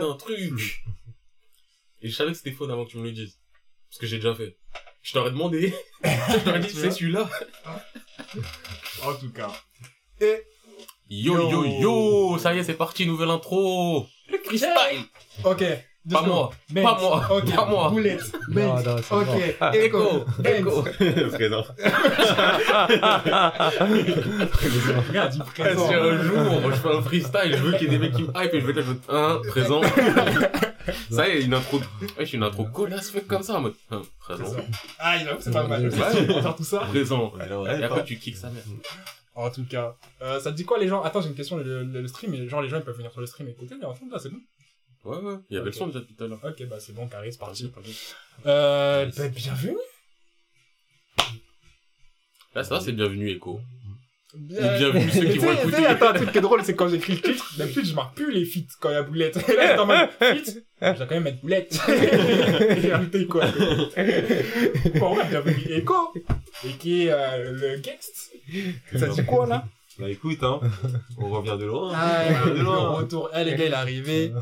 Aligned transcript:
un 0.00 0.14
truc. 0.16 0.82
Et 2.00 2.08
je 2.08 2.14
savais 2.14 2.32
que 2.32 2.36
c'était 2.38 2.52
faux 2.52 2.68
avant 2.68 2.84
que 2.84 2.90
tu 2.90 2.98
me 2.98 3.04
le 3.04 3.12
dises. 3.12 3.38
Parce 3.90 4.00
que 4.00 4.06
j'ai 4.06 4.16
déjà 4.16 4.34
fait. 4.34 4.56
Je 5.02 5.12
t'aurais 5.12 5.30
demandé. 5.30 5.72
je 6.04 6.38
t'aurais 6.44 6.60
dit, 6.60 6.70
c'est 6.70 6.90
celui-là. 6.90 7.28
En 9.04 9.14
tout 9.14 9.30
cas. 9.30 9.52
Et, 10.20 10.42
Yo, 11.10 11.50
yo, 11.50 11.64
yo, 11.64 12.38
ça 12.38 12.54
y 12.54 12.58
est, 12.58 12.64
c'est 12.64 12.72
parti, 12.74 13.04
nouvelle 13.04 13.28
intro. 13.28 14.06
Le 14.28 14.38
freestyle. 14.38 15.04
ok. 15.44 15.62
Deux 16.04 16.16
Pas 16.16 16.22
moi, 16.22 16.50
Benz. 16.70 16.84
pas 16.84 16.98
moi, 17.00 17.26
Ok. 17.30 17.54
pas 17.54 17.64
moi. 17.66 17.88
Boulette. 17.90 18.32
Non, 18.48 18.54
Benz. 18.74 18.84
non, 18.86 18.96
c'est 19.02 19.14
ok. 19.14 19.26
bon. 19.60 19.70
Echo. 19.72 20.24
Echo. 20.44 20.82
Présent. 21.30 21.64
Regarde, 25.08 25.34
il 25.34 25.42
Eh, 25.42 25.62
présente. 25.62 25.88
Si 25.88 25.94
un 25.94 26.22
jour, 26.22 26.70
je 26.70 26.76
fais 26.76 26.88
un 26.94 27.02
freestyle, 27.02 27.52
je 27.56 27.62
veux 27.62 27.72
qu'il 27.72 27.82
y 27.82 27.86
ait 27.94 27.98
des 27.98 27.98
mecs 27.98 28.14
qui 28.14 28.22
me 28.22 28.28
hype 28.34 28.54
et 28.54 28.60
je 28.60 28.66
vais 28.66 28.72
dire, 28.72 28.84
un, 29.08 29.40
présent. 29.48 29.80
Ça 31.10 31.28
y 31.28 31.32
est, 31.32 31.42
une 31.44 31.54
intro, 31.54 31.76
ouais, 31.78 31.84
je 32.20 32.24
suis 32.24 32.36
une 32.36 32.42
intro 32.42 32.64
colasse 32.64 33.10
faite 33.10 33.28
comme 33.28 33.42
ça, 33.44 33.54
en 33.54 33.60
mode, 33.60 33.74
un, 33.92 34.02
présent, 34.18 34.56
Ah, 34.98 35.16
il 35.16 35.28
a- 35.28 35.36
c'est 35.38 35.52
pas 35.52 35.66
mal. 35.68 35.86
Ouais. 35.88 35.94
On 36.28 36.34
va 36.34 36.42
faire 36.42 36.56
tout 36.56 36.64
ça. 36.64 36.80
présent. 36.80 37.32
Et 37.38 37.84
après, 37.84 37.88
pas- 37.88 38.00
tu 38.02 38.18
kicks 38.18 38.36
sa 38.36 38.50
mère. 38.50 38.64
En 39.34 39.48
tout 39.50 39.64
cas. 39.64 39.94
Euh, 40.20 40.40
ça 40.40 40.50
te 40.50 40.56
dit 40.56 40.64
quoi, 40.64 40.78
les 40.78 40.88
gens? 40.88 41.00
Attends, 41.02 41.20
j'ai 41.22 41.28
une 41.28 41.34
question, 41.34 41.56
le, 41.56 41.84
le, 41.84 42.02
le 42.02 42.08
stream, 42.08 42.34
et 42.34 42.48
genre, 42.48 42.60
les 42.60 42.68
gens, 42.68 42.76
ils 42.76 42.82
peuvent 42.82 42.96
venir 42.96 43.10
sur 43.12 43.20
le 43.20 43.26
stream 43.26 43.48
et 43.48 43.52
écouter, 43.52 43.76
mais 43.80 43.86
en 43.86 43.94
fait, 43.94 44.04
là, 44.10 44.18
c'est 44.18 44.28
bon. 44.30 44.36
Ouais, 45.04 45.16
ouais, 45.16 45.34
il 45.50 45.54
y 45.54 45.56
avait 45.58 45.68
Ok. 45.68 45.74
le 45.74 45.78
son 45.78 45.86
déjà 45.88 46.00
depuis 46.00 46.14
tout 46.14 46.24
à 46.24 46.28
l'heure. 46.28 46.40
Ok, 46.44 46.64
bah, 46.68 46.76
c'est 46.78 46.92
bon, 46.94 47.08
carré, 47.08 47.32
c'est 47.32 47.38
parti. 47.38 47.70
Euh, 48.46 49.10
bah, 49.16 49.28
bienvenue. 49.28 49.76
Là, 52.54 52.62
ça, 52.62 52.80
c'est 52.80 52.92
bienvenu, 52.92 53.30
Echo. 53.30 53.60
Euh, 54.34 54.78
bienvenue 54.78 55.10
ceux 55.10 55.24
qui 55.26 55.38
vont 55.38 55.52
écouter. 55.52 55.84
Attends, 55.86 56.08
un 56.10 56.12
truc 56.14 56.32
qui 56.32 56.38
est 56.38 56.42
drôle, 56.42 56.62
c'est 56.64 56.74
quand 56.74 56.88
j'écris 56.88 57.14
le 57.16 57.20
titre, 57.22 57.54
d'habitude, 57.58 57.84
je 57.84 57.94
marque 57.94 58.14
plus 58.14 58.32
les 58.32 58.44
feats 58.44 58.60
quand 58.80 58.90
il 58.90 58.92
y 58.92 58.96
a 58.96 59.02
boulette. 59.02 59.36
Et 59.48 59.52
là, 59.56 59.76
dans 59.76 59.86
ma 59.86 60.08
feat, 60.08 60.64
je 60.80 60.92
dois 60.92 61.06
quand 61.06 61.14
même 61.14 61.24
mettre 61.24 61.40
boulette. 61.40 61.78
Et 61.88 62.80
j'ai 62.80 62.92
rajouté 62.92 63.26
quoi? 63.26 63.44
Bon, 65.00 65.16
ouais, 65.16 65.28
bienvenue 65.28 65.72
Echo. 65.72 66.14
Et 66.64 66.72
qui 66.78 67.06
est 67.06 67.10
euh, 67.12 67.52
le 67.52 67.76
guest. 67.78 68.30
Ça 68.96 69.08
dit 69.08 69.24
quoi, 69.24 69.46
là? 69.46 69.66
Bah 69.98 70.08
écoute, 70.08 70.42
hein, 70.42 70.58
on 71.18 71.28
revient 71.28 71.56
de 71.60 71.66
loin. 71.66 71.92
Ah, 71.94 72.24
on 72.28 72.40
revient 72.40 72.50
de 72.52 72.56
le 72.58 72.62
loin. 72.64 72.88
retour. 72.90 73.28
Ah, 73.32 73.44
les 73.44 73.54
gars, 73.54 73.66
il 73.66 73.72
est 73.72 73.74
arrivé. 73.74 74.32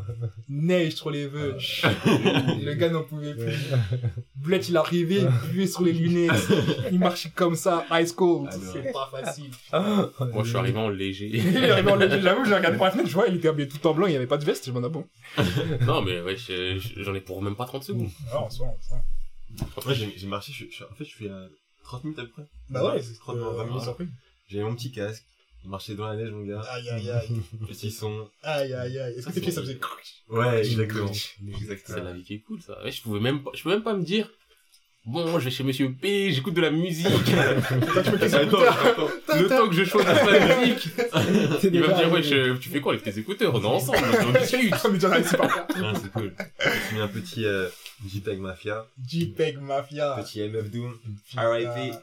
Neige 0.47 0.93
sur 0.95 1.11
les 1.11 1.27
vœux. 1.27 1.57
Le 2.05 2.73
gars 2.73 2.89
n'en 2.89 3.03
pouvait 3.03 3.33
plus. 3.35 3.53
Bled, 4.35 4.67
il 4.69 4.75
est 4.75 4.77
arrivé, 4.77 5.15
il 5.21 5.49
buvait 5.51 5.67
sur 5.67 5.83
les 5.83 5.93
lunettes. 5.93 6.47
Il 6.91 6.99
marchait 6.99 7.31
comme 7.31 7.55
ça, 7.55 7.85
high 7.91 8.07
school. 8.07 8.47
Alors. 8.49 8.61
C'est 8.73 8.91
pas 8.91 9.09
facile. 9.11 9.51
Moi, 9.73 10.43
je 10.43 10.49
suis 10.49 10.57
arrivé 10.57 10.77
en 10.79 10.89
léger. 10.89 11.29
Il 11.33 11.57
est 11.57 11.69
arrivé 11.69 11.91
en 11.91 11.95
léger, 11.95 12.21
j'avoue, 12.21 12.45
j'ai 12.45 12.55
regardé 12.55 12.77
par 12.77 12.85
la 12.87 12.91
fenêtre, 12.91 13.09
je 13.09 13.13
vois, 13.13 13.27
il 13.27 13.35
était 13.35 13.47
habillé 13.49 13.67
tout 13.67 13.85
en 13.87 13.93
blanc, 13.93 14.07
il 14.07 14.11
n'y 14.11 14.15
avait 14.15 14.27
pas 14.27 14.37
de 14.37 14.45
veste, 14.45 14.65
je 14.67 14.71
m'en 14.71 14.85
ai 14.85 14.89
bon. 14.89 15.05
non, 15.85 16.01
mais 16.01 16.21
ouais, 16.21 16.37
je- 16.37 16.77
je- 16.79 17.03
j'en 17.03 17.13
ai 17.13 17.21
pour 17.21 17.41
même 17.41 17.55
pas 17.55 17.65
30 17.65 17.83
secondes. 17.83 18.09
Ah, 18.31 18.43
on 18.45 18.49
sent, 18.49 18.63
on 18.63 18.81
sent. 18.81 19.65
Après, 19.77 19.95
j'ai 19.95 20.13
j'ai 20.15 20.27
marché, 20.27 20.53
je, 20.53 20.65
je- 20.75 20.83
en 20.83 20.95
fait, 20.95 21.05
je 21.05 21.15
fais 21.15 21.29
euh, 21.29 21.47
30 21.83 22.03
minutes 22.05 22.19
à 22.19 22.23
peu 22.23 22.29
près. 22.29 22.43
Bah 22.69 22.93
ouais, 22.93 23.01
c'est 23.01 23.17
30 23.19 23.35
euh, 23.37 23.51
20 23.57 23.65
minutes. 23.65 23.81
surpris. 23.83 24.07
J'avais 24.49 24.63
mon 24.63 24.75
petit 24.75 24.91
casque, 24.91 25.23
je 25.63 25.69
marchais 25.69 25.93
dans 25.95 26.07
la 26.07 26.15
neige, 26.15 26.31
mon 26.31 26.43
gars. 26.45 26.61
Aïe, 26.69 26.89
aïe, 26.89 27.09
aïe. 27.11 27.29
Petit 27.67 27.91
son. 27.91 28.27
Aïe, 28.43 28.73
aïe, 28.73 28.97
aïe. 28.99 29.13
Est-ce 29.17 29.27
que 29.27 29.31
tes 29.33 29.41
pieds, 29.41 29.51
ça 29.51 29.61
faisait 29.61 29.79
Ouais, 30.29 30.59
exactement. 30.59 31.11
C'est 31.13 31.61
Exactement. 31.61 32.03
la 32.03 32.13
vie 32.13 32.23
qui 32.23 32.33
est 32.35 32.39
cool, 32.39 32.61
ça. 32.61 32.81
Ouais, 32.83 32.91
je 32.91 33.01
pouvais 33.01 33.19
même 33.19 33.43
pas, 33.43 33.51
je 33.53 33.63
peux 33.63 33.69
même 33.69 33.83
pas 33.83 33.93
me 33.93 34.03
dire, 34.03 34.29
bon, 35.05 35.39
je 35.39 35.45
vais 35.45 35.51
chez 35.51 35.63
Monsieur 35.63 35.91
P, 35.93 36.31
j'écoute 36.31 36.53
de 36.55 36.61
la 36.61 36.71
musique. 36.71 37.05
Attends, 37.31 38.61
attends. 38.61 39.09
Le 39.39 39.47
temps 39.47 39.67
que 39.69 39.75
je 39.75 39.83
choisisse 39.83 40.23
la 40.25 40.59
musique. 40.59 40.89
C'est 41.59 41.67
Il 41.73 41.81
va 41.81 41.87
me 41.89 41.95
dire, 41.95 42.11
ouais, 42.11 42.23
je- 42.23 42.57
tu 42.57 42.69
fais 42.69 42.81
quoi 42.81 42.93
avec 42.93 43.03
tes 43.03 43.17
écouteurs? 43.19 43.53
On 43.53 43.61
est 43.61 43.65
ensemble, 43.65 43.97
on 44.27 44.39
discute. 44.39 44.73
On 44.85 44.89
est 44.89 44.93
déjà 44.93 45.07
là, 45.09 45.23
c'est 45.23 45.37
pas 45.37 45.47
grave. 45.47 45.65
Non, 45.79 45.93
c'est 45.95 46.11
cool. 46.11 46.33
J'ai 46.89 46.95
mis 46.95 47.01
un 47.01 47.07
petit 47.07 47.45
euh, 47.45 47.67
JPEG 48.07 48.39
Mafia, 48.39 48.85
JPEG 49.07 49.57
Mafia. 49.59 50.15
petit 50.23 50.41
MF 50.41 50.69
Doom. 50.71 50.97
RIP. 51.37 51.93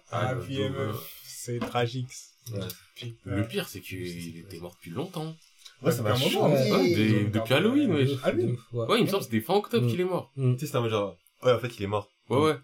C'est 1.25 1.59
tragique. 1.61 2.09
Ouais. 2.53 3.15
Le 3.25 3.47
pire, 3.47 3.69
c'est 3.69 3.81
qu'il 3.81 4.39
était 4.39 4.59
mort 4.59 4.75
depuis 4.77 4.91
longtemps. 4.91 5.35
Ouais, 5.83 5.93
ça 5.93 6.03
m'a 6.03 6.17
chaud. 6.17 6.43
moment, 6.43 6.55
Ouais, 6.55 6.71
hein. 6.73 6.83
Des- 6.83 7.25
depuis 7.25 7.55
Halloween, 7.55 7.93
ouais. 7.93 8.07
Ah 8.25 8.33
ouf, 8.33 8.73
ouais. 8.73 8.87
Ouais, 8.87 8.99
il 8.99 9.05
me 9.05 9.09
semble 9.09 9.21
que 9.21 9.25
c'était 9.31 9.41
fin 9.41 9.55
octobre 9.55 9.87
Mm. 9.87 9.91
qu'il 9.91 10.01
est 10.01 10.05
mort. 10.05 10.33
Mm. 10.37 10.55
Tu 10.55 10.61
sais, 10.61 10.67
c'était 10.67 10.79
un 10.79 10.89
genre, 10.89 11.17
ouais, 11.45 11.53
en 11.53 11.59
fait, 11.61 11.77
il 11.79 11.83
est 11.85 11.87
mort. 11.87 12.09
Ouais, 12.29 12.39
ouais. 12.41 12.57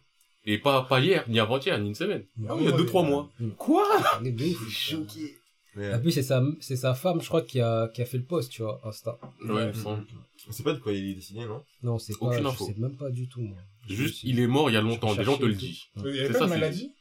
Et 0.47 0.59
pas, 0.59 0.83
pas 0.83 1.00
hier, 1.00 1.25
ni 1.28 1.39
avant-hier, 1.39 1.78
ni 1.78 1.89
une 1.89 1.95
semaine. 1.95 2.25
Ah 2.49 2.55
il 2.59 2.65
y 2.65 2.69
a 2.69 2.72
ouais, 2.72 2.77
2-3 2.83 3.03
ouais. 3.03 3.09
mois. 3.09 3.31
Quoi? 3.56 3.87
De 4.22 4.45
ouf. 4.45 4.69
choqué. 4.71 5.37
En 5.77 6.01
plus, 6.01 6.11
c'est 6.12 6.22
sa, 6.22 6.43
c'est 6.61 6.77
sa 6.77 6.95
femme, 6.95 7.21
je 7.22 7.27
crois, 7.28 7.43
qui 7.43 7.61
a, 7.61 7.89
qui 7.89 8.03
a 8.03 8.05
fait 8.05 8.19
le 8.19 8.25
post, 8.25 8.51
tu 8.51 8.62
vois, 8.62 8.81
Insta. 8.84 9.19
Ouais, 9.45 9.62
il 9.62 9.69
me 9.69 9.72
semble. 9.72 10.05
on 10.49 10.53
sait 10.53 10.62
pas 10.62 10.72
de 10.72 10.78
quoi 10.78 10.93
il 10.93 11.11
est 11.11 11.15
dessiné, 11.15 11.47
non? 11.47 11.62
Non, 11.83 11.99
c'est 11.99 12.19
pas, 12.19 12.27
Aucune 12.27 12.43
je 12.43 12.49
info. 12.49 12.66
sais 12.66 12.75
même 12.78 12.97
pas 12.97 13.11
du 13.11 13.28
tout, 13.28 13.41
moi. 13.41 13.56
Juste, 13.89 14.22
il 14.25 14.39
est 14.41 14.47
mort 14.47 14.71
il 14.71 14.75
y 14.75 14.77
a 14.77 14.81
longtemps, 14.81 15.11
Je 15.15 15.19
déjà 15.19 15.31
on 15.31 15.37
te 15.39 15.45
le 15.45 15.55
dit. 15.55 15.84
Il 15.97 16.06
avait 16.06 16.28
pas 16.31 16.39
ça, 16.41 16.45
une 16.45 16.51
maladie? 16.51 16.93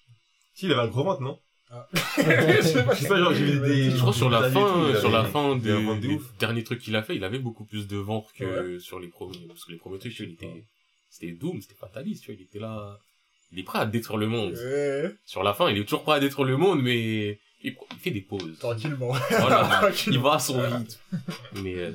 Si, 0.53 0.65
il 0.67 0.71
avait 0.71 0.81
un 0.81 0.87
gros 0.87 1.03
ventre, 1.03 1.21
non? 1.21 1.39
Je 1.93 2.61
sais 2.61 2.83
pas, 2.83 2.93
Je 2.95 3.01
sais 3.01 3.07
pas, 3.07 3.17
genre, 3.19 3.33
j'ai 3.33 3.45
vu 3.45 3.59
des- 3.59 3.91
Je 3.91 3.97
crois 3.97 4.13
sur 4.13 4.29
la 4.29 4.47
Des 4.47 4.53
fin, 4.53 4.89
il 4.89 4.97
sur 4.97 5.11
la 5.11 5.25
fin 5.25 5.55
il 5.55 5.61
des, 5.61 5.99
des 5.99 6.19
derniers 6.39 6.63
trucs 6.63 6.79
qu'il 6.81 6.95
a 6.95 7.03
fait, 7.03 7.15
il 7.15 7.23
avait 7.23 7.39
beaucoup 7.39 7.65
plus 7.65 7.87
de 7.87 7.97
ventre 7.97 8.31
que 8.33 8.79
sur 8.79 8.99
les 8.99 9.07
premiers. 9.07 9.45
Parce 9.47 9.65
que 9.65 9.71
les 9.71 9.77
premiers 9.77 9.99
trucs, 9.99 10.13
tu 10.13 10.23
vois, 10.23 10.29
il 10.29 10.33
était, 10.33 10.65
c'était 11.09 11.31
Doom, 11.33 11.61
c'était 11.61 11.75
fataliste, 11.75 12.23
tu 12.23 12.31
vois, 12.31 12.39
il 12.39 12.43
était 12.43 12.59
là, 12.59 12.99
il 13.51 13.59
est 13.59 13.63
prêt 13.63 13.79
à 13.79 13.85
détruire 13.85 14.17
le 14.17 14.27
monde. 14.27 14.53
Ouais, 14.53 15.15
Sur 15.25 15.43
la 15.43 15.53
fin, 15.53 15.69
il 15.69 15.77
est 15.77 15.83
toujours 15.83 16.03
prêt 16.03 16.15
à 16.15 16.19
détruire 16.19 16.47
le 16.47 16.57
monde, 16.57 16.81
mais 16.81 17.39
il, 17.63 17.75
il 17.91 17.97
fait 17.99 18.11
des 18.11 18.21
pauses. 18.21 18.57
tranquillement. 18.59 19.11
Voilà. 19.29 19.69
il 19.91 19.93
Tranquillement. 19.93 20.21
va 20.23 20.33
à 20.35 20.39
son 20.39 20.59
rythme. 20.61 20.99
Mais, 21.61 21.75
euh, 21.75 21.91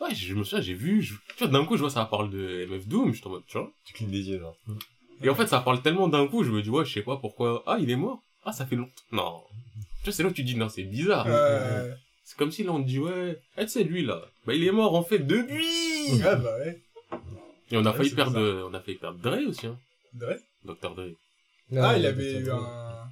ouais, 0.00 0.14
je 0.14 0.34
me 0.34 0.44
souviens, 0.44 0.60
j'ai 0.62 0.74
vu, 0.74 1.02
je- 1.02 1.14
tu 1.36 1.44
vois, 1.44 1.48
d'un 1.48 1.64
coup, 1.64 1.76
je 1.76 1.80
vois 1.82 1.90
ça 1.90 2.04
parle 2.04 2.30
de 2.30 2.66
MF 2.68 2.86
Doom, 2.86 3.12
je 3.12 3.18
suis 3.18 3.26
en 3.26 3.30
mode, 3.30 3.42
tu 3.46 3.58
vois. 3.58 3.70
Tu 3.84 3.92
clignes 3.94 4.10
des 4.10 4.28
yeux, 4.28 4.38
genre. 4.40 4.56
Et 5.22 5.28
en 5.28 5.34
fait, 5.34 5.46
ça 5.48 5.60
parle 5.60 5.82
tellement 5.82 6.06
d'un 6.08 6.26
coup, 6.28 6.44
je 6.44 6.50
me 6.50 6.62
dis, 6.62 6.70
ouais, 6.70 6.84
je 6.84 6.92
sais 6.92 7.02
pas 7.02 7.16
pourquoi, 7.16 7.62
ah, 7.66 7.78
il 7.80 7.90
est 7.90 7.96
mort. 7.96 8.22
Ah, 8.48 8.52
ça 8.52 8.64
fait 8.66 8.76
longtemps. 8.76 8.92
Non. 9.12 9.42
Tu 9.98 10.04
vois, 10.04 10.12
c'est 10.14 10.22
là 10.22 10.30
où 10.30 10.32
tu 10.32 10.42
dis, 10.42 10.56
non, 10.56 10.68
c'est 10.70 10.84
bizarre. 10.84 11.26
Euh, 11.28 11.92
C'est 12.24 12.36
comme 12.38 12.50
si 12.50 12.62
là 12.64 12.72
on 12.72 12.82
te 12.82 12.88
dit 12.88 12.98
ouais, 12.98 13.38
eh, 13.58 13.62
tu 13.64 13.68
sais 13.68 13.84
lui 13.84 14.04
là, 14.04 14.22
bah 14.46 14.54
il 14.54 14.62
est 14.66 14.70
mort 14.72 14.94
en 14.94 15.02
fait 15.02 15.18
depuis. 15.18 16.12
ouais, 16.12 16.18
bah 16.36 16.56
ouais. 16.60 16.82
Et 17.70 17.76
on 17.76 17.84
a 17.84 17.90
Ouais, 17.90 17.96
failli 17.98 18.08
c'est 18.10 18.16
perdre, 18.16 18.38
bizarre. 18.40 18.68
on 18.70 18.74
a 18.74 18.80
failli 18.80 18.98
perdre 18.98 19.18
Dre 19.18 19.48
aussi, 19.48 19.66
hein, 19.66 19.78
De 20.14 20.24
vrai 20.26 20.38
Dr 20.64 20.94
Dre. 20.94 21.04
Ah, 21.76 21.96
il 21.98 22.06
avait 22.06 22.32
eu 22.40 22.50
un... 22.50 23.10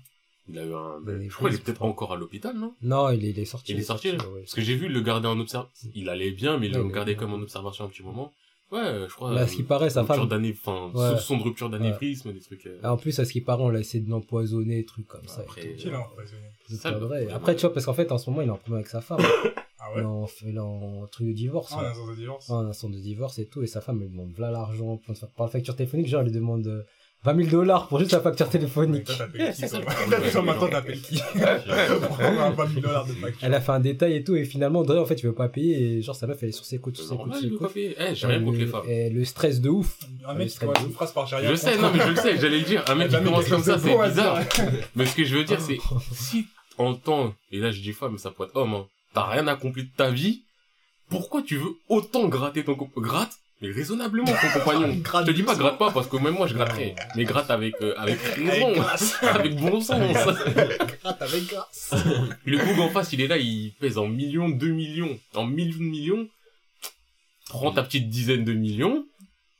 Il 0.48 0.58
a 0.58 0.64
eu 0.64 0.72
un, 0.74 1.00
Mais 1.04 1.28
je 1.28 1.34
crois 1.34 1.50
qu'il 1.50 1.58
est 1.58 1.62
peut-être 1.62 1.80
je 1.80 1.84
encore 1.84 2.12
à 2.12 2.16
l'hôpital, 2.16 2.56
non? 2.56 2.74
Non, 2.80 3.10
il 3.10 3.24
est, 3.24 3.30
il 3.30 3.38
est 3.38 3.44
sorti. 3.44 3.72
Il 3.72 3.78
est 3.78 3.82
sorti, 3.82 4.12
là 4.12 4.28
ouais. 4.30 4.40
Parce 4.42 4.54
que 4.54 4.62
j'ai 4.62 4.76
vu 4.76 4.88
le 4.88 5.00
garder 5.02 5.26
en 5.28 5.38
observation. 5.40 5.90
Il 5.94 6.08
allait 6.08 6.30
bien, 6.30 6.56
mais 6.58 6.66
il 6.68 6.72
gardé 6.72 6.98
allait 6.98 7.16
comme 7.16 7.32
en 7.34 7.38
observation 7.40 7.84
un 7.84 7.88
petit 7.88 8.02
moment. 8.04 8.32
Ouais, 8.72 9.06
je 9.08 9.14
crois. 9.14 9.32
Là, 9.32 9.42
à 9.42 9.46
ce 9.46 9.54
qui 9.56 9.62
paraît, 9.62 9.90
sa 9.90 10.00
rupture 10.00 10.16
femme. 10.16 10.28
d'année, 10.28 10.52
enfin, 10.56 10.90
Ouais. 10.92 11.10
soupçon 11.10 11.36
de 11.38 11.42
rupture 11.44 11.70
d'anévrisme, 11.70 12.32
des 12.32 12.40
trucs. 12.40 12.66
euh, 12.66 12.80
Ah, 12.82 12.92
en 12.92 12.96
plus, 12.96 13.18
à 13.20 13.24
ce 13.24 13.32
qui 13.32 13.40
paraît, 13.40 13.62
on 13.62 13.68
l'a 13.68 13.78
essayé 13.80 14.02
de 14.02 14.10
l'empoisonner, 14.10 14.84
trucs 14.84 15.06
comme 15.06 15.26
ça. 15.28 15.42
Après, 15.42 15.60
tout. 15.62 15.76
Qui 15.76 15.90
l'a 15.90 16.00
empoisonné? 16.00 16.42
C'est 16.68 16.82
pas 16.82 16.98
vrai. 16.98 17.28
Après, 17.32 17.54
tu 17.54 17.60
vois, 17.62 17.72
parce 17.72 17.86
qu'en 17.86 17.94
fait, 17.94 18.10
en 18.10 18.18
ce 18.18 18.28
moment, 18.28 18.42
il 18.42 18.48
est 18.48 18.50
en 18.50 18.56
problème 18.56 18.78
avec 18.78 18.88
sa 18.88 19.00
femme. 19.00 19.20
Ah 19.78 19.90
Il 19.92 19.96
ouais 19.98 20.02
est 20.02 20.06
en, 20.06 20.26
il 20.46 20.56
est 20.56 20.58
en 20.58 21.06
truc 21.12 21.28
de 21.28 21.32
divorce. 21.32 21.72
Ah, 21.76 21.82
là. 21.82 21.90
un 21.90 21.94
sens 21.94 22.08
de 22.10 22.14
divorce? 22.16 22.46
Ah, 22.50 22.54
un 22.54 22.66
instant 22.66 22.88
de 22.88 22.96
divorce 22.98 23.38
et 23.38 23.46
tout, 23.46 23.62
et 23.62 23.66
sa 23.68 23.80
femme, 23.82 24.00
elle 24.02 24.10
demande 24.10 24.32
voilà 24.34 24.50
l'argent 24.50 25.00
par 25.36 25.46
la 25.46 25.52
facture 25.52 25.76
téléphonique, 25.76 26.08
genre, 26.08 26.22
elle 26.22 26.28
lui 26.28 26.32
demande 26.34 26.66
euh, 26.66 26.82
20 27.26 27.44
000 27.44 27.50
dollars 27.50 27.88
pour 27.88 27.98
juste 27.98 28.12
la 28.12 28.20
facture 28.20 28.48
téléphonique. 28.48 29.04
toi, 29.04 29.16
t'appelles 29.16 29.50
qui 29.50 29.60
C'est 29.60 29.66
ça, 29.66 29.80
toi 29.80 29.92
le 29.92 30.00
problème. 30.00 30.30
Toi, 30.30 30.42
maintenant, 30.42 30.68
t'appelles 30.68 31.00
qui 31.00 31.20
Pour 32.06 32.20
avoir 32.20 32.52
20 32.52 32.68
000 32.68 32.80
dollars 32.80 33.06
de 33.06 33.12
facture. 33.14 33.40
Elle 33.42 33.54
a 33.54 33.60
fait 33.60 33.72
un 33.72 33.80
détail 33.80 34.14
et 34.14 34.22
tout, 34.24 34.36
et 34.36 34.44
finalement, 34.44 34.84
Dre, 34.84 35.00
en 35.00 35.06
fait, 35.06 35.16
il 35.16 35.26
veut 35.26 35.34
pas 35.34 35.48
payer, 35.48 35.98
et 35.98 36.02
genre, 36.02 36.14
sa 36.14 36.28
meuf, 36.28 36.38
elle 36.42 36.50
est 36.50 36.52
sur 36.52 36.64
ses 36.64 36.78
coudes, 36.78 36.96
sur 36.96 37.04
ses 37.04 37.14
il 37.42 37.50
veut 37.50 37.58
pas 37.58 37.68
payer. 37.68 37.96
Eh, 37.98 38.14
j'ai 38.14 38.26
rien 38.28 38.40
contre 38.44 38.58
les 38.58 38.66
femmes. 38.66 38.88
Et 38.88 39.10
le 39.10 39.24
stress 39.24 39.60
de 39.60 39.70
ouf. 39.70 39.98
Un 40.26 40.34
mec 40.34 40.50
qui 40.50 40.58
commence 40.58 40.80
une 40.80 40.92
phrase 40.92 41.12
par. 41.12 41.26
Je 41.26 41.54
sais, 41.56 41.76
non, 41.78 41.90
mais 41.92 42.00
je 42.00 42.10
le 42.10 42.16
sais, 42.16 42.38
j'allais 42.38 42.58
le 42.58 42.64
dire. 42.64 42.84
Un 42.88 42.94
mec 42.94 43.10
qui 43.10 43.16
commence 43.16 43.48
comme 43.48 43.62
ça, 43.62 43.76
c'est 43.78 44.08
bizarre. 44.08 44.38
Mais 44.94 45.06
ce 45.06 45.16
que 45.16 45.24
je 45.24 45.36
veux 45.36 45.44
dire, 45.44 45.60
c'est, 45.60 45.78
si, 46.12 46.46
en 46.78 46.94
temps, 46.94 47.34
et 47.50 47.58
là 47.58 47.72
je 47.72 47.80
dis 47.80 47.92
femme, 47.92 48.12
mais 48.12 48.18
ça 48.18 48.30
peut 48.30 48.44
être 48.44 48.54
homme, 48.54 48.74
hein, 48.74 48.86
t'as 49.14 49.24
rien 49.24 49.46
accompli 49.48 49.84
de 49.84 49.90
ta 49.96 50.10
vie, 50.10 50.42
pourquoi 51.08 51.42
tu 51.42 51.56
veux 51.56 51.74
autant 51.88 52.28
gratter 52.28 52.64
ton 52.64 52.74
compagnon 52.74 53.06
Gratte, 53.06 53.38
mais 53.60 53.70
raisonnablement 53.70 54.26
ton 54.26 54.58
compagnon. 54.58 54.92
Je 55.20 55.24
te 55.24 55.30
dis 55.30 55.42
pas 55.42 55.54
gratte 55.54 55.78
pas, 55.78 55.90
parce 55.90 56.06
que 56.08 56.16
même 56.16 56.34
moi 56.34 56.46
je 56.46 56.54
gratterais. 56.54 56.94
Mais 57.16 57.24
gratte 57.24 57.50
avec, 57.50 57.74
euh, 57.80 57.94
avec 57.96 58.18
raison, 58.20 58.74
Avec 59.22 59.56
bon 59.56 59.80
sens. 59.80 59.98
Gratte 60.00 61.22
avec 61.22 61.46
grâce. 61.46 61.94
Le 62.44 62.58
boug 62.58 62.80
en 62.80 62.90
face, 62.90 63.12
il 63.12 63.20
est 63.20 63.28
là, 63.28 63.38
il 63.38 63.72
pèse 63.80 63.98
en 63.98 64.06
millions, 64.06 64.48
deux 64.48 64.72
millions, 64.72 65.18
en 65.34 65.44
millions 65.44 65.78
de 65.78 65.82
millions. 65.82 66.28
Prends 67.48 67.72
ta 67.72 67.82
petite 67.82 68.08
dizaine 68.10 68.44
de 68.44 68.52
millions, 68.52 69.06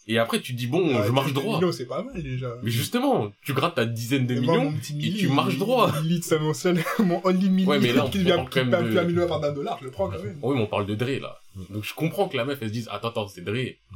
et 0.08 0.18
après 0.18 0.40
tu 0.40 0.52
dis 0.52 0.66
bon, 0.66 1.02
je 1.04 1.10
marche 1.10 1.32
droit. 1.32 1.58
Millions, 1.58 1.72
c'est 1.72 1.86
pas 1.86 2.02
mal 2.02 2.22
déjà. 2.22 2.48
Mais 2.62 2.70
justement, 2.70 3.32
tu 3.44 3.52
grattes 3.54 3.74
ta 3.74 3.84
dizaine 3.86 4.26
de 4.26 4.34
Et 4.36 4.40
moi, 4.40 4.58
millions, 4.58 4.70
mon 4.70 4.76
petit 4.78 5.08
et 5.08 5.12
tu 5.14 5.28
marches 5.28 5.58
droit. 5.58 5.92
Milli, 6.02 6.22
c'est 6.22 6.38
mon 6.38 6.54
seul, 6.54 6.78
mon 7.00 7.20
only 7.24 7.48
milli 7.50 7.66
Ouais, 7.66 7.78
mais 7.78 7.92
là, 7.92 8.04
on 8.06 8.10
qui 8.10 8.18
devient 8.18 8.30
parle 8.30 8.44
quand 8.44 8.50
qui 8.50 8.58
même 8.58 8.70
paye 8.70 8.82
de- 8.82 8.88
plus 8.88 8.98
un 8.98 9.04
million 9.04 9.26
par 9.26 9.40
d'un 9.40 9.52
dollar, 9.52 9.78
je 9.80 9.84
le 9.86 9.90
prends 9.90 10.08
quand 10.08 10.22
même. 10.22 10.38
Oui, 10.42 10.54
mais 10.56 10.62
on 10.62 10.66
parle 10.66 10.86
de 10.86 10.94
Dre, 10.94 11.20
là. 11.20 11.40
Donc 11.70 11.84
je 11.84 11.94
comprends 11.94 12.28
que 12.28 12.36
la 12.36 12.44
meuf, 12.44 12.58
elle 12.60 12.68
se 12.68 12.72
dise, 12.72 12.88
attends, 12.92 13.08
attends, 13.08 13.28
c'est 13.28 13.42
Dre. 13.42 13.52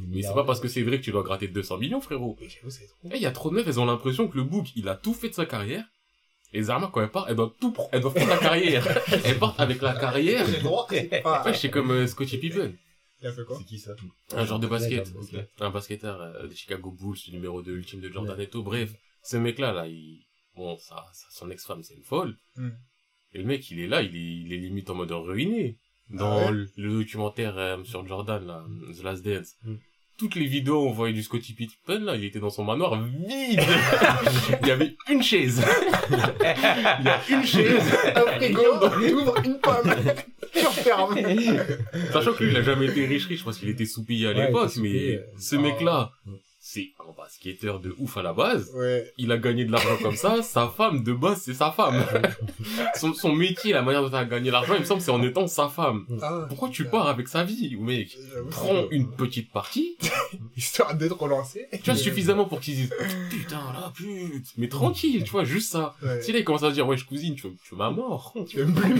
Mais 0.08 0.22
c'est 0.22 0.34
pas 0.34 0.44
parce 0.44 0.60
que 0.60 0.68
c'est 0.68 0.82
Dre 0.82 0.92
que 0.92 0.96
tu 0.96 1.10
dois 1.12 1.22
gratter 1.22 1.46
200 1.48 1.78
millions, 1.78 2.00
frérot. 2.00 2.36
Mais 2.40 2.48
j'avoue, 2.48 2.70
c'est 2.70 2.86
trop. 2.86 2.96
Eh, 3.12 3.16
il 3.16 3.22
y 3.22 3.26
a 3.26 3.30
trop 3.32 3.50
de 3.50 3.54
meufs, 3.56 3.66
elles 3.66 3.78
ont 3.80 3.86
l'impression 3.86 4.28
que 4.28 4.36
le 4.36 4.44
book, 4.44 4.66
il 4.76 4.88
a 4.88 4.94
tout 4.94 5.14
fait 5.14 5.28
de 5.28 5.34
sa 5.34 5.46
carrière. 5.46 5.84
Et 6.52 6.62
Zarma, 6.62 6.90
quand 6.92 7.00
elle 7.00 7.10
part, 7.10 7.26
elle 7.28 7.36
doit 7.36 7.52
tout 7.60 7.70
prendre, 7.70 7.88
elle 7.92 8.00
doit 8.00 8.12
prendre 8.12 8.30
la 8.30 8.36
carrière. 8.38 8.84
elle 9.24 9.38
part 9.38 9.54
avec 9.58 9.80
la 9.82 9.92
carrière. 9.92 10.44
J'ai 10.52 10.60
droit, 10.60 10.84
c'est 10.90 11.22
pas. 11.22 11.44
Ouais, 11.44 11.54
c'est 11.54 11.70
comme 11.70 11.92
euh, 11.92 12.06
Scottie 12.08 12.38
Pippen. 12.38 12.72
Il 13.22 13.28
a 13.28 13.32
fait 13.32 13.44
quoi 13.44 13.58
C'est 13.58 13.64
qui 13.64 13.78
ça 13.78 13.92
Un 14.34 14.44
genre 14.44 14.58
de 14.58 14.66
basket. 14.66 15.12
Un 15.60 15.70
basketteur 15.70 16.20
euh, 16.20 16.46
des 16.46 16.54
Chicago 16.54 16.90
Bulls, 16.90 17.18
le 17.28 17.32
numéro 17.34 17.62
2 17.62 17.76
ultime 17.76 18.00
de 18.00 18.08
Jordan 18.10 18.38
et 18.40 18.48
tout. 18.48 18.62
Bref, 18.62 18.92
ce 19.22 19.36
mec-là, 19.36 19.72
là, 19.72 19.86
il... 19.86 20.24
Bon, 20.56 20.76
ça, 20.78 21.04
ça- 21.12 21.26
son 21.30 21.50
ex-femme, 21.50 21.82
c'est 21.82 21.94
une 21.94 22.02
folle. 22.02 22.36
Hmm. 22.56 22.70
Et 23.32 23.38
le 23.38 23.44
mec, 23.44 23.70
il 23.70 23.80
est 23.80 23.86
là, 23.86 24.02
il 24.02 24.16
est, 24.16 24.36
il 24.40 24.52
est 24.52 24.56
limite 24.56 24.90
en 24.90 24.94
mode 24.94 25.12
ruiné. 25.12 25.78
Dans 26.08 26.38
Ah 26.38 26.50
ouais 26.50 26.66
le, 26.76 26.98
documentaire 26.98 27.56
euh, 27.56 27.84
sur 27.84 28.06
Jordan, 28.06 28.44
là, 28.44 28.64
The 28.98 29.02
Last 29.02 29.24
Dance. 29.24 29.54
Hmm. 29.62 29.76
Toutes 30.18 30.34
les 30.34 30.46
vidéos, 30.46 30.86
on 30.86 30.92
voyait 30.92 31.14
du 31.14 31.22
Scottie 31.22 31.54
Pippen, 31.54 32.00
là, 32.00 32.16
il 32.16 32.24
était 32.24 32.40
dans 32.40 32.50
son 32.50 32.64
manoir 32.64 33.00
vide. 33.00 33.28
il 34.62 34.66
y 34.68 34.70
avait 34.70 34.94
une 35.08 35.22
chaise. 35.22 35.64
il 36.10 36.16
y 37.06 37.08
a 37.08 37.20
une 37.30 37.44
chaise. 37.46 37.94
Un 38.16 38.32
frigo, 38.32 38.62
t'ouvres 38.80 39.38
une 39.44 39.58
pomme. 39.60 39.94
Sachant 42.12 42.32
que 42.32 42.44
lui, 42.44 42.50
il 42.52 42.56
a 42.56 42.62
jamais 42.62 42.86
été 42.86 43.06
riche 43.06 43.26
riche 43.26 43.44
parce 43.44 43.58
qu'il 43.58 43.68
était 43.68 43.86
soupillé 43.86 44.28
à 44.28 44.32
l'époque, 44.32 44.72
mais 44.80 45.16
euh. 45.16 45.22
ce 45.38 45.56
Ah. 45.56 45.60
mec-là, 45.60 46.10
Mm. 46.26 46.32
C'est 46.72 46.92
un 47.00 47.12
basketteur 47.16 47.80
de 47.80 47.92
ouf 47.98 48.16
à 48.16 48.22
la 48.22 48.32
base. 48.32 48.70
Ouais. 48.76 49.12
Il 49.18 49.32
a 49.32 49.38
gagné 49.38 49.64
de 49.64 49.72
l'argent 49.72 49.96
comme 50.00 50.14
ça, 50.14 50.40
sa 50.42 50.68
femme, 50.68 51.02
de 51.02 51.12
base, 51.12 51.42
c'est 51.42 51.54
sa 51.54 51.72
femme. 51.72 52.04
son, 52.94 53.12
son 53.12 53.34
métier, 53.34 53.72
la 53.72 53.82
manière 53.82 54.02
dont 54.02 54.08
il 54.08 54.14
a 54.14 54.24
gagné 54.24 54.52
l'argent, 54.52 54.74
il 54.74 54.80
me 54.80 54.84
semble, 54.84 55.00
c'est 55.00 55.10
en 55.10 55.20
étant 55.22 55.48
sa 55.48 55.68
femme. 55.68 56.06
Ah, 56.22 56.46
Pourquoi 56.48 56.68
tu 56.68 56.84
pars 56.84 57.08
avec 57.08 57.26
sa 57.26 57.42
vie, 57.42 57.76
mec? 57.76 58.16
J'avoue, 58.32 58.50
Prends 58.50 58.84
une 58.92 59.10
petite 59.10 59.50
partie, 59.50 59.96
Histoire 60.56 60.94
d'être 60.94 61.18
relancé. 61.20 61.66
tu 61.72 61.78
vois, 61.90 61.96
suffisamment 61.96 62.44
pour 62.44 62.60
qu'ils 62.60 62.76
disent 62.76 62.94
Putain, 63.30 63.72
là, 63.72 63.92
pute 63.94 64.46
Mais 64.56 64.68
tranquille, 64.68 65.24
tu 65.24 65.30
vois, 65.30 65.42
juste 65.44 65.72
ça. 65.72 65.96
Ouais. 66.02 66.22
Si 66.22 66.30
là, 66.32 66.38
il 66.38 66.44
commence 66.44 66.62
à 66.62 66.68
se 66.68 66.74
dire 66.74 66.86
Ouais, 66.86 66.96
je 66.96 67.04
cousine, 67.04 67.34
tu 67.34 67.48
veux, 67.48 67.54
tu 67.64 67.74
veux 67.74 67.78
ma 67.78 67.90
mort 67.90 68.32
Tu 68.48 68.58
veux 68.62 68.72
plus 68.72 68.94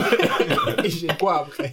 Et 0.85 0.91
j'ai 0.91 1.07
quoi 1.19 1.43
après? 1.43 1.73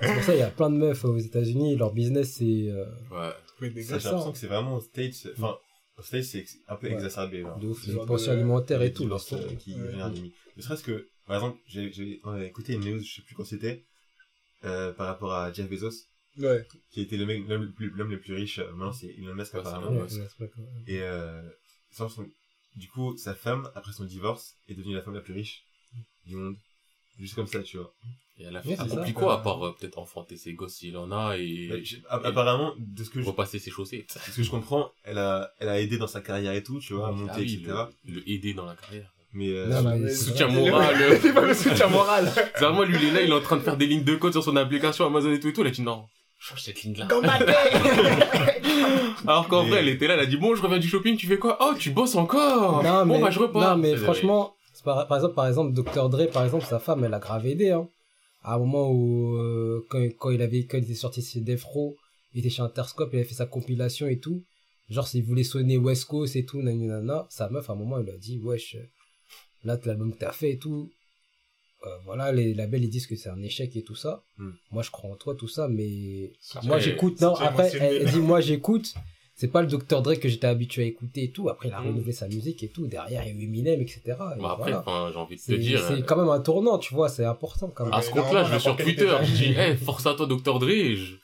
C'est 0.00 0.12
pour 0.14 0.22
ça, 0.24 0.34
il 0.34 0.40
y 0.40 0.42
a 0.42 0.48
plein 0.50 0.68
de 0.70 0.76
meufs 0.76 1.04
aux 1.04 1.16
États-Unis, 1.16 1.76
leur 1.76 1.92
business, 1.92 2.34
c'est 2.38 2.44
euh, 2.68 2.84
Ouais. 3.12 3.30
Des 3.70 3.82
Ça, 3.82 3.92
gars. 3.94 3.98
J'ai 3.98 4.04
l'impression 4.08 4.32
que 4.32 4.38
c'est 4.38 4.46
vraiment 4.46 4.76
aux 4.76 4.80
States. 4.80 5.28
Enfin, 5.36 5.56
aux 5.98 6.02
States, 6.02 6.24
c'est 6.24 6.44
un 6.68 6.76
peu 6.76 6.86
Ouais. 6.88 6.94
exacerbé. 6.94 7.42
genre. 7.42 7.58
de 7.58 7.66
ouf, 7.68 7.86
les 7.86 7.94
pensions 8.06 8.32
de- 8.32 8.36
alimentaires 8.38 8.82
et 8.82 8.86
Les 8.86 8.92
tout. 8.92 9.08
laisse 9.08 9.32
euh, 9.32 9.54
qui 9.56 9.74
Ouais. 9.74 9.92
Ne 10.56 10.62
serait-ce 10.62 10.82
que, 10.84 11.08
par 11.26 11.36
exemple, 11.36 11.58
j'ai 11.66 11.92
j'ai 11.92 12.20
écouté 12.44 12.74
une 12.74 12.84
news, 12.84 13.00
je 13.02 13.14
sais 13.16 13.22
plus 13.22 13.34
quand 13.34 13.44
c'était, 13.44 13.84
euh, 14.64 14.92
par 14.92 15.06
rapport 15.06 15.32
à 15.32 15.52
Jeff 15.52 15.68
Bezos, 15.68 15.90
Ouais. 16.38 16.66
qui 16.90 17.00
était 17.00 17.16
le 17.16 17.26
mec, 17.26 17.46
l'homme 17.48 17.62
le 17.64 17.72
plus, 17.72 17.90
l'homme 17.90 18.10
le 18.10 18.20
plus 18.20 18.34
riche. 18.34 18.58
euh, 18.58 18.70
Maintenant, 18.72 18.92
c'est 18.92 19.06
Elon 19.18 19.34
Musk 19.34 19.54
apparemment. 19.54 20.06
Et 20.86 21.00
euh, 21.02 21.42
sans 21.92 22.08
son- 22.08 22.26
du 22.76 22.88
coup, 22.88 23.16
sa 23.16 23.34
femme, 23.34 23.70
après 23.76 23.92
son 23.92 24.04
divorce, 24.04 24.54
est 24.68 24.74
devenue 24.74 24.94
la 24.94 25.02
femme 25.02 25.14
la 25.14 25.20
plus 25.20 25.34
riche 25.34 25.62
du 26.26 26.34
monde. 26.36 26.56
Juste 27.20 27.34
comme 27.36 27.46
ça, 27.46 27.62
tu 27.62 27.76
vois. 27.78 27.94
Et 28.38 28.44
elle 28.44 28.56
a 28.56 28.62
fait 28.62 28.72
accompli 28.78 29.12
ça. 29.12 29.20
quoi, 29.20 29.34
à 29.34 29.38
part 29.38 29.64
euh, 29.64 29.74
peut-être 29.78 29.96
enfanter 29.98 30.36
ses 30.36 30.54
gosses 30.54 30.74
s'il 30.74 30.96
en 30.96 31.12
a 31.12 31.36
et, 31.36 31.68
Euh, 31.70 31.80
je- 31.84 31.96
apparemment, 32.10 32.72
de 32.78 33.04
ce 33.04 33.10
que 33.10 33.20
je, 33.22 33.26
repasser 33.26 33.60
ses 33.60 33.70
chaussettes. 33.70 34.18
de 34.26 34.32
ce 34.32 34.36
que 34.38 34.42
je 34.42 34.50
comprends, 34.50 34.90
elle 35.04 35.18
a, 35.18 35.50
elle 35.60 35.68
a 35.68 35.80
aidé 35.80 35.98
dans 35.98 36.08
sa 36.08 36.20
carrière 36.20 36.52
et 36.52 36.62
tout, 36.64 36.80
tu 36.80 36.94
vois, 36.94 37.08
à 37.08 37.12
monter, 37.12 37.32
Ah 37.34 37.38
oui, 37.38 37.60
etc. 37.62 37.76
le, 38.06 38.14
le 38.14 38.28
aider 38.28 38.52
dans 38.54 38.66
la 38.66 38.74
carrière. 38.74 39.12
Mais, 39.34 39.50
euh, 39.50 39.66
Non, 39.68 39.96
mais 39.98 40.10
soutien 40.12 40.48
moral. 40.48 40.96
C'est 41.22 41.32
pas 41.32 41.42
le 41.42 41.54
soutien 41.54 41.86
moral. 41.88 42.28
C'est 42.34 42.58
vraiment 42.64 42.82
lui, 42.82 42.96
il 43.00 43.08
est 43.08 43.12
là, 43.12 43.22
il 43.22 43.30
est 43.30 43.34
en 43.34 43.40
train 43.40 43.56
de 43.56 43.62
faire 43.62 43.76
des 43.76 43.86
lignes 43.86 44.04
de 44.04 44.16
code 44.16 44.32
sur 44.32 44.42
son 44.42 44.56
application 44.56 45.06
Amazon 45.06 45.30
et 45.32 45.38
tout 45.40 45.48
et 45.48 45.52
tout. 45.52 45.60
Elle 45.60 45.68
a 45.68 45.70
dit 45.70 45.82
non, 45.82 46.06
change 46.40 46.60
cette 46.62 46.82
ligne-là. 46.82 47.06
Alors 49.26 49.48
qu'en 49.48 49.64
Mais- 49.64 49.70
vrai, 49.70 49.78
elle 49.80 49.88
était 49.88 50.06
là, 50.06 50.14
elle 50.14 50.20
a 50.20 50.26
dit 50.26 50.36
bon, 50.36 50.54
je 50.54 50.62
reviens 50.62 50.78
du 50.78 50.88
shopping, 50.88 51.16
tu 51.16 51.26
fais 51.26 51.38
quoi? 51.38 51.58
Oh, 51.60 51.74
tu 51.78 51.90
bosses 51.90 52.14
encore 52.16 52.82
Non, 52.82 53.06
Bon, 53.06 53.14
mais, 53.16 53.22
bah, 53.22 53.30
je 53.30 53.38
repars. 53.38 53.76
non, 53.76 53.82
mais 53.82 53.96
franchement, 53.96 54.54
par 54.84 55.12
exemple, 55.14 55.34
par 55.34 55.46
exemple, 55.46 55.72
Dr. 55.72 56.08
Dre, 56.08 56.26
par 56.30 56.44
exemple, 56.44 56.64
sa 56.64 56.78
femme, 56.78 57.04
elle 57.04 57.14
a 57.14 57.18
grave 57.18 57.46
aidé, 57.46 57.70
hein. 57.70 57.88
À 58.44 58.54
un 58.54 58.58
moment 58.58 58.90
où, 58.90 59.36
euh, 59.36 59.84
quand, 59.88 60.02
quand 60.18 60.30
il 60.30 60.42
avait, 60.42 60.64
quand 60.66 60.78
il 60.78 60.84
était 60.84 60.94
sorti 60.94 61.22
chez 61.22 61.40
Death 61.40 61.62
Row, 61.62 61.96
il 62.34 62.40
était 62.40 62.50
chez 62.50 62.62
Interscope, 62.62 63.10
il 63.12 63.16
avait 63.16 63.28
fait 63.28 63.34
sa 63.34 63.46
compilation 63.46 64.06
et 64.06 64.18
tout. 64.18 64.44
Genre, 64.90 65.08
s'il 65.08 65.24
voulait 65.24 65.44
sonner 65.44 65.78
West 65.78 66.04
Coast 66.04 66.36
et 66.36 66.44
tout, 66.44 66.60
nanana, 66.60 67.26
sa 67.30 67.48
meuf, 67.48 67.70
à 67.70 67.72
un 67.72 67.76
moment, 67.76 67.98
elle 67.98 68.04
lui 68.04 68.12
a 68.12 68.18
dit, 68.18 68.38
wesh, 68.38 68.74
euh, 68.74 68.86
là, 69.64 69.80
l'album 69.84 70.12
que 70.12 70.18
t'as 70.18 70.32
fait 70.32 70.52
et 70.52 70.58
tout, 70.58 70.92
euh, 71.86 71.98
voilà, 72.04 72.32
les 72.32 72.54
labels, 72.54 72.84
ils 72.84 72.90
disent 72.90 73.06
que 73.06 73.16
c'est 73.16 73.30
un 73.30 73.42
échec 73.42 73.74
et 73.76 73.82
tout 73.82 73.94
ça. 73.94 74.22
Hmm. 74.36 74.50
Moi, 74.70 74.82
je 74.82 74.90
crois 74.90 75.10
en 75.10 75.16
toi, 75.16 75.34
tout 75.34 75.48
ça, 75.48 75.68
mais 75.68 76.32
moi, 76.64 76.78
j'écoute, 76.78 77.20
non, 77.20 77.34
après, 77.34 77.72
elle 77.80 78.10
dit, 78.10 78.20
moi, 78.20 78.40
j'écoute. 78.40 78.94
C'est 79.36 79.48
pas 79.50 79.62
le 79.62 79.66
Dr. 79.66 80.00
Dre 80.00 80.14
que 80.14 80.28
j'étais 80.28 80.46
habitué 80.46 80.82
à 80.82 80.86
écouter 80.86 81.24
et 81.24 81.30
tout. 81.32 81.48
Après, 81.48 81.68
il 81.68 81.74
a 81.74 81.80
Mm. 81.80 81.86
renouvelé 81.88 82.12
sa 82.12 82.28
musique 82.28 82.62
et 82.62 82.68
tout. 82.68 82.86
Derrière, 82.86 83.22
il 83.26 83.28
y 83.28 83.30
a 83.32 83.34
eu 83.40 83.44
Eminem, 83.44 83.80
etc. 83.80 84.00
Et 84.06 84.12
Bah 84.14 84.28
après, 84.52 84.70
voilà. 84.72 84.78
enfin, 84.86 85.10
j'ai 85.12 85.18
envie 85.18 85.34
de 85.36 85.40
te 85.40 85.46
C'est 85.46 85.58
dire. 85.58 85.80
c'est 85.80 85.94
euh, 85.94 86.02
quand 86.02 86.16
même 86.16 86.28
un 86.28 86.38
tournant, 86.40 86.78
tu 86.78 86.94
vois. 86.94 87.08
C'est 87.08 87.24
important 87.24 87.68
quand 87.74 87.84
même. 87.84 87.92
À 87.94 88.00
ce 88.00 88.10
compte-là, 88.10 88.44
je 88.44 88.52
vais 88.52 88.60
sur 88.60 88.76
Twitter, 88.76 89.10
je 89.24 89.32
dis, 89.32 89.52
hey, 89.58 89.76
force 89.76 90.06
à 90.06 90.14
toi, 90.14 90.26
Dr. 90.26 90.58
Dre, 90.60 90.68
je... 90.68 91.14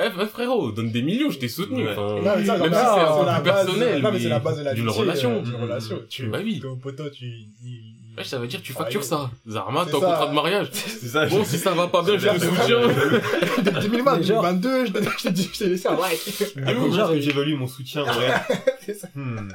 Eh, 0.00 0.02
eh, 0.22 0.26
frérot, 0.26 0.70
donne 0.70 0.92
des 0.92 1.02
millions, 1.02 1.28
je 1.28 1.38
t'ai 1.40 1.48
soutenu. 1.48 1.84
Ouais. 1.84 1.90
Enfin, 1.90 2.20
Non, 2.22 2.36
mais 2.38 2.44
ça, 2.46 2.56
même 2.56 2.70
non, 2.70 2.78
si 2.78 2.84
c'est 2.84 2.94
c'est 2.94 3.20
un 3.20 3.24
la 3.26 3.34
peu 3.36 3.42
plus 3.42 3.50
base- 3.50 3.64
personnel, 3.66 4.00
non, 4.02 4.12
mais 4.12 4.18
c'est 4.18 4.24
mais 4.24 4.30
la 4.30 4.38
base 4.38 4.58
de 4.58 4.62
la 4.62 4.92
relation. 4.92 5.30
euh, 5.32 5.42
D'une 5.42 5.54
relation. 5.56 5.98
Tu, 6.08 6.26
Bah 6.28 6.38
oui. 6.42 6.60
Ton 6.60 6.76
poteau, 6.76 7.10
tu, 7.10 7.24
il- 7.26 7.96
Ouais, 8.18 8.24
ça 8.24 8.38
veut 8.38 8.46
dire 8.46 8.60
tu 8.62 8.72
Ah, 8.76 8.80
factures 8.80 9.04
ça. 9.04 9.30
Zarma, 9.46 9.84
ça. 9.86 9.90
contrat 9.92 10.26
de 10.26 10.34
mariage. 10.34 10.70
ça. 10.72 11.26
Bon, 11.26 11.44
si 11.44 11.58
ça 11.58 11.72
va 11.72 11.86
pas 11.88 12.02
bien, 12.02 12.18
je 12.18 12.28
te 12.28 12.38
soutiens. 12.38 12.80
de 13.62 13.80
2020, 13.80 14.16
Mais 14.18 14.22
genre- 14.24 14.42
2022, 14.42 14.86
je 14.86 14.92
t'ai- 14.92 15.02
je 15.18 15.22
t'ai 15.22 15.30
dit- 15.30 15.50
je 15.52 15.58
t'ai 15.58 15.68
laissé 15.68 15.88
un 15.88 15.96
like. 15.96 16.42
À 16.66 16.74
combien 16.74 16.96
genre, 16.96 17.10
est-ce 17.10 17.12
que 17.12 17.16
il- 17.16 17.22
j'évalue 17.22 17.54
mon 17.56 17.66
soutien 17.66 18.04
ça. 19.00 19.08
Hmm. 19.14 19.48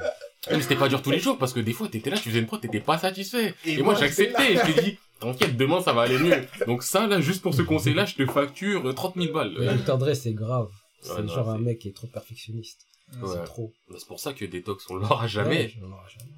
Mais 0.50 0.60
c'était 0.60 0.76
pas 0.76 0.88
dur 0.88 1.00
tous 1.02 1.10
les 1.10 1.18
jours 1.20 1.38
parce 1.38 1.52
que 1.52 1.60
des 1.60 1.72
fois 1.72 1.88
t'étais 1.88 2.10
là, 2.10 2.16
tu 2.16 2.28
faisais 2.28 2.38
une 2.40 2.46
prod, 2.46 2.60
t'étais 2.60 2.80
pas 2.80 2.98
satisfait. 2.98 3.54
Et 3.64 3.72
Et, 3.74 3.76
moi 3.78 3.92
moi, 3.92 3.94
j'acceptais, 4.00 4.56
je 4.56 4.72
t'ai 4.72 4.82
dit, 4.82 4.98
t'inquiète, 5.18 5.56
demain 5.56 5.80
ça 5.80 5.92
va 5.92 6.02
aller 6.02 6.18
mieux. 6.18 6.36
Donc 6.66 6.82
ça 6.82 7.06
là, 7.06 7.20
juste 7.20 7.40
pour 7.42 7.54
ce 7.54 7.62
conseil-là, 7.62 8.04
je 8.04 8.14
te 8.14 8.26
facture 8.26 8.86
euh, 8.86 8.92
30 8.92 9.14
000 9.16 9.32
balles. 9.32 9.52
Mais 9.58 9.74
Dr. 9.74 9.96
Dre, 9.98 10.14
c'est 10.14 10.32
grave. 10.34 10.68
C'est 11.02 11.12
Ouais, 11.20 11.28
genre 11.28 11.50
un 11.50 11.58
mec 11.58 11.78
qui 11.80 11.88
est 11.88 11.92
trop 11.96 12.06
perfectionniste. 12.06 12.80
Ouais. 13.22 13.28
C'est 13.32 13.44
trop. 13.44 13.72
C'est 13.96 14.06
pour 14.08 14.20
ça 14.20 14.32
que 14.32 14.44
Détox, 14.44 14.84
on 14.90 14.94
l'aura 14.96 15.26
jamais. 15.26 15.56
Ouais, 15.64 15.72
je 15.76 15.80
l'aurai 15.80 16.10
jamais. 16.18 16.30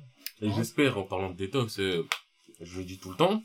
Et 0.42 0.50
j'espère, 0.50 0.98
en 0.98 1.04
parlant 1.04 1.30
de 1.30 1.36
Détox, 1.36 1.78
euh, 1.80 2.06
je 2.60 2.78
le 2.78 2.84
dis 2.84 2.98
tout 2.98 3.10
le 3.10 3.16
temps, 3.16 3.42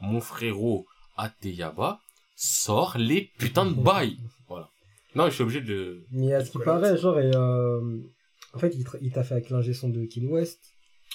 mon 0.00 0.20
frérot 0.20 0.86
Ateyaba 1.16 2.00
sort 2.36 2.96
les 2.96 3.30
putains 3.38 3.66
de 3.66 3.74
bails. 3.74 4.18
Voilà. 4.48 4.70
Non, 5.14 5.26
je 5.26 5.34
suis 5.34 5.42
obligé 5.42 5.60
de... 5.60 6.04
Mais 6.10 6.32
à 6.32 6.44
ce 6.44 6.50
qui 6.52 6.58
paraît, 6.58 6.96
genre, 6.96 7.18
et, 7.18 7.30
euh, 7.34 7.98
en 8.54 8.58
fait, 8.58 8.74
il 9.00 9.12
t'a 9.12 9.24
fait 9.24 9.34
avec 9.34 9.50
l'ingé 9.50 9.74
son 9.74 9.88
de 9.88 10.04
King 10.04 10.30
West. 10.30 10.60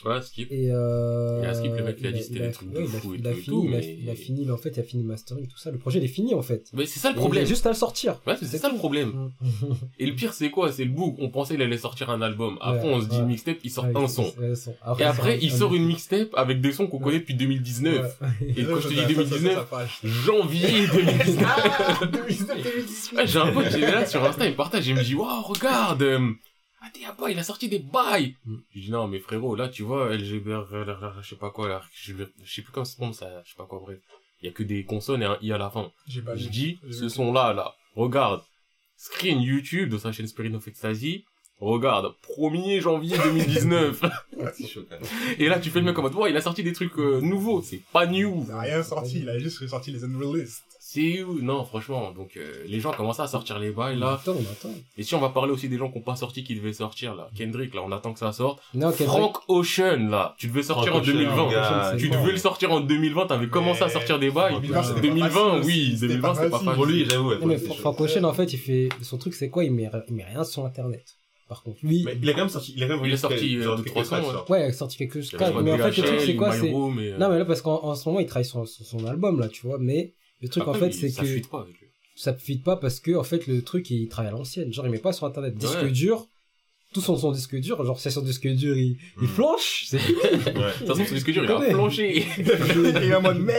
Ouais, 0.04 0.22
skip. 0.22 0.52
Et 0.52 0.70
euh, 0.72 1.42
Et 1.42 1.46
à 1.48 1.54
Skip, 1.54 1.72
le 1.76 1.84
mec, 1.84 1.96
il 2.02 2.08
a 2.08 2.20
c'était 2.22 2.40
des 2.40 2.52
trucs 2.52 2.72
de 2.72 2.84
fou 2.86 3.14
et 3.16 3.18
il 3.20 3.28
a 3.28 3.32
tout 3.32 3.38
fini, 3.40 3.66
il 3.66 3.74
a- 3.74 3.78
mais- 3.78 3.98
il 4.04 4.10
a 4.10 4.16
fini, 4.16 4.52
en 4.52 4.58
fait, 4.58 4.70
il 4.76 4.80
a 4.80 4.84
fini 4.84 5.04
mastering, 5.04 5.48
tout 5.48 5.58
ça. 5.58 5.72
Le 5.72 5.78
projet, 5.78 6.00
il 6.00 6.06
est 6.06 6.10
fini, 6.10 6.36
en 6.36 6.42
fait. 6.42 6.70
Mais 6.74 6.86
c'est 6.86 7.00
ça 7.00 7.10
le 7.12 7.16
problème. 7.16 7.44
Il 7.44 7.46
a 7.46 7.50
juste 7.50 7.66
à 7.66 7.70
le 7.70 7.76
sortir. 7.76 8.20
Ouais, 8.28 8.36
c'est 8.40 8.58
ça 8.58 8.70
le 8.70 8.76
problème. 8.78 9.32
Et 9.98 10.06
le 10.06 10.14
pire, 10.14 10.34
c'est 10.34 10.50
quoi 10.52 10.72
C'est 10.72 10.84
le 10.84 10.92
bout. 10.92 11.16
On 11.20 11.30
pensait 11.30 11.54
qu'il 11.56 11.64
allait 11.64 11.78
sortir 11.78 12.10
un 12.10 12.22
album. 12.22 12.58
Après, 12.62 12.88
Ouais, 12.88 12.94
on 12.94 13.02
se 13.02 13.08
dit 13.08 13.18
ouais. 13.18 13.24
mixtape, 13.26 13.58
il 13.64 13.72
sort 13.72 13.86
Ouais, 13.86 13.96
un 13.96 14.08
son. 14.08 14.32
Et 15.00 15.04
après, 15.04 15.40
il 15.42 15.52
sort 15.52 15.74
une 15.74 15.84
un- 15.84 15.88
mixtape 15.88 16.30
avec 16.36 16.60
des 16.62 16.74
sons 16.74 16.88
qu'on 16.88 17.00
connaît 17.00 17.20
depuis 17.20 17.36
2019. 17.36 18.18
Ouais. 18.22 18.28
Et 18.58 18.64
quand 18.66 18.80
je 18.82 18.88
te 18.90 18.94
dis 18.94 18.96
Ça, 18.96 19.02
ça, 19.02 19.08
ça, 19.08 19.14
2019, 19.16 19.54
ça 19.56 19.66
fâche. 19.66 20.00
janvier 20.04 20.88
2019. 20.94 21.46
Ah, 21.48 22.06
2019, 22.06 22.64
2018. 22.64 23.18
Ouais, 23.18 23.28
j'ai 23.28 23.40
un 23.40 23.52
pote 23.52 23.70
qui 23.70 23.82
est 23.82 23.92
là 23.92 24.06
sur 24.06 24.24
Insta, 24.24 24.46
il 24.46 24.56
partage, 24.56 24.88
il 24.88 24.96
me 24.96 25.04
dit, 25.04 25.16
waouh, 25.16 25.42
regarde, 25.42 26.02
euh, 26.04 26.32
ah, 26.86 26.90
t'es 26.94 27.02
pas, 27.18 27.32
il 27.32 27.40
a 27.40 27.44
sorti 27.44 27.68
des 27.68 27.80
bails. 27.80 28.36
Mm. 28.46 28.56
Je 28.76 28.80
dis, 28.80 28.92
non, 28.92 29.08
mais 29.08 29.20
frérot, 29.20 29.56
là, 29.56 29.70
tu 29.70 29.84
vois, 29.84 30.16
LGBT, 30.16 30.66
je 31.22 31.30
sais 31.30 31.36
pas 31.36 31.50
quoi, 31.50 31.68
là, 31.68 31.82
je 31.94 32.14
sais 32.46 32.62
plus 32.62 32.72
comment 32.72 32.86
ça 32.86 32.92
se 32.92 32.98
prononce, 32.98 33.20
ça, 33.20 33.42
je 33.44 33.52
sais 33.52 33.58
pas 33.58 33.66
quoi, 33.66 33.80
bref. 33.80 34.00
Il 34.42 34.46
y 34.46 34.50
a 34.50 34.52
que 34.52 34.64
des 34.64 34.84
consonnes 34.84 35.24
et 35.24 35.26
un 35.26 35.38
i 35.42 35.52
à 35.52 35.58
la 35.58 35.70
fin. 35.70 35.92
J'ai 36.08 36.22
pas 36.22 36.36
Je 36.36 36.48
dis, 36.48 36.80
ce 36.92 37.10
son-là, 37.10 37.54
là, 37.54 37.74
regarde, 37.96 38.44
screen 38.98 39.42
YouTube 39.42 39.90
de 39.90 39.98
sa 39.98 40.12
chaîne 40.12 40.28
Spirit 40.28 40.54
of 40.54 40.68
Ecstasy, 40.68 41.26
regarde, 41.60 42.14
1er 42.38 42.82
janvier 42.82 43.18
2019. 43.18 44.04
C'est 44.54 44.68
chaud 44.68 44.86
quand 44.88 45.00
même. 45.00 45.10
et 45.40 45.48
là, 45.48 45.60
tu 45.60 45.70
fais 45.72 45.80
le 45.80 45.86
mec 45.86 45.98
en 45.98 46.04
mode, 46.04 46.14
ouais, 46.16 46.30
il 46.30 46.38
a 46.38 46.42
sorti 46.42 46.64
des 46.64 46.74
trucs 46.74 46.98
euh, 47.00 47.22
nouveaux, 47.22 47.62
c'est 47.62 47.82
pas 47.92 48.06
new. 48.06 48.44
Il 48.44 48.48
n'a 48.48 48.60
rien 48.60 48.84
sorti, 48.84 49.20
il 49.20 49.30
a 49.30 49.40
juste 49.40 49.66
sorti 49.68 49.92
les 49.92 50.04
unreleased. 50.04 50.62
C'est 50.96 51.24
où? 51.24 51.40
Non, 51.42 51.66
franchement, 51.66 52.12
donc 52.12 52.38
euh, 52.38 52.64
les 52.68 52.80
gens 52.80 52.92
commencent 52.92 53.20
à 53.20 53.28
sortir 53.28 53.60
les 53.60 53.72
bails, 53.72 53.98
On 53.98 54.00
là. 54.00 54.14
attend, 54.14 54.32
on 54.34 54.52
attend. 54.52 54.74
Et 54.98 55.04
si 55.04 55.14
on 55.16 55.20
va 55.20 55.30
parler 55.30 55.52
aussi 55.52 55.68
des 55.70 55.78
gens 55.78 55.90
qui 55.92 55.98
n'ont 55.98 56.04
pas 56.04 56.16
sorti, 56.16 56.44
qui 56.44 56.56
devaient 56.56 56.74
sortir, 56.74 57.16
là. 57.16 57.30
Kendrick, 57.38 57.74
là, 57.76 57.82
on 57.86 57.92
attend 57.92 58.14
que 58.14 58.20
ça 58.20 58.32
sorte. 58.32 58.60
Non, 58.74 58.92
Kendrick- 58.92 59.08
Frank 59.08 59.38
Ocean, 59.50 60.08
là, 60.10 60.36
tu 60.38 60.48
devais 60.48 60.64
sortir 60.64 60.92
Frank 60.94 61.04
en 61.04 61.04
Ocean, 61.06 61.14
2020. 61.18 61.52
gars, 61.52 61.90
c'est 61.92 61.98
Tu 61.98 62.10
bon. 62.10 62.22
devais 62.22 62.32
le 62.32 62.38
sortir 62.38 62.72
en 62.72 62.80
2020, 62.80 63.28
t'avais 63.28 63.48
commencé 63.48 63.84
à 63.84 63.90
sortir 63.90 64.20
des 64.20 64.32
bails. 64.32 64.54
2020, 64.62 64.84
c'était 64.84 64.96
pas 64.96 65.02
2020, 65.02 65.30
facile 65.30 65.66
oui, 65.66 65.82
aussi, 65.90 65.94
c'était 65.98 66.08
2020, 66.08 66.28
pas 66.28 66.36
c'est 66.36 66.50
pas 66.50 66.50
facile. 66.50 66.66
facile. 66.66 66.76
Pour 66.76 66.86
lui, 66.86 67.06
j'avoue, 67.10 67.30
ouais, 67.30 67.38
mais. 67.46 67.58
Frank 67.58 68.00
Ocean, 68.02 68.24
en 68.24 68.34
fait, 68.34 68.54
il 68.54 68.58
fait, 68.60 68.90
son 69.02 69.18
truc, 69.18 69.34
c'est 69.34 69.50
quoi? 69.50 69.64
Il 69.64 69.72
met, 69.74 69.90
il 70.08 70.16
met 70.16 70.24
rien 70.24 70.44
sur 70.44 70.66
Internet. 70.66 71.06
Par 71.48 71.62
contre, 71.62 71.78
lui, 71.84 72.02
Mais 72.06 72.18
il 72.20 72.28
a 72.30 72.34
quand 72.34 72.40
même 72.40 72.50
sorti, 72.50 72.74
il 72.76 72.84
a 72.84 72.88
quand 72.88 72.96
même 72.98 73.06
Il 73.06 73.14
est 73.14 73.18
sorti, 73.18 73.62
genre 73.62 73.78
euh, 73.80 73.84
trois 73.84 74.04
sons, 74.04 74.16
ouais. 74.50 74.62
il 74.62 74.70
a 74.70 74.74
sorti 74.74 74.98
quelques 74.98 75.32
avait 75.36 75.62
Mais 75.62 75.74
en 75.74 75.78
fait, 75.78 75.98
le 76.02 76.08
truc, 76.08 76.22
c'est 76.22 76.36
quoi? 76.36 76.52
C'est, 76.52 76.70
euh, 76.74 77.18
non, 77.20 77.30
mais 77.30 77.38
là, 77.38 77.46
parce 77.46 77.62
qu'en 77.62 77.84
en 77.84 77.94
ce 77.94 78.10
moment, 78.10 78.20
il 78.20 78.26
travaille 78.26 78.46
sur, 78.46 78.68
sur 78.68 78.84
son 78.86 79.06
album, 79.06 79.40
là, 79.40 79.48
tu 79.48 79.68
vois, 79.68 79.78
mais 79.80 80.14
le 80.46 80.50
truc, 80.50 80.64
après, 80.64 80.76
en 80.78 80.80
fait, 80.80 80.92
c'est 80.92 81.12
que 81.12 81.26
fuite 81.26 81.50
pas 81.50 81.62
avec 81.62 81.80
lui. 81.80 81.88
ça 82.16 82.32
ne 82.32 82.38
fit 82.38 82.58
pas 82.58 82.78
parce 82.78 83.00
que, 83.00 83.16
en 83.16 83.24
fait, 83.24 83.46
le 83.48 83.62
truc, 83.64 83.90
il 83.92 84.08
travaille 84.08 84.30
à 84.30 84.36
l'ancienne. 84.36 84.72
Genre, 84.74 84.86
il 84.86 84.92
met 84.92 85.00
pas 85.00 85.14
sur 85.14 85.26
Internet. 85.26 85.56
Disque 85.56 85.82
Ouais. 85.82 85.92
dur, 85.92 86.28
tout 86.94 87.02
son, 87.02 87.18
son 87.18 87.32
disque 87.32 87.56
dur, 87.60 87.84
genre, 87.84 88.00
si 88.00 88.10
son 88.10 88.22
disque 88.22 88.48
dur, 88.48 88.78
il, 88.78 88.98
il 89.22 89.24
Mm. 89.24 89.28
flanche, 89.28 89.86
c'est 89.88 90.00
fini. 90.00 90.18
Ouais. 90.24 90.32
De 90.32 90.78
toute 90.80 90.88
façon, 90.88 91.04
c'est 91.08 91.20
ce 91.20 91.26
que 91.26 91.34
je 91.34 91.40
dis, 91.42 91.46
il 91.46 91.48
connais. 91.54 91.70
a 91.72 91.74
planché. 91.74 92.26
Il 92.38 92.48
est 93.12 93.16
en 93.16 93.22
mode 93.22 93.40
merde. 93.40 93.58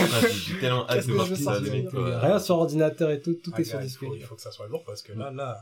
Ah, 0.00 0.20
J'ai 0.28 0.58
tellement 0.60 0.88
hâte 0.88 1.06
de 1.06 1.12
voir 1.12 1.26
ça. 1.36 1.58
Rien 2.20 2.38
sur 2.38 2.56
ordinateur 2.56 3.10
et 3.10 3.20
tout, 3.22 3.34
tout 3.42 3.52
Ah, 3.54 3.60
est 3.60 3.64
sur 3.64 3.78
disque 3.78 4.00
faut, 4.00 4.12
il 4.14 4.18
dur. 4.18 4.28
faut 4.28 4.34
que 4.34 4.42
ça 4.42 4.50
soit 4.52 4.68
lourd 4.68 4.84
parce 4.84 5.00
que 5.02 5.12
là, 5.12 5.30
là. 5.30 5.58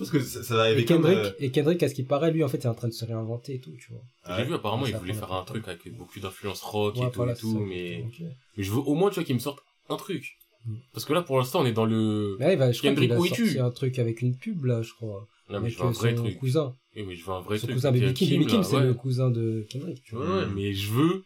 Je 0.00 0.04
pense 0.04 0.10
que 0.10 0.20
ça, 0.20 0.42
ça 0.42 0.54
va 0.56 0.62
arriver 0.62 0.82
Et 0.82 0.84
comme... 0.86 1.02
Kendrick, 1.02 1.18
euh, 1.18 1.32
et 1.40 1.50
Kendrick, 1.50 1.82
à 1.82 1.88
ce 1.90 1.94
qui 1.94 2.04
paraît, 2.04 2.30
lui, 2.32 2.42
en 2.42 2.48
fait, 2.48 2.56
il 2.58 2.64
est 2.64 2.68
en 2.68 2.74
train 2.74 2.88
de 2.88 2.92
se 2.92 3.04
réinventer 3.04 3.54
et 3.56 3.58
tout, 3.60 3.72
tu 3.78 3.92
vois. 3.92 4.00
ah 4.24 4.36
J'ai 4.36 4.42
ouais. 4.42 4.48
vu, 4.48 4.54
apparemment, 4.54 4.86
il 4.86 4.96
voulait 4.96 5.12
faire 5.12 5.32
un 5.32 5.44
truc 5.44 5.68
avec 5.68 5.94
beaucoup 5.96 6.18
d'influence 6.20 6.62
rock 6.62 6.96
Ouais, 6.96 7.06
et 7.06 7.10
tout 7.10 7.16
voilà, 7.16 7.32
et 7.32 7.36
tout, 7.36 7.52
ça. 7.52 7.58
mais, 7.68 8.02
Ok. 8.06 8.26
mais 8.56 8.64
je 8.64 8.70
veux 8.72 8.78
au 8.78 8.94
moins, 8.94 9.10
tu 9.10 9.16
vois, 9.16 9.24
qu'il 9.24 9.34
me 9.34 9.40
sorte 9.40 9.60
un 9.90 9.96
truc. 9.96 10.36
Mm. 10.66 10.74
Parce 10.92 11.04
que 11.04 11.12
là, 11.12 11.22
pour 11.22 11.38
l'instant, 11.38 11.60
on 11.60 11.66
est 11.66 11.72
dans 11.72 11.84
le... 11.84 12.36
Mais 12.38 12.46
là, 12.46 12.52
il 12.54 12.58
va, 12.58 12.72
je 12.72 12.78
crois 12.78 12.90
Kendrick, 12.90 13.10
qu'il 13.34 13.58
a 13.60 13.64
un 13.64 13.70
truc 13.70 13.98
avec 13.98 14.22
une 14.22 14.34
pub, 14.36 14.64
là, 14.64 14.80
je 14.82 14.92
crois. 14.94 15.26
Non, 15.50 15.60
mais 15.60 15.66
avec 15.66 15.72
je 15.74 15.78
veux 15.78 15.84
un 15.84 15.88
euh, 15.88 15.92
vrai 15.92 16.16
son 16.16 16.22
truc. 16.24 16.38
cousin. 16.38 16.74
Oui, 16.96 17.04
mais 17.06 17.14
je 17.16 17.24
veux 17.24 17.32
un 17.32 17.40
vrai 17.40 17.58
Son 17.58 17.66
truc. 17.66 17.76
cousin 17.76 17.92
Baby 17.92 18.14
Kim. 18.14 18.30
Baby 18.30 18.46
Kim, 18.46 18.62
c'est 18.62 18.76
ouais. 18.76 18.84
le 18.84 18.94
cousin 18.94 19.30
de 19.30 19.66
Kendrick, 19.70 20.02
tu 20.04 20.14
Ouais, 20.16 20.24
vois. 20.26 20.38
ouais, 20.38 20.46
mais 20.54 20.72
je 20.72 20.90
veux 20.92 21.24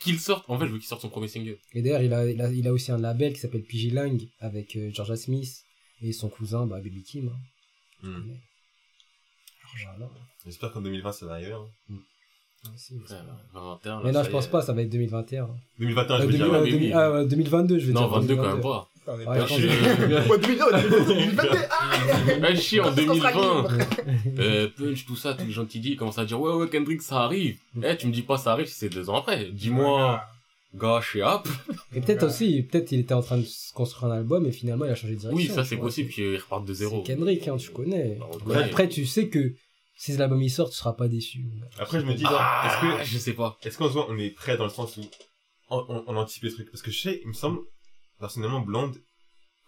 qu'il 0.00 0.18
sorte. 0.18 0.44
En 0.48 0.58
fait, 0.58 0.66
je 0.66 0.72
veux 0.72 0.78
qu'il 0.78 0.86
sorte 0.88 1.02
son 1.02 1.10
premier 1.10 1.28
single. 1.28 1.58
Et 1.74 1.82
d'ailleurs, 1.82 2.02
il 2.02 2.12
a, 2.14 2.26
il, 2.30 2.40
a, 2.40 2.50
il 2.50 2.66
a 2.66 2.72
aussi 2.72 2.90
un 2.90 2.98
label 2.98 3.34
qui 3.34 3.40
s'appelle 3.40 3.62
PG 3.62 3.90
Lang 3.90 4.18
avec 4.40 4.74
euh, 4.76 4.90
Georgia 4.94 5.16
Smith 5.16 5.62
et 6.02 6.12
son 6.12 6.28
cousin, 6.30 6.66
bah, 6.66 6.80
Baby 6.80 7.02
Kim. 7.02 7.28
hein. 7.28 7.36
Voilà. 8.02 10.10
J'espère 10.46 10.72
qu'en 10.72 10.80
2020, 10.80 11.12
ça 11.12 11.26
va 11.26 11.32
arriver. 11.34 11.52
Hein. 11.52 11.94
Aussi, 12.74 12.94
Ouais, 12.94 13.00
j'espère. 13.00 13.24
21, 13.54 13.96
là, 13.96 14.00
Mais 14.04 14.12
non, 14.12 14.22
je 14.22 14.30
pense 14.30 14.46
est. 14.46 14.50
pas, 14.50 14.60
ça 14.62 14.72
va 14.74 14.82
être 14.82 14.90
2021. 14.90 15.48
2021, 15.78 16.16
je 16.18 16.22
Euh, 16.22 16.26
veux 16.26 16.32
2000, 16.32 16.44
dire. 16.44 16.54
euh, 16.54 16.62
mais 16.64 16.70
2000, 16.70 16.86
oui. 16.88 16.92
ah, 16.94 17.08
euh, 17.08 17.24
2022, 17.24 17.78
je 17.78 17.86
veux 17.86 17.92
Non, 17.94 18.00
dire. 18.02 18.08
22 18.10 18.36
quand 18.36 18.42
même 18.42 18.50
2022. 18.60 18.68
pas. 18.68 18.86
Est 19.06 19.16
Ouais, 19.16 19.24
pas 19.24 19.46
je 19.46 20.36
2022, 20.36 21.04
2022, 21.06 21.48
ah 21.72 22.54
chier, 22.54 22.80
en 22.80 22.84
Quand 22.84 22.96
est-ce 22.96 23.06
qu'on 23.06 23.14
sera 23.14 23.32
2020. 23.32 23.78
libre 24.24 24.40
Euh, 24.40 24.68
Punch, 24.76 25.06
tout 25.06 25.16
ça, 25.16 25.34
tous 25.34 25.46
les 25.46 25.52
gens 25.52 25.64
qui 25.64 25.80
disent, 25.80 25.92
ils 25.92 25.96
commencent 25.96 26.18
à 26.18 26.24
dire, 26.26 26.38
ouais, 26.40 26.52
ouais, 26.52 26.68
Kendrick, 26.68 27.00
ça 27.02 27.22
arrive. 27.22 27.56
Mm. 27.74 27.84
Eh, 27.84 27.96
tu 27.96 28.06
me 28.06 28.12
dis 28.12 28.22
pas 28.22 28.36
ça 28.36 28.52
arrive 28.52 28.66
si 28.66 28.74
c'est 28.74 28.88
deux 28.90 29.08
ans 29.10 29.16
après. 29.16 29.46
Dis-moi, 29.46 30.22
chez 31.02 31.22
App. 31.22 31.48
Et 31.94 32.00
peut-être 32.00 32.24
aussi, 32.26 32.62
peut-être 32.62 32.92
il 32.92 33.00
était 33.00 33.14
en 33.14 33.22
train 33.22 33.38
de 33.38 33.44
se 33.44 33.72
construire 33.72 34.12
un 34.12 34.16
album 34.16 34.46
et 34.46 34.52
finalement 34.52 34.84
il 34.84 34.90
a 34.90 34.94
changé 34.94 35.14
de 35.14 35.20
direction. 35.20 35.36
Oui, 35.48 35.54
ça, 35.54 35.64
c'est 35.64 35.76
possible 35.76 36.10
qu'ils 36.10 36.36
repartent 36.36 36.64
de 36.64 36.74
zéro. 36.74 37.02
C'est 37.04 37.14
Kendrick, 37.14 37.48
hein, 37.48 37.56
tu 37.56 37.70
connais. 37.70 38.16
Bah, 38.18 38.26
connaît. 38.44 38.64
après, 38.64 38.88
tu 38.88 39.06
sais 39.06 39.28
que 39.28 39.54
si 39.96 40.16
l'album 40.16 40.40
il 40.42 40.50
sort, 40.50 40.70
tu 40.70 40.76
seras 40.76 40.92
pas 40.94 41.08
déçu. 41.08 41.44
Après, 41.78 42.00
je 42.00 42.06
me 42.06 42.14
dis, 42.14 42.24
Ah, 42.26 42.64
est-ce 42.66 43.04
que 43.04 43.12
je 43.12 43.18
sais 43.18 43.34
pas. 43.34 43.58
Est-ce 43.62 43.76
qu'en 43.78 43.90
soi, 43.90 44.06
on 44.08 44.16
est 44.18 44.30
prêt 44.30 44.56
dans 44.56 44.64
le 44.64 44.70
sens 44.70 44.96
où 44.96 45.02
on, 45.68 45.84
on, 45.88 46.04
on 46.06 46.16
anticipe 46.16 46.44
les 46.44 46.52
trucs? 46.52 46.70
Parce 46.70 46.82
que 46.82 46.90
je 46.90 47.00
sais, 47.00 47.20
il 47.22 47.28
me 47.28 47.34
semble, 47.34 47.60
personnellement, 48.18 48.60
Blonde, 48.60 48.96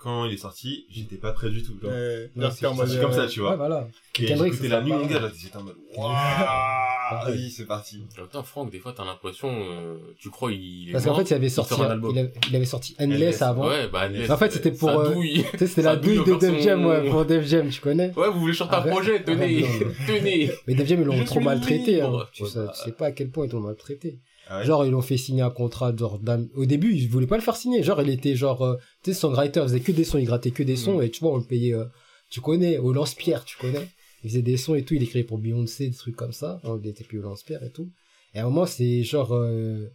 quand 0.03 0.25
il 0.25 0.35
est 0.35 0.39
sorti, 0.39 0.87
j'étais 0.91 1.17
pas 1.17 1.33
prêt 1.33 1.49
du 1.51 1.63
tout. 1.63 1.75
genre. 1.81 1.91
Euh, 1.93 2.27
Ouais, 2.37 2.49
c'est 2.51 2.67
comme 3.01 3.13
ça, 3.13 3.27
tu 3.27 3.41
Ouais, 3.41 3.47
vois. 3.47 3.57
voilà. 3.57 3.87
Et 4.19 4.25
Kendrick, 4.27 4.53
j'écoutais 4.53 4.69
c'est 4.69 4.69
la 4.75 4.83
nuit, 4.83 4.93
mon 4.93 5.07
gars, 5.07 5.21
j'étais 5.41 5.57
en 5.57 5.63
mode, 5.63 5.77
waouh, 5.97 6.13
Pareil. 6.13 7.35
oui, 7.37 7.51
c'est 7.51 7.67
parti. 7.67 8.03
En 8.17 8.21
même 8.23 8.31
temps, 8.31 8.43
Franck, 8.43 8.71
des 8.71 8.79
fois, 8.79 8.93
t'as 8.97 9.05
l'impression, 9.05 9.49
euh, 9.51 9.97
tu 10.19 10.31
crois, 10.31 10.51
il 10.53 10.89
est 10.89 10.93
Parce 10.93 11.05
qu'en 11.05 11.15
fait, 11.15 11.31
il 11.31 11.35
avait 11.35 11.49
sorti, 11.49 11.75
sort 11.75 11.83
un 11.85 11.91
album. 11.91 12.13
il 12.15 12.19
avait, 12.19 12.33
il 12.51 12.57
avait 12.57 12.65
sorti 12.65 12.95
Endless 12.99 13.17
Endless, 13.17 13.43
avant. 13.43 13.69
Ouais, 13.69 13.89
bah, 13.89 14.09
laisse, 14.09 14.31
En 14.31 14.37
fait, 14.37 14.51
c'était 14.53 14.73
pour, 14.73 14.89
euh, 14.91 15.13
douille. 15.15 15.45
Tu 15.53 15.59
sais, 15.59 15.67
c'était 15.67 15.83
la 15.83 15.97
douille 15.97 16.25
de 16.25 16.35
Def 16.35 16.61
Jam, 16.63 16.85
ouais, 16.87 17.09
pour 17.11 17.25
Def 17.25 17.47
Jam, 17.47 17.69
tu 17.69 17.81
connais. 17.81 18.13
Ouais, 18.17 18.29
vous 18.31 18.41
voulez 18.41 18.53
chanter 18.55 18.75
un 18.75 18.79
Arrête. 18.79 18.93
projet, 18.93 19.23
tenez, 19.23 19.63
non. 19.63 19.69
tenez. 20.07 20.51
Mais 20.67 20.75
Def 20.75 20.89
Jam, 20.89 21.01
ils 21.01 21.07
l'ont 21.07 21.25
trop 21.25 21.41
maltraité, 21.41 22.01
hein. 22.01 22.07
libre. 22.07 22.29
Tu 22.33 22.43
Ouais, 22.45 22.49
sais, 22.49 22.61
tu 22.75 22.81
sais 22.85 22.93
pas 22.93 23.07
à 23.07 23.13
quel 23.13 23.31
point 23.31 23.47
ils 23.47 23.53
l'ont 23.53 23.61
maltraité. 23.61 24.19
Ah 24.49 24.59
ouais 24.59 24.65
Genre, 24.67 24.85
ils 24.85 24.91
l'ont 24.91 25.03
fait 25.03 25.17
signer 25.17 25.43
un 25.43 25.51
contrat, 25.51 25.95
genre, 25.97 26.21
au 26.55 26.67
début, 26.67 26.95
ils 26.95 27.09
voulaient 27.09 27.27
pas 27.27 27.37
le 27.37 27.43
faire 27.43 27.57
signer. 27.57 27.83
Genre, 27.83 28.01
il 28.03 28.11
était 28.11 28.35
genre, 28.37 28.63
euh, 28.63 28.77
tu 29.03 29.13
sais, 29.13 29.19
songwriter, 29.19 29.61
il 29.61 29.63
faisait 29.65 29.81
que 29.81 29.93
des 29.93 30.05
sons, 30.05 30.19
il 30.19 30.27
grattait 30.27 30.51
que 30.51 30.63
des 30.63 30.77
sons, 30.77 30.99
Mm. 30.99 31.03
et 31.03 31.11
tu 31.11 31.21
vois, 31.21 31.33
on 31.33 31.39
le 31.39 31.45
payait, 31.45 31.75
euh, 31.75 31.85
tu 32.31 32.41
connais, 32.41 32.79
au 32.79 32.93
lance-pierre, 32.93 33.45
tu 33.45 33.57
connais. 33.59 33.89
Il 34.25 34.31
faisait 34.31 34.43
des 34.43 34.57
sons 34.57 34.75
et 34.75 34.83
tout, 34.85 34.95
il 34.95 35.03
écrivait 35.03 35.25
pour 35.25 35.39
Beyoncé, 35.39 35.89
des 35.89 35.97
trucs 35.97 36.17
comme 36.17 36.33
ça. 36.33 36.61
Donc, 36.65 36.81
il 36.85 36.91
était 36.91 37.05
plus 37.05 37.19
au 37.19 37.23
lance-pierre 37.23 37.63
et 37.65 37.71
tout. 37.71 37.91
Et 38.35 38.39
à 38.39 38.43
un 38.43 38.45
moment, 38.47 38.67
c'est 38.67 39.03
genre, 39.03 39.33
euh, 39.35 39.89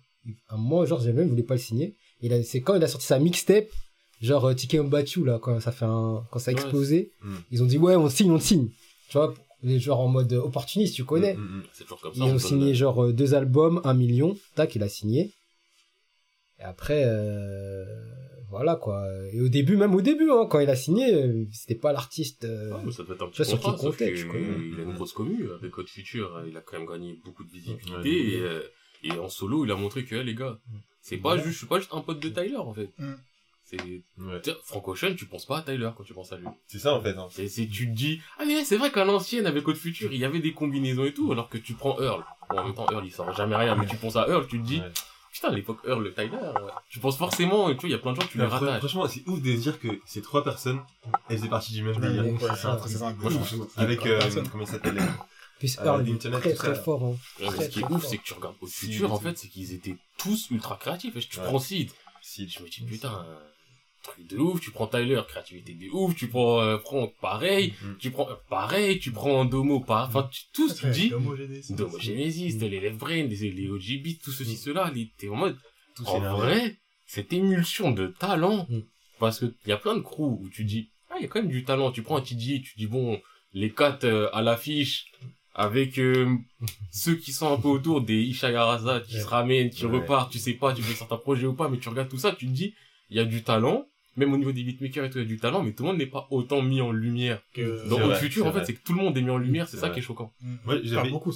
à 0.50 0.56
un 0.56 0.58
moment, 0.58 0.86
genre, 0.86 1.01
même, 1.04 1.20
il 1.27 1.30
voulait 1.30 1.44
pas 1.44 1.56
le 1.56 1.60
signer. 1.62 1.96
A, 2.24 2.44
c'est 2.44 2.62
quand 2.62 2.75
il 2.75 2.84
a 2.84 2.88
sorti 2.88 3.06
sa 3.08 3.20
mixtape, 3.20 3.68
genre, 4.22 4.46
euh, 4.46 4.54
Tiki 4.54 4.77
Mbatu, 4.80 5.24
là, 5.24 5.39
quand 5.42 5.60
ça 5.60 5.72
fait 5.72 5.86
un, 5.86 6.24
quand 6.32 6.39
ça 6.39 6.51
a 6.51 6.54
explosé. 6.54 7.12
Mm. 7.22 7.36
Ils 7.51 7.63
ont 7.63 7.66
dit, 7.68 7.77
ouais, 7.77 7.96
on 7.96 8.10
signe, 8.10 8.32
on 8.32 8.39
signe. 8.39 8.70
Tu 9.10 9.18
vois, 9.18 9.34
les 9.64 9.80
genre 9.80 10.00
en 10.02 10.08
mode 10.08 10.34
opportuniste, 10.34 10.96
tu 10.96 11.04
connais. 11.06 11.36
Mm, 11.36 11.40
mm, 11.42 11.58
mm. 11.58 11.64
C'est 11.74 11.84
toujours 11.84 12.00
comme 12.02 12.14
ça. 12.14 12.20
Ils 12.20 12.24
on 12.24 12.28
ont 12.28 12.30
donne- 12.32 12.40
signé 12.40 12.74
genre 12.76 13.04
euh, 13.06 13.14
deux 13.14 13.34
albums, 13.34 13.82
un 13.84 13.94
million. 13.94 14.38
Tac, 14.56 14.76
il 14.76 14.84
a 14.84 14.90
signé. 14.90 15.34
Et 16.60 16.64
après, 16.64 17.04
euh, 17.06 17.86
voilà 18.50 18.76
quoi. 18.76 19.06
Et 19.32 19.42
au 19.42 19.50
début, 19.50 19.78
même 19.78 19.94
au 19.94 20.02
début, 20.02 20.32
hein, 20.32 20.48
quand 20.50 20.60
il 20.60 20.70
a 20.70 20.76
signé, 20.76 21.14
euh, 21.14 21.46
c'était 21.52 21.76
pas 21.76 21.92
l'artiste. 21.94 22.46
euh, 22.46 22.72
Ah, 22.74 22.82
mais 22.86 22.92
ça 22.92 23.04
doit 23.04 23.16
être 23.16 23.24
un 23.24 23.30
petit 23.30 23.46
sur 23.46 23.60
contrat, 23.60 23.72
qui 23.72 23.78
il 23.78 23.82
sauf 23.82 23.92
comptait, 23.98 24.12
que 24.14 24.18
tu 24.18 24.28
connais. 24.28 24.68
il 24.74 24.80
a 24.80 24.84
une 24.84 24.94
grosse 24.94 25.12
commu 25.14 25.50
avec 25.52 25.72
Code 25.72 25.88
Future, 25.88 26.44
il 26.48 26.56
a 26.58 26.62
quand 26.62 26.78
même 26.80 26.88
gagné 26.88 27.20
beaucoup 27.24 27.44
de 27.44 27.50
visibilité 27.52 27.94
Ouais, 27.96 28.08
et, 28.10 28.40
euh, 28.42 28.62
et 29.04 29.12
en 29.12 29.30
solo 29.30 29.66
il 29.66 29.72
a 29.72 29.76
montré 29.76 30.04
que 30.06 30.16
les 30.16 30.34
gars, 30.34 30.60
c'est 31.02 31.18
pas 31.18 31.36
juste, 31.38 31.50
je 31.50 31.58
suis 31.60 31.68
pas 31.68 31.78
juste 31.80 31.94
un 31.94 32.02
pote 32.02 32.20
de 32.20 32.30
Tyler 32.30 32.56
en 32.58 32.74
fait. 32.74 32.90
C'est 33.70 33.78
Ouais. 34.18 34.42
Frank 34.64 34.88
Ocean, 34.88 35.14
tu 35.16 35.26
penses 35.26 35.46
pas 35.46 35.58
à 35.58 35.62
Tyler 35.62 35.90
quand 35.96 36.04
tu 36.04 36.14
penses 36.14 36.32
à 36.32 36.38
lui. 36.38 36.48
C'est 36.68 36.80
ça, 36.80 36.94
en 36.94 37.02
fait. 37.02 37.18
Hein. 37.18 37.28
C'est 37.30 37.48
tu 37.68 37.88
te 37.90 37.94
dis 37.94 38.22
ah 38.40 38.44
mais 38.48 38.64
c'est 38.64 38.78
vrai 38.78 38.92
qu'à 38.92 39.04
l'ancienne 39.04 39.46
avec 39.46 39.64
Code 39.64 39.76
Future 39.76 40.12
il 40.14 40.20
y 40.20 40.26
avait 40.26 40.40
des 40.40 40.54
combinaisons 40.54 41.04
et 41.04 41.14
tout 41.14 41.32
alors 41.32 41.50
que 41.50 41.58
tu 41.58 41.74
prends 41.74 42.00
Earl. 42.02 42.24
Bon, 42.50 42.60
en 42.60 42.64
même 42.64 42.74
temps 42.74 42.90
Earl 42.92 43.06
il 43.06 43.12
sort 43.12 43.34
jamais 43.36 43.56
rien 43.58 43.76
mais 43.76 43.86
tu 43.86 43.98
penses 43.98 44.16
à 44.16 44.26
Earl, 44.30 44.48
tu 44.48 44.62
te 44.62 44.66
dis 44.66 44.80
Ouais. 44.80 44.92
putain 45.34 45.50
à 45.50 45.52
l'époque 45.52 45.80
Earl 45.86 46.02
le 46.02 46.14
Tyler, 46.14 46.30
ouais. 46.38 46.72
tu 46.90 47.00
penses 47.00 47.18
forcément 47.18 47.68
tu 47.72 47.82
vois 47.82 47.90
il 47.90 47.92
y 47.92 47.96
a 47.96 47.98
plein 47.98 48.14
de 48.14 48.22
gens 48.22 48.28
tu 48.32 48.38
les 48.38 48.46
rattaches. 48.46 48.80
Franchement, 48.80 49.08
c'est 49.08 49.28
ouf 49.28 49.42
de 49.42 49.52
se 49.56 49.62
dire 49.62 49.80
que 49.82 50.00
ces 50.06 50.22
trois 50.22 50.44
personnes, 50.46 50.80
elles 51.30 51.38
faisaient 51.38 51.50
partie 51.50 51.74
du 51.74 51.84
même 51.84 51.98
délire. 52.00 52.24
Avec, 53.76 54.06
euh, 54.06 54.22
comment 54.52 54.64
il 54.64 54.68
s'appelle 54.68 54.98
Puis 55.60 55.76
Euh, 55.80 55.86
Earl, 55.86 56.08
est 56.08 56.12
Internet, 56.14 56.40
très 56.42 56.54
très 56.54 56.76
fort. 56.76 57.04
Hein. 57.04 57.08
Ouais, 57.10 57.18
mais 57.42 57.48
Très, 57.50 57.66
ce 57.66 57.70
qui 57.70 57.80
est 57.82 57.92
ouf 57.92 58.06
c'est 58.06 58.18
que 58.18 58.24
tu 58.24 58.34
regardes 58.34 58.58
Code 58.60 58.70
Si, 58.70 58.92
Future 58.94 59.12
en 59.14 59.20
fait 59.20 59.38
c'est 59.38 59.48
qu'ils 59.50 59.74
étaient 59.74 59.98
tous 60.18 60.50
ultra 60.52 60.78
créatifs 60.78 61.16
et 61.16 61.20
tu 61.20 61.38
prends 61.38 61.60
Sid 61.60 61.92
Si, 62.22 62.48
Je 62.50 62.62
me 62.64 62.70
dis, 62.70 62.82
putain, 62.82 63.26
truc 64.08 64.28
de 64.28 64.38
ouf, 64.38 64.60
tu 64.60 64.72
prends 64.72 64.88
Tyler, 64.88 65.22
créativité 65.28 65.74
de 65.74 65.90
ouf, 65.92 66.16
tu 66.16 66.28
prends 66.28 66.60
euh, 66.62 66.78
Franck, 66.80 67.14
pareil, 67.22 67.74
Mm. 67.82 67.94
tu 68.00 68.12
prends, 68.12 68.30
euh, 68.30 68.36
pareil, 68.50 69.00
tu 69.00 69.12
prends 69.12 69.46
Domo, 69.46 69.80
pas, 69.80 70.06
enfin, 70.08 70.28
tu, 70.32 70.42
tous, 70.54 70.76
tu 70.76 70.86
Ouais, 70.86 70.92
dis. 70.92 71.10
Domo 71.10 71.36
Genesis, 72.00 72.58
les 72.60 72.80
Left 72.80 72.98
Brain, 72.98 73.24
les, 73.28 73.52
les 73.52 73.70
OG 73.70 74.02
Beats, 74.04 74.20
tout 74.24 74.32
ceci, 74.32 74.58
cela, 74.58 74.92
les- 74.94 75.12
t'es 75.18 75.30
en 75.30 75.36
mode, 75.36 75.58
tout 75.96 76.06
en 76.08 76.20
vrai, 76.38 76.78
cette 77.06 77.32
émulsion 77.34 77.92
de 77.92 78.08
talent, 78.08 78.66
Mm. 78.70 78.80
parce 79.20 79.40
que 79.40 79.54
y 79.66 79.72
a 79.72 79.78
plein 79.78 79.96
de 79.96 80.02
crews 80.02 80.40
où 80.42 80.50
tu 80.50 80.64
dis, 80.64 80.90
ah, 81.10 81.16
il 81.20 81.24
y 81.24 81.26
a 81.26 81.28
quand 81.28 81.42
même 81.42 81.52
du 81.52 81.64
talent, 81.64 81.92
tu 81.92 82.02
prends 82.02 82.18
un 82.18 82.22
TJ, 82.22 82.62
tu 82.62 82.74
dis, 82.78 82.88
bon, 82.88 83.22
les 83.54 83.72
quatre 83.72 84.04
euh, 84.06 84.30
à 84.34 84.42
l'affiche, 84.42 85.12
avec 85.60 85.98
euh, 85.98 86.36
ceux 86.92 87.16
qui 87.16 87.32
sont 87.32 87.52
un 87.52 87.58
peu 87.58 87.68
autour 87.70 88.02
des 88.02 88.22
Isha 88.22 88.52
Yaraza 88.52 89.00
qui 89.02 89.16
Ouais. 89.16 89.22
se 89.22 89.26
ramènent, 89.28 89.70
qui 89.72 89.86
Ouais. 89.86 90.00
repartent, 90.00 90.32
tu 90.32 90.38
sais 90.38 90.54
pas, 90.54 90.74
tu 90.74 90.82
fais 90.84 90.94
certains 90.94 91.18
projets 91.18 91.48
ou 91.48 91.54
pas, 91.54 91.68
mais 91.70 91.80
tu 91.80 91.90
regardes 91.90 92.10
tout 92.10 92.20
ça, 92.20 92.32
tu 92.34 92.46
te 92.46 92.52
dis, 92.52 92.74
il 93.10 93.18
y 93.18 93.20
a 93.20 93.26
du 93.26 93.42
talent, 93.42 93.88
même 94.18 94.34
au 94.34 94.38
niveau 94.38 94.52
des 94.52 94.64
beatmakers 94.64 95.06
et 95.06 95.10
tout, 95.10 95.20
il 95.20 95.22
y 95.22 95.26
a 95.26 95.28
du 95.28 95.38
talent, 95.38 95.64
mais 95.64 95.72
tout 95.74 95.84
le 95.84 95.90
monde 95.90 95.98
n'est 96.00 96.06
pas 96.08 96.28
autant 96.32 96.62
mis 96.62 96.82
en 96.82 96.92
lumière. 96.92 97.42
Que- 97.54 97.88
Dans 97.88 97.98
C'est 97.98 98.08
le 98.08 98.16
futur, 98.16 98.46
en 98.48 98.52
fait, 98.52 98.66
c'est 98.66 98.74
que 98.74 98.84
tout 98.84 98.94
le 98.94 99.00
monde 99.02 99.18
est 99.18 99.22
mis 99.22 99.30
en 99.30 99.38
lumière, 99.38 99.68
c'est 99.68 99.78
C'est 99.78 99.82
ça 99.82 99.88
vrai. 99.88 99.94
qui 99.96 100.00
est 100.00 100.04
choquant. 100.04 100.34
Mm. 100.42 100.56
Moi, 100.66 100.80
j'avais- 100.84 101.10
beaucoup. 101.10 101.34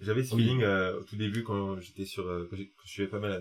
J'avais 0.00 0.24
ce 0.24 0.34
Oui. 0.34 0.42
feeling 0.42 0.62
euh, 0.62 0.98
au 0.98 1.04
tout 1.04 1.16
début 1.16 1.44
quand 1.44 1.78
j'étais 1.80 2.04
sur, 2.06 2.26
euh, 2.26 2.48
quand 2.50 2.56
je 2.84 2.90
suivais 2.90 3.08
pas 3.08 3.20
mal 3.20 3.32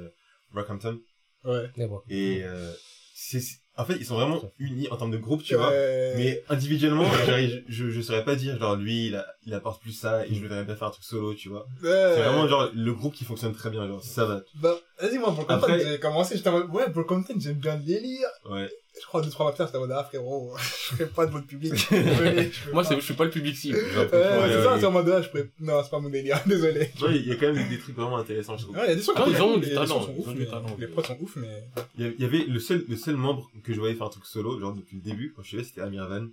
à 0.54 0.60
Rockhampton. 0.60 1.00
Ouais. 1.44 1.70
Et 2.10 2.42
euh, 2.44 2.72
c'est- 3.16 3.42
en 3.82 3.86
fait, 3.86 3.96
ils 4.00 4.06
sont 4.06 4.16
vraiment 4.16 4.42
unis 4.60 4.88
en 4.92 4.98
termes 4.98 5.12
de 5.12 5.18
groupe, 5.18 5.44
tu 5.44 5.56
vois. 5.56 5.72
Mais 5.72 6.44
individuellement, 6.50 7.06
je, 7.68 7.90
je 7.90 8.02
saurais 8.02 8.24
pas 8.24 8.36
dire, 8.36 8.60
genre, 8.60 8.76
lui, 8.76 9.08
il, 9.08 9.16
a, 9.16 9.26
il 9.46 9.54
apporte 9.54 9.82
plus 9.82 9.92
ça, 9.92 10.26
et 10.26 10.34
je 10.34 10.42
voudrais 10.42 10.64
bien 10.64 10.76
faire 10.76 10.88
un 10.88 10.92
truc 10.92 11.04
solo, 11.04 11.34
tu 11.34 11.50
vois. 11.50 11.66
Ouais. 11.84 11.90
C'est 12.16 12.22
vraiment, 12.22 12.48
genre, 12.48 12.70
le 12.74 12.94
groupe 12.94 13.14
qui 13.14 13.26
fonctionne 13.26 13.54
très 13.54 13.70
bien, 13.70 13.88
genre, 13.88 14.04
ça 14.04 14.26
va. 14.26 14.42
Bah, 14.56 14.76
vas-y, 15.02 15.18
moi, 15.18 15.32
Brockhampton, 15.32 15.68
Après- 15.68 15.80
j'ai 15.84 16.00
commencé, 16.00 16.38
j'étais 16.38 16.50
en 16.50 16.60
mode, 16.60 16.70
ouais, 16.70 16.90
Brockhampton, 16.90 17.34
j'aime 17.40 17.56
bien 17.58 17.78
le 17.78 17.84
délire. 17.84 18.28
Ouais. 18.50 18.70
Je 19.02 19.06
crois, 19.08 19.22
deux, 19.22 19.30
trois 19.32 19.52
j'étais 19.58 19.76
en 19.76 19.80
mode, 19.80 19.92
ah, 19.92 20.04
frérot, 20.04 20.54
je 20.58 20.64
ferai 20.96 21.08
pas 21.08 21.26
de 21.26 21.32
votre 21.32 21.48
public. 21.48 21.74
Désolé, 21.92 22.52
je 22.52 22.64
peux 22.66 22.72
Moi, 22.72 22.84
c'est, 22.84 22.96
je 22.96 23.02
suis 23.02 23.14
pas 23.16 23.26
le 23.26 23.32
public 23.32 23.56
cible. 23.58 23.78
Ouais, 23.78 24.08
c'est 24.12 24.64
ça, 24.64 24.80
c'est 24.80 24.86
en 24.86 24.92
mode, 24.92 25.10
ah, 25.10 25.22
je 25.22 25.30
pourrais, 25.30 25.50
non, 25.60 25.82
c'est 25.84 25.90
pas 25.90 26.00
mon 26.00 26.10
délire, 26.10 26.40
désolé. 26.46 26.92
Ouais, 27.02 27.18
il 27.18 27.28
y 27.28 27.32
a 27.32 27.36
quand 27.36 27.52
même 27.52 27.68
des 27.68 27.80
trucs 27.80 27.96
vraiment 27.96 28.18
intéressants, 28.18 28.58
je 28.58 28.64
trouve. 28.64 28.76
Ouais, 28.78 28.86
il 28.86 28.90
y 28.90 28.94
a 28.94 28.96
des 28.96 29.02
sons 29.02 29.14
qui 29.14 29.30
ils 29.32 29.36
sont 29.38 29.44
ont 29.44 29.58
du 29.58 29.66
les 29.68 29.74
talent, 29.74 29.88
sons 29.88 30.02
sont 30.06 30.14
ils 30.16 30.20
ouf, 30.22 30.28
ont 30.28 30.32
du 30.32 30.40
mais- 30.40 30.46
talent. 30.46 30.76
Les 30.78 30.88
prods 30.88 31.04
sont 31.04 31.18
ouf, 31.20 31.36
mais. 31.36 31.64
Il 31.98 32.16
y 32.20 32.24
avait 32.26 32.46
le 32.46 32.60
seul, 32.60 32.86
le 32.88 32.96
seul 32.96 33.16
membre 33.18 33.50
que 33.64 33.74
je 33.74 33.80
voyais 33.80 33.96
faire 33.96 34.08
un 34.08 34.12
truc 34.12 34.26
solo, 34.26 34.60
genre, 34.60 34.74
depuis 34.74 34.98
le 34.98 35.02
début, 35.02 35.34
quand 35.36 35.42
je 35.42 35.48
suis 35.50 35.58
là, 35.58 35.64
c'était 35.64 35.82
Amir 35.82 36.08
Van. 36.08 36.28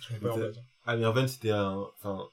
Je 0.00 0.08
connais 0.08 0.20
pas 0.20 0.30
en 0.32 0.36
fait. 0.38 0.52
Amir 0.86 1.12
Van, 1.12 1.26
c'était 1.26 1.50
un, 1.50 1.84
enfin, 2.00 2.24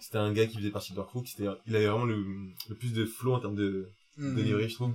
c'était 0.00 0.18
un 0.18 0.32
gars 0.32 0.46
qui 0.46 0.58
faisait 0.58 0.70
partie 0.70 0.92
de 0.92 0.96
leur 0.98 1.06
crew, 1.06 1.22
qui 1.22 1.30
c'était, 1.32 1.48
il 1.66 1.74
avait 1.74 1.86
vraiment 1.86 2.04
le, 2.04 2.22
le 2.68 2.74
plus 2.74 2.92
de 2.92 3.06
flow 3.06 3.34
en 3.34 3.40
termes 3.40 3.54
de, 3.56 3.88
de 4.18 4.34
delivery, 4.34 4.68
je 4.68 4.74
trouve. 4.74 4.92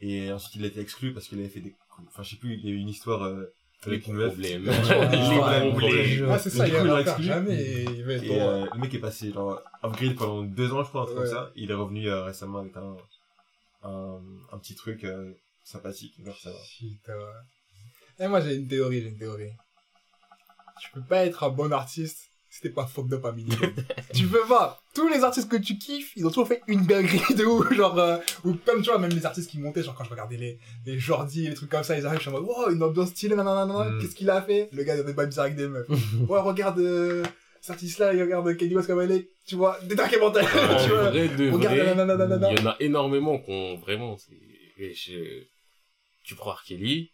Et 0.00 0.30
ensuite, 0.30 0.54
il 0.56 0.64
a 0.64 0.68
été 0.68 0.80
exclu 0.80 1.12
parce 1.12 1.26
qu'il 1.26 1.38
avait 1.38 1.48
fait 1.48 1.60
des, 1.60 1.74
enfin, 2.08 2.22
je 2.22 2.30
sais 2.30 2.36
plus, 2.36 2.54
il 2.54 2.64
y 2.64 2.68
a 2.68 2.70
eu 2.72 2.76
une 2.78 2.88
histoire, 2.88 3.22
euh, 3.24 3.52
Les 3.86 3.92
avec 3.92 4.06
une 4.08 4.14
meuf. 4.14 4.28
problèmes. 4.32 4.64
Les 4.64 4.72
problèmes. 4.72 5.76
ouais. 5.76 6.26
Ah, 6.30 6.38
c'est 6.38 6.50
ça, 6.50 6.64
Du 6.68 6.72
il 6.74 6.80
coup, 6.80 6.96
exclu. 6.96 7.24
jamais, 7.24 7.84
il 7.84 8.04
va 8.04 8.12
être 8.14 8.22
Et 8.24 8.28
droit. 8.28 8.38
euh, 8.52 8.66
le 8.74 8.78
mec 8.80 8.94
est 8.94 8.98
passé 8.98 9.32
genre 9.32 9.60
upgrade 9.84 10.14
pendant 10.16 10.42
deux 10.42 10.72
ans, 10.72 10.82
je 10.84 10.88
crois, 10.88 11.02
un 11.02 11.04
truc 11.06 11.18
Ouais. 11.18 11.24
comme 11.24 11.32
ça. 11.32 11.50
Il 11.56 11.70
est 11.70 11.74
revenu 11.74 12.08
euh, 12.08 12.22
récemment 12.24 12.58
avec 12.60 12.76
un, 12.76 12.96
un, 13.82 14.20
un 14.52 14.58
petit 14.58 14.74
truc 14.74 15.04
euh, 15.04 15.32
sympathique. 15.64 16.14
Genre, 16.24 16.36
ça 16.38 16.50
va. 16.50 16.58
Putain. 16.78 17.12
Et 18.18 18.28
moi, 18.28 18.40
j'ai 18.40 18.54
une 18.56 18.66
théorie, 18.68 19.02
j'ai 19.02 19.08
une 19.08 19.18
théorie. 19.18 19.50
Tu 20.80 20.90
peux 20.92 21.02
pas 21.02 21.24
être 21.24 21.44
un 21.44 21.50
bon 21.50 21.72
artiste 21.72 22.30
c'était 22.56 22.74
pas 22.74 22.86
fucked 22.86 23.12
up 23.12 23.24
à 23.24 23.32
minimum. 23.32 23.70
tu 24.14 24.26
peux 24.26 24.46
pas. 24.48 24.80
Tous 24.94 25.08
les 25.08 25.22
artistes 25.24 25.48
que 25.50 25.56
tu 25.56 25.76
kiffes, 25.78 26.12
ils 26.16 26.24
ont 26.26 26.30
toujours 26.30 26.48
fait 26.48 26.62
une 26.68 26.86
dinguerie 26.86 27.34
de 27.34 27.44
ouf. 27.44 27.72
Genre, 27.74 27.98
euh, 27.98 28.16
ou 28.44 28.54
comme 28.64 28.80
tu 28.82 28.90
vois, 28.90 28.98
même 28.98 29.10
les 29.10 29.26
artistes 29.26 29.50
qui 29.50 29.58
montaient, 29.58 29.82
genre 29.82 29.94
quand 29.94 30.04
je 30.04 30.10
regardais 30.10 30.36
les, 30.38 30.58
les 30.86 30.98
Jordi 30.98 31.46
et 31.46 31.50
les 31.50 31.54
trucs 31.54 31.70
comme 31.70 31.82
ça, 31.84 31.98
ils 31.98 32.06
arrivent, 32.06 32.18
je 32.20 32.28
suis 32.28 32.30
en 32.30 32.40
mode, 32.40 32.44
wow, 32.48 32.70
une 32.70 32.82
ambiance 32.82 33.10
stylée, 33.10 33.36
nanana, 33.36 33.66
Mm. 33.90 33.98
qu'est-ce 34.00 34.14
qu'il 34.14 34.30
a 34.30 34.40
fait? 34.42 34.68
Le 34.72 34.82
gars, 34.84 34.94
il 34.96 35.00
avait 35.00 35.12
pas 35.14 35.26
bizarre 35.26 35.44
avec 35.46 35.56
des 35.56 35.68
meufs. 35.68 35.86
ouais, 36.28 36.40
regarde, 36.40 36.78
euh, 36.78 37.22
cet 37.60 37.72
artiste-là, 37.72 38.14
il 38.14 38.22
regarde 38.22 38.56
Kenny 38.56 38.74
West 38.74 38.86
comme 38.88 39.00
elle 39.02 39.12
est. 39.12 39.28
Tu 39.46 39.54
vois, 39.56 39.78
des. 39.82 39.94
En 40.00 40.08
tu 40.08 40.18
vois. 40.18 41.10
vrai 41.10 41.28
de 41.28 41.50
Regarde, 41.50 41.76
vrai, 41.76 41.94
nanana, 41.94 42.16
nanana. 42.26 42.50
il 42.52 42.58
y 42.58 42.62
en 42.62 42.70
a 42.70 42.76
énormément 42.80 43.38
qu'on 43.38 43.76
vraiment, 43.76 44.16
je- 44.78 45.42
tu 46.24 46.34
prends 46.34 46.52
R. 46.52 46.62
Kelly. 46.66 47.10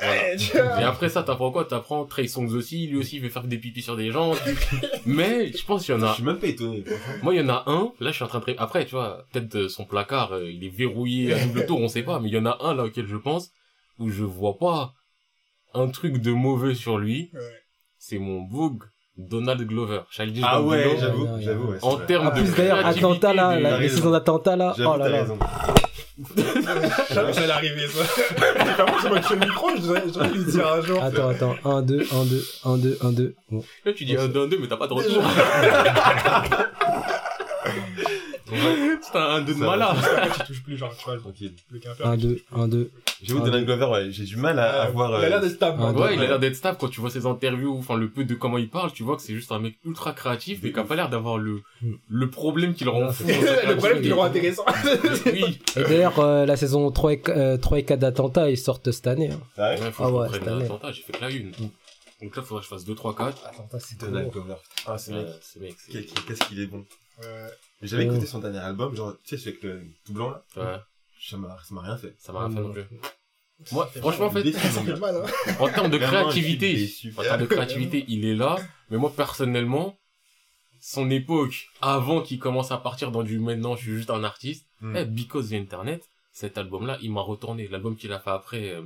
Voilà. 0.00 0.80
Et 0.80 0.84
après 0.84 1.08
ça, 1.08 1.22
t'apprends 1.22 1.50
quoi? 1.50 1.64
T'apprends 1.64 2.04
Trey 2.04 2.28
Songs 2.28 2.52
aussi, 2.54 2.86
lui 2.86 2.98
aussi 2.98 3.16
il 3.16 3.22
veut 3.22 3.28
faire 3.30 3.44
des 3.44 3.58
pipis 3.58 3.82
sur 3.82 3.96
des 3.96 4.10
gens. 4.10 4.32
Mais 5.06 5.52
je 5.52 5.64
pense 5.64 5.84
qu'il 5.84 5.94
y 5.94 5.98
en 5.98 6.00
Je 6.00 6.06
a. 6.06 6.14
suis 6.14 6.22
même 6.22 6.38
pas 6.38 6.46
étonné. 6.46 6.84
Moi, 7.22 7.34
il 7.34 7.40
y 7.40 7.44
en 7.44 7.48
a 7.48 7.64
un. 7.66 7.92
Là, 8.00 8.10
je 8.10 8.16
suis 8.16 8.24
en 8.24 8.28
train 8.28 8.38
de. 8.40 8.54
Après, 8.58 8.84
tu 8.84 8.92
vois, 8.92 9.26
peut-être 9.32 9.54
euh, 9.56 9.68
son 9.68 9.84
placard, 9.84 10.32
euh, 10.32 10.50
il 10.50 10.62
est 10.64 10.68
verrouillé 10.68 11.34
à 11.34 11.44
double 11.44 11.66
tour, 11.66 11.80
on 11.80 11.88
sait 11.88 12.02
pas. 12.02 12.20
Mais 12.20 12.28
il 12.28 12.34
y 12.34 12.38
en 12.38 12.46
a 12.46 12.58
un 12.60 12.74
là 12.74 12.84
auquel 12.84 13.06
je 13.06 13.16
pense 13.16 13.50
où 13.98 14.10
je 14.10 14.22
vois 14.22 14.56
pas 14.58 14.94
un 15.74 15.88
truc 15.88 16.18
de 16.18 16.30
mauvais 16.32 16.74
sur 16.74 16.98
lui. 16.98 17.30
Ouais. 17.34 17.40
C'est 17.98 18.18
mon 18.18 18.40
boug 18.42 18.84
Donald 19.18 19.60
Glover. 19.66 20.00
Childish 20.10 20.44
Ah 20.46 20.56
Gambino. 20.58 20.70
ouais, 20.70 20.96
j'avoue, 21.00 21.24
ouais, 21.24 21.42
j'avoue, 21.42 21.70
ouais. 21.72 21.78
c'est 21.80 21.86
En 21.86 21.96
termes 21.96 22.26
En 22.28 22.30
de 22.30 22.40
plus, 22.40 22.54
d'ailleurs, 22.54 22.86
Atlanta, 22.86 23.34
là, 23.34 23.58
la, 23.60 23.76
raison. 23.76 23.96
saisons 23.96 24.10
d'Atlanta, 24.12 24.56
là, 24.56 24.74
oh 24.78 24.96
là 24.96 25.08
là. 25.08 25.24
Jamais 27.12 27.32
ça 27.32 27.42
allait 27.42 27.52
arriver, 27.52 27.86
ça. 27.86 28.02
J'ai 28.28 28.74
pas 28.74 28.86
forcément 28.86 29.20
tué 29.20 29.34
le 29.36 29.46
micro, 29.46 29.70
devrais 29.76 30.30
lui 30.30 30.44
dire 30.44 30.66
un 30.66 30.80
jour. 30.82 31.02
Attends, 31.02 31.28
attends, 31.28 31.54
1, 31.64 31.82
2, 31.82 32.06
1, 32.12 32.24
2, 32.24 32.44
1, 32.64 32.76
2, 32.78 32.98
1, 33.02 33.12
2. 33.12 33.34
Bon. 33.50 33.64
Là, 33.84 33.92
tu 33.92 34.04
dis 34.04 34.16
un 34.16 34.26
2 34.28 34.48
2 34.48 34.58
mais 34.60 34.66
t'as 34.68 34.76
pas 34.76 34.86
de 34.88 34.94
retour. 34.94 35.22
C'est 39.00 39.16
un 39.18 39.40
2 39.42 39.54
de 39.54 39.58
malade. 39.60 39.96
Tu 40.40 40.46
touches 40.46 40.62
plus, 40.62 40.76
genre, 40.76 40.94
tu 40.96 41.04
vois, 41.04 41.14
le, 41.14 41.20
Tranquille. 41.20 41.52
le 41.70 41.78
quimper. 41.78 42.06
1, 42.06 42.16
2, 42.16 42.40
1, 42.56 42.68
2. 42.68 42.90
J'avoue, 43.22 43.40
Ah, 43.42 43.46
Donald 43.46 43.66
Glover, 43.66 43.86
ouais, 43.86 44.10
j'ai 44.12 44.24
du 44.24 44.36
mal 44.36 44.58
à, 44.58 44.82
à 44.82 44.90
voir. 44.90 45.10
Il 45.20 45.24
a 45.24 45.28
l'air 45.28 45.38
euh, 45.38 45.40
d'être 45.42 45.54
stable, 45.56 45.78
Ah, 45.80 45.92
man. 45.92 45.96
Ouais, 45.96 46.14
il 46.14 46.18
a 46.18 46.22
Ouais. 46.22 46.28
l'air 46.28 46.38
d'être 46.38 46.54
stable 46.54 46.78
quand 46.80 46.88
tu 46.88 47.00
vois 47.00 47.10
ses 47.10 47.26
interviews, 47.26 47.76
enfin 47.76 47.96
le 47.96 48.08
peu 48.08 48.24
de 48.24 48.34
comment 48.34 48.58
il 48.58 48.68
parle, 48.70 48.92
tu 48.92 49.02
vois 49.02 49.16
que 49.16 49.22
c'est 49.22 49.34
juste 49.34 49.50
un 49.52 49.58
mec 49.58 49.76
ultra 49.84 50.12
créatif 50.12 50.60
mais 50.62 50.72
qui 50.72 50.78
a 50.78 50.84
pas 50.84 50.94
l'air 50.94 51.08
d'avoir 51.08 51.36
le 51.38 51.62
Hmm. 51.82 51.94
le 52.08 52.30
problème 52.30 52.74
qui 52.74 52.84
le 52.84 52.90
rend 52.90 53.00
Non, 53.06 53.12
fou. 53.12 53.24
c'est 53.26 53.32
le 53.68 53.76
problème 53.76 54.02
qui 54.02 54.08
le 54.08 54.14
rend 54.14 54.24
intéressant. 54.24 54.64
Oui. 55.26 55.58
Et 55.76 55.82
d'ailleurs, 55.84 56.18
euh, 56.20 56.46
la 56.46 56.56
saison 56.56 56.90
3 56.90 57.12
et, 57.12 57.22
euh, 57.28 57.56
3 57.56 57.78
et 57.78 57.84
4 57.84 57.98
d'Atlanta, 58.00 58.50
ils 58.50 58.56
sortent 58.58 58.90
cette 58.90 59.06
année. 59.06 59.30
Hein. 59.30 59.40
arrive 59.62 59.82
Ouais, 59.84 59.90
faut 59.92 60.04
Ah 60.04 60.08
que 60.08 60.12
ouais, 60.14 60.28
je 60.28 60.32
cette 60.34 60.48
année. 60.48 60.62
l'attentat, 60.62 60.92
j'ai 60.92 61.02
fait 61.02 61.12
que 61.12 61.20
la 61.20 61.30
une. 61.30 61.48
Hmm. 61.50 61.68
Donc 62.22 62.36
là, 62.36 62.42
faudrait 62.42 62.62
que 62.62 62.64
je 62.64 62.68
fasse 62.74 62.84
2, 62.84 62.94
3, 62.96 63.14
4. 63.16 63.46
Atlanta, 63.46 63.78
c'est 63.80 63.98
Donald 64.00 64.30
Glover. 64.30 64.54
Ah, 64.86 64.98
ce 64.98 65.12
mec. 65.12 65.26
ce 65.40 65.58
mec, 65.60 65.74
c'est... 65.78 65.92
Qu'est- 65.92 66.24
Qu'est-ce 66.26 66.48
qu'il 66.48 66.60
est 66.60 66.66
bon. 66.66 66.84
J'avais 67.82 68.04
Ouais. 68.06 68.10
écouté 68.14 68.26
son 68.26 68.38
dernier 68.40 68.58
album, 68.58 68.94
genre, 68.96 69.14
tu 69.24 69.36
sais, 69.36 69.42
celui 69.44 69.50
avec 69.50 69.62
le 69.62 69.82
tout 70.04 70.12
blanc 70.12 70.30
là. 70.30 70.42
Ouais, 70.56 70.78
Ça 71.20 71.36
m'a 71.36 71.56
ça 71.62 71.74
m'a 71.74 71.82
rien 71.82 71.96
fait. 71.96 72.14
ça 72.18 72.32
m'a 72.32 72.40
rien 72.46 72.50
fait 72.50 72.60
non 72.62 72.68
non. 72.68 72.72
plus. 72.74 72.84
Moi, 73.72 73.86
franchement, 73.96 74.26
en 74.26 74.30
fait, 74.30 74.44
Déçu, 74.44 74.58
ça 74.58 74.80
mon 74.80 74.86
fait 74.86 74.92
gars. 74.92 74.98
mal, 74.98 75.16
hein. 75.16 75.52
en 75.58 75.68
termes 75.68 75.90
de 75.90 75.98
créativité, 75.98 76.88
en 77.16 77.22
termes 77.22 77.40
de 77.40 77.46
créativité, 77.46 78.04
il 78.06 78.24
est 78.24 78.36
là, 78.36 78.56
mais 78.88 78.98
moi, 78.98 79.12
personnellement, 79.14 79.98
son 80.80 81.10
époque, 81.10 81.68
avant 81.82 82.22
qu'il 82.22 82.38
commence 82.38 82.70
à 82.70 82.78
partir 82.78 83.10
dans 83.10 83.24
du 83.24 83.40
maintenant, 83.40 83.74
je 83.74 83.82
suis 83.82 83.92
juste 83.96 84.10
un 84.10 84.22
artiste, 84.24 84.64
Hmm. 84.80 84.94
Eh, 84.96 85.04
Because 85.06 85.50
the 85.50 85.54
Internet, 85.54 86.04
cet 86.30 86.56
album-là, 86.56 86.98
il 87.02 87.10
m'a 87.10 87.20
retourné. 87.20 87.66
L'album 87.66 87.96
qu'il 87.96 88.12
a 88.12 88.20
fait 88.20 88.30
après, 88.30 88.74
euh, 88.74 88.82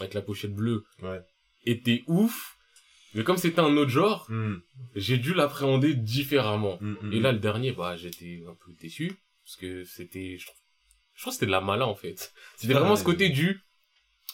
avec 0.00 0.14
la 0.14 0.22
pochette 0.22 0.54
bleue, 0.54 0.82
Ouais. 1.02 1.20
était 1.66 2.02
ouf. 2.06 2.56
Mais 3.12 3.22
comme 3.22 3.36
c'était 3.36 3.60
un 3.60 3.76
autre 3.76 3.90
genre, 3.90 4.24
Hmm. 4.30 4.60
j'ai 4.94 5.18
dû 5.18 5.34
l'appréhender 5.34 5.92
différemment. 5.92 6.78
Hmm, 6.80 6.94
hmm, 7.02 7.12
Et 7.12 7.20
là, 7.20 7.32
le 7.32 7.38
dernier, 7.38 7.72
bah, 7.72 7.96
j'étais 7.96 8.42
un 8.48 8.54
peu 8.64 8.72
déçu. 8.80 9.12
Parce 9.44 9.56
que 9.56 9.84
c'était, 9.84 10.38
je 10.40 10.46
trouve, 10.46 10.55
je 11.16 11.22
trouve 11.22 11.32
que 11.32 11.34
c'était 11.34 11.46
de 11.46 11.50
la 11.50 11.60
malin, 11.60 11.86
en 11.86 11.94
fait. 11.96 12.32
C'était 12.56 12.74
Ah, 12.74 12.78
vraiment 12.78 12.92
ouais. 12.94 12.98
ce 13.00 13.04
côté 13.04 13.28
du, 13.30 13.60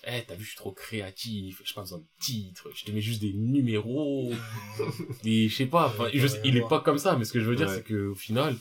eh, 0.06 0.22
t'as 0.26 0.34
vu, 0.34 0.42
je 0.44 0.48
suis 0.50 0.56
trop 0.56 0.72
créatif, 0.72 1.62
j'ai 1.64 1.74
pas 1.74 1.82
besoin 1.82 1.98
de 1.98 2.06
titres, 2.20 2.68
je 2.74 2.84
te 2.84 2.90
mets 2.90 3.00
juste 3.00 3.20
des 3.22 3.32
numéros, 3.32 4.32
des, 5.22 5.48
je 5.48 5.54
sais 5.56 5.66
pas, 5.66 5.86
enfin, 5.86 6.08
je 6.12 6.26
sais- 6.26 6.40
il 6.44 6.56
est 6.56 6.68
pas 6.68 6.80
comme 6.80 6.98
ça, 6.98 7.16
mais 7.16 7.24
ce 7.24 7.32
que 7.32 7.40
je 7.40 7.46
veux 7.48 7.56
dire, 7.56 7.68
Ouais. 7.68 7.76
c'est 7.76 7.84
que, 7.84 8.08
au 8.08 8.14
final, 8.14 8.56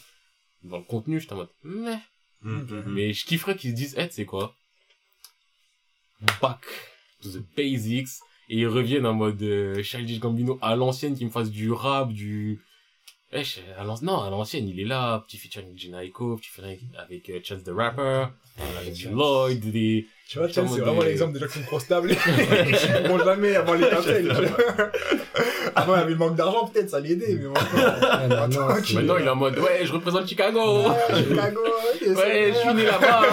dans 0.63 0.77
le 0.77 0.83
contenu, 0.83 1.19
j'étais 1.19 1.33
en 1.33 1.37
mode, 1.37 1.49
meh. 1.63 1.97
Hmm, 2.43 2.57
hmm, 2.61 2.79
hmm. 2.87 2.93
Mais 2.93 3.13
je 3.13 3.25
kifferais 3.25 3.55
qu'ils 3.55 3.71
se 3.71 3.75
disent, 3.75 3.95
eh, 3.97 4.07
c'est 4.11 4.25
quoi? 4.25 4.55
Back 6.41 6.61
to 7.21 7.29
the 7.31 7.43
basics. 7.55 8.09
Et 8.49 8.57
ils 8.57 8.67
reviennent 8.67 9.05
en 9.05 9.13
mode 9.13 9.41
euh, 9.43 9.81
Childish 9.81 10.19
Gambino 10.19 10.59
à 10.61 10.75
l'ancienne, 10.75 11.15
qui 11.17 11.23
me 11.25 11.29
fasse 11.29 11.49
du 11.51 11.71
rap, 11.71 12.11
du... 12.11 12.59
Eh, 13.33 13.43
je- 13.45 13.59
à 13.79 13.83
l'an- 13.85 13.95
non, 14.01 14.21
à 14.23 14.29
l'ancienne, 14.29 14.67
il 14.67 14.77
est 14.81 14.83
là, 14.85 15.23
petit 15.25 15.37
feature 15.37 15.61
avec 15.63 15.77
Gina 15.77 16.03
Echo, 16.03 16.35
petit 16.35 16.49
feature 16.49 16.69
avec 16.97 17.29
euh, 17.29 17.39
Chance 17.41 17.63
the 17.63 17.69
Rapper, 17.73 18.25
avec 18.81 18.93
du 18.93 19.07
Lloyd, 19.09 19.71
des... 19.71 20.05
Tu 20.27 20.37
vois, 20.37 20.47
Chelsea, 20.49 20.55
Comment 20.65 20.75
c'est 20.75 20.81
vraiment 20.81 21.01
l'exemple 21.03 21.33
des 21.33 21.39
gens 21.39 21.47
qui 21.47 21.53
sont 21.59 21.65
trop 21.65 21.79
stables. 21.79 22.11
Ils 22.67 23.03
pourront 23.05 23.23
jamais 23.23 23.55
avoir 23.55 23.77
l'étincelle. 23.77 24.27
tu 24.35 24.45
vois. 24.45 24.91
Avant, 25.75 25.95
il 25.95 25.99
y 25.99 26.01
avait 26.01 26.11
le 26.11 26.17
manque 26.17 26.35
d'argent, 26.35 26.67
peut-être, 26.67 26.89
ça 26.89 26.99
l'aidait, 26.99 27.35
mais 27.35 27.47
maintenant. 27.47 27.79
Ouais, 27.79 28.27
maintenant, 28.27 28.67
Attends, 28.67 28.83
c'est- 28.83 28.93
Maintenant, 28.95 29.17
il 29.17 29.25
est 29.25 29.29
en 29.29 29.35
mode, 29.37 29.59
ouais, 29.59 29.79
je 29.85 29.93
représente 29.93 30.27
Chicago! 30.27 30.89
Ouais, 30.89 31.23
Chicago, 31.29 31.59
Ouais, 32.17 32.53
je 32.53 32.57
suis 32.59 32.73
né 32.73 32.83
là-bas! 32.85 33.23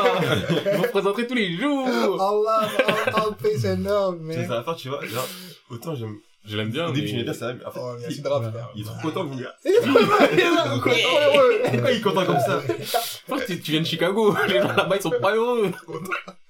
Je 0.65 0.77
vous 0.77 0.83
représenterai 0.83 1.27
tous 1.27 1.35
les 1.35 1.57
jours! 1.57 1.89
Allah, 2.23 2.69
all, 2.87 3.15
all 3.17 3.37
peace 3.37 3.65
and 3.67 3.83
love, 3.83 4.19
C'est 4.31 4.47
ça 4.47 4.61
à 4.61 4.63
faire, 4.63 4.77
tu 4.77 4.89
vois, 4.91 5.05
genre, 5.05 5.27
autant 5.71 5.95
j'aime. 5.97 6.19
Je 6.49 6.57
l'aime 6.57 6.71
bien, 6.71 6.87
Au 6.87 6.93
début, 6.93 7.03
mais- 7.03 7.09
j'aimais 7.09 7.25
bien 7.25 7.33
ça, 7.35 7.53
mais 7.53 7.65
en 7.65 7.71
fait, 7.71 7.81
Oh, 7.83 7.95
il, 8.09 8.13
il 8.75 8.81
est 8.83 8.85
trop 8.85 9.01
content, 9.03 9.25
mon 9.25 9.37
gars. 9.37 9.55
heureux. 9.67 11.61
Pourquoi 11.71 11.91
il 11.93 11.97
est 11.99 12.01
content 12.01 12.25
comme 12.25 12.41
ça 12.41 12.63
Pourquoi 13.27 13.45
tu, 13.45 13.61
tu 13.61 13.71
viens 13.73 13.81
de 13.81 13.87
Chicago 13.87 14.35
Les 14.49 14.55
gens 14.61 14.69
là-bas, 14.69 14.97
ils 14.97 15.03
sont 15.03 15.11
pas 15.21 15.35
heureux. 15.35 15.71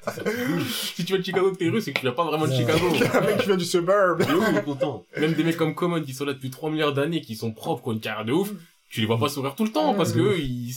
si 0.94 1.04
tu 1.04 1.12
viens 1.12 1.18
de 1.18 1.24
Chicago 1.24 1.50
que 1.52 1.56
t'es 1.58 1.64
heureux, 1.66 1.80
c'est 1.80 1.92
que 1.92 1.98
tu 1.98 2.06
viens 2.06 2.12
pas 2.14 2.24
vraiment 2.24 2.46
de. 2.46 2.52
Chicago. 2.52 2.86
Un 3.14 3.20
mec 3.22 3.38
qui 3.38 3.46
vient 3.46 3.56
du 3.56 3.64
suburb. 3.64 4.22
Il 4.28 4.56
est 4.58 4.62
content 4.64 5.04
Même 5.16 5.32
des 5.34 5.44
mecs 5.44 5.56
comme 5.56 5.74
Common 5.74 6.02
qui 6.02 6.14
sont 6.14 6.24
là 6.24 6.32
depuis 6.34 6.50
3 6.50 6.70
milliards 6.70 6.92
d'années, 6.92 7.20
qui 7.20 7.36
sont 7.36 7.52
propres, 7.52 7.82
qui 7.82 7.88
ont 7.88 7.92
une 7.92 8.00
carrière 8.00 8.24
de 8.24 8.32
ouf, 8.32 8.50
tu 8.90 9.00
les 9.00 9.06
vois 9.06 9.18
pas 9.18 9.28
sourire 9.28 9.54
tout 9.54 9.64
le 9.64 9.72
temps 9.72 9.94
parce 9.94 10.12
que 10.12 10.20
eux, 10.20 10.38
ils... 10.38 10.72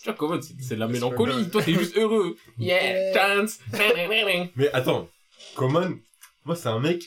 Tu 0.00 0.06
vois, 0.06 0.14
Common, 0.14 0.40
c'est 0.40 0.54
c'est 0.60 0.74
de 0.74 0.80
la 0.80 0.88
mélancolie. 0.88 1.48
Toi, 1.50 1.62
t'es 1.62 1.74
juste 1.74 1.96
heureux. 1.96 2.36
Yeah, 2.58 3.12
chance. 3.14 3.58
Mais 4.56 4.68
attends, 4.72 5.08
Common, 5.54 5.94
moi 6.44 6.56
c'est 6.56 6.68
un 6.68 6.80
mec, 6.80 7.02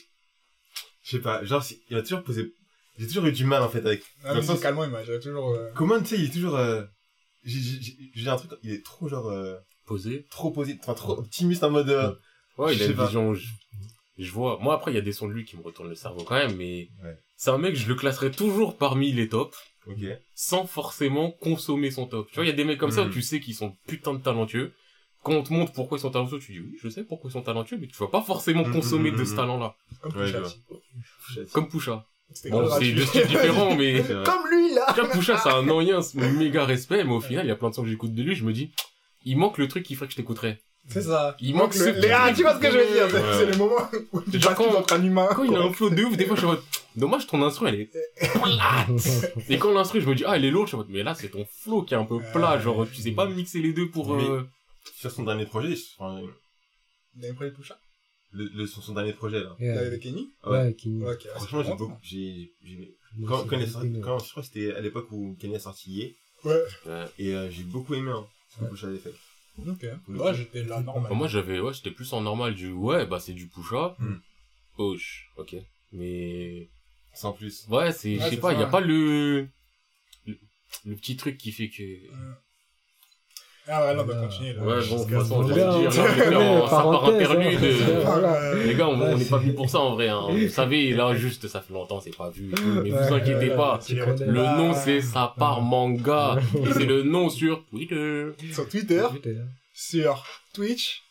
je 1.06 1.10
sais 1.16 1.22
pas, 1.22 1.44
genre 1.44 1.64
il 1.90 1.96
a 1.96 2.02
toujours 2.02 2.22
posé, 2.22 2.52
j'ai 2.98 3.06
toujours 3.06 3.26
eu 3.26 3.32
du 3.32 3.44
mal 3.44 3.62
en 3.62 3.68
fait 3.68 3.78
avec. 3.86 4.02
Ah, 4.24 4.34
mais 4.34 4.42
sens- 4.42 4.60
il 4.62 4.90
m'a 4.90 5.02
toujours. 5.20 5.50
euh, 5.54 5.70
Common, 5.72 6.00
tu 6.00 6.06
sais, 6.06 6.18
il 6.18 6.24
est 6.26 6.32
toujours, 6.32 6.56
euh, 6.56 6.82
j'ai- 7.44 7.60
j'ai 7.80 7.94
j'ai 8.14 8.28
un 8.28 8.36
truc, 8.36 8.50
il 8.62 8.72
est 8.72 8.84
trop 8.84 9.08
genre, 9.08 9.28
euh, 9.28 9.56
Posé. 9.86 10.26
trop 10.30 10.50
posé, 10.50 10.76
enfin 10.82 10.94
trop 10.94 11.12
optimiste 11.18 11.62
en 11.64 11.70
mode, 11.70 11.90
euh, 11.90 12.12
Ouais, 12.58 12.72
il 12.74 12.78
Je 12.78 12.84
a 12.84 12.86
une 12.86 12.96
pas. 12.96 13.04
vision, 13.06 13.34
je, 13.34 13.46
je 14.18 14.30
vois. 14.32 14.58
Moi, 14.62 14.74
après, 14.74 14.90
il 14.90 14.94
y 14.94 14.98
a 14.98 15.02
des 15.02 15.12
sons 15.12 15.28
de 15.28 15.32
lui 15.34 15.44
qui 15.44 15.56
me 15.58 15.62
retournent 15.62 15.90
le 15.90 15.94
cerveau 15.94 16.24
quand 16.24 16.34
même, 16.36 16.56
mais 16.56 16.88
Ouais. 17.04 17.14
c'est 17.36 17.50
un 17.50 17.58
mec, 17.58 17.76
je 17.76 17.86
le 17.86 17.94
classerais 17.94 18.30
toujours 18.30 18.76
parmi 18.76 19.12
les 19.12 19.28
tops. 19.28 19.56
ok. 19.88 19.94
sans 20.34 20.66
forcément 20.66 21.30
consommer 21.30 21.90
son 21.92 22.06
top. 22.08 22.26
Tu 22.30 22.34
vois, 22.34 22.44
il 22.44 22.48
y 22.48 22.50
a 22.50 22.56
des 22.56 22.64
mecs 22.64 22.78
comme 22.78 22.90
ça 22.90 23.02
où 23.02 23.06
Mhm. 23.06 23.12
tu 23.12 23.22
sais 23.22 23.38
qu'ils 23.40 23.54
sont 23.54 23.76
putain 23.86 24.14
de 24.14 24.18
talentueux. 24.20 24.72
Quand 25.26 25.32
on 25.32 25.42
te 25.42 25.52
montre 25.52 25.72
pourquoi 25.72 25.98
ils 25.98 26.00
sont 26.00 26.10
talentueux, 26.10 26.38
tu 26.38 26.52
dis 26.52 26.60
oui, 26.60 26.78
je 26.80 26.88
sais 26.88 27.02
pourquoi 27.02 27.28
ils 27.28 27.32
sont 27.32 27.42
talentueux, 27.42 27.78
mais 27.80 27.88
tu 27.88 27.96
vas 27.98 28.06
pas 28.06 28.22
forcément 28.22 28.64
Mhm, 28.64 28.72
consommer 28.72 29.10
mhm, 29.10 29.18
de 29.18 29.24
ce 29.24 29.34
talent-là. 29.34 29.74
Comme 30.00 30.12
Pusha 30.12 30.40
T. 30.40 31.46
Comme 31.52 31.68
Pusha. 31.68 32.04
Bon, 32.50 32.68
c'est 32.78 32.92
deux 32.92 33.04
styles 33.04 33.26
différents, 33.28 33.74
mais... 33.74 34.02
Comme 34.24 34.48
lui, 34.50 34.72
là. 34.74 34.86
Pusha, 35.12 35.36
c'est 35.38 35.48
un 35.50 35.68
ancien, 35.68 36.00
c'est 36.02 36.18
mon 36.18 36.30
méga 36.30 36.64
respect, 36.64 37.02
mais 37.04 37.12
au 37.12 37.20
final, 37.20 37.44
il 37.44 37.48
y 37.48 37.52
a 37.52 37.56
plein 37.56 37.70
de 37.70 37.74
sons 37.74 37.82
que 37.82 37.88
j'écoute 37.88 38.14
de 38.14 38.22
lui, 38.22 38.34
je 38.36 38.44
me 38.44 38.52
dis, 38.52 38.70
il 39.24 39.36
manque 39.36 39.58
le 39.58 39.66
truc 39.68 39.84
qui 39.84 39.94
ferait 39.96 40.06
que 40.06 40.12
je 40.12 40.16
t'écouterais. 40.16 40.60
C'est 40.88 41.02
ça. 41.02 41.36
Il 41.40 41.56
manque 41.56 41.74
le... 41.74 41.80
ce 41.84 42.00
les- 42.00 42.10
Ah, 42.12 42.32
tu 42.32 42.42
vois 42.42 42.54
ce 42.54 42.60
que 42.60 42.70
je 42.70 42.78
veux 42.78 42.86
dire. 42.92 43.08
C'est 43.10 43.16
Ouais. 43.16 43.38
c'est 43.38 43.46
le 43.46 43.56
moment 43.56 43.74
où 44.12 44.20
tu 44.20 44.38
bascules 44.38 44.54
quand- 44.54 44.76
entre 44.78 44.94
un 44.94 45.02
humain. 45.02 45.26
Quand 45.34 45.42
il 45.42 45.56
a 45.56 45.60
un 45.60 45.72
flow 45.72 45.90
de 45.90 46.04
ouf, 46.04 46.16
des 46.16 46.26
fois, 46.26 46.36
je 46.36 46.40
suis 46.42 46.46
en 46.46 46.52
mode, 46.52 46.62
dommage, 46.94 47.26
ton 47.26 47.42
instru, 47.42 47.66
elle 47.66 47.80
est 47.80 47.90
plate. 48.20 48.88
Et 49.48 49.58
quand 49.58 49.72
l'instru, 49.72 50.00
je 50.00 50.08
me 50.08 50.14
dis, 50.14 50.22
ah, 50.24 50.36
elle 50.36 50.44
est 50.44 50.50
lourde, 50.52 50.66
je 50.66 50.70
suis 50.70 50.74
en 50.76 50.78
mode, 50.78 50.90
mais 50.90 51.02
là, 51.02 51.14
c'est 51.16 51.28
ton 51.30 51.44
flow 51.62 51.82
qui 51.82 51.94
est 51.94 51.96
un 51.96 52.04
peu 52.04 52.20
plat, 52.32 52.58
genre, 52.60 52.86
tu 52.92 53.02
sais 53.02 53.10
pas 53.10 53.26
mixer 53.26 53.58
les 53.60 53.72
deux 53.72 53.88
pour, 53.88 54.14
Mais- 54.14 54.22
euh, 54.28 54.42
Sur 54.94 55.10
son 55.10 55.24
dernier 55.24 55.46
projet, 55.46 55.74
enfin, 55.98 56.20
Vous 57.14 57.24
avez 57.24 57.34
pris 57.34 57.50
Pusha 57.50 57.78
le, 58.32 58.44
le, 58.54 58.66
sur 58.66 58.82
son 58.82 58.92
dernier 58.94 59.12
projet 59.12 59.40
là. 59.42 59.56
Ouais, 59.58 59.68
avec 59.70 60.02
Kenny 60.02 60.28
ouais, 60.44 60.74
qui... 60.74 61.02
Ok. 61.02 61.26
ah, 61.34 61.38
Franchement, 61.38 61.62
j'ai 61.62 61.74
beaucoup, 61.74 61.98
j'ai, 62.02 62.52
j'ai, 62.64 62.94
quand, 63.26 63.44
quand, 63.46 63.56
il 63.56 63.62
est 63.62 63.66
sorti- 63.66 64.00
quand, 64.00 64.18
je 64.18 64.30
crois 64.30 64.42
que 64.42 64.48
c'était 64.48 64.72
à 64.74 64.80
l'époque 64.80 65.10
où 65.12 65.36
Kenny 65.40 65.56
a 65.56 65.58
sorti 65.58 65.90
Ye, 65.92 66.16
Ouais. 66.44 66.62
ouais. 66.86 67.04
et 67.18 67.34
euh, 67.34 67.50
j'ai 67.50 67.62
beaucoup 67.62 67.94
aimé, 67.94 68.10
hein, 68.10 68.26
ce 68.50 68.58
que 68.58 68.64
Ouais. 68.64 68.70
Pusha 68.70 68.86
avait 68.88 68.98
fait. 68.98 69.14
Ok. 69.66 69.86
Ouais, 70.08 70.34
j'étais 70.34 70.64
là, 70.64 70.80
normal. 70.82 71.06
Enfin, 71.06 71.14
moi, 71.14 71.28
j'avais, 71.28 71.60
ouais, 71.60 71.72
j'étais 71.72 71.90
plus 71.90 72.12
en 72.12 72.20
normal 72.20 72.54
du, 72.54 72.72
ouais, 72.72 73.06
bah, 73.06 73.20
c'est 73.20 73.32
du 73.32 73.46
push-up. 73.48 73.94
Hmm. 73.98 74.16
Push, 74.76 75.30
ok. 75.38 75.56
Mais, 75.92 76.68
Sans 77.14 77.32
plus. 77.32 77.66
ouais, 77.68 77.90
c'est, 77.92 78.18
Ouais, 78.18 78.24
je 78.24 78.30
sais 78.34 78.36
pas, 78.40 78.52
il 78.52 78.58
y 78.58 78.62
a 78.62 78.66
ouais. 78.66 78.70
pas 78.70 78.80
le, 78.80 79.48
le, 80.26 80.38
le 80.84 80.96
petit 80.96 81.16
truc 81.16 81.38
qui 81.38 81.52
fait 81.52 81.70
que, 81.70 81.82
Ah 83.68 83.84
ouais, 83.86 83.94
là, 83.94 84.02
on 84.02 84.04
va 84.06 84.14
Voilà. 84.14 84.20
continuer. 84.28 84.52
là. 84.52 84.62
Ouais, 84.62 84.86
bon, 84.88 84.96
de 84.96 85.02
toute 85.02 85.18
façon, 85.18 85.42
je 85.48 85.52
dire, 85.54 85.92
ça 85.92 86.02
part 86.04 87.04
hein, 87.04 87.12
de... 87.12 88.66
Les 88.66 88.74
gars, 88.74 88.88
on 88.88 89.00
Ouais, 89.00 89.08
on 89.12 89.18
n'est 89.18 89.24
pas 89.24 89.38
venu 89.38 89.54
pour 89.54 89.68
ça 89.68 89.80
en 89.80 89.94
vrai. 89.94 90.08
Hein. 90.08 90.22
Vous 90.30 90.48
savez, 90.48 90.92
là, 90.92 91.14
juste, 91.14 91.48
ça 91.48 91.60
fait 91.60 91.72
longtemps, 91.72 92.00
c'est 92.00 92.16
pas 92.16 92.30
vu. 92.30 92.52
Mais 92.84 92.90
Ouais, 92.92 93.08
vous 93.08 93.14
inquiétez 93.14 93.50
ouais, 93.50 93.56
pas. 93.56 93.80
Le 94.20 94.56
nom, 94.56 94.72
c'est 94.72 95.00
Ça 95.00 95.34
part 95.36 95.62
manga. 95.62 96.36
Et 96.64 96.72
c'est 96.72 96.86
le 96.86 97.02
nom 97.02 97.28
sur 97.28 97.64
Twitter. 97.66 98.26
Sur 98.52 98.68
Twitter, 98.68 99.02
sur 99.74 100.24
Twitch, 100.54 101.02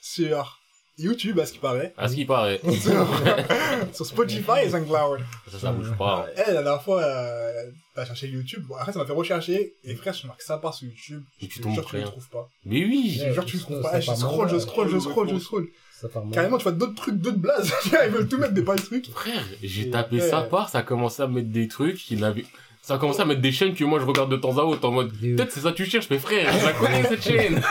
sur 0.00 0.58
YouTube, 0.96 1.40
à 1.40 1.46
ce 1.46 1.52
qui 1.52 1.58
paraît, 1.58 1.92
À 1.96 2.08
ce 2.08 2.14
qui 2.14 2.24
paraît. 2.24 2.60
sur, 3.92 4.06
Spotify 4.06 4.64
et 4.64 4.70
SoundCloud. 4.70 5.20
Ça, 5.50 5.58
ça 5.58 5.72
bouge 5.72 5.92
pas. 5.98 6.26
Eh, 6.36 6.52
la 6.52 6.62
dernière 6.62 6.82
fois, 6.82 7.02
euh, 7.02 7.70
t'as 7.94 8.04
cherché 8.04 8.28
YouTube. 8.28 8.64
Bon, 8.68 8.76
après, 8.76 8.92
ça 8.92 9.00
m'a 9.00 9.06
fait 9.06 9.12
rechercher. 9.12 9.74
Et 9.82 9.94
frère, 9.96 10.14
je 10.14 10.26
marque 10.26 10.42
ça 10.42 10.58
part 10.58 10.74
sur 10.74 10.88
YouTube. 10.88 11.22
Et 11.40 11.46
Je 11.46 11.50
tu 11.50 11.58
te 11.58 11.64
tombes 11.64 11.84
tu 11.84 11.96
le 11.96 12.04
trouves 12.04 12.28
pas. 12.28 12.48
Mais 12.64 12.84
oui. 12.84 13.16
Je 13.18 13.24
te 13.24 13.32
jure, 13.32 13.44
tu 13.44 13.56
le 13.56 13.62
trouves 13.62 13.82
pas. 13.82 13.98
Je 13.98 14.12
scroll, 14.12 14.48
je 14.48 14.58
scroll, 14.58 14.88
je 14.88 14.98
scroll, 14.98 15.28
je 15.30 15.38
scroll. 15.38 15.68
Carrément, 16.32 16.58
tu 16.58 16.64
vois 16.64 16.72
d'autres 16.72 16.94
trucs, 16.94 17.16
d'autres 17.16 17.38
blazes. 17.38 17.72
Ils 17.86 18.10
veulent 18.10 18.28
tout 18.28 18.38
mettre 18.38 18.52
des 18.52 18.62
pas 18.62 18.76
de 18.76 18.82
trucs. 18.82 19.10
Frère, 19.10 19.44
j'ai 19.62 19.90
tapé 19.90 20.20
ça 20.20 20.42
part, 20.42 20.68
ça 20.68 20.78
a 20.78 20.82
commencé 20.82 21.22
à 21.22 21.26
mettre 21.26 21.48
des 21.48 21.68
trucs 21.68 21.96
qui 21.96 22.16
n'avaient... 22.16 22.44
Ça 22.86 22.96
a 22.96 22.98
commencé 22.98 23.22
à 23.22 23.24
mettre 23.24 23.40
des 23.40 23.50
chaînes 23.50 23.72
que 23.74 23.82
moi 23.82 23.98
je 23.98 24.04
regarde 24.04 24.30
de 24.30 24.36
temps 24.36 24.58
à 24.58 24.62
autre 24.62 24.86
en 24.86 24.92
mode 24.92 25.10
peut-être 25.18 25.50
c'est 25.50 25.60
ça 25.60 25.70
que 25.72 25.76
tu 25.78 25.86
cherches 25.86 26.10
mais 26.10 26.18
frère 26.18 26.52
je 26.52 26.66
la 26.66 26.72
connais 26.74 27.02
cette 27.04 27.22
chaîne. 27.30 27.62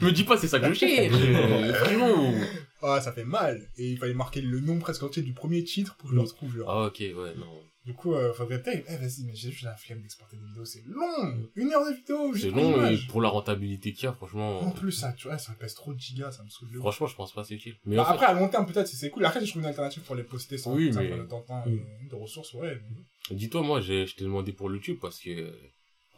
Me 0.00 0.10
dis 0.10 0.24
pas 0.24 0.36
c'est 0.36 0.48
ça 0.48 0.58
que 0.58 0.68
je 0.70 0.74
cherche 0.74 1.12
frérot. 1.74 2.34
Ah, 2.82 3.00
ça 3.00 3.12
fait 3.12 3.24
mal. 3.24 3.60
Et 3.76 3.90
il 3.90 3.96
fallait 3.98 4.14
marquer 4.14 4.40
le 4.40 4.58
nom 4.58 4.78
presque 4.80 5.04
entier 5.04 5.22
du 5.22 5.32
premier 5.34 5.62
titre 5.62 5.94
pour 5.96 6.08
que 6.08 6.16
je 6.16 6.20
le 6.20 6.22
retrouve, 6.26 6.56
genre. 6.56 6.68
ah 6.68 6.86
ok 6.86 6.98
ouais 6.98 7.34
non 7.38 7.62
Du 7.88 7.94
coup, 7.94 8.12
euh, 8.12 8.34
faudrait 8.34 8.60
peut-être, 8.60 8.84
eh, 8.86 8.96
vas-y, 8.96 9.24
mais 9.24 9.34
j'ai 9.34 9.50
juste 9.50 9.62
la 9.64 9.74
flemme 9.74 10.02
d'exporter 10.02 10.36
des 10.36 10.44
vidéos, 10.44 10.66
c'est 10.66 10.82
long! 10.86 11.34
Une 11.56 11.72
heure 11.72 11.86
de 11.88 11.94
vidéo, 11.96 12.34
c'est 12.36 12.50
long 12.50 12.76
image. 12.76 13.08
pour 13.08 13.22
la 13.22 13.30
rentabilité 13.30 13.94
qu'il 13.94 14.04
y 14.04 14.06
a 14.06 14.10
En 14.10 14.14
franchement 14.14 14.70
plus, 14.72 14.92
ça, 14.92 15.14
tu 15.14 15.26
vois, 15.26 15.38
ça 15.38 15.54
pèse 15.58 15.72
trop 15.72 15.94
de 15.94 15.98
gigas, 15.98 16.32
ça 16.32 16.42
me 16.44 16.50
saoule. 16.50 16.68
franchement 16.80 17.06
je 17.06 17.16
pense 17.16 17.32
pas 17.32 17.44
c'est 17.44 17.54
utile 17.54 17.76
mais 17.86 17.96
Bah, 17.96 18.04
fait, 18.04 18.12
après, 18.12 18.26
à 18.26 18.34
long 18.34 18.48
terme, 18.50 18.66
peut-être, 18.66 18.86
si 18.88 18.96
c'est 18.96 19.08
cool. 19.08 19.24
Après, 19.24 19.40
je 19.42 19.50
trouve 19.50 19.62
une 19.62 19.68
alternative 19.68 20.02
pour 20.02 20.16
les 20.16 20.22
poster 20.22 20.58
sans 20.58 20.74
Oui, 20.74 20.90
mais- 20.94 21.26
temps, 21.28 21.42
Mm. 21.48 21.70
euh, 21.70 22.08
de 22.10 22.14
ressources, 22.14 22.52
ouais. 22.52 22.78
dis-toi 23.30 23.62
moi 23.62 23.80
j'ai 23.80 24.06
je 24.06 24.14
t'ai 24.16 24.24
demandé 24.24 24.52
pour 24.52 24.70
YouTube 24.70 24.98
parce 25.00 25.18
que 25.18 25.30
euh, 25.30 25.50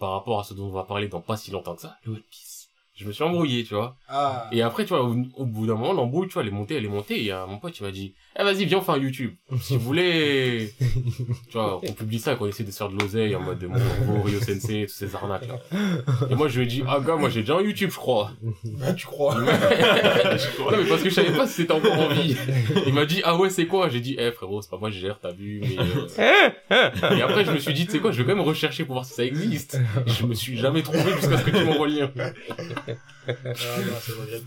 par 0.01 0.11
rapport 0.11 0.41
à 0.41 0.45
ce 0.45 0.55
dont 0.55 0.67
on 0.67 0.73
va 0.73 0.83
parler 0.85 1.07
dans 1.07 1.21
pas 1.21 1.37
si 1.37 1.53
longtemps 1.53 1.77
que 1.77 1.83
ça 1.83 1.97
le 2.05 2.15
One 2.15 2.23
Piece 2.31 2.67
je 2.97 3.07
me 3.07 3.13
suis 3.13 3.23
embrouillé 3.25 3.63
tu 3.65 3.75
vois 3.75 3.97
Ah. 4.09 4.49
Et 4.53 4.61
après, 4.61 4.83
tu 4.85 4.89
vois, 4.91 5.03
au, 5.05 5.15
au 5.37 5.47
bout 5.47 5.67
d'un 5.67 5.75
moment, 5.77 5.93
l'embrouille, 5.95 6.27
tu 6.29 6.35
vois, 6.35 6.43
elle 6.43 6.49
est 6.49 6.51
montée, 6.51 6.75
elle 6.75 6.85
est 6.85 6.89
montée, 6.89 7.25
et 7.25 7.33
mon 7.49 7.59
pote, 7.59 7.79
il 7.79 7.83
m'a 7.85 7.93
dit, 7.93 8.15
eh, 8.39 8.45
vas-y, 8.45 8.65
viens, 8.65 8.79
on 8.79 8.83
fait 8.83 8.93
un 8.93 8.99
YouTube. 8.99 9.35
Si 9.61 9.77
vous 9.77 9.83
voulez, 9.83 10.73
tu 10.79 11.53
vois, 11.53 11.81
on 11.83 11.93
publie 11.93 12.19
ça, 12.19 12.35
qu'on 12.35 12.47
essaie 12.47 12.65
de 12.65 12.71
se 12.71 12.77
faire 12.77 12.89
de 12.89 12.99
l'oseille, 12.99 13.35
en 13.35 13.41
mode, 13.41 13.63
mon 13.65 13.79
nouveau 13.79 14.23
Rio 14.23 14.41
Sensei, 14.41 14.87
toutes 14.87 14.91
ces 14.91 15.15
arnaques, 15.15 15.47
là. 15.47 15.59
Et 16.31 16.35
moi, 16.35 16.49
je 16.49 16.59
lui 16.59 16.67
ai 16.67 16.69
dit, 16.69 16.83
ah, 16.89 17.01
gars, 17.01 17.17
moi, 17.17 17.29
j'ai 17.29 17.41
déjà 17.41 17.57
un 17.57 17.61
YouTube, 17.61 17.91
je 17.91 17.97
crois. 17.97 18.31
Bah, 18.65 18.93
tu 18.95 19.07
crois. 19.07 19.35
non, 19.35 19.47
mais 19.47 20.89
parce 20.89 21.03
que 21.03 21.11
je 21.11 21.15
savais 21.15 21.37
pas 21.37 21.47
si 21.47 21.55
c'était 21.55 21.73
encore 21.73 21.99
en 21.99 22.09
vie. 22.09 22.37
Il 22.87 22.95
m'a 22.95 23.05
dit, 23.05 23.21
ah 23.25 23.37
ouais, 23.37 23.51
c'est 23.51 23.67
quoi? 23.67 23.89
J'ai 23.89 24.01
dit, 24.01 24.17
eh, 24.19 24.31
frérot, 24.31 24.63
c'est 24.63 24.71
pas 24.71 24.79
moi, 24.79 24.91
je 24.91 24.99
gère, 24.99 25.19
t'as 25.21 25.33
vu, 25.33 25.61
mais, 25.63 25.77
euh, 26.19 27.17
Et 27.17 27.23
après, 27.23 27.45
je 27.45 27.51
me 27.51 27.59
suis 27.59 27.75
dit, 27.75 27.87
tu 27.87 27.93
sais 27.93 27.99
quoi, 27.99 28.13
je 28.13 28.23
vais 28.23 28.25
quand 28.25 28.37
même 28.37 28.47
rechercher 28.47 28.85
pour 28.85 28.95
voir 28.95 29.05
si 29.05 29.15
ça 29.15 29.25
existe. 29.25 29.79
Et 30.07 30.11
je 30.11 30.25
me 30.25 30.35
suis 30.35 30.57
jamais 30.57 30.83
trouvé 30.83 31.13
jusqu'à 31.17 31.39
ce 31.39 31.45
que 31.45 31.51
tu 31.51 31.65
m'envoies 31.65 31.89
le 31.89 31.95
lien. 31.95 32.11
Ah. 33.27 33.33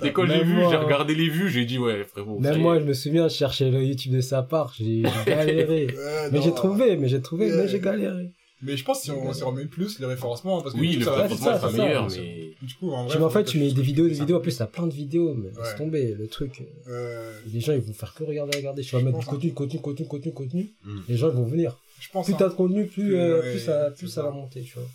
Et 0.04 0.12
quand 0.12 0.26
j'ai 0.26 0.44
vu, 0.44 0.56
j'ai 0.70 0.76
hein. 0.76 0.82
regardé 0.84 1.16
les 1.16 1.30
vues, 1.30 1.50
j'ai 1.50 1.66
dit, 1.66 1.78
ouais, 1.78 2.04
frérot. 2.06 2.40
Même 2.40 2.60
moi, 2.60 2.80
je 2.80 2.86
me 2.86 2.94
souviens, 2.94 3.28
je 3.28 3.36
cherchais 3.36 3.70
le 3.74 3.84
YouTube 3.84 4.14
de 4.14 4.22
sa 4.22 4.42
part, 4.44 4.74
j'ai 4.78 5.02
galéré. 5.26 5.88
Ouais, 5.88 6.30
mais 6.32 6.42
j'ai 6.42 6.54
trouvé, 6.54 6.96
mais 6.98 7.08
j'ai 7.10 7.22
trouvé, 7.22 7.52
Ouais. 7.52 7.58
mais 7.64 7.68
j'ai 7.68 7.80
galéré. 7.80 8.32
Mais 8.66 8.78
je 8.78 8.86
pense 8.86 9.00
que 9.00 9.04
si 9.06 9.12
on 9.12 9.34
s'y 9.34 9.44
remet 9.44 9.66
plus, 9.66 10.00
le 10.00 10.08
référencement, 10.08 10.62
parce 10.62 10.74
que 10.74 10.80
Oui, 10.80 10.92
YouTube, 10.94 11.08
le 11.08 11.12
référencement 11.12 11.46
ça, 11.48 11.60
sera 11.60 11.72
meilleur, 11.72 12.08
mais... 12.10 12.54
Du 12.62 12.74
coup, 12.76 12.92
en 12.92 13.06
vrai. 13.06 13.30
Fait, 13.30 13.44
tu 13.44 13.58
je- 13.60 13.64
mets 13.66 13.72
des 13.74 13.82
vidéos, 13.82 14.08
des 14.08 14.14
vidéos, 14.14 14.38
en 14.38 14.40
plus, 14.40 14.56
t'as 14.58 14.68
plein 14.68 14.88
de 14.88 14.94
vidéos, 14.94 15.34
mais 15.34 15.50
laisse 15.50 15.58
Ouais. 15.72 15.78
tomber, 15.78 16.14
le 16.18 16.28
truc. 16.30 16.64
euh, 16.88 17.38
Les 17.52 17.60
gens, 17.60 17.74
ils 17.74 17.82
vont 17.82 17.92
faire 17.92 18.14
que 18.14 18.24
regarder, 18.24 18.56
regarder. 18.58 18.82
Tu 18.82 18.96
vas 18.96 19.02
Je 19.02 19.06
mettre 19.06 19.20
du 19.20 19.26
pense, 19.26 19.34
contenu, 19.34 19.52
contenu, 19.54 19.80
contenu, 19.82 20.06
contenu, 20.08 20.32
contenu. 20.34 20.72
Mm. 20.86 21.00
Les 21.10 21.18
gens, 21.18 21.30
ils 21.30 21.36
vont 21.36 21.44
venir. 21.44 21.78
je 22.00 22.08
pense. 22.10 22.26
Plus 22.26 22.34
hein. 22.34 22.38
t'as 22.40 22.48
de 22.50 22.54
contenu, 22.54 22.86
plus, 22.86 23.04
Plus, 23.04 23.16
euh, 23.16 23.42
ouais, 23.42 23.52
plus 23.52 23.60
ça, 23.60 23.92
plus 23.92 24.08
ça 24.08 24.24
va 24.24 24.32
monter, 24.32 24.62
tu 24.62 24.76
vois. 24.76 24.88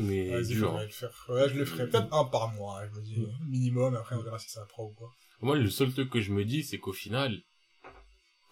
Mais 0.00 0.28
Vas-y, 0.28 0.48
dur. 0.48 0.68
faudrait 0.68 0.84
le 0.84 0.90
faire. 0.90 1.26
Ouais, 1.30 1.48
je 1.48 1.54
le 1.54 1.64
ferai. 1.64 1.88
Peut-être 1.88 2.12
un 2.12 2.24
par 2.24 2.52
mois, 2.52 2.82
je 2.92 2.98
me 3.00 3.02
dis. 3.04 3.20
Mm. 3.20 3.48
Minimum, 3.50 3.94
après, 3.96 4.16
on 4.16 4.22
verra 4.22 4.38
si 4.38 4.50
ça 4.50 4.66
prend 4.68 4.84
ou 4.84 4.92
quoi. 4.94 5.08
Moi, 5.40 5.56
le 5.56 5.70
seul 5.70 5.90
truc 5.92 6.10
que 6.10 6.20
je 6.20 6.30
me 6.30 6.44
dis, 6.44 6.62
c'est 6.62 6.76
qu'au 6.78 6.92
final, 6.92 7.38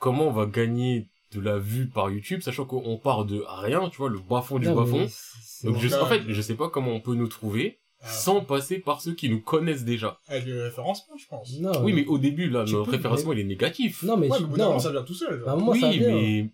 comment 0.02 0.26
on 0.26 0.32
va 0.32 0.46
gagner 0.46 1.06
de 1.32 1.40
la 1.40 1.58
vue 1.58 1.86
par 1.86 2.10
YouTube, 2.10 2.40
sachant 2.42 2.64
qu'on 2.66 2.98
part 2.98 3.24
de 3.24 3.42
rien, 3.46 3.88
tu 3.88 3.98
vois, 3.98 4.10
le 4.10 4.18
bas-fond 4.18 4.58
du 4.58 4.66
Non, 4.66 4.74
mais 4.74 4.80
bas-fond. 4.82 5.06
c'est- 5.08 5.38
c'est 5.44 5.66
Donc, 5.68 5.78
je, 5.78 5.94
en 5.94 6.06
fait, 6.06 6.22
je 6.28 6.42
sais 6.42 6.56
pas 6.56 6.68
comment 6.68 6.90
on 6.90 7.00
peut 7.00 7.14
nous 7.14 7.28
trouver 7.28 7.78
Ah. 8.02 8.08
sans 8.08 8.40
passer 8.40 8.80
par 8.80 9.00
ceux 9.00 9.14
qui 9.14 9.28
nous 9.30 9.40
connaissent 9.40 9.84
déjà. 9.84 10.18
Avec 10.26 10.44
le 10.46 10.64
référencement, 10.64 11.14
je 11.16 11.26
pense. 11.28 11.56
Non, 11.60 11.70
Oui, 11.84 11.92
mais 11.92 12.04
au 12.06 12.18
début, 12.18 12.50
là, 12.50 12.64
peux, 12.64 12.80
référencement, 12.80 13.32
il 13.32 13.38
est 13.38 13.44
négatif. 13.44 14.02
Non, 14.02 14.16
mais 14.16 14.28
Ouais, 14.28 14.38
tu- 14.38 14.42
mais 14.42 14.48
au 14.48 14.50
bout 14.50 14.56
d'un 14.56 14.64
non. 14.64 14.68
moment, 14.70 14.80
ça 14.80 14.90
vient 14.90 15.04
tout 15.04 15.14
seul. 15.14 15.40
Ça 15.46 15.56
oui, 15.56 15.98
vient. 15.98 16.08
mais... 16.08 16.50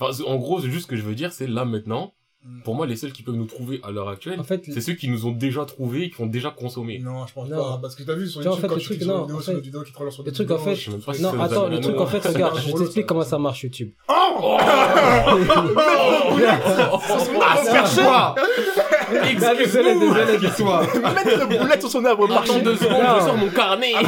Enfin, 0.00 0.24
en 0.24 0.36
gros, 0.36 0.60
c'est 0.62 0.70
juste 0.70 0.86
ce 0.86 0.90
que 0.90 0.96
je 0.96 1.02
veux 1.02 1.14
dire, 1.14 1.32
c'est 1.32 1.46
là, 1.46 1.64
maintenant. 1.66 2.12
Pour 2.64 2.74
moi, 2.74 2.86
les 2.86 2.96
seuls 2.96 3.12
qui 3.12 3.22
peuvent 3.22 3.34
nous 3.36 3.46
trouver 3.46 3.80
à 3.82 3.90
l'heure 3.90 4.08
actuelle, 4.08 4.38
En 4.40 4.44
fait, 4.44 4.62
c'est 4.72 4.80
ceux 4.80 4.94
qui 4.94 5.08
nous 5.08 5.26
ont 5.26 5.32
déjà 5.32 5.64
trouvés 5.64 6.04
et 6.04 6.10
qui 6.10 6.20
ont 6.20 6.26
déjà 6.26 6.50
consommé. 6.50 6.98
Non, 6.98 7.26
je 7.26 7.32
pense 7.32 7.48
Non. 7.48 7.56
pas. 7.56 7.78
Parce 7.82 7.94
que 7.94 8.02
t'as 8.02 8.14
vu 8.14 8.26
sur 8.26 8.40
Tu 8.40 8.46
vois, 8.48 8.56
en 8.56 8.58
YouTube, 8.58 8.62
fait, 8.62 8.68
quand 8.68 8.74
le 8.74 8.80
tu 8.80 8.86
truc, 8.86 9.00
non, 9.02 9.22
vidéo, 9.22 9.36
en 9.36 9.40
fait, 9.40 9.52
une 9.52 9.60
vidéo 9.60 9.82
qui 9.82 9.92
relance 9.96 10.14
sur 10.14 10.24
le 10.24 10.32
truc, 10.32 10.50
en 10.50 10.58
fait, 10.58 10.74
Je 10.74 10.84
sais 10.84 10.90
même 10.90 11.00
pas 11.00 11.14
si 11.14 11.22
non, 11.22 11.32
ça 11.32 11.42
attends, 11.44 11.68
le 11.68 11.80
truc, 11.80 12.00
en 12.00 12.06
fait, 12.06 12.26
regarde, 12.26 12.58
c'est 12.58 12.70
je 12.70 12.76
t'explique 12.76 13.06
comment 13.06 13.22
ça 13.22 13.38
marche 13.38 13.62
YouTube. 13.62 13.90
Oh 14.08 14.58
Ah, 17.42 18.34
désolé, 19.54 19.94
désolé, 19.98 20.34
Excuse-moi. 20.34 20.82
Mettre 20.82 21.48
le 21.48 21.58
boulette 21.58 21.80
sur 21.80 21.90
son 21.90 22.04
arbre 22.04 22.30
Attends 22.36 22.58
deux 22.58 22.76
secondes, 22.76 23.02
Non. 23.02 23.20
je 23.20 23.24
sors 23.24 23.36
mon 23.36 23.48
carnet. 23.48 23.92
Ah 23.96 24.02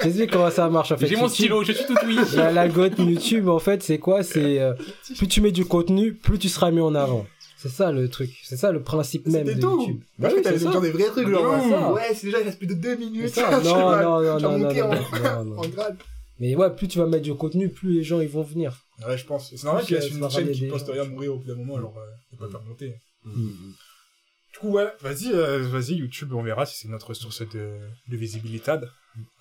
t'explique 0.00 0.30
comment 0.30 0.50
ça 0.50 0.68
marche 0.68 0.92
en 0.92 0.96
fait. 0.96 1.06
J'ai 1.06 1.16
mon 1.16 1.28
stylo, 1.28 1.62
je 1.64 1.72
suis 1.72 1.86
tout 1.86 1.94
oui. 2.06 2.18
la- 2.36 2.52
L'algorithme 2.52 3.02
YouTube, 3.08 3.48
en 3.48 3.58
fait, 3.58 3.82
c'est 3.82 3.98
quoi? 3.98 4.22
C'est 4.22 4.60
euh, 4.60 4.74
plus 5.16 5.28
tu 5.28 5.40
mets 5.40 5.52
du 5.52 5.64
contenu, 5.64 6.14
plus 6.14 6.38
tu 6.38 6.48
seras 6.48 6.70
mis 6.70 6.80
en 6.80 6.94
avant. 6.94 7.26
C'est 7.56 7.68
ça 7.70 7.90
le 7.90 8.08
truc. 8.08 8.30
C'est 8.44 8.56
ça 8.56 8.70
le 8.70 8.82
principe 8.82 9.26
même 9.26 9.44
de 9.44 9.54
tout. 9.60 9.80
YouTube. 9.80 10.00
Bah 10.18 10.28
oui, 10.32 10.40
c'est 10.44 10.58
genre 10.60 10.80
des 10.80 10.90
vrais 10.92 11.06
trucs, 11.06 11.28
genre, 11.28 11.92
Ouais, 11.92 12.02
c'est 12.14 12.26
déjà, 12.26 12.40
il 12.40 12.44
reste 12.44 12.58
plus 12.58 12.68
de 12.68 12.74
deux 12.74 12.96
minutes. 12.96 13.30
C'est 13.34 13.40
ça. 13.40 13.60
Non, 13.64 13.78
non, 13.80 14.20
non, 14.22 14.40
non, 14.40 14.58
non, 14.58 14.58
non, 14.58 14.68
en- 14.68 15.44
non, 15.44 15.44
non. 15.44 15.58
en 15.58 15.68
grade. 15.68 15.96
Mais 16.40 16.54
ouais, 16.54 16.70
plus 16.74 16.86
tu 16.86 16.98
vas 17.00 17.06
mettre 17.06 17.24
du 17.24 17.34
contenu, 17.34 17.68
plus 17.68 17.94
les 17.94 18.04
gens 18.04 18.20
ils 18.20 18.28
vont 18.28 18.42
venir. 18.42 18.84
Ouais, 19.06 19.18
je 19.18 19.24
pense. 19.26 19.50
C'est 19.50 19.64
normal 19.64 19.84
qu'il 19.84 19.96
Ça 19.96 20.02
laisse 20.04 20.14
une 20.14 20.30
chaîne 20.30 20.50
qui 20.52 20.66
poste 20.68 20.88
rien 20.88 21.04
mourir 21.04 21.34
au 21.34 21.38
bout 21.38 21.48
d'un 21.48 21.56
moment, 21.56 21.76
alors, 21.78 21.94
euh, 21.98 22.02
il 22.32 22.38
peut 22.38 22.48
pas 22.48 22.62
monter. 22.68 22.94
Mm. 23.24 23.48
Du 24.60 24.66
coup, 24.66 24.74
ouais, 24.74 24.88
vas-y, 25.02 25.30
euh, 25.32 25.62
vas-y, 25.68 25.94
YouTube, 25.94 26.32
on 26.34 26.42
verra 26.42 26.66
si 26.66 26.76
c'est 26.78 26.88
notre 26.88 27.14
source 27.14 27.42
de, 27.42 27.78
de 28.08 28.16
visibilité. 28.16 28.72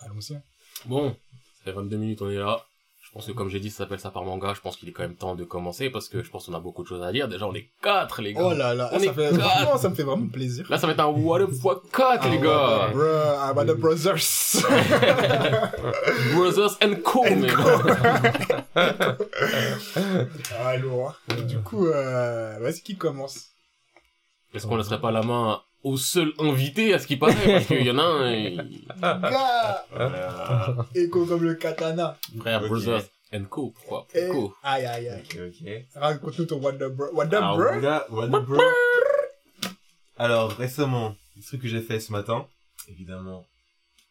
Allons-y. 0.02 0.38
Bon, 0.86 1.10
ça 1.10 1.64
fait 1.66 1.72
22 1.72 1.98
minutes, 1.98 2.22
on 2.22 2.30
est 2.30 2.36
là. 2.36 2.62
Je 3.02 3.10
pense 3.14 3.26
que 3.26 3.32
comme 3.32 3.50
j'ai 3.50 3.60
dit, 3.60 3.72
ça 3.72 3.78
s'appelle 3.80 4.00
ça 4.00 4.12
par 4.12 4.24
manga. 4.26 4.54
Je 4.54 4.62
pense 4.62 4.78
qu'il 4.78 4.88
est 4.90 4.92
quand 4.92 5.02
même 5.02 5.16
temps 5.16 5.34
de 5.34 5.44
commencer 5.44 5.90
parce 5.90 6.08
que 6.08 6.22
je 6.22 6.30
pense 6.30 6.46
qu'on 6.46 6.54
a 6.54 6.60
beaucoup 6.60 6.84
de 6.84 6.88
choses 6.88 7.02
à 7.02 7.12
dire. 7.12 7.28
Déjà, 7.28 7.48
on 7.48 7.54
est 7.56 7.70
quatre, 7.82 8.22
les 8.22 8.34
gars. 8.34 8.42
Oh 8.44 8.54
là 8.54 8.76
là, 8.76 8.90
On 8.94 9.00
ça, 9.00 9.06
est 9.06 9.14
fait, 9.14 9.30
quatre. 9.32 9.50
franchement, 9.50 9.78
ça 9.78 9.90
me 9.90 9.96
fait 9.96 10.04
vraiment 10.04 10.28
plaisir. 10.28 10.68
Là, 10.70 10.78
ça 10.78 10.86
va 10.86 10.94
être 10.94 11.00
un 11.00 11.08
what 11.08 11.40
the 11.48 11.52
fuck 11.52 11.90
4, 11.92 12.30
les 12.30 12.38
Ah, 12.38 12.42
gars. 12.42 12.90
Bruh, 12.94 13.08
ah, 13.40 13.54
bah, 13.56 13.66
the 13.66 13.72
brothers. 13.76 14.58
Brothers 16.36 16.78
and 16.84 16.96
Co, 17.04 17.24
And 17.26 17.38
mais 17.38 17.50
ah, 20.60 20.78
lourd. 20.78 21.16
hein. 21.30 21.36
Du 21.48 21.58
coup, 21.60 21.88
euh, 21.88 22.58
vas-y, 22.60 22.82
qui 22.82 22.98
commence? 22.98 23.48
Est-ce 24.54 24.66
qu'on 24.68 24.74
ne 24.76 24.80
laisserait 24.80 25.02
pas 25.02 25.12
la 25.12 25.22
main 25.24 25.62
au 25.84 25.98
seul 25.98 26.34
invité, 26.40 26.94
à 26.94 27.00
ce 27.00 27.08
qui 27.08 27.18
paraît? 27.18 27.34
Parce 27.46 27.66
qu'il 27.68 27.86
y 27.86 27.92
en 27.92 27.98
a 28.00 28.04
un, 28.04 28.32
il- 28.32 28.86
Gars 29.02 29.86
Écho 30.96 31.26
comme 31.26 31.44
le 31.44 31.56
katana. 31.56 32.18
frère, 32.40 32.62
Ok. 32.64 32.68
Brothers 32.70 33.04
and 33.34 33.44
Co. 33.50 33.72
Pourquoi? 33.72 34.08
Eh, 34.14 34.28
Co. 34.30 34.54
Aïe, 34.64 34.86
aïe, 34.86 35.10
aïe. 35.10 35.24
Ok, 35.30 35.38
ok. 35.48 35.86
Raconte-nous 35.96 36.46
ton 36.46 36.60
the 36.60 36.84
bro. 36.90 37.08
What 37.14 37.28
the 37.28 37.34
Alors, 37.36 37.58
bro? 38.42 38.60
Alors, 40.18 40.52
récemment, 40.54 41.16
le 41.36 41.44
truc 41.44 41.62
que 41.62 41.68
j'ai 41.68 41.82
fait 41.82 42.00
ce 42.00 42.12
matin, 42.12 42.48
évidemment, 42.90 43.46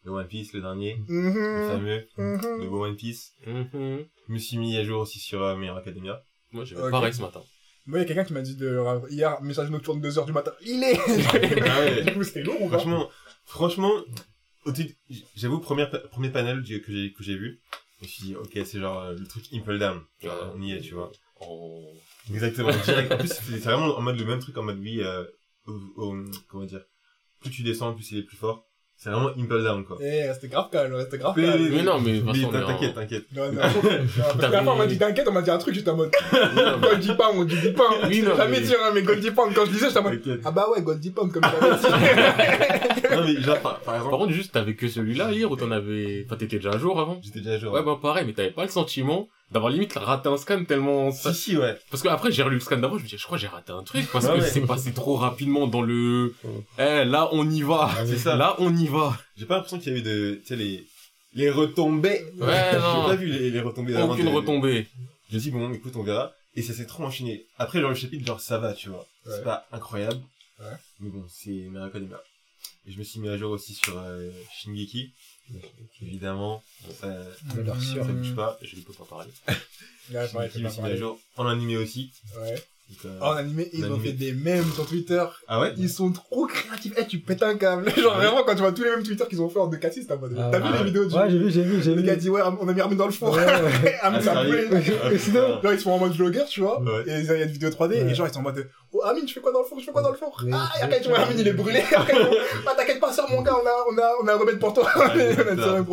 le 0.05 0.11
One 0.11 0.27
Piece, 0.27 0.53
le 0.53 0.61
dernier, 0.61 0.97
le 1.09 1.13
Mhm, 1.13 1.67
fameux, 1.67 2.07
mhm. 2.17 2.39
le 2.61 2.69
beau 2.69 2.85
One 2.85 2.95
Piece. 2.95 3.33
Mhm. 3.45 4.05
Je 4.27 4.33
me 4.33 4.37
suis 4.37 4.57
mis 4.57 4.77
à 4.77 4.83
jour 4.83 5.01
aussi 5.01 5.19
sur 5.19 5.41
euh, 5.43 5.55
Meilleur 5.57 5.75
Academia. 5.77 6.21
Moi, 6.53 6.63
j'ai 6.63 6.77
Ok. 6.77 6.91
pareil 6.91 7.13
ce 7.13 7.21
matin. 7.21 7.41
Moi, 7.87 7.99
il 7.99 8.01
y 8.01 8.05
a 8.05 8.07
quelqu'un 8.07 8.25
qui 8.25 8.33
m'a 8.33 8.41
dit 8.41 8.55
de, 8.55 8.79
hier, 9.09 9.41
message 9.41 9.69
nocturne 9.69 10.01
2h 10.01 10.25
du 10.25 10.33
matin. 10.33 10.51
Il 10.65 10.83
est 10.83 10.97
Ah 11.65 11.79
ouais. 11.79 12.03
Du 12.05 12.13
coup, 12.13 12.23
c'était 12.23 12.43
lourd 12.43 12.61
ou 12.61 12.69
pas 12.69 12.77
Franchement, 12.79 13.09
franchement, 13.45 13.91
au 14.65 14.71
début, 14.71 14.95
j'avoue, 15.35 15.59
premier, 15.59 15.89
pa- 15.89 15.99
premier 15.99 16.29
panel 16.29 16.61
que 16.61 16.67
j'ai, 16.67 16.81
que 17.13 17.23
j'ai 17.23 17.37
vu, 17.37 17.61
je 17.99 18.05
me 18.05 18.07
suis 18.09 18.23
dit, 18.25 18.35
ok, 18.35 18.51
c'est 18.65 18.79
genre 18.79 19.01
euh, 19.03 19.15
le 19.17 19.25
truc 19.25 19.45
Impel 19.53 19.79
Down. 19.79 20.01
On 20.53 20.61
y 20.61 20.73
est, 20.73 20.81
tu 20.81 20.93
vois. 20.93 21.11
Oh. 21.39 21.81
Exactement, 22.29 22.69
direct. 22.85 23.11
En 23.13 23.17
plus, 23.17 23.27
c'est 23.29 23.41
c'est 23.51 23.59
vraiment 23.59 23.97
en 23.97 24.01
mode 24.01 24.19
le 24.19 24.25
même 24.25 24.39
truc, 24.39 24.57
en 24.57 24.63
mode, 24.63 24.79
oui, 24.79 25.01
euh, 25.01 25.23
au- 25.65 25.81
au- 25.95 26.25
comment 26.49 26.65
dire, 26.65 26.83
plus 27.39 27.51
tu 27.51 27.63
descends, 27.63 27.93
plus 27.93 28.11
il 28.11 28.17
est 28.19 28.23
plus 28.23 28.37
fort. 28.37 28.66
C'est 28.99 29.11
vraiment 29.11 29.29
Impel 29.37 29.63
Down, 29.63 29.85
quoi. 29.85 29.97
Eh, 30.01 30.23
c'était 30.33 30.47
grave 30.47 30.69
calme, 30.71 30.93
ouais, 30.95 31.03
c'était 31.03 31.19
grave 31.19 31.35
Mais- 31.37 31.43
calme. 31.43 31.67
Mais 31.71 31.83
non, 31.83 31.99
mais 31.99 32.19
Mais 32.25 32.41
t'inquiète, 32.65 32.95
t'inquiète. 32.95 33.25
Non, 33.35 33.43
non. 33.51 33.61
Parce 33.61 34.47
que 34.47 34.51
la 34.51 34.63
fois, 34.63 34.73
on 34.73 34.75
m'a 34.75 34.87
dit 34.87 34.97
t'inquiète, 34.97 35.27
on 35.29 35.31
m'a 35.33 35.43
dit 35.43 35.51
un 35.51 35.57
truc, 35.59 35.75
j'étais 35.75 35.89
en 35.91 35.95
mode, 35.97 36.09
Goldie 36.81 37.13
Pound, 37.15 37.35
on 37.35 37.43
dit 37.43 37.53
Goldie 37.55 37.71
Pound. 37.73 37.95
Oui, 38.09 38.23
non, 38.23 38.35
jamais 38.35 38.59
mais- 38.59 38.65
dire, 38.65 38.77
hein, 38.83 38.91
mais 38.95 39.03
Goldie 39.03 39.29
Pound, 39.29 39.53
quand 39.53 39.65
je 39.65 39.71
disais, 39.71 39.87
j'étais 39.89 39.99
en 39.99 40.03
mode, 40.03 40.13
T'inquiète. 40.21 40.41
ah 40.45 40.49
bah 40.51 40.65
ouais, 40.75 40.81
Goldie 40.81 41.11
Pound, 41.11 41.31
comme 41.31 41.43
il 41.43 41.65
avait 41.65 41.75
dit. 41.77 43.15
Non, 43.15 43.23
mais 43.23 43.41
genre, 43.41 43.59
par, 43.59 43.73
par 43.79 43.83
Par 43.83 43.95
exemple, 43.97 44.15
contre, 44.17 44.31
juste, 44.33 44.51
t'avais 44.53 44.73
que 44.75 44.87
celui-là 44.87 45.31
hier 45.31 45.49
ou 45.51 45.55
t'en 45.55 45.69
avais, 45.71 46.23
enfin, 46.25 46.35
t'étais 46.35 46.57
déjà 46.57 46.71
à 46.71 46.77
jour 46.79 46.99
avant? 46.99 47.19
j'étais 47.23 47.39
déjà 47.41 47.57
genre. 47.59 47.73
Ouais, 47.73 47.83
bah, 47.83 47.97
pareil, 48.01 48.23
mais 48.25 48.33
t'avais 48.33 48.51
pas 48.51 48.63
le 48.63 48.69
sentiment 48.69 49.29
d'avoir 49.51 49.71
limite 49.71 49.93
raté 49.93 50.29
un 50.29 50.37
scan 50.37 50.65
tellement. 50.65 51.11
Si, 51.11 51.33
si, 51.33 51.57
ouais. 51.57 51.77
Parce 51.89 52.03
que 52.03 52.07
après, 52.09 52.31
j'ai 52.31 52.43
relu 52.43 52.55
le 52.55 52.61
scan 52.61 52.77
d'avant, 52.77 52.97
je 52.97 53.03
me 53.03 53.07
dis, 53.07 53.17
je 53.17 53.23
crois 53.23 53.37
que 53.37 53.41
j'ai 53.41 53.47
raté 53.47 53.71
un 53.71 53.83
truc 53.83 54.05
parce 54.11 54.27
que 54.27 54.33
ouais. 54.33 54.41
c'est 54.49 54.61
passé 54.61 54.93
trop 54.93 55.15
rapidement 55.15 55.67
dans 55.67 55.81
le, 55.81 56.35
eh, 56.77 57.05
là, 57.05 57.29
on 57.31 57.49
y 57.49 57.61
va. 57.61 57.89
C'est 58.05 58.17
ça. 58.17 58.35
Là, 58.35 58.55
on 58.59 58.75
y 58.75 58.87
va. 58.87 59.17
J'ai 59.37 59.45
pas 59.45 59.55
l'impression 59.55 59.79
qu'il 59.79 59.93
y 59.93 59.95
a 59.95 59.99
eu 59.99 60.01
de, 60.01 60.39
tu 60.41 60.47
sais, 60.47 60.55
les, 60.55 60.85
les 61.33 61.49
retombées. 61.49 62.23
Ouais, 62.37 62.69
J'ai 62.71 62.77
pas 62.77 63.15
vu 63.15 63.27
les, 63.27 63.51
les 63.51 63.61
retombées 63.61 63.93
d'avant 63.93 64.13
Aucune 64.13 64.25
de- 64.25 64.31
retombée. 64.31 64.87
Je 65.29 65.35
me 65.35 65.41
dis, 65.41 65.51
bon, 65.51 65.71
écoute, 65.73 65.95
on 65.95 66.03
verra. 66.03 66.33
Et 66.55 66.61
ça 66.61 66.73
s'est 66.73 66.85
trop 66.87 67.03
enchaîné. 67.03 67.45
Après, 67.59 67.79
genre, 67.79 67.89
le 67.89 67.95
chapitre, 67.95 68.25
genre, 68.25 68.39
ça 68.39 68.57
va, 68.57 68.73
tu 68.73 68.89
vois. 68.89 69.05
Ouais. 69.25 69.33
C'est 69.35 69.43
pas 69.43 69.65
incroyable. 69.71 70.19
Ouais. 70.59 70.75
Mais 70.99 71.09
bon, 71.09 71.23
c'est 71.29 71.51
Miracle. 71.51 72.03
Et 72.87 72.91
je 72.91 72.97
me 72.97 73.03
suis 73.03 73.19
mis 73.19 73.29
à 73.29 73.37
jour 73.37 73.51
aussi 73.51 73.73
sur 73.73 73.97
euh, 73.97 74.29
Shingeki. 74.59 75.11
Évidemment, 76.01 76.63
ça, 76.99 77.23
sûr. 77.79 78.05
ça 78.05 78.11
bouge 78.11 78.35
pas. 78.35 78.57
Je 78.61 78.75
ne 78.75 78.81
peux 78.81 78.93
pas 78.93 79.05
parler. 79.05 79.31
Ouais, 80.09 80.25
pareil, 80.29 80.49
Shingeki, 80.49 80.59
je 80.59 80.63
me 80.63 80.69
suis 80.69 80.81
mis 80.83 80.87
à 80.87 80.95
jour. 80.95 81.19
En 81.35 81.47
animé 81.47 81.75
aussi. 81.75 82.13
Ouais. 82.37 82.55
Donc, 82.89 82.99
euh, 83.11 83.19
En 83.19 83.31
animé, 83.31 83.69
ils 83.73 83.83
ont 83.91 83.99
fait 83.99 84.13
des 84.13 84.31
mèmes 84.31 84.63
sur 84.73 84.85
Twitter. 84.87 85.21
Ah 85.49 85.59
ouais 85.59 85.73
Ils 85.77 85.89
sont 85.89 86.09
trop 86.13 86.45
créatifs. 86.45 86.93
Eh, 86.97 87.05
tu 87.05 87.19
pètes 87.19 87.43
un 87.43 87.55
câble. 87.55 87.91
Genre, 87.97 88.15
vraiment, 88.15 88.43
quand 88.45 88.53
tu 88.55 88.61
vois 88.61 88.71
tous 88.71 88.83
les 88.83 88.91
mêmes 88.91 89.03
Twitter 89.03 89.25
qu'ils 89.29 89.41
ont 89.41 89.49
fait 89.49 89.59
en 89.59 89.67
2 89.67 89.77
c'est 89.91 90.09
en 90.09 90.17
mode, 90.17 90.33
Ah, 90.39 90.47
t'as 90.51 90.59
vu 90.59 90.65
ah 90.69 90.77
les 90.79 90.83
vidéos 90.85 91.03
du, 91.05 91.13
Ouais, 91.13 91.29
j'ai 91.29 91.37
vu, 91.37 91.51
j'ai 91.51 91.63
vu, 91.63 91.81
j'ai 91.83 91.95
le 91.95 92.01
vu. 92.01 92.07
gars 92.07 92.15
dit, 92.15 92.29
ouais, 92.29 92.41
on 92.61 92.65
a 92.67 92.71
mis 92.73 92.79
Armin 92.79 92.95
dans 92.95 93.07
le 93.07 93.11
four. 93.11 93.33
Ouais, 93.33 93.43
ouais. 93.45 93.95
Armin, 94.01 94.19
Ah, 94.19 94.21
ça. 94.21 95.11
Et 95.11 95.17
sinon, 95.17 95.61
Genre, 95.61 95.73
ils 95.73 95.79
sont 95.81 95.91
en 95.91 95.97
mode 95.99 96.13
vlogger, 96.13 96.45
tu 96.49 96.61
vois. 96.61 96.81
Ouais. 96.81 97.03
Et 97.07 97.19
il 97.19 97.25
y 97.25 97.29
a 97.29 97.43
une 97.43 97.51
vidéo 97.51 97.69
3D, 97.69 97.89
Ouais. 97.89 98.09
et 98.11 98.15
genre, 98.15 98.27
ils 98.27 98.33
sont 98.33 98.39
en 98.39 98.43
mode, 98.43 98.69
oh, 98.93 99.01
Armin, 99.03 99.25
tu 99.25 99.33
fais 99.33 99.41
quoi 99.41 99.51
dans 99.51 99.59
le 99.59 99.65
four? 99.65 99.79
Je 99.81 99.85
fais 99.85 99.91
quoi 99.91 100.01
dans 100.01 100.11
le 100.11 100.17
four? 100.17 100.41
Ah, 100.53 100.69
et 100.79 100.83
après, 100.83 101.01
tu 101.01 101.09
vois, 101.09 101.19
Armin, 101.19 101.35
il 101.37 101.47
est 101.47 101.53
brûlé. 101.53 101.81
Ah, 102.67 102.73
t'inquiète 102.77 103.01
pas, 103.01 103.11
sœur, 103.11 103.29
mon 103.29 103.41
gars, 103.41 103.53
on 103.61 103.65
a, 103.67 103.85
on 103.93 103.97
a, 103.97 104.11
on 104.23 104.27
a 104.29 104.33
un 104.33 104.37
remède 104.37 104.59
pour 104.59 104.73
toi. 104.73 104.89
Ah, 104.95 105.13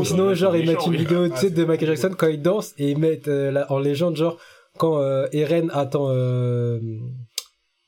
sinon, 0.05 0.33
genre, 0.35 0.55
ils 0.57 0.67
mettent 0.67 0.87
une 0.87 0.97
vidéo, 0.97 1.27
tu 1.27 1.35
Ah, 1.37 1.41
sais, 1.41 1.51
de 1.51 1.65
Michael 1.65 1.89
Jackson 1.89 2.15
quand 2.17 2.29
il 2.29 2.41
danse 2.41 2.73
et 2.79 2.91
ils 2.93 2.99
mettent 2.99 3.29
euh, 3.29 3.51
la- 3.51 3.71
en 3.73 3.79
légende, 3.81 4.17
genre, 4.17 4.39
quand 4.79 4.99
euh, 4.99 5.27
Eren 5.33 5.71
attend, 5.73 6.11
euh, 6.11 6.81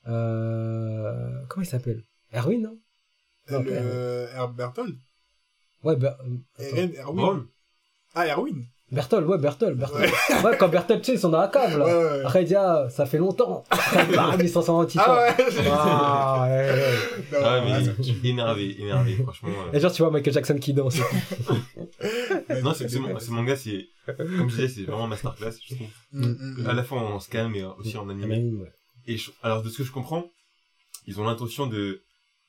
euh, 0.07 1.45
comment 1.49 1.63
il 1.63 1.67
s'appelle? 1.67 2.03
Erwin, 2.33 2.61
non? 2.61 2.79
Non, 3.49 3.63
pas 3.63 3.71
Erwin. 3.71 3.89
Le, 3.89 4.27
Her- 4.33 4.53
Berthold? 4.53 4.97
Ouais. 5.83 5.95
Eren, 6.59 6.93
Erwin. 6.95 7.47
Ah, 8.13 8.27
Erwin. 8.27 8.65
Bertol, 8.89 9.25
ouais, 9.25 9.37
Bertol, 9.37 9.75
Bertol. 9.75 10.01
Ouais, 10.45 10.57
quand 10.57 10.69
Bertol, 10.69 10.99
tu 11.01 11.05
sais, 11.07 11.13
ils 11.15 11.19
sont 11.19 11.27
dans 11.29 11.41
la 11.41 11.49
cave, 11.49 11.77
là. 11.77 11.85
Ouais, 11.85 11.93
ouais. 11.93 12.21
Après, 12.23 12.43
il 12.43 12.47
dit, 12.47 12.55
ah, 12.55 12.87
ça 12.89 13.05
fait 13.05 13.17
longtemps. 13.17 13.65
Bam, 14.15 14.39
ils 14.39 14.49
sont 14.49 14.61
sans 14.61 14.79
anti 14.79 14.97
Ah 15.01 15.17
ouais. 15.37 15.45
Ah, 15.69 16.47
ouais, 16.47 16.71
ouais. 16.71 16.97
Non, 17.33 17.37
Ah, 17.43 17.61
ah, 17.61 17.61
mais 18.01 18.29
énervé, 18.29 18.81
énervé, 18.81 19.15
franchement. 19.23 19.49
euh. 19.49 19.75
Et 19.75 19.79
genre, 19.81 19.91
tu 19.91 20.01
vois 20.03 20.11
Michael 20.11 20.33
Jackson 20.33 20.57
qui 20.57 20.73
danse. 20.73 20.99
Non, 22.63 22.73
c'est, 22.73 22.89
c'est 22.89 22.99
mon, 22.99 23.17
ce 23.19 23.31
manga, 23.31 23.55
c'est, 23.55 23.87
comme 24.05 24.49
je 24.49 24.55
disais, 24.55 24.67
c'est 24.69 24.81
vraiment 24.83 25.07
masterclass, 25.07 25.51
je 25.67 25.75
trouve. 25.75 25.87
Mm, 26.13 26.25
mm, 26.27 26.55
mm. 26.63 26.67
À 26.69 26.73
la 26.73 26.83
fois 26.83 27.01
en 27.01 27.19
scan, 27.19 27.49
mais 27.49 27.63
aussi 27.63 27.97
en 27.97 28.07
animé. 28.09 28.37
Ouais. 28.53 28.71
Et 29.05 29.17
je- 29.17 29.31
alors, 29.43 29.63
de 29.63 29.69
ce 29.69 29.77
que 29.79 29.83
je 29.83 29.91
comprends, 29.91 30.25
ils 31.05 31.19
ont 31.19 31.25
l'intention 31.25 31.67
de, 31.67 32.03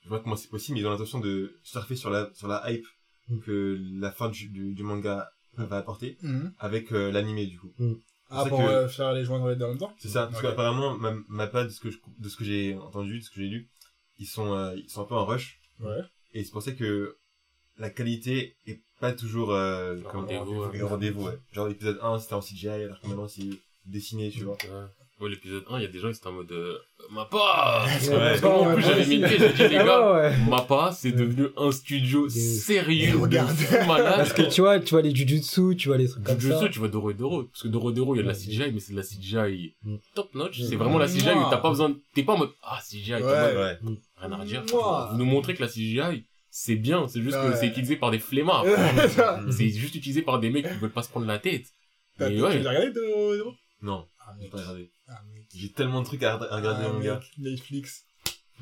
je 0.05 0.09
vois 0.09 0.21
comment 0.21 0.37
c'est 0.37 0.49
possible, 0.49 0.77
mais 0.77 0.83
ils 0.83 0.87
ont 0.87 0.91
l'intention 0.91 1.19
de 1.21 1.59
surfer 1.65 1.97
sur 1.97 2.11
la, 2.11 2.29
sur 2.35 2.47
la 2.49 2.63
hype 2.71 2.87
que 3.45 3.79
la 4.01 4.11
fin 4.13 4.29
du, 4.29 4.49
du, 4.49 4.75
du 4.75 4.83
manga 4.83 5.29
va 5.65 5.79
apporter 5.79 6.17
Mhm. 6.23 6.53
avec 6.59 6.93
euh, 6.93 7.11
l'animé, 7.13 7.47
du 7.47 7.59
coup. 7.59 7.73
Ah, 8.31 8.43
C'est 8.45 8.51
pour 8.51 8.59
que- 8.59 8.65
euh, 8.65 8.89
faire 8.89 9.13
les 9.15 9.25
joindre 9.25 9.49
les 9.49 9.57
deux 9.57 9.65
en 9.65 9.69
même 9.71 9.79
temps 9.79 9.93
C'est 9.99 10.09
ça, 10.09 10.27
parce 10.27 10.39
Ok. 10.39 10.43
qu'apparemment, 10.51 10.97
ma, 10.99 11.15
ma 11.29 11.47
pas 11.47 11.65
de 11.65 11.71
ce 11.71 11.81
que 11.81 11.91
je, 11.91 11.99
de 12.19 12.29
ce 12.29 12.37
que 12.37 12.45
j'ai 12.45 12.75
entendu, 12.77 13.19
de 13.21 13.25
ce 13.25 13.31
que 13.31 13.37
j'ai 13.41 13.49
lu, 13.49 13.69
ils 14.19 14.27
sont, 14.27 14.53
euh, 14.53 14.75
ils 14.77 14.91
sont 14.91 15.03
un 15.03 15.07
peu 15.07 15.15
en 15.15 15.25
rush. 15.25 15.59
Ouais. 15.81 16.01
Et 16.35 16.45
c'est 16.45 16.51
pour 16.51 16.63
ça 16.63 16.73
que 16.73 17.17
la 17.79 17.89
qualité 17.91 18.57
est 18.67 18.81
pas 19.01 19.13
toujours, 19.13 19.53
euh, 19.53 19.97
rendez-vous, 20.05 21.25
ouais. 21.27 21.39
Genre 21.53 21.69
l'épisode 21.69 21.99
1, 22.03 22.19
c'était 22.19 22.35
en 22.35 22.43
CGI, 22.43 22.69
alors 22.69 23.01
que 23.01 23.07
maintenant 23.07 23.29
c'est 23.29 23.49
dessiné, 23.87 24.31
tu 24.31 24.45
vois. 24.45 24.57
Ouais. 24.65 24.87
Ouais, 25.21 25.29
l'épisode 25.31 25.65
1, 25.69 25.79
il 25.79 25.83
y 25.83 25.85
a 25.85 25.89
des 25.89 25.99
gens 25.99 26.13
qui 26.13 26.17
étaient 26.19 26.29
en 26.29 26.33
mode, 26.33 26.53
euh, 26.53 26.79
Mappa! 27.11 27.37
Ouais, 27.37 27.91
Parce 28.09 28.41
que 28.41 28.47
moi, 28.47 28.59
en 28.61 28.75
plus, 28.75 28.85
ouais, 28.85 28.89
j'avais 28.89 29.07
mis 29.07 29.15
une 29.17 29.27
pièce, 29.27 29.53
j'ai 29.57 29.65
dit, 29.69 29.75
les 29.75 29.79
Ah 29.81 29.85
gars, 29.85 30.13
ouais, 30.13 30.21
ouais. 30.21 30.37
Mappa, 30.49 30.93
c'est 30.93 31.11
devenu 31.11 31.47
un 31.57 31.73
studio 31.73 32.29
sérieux, 32.29 33.19
regarde. 33.19 33.57
malade. 33.89 34.15
Parce 34.19 34.33
que 34.33 34.43
tu 34.43 34.61
vois, 34.61 34.79
tu 34.79 34.91
vois 34.91 35.03
les 35.03 35.13
Jujutsu, 35.13 35.75
tu 35.77 35.89
vois 35.89 35.97
les 35.99 36.09
trucs 36.09 36.23
comme 36.23 36.39
ça. 36.39 36.47
Jujutsu, 36.49 36.71
tu 36.71 36.79
vois 36.79 36.87
Doro 36.89 37.11
et 37.11 37.15
Doro. 37.15 37.43
Parce 37.45 37.63
que 37.65 37.69
Doro 37.69 37.91
et 37.91 37.95
Doro, 37.95 38.15
il 38.15 38.19
y 38.19 38.21
a 38.21 38.23
de 38.23 38.29
la. 38.29 38.35
CGI, 38.35 38.71
mais 38.73 38.79
c'est 38.79 38.93
de 38.93 38.97
la 38.99 39.03
CGI 39.03 39.75
Mm. 39.83 39.97
top 40.15 40.33
notch. 40.37 40.61
Mm. 40.61 40.65
C'est 40.65 40.77
vraiment 40.77 40.99
la 40.99 41.09
CGI 41.09 41.31
où 41.31 41.51
t'as 41.51 41.57
pas 41.57 41.71
besoin, 41.71 41.89
de- 41.89 42.01
t'es 42.15 42.23
pas 42.23 42.35
en 42.35 42.39
mode, 42.39 42.51
ah, 42.63 42.79
CGI, 42.89 43.15
Ouais. 43.15 43.23
Ouais. 43.23 43.79
rien 44.19 44.33
à 44.33 44.37
redire. 44.37 44.63
Vous 45.11 45.17
nous 45.19 45.25
montrez 45.25 45.55
que 45.55 45.63
la 45.63 45.69
CGI, 45.69 46.25
c'est 46.51 46.77
bien. 46.77 47.09
C'est 47.09 47.23
juste 47.23 47.37
Ouais. 47.37 47.51
que 47.51 47.57
c'est 47.57 47.67
utilisé 47.67 47.97
par 47.97 48.13
des 48.13 48.21
flemmards. 48.21 48.65
C'est 49.51 49.69
juste 49.71 49.97
utilisé 49.97 50.23
par 50.23 50.39
des 50.39 50.51
mecs 50.51 50.69
qui 50.69 50.79
veulent 50.79 50.91
pas 50.93 51.03
se 51.03 51.09
prendre 51.11 51.27
la 51.27 51.39
tête. 51.41 51.65
T'as 52.19 52.29
ouais. 52.29 52.37
l'as 52.61 52.71
regardé 52.71 52.91
de... 52.93 53.45
Non, 53.83 54.07
Ah, 54.21 54.35
j'ai 54.41 54.49
pas 54.49 54.59
regardé. 54.59 54.89
Ah. 55.09 55.23
J'ai 55.55 55.73
tellement 55.73 56.01
de 56.03 56.07
trucs 56.07 56.23
à, 56.23 56.35
à 56.35 56.57
regarder, 56.57 56.85
Ah, 56.87 56.93
mon 56.93 57.01
gars. 57.01 57.15
mec, 57.17 57.31
Netflix. 57.39 58.05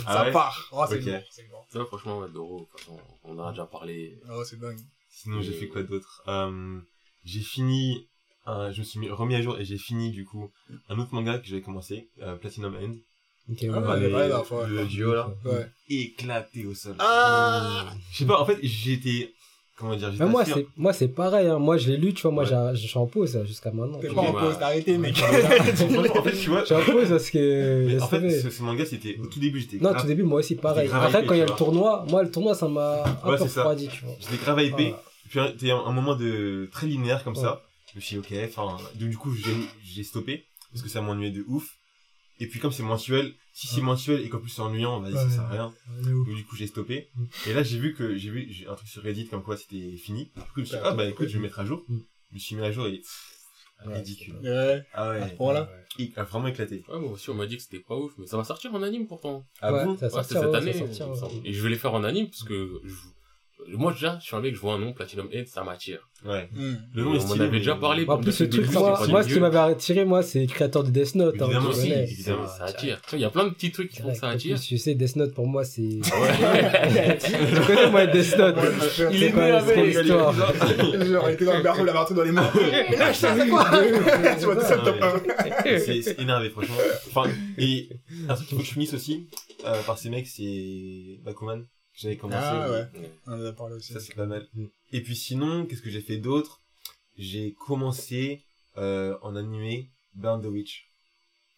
Ah 0.04 0.12
ça 0.14 0.24
ouais 0.24 0.32
part. 0.32 0.68
Oh, 0.72 0.84
c'est 0.88 0.98
Ok. 1.00 1.04
lourd, 1.06 1.22
c'est 1.30 1.48
lourd. 1.48 1.66
Ça, 1.72 1.84
franchement, 1.86 2.18
ouais, 2.18 2.28
Doro, 2.30 2.68
façon, 2.76 2.98
on 3.24 3.38
en 3.38 3.46
a 3.46 3.50
déjà 3.50 3.64
parlé. 3.66 4.18
Oh, 4.30 4.44
c'est 4.44 4.58
dingue. 4.60 4.78
Sinon, 5.10 5.40
j'ai 5.42 5.52
fait 5.52 5.68
quoi 5.68 5.82
d'autre? 5.82 6.22
Euh, 6.28 6.78
J'ai 7.24 7.40
fini, 7.40 8.06
euh, 8.46 8.70
je 8.72 8.80
me 8.80 8.84
suis 8.84 9.00
mis, 9.00 9.08
remis 9.08 9.34
à 9.34 9.42
jour 9.42 9.58
et 9.58 9.64
j'ai 9.64 9.78
fini 9.78 10.10
du 10.10 10.24
coup 10.24 10.52
un 10.88 10.98
autre 10.98 11.12
manga 11.14 11.38
que 11.38 11.46
j'avais 11.46 11.62
commencé, 11.62 12.08
euh, 12.20 12.36
Platinum 12.36 12.76
End, 12.76 12.94
Ok, 13.48 13.64
Ah, 13.72 13.78
ouais. 13.80 14.00
les- 14.00 14.08
la 14.28 14.42
fois, 14.44 14.66
le 14.66 14.84
duo 14.86 15.14
là, 15.14 15.32
Ouais. 15.44 15.70
éclaté 15.88 16.66
au 16.66 16.74
sol. 16.74 16.96
Ah 16.98 17.94
Je 18.12 18.18
sais 18.18 18.26
pas, 18.26 18.40
en 18.40 18.44
fait, 18.46 18.58
été, 18.62 19.34
comment 19.76 19.94
dire, 19.94 20.12
Mais 20.18 20.26
moi, 20.26 20.44
c'est, 20.44 20.66
moi, 20.76 20.92
c'est 20.92 21.08
pareil, 21.08 21.46
hein. 21.48 21.58
Moi, 21.58 21.76
je 21.76 21.88
l'ai 21.90 21.96
lu, 21.96 22.14
tu 22.14 22.22
vois, 22.22 22.30
moi, 22.30 22.44
Ouais. 22.44 22.50
j'ai, 22.74 22.80
je 22.82 22.86
suis 22.88 22.98
en 22.98 23.06
pause, 23.06 23.38
jusqu'à 23.46 23.70
maintenant. 23.70 23.98
T'es 23.98 24.08
Je 24.08 24.14
pas 24.14 24.22
en 24.22 24.32
pause, 24.32 24.56
t'as 24.58 24.66
arrêté, 24.66 24.96
mec. 24.98 25.16
Franchement, 25.16 26.02
en 26.18 26.22
fait, 26.22 26.32
tu 26.36 26.50
vois, 26.50 26.64
suis 26.64 26.74
en 26.74 26.80
pause 26.82 27.08
parce 27.10 27.30
que, 27.30 27.86
mais 27.86 28.02
en 28.02 28.08
fait, 28.08 28.40
ce, 28.40 28.50
ce 28.50 28.62
manga, 28.62 28.84
c'était, 28.86 29.16
au 29.20 29.26
tout 29.26 29.38
début, 29.38 29.60
j'étais 29.60 29.76
Non, 29.76 29.90
grave, 29.90 30.02
tout 30.02 30.08
début, 30.08 30.22
moi 30.22 30.40
aussi, 30.40 30.54
pareil. 30.56 30.88
Après, 30.92 31.18
hypé, 31.18 31.26
quand 31.26 31.34
il 31.34 31.38
y 31.38 31.42
a 31.42 31.46
le 31.46 31.52
tournoi, 31.52 32.04
moi, 32.08 32.22
le 32.22 32.30
tournoi, 32.30 32.54
ça 32.54 32.68
m'a 32.68 33.04
un 33.04 33.28
Ouais, 33.28 33.36
peu 33.36 33.44
c'est 33.44 33.48
ça. 33.48 33.60
refroidi, 33.62 33.88
tu 33.88 34.04
vois. 34.04 34.14
j'étais 34.20 34.42
grave 34.42 34.60
hypé, 34.62 34.94
Voilà. 35.32 35.50
puis 35.52 35.58
il 35.62 35.68
y 35.68 35.70
a 35.70 35.76
un, 35.76 35.84
un 35.86 35.92
moment 35.92 36.14
de, 36.16 36.68
très 36.72 36.86
linéaire 36.86 37.22
comme 37.24 37.34
Ouais. 37.36 37.42
ça, 37.42 37.62
je 37.92 37.96
me 37.96 38.00
suis 38.00 38.16
dit, 38.16 38.20
ok, 38.20 38.38
enfin, 38.48 38.76
donc, 38.98 39.08
du 39.10 39.16
coup, 39.16 39.32
j'ai, 39.34 39.54
j'ai 39.84 40.02
stoppé, 40.02 40.44
parce 40.72 40.82
que 40.82 40.88
ça 40.88 41.00
m'ennuyait 41.02 41.30
de 41.32 41.44
ouf, 41.48 41.68
et 42.40 42.46
puis 42.46 42.60
comme 42.60 42.72
c'est 42.72 42.82
mensuel, 42.82 43.34
si 43.52 43.66
c'est 43.66 43.80
mensuel 43.80 44.20
et 44.20 44.28
qu'en 44.28 44.38
plus 44.38 44.50
c'est 44.50 44.60
ennuyant, 44.62 45.00
vas-y, 45.00 45.14
ça 45.14 45.30
sert 45.30 45.40
à 45.42 45.48
rien. 45.50 45.74
Donc 46.02 46.34
du 46.34 46.44
coup 46.44 46.56
j'ai 46.56 46.66
stoppé. 46.66 47.08
Mm. 47.14 47.24
Et 47.48 47.52
là 47.54 47.62
j'ai 47.62 47.78
vu 47.78 47.94
que 47.94 48.16
j'ai 48.16 48.30
vu 48.30 48.46
j'ai 48.50 48.66
un 48.66 48.74
truc 48.74 48.88
sur 48.88 49.02
Reddit 49.02 49.26
comme 49.28 49.42
quoi 49.42 49.56
c'était 49.56 49.96
fini. 49.96 50.30
Du 50.36 50.40
coup 50.42 50.46
je 50.56 50.60
me 50.60 50.64
suis 50.66 50.76
dit, 50.76 50.82
ah 50.84 50.92
bah 50.92 51.06
écoute 51.06 51.28
je 51.28 51.34
vais 51.34 51.38
me 51.38 51.44
mettre 51.44 51.60
à 51.60 51.64
jour. 51.64 51.82
Mm. 51.88 51.98
Je 52.30 52.34
me 52.34 52.38
suis 52.38 52.56
mis 52.56 52.62
à 52.62 52.70
jour 52.72 52.86
et 52.86 53.00
Ouais, 53.84 53.98
ridicule. 53.98 54.36
Ouais. 54.42 54.82
Ah 54.94 55.10
ouais. 55.10 55.36
Voilà. 55.38 55.70
Il 55.98 56.10
a 56.16 56.24
vraiment 56.24 56.48
éclaté. 56.48 56.82
Ouais, 56.88 56.98
moi 56.98 57.12
aussi, 57.12 57.28
on 57.28 57.34
m'a 57.34 57.46
dit 57.46 57.58
que 57.58 57.62
c'était 57.62 57.78
pas 57.78 57.94
ouf, 57.94 58.12
mais 58.16 58.26
ça 58.26 58.38
va 58.38 58.44
sortir 58.44 58.74
en 58.74 58.82
anime 58.82 59.06
pourtant. 59.06 59.44
Ah 59.60 59.70
Ouais, 59.72 59.84
bon 59.84 59.96
ça 59.98 60.06
Ouais, 60.06 60.12
va 60.12 60.22
c'est 60.22 60.32
sortir, 60.34 60.50
cette 60.54 60.64
ouais, 60.64 61.10
année. 61.28 61.40
Et 61.44 61.52
je 61.52 61.62
vais 61.62 61.68
les 61.68 61.76
faire 61.76 61.92
en 61.92 62.02
anime 62.02 62.26
parce 62.28 62.42
que 62.42 62.80
je- 62.84 62.94
moi 63.70 63.92
déjà, 63.92 64.18
je 64.20 64.26
suis 64.26 64.36
un 64.36 64.40
mec, 64.40 64.54
je 64.54 64.60
vois 64.60 64.74
un 64.74 64.78
nom, 64.78 64.92
Platinum 64.92 65.28
Head, 65.32 65.48
ça 65.48 65.62
m'attire. 65.64 66.08
Ouais. 66.24 66.48
Hmm. 66.52 66.74
Le 66.94 67.02
Et 67.02 67.04
nom 67.04 67.14
est 67.14 67.16
On 67.18 67.20
stylé. 67.20 67.38
m'en 67.38 67.44
avait 67.44 67.58
déjà 67.58 67.74
parlé. 67.76 68.02
En 68.04 68.06
pour 68.06 68.20
plus, 68.20 68.40
le 68.40 68.48
truc, 68.48 68.72
moi, 68.72 69.00
moi, 69.08 69.22
ce 69.22 69.28
qui 69.32 69.38
m'avait 69.38 69.58
attiré, 69.58 70.04
moi, 70.04 70.22
c'est 70.22 70.40
le 70.40 70.46
créateur 70.46 70.82
de 70.82 70.90
Death 70.90 71.14
Note. 71.14 71.34
hein, 71.40 71.44
Évidemment, 71.46 71.70
tu 71.70 71.76
aussi, 71.76 71.88
connais. 71.90 72.02
évidemment, 72.04 72.46
ça 72.46 72.64
attire. 72.64 73.00
Il 73.12 73.18
y 73.20 73.24
a 73.24 73.30
plein 73.30 73.44
de 73.44 73.50
petits 73.50 73.70
trucs 73.70 73.90
qui 73.90 74.00
font 74.02 74.12
que 74.12 74.18
ça 74.18 74.28
En 74.28 74.30
attire. 74.30 74.58
tu 74.60 74.78
sais, 74.78 74.94
Death 74.94 75.16
Note, 75.16 75.34
pour 75.34 75.46
moi, 75.46 75.64
c'est... 75.64 75.82
Ouais. 75.82 77.18
tu 77.18 77.60
connais, 77.66 77.90
moi, 77.90 78.06
Death 78.06 78.36
Note. 78.38 78.56
Il 79.12 79.22
est 79.22 79.32
né 79.32 79.40
avec. 79.50 79.94
histoire 79.94 80.32
Genre, 81.06 81.28
il 81.28 81.32
était 81.34 81.44
dans 81.44 81.56
le 81.56 81.62
berceau, 81.62 81.82
il 81.84 81.88
avait 81.88 81.98
un 81.98 82.04
truc 82.04 82.16
dans 82.16 82.24
les 82.24 82.32
mains. 82.32 82.50
Mais 82.90 82.96
là, 82.96 83.12
je 83.12 83.16
sais 83.18 83.28
c'est 83.38 83.48
quoi 83.48 83.64
Tu 84.38 84.44
vois, 84.44 84.60
ça, 84.64 84.76
le 84.76 84.82
top 84.82 85.02
1. 85.02 85.78
c'est 85.78 86.18
énervé 86.20 86.50
franchement. 86.50 86.74
Enfin 87.08 87.30
et 87.58 87.88
un 88.28 88.34
truc 88.34 88.48
qu'il 88.48 88.56
faut 88.56 88.62
que 88.62 88.68
je 88.68 88.72
finisse 88.72 88.94
aussi 88.94 89.28
euh, 89.66 89.80
par 89.82 89.98
ces 89.98 90.10
mecs 90.10 90.26
c'est 90.26 91.18
Bakuman 91.24 91.64
j'avais 91.96 92.16
commencé. 92.16 92.38
Ah, 92.42 92.66
mais 92.94 93.00
ouais. 93.00 93.10
On 93.26 93.32
en 93.32 93.44
a 93.44 93.52
parlé 93.52 93.74
aussi. 93.76 93.92
Ça 93.92 94.00
c'est 94.00 94.14
pas 94.14 94.26
mal. 94.26 94.46
Mm. 94.54 94.64
Et 94.92 95.02
puis 95.02 95.16
sinon 95.16 95.66
qu'est-ce 95.66 95.82
que 95.82 95.90
j'ai 95.90 96.00
fait 96.00 96.18
d'autre? 96.18 96.60
J'ai 97.18 97.54
commencé 97.54 98.42
euh, 98.76 99.16
en 99.22 99.36
animé 99.36 99.90
Burn 100.14 100.42
the 100.42 100.46
Witch. 100.46 100.90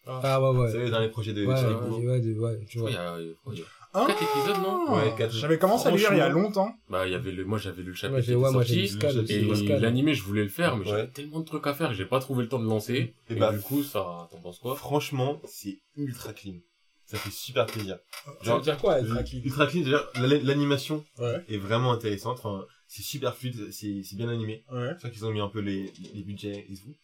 Ah, 0.05 0.41
ouais, 0.41 0.53
Vous 0.55 0.61
ouais. 0.61 0.71
savez 0.71 0.85
le 0.85 0.89
dernier 0.89 1.09
projet 1.09 1.33
de 1.33 1.45
Ouais, 1.45 1.53
ouais, 1.53 2.05
ouais, 2.07 2.19
de- 2.21 2.39
ouais, 2.39 2.65
tu 2.67 2.79
vois. 2.79 2.89
Il 2.89 2.93
y 2.93 2.97
a, 2.97 3.13
euh, 3.15 3.33
il 3.51 3.59
y 3.59 3.61
a- 3.61 3.65
Ah, 3.91 4.05
Quatre 4.07 4.21
épisodes, 4.21 4.61
non? 4.63 4.95
Ouais, 4.95 5.13
quatre. 5.17 5.33
J'avais 5.33 5.57
commencé 5.57 5.87
à 5.87 5.91
lire 5.91 6.13
il 6.13 6.17
y 6.17 6.21
a 6.21 6.29
longtemps. 6.29 6.73
Bah, 6.89 7.07
il 7.07 7.11
y 7.11 7.15
avait 7.15 7.31
le, 7.31 7.43
moi, 7.43 7.57
j'avais 7.57 7.81
lu 7.81 7.89
le 7.89 7.93
chapitre 7.95 8.19
était 8.19 8.35
ouais, 8.35 8.51
moi, 8.51 8.63
j'ai. 8.63 8.85
Et 9.29 9.79
l'animé, 9.79 10.13
je 10.13 10.23
voulais 10.23 10.43
le 10.43 10.49
faire, 10.49 10.77
mais 10.77 10.85
Ouais. 10.85 10.91
j'avais 10.91 11.07
tellement 11.09 11.39
de 11.39 11.45
trucs 11.45 11.65
à 11.67 11.73
faire 11.73 11.89
que 11.89 11.95
j'ai 11.95 12.05
pas 12.05 12.19
trouvé 12.19 12.43
le 12.43 12.49
temps 12.49 12.59
de 12.59 12.67
lancer. 12.67 13.15
Et 13.29 13.33
Et, 13.33 13.35
bah, 13.35 13.51
du 13.51 13.59
coup, 13.59 13.83
ça, 13.83 14.27
t'en 14.31 14.39
penses 14.41 14.59
quoi? 14.59 14.75
Franchement, 14.75 15.41
c'est 15.45 15.79
ultra 15.97 16.33
clean. 16.33 16.55
Ça 17.09 17.17
fait 17.17 17.31
super 17.31 17.65
plaisir. 17.65 17.97
Ça 18.11 18.31
veut 18.31 18.45
Genre, 18.45 18.61
dire 18.61 18.77
quoi, 18.77 18.99
être 18.99 19.23
clean 19.23 19.41
Ultra 19.43 19.65
clean, 19.67 19.83
c'est-à-dire 19.83 20.07
la- 20.15 20.37
l'animation 20.43 21.03
Ouais, 21.17 21.43
est 21.47 21.57
vraiment 21.57 21.91
intéressante. 21.91 22.37
Enfin, 22.43 22.65
c'est 22.87 23.01
super 23.01 23.35
fluide, 23.35 23.71
c'est 23.71 24.03
c'est 24.03 24.15
bien 24.15 24.29
animé. 24.29 24.63
ouais. 24.71 24.91
C'est 25.01 25.11
qu'ils 25.11 25.25
ont 25.25 25.31
mis 25.31 25.39
un 25.41 25.47
peu 25.49 25.59
les, 25.59 25.91
les 26.13 26.23
budgets 26.23 26.67
et 26.69 26.75
tout. 26.75 26.95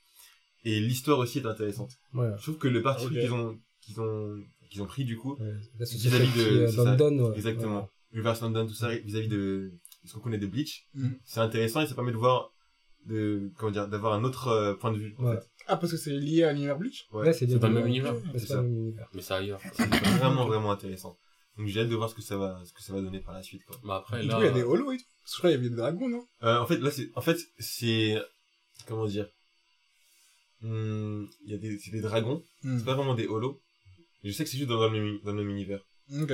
Et 0.63 0.79
l'histoire 0.79 1.19
aussi 1.19 1.39
est 1.39 1.45
intéressante. 1.45 1.91
Ouais. 2.13 2.29
Je 2.37 2.43
trouve 2.43 2.57
que 2.57 2.67
le 2.67 2.81
parti 2.81 3.05
Ok. 3.05 3.11
qu'ils 3.13 3.33
ont, 3.33 3.57
qu'ils 3.81 3.99
ont, 4.01 4.43
qu'ils 4.69 4.81
ont 4.83 4.85
pris 4.87 5.05
du 5.05 5.17
coup, 5.17 5.37
Vis-à-vis 5.79 6.31
de- 6.37 6.41
euh, 6.41 6.67
c'est 6.67 6.75
ça, 6.77 6.83
London, 6.95 7.29
ouais. 7.31 7.35
exactement, 7.37 7.89
Reverse 8.13 8.41
London, 8.41 8.65
tout 8.67 8.73
ça, 8.73 8.95
vis-à-vis 8.95 9.27
de, 9.27 9.71
de 10.03 10.07
ce 10.07 10.13
qu'on 10.13 10.19
connaît 10.21 10.37
de 10.37 10.47
Bleach, 10.47 10.87
Mm. 10.93 11.09
c'est 11.23 11.39
intéressant 11.39 11.81
et 11.81 11.87
ça 11.87 11.95
permet 11.95 12.11
de 12.11 12.17
voir, 12.17 12.51
de, 13.05 13.51
comment 13.57 13.71
dire, 13.71 13.87
d'avoir 13.87 14.13
un 14.13 14.23
autre 14.23 14.47
euh, 14.49 14.73
point 14.75 14.91
de 14.91 14.97
vue. 14.97 15.15
en 15.19 15.25
Ouais. 15.25 15.35
fait. 15.35 15.47
Ah, 15.67 15.77
parce 15.77 15.91
que 15.91 15.97
c'est 15.97 16.11
lié 16.11 16.43
à 16.43 16.53
l'univers 16.53 16.77
Bleach? 16.77 17.07
Ouais, 17.11 17.33
c'est 17.33 17.47
C'est 17.49 17.57
dans 17.59 17.67
le 17.69 17.73
même 17.75 17.87
univers. 17.87 18.13
Mais 18.33 18.39
C'est 18.39 18.47
ça. 18.47 18.61
Mais 18.61 19.21
c'est 19.21 19.33
ailleurs. 19.33 19.59
C'est 19.73 19.85
vraiment, 19.87 20.45
vraiment 20.45 20.71
intéressant. 20.71 21.17
Donc 21.57 21.67
j'ai 21.67 21.79
hâte 21.81 21.89
de 21.89 21.95
voir 21.95 22.09
ce 22.09 22.15
que 22.15 22.21
ça 22.21 22.37
va, 22.37 22.61
ce 22.65 22.73
que 22.73 22.81
ça 22.83 22.93
va 22.93 23.01
donner 23.01 23.21
par 23.21 23.33
la 23.33 23.41
suite, 23.41 23.63
quoi. 23.65 23.79
Mais 23.83 23.93
après, 23.93 24.23
Et 24.23 24.27
là. 24.27 24.35
coup, 24.35 24.41
il 24.41 24.45
y 24.45 24.49
a 24.49 24.51
des 24.53 24.63
holos 24.63 24.91
et 24.91 24.97
tout. 24.97 25.03
Parce 25.23 25.31
que 25.31 25.35
je 25.35 25.37
crois 25.37 25.49
qu'il 25.51 25.57
y 25.57 25.59
avait 25.61 25.69
des 25.69 25.75
dragons, 25.75 26.09
non? 26.09 26.27
Euh, 26.43 26.59
en 26.59 26.65
fait, 26.67 26.77
là, 26.79 26.91
c'est, 26.91 27.09
en 27.15 27.21
fait, 27.21 27.37
c'est, 27.59 28.21
comment 28.87 29.05
dire, 29.07 29.27
Hum, 30.63 31.27
il 31.45 31.51
y 31.51 31.53
a 31.55 31.57
des, 31.57 31.77
c'est 31.79 31.91
des 31.91 32.01
dragons, 32.01 32.43
Hmm. 32.63 32.77
c'est 32.79 32.85
pas 32.85 32.95
vraiment 32.95 33.13
des 33.13 33.27
holos. 33.27 33.61
Je 34.23 34.31
sais 34.31 34.43
que 34.43 34.49
c'est 34.49 34.57
juste 34.57 34.69
dans 34.69 34.83
le 34.83 34.89
même, 34.89 35.19
dans 35.23 35.31
le 35.33 35.43
même 35.43 35.49
univers. 35.51 35.81
Ok. 36.19 36.31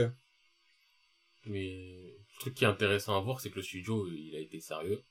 Mais 1.47 2.13
le 2.35 2.39
truc 2.39 2.53
qui 2.53 2.63
est 2.63 2.67
intéressant 2.67 3.17
à 3.17 3.21
voir, 3.21 3.41
c'est 3.41 3.49
que 3.49 3.57
le 3.57 3.61
studio, 3.63 4.07
il 4.07 4.35
a 4.35 4.39
été 4.39 4.59
sérieux, 4.59 5.01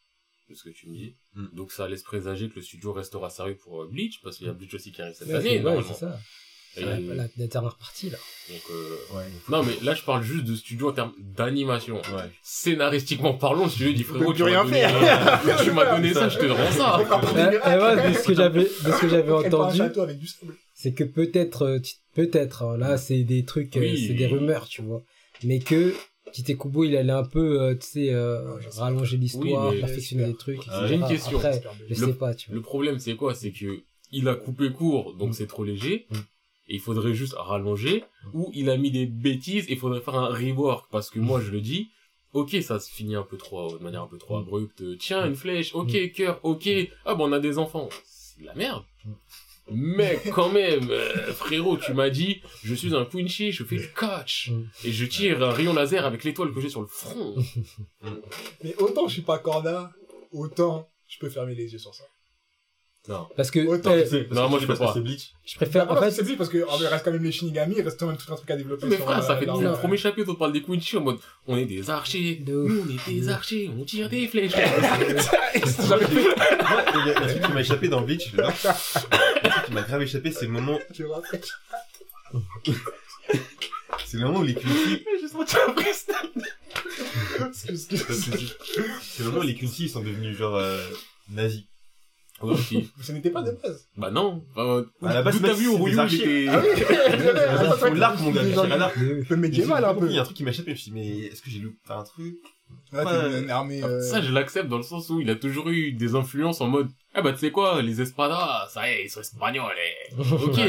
de 0.50 0.54
ce 0.54 0.64
que 0.64 0.70
tu 0.70 0.88
me 0.88 0.94
dis. 0.96 1.14
Mm. 1.34 1.46
Donc 1.54 1.72
ça 1.72 1.88
laisse 1.88 2.02
présager 2.02 2.48
que 2.48 2.56
le 2.56 2.62
studio 2.62 2.92
restera 2.92 3.30
sérieux 3.30 3.56
pour 3.56 3.82
euh, 3.82 3.88
Bleach, 3.90 4.20
parce 4.22 4.36
qu'il 4.36 4.46
y 4.46 4.50
a 4.50 4.52
Bleach 4.52 4.74
aussi 4.74 4.92
qui 4.92 5.00
arrive 5.00 5.14
cette 5.14 5.28
Ouais, 5.28 5.34
année, 5.36 5.60
c'est 5.62 5.64
ouais, 5.64 5.82
c'est 5.88 5.94
ça. 5.94 6.18
Et- 6.76 6.84
Ouais, 6.84 7.00
La, 7.00 7.24
la 7.36 7.46
dernière 7.48 7.76
partie, 7.76 8.10
là. 8.10 8.18
donc, 8.48 8.60
euh, 8.70 8.96
Ouais. 9.16 9.24
Non, 9.48 9.64
mais 9.64 9.72
là, 9.82 9.92
je 9.92 10.02
parle 10.04 10.22
juste 10.22 10.44
de 10.44 10.54
studio 10.54 10.90
en 10.90 10.92
termes 10.92 11.12
d'animation. 11.18 11.96
Ouais. 11.96 12.30
Scénaristiquement 12.44 13.34
parlant, 13.34 13.64
le 13.64 13.70
studio 13.70 13.92
dit 13.92 14.04
frérot, 14.04 14.32
tu 14.32 14.42
m'as 14.44 14.48
rien 14.50 14.64
donné, 14.64 14.76
faire. 14.80 15.46
euh, 15.48 15.56
tu 15.64 15.72
m'as 15.72 15.96
donné 15.96 16.14
ça, 16.14 16.28
je 16.28 16.38
te 16.38 16.44
rends 16.46 16.70
ça. 16.70 17.00
Et, 17.00 17.54
et 17.72 17.76
moi, 17.76 17.96
de 17.96 18.14
ce 18.14 18.22
que 18.24 18.34
j'avais, 18.34 18.62
de 18.62 18.68
ce 18.68 19.00
que 19.00 19.08
j'avais 19.08 19.32
Elle 19.44 19.50
part 19.50 19.70
un 19.72 19.80
entendu, 19.80 20.28
c'est 20.74 20.92
que 20.92 21.02
peut-être, 21.04 21.62
euh, 21.62 21.78
peut-être, 22.14 22.62
hein, 22.62 22.76
là, 22.78 22.96
c'est 22.98 23.24
des 23.24 23.44
trucs, 23.44 23.74
Oui. 23.74 24.06
c'est 24.06 24.14
des 24.14 24.26
rumeurs, 24.28 24.68
tu 24.68 24.82
vois. 24.82 25.02
Mais 25.42 25.58
que 25.58 25.92
Tite 26.32 26.56
Kubo, 26.58 26.84
il 26.84 26.96
allait 26.96 27.12
un 27.12 27.24
peu, 27.24 27.60
euh, 27.60 27.74
tu 27.74 27.86
sais, 27.86 28.12
euh, 28.14 28.56
rallonger 28.76 29.16
l'histoire, 29.16 29.72
Oui, 29.72 29.80
perfectionner 29.80 30.24
des 30.26 30.34
trucs. 30.36 30.60
Ah, 30.68 30.86
j'ai 30.86 30.94
une 30.94 31.06
question. 31.06 31.38
Après, 31.38 31.62
je 31.88 32.00
Le- 32.00 32.06
sais 32.12 32.18
pas, 32.18 32.34
tu 32.34 32.50
Le 32.50 32.58
vois. 32.60 32.64
problème, 32.66 32.98
c'est 32.98 33.16
quoi? 33.16 33.34
C'est 33.34 33.52
que 33.52 33.82
il 34.12 34.28
a 34.28 34.34
coupé 34.34 34.70
court, 34.72 35.14
donc 35.14 35.30
Mm. 35.30 35.32
c'est 35.34 35.46
trop 35.46 35.64
léger. 35.64 36.06
Mm. 36.10 36.16
Et 36.68 36.74
il 36.74 36.80
faudrait 36.80 37.14
juste 37.14 37.34
rallonger. 37.36 38.04
Ou 38.32 38.50
il 38.54 38.70
a 38.70 38.76
mis 38.76 38.90
des 38.90 39.06
bêtises, 39.06 39.66
et 39.68 39.72
il 39.72 39.78
faudrait 39.78 40.00
faire 40.00 40.14
un 40.16 40.28
rework. 40.28 40.86
Parce 40.90 41.10
que 41.10 41.18
moi, 41.18 41.40
je 41.40 41.50
le 41.50 41.60
dis, 41.60 41.88
ok, 42.32 42.56
ça 42.62 42.78
se 42.80 42.90
finit 42.90 43.16
un 43.16 43.22
peu 43.24 43.36
trop, 43.36 43.76
de 43.76 43.82
manière 43.82 44.02
un 44.02 44.06
peu 44.06 44.18
trop 44.18 44.36
Mm. 44.38 44.42
abrupte. 44.42 44.98
Tiens, 44.98 45.26
une 45.26 45.34
flèche, 45.36 45.74
ok, 45.74 46.12
cœur, 46.12 46.40
ok. 46.44 46.68
Ah, 47.04 47.14
bon, 47.14 47.28
on 47.28 47.32
a 47.32 47.40
des 47.40 47.58
enfants. 47.58 47.88
C'est 48.04 48.40
de 48.40 48.46
la 48.46 48.54
merde. 48.54 48.84
Mais 49.70 50.20
quand 50.34 50.50
même, 50.50 50.90
euh, 50.90 51.32
frérot, 51.32 51.76
tu 51.76 51.92
m'as 51.92 52.10
dit, 52.10 52.42
je 52.62 52.74
suis 52.74 52.94
un 52.94 53.04
Quincy, 53.04 53.52
je 53.52 53.64
fais 53.64 53.76
le 53.76 53.88
catch. 53.98 54.50
Mm. 54.50 54.64
Et 54.84 54.92
je 54.92 55.04
tire 55.06 55.42
un 55.42 55.50
rayon 55.50 55.72
laser 55.72 56.04
avec 56.04 56.24
l'étoile 56.24 56.52
que 56.52 56.60
j'ai 56.60 56.68
sur 56.68 56.80
le 56.80 56.86
front. 56.86 57.36
Mais 58.64 58.74
autant 58.78 59.08
je 59.08 59.14
suis 59.14 59.22
pas 59.22 59.38
corda, 59.38 59.92
autant 60.32 60.88
je 61.06 61.18
peux 61.18 61.28
fermer 61.28 61.54
les 61.54 61.72
yeux 61.72 61.78
sur 61.78 61.94
ça. 61.94 62.04
Non. 63.08 63.26
Parce 63.34 63.50
que, 63.50 63.66
Autant 63.66 63.94
tu 63.98 64.06
sais, 64.06 64.28
Non, 64.30 64.50
moi, 64.50 64.58
je 64.60 64.66
peux 64.66 64.76
pas. 64.76 64.92
C'est 64.92 65.00
Bleach. 65.00 65.32
je 65.46 65.56
préfère, 65.56 65.90
en 65.90 65.96
fait, 65.96 66.10
c'est 66.10 66.22
lui 66.22 66.36
parce 66.36 66.50
que 66.50 66.68
en 66.68 66.76
vrai, 66.76 66.84
il 66.84 66.86
reste 66.86 67.04
quand 67.04 67.12
même 67.12 67.24
les 67.24 67.32
Shinigami, 67.32 67.76
il 67.78 67.82
reste 67.82 67.98
quand 67.98 68.06
même 68.06 68.18
tout 68.18 68.30
un 68.30 68.36
truc 68.36 68.50
à 68.50 68.56
développer. 68.56 68.86
Mais 68.88 68.96
sur, 68.96 69.06
frère, 69.06 69.22
ça 69.22 69.32
euh, 69.32 69.38
fait 69.38 69.46
tout 69.46 69.58
le 69.58 69.68
euh, 69.68 69.76
premier 69.76 69.96
chapitre, 69.96 70.30
on 70.30 70.34
parle 70.34 70.52
des 70.52 70.62
Quincy 70.62 70.98
en 70.98 71.00
mode, 71.00 71.16
on 71.46 71.56
est 71.56 71.64
des 71.64 71.88
archers, 71.88 72.36
De 72.36 72.52
nous 72.52 72.84
on 72.86 72.88
est 72.90 73.12
des 73.12 73.28
archers, 73.30 73.70
on 73.76 73.84
tire 73.84 74.10
des 74.10 74.28
flèches. 74.28 74.52
Moi, 74.54 74.66
il 76.94 77.06
y 77.06 77.10
a 77.10 77.22
un 77.22 77.26
truc 77.26 77.42
qui 77.42 77.52
m'a 77.52 77.60
échappé 77.60 77.88
dans 77.88 78.02
Bleach, 78.02 78.32
qui 79.70 79.74
m'a 79.76 79.82
grave 79.82 80.02
échappé, 80.02 80.32
c'est 80.32 80.46
le 80.46 80.52
moment, 80.52 80.78
c'est 84.04 84.16
le 84.16 84.24
moment 84.26 84.40
où 84.40 84.42
les 84.42 84.54
Quincy, 84.54 85.04
c'est 89.00 89.22
le 89.22 89.28
moment 89.28 89.40
où 89.40 89.42
les 89.46 89.54
Quincy, 89.54 89.88
sont 89.88 90.00
devenus 90.00 90.36
genre, 90.36 90.56
euh, 90.56 90.84
nazis. 91.30 91.64
Ouais, 92.42 92.54
ok. 92.54 92.74
Ce 93.02 93.12
n'était 93.12 93.30
pas 93.30 93.42
de 93.42 93.52
base. 93.52 93.86
Bah 93.96 94.10
non. 94.10 94.42
Enfin, 94.56 94.84
À 95.02 95.14
la 95.14 95.22
base, 95.22 95.40
t'as 95.40 95.52
vu 95.52 95.66
c'est 95.66 95.70
au 95.70 95.86
il 95.86 95.92
était... 96.14 96.46
Ah 96.48 96.62
oui 96.62 96.68
l'arc, 97.98 98.18
mon 98.20 98.30
gars, 98.30 98.42
l'arc. 98.76 98.96
Le 98.96 99.36
médiéval 99.36 99.84
un 99.84 99.94
peu. 99.94 100.08
Il 100.08 100.14
y 100.14 100.18
a 100.18 100.22
un 100.22 100.24
truc 100.24 100.36
qui 100.38 100.44
m'a 100.44 100.50
échappé, 100.50 100.70
je 100.70 100.72
me 100.72 100.76
suis 100.76 100.90
dit, 100.90 100.98
mais 100.98 101.18
est-ce 101.26 101.42
que 101.42 101.50
j'ai 101.50 101.58
loupé 101.58 101.76
un 101.90 102.02
truc? 102.02 102.38
Une 102.92 103.50
armée. 103.50 103.84
euh, 103.84 104.00
Ça, 104.00 104.22
je 104.22 104.32
l'accepte 104.32 104.68
dans 104.68 104.78
le 104.78 104.82
sens 104.82 105.10
où 105.10 105.20
il 105.20 105.28
a 105.30 105.36
toujours 105.36 105.68
eu 105.68 105.92
des 105.92 106.14
influences 106.14 106.60
en 106.60 106.68
mode, 106.68 106.88
ah 107.14 107.22
bah 107.22 107.32
tu 107.32 107.38
sais 107.38 107.50
quoi, 107.50 107.82
les 107.82 108.00
espadas, 108.00 108.68
ça 108.72 108.88
y 108.88 108.92
est, 108.92 109.04
ils 109.04 109.10
sont 109.10 109.20
espagnols, 109.20 109.74
eh. 109.78 110.14
Ok, 110.32 110.60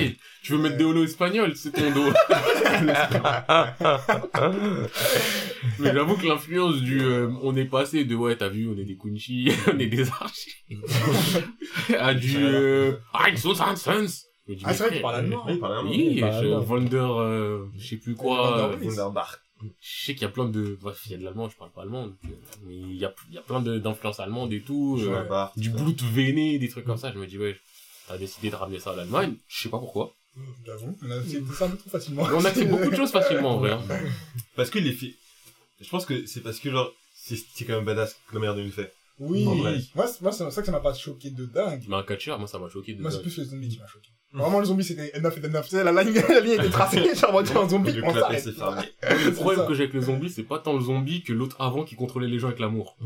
tu 0.43 0.53
veux 0.53 0.57
mettre 0.59 0.77
des 0.77 0.83
holos 0.83 1.03
espagnols, 1.05 1.55
c'est 1.55 1.71
ton 1.71 1.91
dos. 1.91 2.11
Mais 5.79 5.93
j'avoue 5.93 6.15
que 6.17 6.25
l'influence 6.27 6.81
du, 6.81 7.01
euh, 7.01 7.29
on 7.43 7.55
est 7.55 7.65
passé 7.65 8.05
de, 8.05 8.15
ouais, 8.15 8.35
t'as 8.35 8.49
vu, 8.49 8.67
on 8.67 8.77
est 8.77 8.85
des 8.85 8.97
Kunchi, 8.97 9.51
on 9.73 9.79
est 9.79 9.87
des 9.87 10.09
archers, 10.09 10.51
à 11.97 12.13
du, 12.13 12.37
euh, 12.37 12.93
Ah, 14.63 14.73
c'est 14.73 14.83
vrai 14.83 14.91
qu'il 14.93 15.01
parle 15.01 15.15
allemand. 15.15 15.43
Oui, 15.47 15.57
par 15.57 15.69
là, 15.69 15.81
Oui, 15.83 16.19
Bah, 16.21 16.41
je- 16.41 16.47
non. 16.47 16.65
Wonder, 16.67 16.97
euh, 16.97 17.65
je 17.77 17.87
sais 17.87 17.97
plus 17.97 18.15
quoi, 18.15 18.51
Wonder 18.69 18.75
euh, 18.85 18.87
Wunderbar. 18.89 19.37
Je 19.79 20.05
sais 20.05 20.13
qu'il 20.13 20.23
y 20.23 20.25
a 20.25 20.29
plein 20.29 20.45
de, 20.49 20.77
bref, 20.81 21.01
il 21.05 21.11
y 21.11 21.15
a 21.15 21.17
de 21.17 21.23
l'allemand, 21.23 21.49
je 21.49 21.55
parle 21.57 21.71
pas 21.71 21.81
allemand, 21.83 22.07
donc, 22.07 22.15
euh, 22.25 22.29
mais 22.65 22.75
il 22.75 22.95
y 22.95 23.05
a, 23.05 23.13
il 23.29 23.35
y 23.35 23.37
a 23.37 23.41
plein 23.41 23.61
de- 23.61 23.77
d'influences 23.79 24.19
allemandes 24.19 24.51
et 24.53 24.61
tout, 24.61 24.97
euh, 24.99 25.23
du 25.57 25.69
blut 25.69 26.01
véné, 26.03 26.59
des 26.59 26.69
trucs 26.69 26.85
comme 26.85 26.97
ça. 26.97 27.11
Je 27.13 27.17
me 27.19 27.27
dis, 27.27 27.37
ouais, 27.37 27.57
t'as 28.07 28.17
décidé 28.17 28.49
de 28.49 28.55
ramener 28.55 28.79
ça 28.79 28.91
à 28.91 28.95
l'Allemagne. 28.95 29.35
Je 29.47 29.63
sais 29.63 29.69
pas 29.69 29.79
pourquoi. 29.79 30.13
J'avoue, 30.65 30.97
on 31.03 31.11
a 31.11 31.15
accepté 31.17 31.53
ça 31.53 31.65
un 31.65 31.69
peu 31.71 31.77
trop 31.77 31.89
facilement. 31.89 32.23
On 32.23 32.45
a 32.45 32.51
fait 32.51 32.65
beaucoup 32.65 32.89
de 32.89 32.95
choses 32.95 33.11
facilement, 33.11 33.55
en 33.55 33.59
vrai. 33.59 33.71
hein. 33.71 33.83
Parce 34.55 34.69
que 34.69 34.79
les 34.79 34.93
filles, 34.93 35.15
je 35.81 35.89
pense 35.89 36.05
que 36.05 36.25
c'est 36.25 36.41
parce 36.41 36.59
que 36.59 36.71
genre, 36.71 36.91
c'est 37.13 37.65
quand 37.65 37.75
même 37.75 37.85
badass 37.85 38.13
que 38.27 38.33
la 38.35 38.39
manière 38.39 38.55
dont 38.55 38.61
il 38.61 38.67
le 38.67 38.71
fait. 38.71 38.93
Oui, 39.19 39.45
moi, 39.93 40.07
c'est 40.07 40.21
moi, 40.21 40.31
c'est 40.31 40.49
ça 40.49 40.61
que 40.61 40.65
ça 40.65 40.71
m'a 40.71 40.79
pas 40.79 40.93
choqué 40.95 41.29
de 41.29 41.45
dingue. 41.45 41.83
Mais 41.87 41.95
un 41.95 42.03
catcheur, 42.03 42.39
moi, 42.39 42.47
ça 42.47 42.57
m'a 42.57 42.69
choqué 42.69 42.93
de 42.93 43.01
Moi, 43.01 43.11
c'est 43.11 43.21
plus 43.21 43.37
les 43.37 43.45
zombies 43.45 43.69
qui 43.69 43.77
m'a 43.77 43.85
choqué. 43.87 44.09
Vraiment, 44.33 44.59
les 44.61 44.65
zombies, 44.67 44.83
c'était 44.83 45.11
9 45.19 45.37
et 45.37 45.47
9. 45.49 45.63
Tu 45.67 45.75
sais, 45.75 45.83
la 45.83 46.03
ligne, 46.03 46.21
la 46.29 46.39
ligne 46.39 46.53
était 46.53 46.69
tracée, 46.69 47.15
genre, 47.15 47.31
on 47.33 47.39
un 47.39 47.69
zombie, 47.69 47.91
Le 47.91 48.03
on 48.05 48.13
s'arrête. 48.13 48.45
Le 49.25 49.31
problème 49.33 49.67
que 49.67 49.73
j'ai 49.73 49.83
avec 49.83 49.93
le 49.93 50.01
zombie, 50.01 50.29
c'est 50.29 50.43
pas 50.43 50.59
tant 50.59 50.73
le 50.73 50.79
zombie 50.81 51.21
que 51.23 51.33
l'autre 51.33 51.57
avant 51.59 51.83
qui 51.83 51.95
contrôlait 51.95 52.27
les 52.27 52.39
gens 52.39 52.47
avec 52.47 52.59
l'amour. 52.59 52.97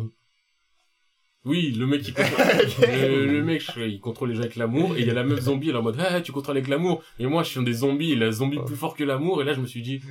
Oui, 1.45 1.71
le 1.77 1.85
mec 1.85 2.01
qui 2.01 2.11
le, 2.11 3.25
le 3.27 3.43
mec, 3.43 3.63
il 3.77 3.99
contrôle 3.99 4.29
les 4.29 4.35
gens 4.35 4.41
avec 4.41 4.55
l'amour, 4.55 4.95
et 4.97 5.01
il 5.01 5.07
y 5.07 5.11
a 5.11 5.13
la 5.13 5.23
même 5.23 5.39
zombie, 5.39 5.69
elle 5.69 5.75
est 5.75 5.77
en 5.77 5.83
mode, 5.83 5.97
ah, 5.99 6.19
tu 6.21 6.31
contrôles 6.31 6.57
avec 6.57 6.67
l'amour. 6.67 7.03
Et 7.19 7.27
moi, 7.27 7.43
je 7.43 7.49
suis 7.49 7.59
un 7.59 7.63
des 7.63 7.73
zombies, 7.73 8.13
et 8.13 8.15
la 8.15 8.31
zombie 8.31 8.57
plus 8.65 8.75
fort 8.75 8.95
que 8.95 9.03
l'amour, 9.03 9.41
et 9.41 9.45
là, 9.45 9.53
je 9.53 9.61
me 9.61 9.67
suis 9.67 9.83
dit, 9.83 10.01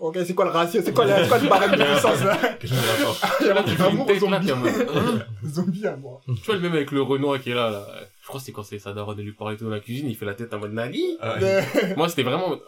Ok, 0.00 0.16
c'est 0.24 0.34
quoi 0.34 0.44
le 0.44 0.52
ratio? 0.52 0.80
C'est 0.84 0.92
quoi, 0.92 1.06
le- 1.06 1.24
c'est 1.24 1.28
quoi 1.28 1.38
le 1.38 1.48
barème 1.48 1.70
de 1.72 1.82
puissance, 1.82 2.22
là? 2.22 2.36
Que 2.60 2.68
je 2.68 2.74
me 2.74 2.78
rappelle. 2.78 3.46
J'avais 3.46 3.64
tu 3.64 3.70
fais 3.70 3.82
une 3.82 3.88
amour 3.88 4.06
aux 4.06 4.12
tête 4.12 4.20
là, 4.20 4.54
mode, 4.54 4.88
hein? 4.94 5.18
Zombie 5.44 5.86
à 5.86 5.96
moi. 5.96 6.20
Tu 6.26 6.32
vois, 6.46 6.54
le 6.54 6.60
même 6.60 6.72
avec 6.74 6.92
le 6.92 7.02
Renoir 7.02 7.40
qui 7.40 7.50
est 7.50 7.54
là, 7.54 7.70
là. 7.70 7.86
Je 8.28 8.30
crois 8.30 8.40
que 8.40 8.44
c'est 8.44 8.52
quand 8.52 8.62
c'est 8.62 8.78
sa 8.78 8.92
daronne 8.92 9.16
de 9.16 9.22
lui 9.22 9.32
parler 9.32 9.56
tout 9.56 9.64
dans 9.64 9.70
la 9.70 9.80
cuisine, 9.80 10.06
il 10.06 10.14
fait 10.14 10.26
la 10.26 10.34
tête 10.34 10.52
en 10.52 10.58
mode 10.58 10.74
Nani. 10.74 11.16
Ah. 11.18 11.38
Euh, 11.40 11.62
Moi, 11.96 12.10
c'était 12.10 12.24
vraiment, 12.24 12.58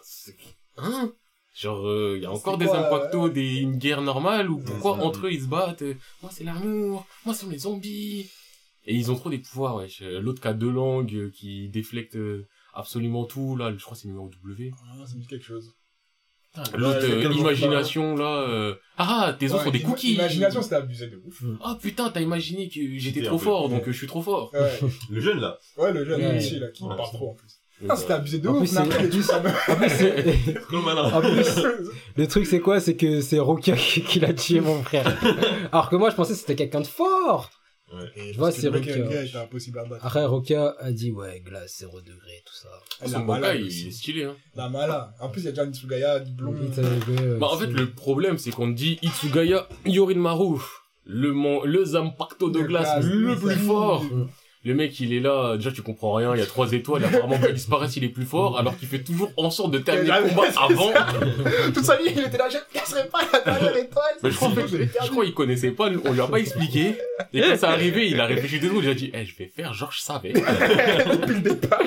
hein? 0.79 1.12
Genre, 1.55 1.87
euh, 1.87 2.14
il 2.16 2.23
y 2.23 2.25
a 2.25 2.33
encore 2.33 2.57
des 2.57 2.64
quoi, 2.64 2.79
impactos, 2.79 3.29
des, 3.29 3.59
une 3.59 3.77
guerre 3.77 4.01
normale, 4.01 4.49
ou 4.49 4.57
pourquoi 4.59 4.92
entre 5.05 5.27
eux 5.27 5.33
ils 5.33 5.42
se 5.42 5.49
battent? 5.49 5.83
euh, 5.83 5.92
Moi, 6.23 6.31
c'est 6.33 6.44
l'amour. 6.44 7.07
Moi, 7.27 7.35
ce 7.35 7.42
sont 7.44 7.51
les 7.51 7.59
zombies. 7.59 8.31
Et 8.87 8.94
ils 8.94 9.11
ont 9.11 9.16
trop 9.16 9.29
des 9.29 9.37
pouvoirs, 9.37 9.77
ouais. 9.77 9.88
L'autre 10.01 10.40
qui 10.40 10.49
a 10.49 10.55
deux 10.55 10.70
langues, 10.70 11.14
euh, 11.14 11.31
qui 11.31 11.68
déflecte 11.68 12.16
euh, 12.16 12.49
absolument 12.73 13.27
tout, 13.27 13.55
là. 13.55 13.70
Je 13.77 13.85
crois 13.85 13.94
que 13.94 14.01
c'est 14.01 14.09
numéro 14.09 14.31
W. 14.42 14.70
Ah, 14.83 15.05
ça 15.07 15.14
me 15.14 15.20
dit 15.20 15.27
quelque 15.27 15.44
chose. 15.44 15.75
L'autre, 16.76 17.06
Ouais, 17.06 17.26
euh, 17.26 17.32
imagination, 17.32 18.16
là, 18.16 18.42
euh, 18.48 18.74
ah, 18.98 19.36
tes 19.38 19.46
os 19.46 19.58
Ouais, 19.58 19.64
sont 19.64 19.70
des 19.70 19.82
cookies. 19.82 20.14
Imagination, 20.14 20.62
c'était 20.62 20.74
abusé 20.76 21.06
de 21.06 21.16
ouf. 21.24 21.42
Ah, 21.62 21.78
putain, 21.80 22.10
t'as 22.10 22.20
imaginé 22.20 22.68
que 22.68 22.80
j'étais 22.98 23.22
trop 23.22 23.38
fort, 23.38 23.68
donc 23.68 23.82
euh, 23.86 23.92
je 23.92 23.96
suis 23.96 24.06
trop 24.08 24.20
fort. 24.20 24.50
Ouais, 24.52 24.80
Le 25.10 25.20
jeune, 25.20 25.40
là. 25.40 25.58
ouais 25.78 25.92
le 25.92 26.04
jeune 26.04 26.36
ici, 26.36 26.58
là, 26.58 26.66
qui 26.68 26.82
Ouais. 26.82 26.96
parle 26.96 27.10
trop, 27.12 27.30
en 27.30 27.34
plus. 27.34 27.60
Donc, 27.80 27.90
Ah, 27.92 27.96
c'était 27.96 28.12
abusé 28.12 28.38
de 28.40 28.48
En 28.48 28.54
ouf, 28.56 28.58
plus, 28.58 28.68
plus, 29.08 29.30
en 29.32 31.20
plus, 31.20 31.62
le 32.16 32.26
truc 32.26 32.46
c'est 32.46 32.60
quoi? 32.60 32.78
C'est 32.80 32.94
que 32.96 33.20
c'est 33.22 33.38
Rokia 33.38 33.74
qui, 33.78 34.02
qui 34.02 34.20
l'a 34.20 34.34
tué, 34.34 34.60
mon 34.60 34.82
frère. 34.82 35.06
Alors 35.72 35.88
que 35.88 35.96
moi, 35.96 36.10
je 36.10 36.16
pensais 36.16 36.34
que 36.34 36.38
c'était 36.38 36.56
quelqu'un 36.56 36.80
de 36.80 36.86
fort. 36.86 37.50
Et 38.16 38.33
je 38.33 38.38
vois, 38.38 38.53
c'est 38.53 38.70
battre. 38.70 38.87
Après, 40.00 40.24
Rokia 40.24 40.76
a 40.79 40.92
dit, 40.92 41.11
ouais, 41.11 41.40
glace, 41.44 41.79
0 41.81 42.00
degré, 42.00 42.42
tout 42.44 42.55
ça. 42.55 42.68
Elle 43.00 43.11
Son 43.11 43.16
a 43.16 43.24
malade 43.24 43.53
Bankai, 43.55 43.66
aussi. 43.66 43.81
il 43.83 43.88
est 43.88 43.90
stylé, 43.92 44.24
hein. 44.24 44.37
La 44.55 44.68
mala. 44.68 45.14
En 45.20 45.29
plus, 45.29 45.40
il 45.40 45.44
y 45.46 45.48
a 45.48 45.50
déjà 45.50 45.66
Nitsugaya, 45.66 46.20
du 46.20 46.31
blond. 46.33 46.55
Euh, 46.79 47.38
Bah, 47.38 47.48
en 47.50 47.59
fait, 47.59 47.66
le 47.66 47.90
problème, 47.90 48.38
c'est 48.38 48.50
qu'on 48.53 48.68
dit 48.68 48.98
Itsugaya 49.03 49.68
Yorinmaru, 49.87 50.61
le, 51.05 51.33
mon, 51.33 51.64
le 51.64 51.85
Zampacto 51.85 52.50
de 52.50 52.60
De 52.60 52.64
glace 52.67 53.00
glace, 53.00 53.04
le 53.12 53.37
plus 53.37 53.56
fort. 53.56 54.04
Le 54.63 54.75
mec, 54.75 55.00
il 55.00 55.15
est 55.15 55.21
là, 55.21 55.56
déjà 55.56 55.73
tu 55.73 55.81
comprends 55.81 56.13
rien, 56.13 56.35
il 56.35 56.38
y 56.38 56.42
a 56.42 56.46
trois 56.46 56.71
étoiles, 56.73 57.02
apparemment 57.02 57.38
quand 57.40 57.48
il 57.48 57.54
disparaît, 57.54 57.87
il 57.96 58.04
est 58.04 58.11
plus 58.11 58.27
fort, 58.27 58.58
alors 58.58 58.77
qu'il 58.77 58.88
fait 58.88 58.98
toujours 58.98 59.31
en 59.38 59.48
sorte 59.48 59.71
de 59.71 59.79
terminer 59.79 60.13
le 60.23 60.29
combat 60.29 60.48
avant. 60.61 60.92
Toute 61.73 61.83
sa 61.87 61.96
vie, 61.96 62.11
il 62.15 62.19
était 62.21 62.37
là, 62.37 62.46
je 62.50 62.58
ne 62.58 62.63
casserai 62.79 63.08
pas 63.08 63.21
la 63.33 63.40
dernière 63.40 63.77
étoile. 63.79 64.04
Mais 64.23 64.31
je 64.31 64.37
crois, 64.37 64.50
je 64.67 65.11
crois 65.11 65.25
qu'il 65.25 65.33
connaissait 65.33 65.71
pas, 65.71 65.88
on 66.04 66.13
lui 66.13 66.21
a 66.21 66.27
pas 66.27 66.37
expliqué. 66.40 66.94
Et 67.33 67.40
quand 67.40 67.56
c'est 67.56 67.65
arrivé, 67.65 68.08
il 68.08 68.21
a 68.21 68.27
réfléchi 68.27 68.61
deux 68.61 68.69
secondes, 68.69 68.85
il 68.85 68.90
a 68.90 68.94
dit, 68.94 69.11
eh, 69.15 69.25
je 69.25 69.35
vais 69.38 69.46
faire 69.46 69.73
genre 69.73 69.92
je 69.92 70.00
savais. 70.02 70.33
Depuis 70.35 71.35
le 71.37 71.40
départ. 71.40 71.81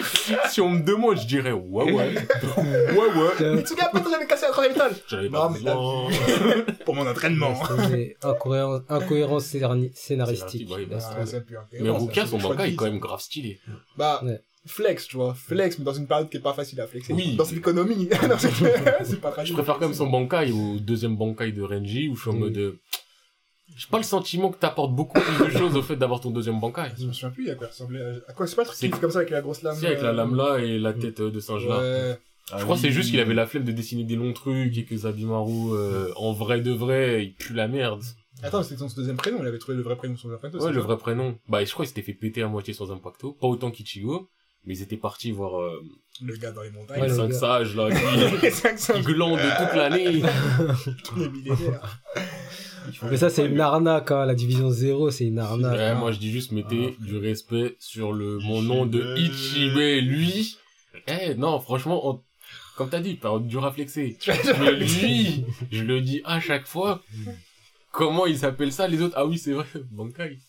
si 0.50 0.60
on 0.60 0.70
me 0.70 0.82
demande, 0.84 1.18
je 1.20 1.28
dirais, 1.28 1.52
ouais, 1.52 1.92
ouais. 1.92 2.16
Ouais, 2.58 3.44
ouais. 3.44 3.56
Mitsuga, 3.56 3.90
pourquoi 3.92 4.12
t'avais 4.14 4.26
cassé 4.26 4.46
la 4.48 4.52
troisième 4.52 4.76
étoile? 4.76 4.94
J'en 5.08 5.18
avais 5.18 5.30
Non, 5.30 5.40
pas 5.40 5.50
mais 5.50 5.60
besoin. 5.60 6.08
Pour 6.86 6.96
mon 6.96 7.08
entraînement. 7.08 7.54
Incohérence, 8.24 8.82
incohérence 8.90 9.46
scénari- 9.46 9.92
scénaristique. 9.94 10.70
Laisse 10.90 11.06
Ah, 11.20 11.26
ça. 11.26 11.38
Mais 11.80 11.90
Ruka, 11.90 12.22
Ça, 12.26 12.28
son 12.32 12.40
c'est 12.66 12.76
choix 12.76 12.88
est 12.88 12.90
quand 12.90 12.94
même 12.94 13.00
grave 13.02 13.22
stylé. 13.22 13.60
Bah, 13.98 14.22
Ouais. 14.24 14.40
flex, 14.66 15.08
tu 15.08 15.18
vois. 15.18 15.34
Flex, 15.34 15.78
mais 15.80 15.86
dans 15.86 15.94
une 15.94 16.08
période 16.08 16.30
qui 16.30 16.38
est 16.38 16.42
pas 16.42 16.54
facile 16.54 16.80
à 16.82 16.88
flexer. 16.88 17.14
Oui. 17.14 17.36
Dans 17.36 17.46
cette 17.46 17.58
économie. 17.58 18.08
Dans 18.30 18.38
cette- 18.38 18.52
c'est 19.04 19.22
pas 19.22 19.32
facile. 19.32 19.50
Je 19.50 19.54
préfère 19.54 19.76
quand 19.76 19.86
même 19.88 19.94
son 19.94 20.08
Bankai 20.08 20.52
au 20.52 20.80
deuxième 20.80 21.16
Bankai 21.18 21.52
de 21.52 21.62
Renji, 21.62 22.08
où 22.10 22.16
je 22.16 22.22
suis 22.22 22.30
en 22.30 22.34
Oui. 22.34 22.40
mode, 22.40 22.58
euh, 22.58 22.80
j'ai 23.76 23.88
pas 23.90 23.98
le 23.98 24.04
sentiment 24.04 24.52
que 24.52 24.58
t'apportes 24.58 24.94
beaucoup 24.94 25.20
plus 25.20 25.46
de 25.46 25.58
choses 25.58 25.76
au 25.76 25.82
fait 25.82 25.96
d'avoir 25.96 26.20
ton 26.22 26.30
deuxième 26.32 26.60
Bankai. 26.60 26.92
Je 27.00 27.06
me 27.08 27.14
souviens 27.14 27.32
plus 27.32 27.50
à 27.50 27.56
quoi 27.56 27.68
il 27.68 27.70
ressemblait. 27.72 28.02
À 28.28 28.34
quoi 28.34 28.46
c'est 28.48 28.56
pas 28.56 28.62
le 28.64 28.68
truc 28.68 28.78
C'est- 28.80 28.90
qui 28.90 29.00
comme 29.00 29.12
ça 29.12 29.20
avec 29.20 29.32
la 29.32 29.42
grosse 29.42 29.62
lame. 29.64 29.76
Si, 29.76 29.86
avec 29.86 30.02
la 30.02 30.10
euh, 30.10 30.14
lame 30.14 30.36
là 30.36 30.58
et 30.60 30.78
la 30.80 30.94
tête 30.94 31.20
euh, 31.22 31.32
de 31.32 31.40
singe 31.40 31.68
là. 31.68 31.80
Ouais. 31.80 32.18
Ah 32.52 32.58
Je 32.60 32.64
crois 32.66 32.76
que 32.76 32.82
c'est 32.82 32.88
oui. 32.88 32.94
juste 32.94 33.10
qu'il 33.10 33.22
avait 33.22 33.34
la 33.34 33.48
flemme 33.48 33.64
de 33.64 33.72
dessiner 33.72 34.04
des 34.04 34.18
longs 34.18 34.34
trucs 34.34 34.78
et 34.78 34.84
que 34.84 34.96
Zabimaru, 34.98 35.72
euh, 35.74 36.12
en 36.18 36.34
vrai 36.34 36.60
de 36.60 36.72
vrai, 36.72 37.24
il 37.26 37.34
pue 37.34 37.54
la 37.54 37.70
merde. 37.70 38.04
Attends, 38.44 38.64
c'était 38.64 38.78
son 38.78 38.88
deuxième 38.96 39.16
prénom. 39.18 39.38
Il 39.42 39.48
avait 39.48 39.58
trouvé 39.60 39.78
le 39.78 39.84
vrai 39.84 39.96
prénom 39.96 40.14
deuxième 40.16 40.38
prénom. 40.38 40.60
Ouais, 40.60 40.72
le 40.72 40.82
vrai 40.82 40.98
prénom. 40.98 41.38
Bah, 41.48 41.64
je 41.64 41.72
crois 41.72 41.86
qu'il 41.86 41.90
s'était 41.96 42.02
fait 42.06 42.14
péter 42.18 42.42
à 42.44 42.48
moitié 42.48 42.74
sans 42.74 42.92
impacto. 42.92 43.34
Pas 43.34 43.48
autant 43.48 43.72
qu'Ichigo. 43.72 44.30
Mais 44.66 44.78
ils 44.78 44.82
étaient 44.82 44.96
partis 44.98 45.32
voir 45.32 45.60
euh, 45.62 45.82
Le 46.24 46.38
gars 46.38 46.52
dans 46.52 46.62
les 46.62 46.70
montagnes. 46.72 47.02
Ouais, 47.02 47.08
les 47.08 47.14
le 47.14 47.18
cinq 47.20 47.28
gars. 47.32 47.38
sages 47.38 47.76
là 47.76 47.90
qui, 47.92 48.38
Les 48.42 48.50
500 48.50 48.94
qui 48.94 49.02
glandent 49.14 49.38
toute 49.40 49.76
l'année. 49.76 50.06
les 51.18 51.30
millénaires. 51.30 52.02
Mais 53.04 53.18
ça, 53.18 53.30
c'est 53.30 53.46
une 53.46 53.60
arnaque, 53.60 54.12
hein. 54.12 54.26
La 54.26 54.36
division 54.36 54.70
0, 54.70 55.12
c'est 55.12 55.26
une 55.26 55.40
arnaque. 55.40 55.74
Ouais, 55.78 55.84
hein. 55.84 55.96
moi 55.96 56.12
je 56.12 56.20
dis 56.20 56.32
juste 56.32 56.52
mettez 56.52 56.96
Ah, 57.00 57.06
du 57.06 57.18
respect 57.18 57.76
sur 57.80 58.12
le 58.14 58.40
mon 58.40 58.62
nom 58.62 58.86
de 58.86 59.18
Ichibe. 59.18 59.78
Lui, 60.10 60.58
eh 61.08 61.36
non, 61.36 61.60
franchement, 61.60 62.10
on- 62.10 62.22
comme 62.78 62.90
t'as 62.90 63.00
dit, 63.02 63.14
période 63.16 63.48
dur 63.48 63.66
à 63.66 63.72
flexer. 63.72 64.18
Mais 64.28 64.72
lui, 64.76 65.46
je 65.72 65.84
le 65.84 66.02
dis 66.02 66.22
à 66.26 66.40
chaque 66.40 66.68
fois. 66.68 67.02
Comment 67.94 68.26
il 68.26 68.38
s'appelle 68.38 68.72
ça 68.74 68.88
les 68.88 69.02
autres? 69.02 69.14
Ah 69.16 69.26
oui, 69.26 69.38
c'est 69.38 69.54
vrai, 69.54 69.68
Bankai. 69.92 70.40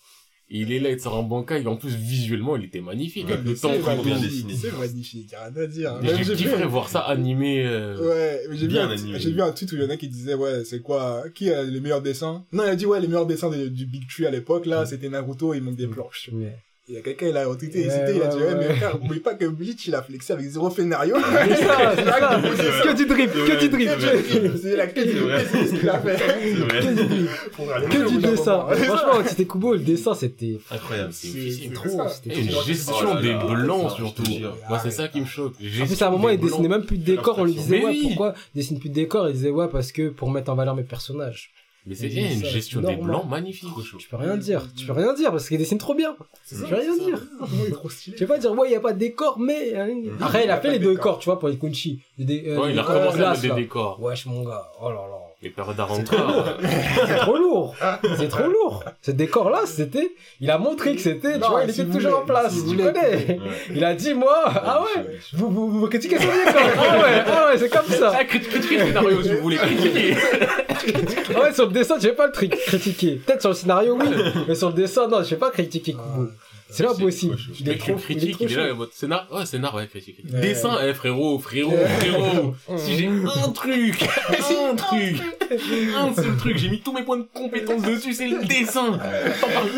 Et 0.50 0.60
il 0.60 0.72
est 0.72 0.78
là, 0.80 0.90
il 0.90 0.98
sort 1.00 1.14
en 1.16 1.22
Bankai. 1.22 1.66
En 1.66 1.76
plus, 1.76 1.94
visuellement, 1.94 2.56
il 2.56 2.64
était 2.64 2.80
magnifique. 2.80 3.26
Ouais, 3.28 3.36
le 3.44 3.54
C'est 3.54 3.62
temps. 3.62 3.72
C'est 3.74 4.72
magnifique, 4.78 5.30
y 5.30 5.34
a 5.34 5.44
rien 5.46 5.56
à 5.62 5.66
dire. 5.66 6.00
J'ai 6.02 6.34
kiffé 6.34 6.64
voir 6.64 6.88
ça 6.88 7.00
animé. 7.00 7.64
euh, 7.66 7.96
Ouais, 7.98 8.40
mais 8.48 8.56
j'ai 8.56 8.66
vu, 8.66 8.72
Bien 8.72 8.88
un, 8.88 8.92
animé. 8.92 9.18
j'ai 9.20 9.30
vu 9.30 9.42
un 9.42 9.52
tweet 9.52 9.70
où 9.72 9.76
il 9.76 9.82
y 9.82 9.84
en 9.84 9.90
a 9.90 9.96
qui 9.98 10.08
disaient, 10.08 10.34
ouais, 10.34 10.64
c'est 10.64 10.80
quoi, 10.80 11.24
qui 11.34 11.50
a 11.50 11.62
les 11.62 11.80
meilleurs 11.80 12.02
dessins? 12.02 12.44
Non, 12.52 12.64
il 12.64 12.70
a 12.70 12.76
dit, 12.76 12.86
ouais, 12.86 13.00
les 13.00 13.08
meilleurs 13.08 13.26
dessins 13.26 13.50
de- 13.50 13.68
du 13.68 13.84
Big 13.86 14.08
Tree 14.08 14.26
à 14.26 14.30
l'époque, 14.30 14.64
là, 14.66 14.84
c'était 14.86 15.08
Naruto, 15.10 15.52
il 15.54 15.62
manque 15.62 15.76
des 15.76 15.86
planches. 15.86 16.30
Il 16.86 16.96
y 16.96 16.98
a 16.98 17.00
quelqu'un, 17.00 17.28
il 17.28 17.36
a 17.38 17.46
retweeté, 17.46 17.80
il, 17.80 17.90
a 17.90 18.04
dit, 18.26 18.36
ouais, 18.36 18.54
mais 18.56 18.74
frère, 18.74 19.02
oubliez 19.02 19.22
pas 19.22 19.32
que 19.34 19.46
Bleach, 19.46 19.86
il 19.86 19.94
a 19.94 20.02
flexé 20.02 20.34
avec 20.34 20.46
zéro 20.46 20.68
scénario? 20.68 21.16
C'est 21.48 21.64
ça, 21.64 21.94
c'est 21.96 22.04
ça. 22.04 22.40
Que 22.82 22.94
du 22.94 23.06
drip, 23.06 23.32
que 23.32 23.58
du 23.58 23.68
drip. 23.70 23.90
C'est 24.60 24.76
la 24.76 24.86
quête 24.88 25.08
C'est 25.08 25.18
vrai. 25.18 25.46
c'est 25.50 25.66
ce 25.66 25.74
qu'il 25.76 25.88
a 25.88 25.98
fait. 25.98 26.18
C'est 26.18 26.52
vrai. 26.52 26.80
Que 26.80 26.88
du 26.88 27.06
drip. 27.06 27.88
Que 27.88 28.08
du 28.10 28.18
dessin. 28.18 28.66
Franchement, 28.68 29.24
c'était 29.26 29.46
Kubo, 29.46 29.72
le 29.72 29.78
dessin, 29.78 30.12
c'était 30.14 30.58
Incroyable. 30.70 31.12
C'est 31.14 31.72
trop, 31.72 32.02
c'était 32.06 32.38
une 32.38 32.50
gestion 32.50 32.94
Oh 33.16 33.20
des 33.22 33.32
blancs 33.32 33.92
surtout. 33.96 34.22
Moi, 34.68 34.78
c'est 34.82 34.90
ça 34.90 35.08
qui 35.08 35.22
me 35.22 35.26
choque. 35.26 35.54
En 35.54 35.86
plus, 35.86 36.02
à 36.02 36.08
un 36.08 36.10
moment, 36.10 36.28
il 36.28 36.38
dessinait 36.38 36.68
même 36.68 36.84
plus 36.84 36.98
de 36.98 37.04
décor. 37.04 37.38
On 37.38 37.44
lui 37.44 37.54
disait, 37.54 37.82
ouais, 37.82 37.92
oui. 37.92 38.00
pourquoi? 38.08 38.34
Il 38.54 38.58
dessine 38.58 38.78
plus 38.78 38.90
de 38.90 38.94
décor 38.94 39.26
Il 39.30 39.32
disait, 39.32 39.48
ouais, 39.48 39.68
parce 39.72 39.90
que 39.90 40.10
pour 40.10 40.30
mettre 40.30 40.52
en 40.52 40.54
valeur 40.54 40.76
mes 40.76 40.82
personnages. 40.82 41.53
Mais 41.86 41.94
c'est 41.94 42.06
eh, 42.06 42.32
une 42.34 42.40
ça, 42.40 42.48
gestion 42.48 42.80
des 42.80 42.96
blancs 42.96 43.28
magnifique. 43.28 43.68
Tu 43.98 44.08
peux 44.08 44.16
rien 44.16 44.36
dire. 44.38 44.62
Tu 44.74 44.86
peux 44.86 44.92
rien 44.92 45.12
dire 45.12 45.30
parce 45.30 45.48
qu'il 45.48 45.58
dessine 45.58 45.76
trop 45.78 45.94
bien. 45.94 46.16
Ça. 46.44 46.56
peux 46.66 46.74
rien 46.76 46.96
dire. 46.96 47.20
Tu 48.02 48.12
peux 48.12 48.26
pas 48.26 48.38
dire, 48.38 48.52
ouais, 48.52 48.68
il 48.70 48.72
y 48.72 48.76
a 48.76 48.80
pas 48.80 48.92
de 48.94 48.98
décor, 48.98 49.38
mais. 49.38 49.74
hein. 49.76 49.88
Après, 50.20 50.44
il 50.44 50.50
a 50.50 50.60
fait 50.60 50.70
les 50.72 50.78
deux 50.78 50.94
décors, 50.94 51.18
tu 51.18 51.26
vois, 51.26 51.38
pour 51.38 51.48
les 51.48 51.58
Kunchi. 51.58 52.00
Des- 52.18 52.44
euh, 52.48 52.58
Ouais, 52.60 52.72
il 52.72 52.78
a 52.78 52.82
décors 52.82 52.94
recommencé 52.96 53.20
à 53.22 53.30
mettre 53.30 53.42
des 53.42 53.50
décors. 53.62 54.02
Wesh, 54.02 54.26
mon 54.26 54.44
gars. 54.44 54.66
Oh 54.80 54.88
là 54.88 54.94
là. 54.94 55.18
Les 55.44 55.50
périodes 55.50 55.76
d'Aranka. 55.76 56.16
C'est 57.06 57.16
trop 57.18 57.36
lourd. 57.36 57.76
C'est 58.16 58.28
trop 58.28 58.46
lourd. 58.48 58.82
Ce 59.02 59.10
décor-là, 59.10 59.60
c'était. 59.66 60.14
Il 60.40 60.50
a 60.50 60.56
montré 60.56 60.96
que 60.96 61.02
c'était. 61.02 61.38
Tu 61.38 61.46
vois, 61.46 61.64
il 61.64 61.72
si 61.74 61.82
était 61.82 61.92
toujours 61.92 62.20
en 62.20 62.24
place. 62.24 62.54
tu 62.66 62.74
connais. 62.76 62.92
Ouais. 62.94 63.38
Il 63.74 63.84
a 63.84 63.94
dit, 63.94 64.14
moi. 64.14 64.42
Ah 64.46 64.80
ouais. 64.82 65.04
Vous, 65.34 65.50
vous, 65.50 65.70
vous 65.70 65.86
critiquez 65.88 66.16
son 66.16 66.24
décor. 66.24 66.62
Ah 66.78 66.98
ouais, 66.98 67.24
ah 67.26 67.46
ouais, 67.50 67.58
c'est 67.58 67.68
comme 67.68 67.86
ça. 67.86 68.12
Ah, 68.18 68.24
critiquez 68.24 68.78
le 68.78 68.86
scénario 68.86 69.22
si 69.22 69.34
vous 69.34 69.42
voulez 69.42 69.56
critiquer. 69.58 70.16
Ah 71.36 71.40
ouais, 71.42 71.52
sur 71.52 71.66
le 71.66 71.72
dessin, 71.72 71.98
tu 71.98 72.06
vais 72.06 72.14
pas 72.14 72.26
le 72.26 72.32
critiquer. 72.32 73.16
Peut-être 73.16 73.42
sur 73.42 73.50
le 73.50 73.56
scénario, 73.56 73.98
oui. 74.00 74.06
Mais 74.48 74.54
sur 74.54 74.68
le 74.68 74.74
dessin, 74.74 75.08
non, 75.08 75.22
je 75.22 75.30
vais 75.30 75.36
pas 75.36 75.50
critiquer 75.50 75.92
Kubo. 75.92 76.28
C'est 76.70 76.86
c'est- 76.88 77.02
possible. 77.02 77.36
Il 77.60 77.68
est 77.68 77.72
Mais 77.72 77.78
trop, 77.78 77.94
tu 77.94 78.00
critique, 78.02 78.36
il 78.40 78.52
est 78.52 78.56
là, 78.56 78.72
en 78.72 78.76
mode 78.76 78.92
scénar, 78.92 79.28
ouais, 79.32 79.46
scénar, 79.46 79.74
ouais, 79.74 79.86
critique. 79.86 80.18
Ouais. 80.32 80.40
Dessin, 80.40 80.76
eh, 80.82 80.94
frérot, 80.94 81.38
frérot, 81.38 81.72
frérot. 81.98 82.54
si 82.78 82.96
j'ai 82.96 83.06
un 83.06 83.50
truc, 83.52 84.02
un 84.28 84.74
truc, 84.74 85.16
un 85.96 86.14
seul 86.14 86.36
truc, 86.36 86.56
j'ai 86.56 86.68
mis 86.70 86.80
tous 86.80 86.92
mes 86.92 87.02
points 87.02 87.18
de 87.18 87.28
compétence 87.32 87.82
dessus, 87.82 88.12
c'est 88.14 88.28
le 88.28 88.44
dessin. 88.44 88.98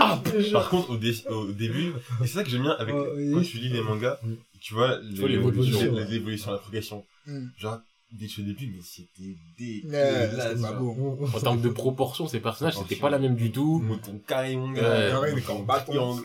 Ah, 0.00 0.22
Par 0.52 0.68
contre, 0.68 0.90
au, 0.90 0.96
dé- 0.96 1.24
au 1.28 1.46
début, 1.52 1.88
et 2.22 2.26
c'est 2.26 2.34
ça 2.34 2.44
que 2.44 2.50
j'aime 2.50 2.62
bien 2.62 2.76
avec 2.78 2.94
Oh, 2.96 3.06
oui. 3.16 3.32
quand 3.34 3.42
tu 3.42 3.56
lis 3.58 3.68
les 3.70 3.80
mangas, 3.82 4.18
Mm. 4.22 4.34
tu 4.60 4.74
vois 4.74 4.98
l'évolution, 5.02 6.52
la 6.52 6.58
progression. 6.58 7.04
Mm. 7.26 7.46
Genre, 7.58 7.78
que 8.16 8.40
au 8.40 8.44
début, 8.44 8.66
mais 8.74 8.82
c'était 8.82 9.36
dégueulasse. 9.58 10.62
En 10.64 11.40
termes 11.40 11.60
de 11.60 11.68
proportion, 11.68 12.26
ces 12.28 12.40
personnages, 12.40 12.76
c'était 12.76 12.96
pas 12.96 13.10
la 13.10 13.18
même 13.18 13.36
du 13.36 13.50
tout. 13.52 13.78
Mouton 13.80 14.18
carré, 14.26 14.56
mon 14.56 14.70
Ouais. 14.72 14.80
gars. 14.80 15.16
Ah 15.16 15.20
ouais, 15.20 15.34
mais 15.34 15.42
quand 15.42 15.54
on 15.56 15.62
bat, 15.64 15.84
on- 15.88 16.16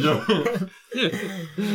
Genre. 0.00 0.24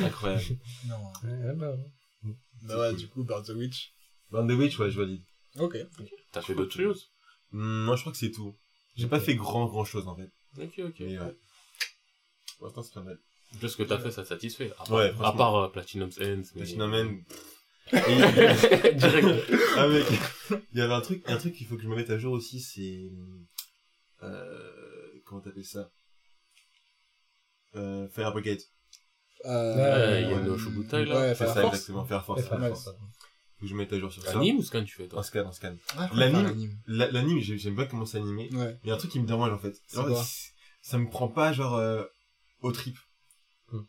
Incroyable. 0.04 0.44
Non. 0.88 0.96
Ouais, 1.24 1.54
bah, 1.56 2.78
ouais, 2.78 2.94
du 2.96 3.08
coup, 3.08 3.24
Bird 3.24 3.46
the 3.46 3.50
Witch. 3.52 3.94
Band 4.32 4.50
of 4.50 4.58
Witch, 4.60 4.80
ouais, 4.80 4.90
je 4.92 5.00
valide. 5.00 5.22
Ok. 5.60 5.78
T'as 6.32 6.42
fait 6.42 6.56
d'autres 6.56 6.76
choses? 6.76 7.12
Hmm, 7.52 7.86
Moi, 7.86 7.96
je 7.96 8.02
crois 8.02 8.12
que 8.12 8.18
c'est 8.18 8.32
tout. 8.32 8.56
J'ai 8.96 9.08
pas 9.08 9.20
fait 9.20 9.36
grand, 9.36 9.66
grand 9.68 9.86
chose, 9.86 10.08
en 10.08 10.16
fait. 10.16 10.32
Ok, 10.62 10.80
ok. 10.80 10.96
Mais 11.00 11.20
ouais. 11.20 11.36
Pour 12.58 12.68
l'instant, 12.68 12.84
c'est 12.84 12.94
pas 12.94 13.02
mal. 13.02 13.20
Juste 13.62 13.74
ce 13.74 13.78
que 13.78 13.84
t'as 13.84 14.00
fait, 14.00 14.12
ça 14.12 14.26
satisfait. 14.26 14.72
À 14.80 14.84
part, 14.84 14.92
Ouais, 14.92 15.10
à 15.10 15.14
franchement. 15.14 15.38
part 15.38 15.56
euh, 15.56 15.68
Platinum's 15.70 16.20
Ends. 16.20 16.44
Direct. 17.92 19.52
Ah 19.78 19.88
mec, 19.88 20.06
il 20.74 20.80
y 20.80 20.82
avait 20.82 20.94
un 20.94 21.02
truc, 21.02 21.24
un 21.28 21.38
truc 21.38 21.54
qu'il 21.54 21.68
faut 21.68 21.76
que 21.76 21.84
je 21.84 21.88
me 21.88 21.96
mette 21.96 22.10
à 22.10 22.18
jour 22.18 22.34
aussi, 22.34 22.60
c'est 22.60 23.10
euh, 24.24 25.22
comment 25.26 25.42
t'appelles 25.42 25.66
ça? 25.66 25.92
Euh, 27.76 28.08
Fire 28.10 28.32
Brigade. 28.32 28.60
Euh, 29.46 30.22
il 30.24 30.32
y 30.32 30.34
a 30.34 30.40
le 30.40 30.58
Shubutai, 30.58 31.06
là. 31.06 31.20
Ouais, 31.20 31.36
C'est 31.36 31.46
ça 31.46 31.62
Force. 31.62 31.76
exactement, 31.76 32.06
Fire 32.06 32.26
Force. 32.26 32.50
Mal. 32.52 32.70
Force. 32.70 32.86
Faut 32.86 33.62
que 33.62 33.68
je 33.68 33.74
me 33.74 33.80
mette 33.80 33.94
à 33.94 34.00
jour 34.00 34.12
sur 34.12 34.24
ça. 34.24 34.38
Anime 34.40 34.58
ou 34.58 34.64
scan 34.64 34.84
tu 34.84 34.96
fais, 34.96 35.08
toi? 35.08 35.20
Un 35.20 35.24
scan, 35.24 35.48
un 35.48 35.52
scan. 35.52 35.76
Ah, 35.98 36.10
L'anime- 36.14 37.40
j'aime 37.42 37.76
bien 37.76 37.86
comment 37.86 38.06
c'est 38.06 38.18
animé. 38.18 38.50
Ouais. 38.54 38.78
Il 38.84 38.90
y 38.90 38.92
a 38.92 38.96
un 38.96 38.98
truc 38.98 39.12
qui 39.12 39.20
me 39.20 39.28
dérange 39.28 39.52
en 39.52 39.60
fait. 39.60 39.76
Genre, 39.94 40.26
ça 40.82 40.98
me 40.98 41.08
prend 41.10 41.28
pas 41.28 41.54
genre 41.54 41.76
euh, 41.76 42.04
au 42.62 42.72
trip. 42.72 42.98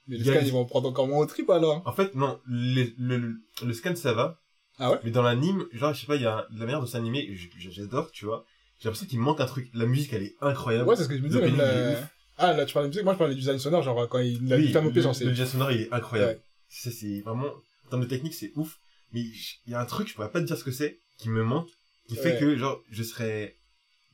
Mais 0.09 0.19
scans, 0.19 0.33
les- 0.33 0.47
ils 0.47 0.53
vont 0.53 0.65
prendre 0.65 0.89
encore 0.89 1.07
moins 1.09 1.19
au 1.19 1.27
trip, 1.27 1.49
alors. 1.51 1.83
En 1.87 1.93
fait, 1.93 2.15
non, 2.15 2.41
les- 2.49 2.95
le, 2.99 3.17
le, 3.19 3.37
le 3.65 3.73
scan 3.73 3.95
ça 3.97 4.13
va. 4.13 4.39
Ah 4.79 4.91
ouais? 4.93 4.99
Mais 5.05 5.11
dans 5.11 5.23
l'anime, 5.23 5.65
genre, 5.73 5.95
je 5.95 6.01
sais 6.01 6.07
pas, 6.07 6.17
il 6.17 6.23
y 6.23 6.27
a 6.27 6.47
la 6.51 6.59
manière 6.65 6.81
de 6.83 6.87
s'animer, 6.87 7.29
j'adore, 7.59 8.11
tu 8.13 8.27
vois. 8.27 8.45
J'ai 8.79 8.85
l'impression 8.89 9.07
qu'il 9.07 9.21
manque 9.21 9.41
un 9.41 9.47
truc. 9.47 9.71
La 9.73 9.87
musique, 9.87 10.13
elle 10.13 10.23
est 10.23 10.35
incroyable. 10.43 10.87
Ouais, 10.89 10.97
c'est 10.97 11.05
ce 11.05 11.09
que 11.09 11.17
je 11.17 11.23
me 11.23 11.29
disais, 11.29 11.49
Le 11.49 11.57
la... 11.57 12.09
Ah, 12.39 12.53
là, 12.53 12.67
tu 12.67 12.75
parles 12.75 12.87
de 12.87 12.89
musique. 12.91 13.05
Moi, 13.05 13.15
je 13.15 13.19
parle 13.19 13.31
du 13.31 13.37
design 13.41 13.59
sonore, 13.59 13.83
genre, 13.83 14.07
quand 14.11 14.19
il 14.19 14.53
a 14.53 14.57
Oui, 14.57 14.67
le, 14.69 15.01
genre, 15.01 15.15
le 15.21 15.33
jazz 15.35 15.51
sonore, 15.51 15.73
il 15.73 15.81
est 15.83 15.93
incroyable. 15.93 16.33
Ouais. 16.33 16.41
Ça, 16.69 16.91
c'est 16.91 17.21
vraiment, 17.21 17.47
en 17.47 17.89
termes 17.89 18.03
de 18.03 18.07
technique, 18.09 18.35
c'est 18.35 18.53
ouf. 18.57 18.77
Mais 19.13 19.21
il 19.23 19.71
y 19.73 19.75
a 19.75 19.81
un 19.81 19.87
truc, 19.87 20.09
je 20.09 20.15
pourrais 20.15 20.31
pas 20.31 20.41
te 20.41 20.45
dire 20.47 20.59
ce 20.59 20.65
que 20.65 20.71
c'est, 20.73 20.99
qui 21.17 21.31
me 21.31 21.43
manque, 21.43 21.69
qui 22.09 22.17
fait 22.17 22.35
Ouais. 22.35 22.39
que, 22.41 22.57
genre, 22.59 22.83
je 22.91 23.03
serais 23.03 23.55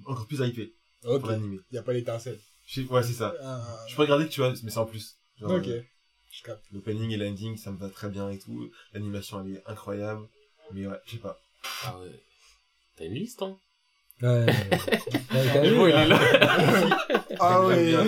encore 0.04 0.28
plus 0.28 0.38
hypé 0.38 0.72
Ok. 1.04 1.20
pour 1.20 1.30
l'animer. 1.30 1.58
Y 1.72 1.78
a 1.78 1.82
pas 1.82 1.92
l'étincelle. 1.92 2.38
Ouais, 2.90 3.02
c'est 3.02 3.12
ça. 3.14 3.34
Ah, 3.42 3.60
Je 3.88 3.96
peux 3.96 4.02
regarder, 4.02 4.28
tu 4.28 4.40
vois, 4.40 4.52
mais 4.62 4.70
c'est 4.70 4.78
en 4.78 4.86
plus. 4.86 5.16
Genre, 5.42 5.52
Ok. 5.58 5.68
euh, 5.68 5.82
Je 6.30 6.42
capte. 6.42 6.64
L'opening 6.72 7.10
et 7.10 7.16
l'ending, 7.16 7.56
ça 7.56 7.70
me 7.70 7.78
va 7.78 7.88
très 7.90 8.08
bien 8.08 8.30
et 8.30 8.38
tout. 8.38 8.70
L'animation, 8.94 9.44
elle 9.44 9.56
est 9.56 9.62
incroyable. 9.66 10.22
Mais 10.72 10.86
ouais, 10.86 10.96
je 11.06 11.12
sais 11.12 11.16
pas. 11.18 11.38
Ah 11.84 11.98
ouais. 12.00 12.10
T'as 12.96 13.04
une 13.04 13.14
liste, 13.14 13.42
hein? 13.42 13.56
Ouais. 14.22 14.46
Ouais, 15.32 15.46
t'as 15.52 15.62
vu, 15.62 15.74
Bon, 15.74 15.86
il 15.86 15.94
est 15.94 16.06
là. 16.06 16.18
Ah 17.44 17.66
ouais. 17.66 17.86
bien. 17.86 18.04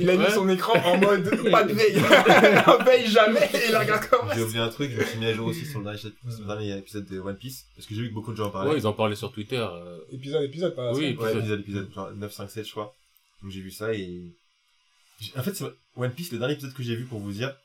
Il 0.00 0.10
a 0.10 0.16
mis 0.16 0.24
Ouais. 0.24 0.30
son 0.30 0.48
écran 0.50 0.74
en 0.84 0.98
mode 0.98 1.30
pas 1.50 1.64
de 1.64 1.72
veille. 1.72 1.96
On 2.66 2.84
veille 2.84 3.06
jamais 3.06 3.48
et 3.54 3.68
il 3.70 3.76
regarde 3.76 4.06
comme 4.08 4.28
J'ai 4.34 4.42
oublié 4.42 4.58
un 4.58 4.68
truc, 4.68 4.90
je 4.90 4.98
me 5.00 5.04
suis 5.04 5.18
mis 5.18 5.26
à 5.26 5.32
jour 5.32 5.46
aussi 5.46 5.64
sur 5.64 5.78
le 5.78 5.84
dernier, 5.84 5.98
sur 5.98 6.12
le 6.40 6.44
dernier 6.46 6.76
épisode 6.76 7.06
de 7.06 7.18
One 7.20 7.38
Piece. 7.38 7.64
Parce 7.74 7.86
que 7.86 7.94
j'ai 7.94 8.02
vu 8.02 8.08
que 8.10 8.14
beaucoup 8.14 8.32
de 8.32 8.36
gens 8.36 8.48
en 8.48 8.50
parlaient. 8.50 8.72
Ouais, 8.72 8.78
ils 8.78 8.86
en 8.86 8.92
parlaient 8.92 9.16
sur 9.16 9.32
Twitter. 9.32 9.56
euh, 9.56 9.98
Épisode, 10.12 10.42
épisode, 10.42 10.74
pas 10.74 10.92
Oui, 10.92 10.96
semaine. 11.14 11.18
Ouais, 11.18 11.30
épisode. 11.32 11.60
épisode, 11.60 11.60
épisode, 11.60 11.92
genre 11.94 12.10
9, 12.12 12.32
5, 12.32 12.50
7, 12.50 12.66
je 12.66 12.70
crois. 12.72 12.94
Donc 13.42 13.50
j'ai 13.50 13.60
vu 13.60 13.70
ça 13.70 13.94
et 13.94 14.34
En 15.36 15.42
fait, 15.42 15.54
c'est- 15.54 15.64
One 15.96 16.12
Piece, 16.12 16.32
le 16.32 16.38
dernier 16.38 16.54
épisode 16.54 16.74
que 16.74 16.82
j'ai 16.82 16.94
vu 16.96 17.04
pour 17.04 17.20
vous 17.20 17.32
dire, 17.32 17.56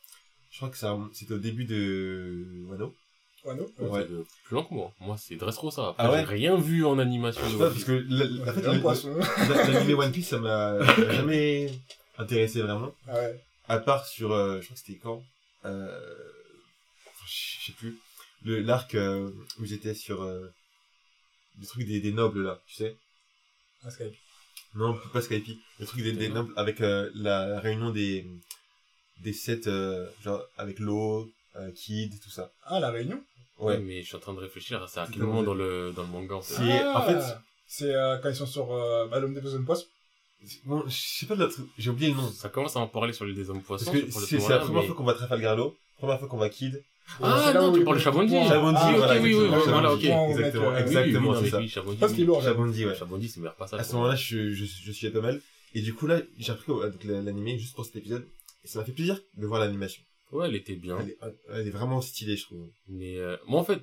je 0.52 0.58
crois 0.58 0.70
que 0.70 0.78
ça, 0.78 0.98
c'était 1.14 1.34
au 1.34 1.38
début 1.40 1.66
de 1.66 2.46
Wano. 2.68 2.96
Wano 3.44 3.70
Ouais. 3.80 4.06
Plus 4.06 4.56
lent 4.56 4.64
que 4.66 4.74
moi. 4.74 4.94
Moi, 5.00 5.18
c'est 5.18 5.36
Dressrosa. 5.36 5.90
Après, 5.90 6.04
Ah 6.06 6.12
ouais 6.12 6.20
j'ai 6.20 6.26
rien 6.26 6.56
vu 6.58 6.86
en 6.86 6.98
animation. 7.00 7.42
Je 7.46 7.52
sais 7.54 7.58
pas, 7.58 7.70
parce 7.72 7.84
que 7.84 7.92
la- 8.10 8.26
en 8.52 8.54
fait, 8.54 8.60
Ouais, 8.62 8.68
la- 8.68 8.72
un 8.74 8.80
poisson. 8.80 9.16
la- 9.16 9.68
l'anime 9.68 9.98
One 10.00 10.12
Piece, 10.12 10.30
ça 10.30 10.40
m'a 10.40 10.78
ça 10.86 10.98
m'a 10.98 11.14
jamais 11.14 11.72
intéressé 12.18 12.62
vraiment. 12.62 12.94
Ah 13.08 13.16
ouais. 13.16 13.44
À 13.68 13.80
part 13.80 14.06
sur, 14.06 14.32
euh, 14.32 14.60
je 14.62 14.66
crois 14.66 14.76
que 14.76 14.80
c'était 14.86 15.00
quand 15.00 15.24
euh, 15.66 16.00
Je 17.26 17.66
sais 17.68 17.72
plus. 17.74 17.98
Le 18.44 18.60
L'arc 18.62 18.96
euh, 18.96 19.30
où 19.60 19.66
j'étais 19.66 19.94
sur 19.94 20.24
euh, 20.24 20.48
le 21.60 21.66
truc 21.68 21.86
des, 21.88 22.00
des 22.02 22.12
nobles 22.12 22.44
là, 22.44 22.60
tu 22.68 22.76
sais 22.76 22.96
Ah, 23.84 23.90
Skype. 23.92 24.16
Non, 24.76 24.98
pas 25.14 25.22
Skype. 25.22 25.46
Le 25.80 25.86
truc 25.86 26.02
des, 26.04 26.14
des 26.14 26.30
nobles 26.30 26.54
avec 26.56 26.82
euh, 26.82 27.10
la 27.16 27.60
réunion 27.60 27.90
des 27.90 28.26
des 29.20 29.34
sept, 29.34 29.68
euh, 29.68 30.08
genre 30.24 30.42
avec 30.58 30.80
l'eau, 30.80 31.30
euh, 31.56 31.72
Kid, 31.72 32.20
tout 32.22 32.30
ça. 32.30 32.52
Ah, 32.64 32.80
la 32.80 32.90
réunion? 32.90 33.22
Ouais, 33.60 33.76
Ouais. 33.76 33.80
mais 33.80 34.02
je 34.02 34.08
suis 34.08 34.16
en 34.16 34.20
train 34.20 34.34
de 34.34 34.40
réfléchir 34.40 34.82
à 34.82 34.88
ça. 34.88 35.04
À 35.04 35.08
quel 35.08 35.22
moment 35.22 35.44
dans 35.44 35.54
le, 35.54 35.92
dans 35.96 36.02
le 36.04 36.08
manga, 36.08 36.36
en 36.36 36.42
fait. 36.42 36.56
C'est- 36.56 36.84
en 36.88 37.02
fait- 37.06 37.20
Ah, 37.22 37.42
C'est 37.68 37.94
euh, 37.96 38.18
quand 38.18 38.30
ils 38.30 38.36
sont 38.36 38.46
sur 38.48 38.72
euh, 38.74 39.08
bah, 39.08 39.20
l'homme 39.20 39.34
des 39.34 39.42
besoins 39.42 39.60
de 39.60 39.66
poisson. 39.66 39.86
Bon, 40.66 40.84
je 40.88 40.96
sais 40.98 41.26
pas 41.28 41.36
de 41.36 41.42
l'autre, 41.44 41.60
j'ai 41.78 41.90
oublié 41.92 42.10
le 42.10 42.16
nom. 42.16 42.32
Ça 42.32 42.50
commence 42.50 42.76
à 42.76 42.80
en 42.80 42.88
parler 42.88 43.14
sur 43.14 43.26
les 43.26 43.34
des 43.36 43.50
hommes 43.52 43.62
poissons. 43.62 43.92
Parce 43.92 43.98
que 44.06 44.12
c'est 44.12 44.40
c'est 44.40 44.50
la 44.50 44.58
première 44.60 44.82
mais- 44.82 44.88
fois 44.88 44.96
qu'on 44.96 45.04
va 45.04 45.14
Trafalgar 45.14 45.56
Law, 45.56 45.78
première 45.98 46.18
fois 46.20 46.28
qu'on 46.28 46.38
va 46.38 46.50
Kid. 46.50 46.84
Ah, 47.22 47.52
non, 47.54 47.74
tu 47.74 47.84
parles 47.84 47.98
de 47.98 48.02
Chabondi. 48.02 48.34
Chabondi, 48.48 48.78
Ah, 48.80 48.90
ok, 48.92 48.98
voilà, 48.98 49.22
oui, 49.22 49.34
oui, 49.34 49.48
voilà, 49.50 49.94
ok. 49.94 50.04
Exactement, 50.04 50.68
Oui, 50.70 50.74
oui, 50.76 50.82
exactement, 50.82 51.30
oui, 51.32 51.38
c'est 51.44 51.50
ça. 51.50 51.68
Chabondi. 51.68 51.98
Parce 51.98 52.14
qu'il 52.14 52.24
est 52.24 52.26
lourd, 52.26 52.42
Chabondi, 52.44 52.86
ouais. 52.86 52.96
Chabondi, 52.96 53.28
c'est 53.28 53.38
le 53.38 53.42
meilleur 53.44 53.56
passage. 53.56 53.80
À 53.80 53.84
ce 53.84 53.94
moment-là, 53.96 54.16
je, 54.16 54.52
je, 54.54 54.66
je 54.66 54.92
suis 54.92 55.10
pas 55.10 55.22
mal. 55.22 55.42
Et 55.74 55.82
du 55.82 55.94
coup, 55.94 56.08
là, 56.08 56.22
j'ai 56.38 56.52
appris 56.52 56.72
l'animé 57.06 57.58
juste 57.58 57.76
pour 57.76 57.86
cet 57.86 57.96
épisode. 57.98 58.28
Et 58.64 58.68
ça 58.68 58.80
m'a 58.80 58.86
fait 58.86 58.92
plaisir 58.92 59.20
de 59.38 59.46
voir 59.48 59.60
l'animation. 59.60 60.04
Ouais, 60.32 60.48
elle 60.48 60.56
était 60.56 60.76
bien. 60.76 60.98
Elle, 61.00 61.10
est- 61.10 61.18
elle 61.54 61.68
est 61.68 61.72
vraiment 61.72 62.02
stylée, 62.02 62.38
je 62.38 62.44
trouve. 62.46 62.68
Mais 62.88 63.18
euh, 63.18 63.36
moi, 63.48 63.60
en 63.60 63.64
fait, 63.64 63.82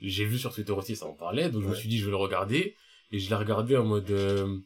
j'ai 0.00 0.24
vu 0.24 0.38
sur 0.38 0.52
Twitter 0.54 0.72
aussi, 0.72 0.96
ça 0.96 1.06
en 1.06 1.12
parlait, 1.12 1.50
donc 1.50 1.62
je 1.62 1.66
me 1.66 1.72
Ouais. 1.72 1.78
suis 1.78 1.88
dit, 1.88 1.98
je 1.98 2.04
vais 2.06 2.10
le 2.10 2.16
regarder. 2.16 2.74
Et 3.12 3.18
je 3.18 3.28
l'ai 3.28 3.34
regardé 3.36 3.76
en 3.76 3.84
mode, 3.84 4.10
euh, 4.10 4.56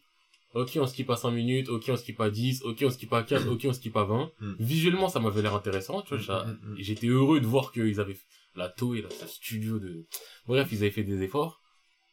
ok, 0.55 0.78
on 0.80 0.86
skip 0.86 1.11
à 1.11 1.16
5 1.16 1.30
minutes, 1.32 1.68
ok, 1.68 1.84
on 1.88 1.96
skip 1.96 2.20
à 2.20 2.30
10, 2.30 2.62
ok, 2.64 2.82
on 2.86 2.90
skip 2.90 3.12
à 3.12 3.22
15, 3.22 3.48
ok, 3.48 3.66
on 3.68 3.72
skip 3.72 3.96
à 3.96 4.05
20. 4.05 4.30
Mm. 4.40 4.52
Visuellement, 4.61 5.09
ça 5.09 5.20
m'avait 5.20 5.42
l'air 5.42 5.55
intéressant, 5.55 6.02
tu 6.02 6.16
vois. 6.16 6.22
ça- 6.24 6.44
Mm, 6.46 6.72
mm. 6.72 6.76
J'étais 6.78 7.07
heureux 7.09 7.40
de 7.40 7.46
voir 7.46 7.72
qu'ils 7.72 8.00
avaient 8.00 8.16
la 8.57 8.68
Toei, 8.68 9.02
là, 9.02 9.09
ce 9.11 9.26
studio 9.26 9.78
de... 9.78 10.07
Bref, 10.46 10.68
ils 10.72 10.78
avaient 10.78 10.90
fait 10.90 11.02
des 11.05 11.22
efforts. 11.22 11.61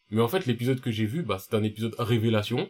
Mais 0.10 0.22
en 0.22 0.28
fait, 0.28 0.46
l'épisode 0.46 0.82
que 0.82 0.92
j'ai 0.92 1.06
vu, 1.06 1.24
bah, 1.24 1.38
c'était 1.40 1.56
un 1.56 1.64
épisode 1.64 1.96
révélation. 2.00 2.70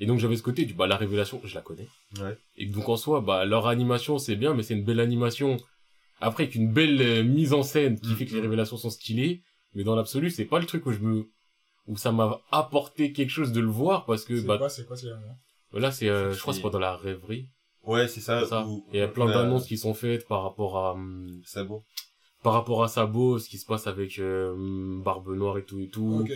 Et 0.00 0.06
donc, 0.06 0.18
j'avais 0.18 0.36
ce 0.36 0.42
côté 0.42 0.64
du, 0.64 0.74
bah, 0.74 0.86
la 0.88 0.96
révélation, 0.96 1.40
je 1.44 1.54
la 1.54 1.60
connais. 1.60 1.86
Ouais. 2.20 2.36
Et 2.56 2.66
donc, 2.66 2.88
en 2.88 2.96
soi, 2.96 3.20
bah, 3.20 3.44
leur 3.44 3.68
animation, 3.68 4.18
c'est 4.18 4.34
bien, 4.36 4.54
mais 4.54 4.62
c'est 4.64 4.74
une 4.74 4.84
belle 4.84 4.98
animation. 5.00 5.56
Après, 6.20 6.44
avec 6.44 6.54
une 6.56 6.72
belle 6.72 7.00
euh, 7.00 7.22
mise 7.22 7.52
en 7.52 7.62
scène 7.62 8.00
qui 8.00 8.10
Mm. 8.12 8.16
fait 8.16 8.26
que 8.26 8.34
les 8.34 8.40
révélations 8.40 8.76
sont 8.76 8.90
stylées. 8.90 9.42
Mais 9.74 9.84
dans 9.84 9.94
l'absolu, 9.94 10.30
c'est 10.30 10.44
pas 10.46 10.58
le 10.58 10.66
truc 10.66 10.86
où 10.86 10.92
je 10.92 10.98
me, 11.00 11.28
où 11.86 11.96
ça 11.96 12.12
m'a 12.12 12.40
apporté 12.50 13.12
quelque 13.12 13.30
chose 13.30 13.52
de 13.52 13.60
le 13.60 13.66
voir 13.68 14.06
parce 14.06 14.24
que, 14.24 14.38
C'est 14.40 14.46
bah, 14.46 14.58
quoi, 14.58 14.68
c'est 14.68 14.86
quoi, 14.86 14.96
c'est 14.96 15.06
moment 15.08 15.38
là, 15.74 15.90
c'est, 15.92 16.08
euh, 16.08 16.32
je 16.32 16.40
crois, 16.40 16.52
C'est- 16.52 16.58
c'est 16.58 16.62
pendant 16.62 16.78
la 16.78 16.96
rêverie. 16.96 17.48
Ouais, 17.82 18.08
c'est 18.08 18.20
ça. 18.20 18.40
C'est 18.40 18.46
ça. 18.48 18.64
où- 18.66 18.86
Il 18.92 18.98
y 18.98 19.02
a 19.02 19.08
plein 19.08 19.24
on 19.26 19.28
d'annonces 19.28 19.66
qui 19.66 19.76
sont 19.76 19.92
faites 19.92 20.26
par 20.26 20.42
rapport 20.42 20.78
à, 20.78 20.92
hum, 20.92 21.40
Sabot. 21.44 21.82
par 22.42 22.52
rapport 22.54 22.82
à 22.84 22.88
Sabo, 22.88 23.38
ce 23.38 23.48
qui 23.48 23.58
se 23.58 23.66
passe 23.66 23.86
avec 23.86 24.18
euh, 24.18 24.52
hum, 24.52 25.02
Barbe 25.02 25.28
Noire 25.34 25.58
et 25.58 25.64
tout 25.64 25.80
et 25.80 25.88
tout. 25.88 26.20
Ok. 26.22 26.32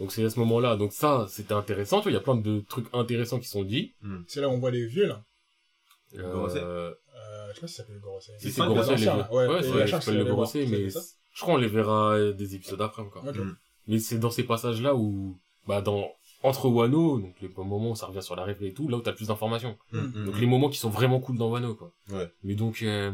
Donc 0.00 0.10
c'est 0.12 0.24
à 0.24 0.30
ce 0.30 0.38
moment-là. 0.40 0.76
Donc 0.76 0.92
ça, 0.92 1.26
c'était 1.28 1.52
intéressant. 1.54 1.98
Tu 1.98 2.04
vois, 2.04 2.10
il 2.12 2.14
y 2.14 2.18
a 2.18 2.20
plein 2.20 2.34
de 2.34 2.60
trucs 2.68 2.86
intéressants 2.92 3.38
qui 3.38 3.48
sont 3.48 3.62
dits. 3.62 3.94
C'est 4.26 4.40
là 4.40 4.48
où 4.48 4.52
on 4.52 4.58
voit 4.58 4.70
les 4.70 4.84
vieux, 4.86 5.06
là. 5.06 5.22
Euh, 6.18 6.32
Gorosei. 6.32 6.60
Euh, 6.62 6.92
je 7.50 7.54
sais 7.54 7.60
pas 7.62 7.66
si 7.68 7.74
ça 7.74 7.82
s'appelle 7.82 7.94
le 7.96 8.00
Gorosei. 8.02 8.32
si 8.38 8.50
C'est 8.50 8.60
Gorosei, 8.66 8.90
les 8.90 8.96
vieux. 8.96 9.06
là. 9.06 9.32
Ouais, 9.32 9.46
Ouais, 9.48 9.86
c'est 10.02 10.12
le 10.12 10.24
Gorosei, 10.24 10.66
mais 10.66 10.88
je 10.90 11.40
crois 11.40 11.54
qu'on 11.54 11.60
les 11.60 11.68
verra 11.68 12.14
euh, 12.16 12.32
des 12.32 12.54
épisodes 12.54 12.80
après 12.82 13.02
encore. 13.02 13.24
Mais 13.88 13.98
c'est 13.98 14.18
dans 14.18 14.30
ces 14.30 14.44
passages-là 14.44 14.94
où, 14.94 15.38
bah, 15.66 15.80
dans, 15.80 16.10
entre 16.42 16.68
Wano, 16.68 17.20
donc 17.20 17.34
les 17.40 17.48
moments 17.48 17.90
où 17.90 17.96
ça 17.96 18.06
revient 18.06 18.22
sur 18.22 18.36
la 18.36 18.44
rêve 18.44 18.62
et 18.62 18.72
tout, 18.72 18.88
là 18.88 18.96
où 18.96 19.00
t'as 19.00 19.12
plus 19.12 19.28
d'informations. 19.28 19.76
Mm, 19.92 19.98
mm, 19.98 20.24
Donc 20.26 20.34
mm. 20.36 20.40
les 20.40 20.46
moments 20.46 20.68
qui 20.68 20.78
sont 20.78 20.90
vraiment 20.90 21.20
cool 21.20 21.38
dans 21.38 21.50
Wano, 21.50 21.74
quoi. 21.74 21.92
Ouais. 22.10 22.30
Mais 22.44 22.54
donc, 22.54 22.82
euh, 22.82 23.12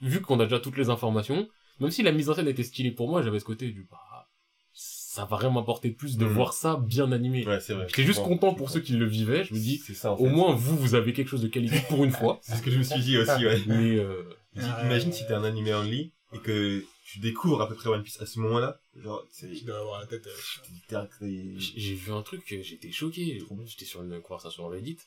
vu 0.00 0.20
qu'on 0.20 0.40
a 0.40 0.44
déjà 0.44 0.60
toutes 0.60 0.76
les 0.76 0.90
informations, 0.90 1.48
même 1.80 1.90
si 1.90 2.02
la 2.02 2.12
mise 2.12 2.30
en 2.30 2.34
scène 2.34 2.48
était 2.48 2.62
stylée 2.62 2.92
pour 2.92 3.08
moi, 3.08 3.22
j'avais 3.22 3.40
ce 3.40 3.44
côté 3.44 3.70
du, 3.70 3.86
bah, 3.90 4.28
ça 4.72 5.24
va 5.26 5.36
vraiment 5.36 5.60
m'apporter 5.60 5.90
plus 5.90 6.16
de 6.16 6.24
voir 6.24 6.52
ça 6.52 6.76
bien 6.76 7.12
animé. 7.12 7.46
Ouais, 7.46 7.60
c'est 7.60 7.74
vrai. 7.74 7.86
J'étais 7.88 8.02
juste 8.02 8.22
content 8.22 8.54
pour 8.54 8.70
ceux 8.70 8.80
qui 8.80 8.94
le 8.94 9.06
vivaient, 9.06 9.44
je 9.44 9.54
me 9.54 9.58
dis, 9.58 9.78
c'est 9.78 9.94
ça, 9.94 10.12
en 10.12 10.16
au 10.16 10.26
moins 10.26 10.54
vous, 10.54 10.76
vous 10.76 10.94
avez 10.96 11.12
quelque 11.12 11.28
chose 11.28 11.42
de 11.42 11.48
qualité 11.48 11.78
pour 11.88 12.04
une 12.04 12.10
fois. 12.10 12.40
C'est 12.42 12.56
ce 12.56 12.62
que 12.62 12.70
je 12.70 12.78
me 12.78 12.82
suis 12.82 13.00
dit 13.00 13.16
aussi, 13.18 13.46
ouais. 13.46 13.62
Mais, 13.66 13.96
euh, 13.96 14.22
Imagine 14.56 15.12
si 15.12 15.26
t'es 15.26 15.34
un 15.34 15.44
animé 15.44 15.74
en 15.74 15.82
lit 15.82 16.12
et 16.32 16.38
que 16.38 16.84
tu 17.06 17.18
découvres 17.18 17.60
à 17.60 17.68
peu 17.68 17.74
près 17.74 17.88
One 17.88 18.02
Piece 18.02 18.20
à 18.20 18.26
ce 18.26 18.38
moment-là. 18.40 18.80
Genre. 18.96 19.26
Tu 19.38 19.64
dois 19.64 19.78
avoir 19.80 20.00
la 20.00 20.06
tête. 20.06 20.26
euh, 20.26 21.54
J'ai 21.58 21.94
vu 21.94 22.12
un 22.12 22.22
truc, 22.22 22.42
euh, 22.52 22.62
j'étais 22.62 22.92
choqué. 22.92 23.42
J'étais 23.66 23.84
sur 23.84 24.02
une 24.02 24.20
conversation 24.20 24.64
en 24.64 24.68
Reddit. 24.68 24.98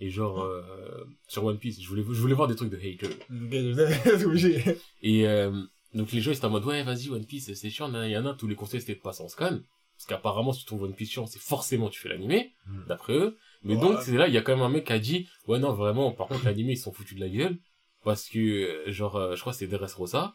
Et 0.00 0.10
genre, 0.10 0.40
euh, 0.42 1.04
sur 1.28 1.44
One 1.44 1.58
Piece, 1.58 1.80
je 1.80 1.88
voulais, 1.88 2.02
je 2.02 2.20
voulais 2.20 2.34
voir 2.34 2.48
des 2.48 2.56
trucs 2.56 2.70
de 2.70 2.76
hater. 2.76 3.08
C'est 3.28 4.24
obligé. 4.24 4.62
Et 5.02 5.26
euh, 5.28 5.62
donc 5.94 6.10
les 6.12 6.20
gens, 6.20 6.30
ils 6.32 6.36
étaient 6.36 6.44
en 6.46 6.50
mode, 6.50 6.64
ouais, 6.64 6.82
vas-y, 6.82 7.08
One 7.10 7.24
Piece, 7.26 7.52
c'est 7.54 7.70
chiant, 7.70 7.92
il 8.02 8.10
y 8.10 8.16
en 8.16 8.26
a, 8.26 8.34
tous 8.34 8.48
les 8.48 8.56
conseils, 8.56 8.80
c'était 8.80 8.94
de 8.96 9.00
passer 9.00 9.22
en 9.22 9.28
scan. 9.28 9.60
Parce 9.96 10.06
qu'apparemment, 10.08 10.52
si 10.52 10.60
tu 10.60 10.66
trouves 10.66 10.82
One 10.82 10.94
Piece 10.94 11.10
chiant, 11.10 11.26
c'est 11.26 11.38
forcément 11.40 11.88
tu 11.88 12.00
fais 12.00 12.08
l'animé, 12.08 12.52
Mm. 12.66 12.84
d'après 12.88 13.12
eux. 13.12 13.36
Mais 13.62 13.74
Ouais. 13.76 13.80
donc, 13.80 14.00
c'est 14.02 14.16
là, 14.16 14.26
il 14.26 14.34
y 14.34 14.38
a 14.38 14.42
quand 14.42 14.52
même 14.56 14.64
un 14.64 14.68
mec 14.68 14.86
qui 14.86 14.92
a 14.92 14.98
dit, 14.98 15.28
ouais, 15.46 15.60
non, 15.60 15.72
vraiment, 15.72 16.10
par 16.10 16.26
contre, 16.26 16.44
l'animé, 16.46 16.72
ils 16.72 16.76
se 16.78 16.84
sont 16.84 16.92
foutus 16.92 17.14
de 17.16 17.20
la 17.20 17.28
gueule. 17.28 17.58
Parce 18.02 18.28
que, 18.28 18.38
euh, 18.40 18.90
genre, 18.92 19.14
euh, 19.14 19.36
je 19.36 19.40
crois 19.40 19.52
que 19.52 19.58
c'est 19.60 19.68
Dressrosa 19.68 20.34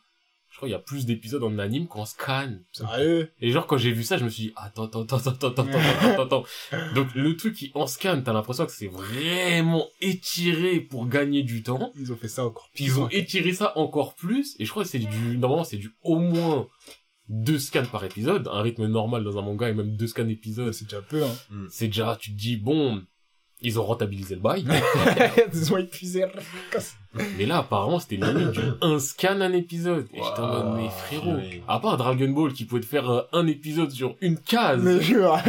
je 0.49 0.57
crois 0.57 0.69
qu'il 0.69 0.73
y 0.73 0.75
a 0.75 0.79
plus 0.79 1.05
d'épisodes 1.05 1.43
en 1.43 1.59
anime 1.59 1.87
qu'en 1.87 2.05
scan. 2.05 2.55
Sérieux? 2.71 3.31
Et 3.39 3.51
genre, 3.51 3.67
quand 3.67 3.77
j'ai 3.77 3.91
vu 3.91 4.03
ça, 4.03 4.17
je 4.17 4.23
me 4.23 4.29
suis 4.29 4.45
dit, 4.45 4.53
attends, 4.55 4.85
attends, 4.85 5.03
attends, 5.03 5.17
attends, 5.17 5.47
attends, 5.49 5.67
attends, 5.67 6.23
attends, 6.23 6.43
Donc, 6.95 7.13
le 7.13 7.37
truc 7.37 7.55
qui, 7.55 7.71
en 7.75 7.85
scan, 7.85 8.21
t'as 8.25 8.33
l'impression 8.33 8.65
que 8.65 8.71
c'est 8.71 8.87
vraiment 8.87 9.87
étiré 10.01 10.79
pour 10.79 11.07
gagner 11.07 11.43
du 11.43 11.61
temps. 11.61 11.91
Ils 11.99 12.11
ont 12.11 12.17
fait 12.17 12.27
ça 12.27 12.43
encore 12.43 12.69
plus. 12.73 12.83
Ils 12.83 12.99
ont 12.99 13.07
étiré 13.09 13.53
ça 13.53 13.77
encore 13.77 14.15
plus. 14.15 14.55
Et 14.57 14.65
je 14.65 14.71
crois 14.71 14.83
que 14.83 14.89
c'est 14.89 14.97
du, 14.97 15.37
normalement, 15.37 15.63
c'est 15.63 15.77
du 15.77 15.91
au 16.01 16.17
moins 16.17 16.67
deux 17.29 17.59
scans 17.59 17.85
par 17.85 18.03
épisode. 18.03 18.47
Un 18.51 18.61
rythme 18.61 18.87
normal 18.87 19.23
dans 19.23 19.37
un 19.37 19.43
manga 19.43 19.69
et 19.69 19.73
même 19.73 19.95
deux 19.95 20.07
scans 20.07 20.27
épisode. 20.27 20.71
C'est 20.71 20.85
déjà 20.85 21.03
peu, 21.03 21.23
hein. 21.23 21.35
Hmm. 21.51 21.67
C'est 21.69 21.87
déjà, 21.87 22.17
tu 22.19 22.31
te 22.31 22.37
dis, 22.37 22.57
bon, 22.57 23.03
ils 23.61 23.79
ont 23.79 23.83
rentabilisé 23.83 24.35
le 24.35 24.41
bail. 24.41 24.65
ils 25.53 25.73
ont 25.73 25.77
épuisé. 25.77 26.25
Mais 27.37 27.45
là, 27.45 27.57
apparemment, 27.59 27.99
c'était 27.99 28.17
limite 28.17 28.51
du 28.51 28.59
un 28.81 28.99
scan 28.99 29.41
un 29.41 29.53
épisode. 29.53 30.07
Et 30.13 30.17
j'étais 30.17 30.39
en 30.39 30.47
mode, 30.47 30.81
mais 30.81 30.89
frérot. 30.89 31.35
purée. 31.37 31.63
À 31.67 31.79
part 31.79 31.97
Dragon 31.97 32.29
Ball 32.29 32.53
qui 32.53 32.65
pouvait 32.65 32.81
te 32.81 32.85
faire 32.85 33.09
euh, 33.09 33.21
un 33.33 33.47
épisode 33.47 33.91
sur 33.91 34.15
une 34.21 34.37
case. 34.37 34.81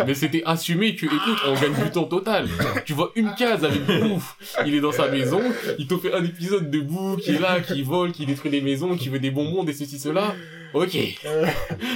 Mais 0.06 0.14
c'était 0.14 0.42
assumé 0.44 0.94
que, 0.96 1.06
écoute, 1.06 1.38
on 1.46 1.54
gagne 1.54 1.74
du 1.84 1.90
temps 1.90 2.04
total. 2.04 2.48
Tu 2.84 2.92
vois 2.92 3.12
une 3.16 3.34
case 3.34 3.64
avec 3.64 3.84
Bouf, 3.84 4.36
il 4.66 4.74
est 4.74 4.80
dans 4.80 4.92
sa 4.92 5.08
maison, 5.08 5.40
il 5.78 5.86
te 5.86 5.96
fait 5.96 6.12
un 6.14 6.24
épisode 6.24 6.70
de 6.70 6.80
Bouf 6.80 7.20
qui 7.20 7.32
est 7.32 7.38
là, 7.40 7.60
qui 7.60 7.82
vole, 7.82 8.12
qui 8.12 8.26
détruit 8.26 8.50
des 8.50 8.60
maisons, 8.60 8.96
qui 8.96 9.08
veut 9.08 9.18
des 9.20 9.30
bonbons, 9.30 9.64
des 9.64 9.72
ceci, 9.72 9.98
cela. 9.98 10.34
Ok. 10.74 10.96
Euh, 11.24 11.46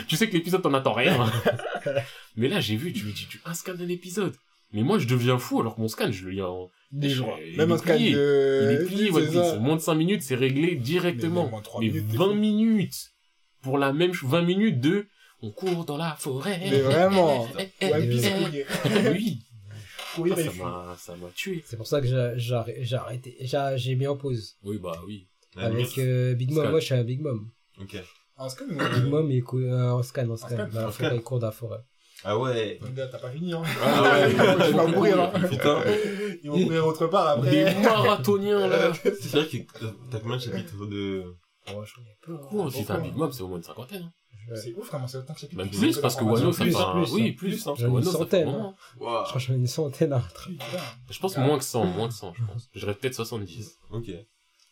Tu 0.08 0.16
sais 0.16 0.28
que 0.28 0.32
l'épisode 0.32 0.62
t'en 0.62 0.72
attends 0.74 0.92
rien. 0.94 1.16
Mais 2.36 2.48
là, 2.48 2.60
j'ai 2.60 2.76
vu, 2.76 2.92
tu 2.92 3.04
me 3.04 3.12
dis, 3.12 3.26
tu 3.28 3.40
un 3.44 3.54
scan 3.54 3.74
d'un 3.74 3.88
épisode. 3.88 4.34
Mais 4.72 4.82
moi, 4.82 4.98
je 4.98 5.06
deviens 5.06 5.38
fou 5.38 5.60
alors 5.60 5.76
que 5.76 5.80
mon 5.80 5.88
scan, 5.88 6.10
je 6.10 6.24
le 6.24 6.30
lis 6.30 6.42
en... 6.42 6.70
Des 6.92 7.08
jours. 7.08 7.38
il 7.44 7.56
Même 7.56 7.70
est 7.70 7.74
un 7.74 7.78
scan 7.78 7.94
plié. 7.96 8.12
de... 8.12 8.60
Il 8.64 8.70
est 8.82 8.84
plié. 8.86 9.10
Moins 9.60 9.76
de 9.76 9.80
5 9.80 9.94
minutes, 9.94 10.22
c'est 10.22 10.34
réglé 10.34 10.76
directement. 10.76 11.44
Mais 11.44 11.50
moins 11.50 11.60
trois 11.62 11.80
Mais 11.80 11.88
minutes, 11.88 12.06
t'es 12.10 12.16
20 12.18 12.24
fou. 12.26 12.34
minutes 12.34 13.12
pour 13.62 13.78
la 13.78 13.92
même 13.92 14.12
ch- 14.12 14.24
20 14.24 14.42
minutes 14.42 14.80
de 14.80 15.06
on 15.40 15.50
court 15.50 15.84
dans 15.84 15.96
la 15.96 16.14
forêt. 16.18 16.60
Mais 16.70 16.80
vraiment. 16.80 17.48
Eh, 17.58 17.68
eh, 17.80 17.92
One 17.92 18.08
Piece, 18.08 18.26
eh, 18.26 18.44
courir. 18.44 18.66
eh. 18.84 19.08
Oui. 19.12 19.38
Courir 20.14 20.38
et 20.38 20.44
Ça 20.44 20.52
m'a, 20.62 20.94
ça 20.98 21.16
m'a 21.16 21.28
tué. 21.34 21.64
C'est 21.66 21.76
pour 21.78 21.86
ça 21.86 22.00
que 22.02 22.06
j'ai 22.06 22.32
j'ai 22.36 22.96
arrêté- 22.96 23.36
j'ai 23.76 23.94
mis 23.94 24.06
en 24.06 24.16
pause. 24.16 24.56
Oui, 24.62 24.78
bah 24.78 24.92
oui. 25.06 25.26
La 25.56 25.64
Avec 25.64 25.96
euh, 25.98 26.34
Big 26.34 26.50
Mom. 26.50 26.62
Scan. 26.64 26.70
Moi, 26.70 26.80
je 26.80 26.84
suis 26.84 26.94
un 26.94 27.04
Big 27.04 27.20
Mom. 27.22 27.48
Ok. 27.80 27.96
En 28.36 28.48
scan, 28.48 28.64
Big 28.68 29.04
Mom, 29.08 29.30
il 29.30 29.42
cou- 29.42 29.58
euh, 29.60 29.90
en 29.90 30.02
scan, 30.02 30.28
en 30.28 30.36
scan. 30.36 30.58
en 30.60 30.68
forêt, 30.70 30.92
scan. 30.92 31.10
il 31.14 31.22
court 31.22 31.38
dans 31.38 31.46
la 31.46 31.52
forêt. 31.52 31.80
Ah 32.24 32.38
ouais. 32.38 32.78
T'as 32.94 33.18
pas 33.18 33.30
fini, 33.30 33.52
hein. 33.52 33.62
Ah 33.82 34.02
ouais, 34.02 34.30
Tu 34.68 34.72
vas 34.72 34.86
mourir, 34.94 35.20
hein. 35.20 35.32
Putain. 35.48 35.82
Ils 36.42 36.50
vont 36.50 36.62
courir 36.64 36.86
autre 36.86 37.06
part 37.08 37.40
Des 37.40 37.64
après. 37.64 37.82
marathoniens, 37.82 38.66
là. 38.68 38.92
C'est 39.02 39.28
vrai 39.32 39.46
que 39.48 39.56
t'as 40.10 40.18
combien 40.20 40.36
de 40.36 40.42
chapitres 40.42 40.86
de. 40.86 41.24
Oh, 41.74 41.82
je 41.84 41.94
connais 41.94 42.16
pas. 42.38 42.46
Quoi, 42.48 42.70
si 42.70 42.84
t'as 42.84 42.94
un 42.94 43.00
Big 43.00 43.14
Mom, 43.16 43.30
c'est 43.32 43.42
au 43.42 43.48
moins 43.48 43.58
une 43.58 43.62
cinquantaine. 43.62 44.02
hein. 44.02 44.12
C'est 44.56 44.74
ouf, 44.74 44.90
comment 44.90 45.06
c'est 45.06 45.18
autant 45.18 45.32
de 45.34 45.38
chapitres. 45.38 45.56
Même 45.62 45.70
Tu 45.70 45.78
plus, 45.78 45.98
parce 45.98 46.16
que 46.16 46.24
Wano, 46.24 46.52
ça 46.52 46.64
plus, 46.64 46.74
Oui, 47.12 47.28
hein. 47.28 47.34
plus, 47.38 47.66
hein, 47.68 47.74
une 47.78 48.02
ça 48.02 48.10
centaine, 48.10 48.48
hein. 48.48 48.74
Je 48.94 48.96
crois 49.04 49.24
que 49.32 49.38
j'en 49.38 49.52
ai 49.54 49.56
une 49.56 49.66
centaine 49.68 50.12
à 50.12 50.18
rattraper. 50.18 50.54
Putain. 50.54 50.82
Je 51.10 51.18
pense 51.20 51.36
moins 51.36 51.58
que 51.58 51.64
100, 51.64 51.84
moins 51.84 52.08
que 52.08 52.14
100, 52.14 52.34
je 52.34 52.42
pense. 52.44 52.68
J'irais 52.74 52.94
peut-être 52.94 53.14
70. 53.14 53.78
Ok. 53.90 54.08
Mais 54.08 54.26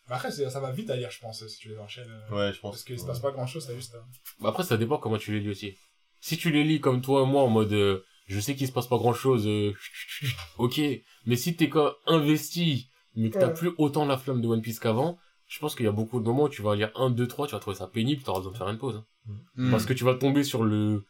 Après, 0.08 0.32
ça 0.32 0.58
va 0.60 0.72
vite 0.72 0.90
à 0.90 0.96
lire, 0.96 1.10
je 1.12 1.20
pense, 1.20 1.46
si 1.46 1.56
tu 1.58 1.68
les 1.68 1.78
enchaînes. 1.78 2.10
euh, 2.32 2.34
Ouais, 2.48 2.52
je 2.52 2.58
pense. 2.58 2.72
Parce 2.72 2.82
qu'il 2.82 2.98
se 2.98 3.04
passe 3.06 3.20
pas 3.20 3.30
grand 3.30 3.46
chose, 3.46 3.64
t'as 3.64 3.74
juste. 3.76 3.96
Bah 4.40 4.48
Après, 4.48 4.64
ça 4.64 4.76
dépend 4.76 4.98
comment 4.98 5.18
tu 5.18 5.32
les 5.32 5.38
lis 5.40 5.50
aussi. 5.50 5.76
Si 6.20 6.36
tu 6.36 6.50
les 6.50 6.64
lis 6.64 6.80
comme 6.80 7.00
toi, 7.00 7.24
moi, 7.26 7.42
en 7.42 7.48
mode, 7.48 7.72
euh, 7.72 8.02
je 8.26 8.38
sais 8.40 8.54
qu'il 8.54 8.66
se 8.66 8.72
passe 8.72 8.86
pas 8.86 8.98
grand 8.98 9.14
chose, 9.14 9.48
ok. 10.58 10.80
Mais 11.26 11.36
si 11.36 11.56
t'es 11.56 11.68
quand 11.68 11.92
investi 12.06 12.88
mais 13.16 13.30
que 13.30 13.38
t'as 13.38 13.48
Ouais. 13.48 13.54
plus 13.54 13.70
autant 13.78 14.04
la 14.06 14.16
flamme 14.16 14.40
de 14.40 14.46
One 14.46 14.62
Piece 14.62 14.78
qu'avant, 14.78 15.18
je 15.48 15.58
pense 15.58 15.74
qu'il 15.74 15.84
y 15.84 15.88
a 15.88 15.92
beaucoup 15.92 16.20
de 16.20 16.24
moments 16.24 16.44
où 16.44 16.48
tu 16.48 16.62
vas 16.62 16.76
lire 16.76 16.92
1, 16.94 17.10
2, 17.10 17.26
3, 17.26 17.46
tu 17.48 17.52
vas 17.54 17.58
trouver 17.58 17.76
ça 17.76 17.88
pénible, 17.88 18.22
t'auras 18.22 18.38
besoin 18.38 18.52
de 18.52 18.56
faire 18.56 18.68
une 18.68 18.78
pause. 18.78 18.96
hein. 19.28 19.34
Mm. 19.56 19.70
Parce 19.72 19.84
que 19.84 19.92
tu 19.92 20.04
vas 20.04 20.14
tomber 20.14 20.44
sur 20.44 20.62
le 20.62 21.04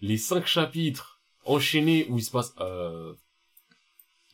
les 0.00 0.16
cinq 0.18 0.46
chapitres 0.46 1.20
enchaînés 1.44 2.06
où 2.08 2.18
il 2.18 2.22
se 2.24 2.30
passe 2.32 2.54
euh, 2.60 3.14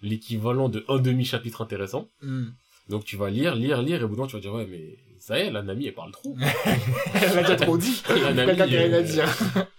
l'équivalent 0.02 0.68
de 0.68 0.84
un 0.88 0.98
demi-chapitre 0.98 1.60
intéressant. 1.62 2.10
Mm. 2.22 2.46
Donc 2.88 3.04
tu 3.04 3.16
vas 3.16 3.30
lire, 3.30 3.54
lire, 3.54 3.82
lire, 3.82 4.00
et 4.00 4.04
au 4.04 4.08
bout 4.08 4.14
d'un 4.14 4.22
moment, 4.22 4.28
tu 4.28 4.36
vas 4.36 4.40
dire, 4.42 4.52
ouais, 4.54 4.66
mais 4.66 4.96
ça 5.24 5.38
y 5.38 5.44
est, 5.44 5.50
la 5.50 5.62
Nami, 5.62 5.86
elle 5.86 5.94
parle 5.94 6.12
trop. 6.12 6.36
Elle 7.14 7.38
a 7.38 7.40
déjà 7.40 7.56
trop 7.56 7.78
dit. 7.78 8.02
La 8.10 8.34
Nami, 8.34 8.48
Quelqu'un 8.48 8.66
qui 8.66 8.76
a 8.76 8.80
rien 8.80 8.92
à 8.92 8.96
euh, 8.96 9.02
dire. 9.02 9.28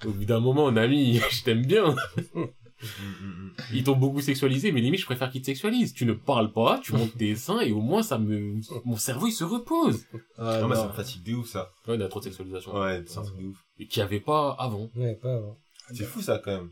Au 0.04 0.10
bout 0.10 0.26
d'un 0.26 0.40
moment, 0.40 0.72
Nami, 0.72 1.20
je 1.30 1.44
t'aime 1.44 1.64
bien. 1.64 1.94
Mm, 2.34 2.40
mm, 2.40 2.42
mm. 2.42 3.52
Ils 3.72 3.84
t'ont 3.84 3.96
beaucoup 3.96 4.22
sexualisé, 4.22 4.72
mais 4.72 4.82
limite, 4.82 5.02
je 5.02 5.06
préfère 5.06 5.30
qu'ils 5.30 5.42
te 5.42 5.46
sexualisent. 5.46 5.94
Tu 5.94 6.08
ne 6.08 6.14
parles 6.14 6.52
pas, 6.52 6.80
tu 6.84 6.94
montes 6.98 7.16
tes 7.16 7.36
seins, 7.36 7.60
et 7.60 7.72
au 7.72 7.80
moins, 7.80 8.02
ça 8.02 8.18
me, 8.18 8.60
mon 8.86 8.98
cerveau, 8.98 9.28
il 9.28 9.34
se 9.34 9.44
repose. 9.44 10.08
Ah, 10.40 10.62
Non, 10.62 10.68
mais 10.68 10.76
ça 10.76 10.88
me 10.88 10.94
fatigue 10.94 11.22
de 11.22 11.36
ouf, 11.36 11.48
ça. 11.48 11.72
Ouais, 11.88 11.94
il 11.94 12.02
y 12.02 12.04
a 12.04 12.08
trop 12.08 12.22
de 12.22 12.24
sexualisation. 12.24 12.74
Ouais, 12.74 13.04
c'est 13.06 13.20
un 13.20 13.24
truc 13.24 13.38
de 13.38 13.46
ouf. 13.46 13.58
Et 13.78 13.86
qu'il 13.86 14.02
n'y 14.02 14.08
avait 14.08 14.22
pas 14.22 14.56
avant. 14.58 14.90
Ouais, 14.96 15.14
pas 15.14 15.36
avant. 15.36 15.60
C'est 15.94 16.06
fou, 16.06 16.24
ça, 16.24 16.42
quand 16.44 16.54
même. 16.58 16.72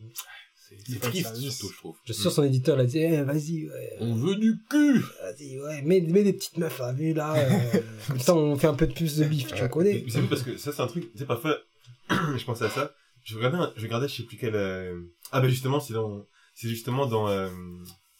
C'est 0.87 0.99
triste, 0.99 1.35
surtout, 1.35 1.69
je 1.71 1.77
trouve. 1.77 1.95
Je 2.05 2.13
suis 2.13 2.21
sûr 2.21 2.31
son 2.31 2.43
éditeur 2.43 2.75
l'a 2.77 2.85
dit, 2.85 2.99
eh, 2.99 3.21
vas-y, 3.23 3.67
ouais, 3.69 3.97
On 3.99 4.13
veut 4.15 4.35
du 4.35 4.57
cul! 4.69 4.99
vas-y, 5.21 5.59
ouais, 5.59 5.81
mets, 5.81 6.01
mets 6.01 6.23
des 6.23 6.33
petites 6.33 6.57
meufs 6.57 6.81
à 6.81 6.91
vue 6.93 7.13
là, 7.13 7.35
euh, 7.37 7.81
comme 8.07 8.19
ça 8.19 8.35
on 8.35 8.55
fait 8.57 8.67
un 8.67 8.73
peu 8.73 8.87
de 8.87 8.93
plus 8.93 9.17
de 9.17 9.25
bif, 9.25 9.53
tu 9.53 9.69
connais. 9.69 10.03
C'est 10.09 10.21
parce 10.29 10.43
que 10.43 10.57
ça, 10.57 10.71
c'est 10.71 10.81
un 10.81 10.87
truc, 10.87 11.11
tu 11.11 11.19
sais, 11.19 11.25
parfois, 11.25 11.57
je 12.09 12.43
pensais 12.45 12.65
à 12.65 12.69
ça. 12.69 12.93
Je 13.25 13.35
regardais, 13.37 13.57
un- 13.57 13.73
je 13.77 13.83
regardais, 13.83 14.07
je 14.07 14.15
sais 14.15 14.23
plus 14.23 14.37
quel, 14.37 14.55
euh... 14.55 14.99
ah, 15.31 15.39
bah, 15.39 15.47
justement, 15.47 15.79
c'est 15.79 15.93
dans, 15.93 16.25
c'est 16.55 16.67
justement 16.67 17.05
dans, 17.05 17.29
euh, 17.29 17.49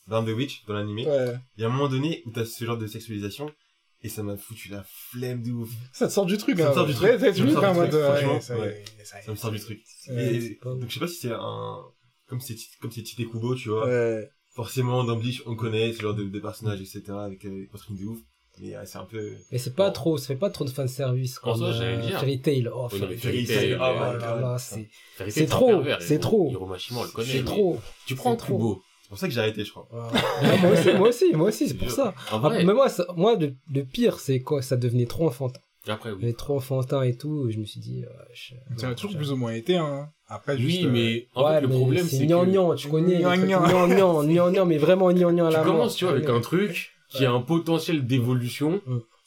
dans 0.08 0.24
The 0.24 0.30
Witch, 0.30 0.64
dans 0.66 0.74
l'animé. 0.76 1.06
Ouais. 1.06 1.36
Il 1.58 1.62
y 1.62 1.64
a 1.66 1.68
un 1.68 1.72
moment 1.72 1.90
donné 1.90 2.24
où 2.26 2.32
t'as 2.32 2.46
ce 2.46 2.64
genre 2.64 2.78
de 2.78 2.88
sexualisation, 2.88 3.52
et 4.02 4.10
ça 4.10 4.24
m'a 4.24 4.38
foutu 4.38 4.70
la 4.70 4.84
flemme 5.12 5.44
de 5.44 5.52
ouf. 5.52 5.70
Ça 5.94 6.08
te 6.08 6.14
sort 6.14 6.26
du 6.26 6.38
truc, 6.38 6.58
Ça 6.58 6.66
me 6.66 6.70
hein. 6.70 6.74
sort 6.74 6.86
du 6.86 6.94
Ouais, 6.94 7.18
truc. 7.18 7.22
ouais, 7.22 7.34
Ça 7.34 7.44
me 7.44 7.52
sort 7.52 7.52
du 7.52 7.90
truc, 7.90 8.42
ça 8.42 9.32
me 9.32 9.36
sort 9.36 9.52
du 9.52 9.60
truc. 9.60 9.82
Et- 10.10 10.60
donc 10.64 10.86
je 10.90 10.94
sais 10.94 11.00
pas 11.00 11.08
si 11.08 11.16
c'est 11.16 11.32
un, 11.32 11.78
comme 12.34 12.42
c'est, 12.42 12.56
comme 12.82 12.92
c'est 12.92 13.04
Tite 13.04 13.30
Kubo, 13.30 13.56
tu 13.56 13.70
vois. 13.70 13.86
Ouais. 13.88 14.30
Forcément, 14.56 15.04
dans 15.04 15.16
Bleach, 15.16 15.42
on 15.48 15.56
connaît 15.56 15.94
ce 15.94 16.02
genre 16.02 16.14
de, 16.14 16.24
de 16.26 16.40
personnages, 16.40 16.80
etc., 16.82 17.02
avec, 17.26 17.44
euh, 17.46 17.50
des 17.62 17.68
poitrines 17.68 17.96
de 17.98 18.06
ouf. 18.06 18.20
Mais, 18.62 18.76
euh, 18.76 18.84
c'est 18.86 19.00
un 19.00 19.06
peu, 19.06 19.32
Mais 19.52 19.58
c'est 19.58 19.74
pas 19.76 19.88
Bon. 19.88 19.94
trop, 19.94 20.18
ça 20.20 20.28
fait 20.28 20.36
pas 20.36 20.52
trop 20.52 20.64
de 20.64 20.70
fanservice 20.70 21.40
En 21.40 21.54
comme 21.54 21.58
soi, 21.58 21.72
j'allais 21.72 21.98
euh, 21.98 22.02
dire. 22.02 22.20
Fairy 22.20 22.40
Tail. 22.40 22.70
Oh, 22.72 22.88
Oui, 22.92 23.00
non, 23.02 23.08
Fairy 23.08 23.16
mais 23.16 23.22
Tail. 23.22 23.46
Fairy 23.46 23.46
Tail, 23.48 23.78
Oh 23.80 23.84
euh, 23.84 24.18
là 24.20 24.40
là, 24.42 24.58
c'est 24.60 25.46
trop, 25.48 25.84
c'est 26.00 26.20
trop. 26.20 26.52
Hiromashima, 26.52 27.00
on 27.00 27.04
le 27.04 27.10
connaît. 27.10 27.32
c'est 27.32 27.44
trop. 27.44 27.80
Tu 28.06 28.16
prends. 28.16 28.36
Kubo. 28.36 28.84
c'est 29.02 29.10
pour 29.10 29.18
ça 29.18 29.28
que 29.28 29.34
j'ai 29.34 29.40
arrêté, 29.40 29.66
je 29.66 29.72
crois. 29.72 29.88
Ouais, 29.92 30.58
moi 30.62 30.72
aussi, 30.72 30.94
moi 30.94 31.10
aussi, 31.10 31.34
moi 31.34 31.48
aussi, 31.48 31.68
c'est 31.68 31.74
pour 31.78 31.90
ça. 32.00 32.14
Mais 32.52 32.64
moi, 32.66 32.90
ça- 32.90 33.08
moi, 33.16 33.36
le, 33.36 33.56
le 33.74 33.84
pire, 33.86 34.20
c'est 34.20 34.42
quoi? 34.42 34.62
Ça 34.62 34.78
devenait 34.78 35.08
trop 35.08 35.28
enfantin. 35.28 35.60
Après, 35.88 36.10
oui. 36.12 36.16
devenait 36.18 36.34
trop 36.34 36.56
enfantin 36.58 37.02
et 37.04 37.16
tout. 37.18 37.50
Je 37.52 37.58
me 37.58 37.66
suis 37.66 37.80
dit, 37.80 38.04
euh, 38.06 38.10
je- 38.34 38.54
Ça 38.78 38.88
a 38.88 38.90
non, 38.90 38.96
toujours 38.96 39.16
plus 39.18 39.32
ou 39.32 39.36
moins 39.36 39.54
été, 39.54 39.76
hein. 39.78 40.10
Après, 40.28 40.58
juste. 40.58 40.82
Oui, 40.82 40.88
euh, 40.88 40.92
mais 40.92 41.28
en 41.36 41.46
ouais, 41.46 41.56
fait, 41.56 41.62
le 41.62 41.68
mais 41.68 41.76
problème, 41.76 42.06
c'est 42.08 42.18
que 42.20 42.24
gnangnan, 42.26 42.76
tu 42.76 42.88
connais. 42.88 43.20
Gnangnan. 43.20 44.24
Gnangnan, 44.24 44.66
mais 44.66 44.78
vraiment 44.78 45.12
gnangnan 45.12 45.46
à 45.46 45.50
tu 45.50 45.54
la 45.58 45.64
mort, 45.64 45.74
commences, 45.74 45.96
tu 45.96 46.06
vois, 46.06 46.14
avec 46.14 46.30
un 46.30 46.40
truc 46.42 46.92
qui 47.10 47.26
a 47.26 47.32
un 47.32 47.42
potentiel 47.42 48.06
d'évolution, 48.08 48.82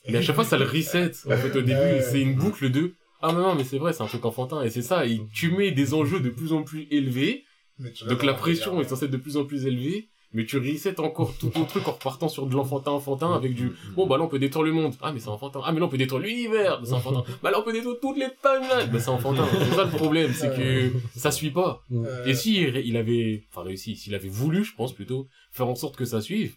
mais 0.08 0.18
à 0.18 0.22
chaque 0.22 0.34
fois, 0.34 0.44
ça 0.44 0.58
le 0.58 0.64
reset. 0.64 1.12
En 1.26 1.36
fait, 1.36 1.56
au 1.56 1.62
début, 1.62 2.00
c'est 2.10 2.20
une 2.20 2.34
boucle 2.34 2.70
de 2.70 2.94
ah 3.22 3.32
mais 3.32 3.40
non, 3.40 3.54
mais 3.54 3.64
c'est 3.64 3.78
vrai, 3.78 3.92
c'est 3.94 4.02
un 4.02 4.06
truc 4.06 4.24
enfantin, 4.26 4.62
et 4.62 4.68
c'est 4.70 4.82
ça, 4.82 5.06
et 5.06 5.20
tu 5.32 5.50
mets 5.50 5.70
des 5.70 5.94
enjeux 5.94 6.20
de 6.20 6.28
plus 6.28 6.52
en 6.52 6.62
plus 6.62 6.86
élevés, 6.90 7.44
mais 7.78 7.90
tu 7.90 8.04
donc 8.04 8.22
la 8.22 8.34
pression 8.34 8.78
est 8.80 8.84
censée 8.84 9.06
être 9.06 9.10
de 9.10 9.16
plus 9.16 9.36
en 9.38 9.44
plus 9.46 9.66
élevée, 9.66 10.08
mais 10.36 10.44
tu 10.44 10.58
resets 10.58 11.00
encore 11.00 11.34
tout 11.38 11.48
ton 11.48 11.64
truc 11.64 11.88
en 11.88 11.92
repartant 11.92 12.28
sur 12.28 12.46
de 12.46 12.54
l'enfantin 12.54 12.90
enfantin 12.90 13.32
avec 13.32 13.54
du 13.54 13.72
bon 13.94 14.06
bah 14.06 14.18
là 14.18 14.24
on 14.24 14.28
peut 14.28 14.38
détruire 14.38 14.64
le 14.66 14.72
monde. 14.72 14.92
Ah 15.00 15.12
mais 15.12 15.18
c'est 15.18 15.28
enfantin. 15.28 15.60
Ah 15.64 15.72
mais 15.72 15.80
là 15.80 15.86
on 15.86 15.88
peut 15.88 15.96
détruire 15.96 16.22
l'univers 16.22 16.80
c'est 16.84 16.92
enfantin 17.00 17.24
bah 17.42 17.50
là 17.50 17.58
on 17.58 17.62
peut 17.62 17.72
détruire 17.72 17.96
toutes 18.00 18.18
les 18.18 18.28
timelines. 18.42 18.92
Bah 18.92 19.00
c'est 19.00 19.08
enfantin. 19.08 19.46
C'est 19.50 19.74
ça 19.74 19.84
le 19.84 19.90
problème 19.90 20.32
c'est 20.34 20.54
que 20.54 20.92
ça 21.16 21.30
suit 21.30 21.50
pas. 21.50 21.82
Et 22.26 22.34
si 22.34 22.60
il 22.62 22.96
avait 22.96 23.44
enfin 23.50 23.62
réussi 23.66 23.96
s'il 23.96 24.14
avait 24.14 24.28
voulu 24.28 24.62
je 24.62 24.74
pense 24.74 24.92
plutôt 24.92 25.26
faire 25.50 25.68
en 25.68 25.74
sorte 25.74 25.96
que 25.96 26.04
ça 26.04 26.20
suive 26.20 26.54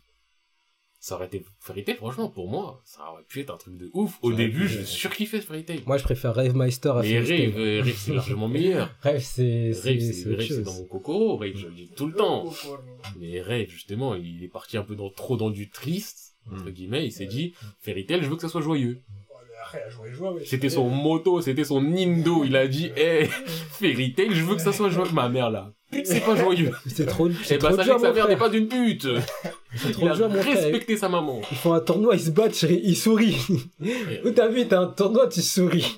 ça 0.99 1.15
aurait 1.15 1.27
été 1.27 1.45
Fairy 1.59 1.83
Tail 1.83 1.95
franchement 1.95 2.29
pour 2.29 2.49
moi 2.49 2.81
ça 2.83 3.09
aurait 3.11 3.23
pu 3.23 3.39
être 3.39 3.53
un 3.53 3.57
truc 3.57 3.77
de 3.77 3.89
ouf. 3.93 4.17
Au 4.21 4.33
début 4.33 4.67
je 4.67 4.81
surkiffais 4.83 5.41
Fairy 5.41 5.63
Tail 5.63 5.83
Moi, 5.85 5.97
je 5.97 6.03
préfère 6.03 6.35
Rave 6.35 6.55
Meister 6.55 6.89
à 6.89 7.01
mais 7.01 7.09
Fairy 7.21 7.27
Tail. 7.27 7.45
Rave 7.47 7.59
euh, 7.59 7.81
Rave 7.83 7.95
c'est 7.97 8.13
largement 8.13 8.47
meilleur. 8.47 8.93
Rave, 9.01 9.19
c'est, 9.19 9.71
Rave 9.83 9.99
c'est, 9.99 10.63
dans 10.63 10.73
mon 10.73 10.85
coco 10.85 11.37
Rave 11.37 11.55
je 11.55 11.67
le 11.67 11.73
dis 11.73 11.89
tout 11.95 12.07
le 12.07 12.13
temps. 12.13 12.45
Mais 13.19 13.41
Rave, 13.41 13.67
justement, 13.69 14.15
il 14.15 14.43
est 14.43 14.49
parti 14.49 14.77
un 14.77 14.83
peu 14.83 14.95
dans, 14.95 15.09
trop 15.09 15.37
dans 15.37 15.49
du 15.49 15.69
triste, 15.69 16.35
entre 16.51 16.65
Mm. 16.65 16.71
guillemets, 16.71 17.05
il 17.05 17.11
s'est 17.11 17.25
dit, 17.25 17.53
Fairy 17.79 18.05
Tail, 18.05 18.21
je 18.23 18.29
veux 18.29 18.35
que 18.35 18.41
ça 18.41 18.49
soit 18.49 18.61
joyeux. 18.61 19.01
C'était 20.45 20.69
son 20.69 20.89
motto, 20.89 21.41
c'était 21.41 21.63
son 21.63 21.83
indo, 21.85 22.43
il 22.43 22.55
a 22.55 22.67
dit, 22.67 22.91
eh, 22.97 23.25
Fairy 23.25 24.13
Tail, 24.13 24.33
je 24.33 24.43
veux 24.43 24.55
que 24.55 24.61
ça 24.61 24.73
soit 24.73 24.89
joyeux. 24.89 25.11
Ma 25.13 25.29
mère, 25.29 25.49
là, 25.49 25.73
c'est 26.03 26.19
pas 26.25 26.35
joyeux. 26.35 26.71
C'est 26.87 27.05
trop, 27.05 27.29
c'est 27.43 27.55
Eh 27.55 27.57
trop 27.57 27.75
sachez 27.75 27.91
que 27.91 27.99
sa 27.99 28.13
mère 28.13 28.27
n'est 28.27 28.37
pas 28.37 28.49
d'une 28.49 28.67
pute. 28.67 29.07
C'est 29.75 29.91
trop 29.91 30.09
dur, 30.09 30.29
mon 30.29 30.41
respecté 30.41 30.97
sa 30.97 31.09
maman. 31.09 31.41
Ils 31.51 31.57
font 31.57 31.73
un 31.73 31.79
tournoi, 31.79 32.15
ils 32.15 32.21
se 32.21 32.31
battent, 32.31 32.63
ils 32.63 32.95
sourient. 32.97 33.37
Où 34.25 34.31
t'as 34.31 34.47
vu, 34.47 34.67
t'as 34.67 34.79
un 34.79 34.87
tournoi, 34.87 35.27
tu 35.27 35.41
souris. 35.41 35.95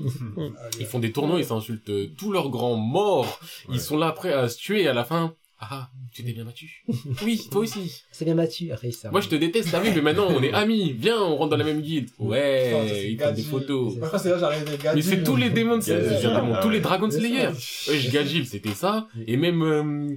Ils 0.80 0.86
font 0.86 1.00
des 1.00 1.12
tournois, 1.14 1.40
ils 1.40 1.46
s'insultent 1.46 2.16
tous 2.18 2.32
leurs 2.32 2.50
grands 2.50 2.76
morts. 2.76 3.40
Ils 3.72 3.80
sont 3.80 3.98
là 3.98 4.12
prêts 4.12 4.34
à 4.34 4.50
se 4.50 4.58
tuer 4.58 4.84
et 4.84 4.88
à 4.88 4.94
la 4.94 5.06
fin, 5.06 5.36
ah, 5.64 5.90
tu 6.14 6.24
t'es 6.24 6.34
bien 6.34 6.44
battu. 6.44 6.84
Oui, 7.24 7.40
toi 7.52 7.62
aussi. 7.62 8.04
C'est 8.12 8.26
bien 8.26 8.36
battu, 8.36 8.72
Rave, 8.74 8.92
ça. 8.92 9.12
Moi, 9.12 9.22
je 9.22 9.30
te 9.30 9.36
déteste, 9.36 9.70
t'as 9.72 9.80
vu, 9.80 9.92
mais 9.96 10.02
maintenant, 10.02 10.28
on 10.30 10.42
est 10.42 10.52
amis. 10.64 10.92
Viens, 10.98 11.22
on 11.22 11.36
rentre 11.38 11.52
dans 11.52 11.58
la 11.58 11.64
même 11.64 11.82
guilde. 11.82 12.06
Putain, 12.10 12.24
ça, 12.24 12.26
Ouais, 12.30 12.86
c'est 12.90 13.12
ils 13.12 13.18
prennent 13.18 13.36
des 13.36 13.42
photos. 13.44 13.94
Après, 14.02 14.20
c'est 14.20 14.30
là, 14.32 14.40
j'arrive 14.40 14.66
gars. 14.82 14.96
Mais 14.96 15.02
c'est 15.02 15.24
tous 15.24 15.36
les 15.36 15.50
démons 15.52 15.78
de 15.78 15.84
Gadget. 15.84 16.08
c'est- 16.10 16.16
c'est 16.22 16.28
démons, 16.28 16.54
Ah 16.56 16.60
tous 16.62 16.68
ouais. 16.68 16.74
les 16.74 16.80
Dragon 16.80 17.10
Slayer. 17.12 17.48
Ouais, 17.48 17.54
Ouais, 17.90 18.00
je 18.00 18.10
Gagil, 18.12 18.46
c'était 18.48 18.74
ça. 18.74 19.08
Et 19.28 19.38
même 19.38 19.62
euh, 19.62 20.16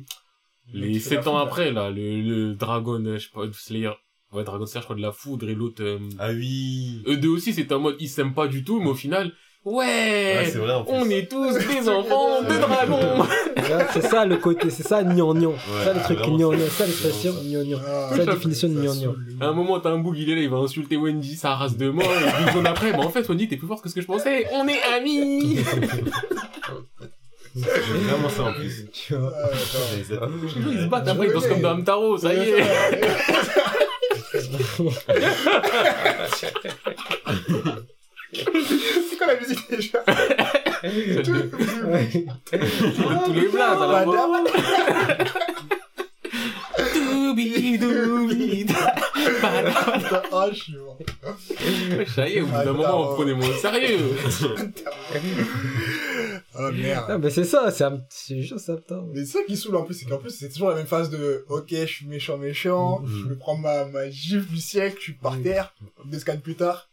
les 0.73 0.99
C'est 0.99 1.17
la 1.17 1.23
7 1.23 1.29
ans 1.29 1.33
foudre. 1.33 1.39
après, 1.47 1.73
là, 1.73 1.91
le, 1.91 2.21
le 2.23 2.55
Dragon, 2.55 3.05
euh, 3.05 3.19
je 3.19 3.25
sais 3.25 3.31
pas, 3.33 3.43
Slayer. 3.53 3.91
Ouais, 4.33 4.43
Dragon 4.45 4.67
Slayer, 4.67 4.81
je 4.81 4.85
crois, 4.87 4.97
de 4.97 5.03
la 5.03 5.13
foudre 5.13 5.49
et 5.49 5.55
l'autre... 5.55 5.83
Euh, 5.85 5.99
Ah 6.19 6.31
oui. 6.33 7.03
eux 7.07 7.17
deux 7.19 7.29
aussi, 7.29 7.53
c'était 7.53 7.75
en 7.75 7.81
mode, 7.81 7.97
ils 8.01 8.09
s'aiment 8.09 8.35
pas 8.35 8.49
du 8.49 8.65
tout, 8.65 8.81
mais 8.81 8.89
au 8.91 8.95
final, 8.95 9.33
ouais, 9.65 10.45
vrai, 10.55 10.75
on 10.87 11.09
est 11.11 11.29
tous 11.31 11.53
des 11.55 11.89
enfants 11.89 12.43
de 12.43 12.55
dragons. 12.61 13.25
C'est 13.93 14.03
ça 14.03 14.25
le 14.27 14.37
côté, 14.37 14.71
c'est 14.71 14.83
ça, 14.87 15.03
gnangnan. 15.03 15.51
Ouais, 15.51 15.85
ça 15.85 15.93
le 15.95 16.01
truc, 16.01 16.19
gnangnan. 16.21 16.53
c'est- 16.59 16.69
Ça 16.71 16.87
l'expression, 16.87 17.33
gnangnan. 17.43 17.79
Ah, 17.87 18.11
C'est 18.13 18.25
la 18.27 18.35
définition 18.35 18.69
de 18.69 18.75
gnangnan. 18.81 19.15
À 19.41 19.47
un 19.47 19.53
moment, 19.53 19.81
t'as 19.81 19.91
un 19.91 19.99
boug, 19.99 20.17
il 20.19 20.31
est 20.31 20.35
là, 20.35 20.41
il 20.43 20.51
va 20.51 20.59
insulter 20.59 20.97
Wendy, 20.97 21.37
sa 21.37 21.55
race 21.55 21.77
de 21.77 21.91
mort, 21.91 22.05
et 22.05 22.43
une 22.43 22.49
seconde 22.49 22.67
après, 22.67 22.93
bah 22.93 22.99
en 23.01 23.11
fait, 23.11 23.27
Wendy, 23.29 23.49
t'es 23.49 23.57
plus 23.57 23.69
forte 23.69 23.83
que 23.83 23.89
ce 23.89 23.95
que 23.95 24.01
je 24.01 24.07
pensais, 24.07 24.47
on 24.53 24.67
est 24.69 24.83
amis 24.97 25.59
C'est 27.57 27.61
vraiment 27.61 28.29
ça, 28.29 28.43
en 28.45 28.53
plus. 28.53 28.87
Tu 28.93 29.15
vois. 29.15 29.33
Ah, 29.45 29.49
Ils 29.97 30.81
se 30.81 30.87
battent 30.87 31.07
après, 31.09 31.27
ils 31.29 31.33
dansent 31.33 31.47
comme 31.47 31.61
dans 31.61 31.71
Hamtaro, 31.79 32.19
ça 32.19 32.35
y 32.35 32.39
est 32.51 32.65
La 39.27 39.37
musique 39.41 39.71
déjà 39.71 40.05
tous 43.25 43.33
les 43.33 43.49
blazes 43.49 43.81
à 43.83 43.87
la 43.87 44.05
fois. 44.05 44.45
Doubi, 46.95 47.79
doubi, 47.79 48.67
Ah, 50.33 50.49
je 50.53 50.57
suis 50.63 50.77
mort. 50.77 50.99
Ça 52.15 52.29
y 52.29 52.35
est, 52.35 52.41
au 52.43 52.47
bout 52.47 52.53
d'un 52.53 52.73
moment, 52.73 53.03
putain, 53.03 53.15
prenez-moi 53.15 53.49
au 53.49 53.53
sérieux. 53.55 53.99
Oh 56.57 56.71
merde. 56.73 57.19
mais 57.21 57.31
c'est 57.31 57.45
ça, 57.45 57.71
c'est 57.73 57.85
un, 57.85 57.99
ça, 58.59 58.77
putain. 58.77 59.03
Mais 59.13 59.25
c'est 59.25 59.39
ça 59.39 59.45
qui 59.47 59.57
saoule 59.57 59.77
en 59.77 59.83
plus, 59.83 59.95
c'est 59.95 60.07
qu'en 60.07 60.19
plus 60.19 60.31
c'est 60.31 60.49
toujours 60.51 60.69
la 60.69 60.77
même 60.77 60.87
phase 60.87 61.11
de 61.11 61.45
ok, 61.49 61.67
je 61.71 61.85
suis 61.87 62.07
méchant, 62.07 62.37
méchant, 62.39 63.01
Mhm. 63.01 63.09
je 63.25 63.29
me 63.31 63.37
prends 63.37 63.57
ma, 63.57 63.85
ma 63.87 64.09
gifle 64.11 64.47
du 64.47 64.59
siècle, 64.61 64.97
je 64.99 65.03
suis 65.03 65.13
par 65.15 65.41
terre, 65.43 65.75
deux 66.05 66.19
scans 66.21 66.37
plus 66.39 66.55
tard. 66.55 66.89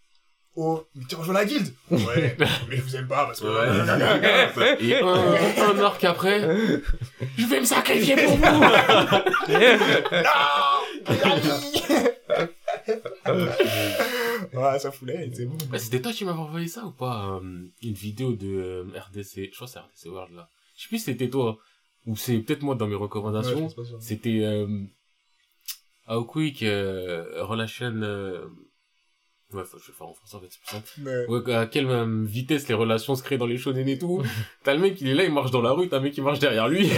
Oh, 0.56 0.84
mais 0.95 1.06
tu 1.08 1.16
rejoins 1.16 1.34
la 1.34 1.45
guilde 1.45 1.74
Ouais, 1.89 2.36
mais 2.70 2.76
je 2.76 2.82
vous 2.82 2.95
aime 2.97 3.08
pas 3.08 3.26
parce 3.26 3.39
que. 3.39 3.45
Ouais. 3.47 3.70
Et 4.82 4.99
un, 4.99 5.70
un 5.70 5.80
arc 5.80 6.04
après, 6.04 6.41
je 7.38 7.45
vais 7.45 7.62
me 7.62 7.66
sacrifier 7.66 8.18
pour 8.18 8.36
vous. 8.36 8.43
ouais, 14.54 14.80
ça 14.80 14.91
foulait, 14.91 15.30
c'est 15.34 15.45
bon. 15.45 15.58
Ouais, 15.72 15.80
C'était 15.80 16.02
toi 16.02 16.12
qui 16.12 16.26
m'avais 16.26 16.39
envoyé 16.39 16.68
ça 16.68 16.86
ou 16.86 16.91
pas 16.91 17.39
euh, 17.41 17.62
Une 17.82 17.93
vidéo 17.93 18.34
de 18.34 18.47
euh, 18.47 18.84
RDC, 18.99 19.49
je 19.52 19.56
crois 19.56 19.68
que 19.68 19.74
c'est 19.74 19.80
RDC 19.80 20.06
World 20.14 20.36
là. 20.36 20.49
Je 20.76 20.82
sais 20.84 20.88
plus 20.89 20.97
si 20.97 21.06
c'était 21.06 21.30
toi, 21.30 21.58
ou 22.06 22.18
c'est 22.18 22.38
peut-être 22.39 22.64
moi 22.64 22.76
dans 22.76 22.88
mes 22.88 22.95
recommandations. 22.95 23.70
C'était 23.99 24.41
euh, 24.43 24.68
How 26.10 26.26
Quick 26.26 26.64
euh, 26.64 27.43
Relation... 27.43 27.93
Ouais, 29.54 29.64
faut, 29.66 29.78
je 29.80 29.91
vais 29.91 29.97
faire 29.97 30.08
en 30.08 30.14
français 30.14 30.36
en 30.38 30.39
fait, 30.39 30.47
c'est 30.49 30.62
plus 30.62 30.70
simple. 30.70 30.88
Mais... 30.99 31.26
Ouais, 31.28 31.54
à 31.54 31.66
quelle 31.66 31.89
euh, 31.89 32.24
vitesse 32.26 32.68
les 32.68 32.74
relations 32.74 33.16
se 33.16 33.24
créent 33.24 33.38
dans 33.38 33.45
les 33.45 33.58
shonen 33.58 33.88
et 33.88 33.97
tout. 33.97 34.24
T'as 34.64 34.74
le 34.74 34.80
mec, 34.80 34.99
il 35.02 35.10
est 35.10 35.14
là, 35.14 35.24
il 35.26 35.34
marche 35.34 35.52
dans 35.52 35.62
la 35.62 35.72
rue, 35.72 35.89
t'as 35.89 35.97
un 35.97 36.02
mec 36.02 36.14
qui 36.14 36.22
marche 36.22 36.39
derrière 36.39 36.68
lui. 36.68 36.89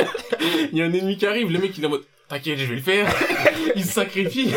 il 0.72 0.78
y 0.78 0.82
a 0.82 0.84
un 0.84 0.92
ennemi 0.92 1.16
qui 1.16 1.26
arrive, 1.26 1.50
le 1.50 1.58
mec 1.58 1.76
il 1.78 1.84
est 1.84 1.86
en 1.86 1.90
mode, 1.90 2.04
t'inquiète, 2.28 2.58
je 2.58 2.64
vais 2.64 2.76
le 2.76 2.80
faire. 2.82 3.06
il 3.76 3.84
se 3.84 3.92
sacrifie. 3.92 4.48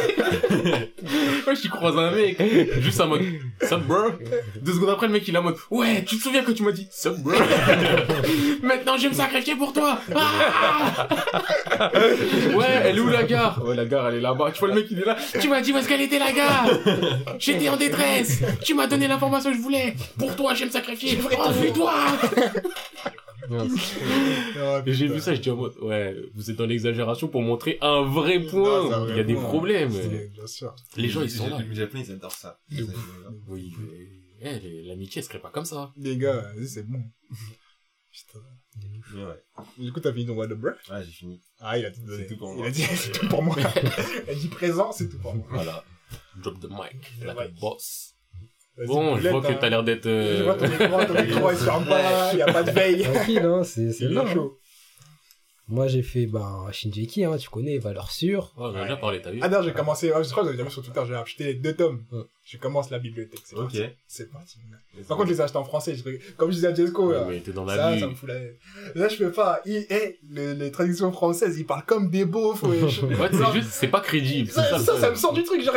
Moi, 1.45 1.53
je 1.53 1.67
croise 1.69 1.97
un 1.97 2.11
mec, 2.11 2.37
juste 2.81 2.99
en 2.99 3.07
mode, 3.07 3.21
sup 3.61 3.79
bro? 3.87 4.09
Deux 4.61 4.73
secondes 4.73 4.89
après, 4.89 5.07
le 5.07 5.13
mec, 5.13 5.27
il 5.27 5.35
est 5.35 5.37
en 5.37 5.43
mode, 5.43 5.55
ouais, 5.71 6.03
tu 6.03 6.17
te 6.17 6.23
souviens 6.23 6.43
que 6.43 6.51
tu 6.51 6.63
m'as 6.63 6.71
dit, 6.71 6.87
sup 6.91 7.15
bro? 7.19 7.33
Maintenant, 8.63 8.97
je 8.97 9.03
vais 9.03 9.09
me 9.09 9.13
sacrifier 9.13 9.55
pour 9.55 9.73
toi. 9.73 9.99
Ah 10.15 11.91
ouais, 12.55 12.65
elle 12.83 12.97
est 12.97 12.99
où 12.99 13.07
la 13.07 13.23
gare? 13.23 13.61
Ouais, 13.65 13.75
la 13.75 13.85
gare, 13.85 14.09
elle 14.09 14.15
est 14.15 14.21
là-bas. 14.21 14.51
Tu 14.51 14.59
vois 14.59 14.69
le 14.69 14.75
mec, 14.75 14.87
il 14.91 14.99
est 14.99 15.05
là. 15.05 15.15
Tu 15.39 15.47
m'as 15.47 15.61
dit 15.61 15.71
où 15.71 15.77
est-ce 15.77 15.87
qu'elle 15.87 16.01
était 16.01 16.19
la 16.19 16.31
gare? 16.31 16.67
J'étais 17.39 17.69
en 17.69 17.77
détresse. 17.77 18.41
Tu 18.63 18.73
m'as 18.73 18.87
donné 18.87 19.07
l'information 19.07 19.51
que 19.51 19.57
je 19.57 19.61
voulais. 19.61 19.95
Pour 20.17 20.35
toi, 20.35 20.53
je 20.53 20.61
vais 20.61 20.65
me 20.65 20.71
sacrifier. 20.71 21.17
Oh, 21.23 21.51
fais-toi! 21.51 21.93
Ah, 21.93 23.09
Et 23.26 23.26
j'ai 24.85 25.05
putain. 25.05 25.13
vu 25.15 25.19
ça, 25.21 25.33
je 25.35 25.41
dis 25.41 25.49
en 25.49 25.55
mode, 25.55 25.75
ouais, 25.81 26.15
vous 26.33 26.49
êtes 26.51 26.57
dans 26.57 26.65
l'exagération 26.65 27.27
pour 27.27 27.41
montrer 27.41 27.77
un 27.81 28.01
vrai 28.03 28.39
Non, 28.39 28.49
point. 28.49 28.93
un 28.93 28.99
vrai 28.99 29.11
Il 29.13 29.17
y 29.17 29.19
a 29.19 29.23
des 29.23 29.33
point. 29.33 29.43
problèmes. 29.43 29.91
C'est- 29.91 30.29
Bien 30.33 30.47
sûr. 30.47 30.75
Les 30.95 31.09
gens, 31.09 31.21
ils 31.21 31.29
sont 31.31 31.47
là. 31.49 31.59
Les 31.61 31.75
Japonais, 31.75 32.03
ils 32.07 32.11
adorent 32.13 32.31
ça. 32.31 32.59
Ils- 32.69 32.87
Oui, 33.47 33.73
mais, 33.79 34.07
eh, 34.41 34.83
l'amitié, 34.83 35.19
elle 35.21 35.25
serait 35.25 35.39
pas 35.41 35.49
comme 35.51 35.65
ça. 35.65 35.91
Les 35.97 36.17
gars, 36.17 36.51
vas-y, 36.55 36.67
c'est 36.67 36.83
bon. 36.83 37.01
Putain. 38.11 38.39
Mais 39.13 39.23
ouais. 39.23 39.43
Du 39.77 39.91
coup, 39.93 39.99
t'as 39.99 40.11
fini 40.11 40.25
ton 40.25 40.33
What 40.35 40.47
the 40.47 40.53
Bruh 40.53 40.71
Ouais, 40.89 41.03
j'ai 41.05 41.11
fini. 41.11 41.39
Ah, 41.59 41.77
il 41.77 41.85
a 41.85 41.91
tout 41.91 42.01
donné. 42.01 42.23
C'est 42.23 42.27
tout 42.33 42.37
pour 42.37 42.51
Il 42.53 42.57
moi. 42.57 42.67
a 42.67 42.71
dit, 42.71 42.81
c'est 42.81 43.11
tout 43.11 43.27
pour 43.27 43.43
moi. 43.43 43.55
il 44.27 44.29
a 44.29 44.35
dit 44.35 44.47
présent, 44.47 44.91
c'est 44.91 45.07
tout 45.09 45.19
pour 45.19 45.35
moi. 45.35 45.45
Voilà. 45.49 45.83
Drop 46.41 46.59
the 46.59 46.69
mic, 46.69 47.23
like 47.23 47.37
a 47.37 47.45
mic. 47.47 47.59
boss. 47.59 48.15
Bon, 48.85 49.17
je 49.17 49.29
vois 49.29 49.41
que 49.41 49.47
hein. 49.47 49.57
t'as 49.59 49.69
l'air 49.69 49.83
d'être, 49.83 50.05
Je 50.05 50.43
vois 50.43 50.55
ton 50.55 50.65
euh... 50.65 50.67
écran, 50.85 51.05
ton 51.05 51.15
écran, 51.23 51.49
il 51.51 51.57
se 51.57 51.63
ferme 51.63 51.85
pas, 51.85 52.33
il 52.33 52.39
y 52.39 52.41
a 52.41 52.51
pas 52.53 52.63
de 52.63 52.71
veille. 52.71 53.01
Tranquille, 53.03 53.39
hein, 53.39 53.63
c'est 53.63 53.91
c'est 53.93 54.07
bien. 54.07 54.21
bien 54.23 54.31
hein. 54.31 54.33
chaud. 54.33 54.57
Moi, 55.69 55.87
j'ai 55.89 56.01
fait 56.01 56.27
ben, 56.27 56.67
Shinjeki, 56.71 57.25
hein, 57.25 57.35
tu 57.35 57.49
connais, 57.49 57.77
valeur 57.77 58.09
sûre. 58.09 58.53
Oh, 58.55 58.61
on 58.61 58.65
en 58.69 58.75
a 58.75 58.83
déjà 58.83 58.95
parlé, 58.95 59.21
t'as 59.21 59.31
vu? 59.31 59.39
Ah, 59.41 59.49
d'ailleurs, 59.49 59.63
j'ai 59.65 59.73
commencé, 59.73 60.09
ouais, 60.13 60.23
je 60.23 60.29
crois 60.29 60.43
que 60.43 60.47
avez 60.47 60.55
déjà 60.55 60.63
vu 60.65 60.71
sur 60.73 60.81
Twitter, 60.81 61.01
j'ai 61.05 61.13
acheté 61.15 61.43
les 61.43 61.55
deux 61.55 61.73
tomes. 61.75 62.05
Ouais. 62.13 62.21
Je 62.45 62.57
commence 62.57 62.89
la 62.89 62.99
bibliothèque. 62.99 63.41
C'est 63.43 63.57
Ok. 63.57 63.63
parti. 63.63 63.81
C'est 64.07 64.31
parti. 64.31 64.59
Par 65.09 65.17
contre, 65.17 65.27
je 65.27 65.33
les 65.33 65.41
ai 65.41 65.43
achetés 65.43 65.57
en 65.57 65.65
français. 65.65 65.93
Je... 65.93 66.03
Comme 66.37 66.51
je 66.51 66.55
disais 66.55 66.67
à 66.67 66.73
Jesco, 66.73 67.09
Ouais, 67.09 67.15
là, 67.15 67.25
mais 67.27 67.41
t'es 67.41 67.51
dans 67.51 67.65
la 67.65 67.75
ça, 67.75 67.91
vie. 67.91 67.99
ça 67.99 68.07
me 68.07 68.15
fout 68.15 68.29
la 68.29 68.35
Là, 68.95 69.09
je 69.09 69.17
peux 69.17 69.31
pas. 69.33 69.59
Il, 69.65 69.85
eh, 69.89 70.17
le- 70.29 70.53
les 70.53 70.71
traductions 70.71 71.11
françaises, 71.11 71.59
ils 71.59 71.65
parlent 71.65 71.83
comme 71.85 72.09
des 72.09 72.23
beaufs. 72.23 72.63
wesh. 72.63 73.03
Ouais, 73.03 73.27
c'est 73.29 73.51
juste, 73.53 73.71
c'est 73.71 73.89
pas 73.89 73.99
crédible. 73.99 74.49
Ça, 74.49 74.79
ça, 74.79 74.97
ça 74.97 75.09
me 75.09 75.15
sort 75.15 75.33
du 75.33 75.43
truc. 75.43 75.61
Genre 75.61 75.75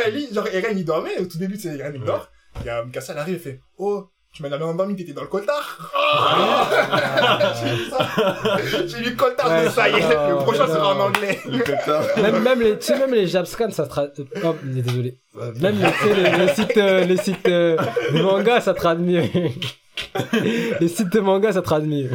Eren, 0.53 0.77
il 0.77 0.85
dormait. 0.85 1.19
Au 1.19 1.25
tout 1.25 1.37
début, 1.37 1.57
c'est 1.57 1.77
Eren, 1.77 1.91
il 1.93 2.01
dort. 2.05 2.30
Il 2.59 2.65
y 2.65 2.69
a 2.69 2.83
Mikasa, 2.83 3.13
elle 3.13 3.19
arrive 3.19 3.35
et 3.35 3.39
fait 3.39 3.61
Oh, 3.77 4.07
tu 4.33 4.43
m'as 4.43 4.49
jamais 4.49 4.63
endormi, 4.63 4.95
t'étais 4.95 5.11
dans 5.13 5.23
le 5.23 5.27
coltard. 5.27 5.91
J'ai 8.87 8.99
lu 8.99 9.15
coltard 9.15 9.49
Ouais, 9.49 9.65
de 9.65 9.69
ça 9.69 9.89
y 9.89 9.93
est. 9.93 9.99
Le 9.99 10.35
prochain 10.37 10.67
sera 10.67 10.95
en 10.95 10.99
anglais. 10.99 11.39
Le. 11.45 12.21
Même, 12.21 12.41
même 12.41 12.61
les, 12.61 12.77
tu 12.77 12.85
sais, 12.85 12.97
même 12.97 13.13
les 13.13 13.27
Japscan, 13.27 13.71
ça 13.71 13.87
traduit, 13.87 14.25
oh, 14.43 14.55
désolé. 14.63 15.17
Euh, 15.37 15.51
Même 15.59 15.77
les, 15.79 16.13
les, 16.13 16.37
les 16.45 16.53
sites, 16.53 16.77
euh, 16.77 17.03
les 17.05 17.17
sites, 17.17 17.47
euh, 17.47 17.77
manga, 18.13 18.61
ça 18.61 18.73
traduit 18.73 19.05
mieux. 19.05 19.23
les 20.79 20.87
sites 20.87 21.11
de 21.11 21.19
manga, 21.19 21.51
ça 21.53 21.61
traduit 21.61 21.89
mieux. 22.03 22.09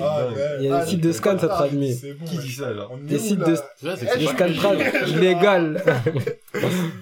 Ah. 0.00 0.28
Il 0.60 0.66
y 0.66 0.68
a 0.70 0.76
Ah, 0.76 0.84
des 0.84 0.90
sites 0.90 1.00
de 1.00 1.12
scan, 1.12 1.38
ça 1.38 1.66
c'est 1.70 2.12
bon, 2.14 2.24
Qui 2.26 2.38
dit 2.38 2.52
ça, 2.52 2.70
est 2.70 3.04
Des 3.06 3.18
sites 3.18 3.38
là 3.82 3.96
de- 3.96 4.26
scan 4.26 4.48
trad 4.56 4.78
illégal. 5.08 5.82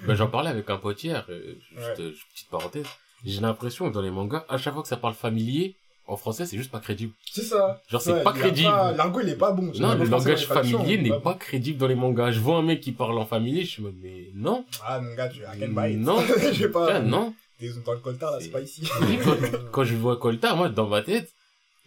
Ben, 0.06 0.14
j'en 0.14 0.28
parlais 0.28 0.50
avec 0.50 0.68
un 0.70 0.76
pote 0.76 1.02
hier, 1.02 1.24
euh, 1.28 1.54
juste, 1.76 2.00
euh, 2.00 2.12
petite 2.34 2.48
parenthèse. 2.50 2.86
J'ai 3.24 3.40
l'impression 3.40 3.88
que 3.88 3.94
dans 3.94 4.02
les 4.02 4.10
mangas, 4.10 4.44
à 4.48 4.56
chaque 4.58 4.74
fois 4.74 4.82
que 4.82 4.88
ça 4.88 4.96
parle 4.96 5.14
familier, 5.14 5.74
en 6.06 6.16
français, 6.16 6.46
c'est 6.46 6.56
juste 6.56 6.70
pas 6.70 6.78
crédible. 6.78 7.12
C'est 7.32 7.42
ça. 7.42 7.80
Genre, 7.88 8.00
c'est 8.00 8.12
Ouais, 8.12 8.22
pas 8.22 8.32
crédible. 8.32 8.68
L'argot, 8.96 9.20
il 9.22 9.30
est 9.30 9.34
pas 9.34 9.50
bon. 9.50 9.72
Non, 9.80 9.94
le 9.96 10.04
langage 10.04 10.46
familier 10.46 10.98
n'est 10.98 11.18
pas 11.18 11.34
crédible 11.34 11.78
dans 11.78 11.88
les 11.88 11.96
mangas. 11.96 12.30
Je 12.30 12.38
vois 12.38 12.58
un 12.58 12.62
mec 12.62 12.80
qui 12.80 12.92
parle 12.92 13.18
en 13.18 13.26
familier, 13.26 13.64
je 13.64 13.80
me 13.82 13.90
dis, 13.90 13.98
mais 14.02 14.30
non, 14.34 14.64
Ah, 14.86 15.00
mon 15.00 15.14
gars, 15.16 15.28
tu 15.28 15.44
as 15.44 15.56
quel 15.58 15.72
bail 15.72 15.96
Non. 15.96 16.18
Je 16.20 16.52
sais 16.54 16.68
pas. 16.68 16.86
Ah, 16.92 17.00
non. 17.00 17.34
T'es 17.58 17.70
dans 17.86 17.92
le 17.92 17.98
coltard, 17.98 18.32
là, 18.32 18.38
c'est 18.40 18.50
pas 18.50 18.60
ici. 18.60 18.82
Et 19.10 19.16
quand, 19.16 19.34
quand 19.72 19.84
je 19.84 19.94
vois 19.94 20.16
Colta, 20.18 20.54
moi, 20.54 20.68
dans 20.68 20.86
ma 20.86 21.00
tête, 21.00 21.32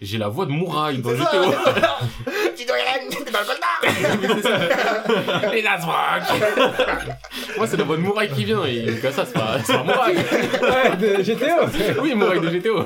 j'ai 0.01 0.17
la 0.17 0.27
voix 0.27 0.45
de 0.45 0.51
Mouraï 0.51 0.97
dans 0.99 1.11
GTO. 1.11 1.23
Tu 2.55 2.65
dois 2.65 2.75
t'es 3.09 3.31
dans 3.31 3.39
le 3.39 3.45
coltard. 3.45 3.81
Et 5.53 5.61
Nazrak 5.61 6.23
Moi, 7.57 7.67
c'est 7.67 7.77
la 7.77 7.83
voix 7.83 7.97
de 7.97 8.01
Mouraï 8.01 8.29
qui 8.29 8.45
vient, 8.45 8.65
et 8.65 8.97
comme 9.01 9.11
ça, 9.11 9.25
c'est 9.25 9.33
pas, 9.33 9.57
c'est 9.63 9.73
pas 9.73 9.83
Mouraï. 9.83 10.15
Ouais, 10.17 10.95
de 10.97 11.21
GTO. 11.23 11.67
Oui, 12.01 12.15
Mouraï 12.15 12.39
de 12.41 12.49
GTO. 12.49 12.83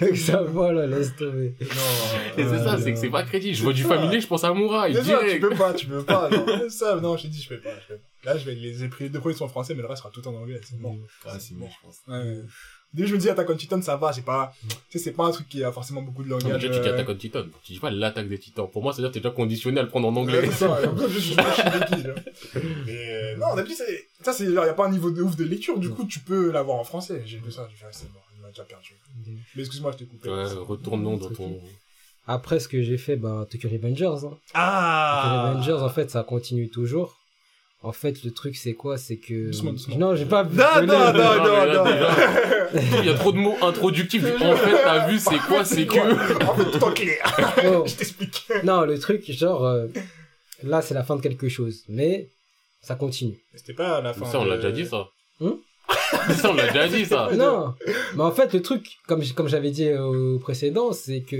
Avec 0.00 0.16
sa 0.16 0.42
voix, 0.42 0.72
là, 0.72 0.86
laisse 0.86 1.16
tomber. 1.16 1.54
Non. 1.60 2.38
Et 2.38 2.44
c'est 2.44 2.62
ça, 2.62 2.78
c'est 2.78 2.92
que 2.92 2.98
c'est 2.98 3.08
pas 3.08 3.24
crédible. 3.24 3.56
Je 3.56 3.62
vois 3.62 3.72
du 3.72 3.82
familier, 3.82 4.20
je 4.20 4.26
pense 4.26 4.44
à 4.44 4.48
ça, 4.48 4.54
tu 4.54 4.60
peux 5.40 5.48
pas, 5.50 5.72
tu 5.72 5.86
peux 5.86 6.02
pas. 6.02 6.28
Non, 6.30 6.68
ça, 6.68 6.96
non, 6.96 7.16
je 7.16 7.22
t'ai 7.22 7.28
dit, 7.28 7.40
je 7.42 7.48
peux 7.48 7.60
pas. 7.60 7.70
je 7.88 7.94
peux 7.94 7.98
pas. 7.98 8.04
Là, 8.24 8.36
je 8.38 8.44
vais 8.44 8.54
les, 8.54 8.72
les 9.00 9.08
deux 9.10 9.20
premiers 9.20 9.34
sont 9.34 9.44
en 9.44 9.48
français, 9.48 9.74
mais 9.74 9.82
le 9.82 9.88
reste 9.88 10.02
sera 10.02 10.10
tout 10.10 10.26
en 10.26 10.34
anglais. 10.34 10.60
C'est 10.64 10.78
bon. 10.80 10.98
Ah, 11.26 11.38
c'est 11.38 11.54
bon, 11.54 11.68
je 11.68 11.86
pense. 11.86 11.98
Ouais. 12.08 12.40
Dès 12.92 13.02
que 13.02 13.08
je 13.08 13.14
me 13.14 13.18
dis 13.20 13.28
Attack 13.28 13.50
on 13.50 13.56
Titan, 13.56 13.82
ça 13.82 13.96
va, 13.96 14.12
c'est 14.12 14.22
pas, 14.24 14.54
tu 14.68 14.68
sais, 14.98 14.98
c'est 15.04 15.12
pas 15.12 15.24
un 15.26 15.32
truc 15.32 15.48
qui 15.48 15.64
a 15.64 15.72
forcément 15.72 16.00
beaucoup 16.02 16.22
de 16.22 16.28
Non, 16.28 16.38
langage. 16.38 16.62
déjà, 16.62 16.74
tu 16.74 16.80
dis 16.80 16.88
euh, 16.88 16.94
attaque 16.94 17.08
on 17.08 17.14
Titan. 17.16 17.42
Tu 17.64 17.72
dis 17.72 17.80
pas 17.80 17.90
l'attaque 17.90 18.28
des 18.28 18.38
titans. 18.38 18.70
Pour 18.70 18.82
moi, 18.84 18.92
c'est-à-dire 18.92 19.10
que 19.10 19.14
t'es 19.14 19.20
déjà 19.20 19.34
conditionné 19.34 19.80
à 19.80 19.82
le 19.82 19.88
prendre 19.88 20.06
en 20.08 20.12
Ouais, 20.14 20.20
anglais. 20.20 20.46
c'est 20.46 20.52
ça, 20.52 20.80
je 21.08 21.18
suis. 21.18 21.36
Mais, 22.86 23.12
euh, 23.12 23.36
non, 23.36 23.54
d'habitude, 23.56 23.76
c'est, 23.78 24.06
ça, 24.24 24.32
c'est 24.32 24.52
genre, 24.52 24.64
y 24.64 24.68
a 24.68 24.74
pas 24.74 24.86
un 24.86 24.90
niveau 24.90 25.10
de 25.10 25.22
ouf 25.22 25.36
de 25.36 25.44
lecture, 25.44 25.78
du 25.78 25.90
coup, 25.90 26.04
tu 26.04 26.20
peux 26.20 26.50
l'avoir 26.52 26.78
en 26.78 26.84
français. 26.84 27.22
J'ai 27.26 27.38
lu 27.38 27.50
ça, 27.50 27.66
j'ai 27.70 27.76
fait, 27.76 27.86
ah, 27.88 27.92
c'est 27.92 28.12
bon, 28.12 28.20
il 28.36 28.42
m'a 28.42 28.48
déjà 28.48 28.64
perdu. 28.64 28.94
Mais 29.56 29.60
excuse-moi, 29.62 29.92
je 29.92 29.96
t'ai 29.98 30.06
coupé. 30.06 30.28
Ouais, 30.28 30.44
retournons 30.44 31.16
dans 31.16 31.30
ton... 31.30 31.60
Après, 32.26 32.58
ce 32.58 32.68
que 32.68 32.80
j'ai 32.82 32.96
fait, 32.96 33.16
ben, 33.16 33.44
Tokyo 33.50 33.68
Revengers, 33.68 34.04
hein. 34.06 34.30
Tokyo 34.30 34.38
Ah! 34.54 35.50
Revengers, 35.52 35.82
en 35.82 35.90
fait, 35.90 36.10
ça 36.10 36.22
continue 36.22 36.70
toujours. 36.70 37.18
En 37.84 37.92
fait, 37.92 38.24
le 38.24 38.30
truc, 38.32 38.56
c'est 38.56 38.72
quoi? 38.74 38.96
C'est 38.96 39.18
que... 39.18 39.46
Doucement, 39.48 39.72
doucement. 39.72 39.96
Non, 39.98 40.14
j'ai 40.16 40.24
pas... 40.24 40.42
Non, 40.44 40.50
non, 40.82 40.86
non, 40.86 41.12
non, 41.12 41.66
non. 41.66 41.84
déjà, 41.84 43.00
Il 43.00 43.04
y 43.04 43.10
a 43.10 43.14
trop 43.14 43.30
de 43.30 43.36
mots 43.36 43.56
introductifs. 43.62 44.24
En 44.24 44.56
fait, 44.56 44.82
t'as 44.82 45.06
vu, 45.08 45.18
c'est 45.18 45.38
quoi? 45.46 45.64
C'est 45.64 45.86
que... 45.86 45.98
En 46.44 46.54
fait, 46.56 46.70
tout 46.78 46.82
en 46.84 46.92
clair. 46.92 47.36
oh. 47.66 47.84
Je 47.86 47.94
t'explique. 47.94 48.46
Non, 48.64 48.82
le 48.86 48.98
truc, 48.98 49.30
genre... 49.30 49.64
euh, 49.64 49.86
Là, 50.62 50.80
c'est 50.80 50.94
la 50.94 51.04
fin 51.04 51.16
de 51.16 51.20
quelque 51.20 51.48
chose. 51.50 51.84
Mais, 51.88 52.30
ça 52.80 52.94
continue. 52.94 53.36
C'était 53.54 53.74
pas 53.74 54.00
la 54.00 54.14
fin. 54.14 54.24
Ça, 54.24 54.40
on 54.40 54.44
l'a 54.46 54.56
de- 54.56 54.62
déjà 54.62 54.72
dit, 54.72 54.86
ça. 54.86 55.08
Hum 55.40 55.58
Ça, 56.38 56.50
on 56.50 56.54
l'a 56.54 56.68
déjà 56.68 56.88
dit, 56.88 57.04
ça. 57.04 57.28
Non 57.34 57.74
Mais 58.16 58.22
en 58.22 58.32
fait, 58.32 58.54
le 58.54 58.62
truc, 58.62 58.96
comme, 59.06 59.22
comme 59.34 59.48
j'avais 59.48 59.70
dit 59.70 59.92
au 59.92 60.38
précédent, 60.38 60.92
c'est 60.92 61.20
que 61.20 61.36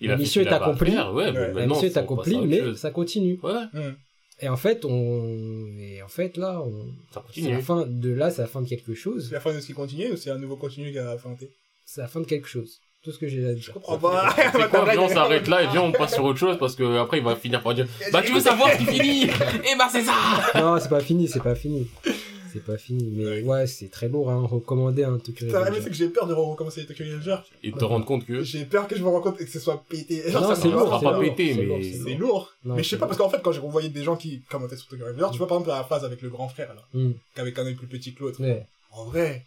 Il 0.00 0.08
La 0.08 0.16
mission 0.18 0.42
est 0.42 0.48
accomplie. 0.52 0.94
Ouais, 0.96 1.30
Ouais. 1.30 1.52
la 1.54 1.66
mission 1.66 1.86
est 1.86 1.96
accomplie, 1.96 2.38
mais 2.46 2.74
ça 2.76 2.90
continue. 2.90 3.38
Ouais, 3.42 3.52
Hum. 3.74 3.94
Et 4.42 4.48
en 4.48 4.56
fait, 4.56 4.84
on... 4.84 5.66
Et 5.78 6.02
en 6.02 6.08
fait, 6.08 6.36
là, 6.36 6.60
on... 6.62 6.86
ça 7.12 7.22
c'est 7.28 7.40
continue. 7.40 7.52
la 7.52 7.60
fin 7.62 7.84
de 7.86 8.10
là, 8.10 8.30
c'est 8.30 8.42
la 8.42 8.48
fin 8.48 8.62
de 8.62 8.68
quelque 8.68 8.94
C'est 8.94 9.00
chose. 9.00 9.30
la 9.32 9.40
fin 9.40 9.52
de 9.54 9.60
ce 9.60 9.66
qui 9.66 9.72
continue 9.74 10.12
ou 10.12 10.16
c'est 10.16 10.30
un 10.30 10.38
nouveau 10.38 10.56
continu 10.56 10.90
qui 10.92 10.98
a 10.98 11.16
feinté 11.18 11.50
C'est 11.84 12.00
la 12.00 12.08
fin 12.08 12.20
de 12.20 12.26
quelque 12.26 12.48
chose. 12.48 12.80
Tout 13.02 13.12
ce 13.12 13.18
que 13.18 13.28
j'ai 13.28 13.46
à 13.46 13.54
dire. 13.54 13.62
Je 13.62 13.72
comprends 13.72 13.96
pas. 13.98 14.34
C'est 14.52 14.68
quoi, 14.68 14.84
viens, 14.90 15.00
on 15.00 15.08
s'arrête 15.08 15.48
là 15.48 15.62
et 15.62 15.66
viens, 15.68 15.80
on 15.82 15.92
passe 15.92 16.12
sur 16.14 16.24
autre 16.24 16.38
chose 16.38 16.58
parce 16.58 16.74
que 16.76 16.98
après 16.98 17.16
il 17.16 17.24
va 17.24 17.34
finir 17.34 17.62
par 17.62 17.72
dire 17.74 17.86
Bah, 18.12 18.20
tu 18.22 18.32
veux 18.34 18.40
savoir 18.40 18.70
ce 18.72 18.76
qui 18.78 18.84
finit? 18.86 19.22
Eh 19.72 19.76
bah, 19.78 19.88
c'est 19.90 20.02
ça 20.02 20.12
Non, 20.54 20.78
c'est 20.78 20.90
pas 20.90 21.00
fini, 21.00 21.26
c'est 21.26 21.42
pas 21.42 21.54
fini. 21.54 21.88
C'est 22.52 22.64
pas 22.64 22.76
fini, 22.78 23.10
mais 23.16 23.42
ouais, 23.42 23.66
c'est 23.66 23.88
très 23.90 24.08
lourd, 24.08 24.30
hein, 24.30 24.46
recommandé, 24.46 25.04
hein, 25.04 25.18
Tokyo 25.18 25.46
Putain, 25.46 25.58
mais 25.60 25.64
Revengers. 25.66 25.80
c'est 25.82 25.88
que 25.90 25.94
j'ai 25.96 26.08
peur 26.08 26.26
de 26.26 26.34
recommencer 26.34 26.80
les 26.82 26.86
Tokyo 26.86 27.04
Revengers. 27.04 27.42
Et 27.62 27.72
te 27.72 27.84
rendre 27.84 28.04
compte 28.04 28.24
que. 28.26 28.42
J'ai 28.42 28.64
peur 28.64 28.88
que 28.88 28.96
je 28.96 29.02
me 29.02 29.08
rende 29.08 29.22
compte 29.22 29.40
et 29.40 29.44
que 29.44 29.50
ce 29.50 29.60
soit 29.60 29.84
pété. 29.88 30.22
Non, 30.32 30.40
ça 30.48 30.54
c'est 30.56 30.68
lourd, 30.68 30.86
sera 30.86 30.98
c'est 30.98 31.04
pas 31.04 31.12
lourd, 31.12 31.20
pété, 31.22 31.54
mais- 31.54 31.92
C'est 31.92 32.14
lourd. 32.14 32.52
Non, 32.64 32.74
mais 32.76 32.82
je 32.82 32.88
sais 32.88 32.98
pas, 32.98 33.06
parce 33.06 33.18
qu'en 33.18 33.28
fait, 33.30 33.40
quand 33.42 33.52
j'ai 33.52 33.60
revoyé 33.60 33.88
des 33.88 34.02
gens 34.02 34.16
qui 34.16 34.42
commentaient 34.50 34.76
sur 34.76 34.86
Tokyo 34.88 35.04
Revengers, 35.06 35.28
tu 35.32 35.38
vois, 35.38 35.46
par 35.48 35.58
exemple, 35.58 35.70
la 35.76 35.84
phase 35.84 36.04
avec 36.04 36.22
le 36.22 36.28
grand 36.30 36.48
frère, 36.48 36.74
là, 36.74 36.82
Hmm. 36.94 37.12
qu'avec 37.34 37.58
un 37.58 37.66
œil 37.66 37.74
plus 37.74 37.86
petit 37.86 38.14
que 38.14 38.24
l'autre. 38.24 38.42
Ouais. 38.42 38.66
En 38.92 39.04
vrai. 39.04 39.44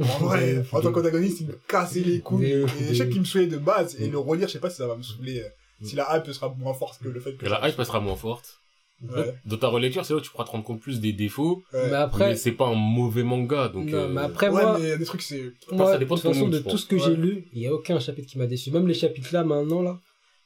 En 0.00 0.04
vrai, 0.26 0.62
en 0.72 0.80
tant 0.80 0.92
qu'antagoniste, 0.92 1.40
il 1.40 1.46
me 1.46 1.58
cassait 1.68 2.00
les 2.00 2.20
couilles. 2.20 2.46
Et 2.52 2.66
je 2.90 2.94
sais 2.94 3.08
qu'il 3.08 3.20
me 3.20 3.24
saoulait 3.24 3.46
de 3.46 3.56
base. 3.58 3.96
Et 4.00 4.08
Mm. 4.08 4.12
le 4.12 4.18
relire, 4.18 4.48
je 4.48 4.52
sais 4.54 4.58
pas 4.58 4.68
si 4.68 4.76
ça 4.76 4.86
va 4.88 4.96
me 4.96 5.02
saouler. 5.02 5.40
euh, 5.40 5.48
Si 5.86 5.96
la 5.96 6.16
hype 6.16 6.32
sera 6.32 6.48
moins 6.58 6.72
forte 6.74 7.00
que 7.02 7.08
le 7.08 7.20
fait 7.20 7.34
que. 7.34 7.46
La 7.46 7.68
hype 7.68 7.82
sera 7.82 8.00
moins 8.00 8.16
forte. 8.16 8.58
Ouais. 9.02 9.34
Dans 9.44 9.56
ta 9.58 9.68
relecture, 9.68 10.04
c'est 10.04 10.14
là 10.14 10.18
où 10.18 10.22
tu 10.22 10.30
pourras 10.30 10.44
te 10.44 10.50
rendre 10.50 10.64
compte 10.64 10.80
plus 10.80 11.00
des 11.00 11.12
défauts. 11.12 11.62
Ouais. 11.72 11.88
Mais 11.90 11.96
après, 11.96 12.28
Mais 12.30 12.36
c'est 12.36 12.52
pas 12.52 12.66
un 12.68 12.74
mauvais 12.74 13.22
manga, 13.22 13.68
donc. 13.68 13.86
non, 13.90 13.98
euh, 13.98 14.08
mais 14.08 14.22
après, 14.22 14.48
Ouais, 14.48 14.62
moi, 14.62 14.78
mais 14.78 14.84
il 14.86 14.88
y 14.88 14.92
a 14.92 14.96
des 14.96 15.04
trucs, 15.04 15.22
c'est. 15.22 15.52
moi, 15.72 15.86
ça 15.86 15.94
de 15.94 15.98
dépend 15.98 16.14
toute 16.14 16.24
de 16.24 16.28
ton 16.28 16.34
façon, 16.34 16.48
de 16.48 16.58
tout 16.58 16.64
pense. 16.70 16.80
ce 16.82 16.86
que 16.86 16.98
j'ai 16.98 17.14
lu, 17.16 17.46
il 17.52 17.60
y 17.62 17.66
a 17.66 17.74
aucun 17.74 17.98
chapitre 18.00 18.28
qui 18.28 18.38
m'a 18.38 18.46
déçu. 18.46 18.70
Même 18.70 18.86
les 18.88 18.94
chapitres 18.94 19.28
là, 19.32 19.44
maintenant, 19.44 19.82
là, 19.82 20.00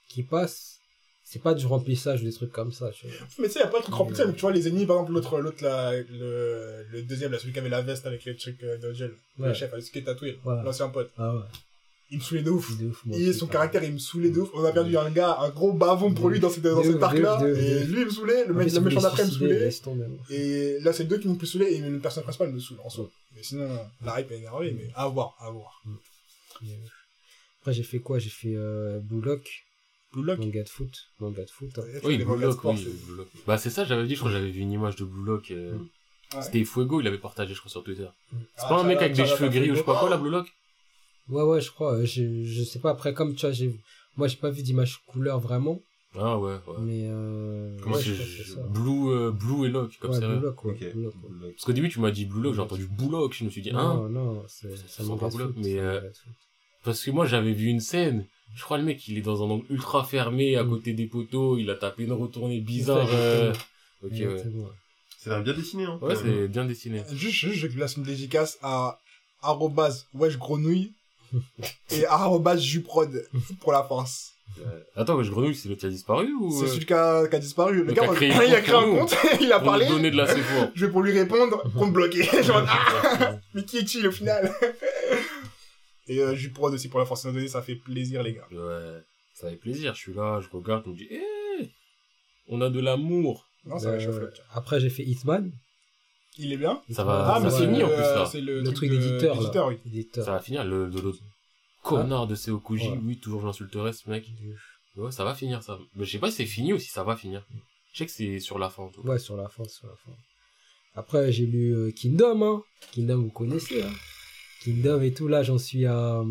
qui 0.08 0.22
passent, 0.24 0.80
c'est 1.22 1.42
pas 1.42 1.54
du 1.54 1.66
remplissage, 1.66 2.22
des 2.24 2.32
trucs 2.32 2.50
comme 2.50 2.72
ça, 2.72 2.90
tu 2.90 3.06
vois. 3.06 3.14
Mais 3.38 3.46
tu 3.46 3.52
sais, 3.52 3.60
y 3.60 3.62
a 3.62 3.66
pas 3.68 3.78
de 3.78 3.82
truc 3.84 3.94
rempli. 3.94 4.16
Tu 4.16 4.22
sais, 4.22 4.32
Tu 4.32 4.40
vois, 4.40 4.50
les 4.52 4.66
ennemis, 4.66 4.86
par 4.86 4.96
exemple, 4.96 5.12
l'autre, 5.12 5.38
l'autre, 5.38 5.62
là, 5.62 5.92
le, 5.92 6.84
le 6.90 7.02
deuxième, 7.02 7.30
là, 7.30 7.38
celui 7.38 7.52
qui 7.52 7.58
avait 7.60 7.68
la 7.68 7.82
veste 7.82 8.06
avec 8.06 8.24
les 8.24 8.34
trucs 8.34 8.62
euh, 8.64 8.78
de 8.78 8.92
gel. 8.92 9.12
Le 9.38 9.52
chef, 9.54 9.72
avec 9.72 9.84
ce 9.84 9.90
qui 9.92 9.98
est 9.98 10.02
tatoué. 10.04 10.38
L'ancien 10.64 10.88
pote. 10.88 11.10
Ah 11.18 11.34
ouais. 11.34 11.42
Il 12.10 12.18
me 12.18 12.22
saoulait 12.22 12.42
de 12.42 12.50
ouf. 12.50 12.78
De 12.78 12.86
ouf, 12.86 13.04
moi 13.04 13.18
Et 13.18 13.28
aussi, 13.28 13.38
son 13.38 13.46
caractère, 13.46 13.84
il 13.84 13.92
me 13.92 13.98
saoulait 13.98 14.30
de 14.30 14.40
ouf. 14.40 14.48
On 14.54 14.64
a 14.64 14.72
perdu 14.72 14.96
un 14.96 15.10
gars, 15.10 15.36
un 15.40 15.50
gros 15.50 15.72
bavon 15.74 16.14
pour 16.14 16.30
lui 16.30 16.40
dans, 16.40 16.48
cette, 16.48 16.62
dans 16.62 16.82
cet 16.82 17.02
arc-là. 17.02 17.38
Et 17.48 17.84
lui, 17.84 18.00
il 18.00 18.06
me 18.06 18.10
saoulait. 18.10 18.46
Le, 18.46 18.54
mec, 18.54 18.70
le 18.72 18.74
il 18.78 18.80
méchant 18.80 19.00
d'après 19.02 19.26
me 19.26 19.30
saoulait. 19.30 19.70
Et 20.30 20.78
là, 20.80 20.92
c'est 20.94 21.02
le 21.02 21.08
deux 21.10 21.18
qui 21.18 21.28
me 21.28 21.34
plus 21.36 21.46
saoulé 21.46 21.66
et 21.66 21.80
le 21.80 21.98
personnage 21.98 22.24
principal 22.24 22.50
me 22.52 22.58
saoule 22.60 22.78
en 22.84 22.88
soi. 22.88 23.10
Mais 23.36 23.42
sinon, 23.42 23.68
la 24.04 24.20
hype 24.20 24.30
est 24.32 24.38
énervée, 24.38 24.72
mais 24.72 24.90
à 24.94 25.06
voir, 25.08 25.36
à 25.38 25.50
voir. 25.50 25.82
Après, 27.60 27.72
j'ai 27.72 27.82
fait 27.82 27.98
quoi? 28.00 28.18
J'ai 28.18 28.30
fait 28.30 28.54
euh, 28.54 28.98
Blue 29.00 29.20
Lock, 29.20 29.46
Blue 30.12 30.24
Lock? 30.24 30.38
manga 30.38 30.62
de 30.62 30.68
foot. 30.68 31.10
Manga 31.20 31.44
de 31.44 31.50
foot. 31.50 31.78
hein. 31.78 31.82
Oui, 32.04 32.18
Blue 32.18 32.38
Lock, 32.38 32.64
oui. 32.64 32.78
c'est- 32.78 33.06
Blue 33.06 33.16
Lock. 33.18 33.28
Bah, 33.46 33.58
c'est 33.58 33.70
ça, 33.70 33.84
j'avais 33.84 34.06
dit, 34.06 34.14
je 34.14 34.20
crois 34.20 34.30
que 34.30 34.36
j'avais 34.38 34.50
vu 34.50 34.60
une 34.60 34.72
image 34.72 34.96
de 34.96 35.04
Blue 35.04 35.24
Lock. 35.24 35.50
euh, 35.50 35.76
Ouais. 36.34 36.42
C'était 36.42 36.62
Fuego, 36.64 37.00
il 37.00 37.06
avait 37.06 37.16
partagé, 37.16 37.54
je 37.54 37.58
crois, 37.58 37.70
sur 37.70 37.82
Twitter. 37.82 38.06
C'est 38.30 38.36
Ah, 38.58 38.68
pas 38.68 38.80
un 38.80 38.84
mec 38.84 38.98
avec 38.98 39.14
des 39.14 39.24
cheveux 39.24 39.48
gris 39.48 39.70
ou 39.70 39.74
je 39.74 39.78
sais 39.78 39.84
pas 39.84 39.98
quoi, 39.98 40.10
là, 40.10 40.18
Blue 40.18 40.28
Lock? 40.30 40.46
Ouais, 41.28 41.42
ouais, 41.42 41.60
je 41.60 41.70
crois. 41.70 41.94
euh, 41.94 42.04
Je, 42.06 42.44
je 42.44 42.62
sais 42.64 42.78
pas, 42.78 42.90
après, 42.90 43.14
comme 43.14 43.34
tu 43.34 43.42
vois, 43.46 43.52
j'ai... 43.52 43.78
Moi, 44.16 44.26
j'ai 44.28 44.36
pas 44.36 44.50
vu 44.50 44.62
d'image 44.62 45.00
couleur 45.06 45.38
vraiment, 45.38 45.80
Ah 46.16 46.38
ouais, 46.38 46.54
ouais. 46.66 46.74
mais 46.80 47.06
euh... 47.08 47.76
Comment 47.82 47.94
ouais, 47.96 48.02
c'est 48.02 48.16
c'est. 48.16 48.60
Blue, 48.72 49.10
euh, 49.10 49.30
Blue 49.30 49.66
et 49.66 49.68
Lock, 49.70 49.96
comme 50.00 50.10
Ouais, 50.10 50.18
ça. 50.20 50.26
Blue 50.26 50.40
Lock, 50.40 50.64
ouais. 50.64 50.72
Blue 50.92 51.04
Lock, 51.04 51.14
ouais. 51.22 51.52
Parce 51.52 51.64
qu'au 51.64 51.72
début, 51.72 51.88
tu 51.88 52.00
m'as 52.00 52.10
dit 52.10 52.24
Blue 52.24 52.42
Lock, 52.42 52.54
j'ai 52.54 52.60
entendu 52.60 52.86
Blue 52.86 53.10
Lock, 53.10 53.34
je 53.34 53.44
me 53.44 53.50
suis 53.50 53.62
dit, 53.62 53.70
hein 53.70 53.74
Non, 53.94 54.08
non, 54.08 54.44
c'est 54.48 54.76
Ça 54.76 54.82
c'est 54.88 55.02
sent 55.04 55.12
pas 55.20 55.28
mais, 55.56 55.62
c'est 55.62 55.78
euh. 55.78 56.00
Parce 56.82 57.04
que 57.04 57.10
moi, 57.12 57.26
j'avais 57.26 57.52
vu 57.52 57.66
une 57.68 57.80
scène. 57.80 58.26
Je 58.56 58.62
crois 58.64 58.78
le 58.78 58.84
mec, 58.84 59.06
il 59.06 59.18
est 59.18 59.22
dans 59.22 59.44
un 59.44 59.50
angle 59.50 59.66
ultra 59.70 60.02
fermé, 60.04 60.56
à 60.56 60.64
Mm. 60.64 60.70
côté 60.70 60.92
des 60.94 61.06
poteaux, 61.06 61.58
il 61.58 61.68
a 61.70 61.74
tapé 61.76 62.04
une 62.04 62.12
retournée 62.12 62.60
bizarre. 62.60 63.06
C'est 63.08 63.14
euh. 63.14 63.52
Ok, 64.02 64.12
ouais. 64.12 64.42
L'air 65.26 65.42
bien 65.44 65.52
dessiné, 65.54 65.84
hein. 65.84 65.98
Ouais, 66.00 66.16
c'est 66.16 66.48
bien 66.48 66.64
dessiné. 66.64 67.02
Juste, 67.12 67.34
juste, 67.34 67.56
je 67.58 67.66
place 67.68 67.96
une 67.96 68.04
dédicace 68.04 68.56
à 68.62 68.98
arrobase 69.42 70.06
wesh 70.14 70.38
grenouille 70.38 70.92
et 71.90 72.04
juprod 72.58 73.26
pour 73.60 73.72
la 73.72 73.82
France. 73.82 74.32
Euh, 74.60 74.80
Attends, 74.96 75.22
je 75.22 75.30
grenouille, 75.30 75.54
c'est 75.54 75.68
le 75.68 75.76
qui 75.76 75.86
a 75.86 75.88
disparu 75.88 76.32
ou 76.34 76.50
C'est 76.50 76.64
euh, 76.64 76.68
celui 76.68 76.86
qui 76.86 76.92
a, 76.92 77.26
qui 77.28 77.36
a 77.36 77.38
disparu. 77.38 77.84
Le 77.84 77.92
gars, 77.92 78.04
a 78.04 78.14
créé 78.14 78.28
il 78.28 78.34
un 78.34 78.52
a 78.52 78.60
créé 78.60 78.74
un 78.74 78.82
compte 78.82 79.14
il 79.40 79.52
a 79.52 79.60
parlé. 79.60 79.86
donner 79.86 80.10
de 80.10 80.16
la 80.16 80.26
C4 80.26 80.70
Je 80.74 80.86
vais 80.86 80.92
pour 80.92 81.02
lui 81.02 81.12
répondre, 81.12 81.62
compte 81.74 81.92
bloqué. 81.92 82.24
Genre, 82.42 82.64
ah, 82.66 83.36
mais 83.54 83.64
qui 83.64 83.78
est 83.78 83.86
chill 83.86 84.06
au 84.06 84.10
final 84.10 84.52
Et 86.08 86.20
euh, 86.20 86.34
Juprod 86.34 86.74
aussi 86.74 86.88
pour 86.88 86.98
la 86.98 87.06
France 87.06 87.24
donné, 87.24 87.46
ça 87.48 87.62
fait 87.62 87.76
plaisir 87.76 88.22
les 88.22 88.34
gars. 88.34 88.48
Ouais, 88.50 89.00
ça 89.34 89.50
fait 89.50 89.56
plaisir. 89.56 89.94
Je 89.94 90.00
suis 90.00 90.14
là, 90.14 90.40
je 90.40 90.48
regarde, 90.56 90.84
on 90.86 90.90
me 90.90 90.96
dit, 90.96 91.08
eh, 91.10 91.70
on 92.48 92.60
a 92.60 92.70
de 92.70 92.80
l'amour. 92.80 93.48
Non, 93.64 93.78
ça 93.78 93.92
va 93.92 93.98
Euh. 93.98 94.30
Après, 94.52 94.80
j'ai 94.80 94.90
fait 94.90 95.04
Hitman, 95.04 95.52
Il 96.36 96.52
est 96.52 96.56
bien 96.56 96.80
Ça 96.90 97.04
va, 97.04 97.34
Ah, 97.34 97.40
ça 97.40 97.46
mais 97.60 97.66
finit 97.66 97.82
en 97.82 97.88
le- 97.88 97.94
plus 97.94 98.02
là. 98.02 98.26
C'est 98.30 98.40
le, 98.40 98.60
le 98.60 98.72
truc 98.72 98.90
d'éditeur, 98.90 99.68
oui. 99.68 99.78
éditeur. 99.86 100.24
Ça 100.24 100.32
va 100.32 100.40
finir, 100.40 100.64
le, 100.64 100.88
de 100.88 101.00
l'autre 101.00 101.18
connard 101.82 102.26
de 102.26 102.34
Seokuji. 102.34 102.88
Ouais. 102.90 103.00
Oui, 103.04 103.18
toujours 103.18 103.42
j'insulterai 103.42 103.92
ce 103.92 104.08
mec. 104.10 104.26
Ouais, 104.96 105.10
ça 105.12 105.24
va 105.24 105.34
finir 105.34 105.62
ça. 105.62 105.78
Mais 105.94 106.04
je 106.04 106.12
sais 106.12 106.18
pas 106.18 106.30
si 106.30 106.36
c'est 106.38 106.46
fini 106.46 106.72
ou 106.72 106.78
si 106.78 106.88
ça 106.90 107.02
va 107.04 107.16
finir. 107.16 107.44
Je 107.92 107.98
sais 107.98 108.06
que 108.06 108.12
c'est 108.12 108.40
sur 108.40 108.58
la 108.58 108.68
fin 108.68 108.84
en 108.84 108.90
tout 108.90 109.02
cas. 109.02 109.08
Ouais, 109.10 109.18
sur 109.18 109.36
la 109.36 109.48
fin, 109.48 109.64
sur 109.64 109.86
la 109.88 109.94
fin. 109.94 110.12
Après, 110.94 111.30
j'ai 111.32 111.46
lu 111.46 111.74
euh, 111.74 111.90
Kingdom, 111.92 112.42
hein. 112.42 112.62
Kingdom, 112.92 113.22
vous 113.22 113.30
connaissez, 113.30 113.82
hein. 113.82 113.90
Kingdom 114.62 115.00
et 115.02 115.12
tout, 115.14 115.28
là, 115.28 115.42
j'en 115.44 115.58
suis 115.58 115.86
à... 115.86 116.22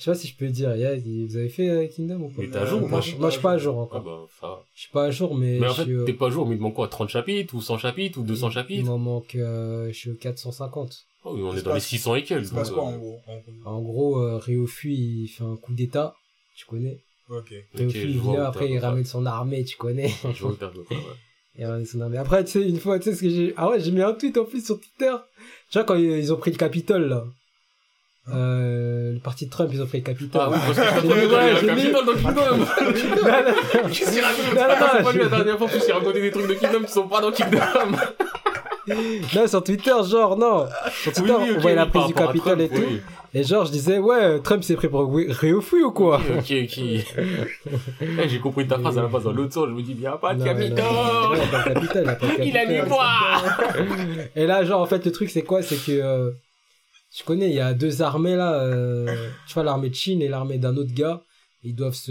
Je 0.00 0.04
sais 0.06 0.10
pas 0.12 0.14
si 0.16 0.28
je 0.28 0.34
peux 0.36 0.48
dire, 0.48 0.74
yeah, 0.76 0.96
vous 0.96 1.36
avez 1.36 1.50
fait 1.50 1.68
euh, 1.68 1.86
Kingdom 1.86 2.22
ou 2.22 2.28
pas? 2.30 2.40
Mais 2.40 2.48
t'es 2.48 2.56
à 2.56 2.64
jour 2.64 2.82
ou 2.82 2.88
Moi, 2.88 3.00
pas 3.00 3.06
je, 3.06 3.16
moi, 3.16 3.28
je 3.28 3.34
suis 3.34 3.42
pas 3.42 3.52
à 3.52 3.58
jour 3.58 3.76
Ah 3.76 3.82
encore. 3.82 4.02
bah, 4.02 4.26
ça 4.40 4.46
va. 4.46 4.64
Je 4.74 4.80
suis 4.80 4.90
pas 4.90 5.04
à 5.04 5.10
jour, 5.10 5.34
mais, 5.34 5.58
Mais 5.58 5.66
en 5.66 5.70
je 5.70 5.74
fait, 5.74 5.82
suis, 5.82 6.04
t'es 6.06 6.14
pas 6.14 6.28
à 6.28 6.30
jour, 6.30 6.46
mais 6.46 6.54
il 6.54 6.58
te 6.58 6.62
manque 6.62 6.74
quoi 6.74 6.88
30 6.88 7.10
chapitres 7.10 7.54
ou 7.54 7.60
100 7.60 7.76
chapitres 7.76 8.18
ou 8.18 8.22
200 8.22 8.48
Il 8.48 8.54
chapitres? 8.54 8.86
m'en 8.88 8.96
manque, 8.96 9.34
euh, 9.34 9.88
je 9.88 9.92
suis 9.92 10.10
au 10.10 10.14
450. 10.14 11.04
Oh, 11.24 11.32
oui, 11.34 11.42
on 11.42 11.52
Il 11.52 11.58
est 11.58 11.62
dans 11.62 11.72
les 11.72 11.74
passe- 11.80 11.86
600 11.86 12.14
et 12.14 12.24
quelques. 12.24 12.46
Il 12.46 12.50
quoi 12.50 12.62
euh, 12.62 12.80
en 12.80 12.96
gros 12.96 13.20
en 13.66 13.82
gros? 13.82 14.20
Euh, 14.22 14.38
Ryofu, 14.38 14.90
il 14.90 15.28
fait 15.28 15.44
un 15.44 15.56
coup 15.56 15.74
d'état, 15.74 16.14
tu 16.56 16.64
connais? 16.64 17.02
Ok. 17.28 17.52
Ryofu, 17.74 18.00
je 18.00 18.06
il 18.08 18.20
vient, 18.20 18.44
après, 18.44 18.70
il 18.70 18.78
ramène 18.78 19.04
son 19.04 19.26
armée, 19.26 19.64
tu 19.64 19.76
connais? 19.76 20.08
Je 20.34 20.42
vois 20.46 20.56
peu 20.56 20.82
près, 20.82 20.94
ouais. 20.94 21.02
Il 21.58 21.66
ramène 21.66 21.84
son 21.84 22.00
armée. 22.00 22.16
Après, 22.16 22.42
tu 22.42 22.52
sais, 22.52 22.66
une 22.66 22.80
fois, 22.80 22.98
tu 22.98 23.10
sais 23.10 23.14
ce 23.16 23.20
que 23.20 23.28
j'ai... 23.28 23.52
Ah 23.58 23.68
ouais, 23.68 23.80
j'ai 23.80 23.90
mis 23.90 24.00
un 24.00 24.14
tweet 24.14 24.38
en 24.38 24.46
plus 24.46 24.64
sur 24.64 24.80
Twitter. 24.80 25.14
Tu 25.70 25.74
vois, 25.78 25.84
quand 25.84 25.94
ils, 25.96 26.04
ils 26.18 26.32
ont 26.32 26.36
pris 26.38 26.52
le 26.52 26.56
Capitole, 26.56 27.06
là. 27.08 27.26
Euh, 28.28 29.12
le 29.14 29.18
parti 29.20 29.46
de 29.46 29.50
Trump, 29.50 29.70
ils 29.72 29.82
ont 29.82 29.86
pris 29.86 29.98
le 29.98 30.04
Capitole. 30.04 30.40
Ah 30.44 30.50
oui, 30.52 30.58
parce 30.66 30.78
que 30.78 31.00
je 31.00 31.06
ouais, 31.08 31.52
le 31.52 31.56
j'ai 31.60 31.66
Capitole 31.66 32.06
dans 32.06 32.12
Kingdom. 32.14 32.56
Non, 32.56 32.56
non, 32.58 33.88
Qu'est-ce 33.88 34.12
qu'il 34.12 34.20
raconte 34.20 34.44
c'est 34.50 35.02
pas 35.02 35.12
lui 35.12 35.20
la 35.20 35.28
dernière 35.28 35.58
fois, 35.58 35.66
en 35.66 35.70
plus 35.70 35.82
il 35.88 35.92
racontait 35.92 36.20
des 36.20 36.30
trucs 36.30 36.46
de 36.48 36.54
Kingdom 36.54 36.82
qui 36.84 36.92
sont 36.92 37.08
pas 37.08 37.20
dans 37.20 37.32
Kingdom. 37.32 37.58
non, 39.34 39.46
sur 39.48 39.64
Twitter, 39.64 39.92
genre, 40.08 40.36
non. 40.36 40.66
Sur 41.02 41.12
Twitter, 41.12 41.32
Oui, 41.38 41.42
oui, 41.44 41.50
ok, 41.50 41.56
on 41.56 41.60
voyait 41.60 41.76
la 41.76 41.86
prise 41.86 42.06
du 42.06 42.14
Capitole 42.14 42.60
et 42.60 42.68
tout. 42.68 42.76
oui. 42.76 43.00
Et 43.32 43.44
genre, 43.44 43.64
je 43.64 43.70
disais, 43.70 43.98
ouais, 43.98 44.40
Trump 44.40 44.62
s'est 44.64 44.74
pris 44.74 44.88
pour 44.88 45.08
Ryofu 45.12 45.84
ou 45.84 45.92
quoi? 45.92 46.16
Ok, 46.36 46.52
ok. 46.64 46.80
Eh, 48.00 48.28
J'ai 48.28 48.40
compris 48.40 48.66
ta 48.66 48.78
phrase 48.78 48.98
à 48.98 49.02
la 49.02 49.08
base 49.08 49.22
dans 49.24 49.32
l'autre 49.32 49.52
sens, 49.54 49.66
je 49.68 49.72
me 49.74 49.82
dis, 49.82 49.92
il 49.92 50.00
y 50.00 50.06
a 50.06 50.12
pas 50.16 50.34
de 50.34 50.42
Capitole. 50.44 50.82
il 52.44 52.56
a 52.56 52.66
mis 52.66 52.88
quoi 52.88 53.06
Et 54.36 54.46
là, 54.46 54.64
genre, 54.64 54.80
en 54.82 54.86
fait, 54.86 55.04
le 55.04 55.12
truc, 55.12 55.30
c'est 55.30 55.42
quoi? 55.42 55.62
C'est 55.62 55.76
que, 55.76 55.92
euh, 55.92 56.30
tu 57.12 57.24
connais, 57.24 57.48
il 57.50 57.54
y 57.56 57.60
a 57.60 57.74
deux 57.74 58.02
armées, 58.02 58.36
là. 58.36 58.62
euh, 58.62 59.30
tu 59.46 59.54
vois, 59.54 59.64
l'armée 59.64 59.90
de 59.90 59.94
Chine 59.94 60.22
et 60.22 60.28
l'armée 60.28 60.58
d'un 60.58 60.76
autre 60.76 60.92
gars. 60.94 61.22
Ils 61.62 61.74
doivent 61.74 61.94
se, 61.94 62.10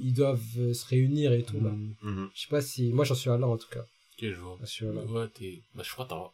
ils 0.00 0.12
doivent 0.12 0.42
euh, 0.58 0.74
se 0.74 0.84
réunir 0.86 1.32
et 1.32 1.42
tout, 1.44 1.60
là. 1.60 1.70
Mhm. 2.02 2.30
Je 2.34 2.40
sais 2.42 2.48
pas 2.48 2.60
si, 2.60 2.92
moi, 2.92 3.04
j'en 3.04 3.14
suis 3.14 3.30
à 3.30 3.36
là, 3.38 3.46
en 3.46 3.56
tout 3.56 3.68
cas. 3.68 3.80
Ok, 3.82 4.28
je 4.28 4.34
vois. 4.40 4.56
J'en 4.58 4.66
suis 4.66 4.86
à 4.86 4.92
là. 4.92 5.02
Ouais, 5.04 5.28
t'es... 5.28 5.62
Bah, 5.74 5.82
je 5.84 5.92
crois 5.92 6.04
que 6.06 6.10
t'as... 6.10 6.30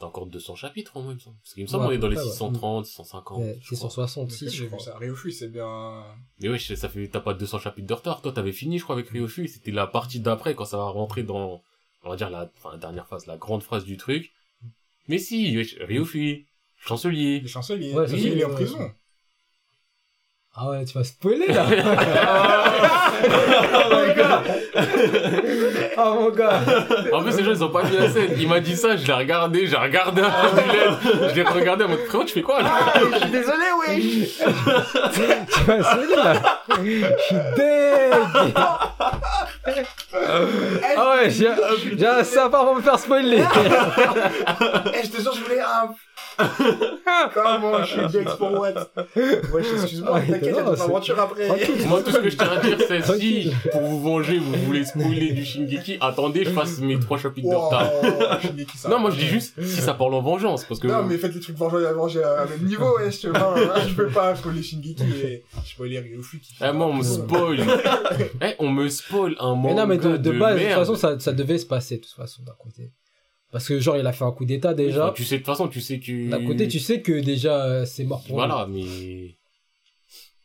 T'as 0.00 0.06
encore 0.06 0.26
200 0.26 0.56
chapitres, 0.56 0.96
au 0.96 1.02
moins, 1.02 1.12
il 1.12 1.16
me 1.16 1.20
semble. 1.20 1.36
Parce 1.40 1.54
qu'il 1.54 1.62
me 1.62 1.68
semble 1.68 1.82
Ouais, 1.84 1.90
qu'on 1.90 1.94
est 1.94 1.98
dans 1.98 2.08
les 2.08 2.16
à 2.16 2.20
peu 2.20 2.24
près, 2.24 2.30
ouais. 2.30 2.32
630, 2.32 2.86
650. 2.86 3.38
Ouais, 3.40 3.58
je 3.62 3.76
crois. 3.76 3.90
666, 3.90 4.44
je 4.46 4.50
J'ai 4.50 4.62
vu 4.64 4.70
crois. 4.70 4.80
ça. 4.84 4.98
Ryofu, 4.98 5.30
c'est 5.30 5.46
bien. 5.48 6.02
Mais 6.40 6.48
ouais, 6.48 6.58
je- 6.58 6.74
ça 6.74 6.88
fait, 6.88 7.06
t'as 7.06 7.20
pas 7.20 7.32
200 7.32 7.60
chapitres 7.60 7.86
de 7.86 7.94
retard. 7.94 8.20
Toi, 8.20 8.32
t'avais 8.32 8.50
fini, 8.50 8.78
je 8.80 8.82
crois, 8.82 8.96
avec 8.96 9.08
Ryofu. 9.10 9.46
C'était 9.46 9.70
la 9.70 9.86
partie 9.86 10.18
d'après, 10.18 10.56
quand 10.56 10.64
ça 10.64 10.78
va 10.78 10.86
rentrer 10.88 11.22
dans, 11.22 11.62
on 12.02 12.10
va 12.10 12.16
dire, 12.16 12.28
la, 12.28 12.50
enfin, 12.56 12.72
la 12.72 12.78
dernière 12.78 13.06
phase, 13.06 13.26
la 13.26 13.36
grande 13.36 13.62
phrase 13.62 13.84
du 13.84 13.96
truc. 13.96 14.32
Mais 15.06 15.18
si, 15.18 15.56
Ryofu, 15.80 16.44
chancelier. 16.86 17.40
Les 17.40 17.48
chanceliers. 17.48 17.92
Ouais, 17.94 18.06
Oui, 18.10 18.20
il 18.32 18.40
est 18.40 18.44
en 18.44 18.50
prison. 18.50 18.90
Ah 20.56 20.70
ouais, 20.70 20.84
tu 20.84 20.96
vas 20.96 21.02
spoiler, 21.02 21.48
là 21.48 21.66
Oh 25.96 26.14
mon 26.20 26.30
gars 26.30 26.60
En 27.12 27.22
plus, 27.22 27.36
les 27.36 27.44
gens, 27.44 27.50
ils 27.52 27.64
ont 27.64 27.68
pas 27.70 27.82
vu 27.82 27.96
la 27.98 28.08
scène. 28.08 28.30
Il 28.38 28.48
m'a 28.48 28.60
dit 28.60 28.76
ça, 28.76 28.96
je 28.96 29.04
l'ai 29.06 29.12
regardé, 29.12 29.66
j'ai 29.66 29.76
regardé 29.76 30.22
un 30.22 30.30
peu 30.30 30.62
du 30.62 30.68
LED. 30.68 31.30
Je 31.30 31.34
l'ai 31.34 31.42
regardé 31.42 31.84
en 31.84 31.88
mode, 31.88 32.04
frérot, 32.06 32.24
tu 32.24 32.34
fais 32.34 32.42
quoi, 32.42 32.62
là? 32.62 32.70
Je 33.12 33.18
suis 33.18 33.30
désolé, 33.30 33.64
oui. 33.88 34.32
Tu 34.38 34.44
vas 35.64 35.82
spoiler, 35.82 36.14
là 36.16 36.32
Je 36.68 36.74
suis 37.24 37.36
deg 37.56 38.54
Ah 40.96 41.16
ouais, 41.16 41.30
j'ai 41.30 41.50
j'ai 41.98 42.06
un 42.06 42.24
sapin 42.24 42.64
pour 42.64 42.76
me 42.76 42.82
faire 42.82 42.98
spoiler 42.98 43.42
Eh, 43.42 45.04
je 45.04 45.10
te 45.10 45.20
jure, 45.20 45.34
je 45.34 45.40
voulais 45.42 45.60
un. 45.60 45.88
Comment 47.32 47.82
je 47.84 47.90
suis 48.00 48.06
dex 48.18 48.34
pour 48.34 48.52
what 48.52 48.72
Ouais, 49.16 49.62
excuse-moi, 49.72 50.20
t'inquiète, 50.20 50.54
ton 50.64 50.76
c'est- 50.76 50.82
aventure 50.82 51.20
après. 51.20 51.48
Moi, 51.86 52.02
tout 52.02 52.10
ce 52.10 52.18
que 52.18 52.30
je 52.30 52.36
tiens 52.36 52.50
à 52.50 52.60
dire, 52.60 52.78
c'est 52.86 53.02
si, 53.18 53.52
pour 53.72 53.80
vous 53.82 54.00
venger, 54.02 54.38
vous 54.38 54.54
voulez 54.66 54.84
spoiler 54.84 55.32
du 55.32 55.44
Shingeki, 55.44 55.98
attendez, 56.00 56.44
je 56.44 56.50
fasse 56.50 56.78
mes 56.80 56.98
trois 56.98 57.18
chapitres 57.18 57.48
de 57.50 57.54
retard. 57.54 58.40
Shingeki, 58.40 58.78
ça 58.78 58.88
Non, 58.88 58.98
moi, 58.98 59.10
je 59.10 59.16
dis 59.16 59.26
juste, 59.26 59.54
si 59.62 59.80
ça 59.80 59.94
parle 59.94 60.14
en 60.14 60.22
vengeance, 60.22 60.64
parce 60.64 60.80
que... 60.80 60.86
Non, 60.86 61.02
mais 61.04 61.16
faites 61.18 61.34
les 61.34 61.40
trucs 61.40 61.56
vengeants 61.56 61.78
et 61.78 61.92
venger 61.92 62.22
à 62.22 62.44
même 62.46 62.64
niveau, 62.64 62.84
vois. 62.88 63.54
hein, 63.58 63.80
Je 63.88 63.94
peux 63.94 64.08
pas 64.08 64.34
spoiler 64.34 64.62
Shingeki 64.62 65.04
et 65.24 65.44
spoiler 65.64 66.00
Ryofu 66.00 66.40
qui 66.40 66.54
fait. 66.54 66.66
Eh, 66.68 66.72
moi, 66.72 66.86
on 66.86 66.94
me 66.94 67.02
spoil. 67.02 67.60
eh, 68.42 68.54
on 68.58 68.70
me 68.70 68.88
spoil 68.88 69.34
un 69.38 69.54
moment. 69.54 69.68
Mais 69.68 69.74
non, 69.74 69.86
mais 69.86 69.98
de, 69.98 70.16
de 70.16 70.32
base, 70.32 70.58
de 70.58 70.64
toute 70.64 70.72
façon, 70.74 70.94
ça, 70.96 71.18
ça 71.18 71.32
devait 71.32 71.58
se 71.58 71.66
passer, 71.66 71.96
de 71.96 72.02
toute 72.02 72.12
façon, 72.14 72.42
d'un 72.42 72.54
côté. 72.58 72.90
Parce 73.54 73.68
que, 73.68 73.78
genre, 73.78 73.96
il 73.96 74.04
a 74.04 74.12
fait 74.12 74.24
un 74.24 74.32
coup 74.32 74.44
d'état 74.44 74.74
déjà. 74.74 75.12
Tu 75.14 75.22
sais, 75.22 75.36
de 75.36 75.38
toute 75.38 75.46
façon, 75.46 75.68
tu 75.68 75.80
sais 75.80 76.00
que. 76.00 76.28
D'un 76.28 76.44
côté, 76.44 76.66
tu 76.66 76.80
sais 76.80 77.02
que 77.02 77.12
déjà, 77.12 77.64
euh, 77.66 77.84
c'est 77.84 78.02
mort 78.02 78.18
pour 78.22 78.30
lui. 78.30 78.34
Voilà, 78.34 78.66
mais. 78.68 79.36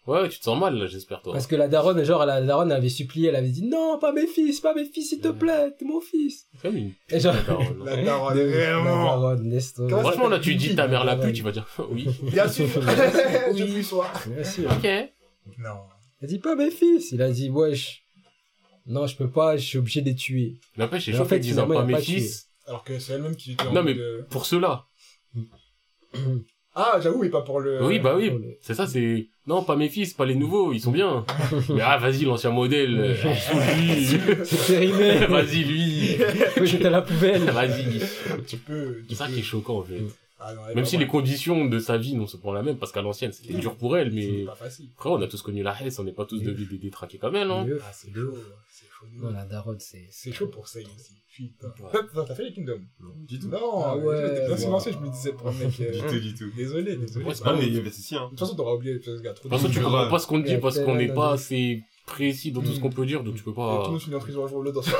Ouais, 0.06 0.30
tu 0.30 0.38
te 0.38 0.44
sens 0.44 0.60
mal, 0.60 0.76
là, 0.78 0.86
j'espère, 0.86 1.24
toi. 1.24 1.34
Parce 1.34 1.48
que 1.48 1.56
la 1.56 1.68
daronne, 1.68 2.04
genre, 2.04 2.24
la 2.28 2.40
daronne 2.44 2.72
avait 2.72 2.88
supplié, 2.88 3.30
elle 3.30 3.36
avait 3.36 3.50
dit, 3.50 3.64
non, 3.64 3.98
pas 4.00 4.12
mes 4.14 4.28
fils, 4.28 4.60
pas 4.60 4.76
mes 4.76 4.86
fils, 4.86 5.10
s'il 5.10 5.22
te 5.22 5.30
plaît, 5.30 5.72
t'es 5.80 5.86
mon 5.86 6.02
fils. 6.02 6.46
C'est 6.54 6.62
comme 6.68 6.78
une. 6.78 6.92
Et 7.10 7.20
genre, 7.20 7.34
La 7.34 7.42
daronne, 7.42 7.84
La 7.84 7.94
hein. 7.94 8.04
daronne, 8.06 8.38
de- 8.38 8.44
vraiment. 8.44 8.84
la 8.86 9.04
daronne, 9.06 9.50
laisse 9.50 9.74
tomber. 9.74 9.90
Franchement, 10.02 10.30
là, 10.30 10.38
tu 10.38 10.54
dis 10.54 10.76
ta 10.76 10.88
mère 10.88 11.04
la 11.04 11.16
pute, 11.16 11.34
tu 11.34 11.42
vas 11.42 11.52
dire 11.52 11.66
oui. 11.90 12.08
Bien 12.32 12.48
sûr. 12.48 12.68
Je 13.56 13.64
Oui. 13.64 13.84
soir. 13.84 14.14
Bien 14.28 14.44
sûr. 14.44 14.70
Ok. 14.72 14.88
Non. 15.58 15.80
Il 16.22 16.26
a 16.26 16.28
dit, 16.28 16.38
pas 16.38 16.56
mes 16.56 16.70
fils. 16.70 17.12
Il 17.12 17.24
a 17.24 17.32
dit, 17.32 17.50
wesh. 17.50 18.04
Non, 18.86 19.08
je 19.08 19.16
peux 19.16 19.30
pas, 19.30 19.58
je 19.58 19.66
suis 19.66 19.78
obligé 19.80 20.02
de 20.02 20.10
les 20.10 20.16
tuer. 20.16 20.58
N'empêche, 20.78 21.06
fait, 21.06 21.40
disant 21.40 21.64
finalement, 21.66 21.86
pas 21.88 21.98
mes 21.98 22.02
fils. 22.02 22.49
Alors 22.70 22.84
que 22.86 22.98
c'est 23.00 23.14
elle-même 23.14 23.36
qui 23.36 23.54
était 23.54 23.66
en 23.68 23.74
Non, 23.74 23.84
mais- 23.84 23.98
Pour 24.30 24.46
ceux-là. 24.46 24.86
Ah, 26.76 27.00
j'avoue, 27.02 27.24
et 27.24 27.30
pas 27.30 27.42
pour 27.42 27.60
le. 27.60 27.84
Oui, 27.84 28.00
bah 28.00 28.16
oui. 28.16 28.30
le- 28.30 28.58
C'est 28.62 28.74
ça, 28.76 28.88
c'est. 28.88 29.28
Non, 29.48 29.64
pas 29.64 29.76
mes 29.76 29.90
fils, 29.90 30.14
pas 30.14 30.26
les 30.26 30.36
nouveaux, 30.36 30.72
ils 30.72 30.80
sont 30.80 30.92
bien. 30.92 31.26
mais 31.70 31.82
ah, 31.82 31.98
vas-y, 31.98 32.24
l'ancien 32.26 32.52
modèle. 32.52 32.96
euh. 33.00 33.16
C'est 34.46 34.68
périmé. 34.68 35.26
Vas-y, 35.28 35.64
lui. 35.64 36.08
Faut 36.56 36.66
jeter 36.66 36.86
à 36.86 36.90
la 36.92 37.02
poubelle. 37.02 37.42
Vas-y. 37.50 38.02
Tu 38.48 38.58
peux. 38.58 39.02
C'est 39.10 39.16
ça 39.16 39.28
qui 39.28 39.40
est 39.40 39.44
choquant, 39.44 39.80
en 39.80 39.84
fait. 39.84 40.02
Ah, 40.40 40.54
non, 40.54 40.62
Même 40.74 40.86
si 40.86 40.96
les 40.98 41.08
conditions 41.08 41.66
de 41.66 41.80
sa 41.80 41.98
vie 41.98 42.16
non 42.16 42.26
se 42.28 42.38
prend 42.38 42.54
la 42.54 42.62
même, 42.64 42.78
parce 42.78 42.94
qu'à 42.94 43.02
l'ancienne, 43.02 43.34
c'était 43.34 43.56
dur 43.56 43.76
pour 43.76 43.98
elle, 43.98 44.10
C'est 44.12 44.16
mais 44.32 44.46
pas 44.46 44.56
facile. 44.56 44.86
après, 44.96 45.10
on 45.10 45.22
a 45.22 45.28
tous 45.28 45.42
connu 45.42 45.64
la 45.64 45.76
Hesse, 45.84 46.00
on 46.00 46.06
n'est 46.06 46.14
pas 46.14 46.24
tous 46.26 46.40
devenus 46.42 46.70
des 46.70 46.78
détraqués 46.78 47.18
comme 47.18 47.36
elle, 47.36 47.52
hein. 47.52 47.68
Ah, 47.82 47.92
c'est 47.92 48.14
chaud. 48.14 48.38
Ouf. 49.02 49.34
la 49.34 49.46
daronne, 49.46 49.80
c'est. 49.80 50.08
C'est 50.12 50.32
chaud 50.32 50.48
pour 50.48 50.68
Sei 50.68 50.84
aussi. 50.84 51.14
Putain. 51.36 51.72
T'as 52.28 52.36
fait 52.36 52.44
les 52.44 52.54
Kingdoms 52.54 52.82
Non, 53.00 53.10
du 53.28 53.40
tout. 53.40 53.48
Non, 53.48 53.84
Ah 53.86 53.96
ouais, 53.96 54.46
je 54.48 54.98
me 54.98 55.10
disais 55.10 55.32
pour 55.34 55.48
un 55.48 55.54
mec. 55.54 55.70
euh, 55.80 55.92
Du 55.92 56.00
tout, 56.02 56.20
du 56.20 56.34
tout. 56.36 56.52
Désolé, 56.56 56.96
désolé. 56.98 57.26
Ouais, 57.26 57.34
c'est 57.34 57.44
Ah, 57.46 57.52
pas 57.52 57.56
mais 57.56 57.64
il 57.64 57.70
y 57.70 57.72
grave. 57.74 57.82
avait 57.86 57.92
ceci, 57.96 58.16
hein. 58.16 58.26
De 58.26 58.30
toute 58.32 58.40
façon, 58.40 58.56
t'auras 58.56 58.74
oublié 58.74 59.00
ce 59.02 59.12
gars. 59.22 59.34
Trop 59.34 59.48
De 59.48 59.54
toute 59.56 59.60
façon, 59.62 59.72
tu 59.74 59.80
comprends 59.82 60.10
pas 60.10 60.20
ce 60.20 60.28
qu'on 60.28 60.42
te 60.42 60.48
dit 60.48 60.58
parce 60.58 60.80
qu'on 60.80 60.96
n'est 60.96 61.14
pas 61.14 61.32
assez 61.34 61.84
précis 62.06 62.52
dans 62.52 62.62
tout 62.62 62.74
ce 62.74 62.80
qu'on 62.80 62.90
peut 62.90 63.06
dire, 63.06 63.24
donc 63.24 63.36
tu 63.36 63.44
peux 63.44 63.52
Et 63.52 63.54
Tout 63.54 63.62
le 63.62 63.68
pas... 63.84 63.90
monde 63.90 64.02
finit 64.02 64.16
en 64.16 64.20
prison 64.20 64.44
un 64.44 64.48
jour 64.48 64.58
ou 64.58 64.64
l'autre 64.64 64.76
dans 64.76 64.82
ce 64.82 64.92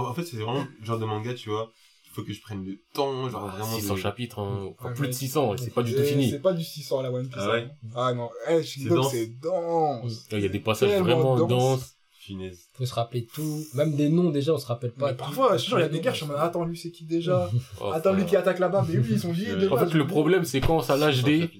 en 0.00 0.14
fait, 0.14 0.24
c'est 0.24 0.36
vraiment 0.38 0.66
le 0.80 0.84
genre 0.86 0.98
de 0.98 1.04
manga, 1.04 1.34
tu 1.34 1.50
vois. 1.50 1.70
Il 2.06 2.12
faut 2.12 2.22
que 2.24 2.32
je 2.32 2.40
prenne 2.42 2.64
le 2.66 2.76
temps, 2.92 3.28
genre 3.28 3.48
Ah, 3.52 3.56
vraiment. 3.56 3.76
600 3.78 3.94
de- 3.94 4.00
chapitres, 4.00 4.38
hein. 4.40 4.72
Enfin, 4.78 4.88
Ouais, 4.88 4.94
plus 4.94 5.02
de 5.02 5.06
mais- 5.08 5.12
600, 5.12 5.54
et 5.54 5.58
c'est 5.58 5.70
pas 5.72 5.84
du 5.84 5.94
tout 5.94 6.02
fini. 6.02 6.28
C'est 6.30 6.40
pas 6.40 6.52
du 6.52 6.64
600 6.64 7.02
la 7.02 7.12
One 7.12 7.28
Piece. 7.28 7.36
Ah 7.38 7.50
ouais 7.52 7.68
hein. 7.70 7.88
Ah 7.94 8.14
non, 8.14 8.30
eh, 8.48 8.62
Shingdom, 8.64 8.96
dense. 8.96 9.12
c'est 9.12 9.26
dense. 9.40 10.26
Il 10.32 10.40
y 10.40 10.44
a 10.44 10.48
des 10.48 10.58
passages 10.58 10.98
vraiment 11.00 11.36
dense. 11.36 11.48
denses. 11.48 11.96
Finesse. 12.34 12.68
Faut 12.74 12.86
se 12.86 12.94
rappeler 12.94 13.26
tout. 13.26 13.64
Même 13.74 13.94
des 13.96 14.08
noms, 14.08 14.30
déjà, 14.30 14.52
on 14.54 14.58
se 14.58 14.66
rappelle 14.66 14.92
pas. 14.92 15.10
Mais 15.10 15.16
parfois, 15.16 15.56
je 15.56 15.66
il 15.74 15.80
y 15.80 15.82
a 15.82 15.88
des 15.88 16.00
guerres, 16.00 16.12
je 16.14 16.18
suis 16.18 16.24
en 16.26 16.28
mode, 16.28 16.38
attends, 16.40 16.64
lui, 16.64 16.76
c'est 16.76 16.90
qui 16.90 17.04
déjà 17.04 17.50
Oh, 17.80 17.90
Attends, 17.92 18.12
lui 18.12 18.24
qui 18.24 18.36
attaque 18.36 18.58
là-bas, 18.58 18.84
mais 18.88 18.98
oui, 18.98 19.06
ils 19.10 19.20
sont 19.20 19.32
liés 19.32 19.54
de 19.56 19.68
En 19.68 19.74
base. 19.76 19.90
fait, 19.90 19.96
le 19.98 20.06
problème, 20.06 20.44
c'est 20.44 20.60
quand 20.60 20.80
ça 20.80 20.96
lâche 20.96 21.16
600 21.16 21.26
des... 21.26 21.50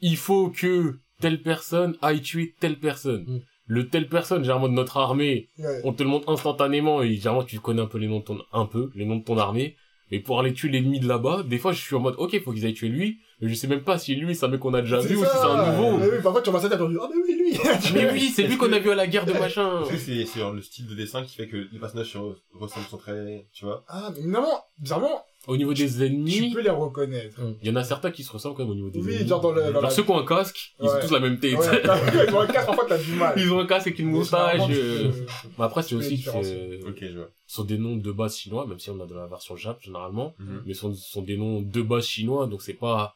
il 0.00 0.16
faut 0.16 0.50
que 0.50 0.98
telle 1.20 1.42
personne 1.42 1.96
aille 2.02 2.20
tuer 2.22 2.54
telle 2.60 2.78
personne. 2.78 3.24
Mm. 3.26 3.40
Le 3.66 3.88
telle 3.88 4.08
personne, 4.08 4.42
généralement 4.42 4.68
de 4.68 4.74
notre 4.74 4.98
armée, 4.98 5.48
Ouais. 5.58 5.80
on 5.84 5.92
te 5.94 6.02
le 6.02 6.08
montre 6.10 6.28
instantanément 6.28 7.02
et 7.02 7.14
généralement 7.14 7.44
tu 7.44 7.58
connais 7.60 7.80
un 7.82 7.86
peu 7.86 7.98
les 7.98 8.08
noms 8.08 8.18
de 8.18 8.24
ton, 8.24 8.38
un 8.52 8.66
peu, 8.66 8.90
les 8.94 9.06
noms 9.06 9.16
de 9.16 9.24
ton 9.24 9.38
armée. 9.38 9.76
Mais 10.10 10.20
pour 10.20 10.38
aller 10.38 10.52
tuer 10.52 10.68
l'ennemi 10.68 11.00
de 11.00 11.08
là-bas, 11.08 11.44
des 11.48 11.56
fois 11.58 11.72
je 11.72 11.80
suis 11.80 11.96
en 11.96 12.00
mode, 12.00 12.14
ok, 12.18 12.38
faut 12.44 12.52
qu'ils 12.52 12.66
aillent 12.66 12.74
tuer 12.74 12.90
lui, 12.90 13.20
mais 13.40 13.48
je 13.48 13.54
sais 13.54 13.66
même 13.66 13.82
pas 13.82 13.96
si 13.98 14.14
lui 14.14 14.34
c'est 14.34 14.44
un 14.44 14.48
mec 14.48 14.60
qu'on 14.60 14.74
a 14.74 14.82
déjà 14.82 14.98
vu 15.00 15.16
ou 15.16 15.24
si 15.24 15.30
c'est 15.30 15.46
un 15.46 15.72
nouveau. 15.72 15.96
Mais 15.96 16.08
oui, 16.08 16.16
parfois, 16.22 16.42
tu 16.42 16.50
ça, 16.52 16.60
t'as 16.68 16.76
dit, 16.76 16.96
ah, 17.00 17.08
mais 17.10 17.22
oui, 17.26 17.33
lui. 17.52 17.58
Mais 17.94 18.10
oui, 18.12 18.32
c'est 18.34 18.44
lui 18.46 18.56
qu'on 18.56 18.72
a 18.72 18.78
vu 18.78 18.90
à 18.90 18.94
la 18.94 19.06
guerre 19.06 19.26
de 19.26 19.32
machin. 19.32 19.82
Tu 19.88 19.96
sais, 19.96 19.98
c'est 19.98 20.26
c'est 20.26 20.40
genre 20.40 20.52
le 20.52 20.62
style 20.62 20.86
de 20.86 20.94
dessin 20.94 21.22
qui 21.24 21.34
fait 21.36 21.48
que 21.48 21.56
les 21.72 21.78
personnages 21.78 22.12
se 22.12 22.18
re- 22.18 22.36
ressemblent 22.52 22.86
sont 22.86 22.98
très, 22.98 23.46
tu 23.52 23.64
vois. 23.64 23.84
Ah, 23.88 24.10
mais 24.14 24.20
évidemment, 24.20 24.64
bizarrement, 24.78 25.24
Au 25.46 25.56
niveau 25.56 25.74
des 25.74 25.86
tu 25.88 26.02
ennemis, 26.04 26.52
peux 26.52 26.60
les 26.62 26.70
reconnaître. 26.70 27.38
il 27.62 27.68
y 27.68 27.70
en 27.70 27.76
a 27.76 27.84
certains 27.84 28.10
qui 28.10 28.22
se 28.24 28.32
ressemblent 28.32 28.56
quand 28.56 28.62
même 28.64 28.72
au 28.72 28.74
niveau 28.76 28.90
des 28.90 29.00
Oui, 29.00 29.14
ennemis. 29.14 29.28
genre 29.28 29.40
dans 29.40 29.52
le- 29.52 29.62
dans 29.62 29.72
Genre 29.72 29.82
la- 29.82 29.90
ceux 29.90 30.02
qui 30.02 30.10
ont 30.10 30.18
un 30.18 30.24
casque, 30.26 30.74
ils 30.80 30.86
ont 30.86 31.00
tous 31.00 31.12
la 31.12 31.20
même 31.20 31.38
tête. 31.38 31.58
Ouais, 31.58 31.82
t'as- 31.82 31.98
ils 32.28 32.34
ont 32.34 32.40
un 32.40 32.46
casque, 32.46 32.66
parfois, 32.66 32.86
t'as 32.88 32.98
du 32.98 33.12
mal. 33.12 33.34
ils 33.36 33.52
ont 33.52 33.58
un 33.60 33.66
casque 33.66 33.86
avec 33.88 33.98
une 33.98 34.08
moustache. 34.10 34.52
généralement, 34.52 34.74
tu 34.74 34.80
euh. 34.80 35.08
peux- 35.10 35.26
Mais 35.58 35.64
après, 35.64 35.82
c'est 35.82 35.90
les 35.94 35.96
aussi 36.06 36.14
différencier. 36.16 36.80
que 36.82 36.88
Ok, 36.88 36.98
je 37.02 37.16
vois. 37.18 37.28
ce 37.46 37.54
sont 37.56 37.64
des 37.64 37.78
noms 37.78 37.96
de 37.96 38.12
base 38.12 38.36
chinois, 38.36 38.66
même 38.66 38.78
si 38.78 38.88
on 38.90 38.98
a 39.00 39.06
de 39.06 39.14
la 39.14 39.26
version 39.26 39.54
Jap 39.56 39.80
généralement. 39.82 40.34
Mhm. 40.38 40.62
mais 40.66 40.74
sont, 40.74 40.94
ce 40.94 41.10
sont 41.12 41.22
des 41.22 41.36
noms 41.36 41.60
de 41.60 41.82
base 41.82 42.04
chinois, 42.06 42.46
donc 42.46 42.62
c'est 42.62 42.72
pas 42.74 43.14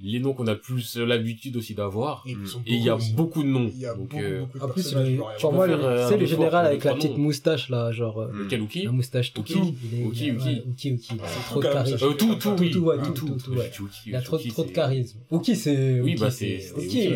les 0.00 0.20
noms 0.20 0.32
qu'on 0.32 0.46
a 0.46 0.54
plus 0.54 0.96
l'habitude 0.96 1.56
aussi 1.56 1.74
d'avoir. 1.74 2.24
Et 2.26 2.34
il 2.66 2.82
y 2.82 2.88
a 2.88 2.92
beaucoup 2.92 3.02
aussi. 3.04 3.12
beaucoup 3.14 3.42
de 3.42 3.48
noms. 3.48 3.70
Il 3.74 3.80
y 3.80 3.86
a 3.86 3.94
donc, 3.94 4.08
beaucoup, 4.08 4.22
euh, 4.22 4.40
beaucoup 4.40 4.58
de 4.58 4.62
En 4.64 4.68
plus, 4.68 4.82
personnages, 4.82 5.08
le- 5.10 5.16
genre, 5.16 5.28
il 5.30 5.32
y 5.32 5.36
a 5.36 5.40
pour 5.40 5.52
moi, 5.52 5.68
euh, 5.68 6.08
c'est 6.08 6.16
le 6.16 6.26
général 6.26 6.66
avec 6.66 6.84
la 6.84 6.94
petite 6.94 7.16
moustache, 7.18 7.68
là, 7.68 7.90
genre. 7.92 8.20
euh, 8.20 8.28
Mm. 8.32 8.38
Lequel 8.44 8.62
Uki 8.62 8.82
La 8.84 8.92
moustache 8.92 9.32
tout 9.32 9.40
Uki. 9.42 9.54
Uki, 9.54 10.26
il 10.26 10.30
a- 10.30 10.34
Uki. 10.34 10.62
Uki, 10.70 10.88
Uki. 10.90 11.08
C'est 11.08 11.44
trop 11.50 11.60
de 11.60 11.66
charisme. 11.68 12.06
Euh, 12.06 12.12
tout, 12.12 12.34
tout, 12.36 12.50
oui. 12.60 12.70
Tout, 12.70 12.80
ouais, 12.80 12.96
Ah, 12.98 13.02
tout, 13.06 13.12
tout, 13.12 13.36
tout, 13.44 13.50
ouais. 13.52 13.70
Il 14.06 14.14
a 14.14 14.20
trop, 14.20 14.38
trop 14.38 14.62
de 14.62 14.68
c'est- 14.68 14.72
charisme. 14.72 15.18
Uki, 15.32 15.56
c'est. 15.56 16.00
Oui, 16.00 16.14
bah, 16.18 16.30
c'est. 16.30 16.60
Uki. 16.78 17.10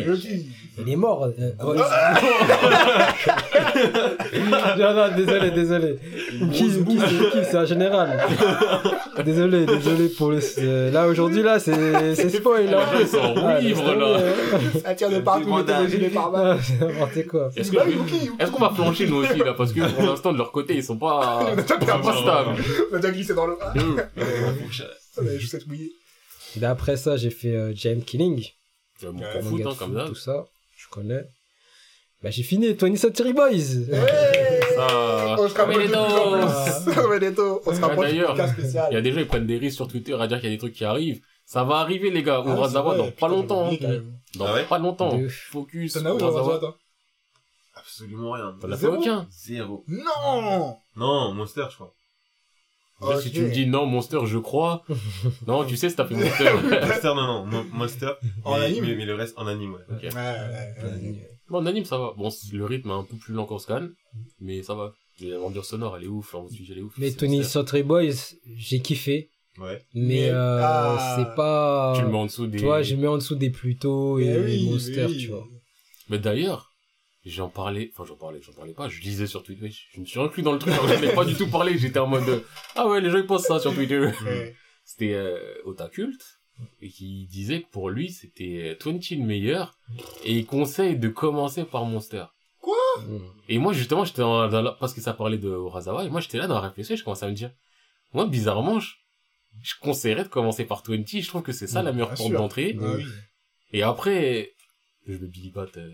Il 0.85 0.89
est 0.91 0.95
mort. 0.95 1.23
euh, 1.23 1.51
non, 4.77 4.93
non, 4.93 5.15
désolé, 5.15 5.51
désolé. 5.51 5.95
Uki, 6.41 6.69
c'est 6.71 6.79
Uki, 6.79 7.37
c'est 7.49 7.55
un 7.57 7.65
général. 7.65 8.19
Désolé, 9.23 9.65
désolé 9.65 10.09
pour 10.09 10.31
le. 10.31 10.39
euh, 10.57 10.91
Là, 10.91 11.07
aujourd'hui, 11.07 11.43
là, 11.43 11.59
c'est 11.59 12.15
c'est 12.15 12.29
spoil. 12.29 12.65
Les 12.65 12.73
Hein. 12.73 13.05
sont 13.09 13.17
en 13.19 13.33
roue 13.33 13.61
libre, 13.61 13.93
là. 13.93 14.19
tomber, 14.19 14.79
Ça 14.83 14.95
tire 14.95 15.09
de 15.11 15.19
partout, 15.19 15.55
gilets 15.89 16.09
par 16.09 16.31
balle. 16.31 16.47
hein. 16.47 16.57
Ah, 16.59 16.63
C'est 16.63 16.85
n'importe 16.85 17.27
quoi. 17.27 17.49
Est-ce 17.55 17.71
Bah 17.71 17.83
que- 17.85 18.43
est-ce 18.43 18.51
qu'on 18.51 18.59
va 18.59 18.71
flancher 18.73 19.07
nous 19.07 19.17
aussi 19.17 19.37
là 19.39 19.53
Parce 19.53 19.71
que 19.71 19.81
pour 19.93 20.03
l'instant 20.03 20.33
de 20.33 20.37
leur 20.39 20.51
côté 20.51 20.75
ils 20.75 20.83
sont 20.83 20.97
pas, 20.97 21.39
On 21.43 21.45
a 21.51 21.55
déjà 21.61 21.75
ils 21.79 21.87
sont 21.87 21.99
pas 22.01 22.17
stables. 22.21 22.63
On 22.91 22.95
a 22.95 22.99
déjà 22.99 23.11
glissé 23.13 23.33
dans 23.35 23.45
le. 23.47 23.55
Ah, 23.61 23.73
on 25.17 25.21
avait 25.25 25.39
juste 25.39 25.53
être 25.53 25.67
mouillé. 25.67 25.91
Et 26.59 26.65
après 26.65 26.97
ça, 26.97 27.15
j'ai 27.17 27.29
fait 27.29 27.55
euh, 27.55 27.71
Jam 27.75 28.01
Killing. 28.01 28.45
euh, 29.03 29.11
foot, 29.41 29.51
Manga 29.51 29.63
de 29.63 29.69
hein, 29.69 29.75
comme 29.77 29.95
ça. 29.97 30.05
Tout 30.07 30.15
ça, 30.15 30.45
je 30.75 30.87
connais. 30.89 31.23
Bah, 32.23 32.29
j'ai 32.29 32.43
fini 32.43 32.73
20 32.73 32.95
Century 32.97 33.33
Boys. 33.33 33.49
Ouais 33.91 34.52
Ça, 34.75 35.35
On 35.39 35.47
se 35.47 35.53
rapproche 35.55 35.83
de 35.83 35.87
plus 35.87 35.95
en 35.95 36.31
Benedetto. 36.31 36.91
plus. 36.91 37.09
Benedetto. 37.09 37.61
On 37.65 37.73
se 37.73 37.79
Ah, 37.81 37.87
rapproche 37.87 38.05
d'ailleurs. 38.07 38.35
Il 38.91 38.93
y 38.93 38.97
a 38.97 39.01
des 39.01 39.11
gens, 39.11 39.19
ils 39.19 39.27
prennent 39.27 39.45
des 39.47 39.57
risques 39.57 39.75
sur 39.77 39.87
Twitter 39.87 40.13
à 40.19 40.27
dire 40.27 40.39
qu'il 40.39 40.49
y 40.49 40.51
a 40.53 40.55
des 40.55 40.59
trucs 40.59 40.73
qui 40.73 40.85
arrivent. 40.85 41.21
Ça 41.45 41.63
va 41.63 41.77
arriver, 41.77 42.09
les 42.09 42.23
gars. 42.23 42.41
Ah, 42.45 42.49
Urasawa 42.49 42.95
dans 42.97 43.11
pas 43.11 43.27
longtemps. 43.27 43.69
hein. 43.71 43.77
Dans 44.35 44.45
Ah 44.45 44.59
pas 44.67 44.79
longtemps. 44.79 45.19
Focus. 45.51 45.93
T'en 45.93 46.05
as 46.05 46.13
où, 46.13 46.17
Urasawa. 46.19 46.31
Urasawa, 46.41 46.59
toi? 46.59 46.77
Absolument 47.75 48.31
rien. 48.31 48.55
T'en 48.61 48.67
as 48.71 48.75
fait 48.77 48.81
Zéro 48.81 48.95
aucun. 48.97 49.27
Zéro. 49.31 49.83
Non 49.87 50.77
Non, 50.95 51.33
Monster, 51.33 51.65
je 51.69 51.75
crois. 51.75 51.93
Si 53.21 53.31
tu 53.31 53.41
me 53.41 53.49
dis 53.51 53.65
non, 53.67 53.85
Monster, 53.85 54.19
je 54.25 54.37
crois. 54.37 54.83
non, 55.47 55.65
tu 55.65 55.75
sais, 55.75 55.89
c'est 55.89 55.95
t'as 55.97 56.05
fait 56.05 56.15
Monster. 56.15 56.49
Monster, 56.53 57.07
non, 57.15 57.25
non, 57.27 57.45
Mon- 57.45 57.65
Monster. 57.73 58.11
En 58.45 58.57
mais, 58.57 58.65
anime 58.65 58.85
mais, 58.85 58.95
mais 58.95 59.05
le 59.05 59.15
reste 59.15 59.37
en 59.37 59.45
anime, 59.47 59.73
ouais. 59.73 59.81
Ok. 59.91 60.03
Ouais, 60.03 60.09
ouais, 60.13 60.83
ouais. 60.83 61.29
Bon, 61.53 61.59
en 61.59 61.65
anime, 61.65 61.85
ça 61.85 61.97
va. 61.97 62.13
Bon, 62.17 62.29
le 62.51 62.65
rythme 62.65 62.89
est 62.89 62.93
un 62.93 63.03
peu 63.03 63.15
plus 63.15 63.33
lent 63.33 63.45
qu'en 63.45 63.59
scan. 63.59 63.87
Mais 64.39 64.63
ça 64.63 64.75
va. 64.75 64.93
L'ambiance 65.21 65.67
sonore, 65.67 65.95
elle 65.97 66.05
est 66.05 66.07
ouf. 66.07 66.33
L'ambiance 66.33 66.53
visuelle 66.53 66.79
est 66.79 66.81
ouf. 66.81 66.93
Mais 66.97 67.11
C'est 67.11 67.25
20 67.25 67.31
Monster. 67.31 67.49
Century 67.49 67.83
Boys, 67.83 68.35
j'ai 68.57 68.81
kiffé. 68.81 69.29
Ouais. 69.59 69.85
Mais, 69.93 70.01
Mais, 70.07 70.29
euh, 70.31 70.59
ah, 70.63 71.15
c'est 71.17 71.35
pas. 71.35 71.93
Tu 71.95 72.01
le 72.01 72.09
mets 72.09 72.17
en 72.17 72.25
dessous 72.25 72.47
des... 72.47 72.57
Tu 72.57 72.65
vois, 72.65 72.81
j'ai 72.81 72.95
mis 72.95 73.05
en 73.05 73.17
dessous 73.17 73.35
des 73.35 73.51
Pluto 73.51 74.17
et 74.19 74.25
Mais 74.25 74.39
oui, 74.39 74.69
Monster, 74.69 75.05
oui. 75.05 75.17
tu 75.17 75.27
vois. 75.27 75.47
Mais 76.09 76.17
d'ailleurs, 76.17 76.73
j'en 77.23 77.49
parlais, 77.49 77.91
enfin 77.93 78.03
j'en 78.07 78.15
parlais, 78.15 78.41
j'en 78.41 78.51
parlais 78.53 78.73
pas, 78.73 78.89
je 78.89 78.99
lisais 79.01 79.27
sur 79.27 79.43
Twitter, 79.43 79.69
je 79.93 80.01
me 80.01 80.05
suis 80.05 80.19
inclus 80.19 80.43
dans 80.43 80.51
le 80.51 80.59
truc, 80.59 80.73
alors 80.73 80.87
je 80.87 80.95
n'ai 80.95 81.13
pas 81.13 81.23
du 81.23 81.35
tout 81.35 81.47
parlé, 81.47 81.77
j'étais 81.77 81.99
en 81.99 82.07
mode, 82.07 82.43
ah 82.75 82.87
ouais, 82.89 82.99
les 82.99 83.09
gens 83.09 83.19
ils 83.19 83.25
pensent 83.25 83.45
ça 83.45 83.59
sur 83.59 83.73
Twitter. 83.73 83.99
Ouais. 83.99 84.55
C'était 84.83 85.13
euh, 85.13 85.37
Otakult, 85.63 86.19
et 86.81 86.89
qui 86.89 87.25
disait 87.27 87.61
que 87.61 87.69
pour 87.69 87.89
lui 87.89 88.09
c'était 88.11 88.77
20 88.83 89.11
le 89.11 89.25
meilleur, 89.25 89.77
et 90.23 90.33
il 90.33 90.45
conseille 90.45 90.97
de 90.97 91.09
commencer 91.09 91.63
par 91.63 91.85
Monster. 91.85 92.25
Mm. 92.99 93.17
Et 93.49 93.57
moi 93.57 93.73
justement, 93.73 94.05
j'étais 94.05 94.21
dans, 94.21 94.47
dans 94.47 94.61
la- 94.61 94.71
parce 94.71 94.93
que 94.93 95.01
ça 95.01 95.13
parlait 95.13 95.37
de 95.37 95.49
Urasawa, 95.49 96.05
et 96.05 96.09
moi 96.09 96.21
j'étais 96.21 96.37
là 96.37 96.47
dans 96.47 96.55
la 96.55 96.61
réflexion, 96.67 96.95
je 96.95 97.03
commençais 97.03 97.25
à 97.25 97.29
me 97.29 97.33
dire, 97.35 97.51
moi 98.13 98.25
bizarrement, 98.25 98.79
je, 98.79 98.91
je 99.61 99.73
conseillerais 99.81 100.23
de 100.23 100.29
commencer 100.29 100.65
par 100.65 100.83
20, 100.87 101.03
je 101.07 101.27
trouve 101.27 101.41
que 101.41 101.51
c'est 101.51 101.67
ça 101.67 101.81
la 101.81 101.91
meilleure 101.91 102.13
porte 102.13 102.31
d'entrée. 102.31 102.77
Ah 102.79 102.85
oui. 102.95 103.03
Et 103.71 103.81
après, 103.81 104.53
je 105.07 105.13
le 105.17 105.27
Billy 105.27 105.49
Bat 105.49 105.67
euh, 105.77 105.91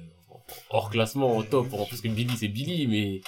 hors 0.69 0.89
classement, 0.89 1.37
en 1.37 1.43
top, 1.43 1.67
hein, 1.73 1.85
parce 1.89 2.01
que 2.01 2.09
Billy 2.09 2.35
c'est 2.37 2.49
Billy, 2.49 2.87
mais 2.87 3.21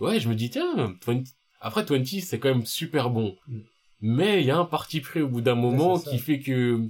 ouais, 0.00 0.18
je 0.18 0.28
me 0.28 0.34
dis, 0.34 0.50
tiens, 0.50 0.96
20 1.06 1.22
après 1.60 1.84
20 1.84 2.04
c'est 2.22 2.38
quand 2.38 2.48
même 2.48 2.64
super 2.64 3.10
bon. 3.10 3.36
Mm. 3.46 3.60
Mais 4.02 4.40
il 4.40 4.46
y 4.46 4.50
a 4.50 4.56
un 4.58 4.64
parti 4.64 5.00
pris 5.00 5.20
au 5.22 5.28
bout 5.28 5.40
d'un 5.40 5.54
moment 5.54 5.98
qui 5.98 6.18
fait 6.18 6.40
que 6.40 6.80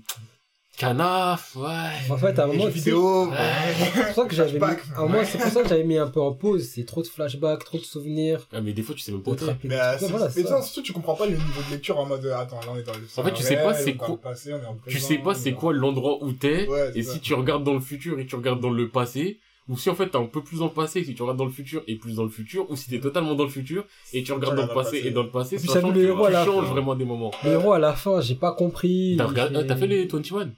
Canaf, 0.76 1.56
ouais. 1.56 1.66
En 2.10 2.16
fait, 2.16 2.38
à 2.38 2.44
un 2.44 2.46
moment, 2.46 2.64
jeux 2.66 2.72
tu 2.72 2.78
sais, 2.78 2.84
vidéo. 2.90 3.26
Ouais. 3.28 3.36
c'est 3.76 4.02
pour 4.06 4.14
ça 4.14 4.24
que 4.28 4.34
j'avais 4.34 4.58
mis, 4.58 4.66
c'est 5.26 5.38
pour 5.38 5.50
ça 5.50 5.62
que 5.62 5.68
j'avais 5.68 5.84
mis 5.84 5.98
un 5.98 6.06
peu 6.06 6.22
en 6.22 6.32
pause. 6.32 6.70
C'est 6.74 6.84
trop 6.84 7.02
de 7.02 7.06
flashbacks, 7.06 7.64
trop 7.66 7.76
de 7.76 7.82
souvenirs. 7.84 8.48
Ah, 8.52 8.62
mais 8.62 8.72
des 8.72 8.80
fois 8.82 8.94
tu 8.94 9.02
sais 9.02 9.12
même 9.12 9.22
pas 9.22 9.32
rappeler 9.32 9.68
Mais 9.68 9.78
euh, 9.78 9.96
voilà, 10.08 10.28
mais 10.34 10.42
ça, 10.42 10.62
surtout, 10.62 10.80
tu 10.82 10.92
comprends 10.94 11.16
pas 11.16 11.26
le 11.26 11.32
niveau 11.32 11.60
de 11.68 11.72
lecture 11.74 11.98
en 11.98 12.06
mode, 12.06 12.24
euh, 12.24 12.34
attends, 12.38 12.60
là, 12.60 12.68
on 12.72 12.78
est 12.78 12.82
dans 12.82 12.94
le. 12.94 13.00
En 13.14 13.22
fait, 13.22 13.32
tu 13.34 13.42
sais 13.42 13.56
pas 13.56 13.74
c'est 13.74 13.94
quoi- 13.94 14.08
le 14.08 14.16
passé, 14.16 14.54
on 14.54 14.62
est 14.62 14.64
en 14.66 14.74
Tu 14.74 14.80
présent, 14.82 15.06
sais 15.08 15.18
pas 15.18 15.34
c'est 15.34 15.52
quoi 15.52 15.74
l'endroit 15.74 16.24
où 16.24 16.32
t'es, 16.32 16.66
Ouais, 16.66 16.92
et 16.94 17.02
ça. 17.02 17.12
si 17.12 17.20
tu 17.20 17.34
regardes 17.34 17.64
dans 17.64 17.74
le 17.74 17.80
futur 17.80 18.18
et 18.18 18.24
tu 18.26 18.36
regardes 18.36 18.60
dans 18.60 18.70
le 18.70 18.88
passé, 18.88 19.38
ou 19.70 19.78
si 19.78 19.88
en 19.88 19.94
fait 19.94 20.08
t'es 20.08 20.16
un 20.16 20.26
peu 20.26 20.42
plus 20.42 20.58
dans 20.58 20.66
le 20.66 20.72
passé, 20.72 21.04
si 21.04 21.14
tu 21.14 21.22
regardes 21.22 21.38
dans 21.38 21.44
le 21.44 21.52
futur 21.52 21.82
et 21.86 21.94
plus 21.94 22.16
dans 22.16 22.24
le 22.24 22.28
futur, 22.28 22.68
ou 22.70 22.76
si 22.76 22.90
t'es 22.90 22.98
totalement 22.98 23.34
dans 23.34 23.44
le 23.44 23.50
futur 23.50 23.84
et 24.12 24.22
tu 24.24 24.32
regardes 24.32 24.56
dans 24.56 24.66
le 24.66 24.74
passé 24.74 25.00
et 25.04 25.10
dans 25.12 25.22
le 25.22 25.30
passé, 25.30 25.58
ça 25.58 25.80
change, 25.80 25.94
tu, 25.94 26.06
changes 26.44 26.68
vraiment 26.68 26.96
des 26.96 27.04
moments. 27.04 27.30
Le 27.44 27.52
héros, 27.52 27.72
à 27.72 27.78
la 27.78 27.94
fin, 27.94 28.20
j'ai 28.20 28.34
pas 28.34 28.52
compris. 28.52 29.14
T'as 29.16 29.26
regardé- 29.26 29.54
J'ai- 29.54 29.60
ah, 29.60 29.64
t'as 29.68 29.76
fait 29.76 29.86
les 29.86 30.06
21 30.06 30.50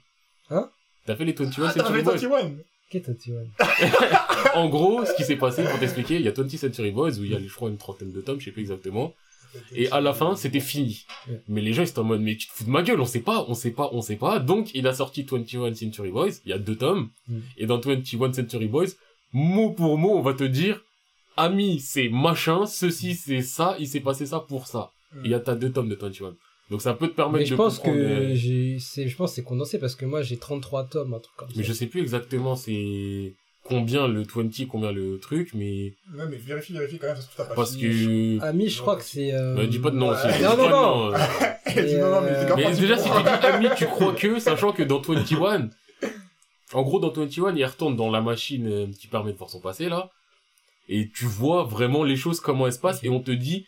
Hein 0.49 0.69
T'as 1.05 1.15
fait 1.15 1.25
les 1.25 1.33
21 1.33 1.65
Ah, 1.65 1.73
t'as 1.73 1.83
Century 1.83 1.99
fait 1.99 2.03
Boys 2.03 2.17
21 2.17 2.51
Qu'est-ce 2.89 3.11
que 3.11 3.11
tu 3.11 3.31
vois 3.31 4.55
En 4.55 4.67
gros, 4.69 5.05
ce 5.05 5.13
qui 5.13 5.23
s'est 5.23 5.35
passé, 5.35 5.63
pour 5.63 5.79
t'expliquer, 5.79 6.15
il 6.15 6.21
y 6.21 6.27
a 6.27 6.31
20 6.31 6.49
Century 6.57 6.91
Boys 6.91 7.19
où 7.19 7.23
il 7.23 7.31
y 7.31 7.35
a, 7.35 7.39
je 7.39 7.53
crois, 7.53 7.69
une 7.69 7.77
trentaine 7.77 8.11
de 8.11 8.21
tomes, 8.21 8.39
je 8.39 8.45
sais 8.45 8.51
plus 8.51 8.61
exactement. 8.61 9.13
Et 9.75 9.89
à 9.91 10.01
la 10.01 10.13
fin, 10.13 10.35
c'était 10.35 10.59
fini. 10.59 11.05
Ouais. 11.29 11.41
Mais 11.47 11.61
les 11.61 11.73
gens, 11.73 11.83
ils 11.83 11.89
étaient 11.89 11.99
en 11.99 12.03
mode, 12.03 12.21
mais 12.21 12.35
tu 12.35 12.47
te 12.47 12.53
fous 12.53 12.63
de 12.63 12.69
ma 12.69 12.81
gueule, 12.81 12.99
on 12.99 13.05
sait 13.05 13.19
pas, 13.19 13.45
on 13.47 13.53
sait 13.53 13.71
pas, 13.71 13.89
on 13.91 14.01
sait 14.01 14.15
pas. 14.15 14.39
Donc, 14.39 14.71
il 14.73 14.87
a 14.87 14.93
sorti 14.93 15.23
21 15.23 15.73
Century 15.75 16.11
Boys, 16.11 16.31
il 16.45 16.49
y 16.49 16.53
a 16.53 16.57
deux 16.57 16.75
tomes. 16.75 17.09
Mm. 17.27 17.37
Et 17.57 17.65
dans 17.65 17.79
21 17.79 18.33
Century 18.33 18.67
Boys, 18.67 18.87
mot 19.33 19.71
pour 19.71 19.97
mot, 19.97 20.15
on 20.17 20.21
va 20.21 20.33
te 20.33 20.43
dire, 20.43 20.81
ami, 21.37 21.79
c'est 21.79 22.09
machin, 22.09 22.65
ceci, 22.65 23.15
c'est 23.15 23.41
ça, 23.41 23.75
il 23.79 23.87
s'est 23.87 23.99
passé 23.99 24.25
ça 24.27 24.39
pour 24.39 24.67
ça. 24.67 24.91
Mm. 25.13 25.17
Et 25.19 25.21
il 25.25 25.31
y 25.31 25.33
a 25.33 25.39
ta 25.39 25.55
deux 25.55 25.71
tomes 25.71 25.89
de 25.89 25.95
21. 25.95 26.35
Donc, 26.71 26.81
ça 26.81 26.93
peut 26.93 27.07
te 27.07 27.13
permettre 27.13 27.37
Mais 27.39 27.43
de 27.43 27.49
je 27.49 27.55
pense 27.55 27.77
comprendre, 27.79 27.97
que 27.99 28.03
euh, 28.31 28.35
j'ai, 28.35 28.77
c'est, 28.79 29.07
je 29.07 29.15
pense 29.15 29.31
que 29.31 29.35
c'est 29.35 29.43
condensé 29.43 29.77
parce 29.79 29.95
que 29.95 30.05
moi 30.05 30.21
j'ai 30.23 30.37
33 30.37 30.85
tomes, 30.85 31.13
un 31.13 31.19
truc 31.19 31.35
comme 31.35 31.49
ça. 31.49 31.53
Mais 31.57 31.63
je 31.63 31.73
sais 31.73 31.87
plus 31.87 32.01
exactement, 32.01 32.55
c'est 32.55 33.33
combien 33.63 34.07
le 34.07 34.23
20, 34.23 34.67
combien 34.69 34.91
le 34.91 35.19
truc, 35.19 35.51
mais 35.53 35.93
Ouais, 36.15 36.25
mais 36.29 36.37
vérifie, 36.37 36.73
vérifie 36.73 36.97
quand 36.99 37.07
même, 37.07 37.17
t'as 37.37 37.43
pas 37.45 37.53
parce 37.55 37.75
fini. 37.75 38.39
que... 38.39 38.45
Ami, 38.45 38.69
je 38.69 38.81
crois 38.81 38.95
que 38.95 39.03
c'est. 39.03 39.33
euh, 39.33 39.57
Euh, 39.57 39.67
dis 39.67 39.79
pas 39.79 39.91
de 39.91 39.97
non, 39.97 40.09
Ouais. 40.11 40.15
si- 40.31 40.37
dis 40.37 40.43
Non, 40.43 40.57
non, 40.57 40.65
de 40.65 40.69
non. 40.69 41.13
euh. 41.13 41.17
Non, 41.99 42.09
non, 42.11 42.21
mais 42.21 42.29
Euh, 42.31 42.55
Mais 42.55 42.75
déjà, 42.75 42.97
si 42.97 43.09
tu 43.09 43.21
dis 43.23 43.45
ami, 43.47 43.67
tu 43.75 43.85
crois 43.85 44.13
que, 44.13 44.39
sachant 44.39 44.71
que 44.71 44.83
dans 44.83 44.99
21, 45.01 45.69
en 46.73 46.81
gros, 46.83 46.99
dans 46.99 47.11
21, 47.11 47.55
il 47.55 47.65
retourne 47.65 47.95
dans 47.95 48.09
la 48.11 48.21
machine 48.21 48.67
euh, 48.67 48.87
qui 48.99 49.07
permet 49.07 49.31
de 49.33 49.37
voir 49.37 49.49
son 49.49 49.59
passé, 49.61 49.89
là, 49.89 50.09
et 50.89 51.09
tu 51.09 51.25
vois 51.25 51.63
vraiment 51.63 52.03
les 52.03 52.15
choses, 52.15 52.39
comment 52.39 52.67
elles 52.67 52.73
se 52.73 52.79
passent, 52.79 53.03
et 53.03 53.09
on 53.09 53.19
te 53.21 53.31
dit, 53.31 53.65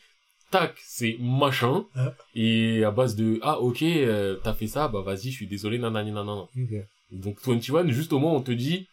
tac, 0.52 0.76
c'est 0.84 1.18
machin, 1.20 1.86
et 2.34 2.84
à 2.84 2.92
base 2.92 3.16
de, 3.16 3.40
ah, 3.42 3.60
ok, 3.60 3.82
euh, 3.84 4.36
t'as 4.44 4.54
fait 4.54 4.68
ça, 4.68 4.88
bah 4.88 5.02
vas-y, 5.02 5.32
je 5.32 5.36
suis 5.36 5.48
désolé, 5.48 5.78
nanani, 5.78 6.12
nanana. 6.12 6.42
ok. 6.42 6.74
Donc 7.12 7.38
21, 7.46 7.88
juste 7.92 8.12
au 8.14 8.20
moment 8.20 8.36
on 8.36 8.42
te 8.42 8.52
dit, 8.52 8.88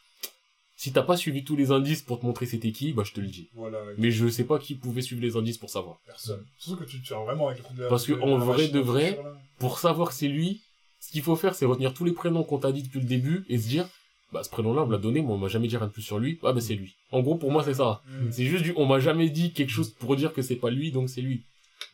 si 0.76 0.92
t'as 0.92 1.02
pas 1.02 1.16
suivi 1.16 1.44
tous 1.44 1.56
les 1.56 1.70
indices 1.70 2.02
pour 2.02 2.20
te 2.20 2.26
montrer 2.26 2.44
c'était 2.46 2.72
qui, 2.72 2.92
bah 2.92 3.02
je 3.06 3.12
te 3.12 3.20
le 3.20 3.26
dis. 3.28 3.48
Voilà, 3.54 3.78
Mais 3.98 4.10
je 4.10 4.28
sais 4.28 4.44
pas 4.44 4.58
qui 4.58 4.74
pouvait 4.74 5.00
suivre 5.02 5.22
les 5.22 5.36
indices 5.36 5.56
pour 5.58 5.70
savoir. 5.70 5.96
personne. 6.06 6.44
Surtout 6.58 6.84
que 6.84 6.88
tu 6.90 7.00
tiens 7.02 7.18
vraiment 7.24 7.46
avec 7.48 7.58
le 7.60 7.64
truc 7.64 7.76
de 7.76 7.82
la- 7.84 7.88
Parce 7.88 8.04
que 8.06 8.12
de 8.12 8.20
en 8.20 8.38
vrai 8.38 8.68
de 8.68 8.80
vrai. 8.80 9.18
Pour 9.58 9.78
savoir 9.78 10.08
que 10.08 10.14
c'est 10.14 10.28
lui, 10.28 10.60
ce 11.00 11.10
qu'il 11.12 11.22
faut 11.22 11.36
faire, 11.36 11.54
c'est 11.54 11.66
retenir 11.66 11.94
tous 11.94 12.04
les 12.04 12.12
prénoms 12.12 12.42
qu'on 12.44 12.58
t'a 12.58 12.72
dit 12.72 12.82
depuis 12.82 13.00
le 13.00 13.06
début 13.06 13.44
et 13.48 13.58
se 13.58 13.68
dire, 13.68 13.88
bah 14.32 14.42
ce 14.42 14.50
prénom-là, 14.50 14.82
on 14.82 14.86
me 14.86 14.92
l'a 14.92 14.98
donné, 14.98 15.20
mais 15.22 15.28
on 15.30 15.38
m'a 15.38 15.48
jamais 15.48 15.68
dit 15.68 15.76
rien 15.76 15.86
de 15.86 15.92
plus 15.92 16.02
sur 16.02 16.18
lui. 16.18 16.38
Ah 16.42 16.52
bah 16.52 16.60
c'est 16.60 16.74
lui. 16.74 16.94
En 17.10 17.20
gros, 17.20 17.36
pour 17.36 17.50
moi, 17.52 17.62
c'est 17.64 17.74
ça. 17.74 18.02
Mm. 18.08 18.30
C'est 18.32 18.46
juste 18.46 18.64
du, 18.64 18.72
on 18.76 18.86
m'a 18.86 18.98
jamais 19.00 19.28
dit 19.30 19.52
quelque 19.52 19.70
chose 19.70 19.90
pour 19.90 20.16
dire 20.16 20.32
que 20.32 20.42
c'est 20.42 20.56
pas 20.56 20.70
lui, 20.70 20.90
donc 20.90 21.08
c'est 21.10 21.20
lui. 21.20 21.42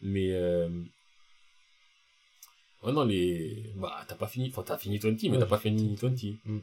Mais 0.03 0.29
euh... 0.33 0.69
Ouais, 2.85 2.93
non, 2.93 3.05
les... 3.05 3.65
Bah, 3.77 4.05
t'as 4.07 4.15
pas 4.15 4.29
fini... 4.29 4.49
Enfin, 4.51 4.63
t'as 4.65 4.79
fini 4.79 4.99
20, 4.99 5.23
mais 5.25 5.31
Ouais, 5.31 5.39
t'as 5.39 5.47
pas 5.47 5.59
fini 5.59 5.97
20. 5.97 6.11
Mm. 6.45 6.59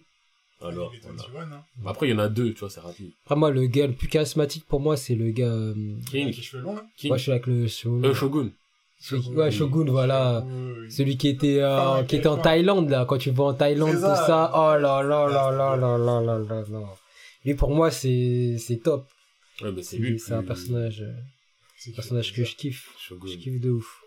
Alors, 0.61 0.93
Il 0.93 0.97
est 0.97 1.01
voilà. 1.01 1.45
21, 1.45 1.57
hein. 1.57 1.63
Après, 1.85 2.07
il 2.07 2.11
y 2.11 2.13
en 2.13 2.19
a 2.19 2.29
deux, 2.29 2.53
tu 2.53 2.61
vois, 2.61 2.69
c'est 2.69 2.79
rapide. 2.79 3.11
Après, 3.25 3.35
moi, 3.35 3.51
le 3.51 3.67
gars 3.67 3.87
le 3.87 3.93
plus 3.93 4.07
charismatique 4.07 4.65
pour 4.65 4.79
moi, 4.79 4.95
c'est 4.95 5.15
le 5.15 5.31
gars. 5.31 5.45
euh, 5.51 5.73
King, 6.09 6.23
Avec 6.23 6.37
les 6.37 6.43
cheveux 6.43 6.63
longs, 6.63 6.75
là. 6.75 6.85
King, 6.95 7.09
Moi, 7.09 7.17
je 7.17 7.23
suis 7.23 7.31
avec 7.33 7.47
le. 7.47 7.67
Shogun. 7.67 8.03
euh, 8.07 8.13
Shogun. 8.13 8.51
Celui- 8.99 9.27
ouais, 9.35 9.51
Shogun, 9.51 9.85
voilà. 9.91 10.43
Celui 10.89 11.17
qui 11.17 11.27
était, 11.29 11.59
euh, 11.59 11.77
Ah, 11.77 12.03
qui 12.07 12.15
était 12.15 12.27
en. 12.27 12.37
Thaïlande, 12.37 12.89
là, 12.89 13.05
quand 13.05 13.17
tu 13.17 13.29
vas 13.31 13.43
en 13.45 13.53
Thaïlande, 13.53 13.89
C'est 13.91 13.95
tout 13.97 14.01
ça. 14.01 14.15
ça. 14.27 14.51
Oh 14.55 14.79
là 14.81 15.03
là 15.03 15.27
là 15.27 15.51
là 15.51 15.75
là 15.75 15.97
là 15.97 16.21
là 16.21 16.39
là 16.39 16.63
là. 16.69 16.93
Lui, 17.43 17.53
pour 17.55 17.69
moi, 17.71 17.91
c'est, 17.91 18.57
c'est 18.57 18.77
top. 18.77 19.07
Ouais, 19.61 19.71
bah 19.71 19.81
c'est 19.83 19.97
lui. 19.97 20.19
c'est 20.19 20.33
un 20.33 20.43
personnage, 20.43 21.01
euh, 21.01 21.13
C'est 21.77 21.91
qui, 21.91 21.95
personnage 21.95 22.33
que 22.33 22.43
ça 22.43 22.49
je 22.51 22.55
kiffe. 22.55 22.89
Shogun. 22.99 23.27
Je 23.31 23.37
kiffe 23.37 23.61
de 23.61 23.69
ouf. 23.69 24.01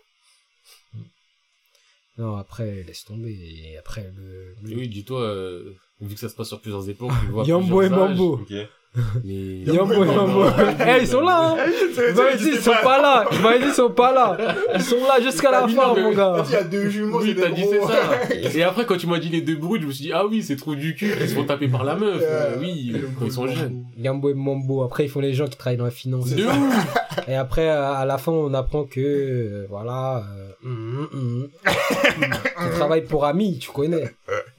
Non, 2.17 2.35
après, 2.35 2.83
laisse 2.83 3.05
tomber. 3.05 3.31
Et 3.31 3.77
après, 3.77 4.11
le. 4.15 4.55
Oui, 4.63 4.89
dis-toi, 4.89 5.21
euh, 5.21 5.73
vu 6.01 6.13
que 6.15 6.19
ça 6.19 6.27
se 6.27 6.35
passe 6.35 6.49
sur 6.49 6.59
plusieurs 6.59 6.87
époques, 6.89 7.11
tu 7.21 7.27
vois 7.31 7.43
Yambo 7.47 7.81
et 7.81 7.89
Mambo. 7.89 8.39
Ok. 8.41 8.53
Mais... 9.23 9.59
Yambo 9.71 9.93
et 10.03 10.07
Mambo. 10.07 10.45
Eh, 10.79 11.01
ils 11.01 11.07
sont 11.07 11.21
là, 11.21 11.51
hein. 11.53 11.57
C'est 11.93 12.09
ils 12.49 12.57
sont 12.57 12.71
pas 12.83 12.99
là. 12.99 13.25
Dit, 13.29 13.65
ils 13.67 13.71
sont 13.73 13.91
pas 13.91 14.11
là. 14.11 14.35
Ils 14.73 14.81
sont 14.81 14.97
là 15.07 15.21
jusqu'à 15.21 15.51
la 15.51 15.67
fin, 15.67 15.93
mon 15.93 16.11
gars. 16.11 16.43
il 16.47 16.51
y 16.51 16.55
a 16.55 16.63
deux 16.63 16.89
jumeaux, 16.89 17.21
Oui, 17.21 17.35
t'as 17.39 17.49
dit 17.49 17.65
c'est 17.69 17.81
ça. 17.81 18.49
Et 18.57 18.63
après, 18.63 18.85
quand 18.87 18.97
tu 18.97 19.05
m'as 19.05 19.19
dit 19.19 19.29
les 19.29 19.41
deux 19.41 19.57
bruits, 19.57 19.79
je 19.79 19.85
me 19.85 19.91
suis 19.91 20.05
dit, 20.05 20.11
ah 20.11 20.25
oui, 20.25 20.41
c'est 20.41 20.55
trop 20.55 20.73
du 20.73 20.95
cul, 20.95 21.13
ils 21.21 21.29
se 21.29 21.35
font 21.35 21.43
taper 21.45 21.67
par 21.67 21.83
la 21.83 21.95
meuf. 21.95 22.19
Euh, 22.21 22.55
Euh, 22.55 22.57
oui, 22.59 22.93
quand 23.19 23.25
ils 23.25 23.31
sont 23.31 23.47
jeunes. 23.47 23.85
Yambo 23.97 24.29
et 24.31 24.33
Mambo. 24.33 24.81
Après, 24.81 25.05
ils 25.05 25.09
font 25.09 25.19
les 25.19 25.33
gens 25.33 25.47
qui 25.47 25.57
travaillent 25.57 25.77
dans 25.77 25.85
la 25.85 25.91
finance. 25.91 26.31
De 26.31 26.43
ouf 26.45 26.97
Et 27.27 27.35
après, 27.35 27.69
à 27.69 28.05
la 28.05 28.17
fin, 28.17 28.31
on 28.31 28.53
apprend 28.55 28.85
que, 28.85 28.99
euh, 28.99 29.65
voilà, 29.69 30.23
euh, 30.65 30.67
hum. 30.67 31.47
tu 31.65 32.69
travailles 32.75 33.03
pour 33.05 33.25
Ami, 33.25 33.59
tu 33.59 33.69
connais. 33.69 34.15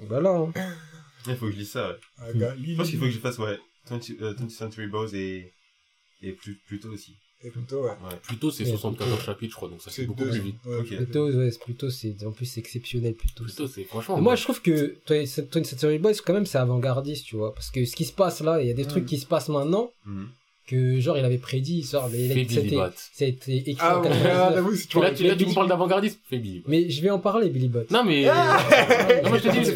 Voilà. 0.08 0.30
hein. 0.30 0.52
Il 1.26 1.34
faut 1.36 1.46
que 1.46 1.52
je 1.52 1.58
lise 1.58 1.70
ça, 1.72 1.88
ouais. 1.88 1.94
Ah, 2.20 2.54
Je 2.64 2.76
pense 2.76 2.88
qu'il 2.88 2.98
faut 2.98 3.04
que 3.06 3.10
je 3.10 3.18
fasse, 3.18 3.38
ouais, 3.38 3.58
20, 3.90 4.10
euh, 4.22 4.34
20th 4.34 4.50
Century 4.50 4.86
Boys 4.86 5.14
et, 5.14 5.52
et 6.22 6.32
plus, 6.32 6.58
aussi. 6.86 7.16
Et 7.42 7.50
plutôt, 7.50 7.82
ouais. 7.84 7.90
Ouais. 7.90 8.16
Plutôt, 8.22 8.50
c'est 8.50 8.64
Ouais, 8.64 8.70
74 8.70 9.22
chapitres, 9.24 9.50
je 9.52 9.56
crois, 9.56 9.68
donc 9.70 9.80
ça 9.80 9.90
fait 9.90 10.02
C'est 10.02 10.06
beaucoup 10.06 10.24
deux. 10.24 10.30
plus 10.30 10.40
vite. 10.40 10.56
Ouais, 10.66 10.76
ouais, 10.76 11.50
c'est 11.50 11.60
plutôt, 11.62 11.88
c'est, 11.90 12.24
en 12.26 12.32
plus, 12.32 12.44
c'est 12.44 12.60
exceptionnel, 12.60 13.14
plutôt. 13.14 13.44
Plutôt, 13.44 13.66
c'est 13.66 13.84
franchement. 13.84 14.18
Et 14.18 14.20
moi, 14.20 14.34
je 14.36 14.42
trouve 14.42 14.60
que 14.60 14.98
Twenty 15.06 15.64
Century 15.68 15.98
Boys, 15.98 16.12
quand 16.24 16.34
même, 16.34 16.44
c'est 16.46 16.58
avant-gardiste, 16.58 17.24
tu 17.24 17.36
vois. 17.36 17.54
Parce 17.54 17.70
que 17.70 17.84
ce 17.86 17.96
qui 17.96 18.04
se 18.04 18.12
passe 18.12 18.40
là, 18.42 18.60
il 18.60 18.68
y 18.68 18.70
a 18.70 18.74
des 18.74 18.84
trucs 18.84 19.04
Mm. 19.04 19.06
qui 19.06 19.18
se 19.18 19.26
passent 19.26 19.48
maintenant 19.48 19.90
Mhm. 20.04 20.28
Que, 20.70 21.00
genre, 21.00 21.18
il 21.18 21.24
avait 21.24 21.38
prédit, 21.38 21.82
genre, 21.90 22.08
mais 22.12 22.28
Billy 22.34 22.58
été- 22.58 22.76
Bat. 22.76 22.92
ça 23.12 23.24
a 23.24 23.28
été 23.28 23.56
écrit 23.56 23.76
Ah, 23.80 23.98
en 23.98 24.02
ouais, 24.02 24.08
99. 24.08 24.54
j'avoue, 24.54 24.74
c'est 24.76 24.86
tu 24.86 24.96
Là, 25.00 25.06
vois. 25.08 25.10
tu, 25.16 25.24
là, 25.26 25.34
tu 25.36 25.46
me 25.46 25.54
parles 25.54 25.68
d'avant-gardiste 25.68 26.20
Fais 26.30 26.38
Billy. 26.38 26.62
Mais 26.66 26.88
je 26.88 27.02
vais 27.02 27.10
en 27.10 27.18
parler, 27.18 27.48
Billy 27.50 27.68
Bot. 27.68 27.80
Non, 27.90 28.04
mais. 28.04 28.26
Ah 28.28 28.58
non, 29.24 29.30
mais 29.32 29.38
je 29.38 29.48
te 29.48 29.48
dis, 29.50 29.72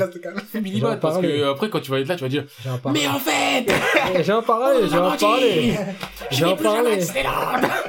fais 0.53 0.61
Billy 0.61 0.81
J'en 0.81 0.89
Bat, 0.91 0.97
parce 0.97 1.15
parlais. 1.15 1.29
que 1.29 1.51
après, 1.51 1.71
quand 1.71 1.81
tu 1.81 1.91
vas 1.91 1.99
être 2.01 2.09
là, 2.09 2.17
tu 2.17 2.23
vas 2.23 2.29
dire, 2.29 2.45
J'ai 2.63 2.71
en 2.71 2.79
parlé. 2.79 3.01
mais 3.01 3.09
en 3.09 3.19
fait! 3.19 4.23
J'ai 4.23 4.33
en 4.33 4.43
parlé, 4.43 4.89
j'ai 4.89 4.99
en 4.99 5.17
parlé. 5.17 5.75
J'ai 6.31 6.45
en 6.45 6.57
parlé. 6.57 7.01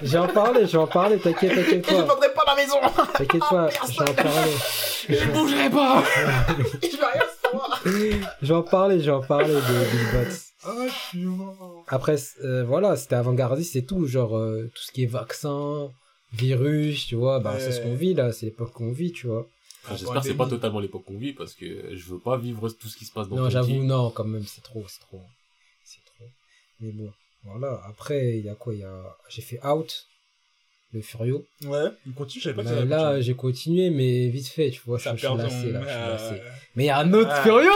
J'ai 0.04 0.18
en 0.18 0.28
parlé, 0.28 0.68
j'ai 0.68 0.78
en 0.78 0.88
parlé, 0.88 1.18
t'inquiète, 1.18 1.56
t'inquiète 1.56 1.86
Et 1.88 1.92
je 1.92 1.96
pas. 1.96 2.04
vendrai 2.04 2.28
pas 2.34 2.44
ma 2.48 2.56
maison 2.56 2.76
T'inquiète 3.18 3.42
pas, 3.50 3.70
j'ai 3.90 4.02
en 4.02 4.14
parlé. 4.14 4.52
Je 5.10 5.26
bougerai 5.32 5.70
pas! 5.70 6.04
Je 6.82 6.98
vais 6.98 7.06
rien 7.14 7.24
savoir 7.44 7.82
J'ai 8.42 8.54
en 8.54 8.64
parlé, 8.64 9.00
j'ai 9.02 9.12
en 9.12 9.22
parlé 9.22 9.54
de 9.54 9.60
Billy 9.60 10.04
Bots. 10.12 10.36
Ah, 10.68 10.88
je 10.88 10.94
suis 11.10 11.26
mort 11.26 11.86
Après, 11.88 12.16
euh, 12.44 12.64
voilà, 12.66 12.96
c'était 12.96 13.16
avant-gardiste, 13.16 13.74
c'est 13.74 13.84
tout, 13.84 14.06
genre, 14.08 14.36
euh, 14.38 14.70
tout 14.74 14.82
ce 14.82 14.92
qui 14.92 15.04
est 15.04 15.08
vaccin, 15.08 15.92
virus, 16.34 17.06
tu 17.06 17.16
vois, 17.16 17.40
bah, 17.40 17.60
c'est 17.60 17.72
ce 17.72 17.82
qu'on 17.82 17.92
Ouais. 17.92 17.96
vit, 17.96 18.14
là, 18.14 18.32
c'est 18.32 18.48
l'époque 18.48 18.72
qu'on 18.74 18.92
vit, 18.92 19.12
tu 19.12 19.28
vois. 19.28 19.48
J'espère 19.92 20.22
que 20.22 20.28
c'est 20.28 20.34
pas 20.34 20.48
totalement 20.48 20.80
l'époque 20.80 21.06
qu'on 21.06 21.18
vit, 21.20 21.34
parce 21.34 21.54
que 21.54 21.96
je 21.96 22.06
veux 22.12 22.20
pas 22.20 22.38
vivre 22.38 22.68
tout 22.70 22.88
ce 22.88 22.98
qui 22.98 23.06
se 23.06 23.12
passe 23.14 23.28
dans 23.30 23.36
non, 23.36 23.44
ton 23.44 23.50
j'avoue, 23.52 23.84
non, 23.84 24.10
quand 24.10 24.24
même, 24.26 24.46
c'est 24.46 24.62
trop, 24.64 24.84
c'est 24.88 25.02
trop. 25.02 25.22
C'est 25.84 26.04
trop. 26.04 26.26
Mais 26.80 26.92
bon, 26.92 27.12
voilà, 27.44 27.80
après, 27.88 28.40
il 28.40 28.46
y 28.46 28.50
a 28.50 28.56
quoi, 28.56 28.74
y 28.74 28.84
a, 28.84 29.18
j'ai 29.30 29.44
fait 29.44 29.64
Out, 29.66 30.08
le 30.94 31.02
Furio. 31.02 31.46
Ouais, 31.66 31.80
il 32.08 32.14
continue, 32.14 32.42
je 32.42 32.50
savais 32.50 32.56
pas 32.56 32.64
que 32.64 32.70
Bah, 32.70 32.76
ça 32.76 32.86
là, 32.86 33.22
j'ai 33.22 33.34
continué, 33.34 33.90
mais 33.90 34.28
vite 34.30 34.48
fait, 34.48 34.70
tu 34.72 34.82
vois, 34.86 34.98
je 34.98 35.04
je 35.04 35.10
suis 35.10 35.22
perd 35.22 35.38
lassé, 35.40 35.72
là, 35.72 35.82
je 35.82 35.88
suis 35.88 35.96
lassé. 36.32 36.42
Mais 36.76 36.84
il 36.84 36.88
y 36.88 36.90
a 36.90 37.00
un 37.00 37.14
autre 37.14 37.30
Ah. 37.32 37.42
Furio 37.44 37.72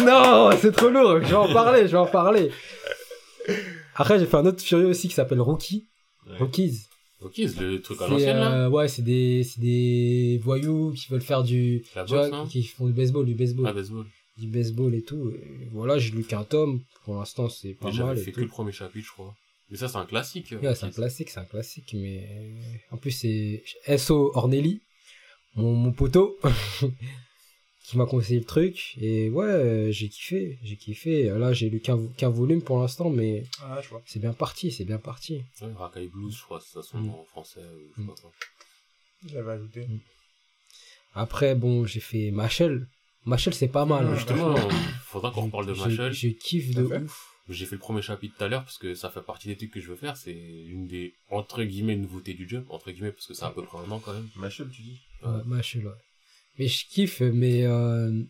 Oh 0.00 0.02
Non, 0.04 0.50
c'est 0.60 0.72
trop 0.72 0.88
lourd. 0.90 1.20
Je 1.22 1.28
vais 1.28 1.34
en 1.34 1.52
parler, 1.52 1.82
je 1.82 1.92
vais 1.92 1.98
en 1.98 2.06
parler. 2.06 2.50
Après, 3.94 4.18
j'ai 4.18 4.26
fait 4.26 4.36
un 4.36 4.46
autre 4.46 4.62
Furio 4.62 4.88
aussi 4.88 5.08
qui 5.08 5.14
s'appelle 5.14 5.40
Rookie. 5.40 5.86
Ouais. 6.28 6.36
Rookies. 6.38 6.80
Ok, 7.20 7.32
c'est 7.36 7.58
le 7.60 7.80
truc 7.82 8.00
à 8.00 8.06
l'ancienne, 8.06 8.36
là. 8.36 8.66
euh, 8.66 8.68
ouais, 8.68 8.86
c'est 8.86 9.02
des, 9.02 9.42
c'est 9.42 9.60
des 9.60 10.38
voyous 10.44 10.92
qui 10.92 11.08
veulent 11.10 11.20
faire 11.20 11.42
du, 11.42 11.82
La 11.96 12.04
vois, 12.04 12.28
non 12.28 12.46
qui 12.46 12.62
font 12.62 12.86
du 12.86 12.92
baseball, 12.92 13.26
du 13.26 13.34
baseball, 13.34 13.66
Ah, 13.68 13.72
baseball. 13.72 14.06
du 14.36 14.46
baseball 14.46 14.94
et 14.94 15.02
tout. 15.02 15.32
Et 15.32 15.68
voilà, 15.72 15.98
j'ai 15.98 16.12
lu 16.12 16.22
qu'un 16.22 16.44
tome. 16.44 16.80
Pour 17.04 17.16
l'instant, 17.16 17.48
c'est 17.48 17.74
pas 17.74 17.86
Mais 17.86 17.92
j'avais 17.92 18.08
mal. 18.10 18.18
fait 18.18 18.30
que 18.30 18.40
le 18.40 18.46
tout. 18.46 18.52
premier 18.52 18.70
chapitre, 18.70 19.04
je 19.08 19.12
crois. 19.12 19.34
Mais 19.70 19.76
ça, 19.76 19.88
c'est 19.88 19.96
un 19.98 20.06
classique. 20.06 20.52
Ouais, 20.62 20.74
c'est 20.74 20.86
un 20.86 20.90
classique, 20.90 21.30
c'est 21.30 21.40
un 21.40 21.44
classique, 21.44 21.94
mais 21.94 22.26
en 22.90 22.96
plus 22.96 23.10
c'est 23.10 23.62
SO 23.98 24.30
Ornelli, 24.34 24.80
mon, 25.56 25.74
mon 25.74 25.92
poteau, 25.92 26.38
qui 27.84 27.96
m'a 27.96 28.06
conseillé 28.06 28.38
le 28.40 28.44
truc, 28.46 28.94
et 29.00 29.30
ouais, 29.30 29.44
euh, 29.46 29.92
j'ai 29.92 30.08
kiffé, 30.08 30.58
j'ai 30.62 30.76
kiffé. 30.76 31.24
Là, 31.30 31.52
j'ai 31.52 31.68
lu 31.70 31.80
qu'un 31.80 32.06
qu'un 32.16 32.28
volume 32.30 32.62
pour 32.62 32.78
l'instant, 32.80 33.08
mais 33.10 33.44
Ah, 33.62 33.80
c'est 34.06 34.18
bien 34.20 34.32
parti, 34.32 34.70
c'est 34.72 34.84
bien 34.84 34.98
parti. 34.98 35.42
Ouais, 35.62 36.06
Blues, 36.08 36.36
je 36.36 36.42
crois, 36.42 36.60
c'est 36.60 36.72
ça 36.74 36.82
son 36.82 36.98
Mm. 36.98 37.06
nom 37.06 37.20
en 37.20 37.24
français. 37.24 37.60
ou 37.60 37.90
je 37.90 37.94
sais 37.96 38.02
Mm. 38.02 38.06
pas 38.08 38.14
quoi. 38.20 38.32
J'avais 39.26 39.52
ajouté. 39.52 39.86
Après, 41.14 41.54
bon, 41.54 41.84
j'ai 41.86 42.00
fait 42.00 42.30
Machel. 42.30 42.86
Machel, 43.24 43.52
c'est 43.54 43.68
pas 43.68 43.84
mal. 43.84 44.06
Ah, 44.10 44.14
Justement, 44.14 44.54
faudra 45.04 45.30
qu'on 45.30 45.42
reparle 45.46 45.66
de 45.66 45.72
Machel. 45.72 46.12
Je 46.12 46.28
kiffe 46.28 46.74
de 46.74 46.84
ouf. 46.84 47.27
J'ai 47.48 47.64
fait 47.64 47.76
le 47.76 47.80
premier 47.80 48.02
chapitre 48.02 48.36
tout 48.36 48.44
à 48.44 48.48
l'heure 48.48 48.62
parce 48.62 48.78
que 48.78 48.94
ça 48.94 49.08
fait 49.08 49.22
partie 49.22 49.48
des 49.48 49.56
trucs 49.56 49.70
que 49.70 49.80
je 49.80 49.88
veux 49.88 49.96
faire. 49.96 50.16
C'est 50.16 50.32
une 50.32 50.86
des, 50.86 51.14
entre 51.30 51.62
guillemets, 51.64 51.96
nouveautés 51.96 52.34
du 52.34 52.48
jeu. 52.48 52.64
Entre 52.68 52.90
guillemets, 52.90 53.12
parce 53.12 53.26
que 53.26 53.34
c'est 53.34 53.44
à 53.44 53.50
peu 53.50 53.62
près 53.62 53.78
un 53.78 53.90
an 53.90 54.00
quand 54.00 54.12
même. 54.12 54.28
Machel, 54.36 54.68
tu 54.70 54.82
dis 54.82 55.00
Ouais. 55.22 55.28
Ouais, 55.30 55.42
Machel, 55.46 55.86
ouais. 55.86 55.92
Mais 56.58 56.68
je 56.68 56.86
kiffe, 56.86 57.20
mais 57.20 57.64
euh, 57.64 58.22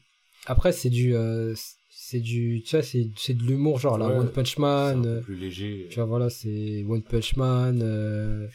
après, 0.47 0.73
c'est 0.73 0.91
du, 0.91 1.15
euh, 1.15 1.55
c'est 1.91 2.21
du, 2.21 2.63
tu 2.65 2.77
vois, 2.77 2.83
c'est 2.83 3.11
c'est 3.17 3.35
de 3.35 3.43
l'humour, 3.43 3.79
genre 3.79 3.99
la 3.99 4.09
Ouais, 4.09 4.17
One 4.17 4.31
Punch 4.31 4.59
Man. 4.59 4.99
un 4.99 5.05
euh, 5.05 5.19
peu 5.19 5.25
plus 5.25 5.37
léger. 5.37 5.89
Tu 5.91 5.97
vois, 5.97 6.05
voilà, 6.05 6.31
c'est 6.31 6.85
One 6.89 7.03
Punch 7.03 7.37
Man, 7.37 7.81
euh, 7.83 8.47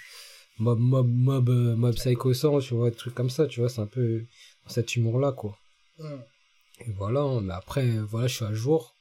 Mob, 0.60 0.80
Mob, 0.80 1.08
Mob, 1.08 1.50
Mob 1.50 1.96
Psycho 1.96 2.34
100, 2.34 2.60
tu 2.60 2.74
vois, 2.76 2.90
des 2.90 2.96
trucs 2.96 3.14
comme 3.14 3.30
ça, 3.30 3.48
tu 3.48 3.60
vois, 3.60 3.70
c'est 3.70 3.82
un 3.82 3.88
peu 3.88 4.24
cet 4.68 4.96
humour-là, 4.96 5.34
quoi. 5.34 5.58
Et 6.80 6.92
voilà, 6.92 7.22
hein, 7.22 7.42
mais 7.42 7.54
après, 7.54 7.86
voilà, 8.00 8.28
je 8.28 8.36
suis 8.36 8.46
à 8.46 8.54
jour. 8.54 8.96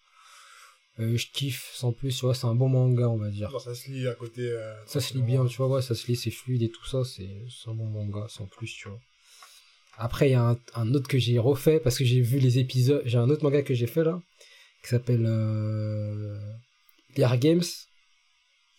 Euh, 1.03 1.16
je 1.16 1.26
kiffe, 1.32 1.70
sans 1.74 1.92
plus, 1.92 2.16
tu 2.16 2.24
vois, 2.24 2.34
c'est 2.34 2.46
un 2.46 2.55
bon 2.55 2.68
manga, 2.68 3.09
on 3.09 3.18
va 3.18 3.28
dire. 3.30 3.50
Ça 3.61 3.74
se 3.74 3.90
lit 3.90 4.07
à 4.09 4.14
côté. 4.14 4.42
euh, 4.42 4.74
Ça 4.86 5.00
se 5.00 5.14
lit 5.14 5.22
bien, 5.22 5.44
tu 5.46 5.57
vois, 5.57 5.68
ouais, 5.68 5.82
ça 5.82 5.94
se 5.94 6.07
lit, 6.07 6.16
c'est 6.16 6.30
fluide 6.30 6.62
et 6.62 6.70
tout 6.70 6.84
ça, 6.86 7.05
c'est 7.05 7.28
c'est 7.48 7.68
un 7.70 7.74
bon 7.74 7.86
manga, 7.86 8.26
sans 8.28 8.46
plus, 8.46 8.72
tu 8.72 8.88
vois. 8.88 8.98
Après, 9.98 10.28
il 10.28 10.32
y 10.32 10.34
a 10.34 10.42
un, 10.50 10.59
un 10.74 10.94
autre 10.94 11.09
que 11.09 11.18
j'ai 11.18 11.38
refait, 11.38 11.78
parce 11.80 11.98
que 11.98 12.05
j'ai 12.05 12.20
vu 12.20 12.38
les 12.38 12.59
épisodes, 12.59 13.03
j'ai 13.05 13.18
un 13.18 13.28
autre 13.30 13.44
manga 13.44 13.62
que 13.62 13.74
j'ai 13.74 13.86
fait, 13.86 14.05
là, 14.05 14.20
qui 14.82 14.89
s'appelle, 14.89 15.24
euh, 15.27 16.36
Liar 17.16 17.36
Games. 17.39 17.62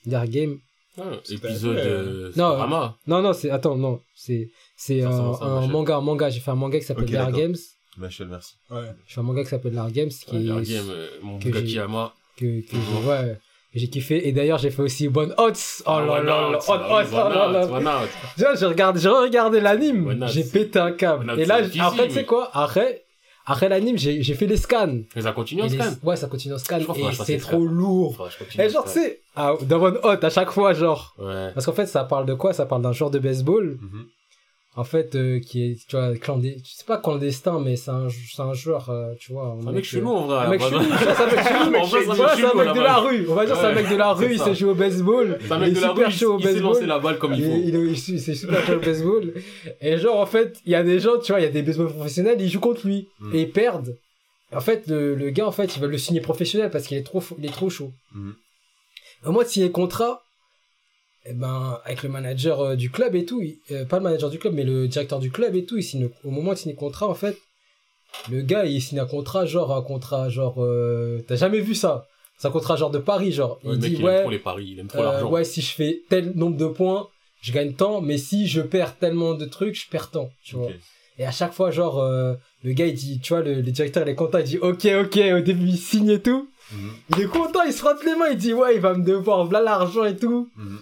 Liar 0.05 0.27
Game, 0.27 0.59
Ah, 0.97 1.19
épisode, 1.29 1.77
euh, 1.77 2.31
Non, 2.35 2.49
Futurama. 2.51 2.97
Non, 3.07 3.21
non, 3.21 3.33
c'est. 3.33 3.49
Attends, 3.49 3.77
non. 3.77 4.01
C'est, 4.15 4.49
c'est 4.75 5.01
euh, 5.03 5.07
un 5.09 5.67
manga, 5.67 5.95
un 5.97 6.01
manga. 6.01 6.29
J'ai 6.29 6.39
fait 6.39 6.51
un 6.51 6.55
manga 6.55 6.77
qui 6.79 6.85
s'appelle 6.85 7.05
Ok, 7.05 7.11
Bear 7.11 7.25
d'accord. 7.27 7.39
Games. 7.39 7.55
Machel, 7.97 8.27
merci. 8.27 8.55
Ouais. 8.71 8.91
Je 9.07 9.13
fais 9.13 9.19
un 9.19 9.23
manga 9.23 9.43
qui 9.43 9.49
s'appelle 9.49 9.73
Lar 9.73 9.91
Games, 9.91 10.09
qui 10.09 10.35
Ouais, 10.51 10.61
est, 10.63 10.71
game, 10.73 10.85
euh, 10.89 11.07
mon 11.21 11.37
que 11.39 11.43
Bugatti 11.45 11.67
j'ai- 11.67 11.75
Yama. 11.77 12.13
que, 12.37 12.61
que 12.61 12.71
j'ai, 12.71 13.07
ouais, 13.07 13.37
que 13.73 13.79
j'ai 13.79 13.87
kiffé. 13.89 14.27
Et 14.27 14.31
d'ailleurs, 14.31 14.57
j'ai 14.57 14.71
fait 14.71 14.81
aussi 14.81 15.07
One 15.07 15.33
Hot. 15.37 15.51
Oh 15.85 15.99
là 15.99 16.21
là 16.23 16.23
là, 16.23 16.59
One 16.67 16.81
Hot, 16.81 17.07
oh 17.13 17.15
là 17.29 17.79
là. 17.81 18.01
J'ai 18.55 18.65
regardé, 18.65 18.99
j'ai 18.99 19.09
regardé 19.09 19.59
l'anime, 19.59 20.25
j'ai 20.27 20.43
pété 20.43 20.79
un 20.79 20.91
câble. 20.91 21.39
Et 21.39 21.45
là, 21.45 21.59
après, 21.81 22.07
tu 22.07 22.13
sais 22.15 22.25
quoi, 22.25 22.49
après, 22.53 23.03
après 23.45 23.67
l'anime, 23.69 23.97
j'ai, 23.97 24.23
j'ai 24.23 24.33
fait 24.35 24.47
les 24.47 24.57
scans. 24.57 24.99
Mais 25.15 25.21
ça 25.21 25.31
continue 25.33 25.61
Et 25.61 25.63
en 25.65 25.67
les- 25.67 25.75
scan? 25.77 25.93
Ouais, 26.01 26.15
ça 26.15 26.27
continue 26.27 26.53
en 26.55 26.57
scan. 26.57 26.79
Je 26.79 26.85
Et 27.01 27.13
c'est 27.25 27.33
les 27.33 27.39
trop 27.39 27.65
lourd. 27.65 28.27
Et 28.57 28.65
en 28.65 28.69
genre, 28.69 28.85
tu 28.85 28.91
sais, 28.91 29.19
ah, 29.35 29.53
dans 29.63 29.81
One 29.83 29.99
Hot, 30.03 30.23
à 30.25 30.29
chaque 30.29 30.49
fois, 30.51 30.73
genre. 30.73 31.13
Ouais. 31.19 31.51
Parce 31.53 31.65
qu'en 31.65 31.73
fait, 31.73 31.85
ça 31.87 32.03
parle 32.05 32.25
de 32.25 32.33
quoi? 32.33 32.53
Ça 32.53 32.65
parle 32.65 32.81
d'un 32.81 32.93
joueur 32.93 33.11
de 33.11 33.19
baseball, 33.19 33.77
Mhm. 33.81 34.05
En 34.75 34.83
fait, 34.83 35.13
euh, 35.15 35.39
qui 35.39 35.63
est, 35.71 35.87
tu 35.87 35.95
vois, 35.95 36.15
clandestin. 36.15 36.61
Sais 36.65 36.85
pas 36.85 36.97
clandestin, 36.97 37.59
mais 37.59 37.75
c'est 37.75 37.91
un, 37.91 38.07
c'est 38.09 38.41
un 38.41 38.53
joueur, 38.53 38.89
euh, 38.89 39.13
tu 39.19 39.31
vois. 39.31 39.55
C'est 39.61 39.67
un 39.67 39.71
mec 39.71 39.85
chelou, 39.85 40.09
en 40.09 40.25
vrai. 40.25 40.45
Un 40.45 40.49
mec 40.49 40.61
chelou, 40.61 40.79
c'est 40.81 41.21
un 41.21 41.25
mec 41.27 41.43
chelou. 41.47 41.75
En 41.75 41.85
vrai, 41.85 42.01
c'est 42.03 42.09
un 42.09 42.53
mec 42.55 42.67
c'est 42.67 42.73
de 42.73 42.79
la 42.81 42.97
rue. 42.97 43.25
On 43.29 43.35
va 43.35 43.45
dire, 43.45 43.55
c'est 43.55 43.65
un 43.65 43.73
mec 43.73 43.89
de 43.89 43.95
la 43.95 44.13
rue, 44.13 44.25
c'est 44.25 44.33
il 44.33 44.39
sait 44.39 44.55
jouer 44.55 44.71
au 44.71 44.75
baseball. 44.75 45.37
C'est 45.41 45.51
un 45.51 45.57
Il 45.57 45.61
mec 45.61 45.73
de 45.75 45.79
la 45.81 45.89
super 45.89 46.07
rue, 46.07 46.11
chaud 46.13 46.33
au 46.35 46.39
il 46.39 46.43
sait 46.45 46.59
lancer 46.59 46.85
la 46.87 46.99
balle 46.99 47.17
comme 47.19 47.33
il 47.33 47.43
faut. 47.43 47.51
il 47.51 47.75
est- 47.75 48.07
il 48.09 48.15
est 48.15 48.33
super 48.35 48.65
chaud 48.65 48.73
au 48.73 48.79
baseball. 48.79 49.33
Et 49.81 49.97
genre, 49.97 50.19
en 50.19 50.25
fait, 50.25 50.57
il 50.65 50.71
y 50.71 50.75
a 50.75 50.83
des 50.83 50.99
gens, 50.99 51.19
tu 51.19 51.31
vois, 51.31 51.39
il 51.39 51.43
y 51.43 51.47
a 51.47 51.51
des 51.51 51.61
baseball 51.61 51.87
professionnels, 51.93 52.41
ils 52.41 52.49
jouent 52.49 52.59
contre 52.59 52.87
lui. 52.87 53.07
Mm. 53.19 53.35
Et 53.35 53.41
ils 53.41 53.51
perdent. 53.51 53.95
En 54.55 54.61
fait, 54.61 54.87
le, 54.87 55.15
le 55.15 55.29
gars, 55.31 55.47
en 55.47 55.51
fait, 55.51 55.75
il 55.75 55.81
va 55.81 55.87
le 55.87 55.97
signer 55.97 56.21
professionnel 56.21 56.69
parce 56.71 56.85
qu'il 56.87 56.97
est 56.97 57.03
trop, 57.03 57.23
il 57.39 57.45
est 57.45 57.49
trop 57.53 57.69
chaud. 57.69 57.91
Mhm. 58.13 58.35
Au 59.23 59.27
moment 59.27 59.41
de 59.41 59.47
signer 59.47 59.67
le 59.67 59.71
contrat, 59.71 60.21
eh 61.25 61.33
ben, 61.33 61.79
avec 61.85 62.03
le 62.03 62.09
manager 62.09 62.59
euh, 62.61 62.75
du 62.75 62.89
club 62.91 63.15
et 63.15 63.25
tout, 63.25 63.41
il- 63.41 63.57
euh, 63.71 63.85
pas 63.85 63.97
le 63.97 64.03
manager 64.03 64.29
du 64.29 64.39
club, 64.39 64.53
mais 64.53 64.63
le 64.63 64.87
directeur 64.87 65.19
du 65.19 65.31
club 65.31 65.55
et 65.55 65.65
tout, 65.65 65.77
il 65.77 65.83
signe, 65.83 66.09
au 66.23 66.31
moment 66.31 66.51
de 66.53 66.57
signer 66.57 66.73
le 66.73 66.79
contrat, 66.79 67.07
en 67.07 67.13
fait, 67.15 67.37
le 68.29 68.41
gars, 68.41 68.65
il 68.65 68.81
signe 68.81 68.99
un 68.99 69.05
contrat, 69.05 69.45
genre, 69.45 69.75
un 69.75 69.81
contrat, 69.81 70.29
genre, 70.29 70.63
euh, 70.63 71.19
t'as 71.27 71.35
jamais 71.35 71.59
vu 71.59 71.75
ça? 71.75 72.05
C'est 72.37 72.47
un 72.47 72.51
contrat, 72.51 72.75
genre, 72.75 72.91
de 72.91 72.99
Paris, 72.99 73.31
genre. 73.31 73.59
Ouais, 73.63 73.75
il 73.75 73.79
mec, 73.81 73.89
dit, 73.91 73.95
il 73.97 73.99
aime 74.01 74.05
ouais, 74.05 74.21
trop 74.21 74.29
les 74.31 74.39
paris, 74.39 74.67
il 74.71 74.79
aime 74.79 74.87
trop 74.87 74.99
euh, 75.01 75.03
l'argent. 75.03 75.29
ouais, 75.29 75.43
si 75.43 75.61
je 75.61 75.73
fais 75.73 76.01
tel 76.09 76.33
nombre 76.35 76.57
de 76.57 76.65
points, 76.67 77.07
je 77.41 77.51
gagne 77.51 77.73
tant, 77.73 78.01
mais 78.01 78.17
si 78.17 78.47
je 78.47 78.61
perds 78.61 78.97
tellement 78.97 79.33
de 79.33 79.45
trucs, 79.45 79.75
je 79.75 79.89
perds 79.89 80.09
tant, 80.11 80.29
tu 80.43 80.55
vois. 80.55 80.71
Et 81.17 81.25
à 81.25 81.31
chaque 81.31 81.53
fois, 81.53 81.69
genre, 81.71 81.99
euh, 81.99 82.33
le 82.63 82.73
gars, 82.73 82.87
il 82.87 82.95
dit, 82.95 83.19
tu 83.19 83.33
vois, 83.33 83.43
le, 83.43 83.55
le 83.61 83.71
directeur, 83.71 84.03
il 84.05 84.09
est 84.11 84.15
content, 84.15 84.39
il 84.39 84.45
dit, 84.45 84.57
ok, 84.57 84.87
ok, 85.05 85.19
au 85.35 85.39
début, 85.41 85.67
il 85.67 85.77
signe 85.77 86.09
et 86.09 86.21
tout. 86.21 86.49
Mhm. 86.71 86.91
Il 87.11 87.21
est 87.21 87.27
content, 87.27 87.61
il 87.67 87.71
se 87.73 87.77
frotte 87.79 88.03
les 88.03 88.15
mains, 88.15 88.29
il 88.31 88.37
dit, 88.37 88.53
ouais, 88.53 88.75
il 88.75 88.81
va 88.81 88.93
me 88.93 89.03
devoir, 89.05 89.45
voilà 89.45 89.61
l'argent 89.63 90.05
et 90.05 90.15
tout. 90.17 90.49
Mhm. 90.55 90.79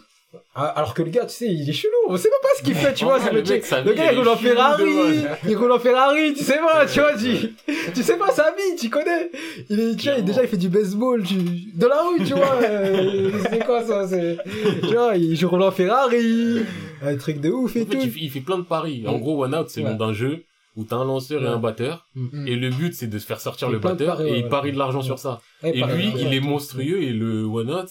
Alors 0.56 0.94
que 0.94 1.02
le 1.02 1.10
gars, 1.10 1.26
tu 1.26 1.36
sais, 1.36 1.48
il 1.48 1.70
est 1.70 1.74
chelou, 1.74 1.92
on 2.08 2.18
sait 2.18 2.30
même 2.30 2.40
pas 2.42 2.50
ce 2.58 2.64
qu'il 2.64 2.76
fait, 2.76 2.94
tu 2.94 3.04
vois, 3.06 3.20
c'est 3.22 3.32
le 3.32 3.42
mec, 3.42 3.64
le 3.86 3.94
gars, 3.94 4.12
il 4.14 4.18
roule 4.18 4.28
en 4.30 4.36
Ferrari, 4.38 5.24
il 5.48 5.58
roule 5.58 5.72
en 5.72 5.80
Ferrari, 5.80 6.34
tu 6.34 6.44
sais 6.44 6.58
pas, 6.60 6.86
tu 6.86 7.00
vois, 7.00 7.14
tu, 7.18 7.54
tu 7.94 8.04
sais 8.04 8.18
pas 8.18 8.32
sa 8.32 8.52
vie, 8.52 8.76
tu 8.80 8.90
connais. 8.90 9.30
Il 9.70 9.80
est, 9.80 9.96
tu 9.96 10.10
vois, 10.10 10.22
déjà, 10.22 10.44
il 10.44 10.48
fait 10.50 10.58
du 10.58 10.70
baseball, 10.70 11.24
tu, 11.24 11.36
de 11.36 11.86
la 11.86 12.02
rue, 12.04 12.24
tu 12.26 12.34
vois, 12.34 12.54
euh, 12.64 13.32
c'est 13.50 13.66
quoi 13.66 13.84
ça, 13.84 14.08
c'est, 14.08 14.38
tu 14.82 14.94
vois, 14.94 15.16
il 15.18 15.46
roule 15.46 15.64
en 15.64 15.72
Ferrari, 15.72 16.60
un 17.04 17.18
truc 17.18 17.42
de 17.42 17.50
ouf 17.50 17.76
et 17.76 17.82
En 17.82 17.86
fait, 17.86 17.98
tout. 17.98 18.10
il 18.20 18.30
fait, 18.30 18.42
plein 18.42 18.58
de 18.58 18.64
paris. 18.64 19.04
En 19.08 19.18
gros, 19.18 19.44
One 19.44 19.56
Out, 19.56 19.70
c'est 19.70 19.82
le 19.82 19.88
Ouais. 19.88 19.92
nom 19.94 19.98
d'un 20.08 20.14
jeu 20.14 20.44
où 20.78 20.86
t'as 20.86 20.96
un 20.98 21.06
lanceur 21.06 21.44
et 21.44 21.48
un 21.48 21.58
batteur. 21.58 22.08
Mm. 22.16 22.48
Et 22.48 22.56
le 22.56 22.70
but, 22.70 22.94
c'est 22.94 23.08
de 23.08 23.20
se 23.20 23.26
faire 23.26 23.42
sortir 23.42 23.70
le 23.70 23.80
batteur 23.80 24.18
paris, 24.18 24.30
et 24.30 24.32
ouais, 24.32 24.40
il 24.40 24.48
parie 24.48 24.72
de 24.72 24.78
l'argent 24.78 25.02
sur 25.02 25.20
ça. 25.20 25.42
Et 25.64 25.80
pareil, 25.82 25.98
lui, 25.98 26.14
il 26.22 26.34
est 26.34 26.40
monstrueux 26.40 27.02
et 27.04 27.12
le 27.12 27.44
One 27.44 27.70
Out, 27.72 27.90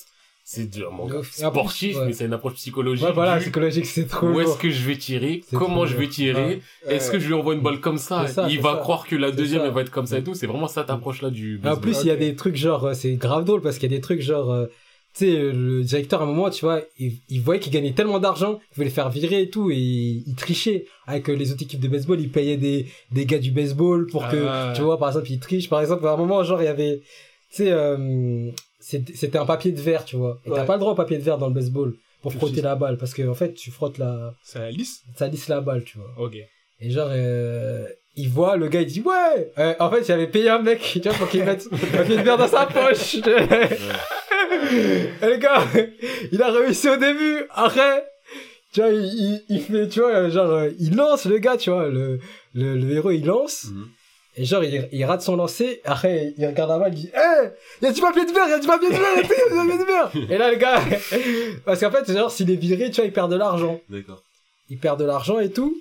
c'est 0.53 0.69
du- 0.69 0.85
un 0.85 0.91
manga 0.91 1.21
sportif, 1.31 1.97
ouais. 1.97 2.07
mais 2.07 2.13
c'est 2.13 2.25
une 2.25 2.33
approche 2.33 2.55
psychologique. 2.55 3.07
Ouais, 3.07 3.13
voilà, 3.13 3.37
du 3.39 3.43
psychologique, 3.45 3.87
c'est 3.87 4.09
trop 4.09 4.27
Où 4.29 4.41
est-ce 4.41 4.59
que 4.59 4.69
je 4.69 4.85
vais 4.85 4.97
tirer 4.97 5.43
Comment 5.55 5.87
je 5.87 5.97
vais 5.97 6.09
tirer 6.09 6.61
Ouais. 6.87 6.95
Est-ce 6.95 7.11
que 7.13 7.21
je 7.21 7.29
lui 7.29 7.35
envoie 7.35 7.55
une 7.55 7.61
balle 7.61 7.79
comme 7.81 7.99
ça, 7.99 8.27
ça, 8.27 8.49
Il 8.51 8.61
va 8.61 8.73
ça. 8.75 8.79
croire 8.81 9.07
que 9.07 9.15
la 9.15 9.31
deuxième 9.31 9.61
ça. 9.61 9.67
elle 9.69 9.73
va 9.75 9.83
être 9.83 9.91
comme 9.93 10.07
ça 10.07 10.19
et 10.19 10.25
tout. 10.25 10.35
C'est 10.35 10.49
vraiment 10.49 10.67
cette 10.67 10.91
approche 10.91 11.23
là 11.23 11.31
du. 11.31 11.61
En 11.65 11.77
plus, 11.77 12.01
il 12.03 12.09
y 12.09 12.11
a 12.11 12.17
des 12.17 12.35
trucs 12.35 12.57
genre, 12.57 12.85
euh, 12.87 12.95
c'est 12.95 13.13
grave 13.15 13.45
drôle 13.45 13.61
parce 13.63 13.79
qu'il 13.79 13.91
y 13.91 13.95
a 13.95 13.97
des 13.97 14.01
trucs 14.03 14.23
genre, 14.23 14.51
euh, 14.51 14.67
tu 15.15 15.27
sais, 15.27 15.37
euh, 15.37 15.53
le 15.53 15.83
directeur 15.85 16.21
à 16.21 16.25
un 16.25 16.27
moment, 16.27 16.51
tu 16.51 16.65
vois, 16.65 16.83
il, 16.99 17.13
il 17.29 17.41
voyait 17.41 17.61
qu'il 17.61 17.73
gagnait 17.73 17.93
tellement 17.93 18.19
d'argent, 18.19 18.59
il 18.73 18.75
voulait 18.75 18.87
les 18.89 18.95
faire 18.95 19.09
virer 19.11 19.43
et 19.43 19.51
tout, 19.51 19.71
et 19.71 19.77
il, 19.77 20.25
il 20.27 20.35
trichait 20.37 20.87
avec 21.07 21.29
euh, 21.31 21.35
les 21.35 21.53
autres 21.53 21.63
équipes 21.63 21.81
de 21.81 21.89
baseball, 21.89 22.21
il 22.21 22.31
payait 22.31 22.57
des, 22.57 22.87
des 23.13 23.25
gars 23.27 23.39
du 23.39 23.51
baseball 23.53 24.07
pour 24.07 24.27
que, 24.29 24.45
Ah. 24.49 24.73
tu 24.75 24.83
vois, 24.83 24.99
par 24.99 25.09
exemple, 25.09 25.31
il 25.31 25.39
triche. 25.41 25.69
Par 25.69 25.81
exemple, 25.81 26.07
à 26.07 26.13
un 26.13 26.17
moment, 26.17 26.43
genre, 26.45 26.61
il 26.63 26.67
y 26.67 26.69
avait, 26.69 27.01
tu 27.51 27.65
sais, 27.65 27.71
euh, 27.73 28.51
c'était 29.15 29.39
un 29.39 29.47
papier 29.47 29.73
de 29.73 29.81
verre, 29.81 30.05
tu 30.05 30.17
vois. 30.17 30.41
Et 30.45 30.51
t'as 30.51 30.65
pas 30.65 30.75
le 30.75 30.81
droit 30.81 30.93
au 30.93 30.97
papier 30.97 31.19
de 31.19 31.23
verre 31.23 31.39
dans 31.39 31.49
le 31.49 31.55
baseball 31.55 31.95
pour 32.23 32.33
frotter 32.33 32.61
la 32.62 32.75
balle 32.77 32.97
parce 32.99 33.15
que, 33.15 33.27
en 33.29 33.35
fait, 33.35 33.55
tu 33.55 33.71
frottes 33.71 33.99
la, 33.99 34.35
C'est 34.43 34.71
lisse? 34.73 35.03
ça 35.17 35.29
lisse 35.29 35.49
la 35.49 35.61
balle, 35.61 35.85
tu 35.85 35.99
vois. 35.99 36.11
Ok. 36.19 36.37
Et 36.83 36.91
genre, 36.91 37.09
euh, 37.11 37.87
il 38.17 38.29
voit, 38.29 38.57
le 38.57 38.69
gars, 38.69 38.81
il 38.83 38.87
dit, 38.87 39.01
ouais! 39.03 39.53
Euh, 39.59 39.75
en 39.79 39.91
fait, 39.91 40.01
il 40.09 40.12
avait 40.12 40.27
payé 40.27 40.49
un 40.51 40.61
mec, 40.61 40.81
tu 40.81 41.01
vois, 41.01 41.12
pour 41.15 41.29
qu'il 41.29 41.45
mette 41.45 41.67
un 41.73 41.97
papier 41.99 42.17
de 42.17 42.23
verre 42.23 42.39
dans 42.39 42.49
sa 42.49 42.67
poche. 42.67 43.15
Et 45.23 45.27
le 45.27 45.37
gars, 45.37 45.65
il 46.33 46.43
a 46.43 46.51
réussi 46.51 46.89
au 46.89 46.97
début. 46.97 47.45
Après, 47.51 48.05
tu 48.73 48.81
vois, 48.81 48.91
il, 48.91 49.05
il, 49.05 49.43
il 49.49 49.61
fait, 49.61 49.89
tu 49.89 50.01
vois, 50.01 50.29
genre, 50.29 50.65
il 50.79 50.95
lance 50.97 51.25
le 51.27 51.39
gars, 51.39 51.57
tu 51.57 51.71
vois, 51.71 51.89
le, 51.89 52.19
le, 52.55 52.77
le 52.77 52.91
héros, 52.97 53.11
il 53.11 53.25
lance. 53.25 53.67
Mhm. 53.71 53.89
Et 54.36 54.44
genre, 54.44 54.62
il, 54.62 54.89
il 54.93 55.05
rate 55.05 55.23
son 55.23 55.36
lancer. 55.36 55.81
Après, 55.85 56.35
il 56.36 56.47
regarde 56.47 56.78
balle, 56.81 56.93
il 56.94 57.01
dit, 57.01 57.09
hé, 57.09 57.48
il 57.82 57.85
y 57.85 57.89
a 57.89 57.93
du 57.93 58.01
papier 58.01 58.24
de 58.24 58.32
verre, 58.32 58.47
il 58.47 58.51
y 58.51 58.55
a 58.55 58.59
du 58.59 58.66
papier 58.66 58.89
de 58.89 58.94
verre, 58.94 59.12
il 59.15 59.16
y 59.16 59.20
a 59.20 59.23
du 59.23 59.28
papier 59.28 59.78
de 59.78 59.85
verre. 59.85 60.31
Et 60.31 60.39
là, 60.39 60.51
le 60.51 60.57
gars, 60.57 60.81
parce 61.65 61.81
qu'en 61.81 61.90
fait, 61.90 62.12
genre, 62.12 62.31
s'il 62.31 62.51
est 62.51 62.57
viré, 62.57 62.90
tu 62.90 62.97
vois, 62.97 63.07
il 63.07 63.12
perd 63.12 63.31
de 63.31 63.36
l'argent 63.36 63.81
D'accord. 63.89 64.23
il 64.69 64.78
perd 64.78 65.01
de 65.01 65.05
l'argent 65.05 65.40
et 65.40 65.51
tout. 65.51 65.74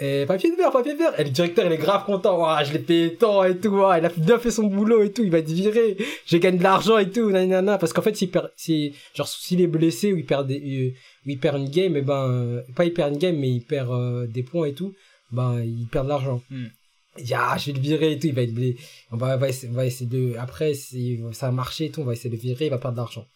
Et 0.00 0.24
papier 0.26 0.50
de 0.50 0.56
verre, 0.56 0.72
papier 0.72 0.94
de 0.94 0.98
verre. 0.98 1.18
Et 1.20 1.24
le 1.24 1.30
directeur, 1.30 1.66
il 1.66 1.72
est 1.72 1.78
grave 1.78 2.04
content. 2.04 2.36
Ouah, 2.40 2.64
je 2.64 2.72
l'ai 2.72 2.80
payé 2.80 3.14
tant 3.14 3.44
et 3.44 3.56
tout. 3.56 3.68
Ouah, 3.68 3.98
il 3.98 4.04
a 4.04 4.08
bien 4.08 4.40
fait 4.40 4.50
son 4.50 4.64
boulot 4.64 5.02
et 5.04 5.12
tout. 5.12 5.22
Il 5.22 5.30
va 5.30 5.38
être 5.38 5.48
viré. 5.48 5.96
J'ai 6.26 6.40
gagné 6.40 6.58
de 6.58 6.64
l'argent 6.64 6.98
et 6.98 7.08
tout. 7.08 7.30
Nanana. 7.30 7.78
Parce 7.78 7.92
qu'en 7.92 8.02
fait, 8.02 8.16
s'il 8.16 8.30
perd, 8.30 8.50
si, 8.56 8.92
genre, 9.14 9.28
s'il 9.28 9.60
est 9.60 9.68
blessé 9.68 10.12
ou 10.12 10.16
il 10.16 10.26
perd 10.26 10.48
des, 10.48 10.58
euh, 10.58 10.88
ou 11.26 11.30
il 11.30 11.38
perd 11.38 11.58
une 11.58 11.70
game, 11.70 11.96
et 11.96 12.02
ben, 12.02 12.28
euh, 12.28 12.62
pas 12.74 12.84
il 12.84 12.92
perd 12.92 13.12
une 13.12 13.18
game, 13.18 13.36
mais 13.36 13.50
il 13.50 13.60
perd 13.60 13.92
euh, 13.92 14.26
des 14.26 14.42
points 14.42 14.66
et 14.66 14.74
tout, 14.74 14.92
ben, 15.30 15.62
il 15.62 15.86
perd 15.86 16.06
de 16.06 16.08
l'argent. 16.08 16.42
Hmm. 16.50 16.66
Il 17.18 17.24
dit, 17.24 17.34
ah, 17.34 17.56
je 17.58 17.66
vais 17.66 17.72
le 17.72 17.80
virer 17.80 18.12
et 18.12 18.18
tout. 18.18 18.26
Il 18.26 18.34
va 18.34 18.42
être 18.42 18.54
blessé. 18.54 18.76
On 19.12 19.16
va, 19.16 19.36
on 19.36 19.38
va 19.38 19.48
essayer, 19.48 19.70
on 19.72 19.76
va 19.76 19.86
essayer 19.86 20.06
de, 20.06 20.36
après, 20.38 20.74
si 20.74 21.20
ça 21.32 21.48
a 21.48 21.50
marché 21.52 21.86
et 21.86 21.90
tout, 21.90 22.00
on 22.00 22.04
va 22.04 22.12
essayer 22.12 22.30
de 22.30 22.34
le 22.36 22.40
virer, 22.40 22.66
il 22.66 22.70
va 22.70 22.78
perdre 22.78 22.96
de 22.96 23.00
l'argent. 23.00 23.26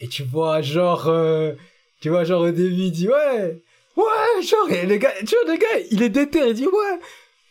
Et 0.00 0.08
tu 0.08 0.22
vois, 0.24 0.62
genre, 0.62 1.08
euh, 1.08 1.52
tu 2.00 2.08
vois, 2.08 2.24
genre, 2.24 2.42
au 2.42 2.50
début, 2.50 2.74
il 2.74 2.90
dit, 2.90 3.08
ouais, 3.08 3.62
ouais, 3.96 4.42
genre, 4.42 4.70
et 4.70 4.86
le 4.86 4.96
gars, 4.96 5.12
tu 5.20 5.36
vois, 5.36 5.52
le 5.52 5.58
gars, 5.58 5.86
il 5.90 6.02
est 6.02 6.08
déter, 6.08 6.48
il 6.48 6.54
dit, 6.54 6.66
ouais, 6.66 6.98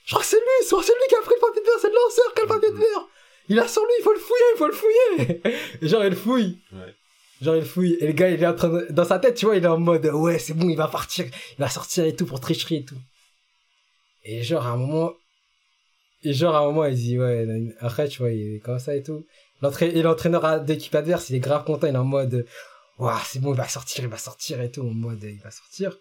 je 0.05 0.11
crois 0.11 0.21
que 0.21 0.27
c'est 0.27 0.37
lui, 0.37 0.43
c'est 0.61 0.75
c'est 0.81 0.93
lui 0.93 1.07
qui 1.07 1.15
a 1.15 1.21
pris 1.21 1.35
le 1.35 1.47
papier 1.47 1.61
de 1.61 1.65
verre, 1.65 1.79
c'est 1.81 1.87
le 1.87 1.95
lanceur 1.95 2.33
qui 2.33 2.39
a 2.39 2.43
le 2.43 2.47
papier 2.49 2.71
de 2.71 2.77
verre. 2.77 3.07
Il 3.47 3.59
a 3.59 3.67
sur 3.67 3.81
lui, 3.83 3.91
il 3.99 4.03
faut 4.03 4.13
le 4.13 4.19
fouiller, 4.19 4.43
il 4.53 4.57
faut 4.57 4.67
le 4.67 4.73
fouiller. 4.73 5.41
Et 5.81 5.87
genre, 5.87 6.03
il 6.03 6.09
le 6.09 6.15
fouille. 6.15 6.59
Ouais. 6.73 6.95
Genre, 7.41 7.55
il 7.55 7.59
le 7.59 7.65
fouille. 7.65 7.97
Et 7.99 8.07
le 8.07 8.13
gars, 8.13 8.29
il 8.29 8.41
est 8.41 8.47
en 8.47 8.53
train 8.53 8.69
de, 8.69 8.87
dans 8.89 9.05
sa 9.05 9.19
tête, 9.19 9.35
tu 9.35 9.45
vois, 9.45 9.55
il 9.55 9.63
est 9.63 9.67
en 9.67 9.79
mode, 9.79 10.05
ouais, 10.07 10.39
c'est 10.39 10.53
bon, 10.53 10.69
il 10.69 10.77
va 10.77 10.87
partir, 10.87 11.25
il 11.25 11.59
va 11.59 11.69
sortir 11.69 12.05
et 12.05 12.15
tout 12.15 12.25
pour 12.25 12.39
tricherie 12.39 12.77
et 12.77 12.85
tout. 12.85 12.97
Et 14.23 14.43
genre, 14.43 14.65
à 14.65 14.71
un 14.71 14.77
moment, 14.77 15.13
et 16.23 16.33
genre, 16.33 16.55
à 16.55 16.59
un 16.59 16.65
moment, 16.65 16.85
il 16.85 16.95
dit, 16.95 17.19
ouais, 17.19 17.47
après, 17.79 18.07
tu 18.07 18.19
vois, 18.19 18.31
il 18.31 18.55
est 18.55 18.59
comme 18.59 18.79
ça 18.79 18.95
et 18.95 19.03
tout. 19.03 19.25
Et 19.81 20.01
l'entraîneur 20.01 20.61
d'équipe 20.61 20.93
adverse, 20.95 21.29
il 21.29 21.35
est 21.35 21.39
grave 21.39 21.63
content, 21.63 21.87
il 21.87 21.93
est 21.93 21.97
en 21.97 22.03
mode, 22.03 22.45
Ouah, 22.99 23.19
c'est 23.25 23.39
bon, 23.39 23.53
il 23.53 23.57
va 23.57 23.67
sortir, 23.67 24.03
il 24.03 24.09
va 24.09 24.17
sortir 24.17 24.61
et 24.61 24.69
tout, 24.69 24.81
en 24.81 24.93
mode, 24.93 25.23
il 25.23 25.39
va 25.41 25.49
sortir. 25.49 25.97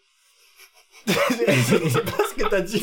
c'est 1.06 1.14
pas 1.14 2.24
ce 2.28 2.34
que 2.34 2.48
t'as 2.48 2.60
dit. 2.60 2.82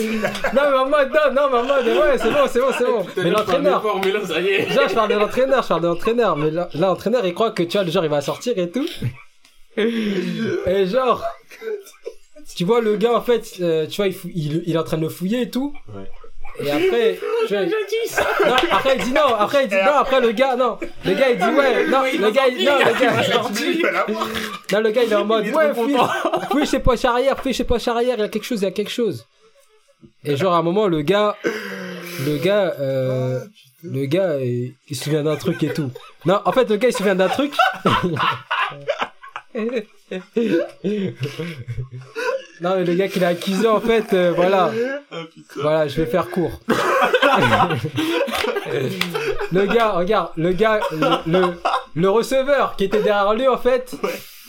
Non, 0.56 0.62
mais 0.72 0.78
en 0.78 0.90
mode, 0.90 1.12
non, 1.12 1.34
non, 1.34 1.50
mais 1.52 1.58
en 1.58 1.64
mode, 1.66 1.86
ouais, 1.86 2.18
c'est 2.18 2.32
bon, 2.32 2.48
c'est 2.48 2.60
bon, 2.60 2.72
c'est 2.76 2.86
bon. 2.86 3.06
Mais 3.18 3.30
l'entraîneur, 3.30 3.84
Mais 4.04 4.12
là, 4.12 4.26
ça 4.26 4.42
y 4.42 4.48
est. 4.48 4.70
Genre, 4.72 4.90
je 4.90 4.96
parle 4.96 5.10
de 5.10 5.16
l'entraîneur, 5.16 5.62
je 5.62 5.68
parle 5.68 5.82
de 5.82 5.88
l'entraîneur, 5.88 6.36
mais 6.36 6.50
là, 6.50 6.70
là, 6.74 6.88
l'entraîneur, 6.88 7.26
il 7.28 7.36
croit 7.36 7.52
que, 7.52 7.62
tu 7.62 7.74
vois, 7.78 7.84
le 7.84 7.92
genre, 7.92 8.06
il 8.06 8.10
va 8.10 8.22
sortir 8.22 8.58
et 8.58 8.72
tout. 8.72 8.88
Et 9.78 10.88
genre, 10.88 11.24
tu 12.58 12.66
vois, 12.66 12.82
le 12.82 12.96
gars, 12.98 13.14
en 13.16 13.22
fait, 13.22 13.54
euh, 13.62 13.86
tu 13.86 13.98
vois, 13.98 14.08
il, 14.08 14.14
fou- 14.14 14.32
il, 14.34 14.64
il 14.66 14.74
est 14.76 14.78
en 14.80 14.84
train 14.84 14.98
de 14.98 15.04
le 15.04 15.10
fouiller 15.10 15.42
et 15.44 15.50
tout. 15.52 15.74
Ouais. 15.94 16.10
Et 16.60 16.72
après, 16.72 17.20
tu 17.48 17.54
vois, 17.54 17.66
non, 18.48 18.56
après, 18.72 18.96
il 18.98 19.04
dit 19.04 19.12
non, 19.12 19.36
après, 19.38 19.64
il 19.66 19.70
dit 19.70 19.76
non, 19.76 19.92
après, 20.00 20.22
le 20.22 20.32
gars, 20.32 20.56
non. 20.56 20.80
Le 21.06 21.14
gars, 21.14 21.30
il 21.30 21.38
dit 21.38 21.44
ouais, 21.44 21.86
non, 21.86 22.02
le 22.02 22.32
gars, 22.32 22.48
il, 22.48 22.66
non, 22.66 22.78
le 22.80 22.84
gars, 23.00 23.12
non, 24.74 24.80
le 24.82 24.90
gars, 24.92 25.04
il 25.04 25.12
est 25.12 25.16
en 25.16 25.26
mode, 25.26 25.46
ouais, 25.50 25.74
fouille, 25.76 25.96
fouille 26.50 26.66
chez 26.66 26.80
poches 26.80 27.06
arrière, 27.06 27.38
fouille 27.40 27.54
chez 27.54 27.64
poches 27.64 27.88
arrière, 27.88 28.16
il 28.18 28.22
y 28.22 28.24
a 28.24 28.28
quelque 28.28 28.44
chose, 28.46 28.62
il 28.62 28.66
y 28.66 28.68
a 28.68 28.72
quelque 28.72 28.90
chose. 28.90 29.26
Et 30.26 30.36
genre, 30.36 30.54
à 30.54 30.58
un 30.58 30.64
moment, 30.64 30.88
le 30.88 31.02
gars, 31.04 31.38
le 32.26 32.38
gars, 32.38 32.74
euh, 32.80 33.40
le 33.84 34.06
gars, 34.08 34.38
il, 34.40 34.74
il 34.90 34.96
se 34.96 35.04
souvient 35.04 35.22
d'un 35.24 35.36
truc 35.36 35.62
et 35.62 35.72
tout. 35.74 35.92
Non, 36.26 36.42
en 36.44 36.52
fait, 36.52 36.68
le 36.72 36.78
gars, 36.78 36.88
il 36.88 36.92
se 36.92 36.98
souvient 36.98 37.14
d'un 37.16 37.30
truc. 37.30 37.54
non, 42.62 42.76
mais 42.76 42.84
le 42.86 42.94
gars 42.96 43.08
qui 43.08 43.20
l'a 43.20 43.30
accusé, 43.30 43.68
en 43.68 43.80
fait, 43.80 44.14
euh, 44.14 44.32
voilà. 44.36 44.72
Voilà, 45.56 45.88
je 45.88 46.02
vais 46.02 46.06
faire 46.08 46.30
court. 46.30 46.60
le 49.52 49.66
gars, 49.66 49.92
regarde, 49.94 50.32
le 50.36 50.52
gars, 50.52 50.80
le, 50.92 51.32
le, 51.32 51.54
le 51.96 52.10
receveur 52.10 52.76
qui 52.76 52.86
était 52.86 53.02
derrière 53.02 53.34
lui, 53.34 53.48
en 53.48 53.58
fait. 53.58 53.96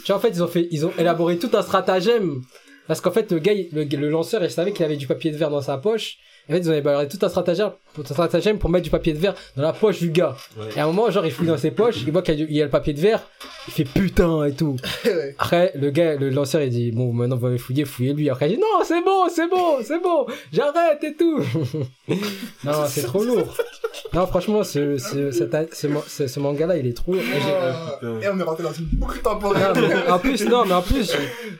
Tu 0.04 0.12
vois, 0.12 0.16
en 0.16 0.20
fait, 0.20 0.30
ils 0.30 0.42
ont 0.42 0.48
fait, 0.48 0.68
ils 0.70 0.86
ont 0.86 0.92
élaboré 0.98 1.38
tout 1.38 1.50
un 1.54 1.62
stratagème. 1.62 2.42
Parce 2.86 3.00
qu'en 3.00 3.10
fait, 3.10 3.30
le 3.32 3.38
gars, 3.38 3.52
le, 3.72 3.84
le 3.84 4.08
lanceur, 4.08 4.42
il 4.42 4.50
savait 4.50 4.72
qu'il 4.72 4.84
avait 4.84 4.96
du 4.96 5.06
papier 5.06 5.30
de 5.30 5.36
verre 5.36 5.50
dans 5.50 5.62
sa 5.62 5.76
poche. 5.78 6.16
En 6.48 6.52
fait, 6.52 6.58
ils 6.60 6.70
ont 6.70 6.72
élaboré 6.72 7.06
tout 7.08 7.18
un 7.20 7.28
stratagème, 7.28 7.72
tout 7.94 8.00
un 8.02 8.12
stratagème 8.14 8.58
pour 8.58 8.70
mettre 8.70 8.84
du 8.84 8.90
papier 8.90 9.12
de 9.12 9.18
verre 9.18 9.34
dans 9.56 9.62
la 9.62 9.72
poche 9.74 9.98
du 9.98 10.10
gars. 10.10 10.34
Ouais. 10.58 10.64
Et 10.76 10.80
à 10.80 10.84
un 10.84 10.86
moment, 10.86 11.10
genre, 11.10 11.26
il 11.26 11.30
fouille 11.32 11.48
dans 11.48 11.58
ses 11.58 11.70
poches, 11.70 11.96
il 12.06 12.10
voit 12.12 12.22
qu'il 12.22 12.38
y, 12.38 12.42
a 12.42 12.46
du- 12.46 12.50
il 12.50 12.56
y 12.56 12.62
a 12.62 12.64
le 12.64 12.70
papier 12.70 12.94
de 12.94 13.00
verre, 13.00 13.22
il 13.66 13.72
fait 13.74 13.84
putain 13.84 14.44
et 14.46 14.52
tout. 14.54 14.76
Ouais. 15.04 15.34
Après, 15.38 15.72
le 15.74 15.90
gars, 15.90 16.16
le 16.16 16.30
lanceur, 16.30 16.62
il 16.62 16.70
dit, 16.70 16.90
bon, 16.90 17.12
maintenant, 17.12 17.36
vous 17.36 17.46
allez 17.46 17.58
fouiller, 17.58 17.84
fouillez 17.84 18.12
lui. 18.14 18.30
Après, 18.30 18.48
il 18.50 18.56
dit, 18.56 18.60
non, 18.60 18.82
c'est 18.84 19.02
bon, 19.04 19.28
c'est 19.28 19.48
bon, 19.48 19.76
c'est 19.82 20.02
bon, 20.02 20.26
j'arrête 20.52 21.02
et 21.04 21.14
tout. 21.14 21.38
non, 22.64 22.72
c'est 22.88 23.02
trop 23.02 23.22
lourd. 23.24 23.54
Non, 24.14 24.26
franchement, 24.26 24.62
ce, 24.64 24.96
ce, 24.96 25.30
cet- 25.30 25.74
ce, 25.74 25.86
man- 25.86 26.02
ce- 26.06 26.26
ce 26.26 26.40
manga-là, 26.40 26.76
il 26.78 26.86
est 26.86 26.96
trop 26.96 27.12
lourd. 27.12 27.22
Et 27.22 27.40
j'ai- 27.40 27.52
Ah, 27.52 27.98
Et 28.22 28.28
on 28.28 28.38
est 28.38 28.42
rentré 28.42 28.62
dans 28.62 28.72
une 28.72 28.86
boucle 28.86 29.16
non, 29.24 29.32
temporelle. 29.32 29.72
mais 29.76 30.10
en 30.10 30.18
plus, 30.18 30.44
non, 30.46 30.64
mais 30.64 30.72
en 30.74 30.82
plus, 30.82 31.12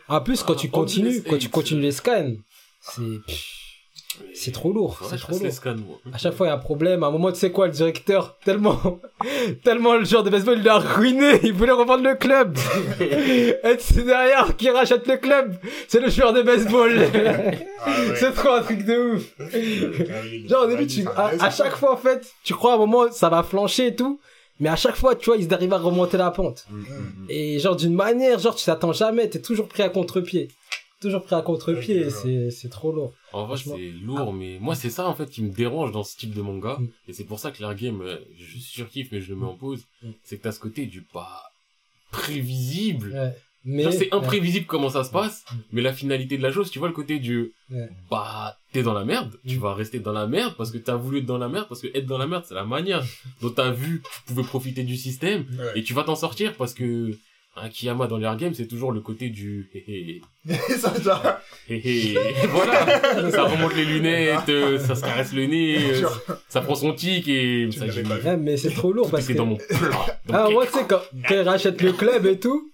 en 0.09 0.20
plus, 0.20 0.43
quand 0.43 0.55
tu 0.55 0.69
Ah, 0.73 0.74
continues, 0.77 1.23
quand 1.28 1.36
tu 1.39 1.48
continues 1.48 1.82
les 1.82 1.93
scans, 1.93 2.32
c'est, 2.81 3.02
c'est 4.34 4.52
trop 4.52 4.72
lourd, 4.72 5.00
c'est 5.08 5.16
je 5.16 5.22
trop 5.22 5.38
lourd. 5.38 5.52
scans. 5.52 5.76
À 6.12 6.18
chaque 6.18 6.34
fois, 6.34 6.46
il 6.46 6.50
y 6.50 6.52
a 6.52 6.56
un 6.56 6.58
problème. 6.58 7.02
À 7.02 7.08
un 7.08 7.10
moment, 7.10 7.32
tu 7.32 7.38
sais 7.38 7.50
quoi, 7.50 7.66
le 7.66 7.72
directeur, 7.72 8.36
tellement, 8.44 9.00
tellement 9.64 9.94
le 9.94 10.04
joueur 10.04 10.22
de 10.22 10.30
baseball, 10.30 10.58
il 10.58 10.64
l'a 10.64 10.78
ruiné. 10.78 11.40
Il 11.42 11.52
voulait 11.52 11.72
revendre 11.72 12.04
le 12.04 12.14
club. 12.14 12.56
Et 13.00 13.56
c'est 13.78 14.04
derrière 14.04 14.56
qui 14.56 14.70
rachète 14.70 15.06
le 15.06 15.16
club. 15.16 15.56
C'est 15.88 16.00
le 16.00 16.10
joueur 16.10 16.32
de 16.32 16.42
baseball. 16.42 16.92
C'est 18.16 18.32
trop 18.34 18.50
un 18.50 18.62
truc 18.62 18.84
de 18.84 19.14
ouf. 19.14 20.48
Genre, 20.48 20.64
au 20.64 20.66
début, 20.66 20.86
tu, 20.86 21.06
à, 21.16 21.32
à 21.40 21.50
chaque 21.50 21.76
fois, 21.76 21.92
en 21.94 21.96
fait, 21.96 22.32
tu 22.44 22.54
crois 22.54 22.72
à 22.72 22.74
un 22.74 22.78
moment, 22.78 23.10
ça 23.10 23.28
va 23.28 23.42
flancher 23.42 23.88
et 23.88 23.96
tout. 23.96 24.20
Mais 24.60 24.68
à 24.68 24.76
chaque 24.76 24.96
fois, 24.96 25.14
tu 25.14 25.26
vois, 25.26 25.36
ils 25.36 25.52
arrivent 25.54 25.72
à 25.72 25.78
remonter 25.78 26.16
la 26.16 26.30
pente. 26.30 26.66
Mm, 26.68 26.76
mm, 26.76 26.82
mm. 26.82 27.26
Et 27.28 27.58
genre, 27.60 27.76
d'une 27.76 27.94
manière, 27.94 28.38
genre, 28.38 28.54
tu 28.54 28.64
t'attends 28.64 28.92
jamais. 28.92 29.28
T'es 29.28 29.40
toujours 29.40 29.68
pris 29.68 29.82
à 29.82 29.88
contre-pied. 29.88 30.48
Toujours 31.00 31.22
pris 31.22 31.36
à 31.36 31.42
contre-pied. 31.42 32.08
C'est 32.50 32.70
trop 32.70 32.92
lourd. 32.92 33.12
En 33.32 33.46
vrai, 33.46 33.59
c'est 33.59 33.90
lourd, 34.02 34.32
mais 34.32 34.59
moi, 34.60 34.74
c'est 34.74 34.90
ça, 34.90 35.06
en 35.09 35.14
fait, 35.14 35.28
qui 35.30 35.42
me 35.42 35.50
dérange 35.50 35.92
dans 35.92 36.02
ce 36.05 36.16
type 36.16 36.32
de 36.34 36.40
manga. 36.40 36.76
Mm. 36.78 36.88
Et 37.09 37.12
c'est 37.12 37.24
pour 37.24 37.38
ça 37.38 37.50
que 37.50 37.60
l'air 37.60 37.74
game, 37.74 38.00
euh, 38.00 38.16
je 38.38 38.59
surkiffe, 38.59 39.09
mais 39.12 39.20
je 39.20 39.30
le 39.30 39.36
mets 39.36 39.46
en 39.46 39.55
pause. 39.55 39.84
Mm. 40.02 40.10
C'est 40.24 40.38
que 40.38 40.42
t'as 40.44 40.52
ce 40.52 40.60
côté 40.60 40.86
du 40.86 41.02
pas 41.02 41.42
prévisible. 42.10 43.12
Ouais. 43.12 43.34
Mais, 43.64 43.90
c'est 43.92 44.14
imprévisible 44.14 44.64
comment 44.66 44.88
ça 44.88 45.05
se 45.05 45.10
passe, 45.10 45.44
Mm. 45.52 45.56
mais 45.72 45.82
la 45.82 45.92
finalité 45.92 46.38
de 46.38 46.42
la 46.42 46.50
chose, 46.52 46.70
tu 46.70 46.78
vois 46.78 46.88
le 46.88 46.94
côté 46.94 47.18
du, 47.18 47.52
bah, 48.10 48.56
t'es 48.72 48.82
dans 48.82 48.94
la 48.94 49.05
merde, 49.05 49.38
tu 49.46 49.56
Mm. 49.56 49.60
vas 49.60 49.74
rester 49.74 49.98
dans 49.98 50.12
la 50.12 50.26
merde 50.26 50.55
parce 50.56 50.70
que 50.70 50.78
t'as 50.78 50.94
voulu 50.96 51.18
être 51.18 51.26
dans 51.26 51.36
la 51.38 51.48
merde, 51.48 51.66
parce 51.68 51.82
que 51.82 51.88
être 51.88 52.06
dans 52.06 52.16
la 52.16 52.26
merde, 52.26 52.44
c'est 52.48 52.55
la 52.55 52.64
manière 52.64 53.05
dont 53.42 53.50
t'as 53.50 53.70
vu 53.70 54.00
que 54.00 54.09
tu 54.09 54.22
pouvais 54.28 54.42
profiter 54.44 54.84
du 54.84 54.96
système, 54.96 55.44
et 55.74 55.82
tu 55.82 55.92
vas 55.92 56.05
t'en 56.05 56.14
sortir 56.16 56.55
parce 56.55 56.72
que, 56.72 57.10
un 57.62 57.68
Kiyama 57.68 58.06
dans 58.06 58.16
l'air 58.18 58.36
game, 58.36 58.55
c'est 58.55 58.66
toujours 58.66 58.93
le 58.93 59.01
côté 59.01 59.28
du, 59.30 59.68
hé 59.74 59.85
hé, 60.48 60.55
ça, 60.78 60.93
genre, 61.02 61.22
hé 61.68 61.76
hé, 61.76 62.18
voilà, 62.48 63.30
ça 63.30 63.44
remonte 63.44 63.74
les 63.76 63.85
lunettes, 63.85 64.48
euh, 64.48 64.78
ça 64.78 64.94
se 64.94 65.02
caresse 65.02 65.32
le 65.32 65.47
nez, 65.47 65.76
euh, 65.94 66.06
ça 66.48 66.60
prend 66.60 66.74
son 66.74 66.93
tic 66.93 67.26
et 67.28 67.68
ça. 67.70 67.85
Ouais, 67.86 68.36
mais 68.36 68.56
c'est 68.56 68.70
trop 68.74 68.93
lourd 68.93 69.10
parce 69.10 69.26
que. 69.26 69.32
dans 69.35 69.47
mon 69.47 69.56
plat. 69.68 70.18
dans 70.26 70.35
Ah, 70.35 70.48
cake. 70.48 70.70
tu 70.72 70.78
sais, 70.78 70.85
quand, 70.89 71.01
quand 71.28 71.35
il 71.35 71.40
rachète 71.48 71.82
le 71.82 71.93
club 71.93 72.26
et 72.26 72.39
tout, 72.39 72.70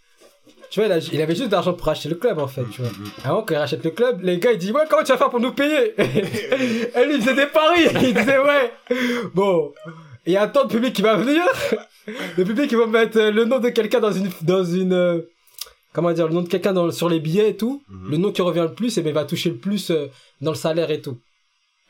tu 0.70 0.80
vois, 0.80 0.88
il, 0.88 0.92
a- 0.92 1.08
il 1.12 1.20
avait 1.22 1.36
juste 1.36 1.50
d'argent 1.50 1.72
pour 1.74 1.88
acheter 1.88 2.08
le 2.08 2.16
club, 2.16 2.38
en 2.40 2.48
fait, 2.48 2.64
tu 2.72 2.82
vois. 2.82 2.90
Avant, 3.24 3.42
quand 3.42 3.54
il 3.54 3.58
rachète 3.58 3.84
le 3.84 3.90
club, 3.90 4.22
les 4.22 4.38
gars, 4.38 4.50
ils 4.52 4.58
disent, 4.58 4.72
ouais, 4.72 4.82
comment 4.90 5.04
tu 5.04 5.12
vas 5.12 5.18
faire 5.18 5.30
pour 5.30 5.38
nous 5.40 5.52
payer? 5.52 5.94
et 5.98 7.04
lui, 7.06 7.14
il 7.14 7.20
faisait 7.20 7.34
des 7.36 7.46
paris. 7.46 7.84
Il 8.02 8.14
disait, 8.14 8.38
ouais, 8.38 8.72
bon, 9.34 9.72
il 10.26 10.32
y 10.32 10.36
a 10.36 10.42
un 10.42 10.48
temps 10.48 10.64
de 10.64 10.70
public 10.70 10.94
qui 10.94 11.02
va 11.02 11.16
venir. 11.16 11.42
Le 12.36 12.44
public, 12.44 12.70
ils 12.70 12.76
vont 12.78 12.86
mettre 12.86 13.18
euh, 13.18 13.30
le 13.30 13.44
nom 13.44 13.58
de 13.60 13.70
quelqu'un 13.70 14.00
dans 14.00 14.12
une, 14.12 14.28
dans 14.42 14.62
une, 14.64 14.92
euh, 14.92 15.22
comment 15.92 16.12
dire, 16.12 16.28
le 16.28 16.34
nom 16.34 16.42
de 16.42 16.48
quelqu'un 16.48 16.72
dans, 16.74 16.90
sur 16.90 17.08
les 17.08 17.18
billets 17.20 17.50
et 17.50 17.56
tout. 17.56 17.82
Mhm. 17.88 18.10
Le 18.10 18.16
nom 18.18 18.32
qui 18.32 18.42
revient 18.42 18.66
le 18.68 18.74
plus, 18.74 18.96
et 18.98 19.02
ben, 19.02 19.10
il 19.10 19.14
va 19.14 19.24
toucher 19.24 19.50
le 19.50 19.56
plus 19.56 19.90
euh, 19.90 20.06
dans 20.42 20.50
le 20.50 20.56
salaire 20.56 20.90
et 20.90 21.00
tout. 21.00 21.18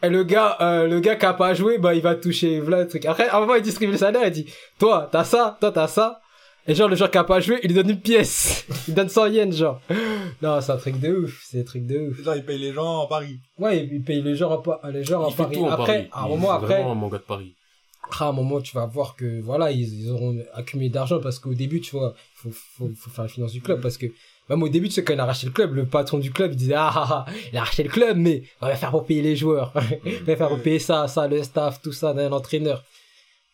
Et 0.02 0.09
le 0.11 0.23
gars, 0.23 0.56
euh, 0.61 0.86
le 0.86 1.01
gars 1.01 1.16
qui 1.16 1.27
a 1.27 1.32
pas 1.35 1.55
joué, 1.55 1.78
bah, 1.78 1.94
il 1.94 2.02
va 2.02 2.15
toucher, 2.15 2.61
voilà 2.61 2.82
le 2.82 2.89
truc. 2.89 3.06
Après, 3.06 3.27
à 3.28 3.39
un 3.39 3.40
moment, 3.40 3.55
il 3.56 3.62
distribue 3.62 3.93
le 3.93 3.98
salaire, 3.98 4.23
il 4.27 4.31
dit, 4.32 4.47
toi, 4.78 5.09
t'as 5.11 5.24
ça, 5.24 5.56
toi, 5.61 5.73
t'as 5.73 5.89
ça. 5.89 6.20
Et 6.66 6.74
genre, 6.74 6.89
le 6.89 6.97
joueur 6.97 7.11
qui 7.11 7.19
a 7.19 7.24
pas 7.24 7.40
joué, 7.40 7.59
il 7.62 7.69
lui 7.69 7.74
donne 7.74 7.90
une 7.90 8.01
pièce. 8.01 8.65
il 8.89 8.94
donne 8.94 9.09
100 9.09 9.27
yens, 9.27 9.56
genre. 9.56 9.81
Non, 10.43 10.61
c'est 10.61 10.73
un 10.73 10.77
truc 10.77 10.98
de 11.01 11.09
ouf, 11.15 11.43
c'est 11.44 11.61
un 11.61 11.65
truc 11.65 11.86
de 11.86 12.09
ouf. 12.11 12.23
genre, 12.23 12.36
ils 12.36 12.44
payent 12.44 12.59
les 12.59 12.73
gens 12.73 13.01
en 13.02 13.06
Paris. 13.06 13.39
Ouais, 13.59 13.85
il 13.85 13.94
il 13.94 14.02
paye 14.02 14.23
les 14.23 14.35
joueurs 14.36 14.52
en, 14.52 14.89
les 14.89 15.01
Il 15.01 15.06
fait 15.06 15.43
Paris. 15.43 15.56
tout 15.56 15.65
en 15.65 15.70
Après, 15.70 15.86
Paris. 15.86 16.09
à 16.12 16.23
un 16.23 16.27
Il 16.27 16.28
moment, 16.31 16.51
après, 16.52 16.74
Vraiment 16.77 16.93
un 16.93 16.94
manga 16.94 17.19
de 17.19 17.23
Paris. 17.23 17.55
Après, 18.06 18.24
à 18.24 18.28
un 18.28 18.32
moment, 18.32 18.60
tu 18.60 18.74
vas 18.74 18.86
voir 18.86 19.16
que, 19.16 19.40
voilà, 19.40 19.70
ils, 19.70 20.02
ils 20.02 20.10
auront 20.10 20.39
accumulé 20.55 20.89
d'argent 20.89 21.20
parce 21.20 21.39
qu'au 21.39 21.55
début, 21.55 21.81
tu 21.81 21.97
vois, 21.97 22.14
faut, 22.35 22.51
faut, 22.51 22.90
faut 22.97 23.10
faire 23.10 23.24
la 23.24 23.28
finance 23.28 23.52
du 23.52 23.60
club 23.60 23.81
parce 23.81 23.97
que, 23.97 24.06
même 24.48 24.62
au 24.62 24.68
début, 24.68 24.89
tu 24.89 24.94
sais, 24.94 25.05
quand 25.05 25.14
il 25.14 25.20
a 25.20 25.24
racheté 25.24 25.47
le 25.47 25.52
club, 25.52 25.74
le 25.74 25.86
patron 25.86 26.18
du 26.18 26.31
club, 26.31 26.52
il 26.52 26.56
disait, 26.56 26.74
ah, 26.74 26.93
ah, 26.94 27.24
ah, 27.26 27.32
il 27.52 27.56
a 27.56 27.64
racheté 27.64 27.82
le 27.82 27.89
club, 27.89 28.16
mais 28.18 28.43
on 28.60 28.66
va 28.66 28.76
faire 28.76 28.90
pour 28.90 29.06
payer 29.06 29.22
les 29.22 29.36
joueurs. 29.36 29.72
on 30.05 30.24
va 30.24 30.36
faire 30.36 30.48
pour 30.48 30.60
payer 30.60 30.78
ça, 30.78 31.09
ça, 31.09 31.26
le 31.26 31.43
staff, 31.43 31.81
tout 31.81 31.93
ça, 31.93 32.12
l'entraîneur. 32.12 32.85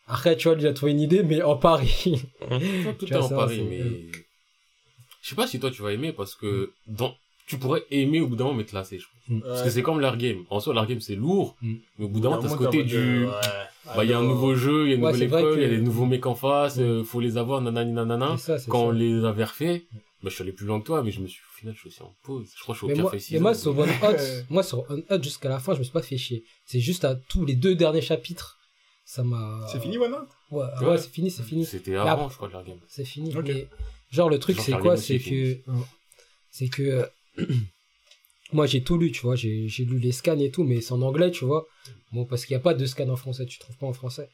Après, 0.07 0.35
tu 0.35 0.47
vois, 0.47 0.55
lui, 0.55 0.63
il 0.63 0.67
a 0.67 0.73
trouvé 0.73 0.91
une 0.91 0.99
idée, 0.99 1.23
mais 1.23 1.41
en 1.41 1.55
Paris. 1.55 2.23
Non, 2.49 2.59
tout 2.99 3.05
Tu 3.05 3.13
est 3.13 3.17
vois, 3.17 3.25
en 3.25 3.29
Paris, 3.29 3.65
mais 3.69 3.83
je 5.21 5.29
sais 5.29 5.35
pas 5.35 5.47
si 5.47 5.59
toi 5.59 5.69
tu 5.69 5.83
vas 5.83 5.93
aimer 5.93 6.11
parce 6.13 6.35
que 6.35 6.73
dans 6.87 7.15
tu 7.47 7.57
pourrais 7.57 7.83
aimer 7.91 8.21
au 8.21 8.27
bout 8.27 8.35
d'un 8.35 8.45
moment 8.45 8.57
mais 8.57 8.63
te 8.65 8.73
lasser 8.75 8.99
je 8.99 9.05
pense. 9.05 9.41
parce 9.43 9.63
que 9.63 9.69
c'est 9.69 9.81
comme 9.83 9.99
l'art 9.99 10.17
game 10.17 10.43
en 10.49 10.59
soi 10.59 10.73
l'art 10.73 10.87
game 10.87 11.01
c'est 11.01 11.15
lourd 11.15 11.55
Mm. 11.61 11.73
mais 11.97 12.05
au 12.05 12.07
bout 12.09 12.19
d'un 12.19 12.29
moment 12.29 12.41
t'as 12.41 12.49
ce 12.49 12.55
côté 12.55 12.83
du 12.83 13.25
bah 13.95 14.03
il 14.03 14.09
y 14.09 14.13
a 14.13 14.19
un 14.19 14.23
nouveau 14.23 14.55
jeu 14.55 14.85
il 14.85 14.89
y 14.89 14.93
a 14.93 14.95
une 14.95 15.03
Ouais, 15.03 15.11
nouvelle 15.11 15.27
c'est 15.29 15.31
vrai 15.31 15.41
école 15.41 15.57
il 15.59 15.61
y 15.63 15.65
a 15.65 15.69
que- 15.69 15.75
des 15.75 15.81
nouveaux 15.81 16.05
mecs 16.05 16.25
en 16.25 16.35
face 16.35 16.77
euh, 16.79 17.03
faut 17.03 17.19
les 17.19 17.37
avoir 17.37 17.61
nanani 17.61 17.91
nanana 17.93 18.35
C'est 18.37 18.43
ça, 18.45 18.57
c'est 18.59 18.69
quand 18.69 18.85
on 18.87 18.91
les 18.91 19.25
avait 19.25 19.43
refaits 19.43 19.83
bah 20.23 20.29
je 20.29 20.35
suis 20.35 20.43
allé 20.43 20.51
plus 20.51 20.65
loin 20.67 20.79
que 20.79 20.85
toi 20.85 21.01
mais 21.03 21.11
je 21.11 21.19
me 21.19 21.27
suis 21.27 21.41
au 21.41 21.57
final 21.57 21.73
je 21.75 21.79
suis 21.79 21.89
aussi 21.89 22.01
en 22.03 22.15
pause 22.23 22.51
je 22.55 22.61
crois 22.61 22.73
que 22.75 22.79
je 22.81 22.85
suis 22.85 22.85
au 22.85 22.87
Mais 22.89 22.93
pire 22.93 23.01
moi, 23.03 23.11
fait 23.11 23.19
six 23.19 23.33
mais 23.33 23.39
moi, 23.39 23.51
ans. 23.51 23.55
sur 23.55 23.77
One 23.77 23.89
Hot, 24.03 24.15
moi, 24.49 24.63
sur 24.63 24.89
One 24.91 25.03
Hot, 25.09 25.23
jusqu'à 25.23 25.49
la 25.49 25.59
fin, 25.59 25.73
je 25.73 25.79
me 25.79 25.83
suis 25.83 25.91
pas 25.93 26.01
fait 26.03 26.17
chier. 26.17 26.43
C'est 26.65 26.79
juste 26.79 27.05
à 27.05 27.15
tous 27.15 27.43
les 27.45 27.55
deux 27.55 27.73
derniers 27.75 28.01
chapitres, 28.01 28.59
ça 29.05 29.23
m'a... 29.23 29.67
C'est 29.71 29.79
fini, 29.79 29.97
One 29.97 30.13
Hot? 30.13 30.27
Ouais, 30.55 30.63
ouais, 30.81 30.87
Ouais. 30.87 30.97
c'est 30.97 31.09
fini, 31.11 31.29
c'est 31.31 31.43
fini. 31.43 31.65
c'était 31.65 31.95
avant 31.95 32.25
après- 32.25 32.29
je 32.29 32.35
crois 32.35 32.47
de 32.49 32.67
game 32.67 32.77
C'est 32.87 33.03
fini. 33.05 33.33
Mais, 33.43 33.67
genre, 34.11 34.29
le 34.29 34.37
truc, 34.39 34.59
c'est 34.59 34.71
quoi? 34.73 34.93
aussi 34.93 35.05
C'est 35.07 35.15
est 35.15 35.19
que, 35.19 35.23
fini. 35.25 35.61
euh, 35.67 35.73
c'est 36.51 36.67
que, 36.69 36.81
euh, 36.83 37.05
moi, 38.53 38.65
j'ai 38.65 38.83
tout 38.83 38.97
lu, 38.97 39.11
tu 39.11 39.21
vois. 39.21 39.35
J'ai, 39.35 39.67
j'ai 39.67 39.85
lu 39.85 39.99
les 39.99 40.11
scans 40.11 40.39
et 40.39 40.51
tout, 40.51 40.63
mais 40.63 40.81
c'est 40.81 40.93
en 40.93 41.01
anglais, 41.01 41.31
tu 41.31 41.45
vois. 41.45 41.65
Bon, 42.11 42.25
parce 42.25 42.45
qu'il 42.45 42.55
n'y 42.55 42.59
a 42.61 42.63
pas 42.63 42.73
de 42.73 42.85
scan 42.85 43.09
en 43.09 43.15
français, 43.15 43.45
tu 43.45 43.59
trouves 43.59 43.77
pas 43.77 43.87
en 43.87 43.93
français. 43.93 44.29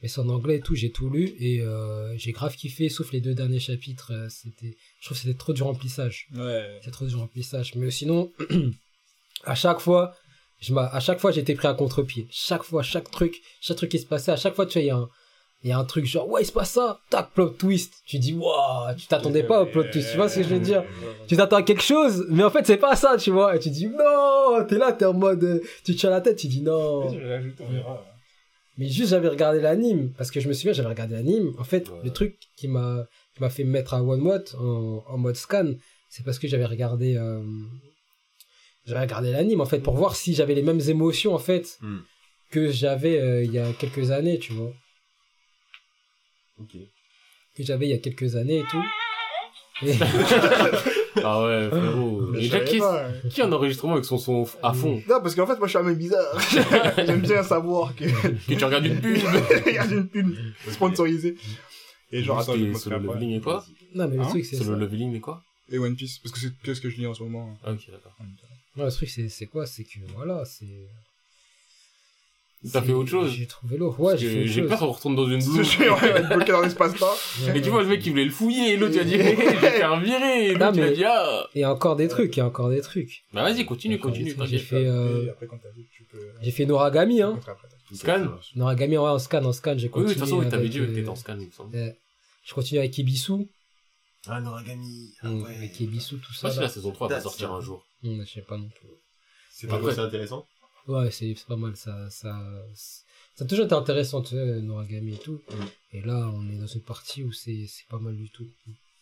Mais 0.00 0.08
c'est 0.08 0.20
en 0.20 0.28
anglais 0.28 0.58
et 0.58 0.60
tout, 0.60 0.76
j'ai 0.76 0.92
tout 0.92 1.10
lu 1.10 1.34
et 1.40 1.60
euh, 1.60 2.16
j'ai 2.16 2.30
grave 2.30 2.54
kiffé, 2.54 2.88
sauf 2.88 3.10
les 3.10 3.20
deux 3.20 3.34
derniers 3.34 3.58
chapitres. 3.58 4.12
euh, 4.12 4.28
c'était, 4.28 4.76
je 5.00 5.06
trouve 5.06 5.16
que 5.16 5.22
c'était 5.24 5.36
trop 5.36 5.52
du 5.52 5.62
remplissage. 5.64 6.28
Ouais. 6.36 6.78
C'est 6.84 6.92
trop 6.92 7.06
du 7.06 7.16
remplissage. 7.16 7.74
Mais 7.74 7.90
sinon, 7.90 8.32
à 9.44 9.56
chaque 9.56 9.80
fois, 9.80 10.14
je 10.60 10.72
m'a, 10.72 10.86
à 10.86 11.00
chaque 11.00 11.18
fois, 11.18 11.32
j'étais 11.32 11.54
pris 11.54 11.66
à 11.66 11.74
contre-pied. 11.74 12.28
Chaque 12.30 12.62
fois, 12.62 12.84
chaque 12.84 13.10
truc, 13.10 13.34
chaque 13.60 13.76
truc 13.76 13.90
qui 13.90 13.98
se 13.98 14.06
passait, 14.06 14.30
à 14.30 14.36
chaque 14.36 14.54
fois, 14.54 14.66
tu 14.66 14.74
vois, 14.74 14.82
il 14.82 14.86
y 14.86 14.90
a 14.90 14.96
un, 14.96 15.08
il 15.64 15.70
y 15.70 15.72
a 15.72 15.78
un 15.78 15.84
truc 15.84 16.04
genre, 16.06 16.28
ouais, 16.28 16.42
il 16.42 16.46
se 16.46 16.52
passe 16.52 16.70
ça, 16.70 17.00
tac, 17.10 17.30
plot 17.32 17.48
twist. 17.50 17.94
Tu 18.06 18.18
dis, 18.18 18.32
waouh, 18.32 18.94
tu 18.96 19.06
t'attendais 19.08 19.42
pas 19.42 19.62
au 19.62 19.66
plot 19.66 19.84
twist, 19.84 20.10
tu 20.12 20.16
vois 20.16 20.28
ce 20.28 20.36
que 20.36 20.42
je 20.44 20.48
veux 20.50 20.60
dire? 20.60 20.84
Tu 21.26 21.36
t'attends 21.36 21.56
à 21.56 21.62
quelque 21.62 21.82
chose, 21.82 22.26
mais 22.30 22.44
en 22.44 22.50
fait, 22.50 22.64
c'est 22.66 22.76
pas 22.76 22.94
ça, 22.96 23.16
tu 23.18 23.30
vois. 23.32 23.56
Et 23.56 23.58
tu 23.58 23.70
dis, 23.70 23.88
non, 23.88 24.64
t'es 24.68 24.78
là, 24.78 24.92
t'es 24.92 25.04
en 25.04 25.14
mode, 25.14 25.42
euh, 25.42 25.60
tu 25.84 25.94
te 25.94 25.98
tiens 26.00 26.10
la 26.10 26.20
tête, 26.20 26.36
tu 26.36 26.46
dis, 26.46 26.62
non. 26.62 27.10
Mais 28.76 28.86
juste, 28.88 29.10
j'avais 29.10 29.28
regardé 29.28 29.60
l'anime, 29.60 30.12
parce 30.16 30.30
que 30.30 30.38
je 30.38 30.46
me 30.48 30.52
souviens, 30.52 30.72
j'avais 30.72 30.88
regardé 30.88 31.14
l'anime. 31.16 31.52
En 31.58 31.64
fait, 31.64 31.88
Ouais. 31.88 31.96
le 32.04 32.10
truc 32.10 32.36
qui 32.56 32.68
m'a, 32.68 33.06
qui 33.34 33.40
m'a 33.42 33.50
fait 33.50 33.64
me 33.64 33.70
mettre 33.70 33.94
à 33.94 34.02
One 34.04 34.20
Mode 34.20 34.48
en, 34.60 35.02
en 35.08 35.18
mode 35.18 35.34
scan, 35.34 35.72
c'est 36.08 36.24
parce 36.24 36.38
que 36.38 36.46
j'avais 36.46 36.64
regardé, 36.66 37.16
euh, 37.16 37.42
j'avais 38.86 39.00
regardé 39.00 39.32
l'anime, 39.32 39.60
en 39.60 39.66
fait, 39.66 39.80
pour 39.80 39.94
voir 39.96 40.14
si 40.14 40.34
j'avais 40.34 40.54
les 40.54 40.62
mêmes 40.62 40.80
émotions, 40.86 41.34
en 41.34 41.38
fait, 41.40 41.78
Hmm. 41.82 41.98
que 42.52 42.70
j'avais 42.70 43.18
euh, 43.20 43.42
il 43.42 43.52
y 43.52 43.58
a 43.58 43.72
quelques 43.72 44.12
années, 44.12 44.38
tu 44.38 44.52
vois. 44.52 44.72
Ok. 46.60 46.76
Que 47.56 47.62
j'avais 47.62 47.86
il 47.86 47.90
y 47.90 47.94
a 47.94 47.98
quelques 47.98 48.36
années 48.36 48.58
et 48.58 48.64
tout. 48.70 48.84
Et- 49.82 49.92
ah 51.22 51.44
ouais 51.44 51.68
frérot 51.70 52.34
et 52.34 52.40
déjà 52.40 52.60
qui 52.60 52.78
pas, 52.78 53.08
qui 53.30 53.40
a 53.40 53.46
un 53.46 53.52
enregistrement 53.52 53.92
avec 53.94 54.04
son 54.04 54.18
son 54.18 54.44
à 54.62 54.72
fond? 54.72 54.96
Non, 55.08 55.20
parce 55.22 55.34
qu'en 55.36 55.46
fait, 55.46 55.56
moi, 55.58 55.66
je 55.66 55.70
suis 55.70 55.78
un 55.78 55.82
mec 55.84 55.98
bizarre. 55.98 56.40
J'aime 57.06 57.20
bien 57.20 57.42
savoir 57.42 57.94
que 57.94 58.04
que 58.04 58.54
tu 58.54 58.64
regardes 58.64 58.86
une 58.86 59.00
pub 59.00 59.16
a 59.78 59.84
une 59.86 60.08
pub 60.08 60.34
sponsorisée. 60.68 61.36
Et 62.10 62.22
genre, 62.22 62.40
attends, 62.40 62.54
je 62.56 62.72
solo 62.74 62.98
leveling 62.98 63.36
et 63.36 63.40
quoi? 63.40 63.64
Non, 63.94 64.08
mais 64.08 64.16
le 64.16 64.22
Hein? 64.22 64.28
truc, 64.30 64.44
c'est 64.44 64.56
ça. 64.56 64.64
solo 64.64 64.78
leveling 64.78 65.14
et 65.14 65.20
quoi? 65.20 65.42
Et 65.70 65.78
One 65.78 65.94
Piece, 65.96 66.18
parce 66.18 66.32
que 66.32 66.40
c'est 66.40 66.52
que 66.62 66.74
ce 66.74 66.80
que 66.80 66.88
je 66.90 66.96
lis 66.96 67.06
en 67.06 67.14
ce 67.14 67.22
moment. 67.22 67.56
ah 67.64 67.72
ok 67.72 67.90
d'accord 67.90 68.16
Non, 68.76 68.84
le 68.86 68.90
truc, 68.90 69.10
c'est, 69.10 69.28
c'est 69.28 69.46
quoi? 69.46 69.66
C'est 69.66 69.84
que, 69.84 69.98
voilà, 70.16 70.44
c'est. 70.44 70.88
T'as 72.72 72.82
fait 72.82 72.92
autre 72.92 73.08
chose 73.10 73.30
J'ai 73.32 73.46
trouvé 73.46 73.76
lourd. 73.76 73.98
Ouais, 74.00 74.16
j'ai 74.18 74.62
peur 74.62 74.78
qu'on 74.80 74.90
retourne 74.92 75.14
dans 75.16 75.28
une 75.28 75.40
Je 75.40 75.46
zone 75.46 75.88
ouais, 75.90 76.22
bloqué 76.34 76.52
dans 76.52 76.60
l'espace-temps. 76.60 77.06
Et 77.54 77.62
tu 77.62 77.70
vois, 77.70 77.82
le 77.82 77.88
mec, 77.88 78.04
il 78.04 78.10
voulait 78.10 78.24
le 78.24 78.30
fouiller, 78.30 78.72
et 78.72 78.76
l'autre, 78.76 78.94
il 78.94 79.00
a 79.00 79.04
dit, 79.04 79.14
hé, 79.14 79.36
je 79.36 79.42
vais 79.60 79.70
faire 79.70 80.00
virer, 80.00 80.46
et 80.46 80.52
l'autre, 80.54 80.72
il 80.74 80.80
a 80.82 80.86
mais- 80.86 80.92
dit, 80.92 81.04
ah. 81.04 81.46
Il 81.54 81.60
y 81.60 81.64
a 81.64 81.72
encore 81.72 81.96
des 81.96 82.08
trucs, 82.08 82.36
il 82.36 82.40
y 82.40 82.42
a 82.42 82.46
encore 82.46 82.68
des 82.70 82.80
trucs. 82.80 83.22
Bah, 83.32 83.42
vas-y, 83.42 83.64
continue, 83.64 83.98
continue. 83.98 84.34
J'ai 84.46 84.58
fait, 84.58 84.86
euh, 84.86 85.26
Et 85.26 85.30
après, 85.30 85.46
quand 85.46 85.58
t'as 85.62 85.70
vu, 85.70 85.86
tu 85.96 86.04
peux. 86.04 86.18
j'ai 86.42 86.50
fait 86.50 86.66
Noragami, 86.66 87.22
hein. 87.22 87.38
Scan 87.94 88.26
Noragami, 88.54 88.98
ouais, 88.98 89.08
en 89.08 89.18
scan, 89.18 89.44
en 89.44 89.52
scan, 89.52 89.78
j'ai 89.78 89.86
Oui, 89.88 89.88
oui, 89.88 89.90
continué. 89.90 90.08
de 90.14 90.18
toute 90.18 90.20
façon, 90.28 90.38
oui, 90.40 90.48
t'avais 90.48 90.68
dit 90.68 90.78
que 90.78 90.82
euh, 90.84 90.94
t'étais 90.94 91.08
en 91.08 91.16
scan, 91.16 91.36
il 91.40 91.46
me 91.46 91.52
semble. 91.52 91.74
euh, 91.76 91.90
je 92.44 92.54
continue 92.54 92.80
avec 92.80 92.96
Ibisu. 92.98 93.46
Ah, 94.26 94.40
Noragami. 94.40 95.14
Ah, 95.22 95.28
Mm, 95.28 95.42
ouais. 95.42 95.54
Avec 95.56 95.80
Ibisu, 95.80 96.16
tout 96.16 96.32
Je 96.32 96.34
sais 96.34 96.40
ça. 96.42 96.48
pas 96.48 96.54
si 96.54 96.60
la 96.60 96.68
saison 96.68 96.90
3 96.90 97.08
va 97.08 97.20
sortir 97.20 97.48
ça. 97.48 97.54
un 97.54 97.60
jour. 97.60 97.86
Mm, 98.02 98.24
je 98.26 98.30
sais 98.30 98.42
pas 98.42 98.58
non 98.58 98.68
plus. 98.68 98.88
C'est 99.52 99.66
pas 99.68 99.76
Après- 99.76 99.94
c'est 99.94 100.00
intéressant. 100.00 100.46
Ouais, 100.86 101.10
c'est 101.10 101.34
pas 101.46 101.56
mal, 101.56 101.76
ça, 101.76 102.08
ça, 102.10 102.40
ça 103.34 103.44
a 103.44 103.46
toujours 103.46 103.66
été 103.66 103.74
intéressant, 103.74 104.22
tu 104.22 104.30
sais, 104.30 104.60
Noragami 104.62 105.14
et 105.14 105.18
tout. 105.18 105.40
Mm. 105.50 105.96
Et 105.96 106.00
là, 106.02 106.30
on 106.32 106.48
est 106.48 106.56
dans 106.56 106.66
une 106.66 106.82
partie 106.82 107.24
où 107.24 107.32
c'est 107.32 107.66
c'est 107.66 107.86
pas 107.88 107.98
mal 107.98 108.16
du 108.16 108.30
tout. 108.30 108.46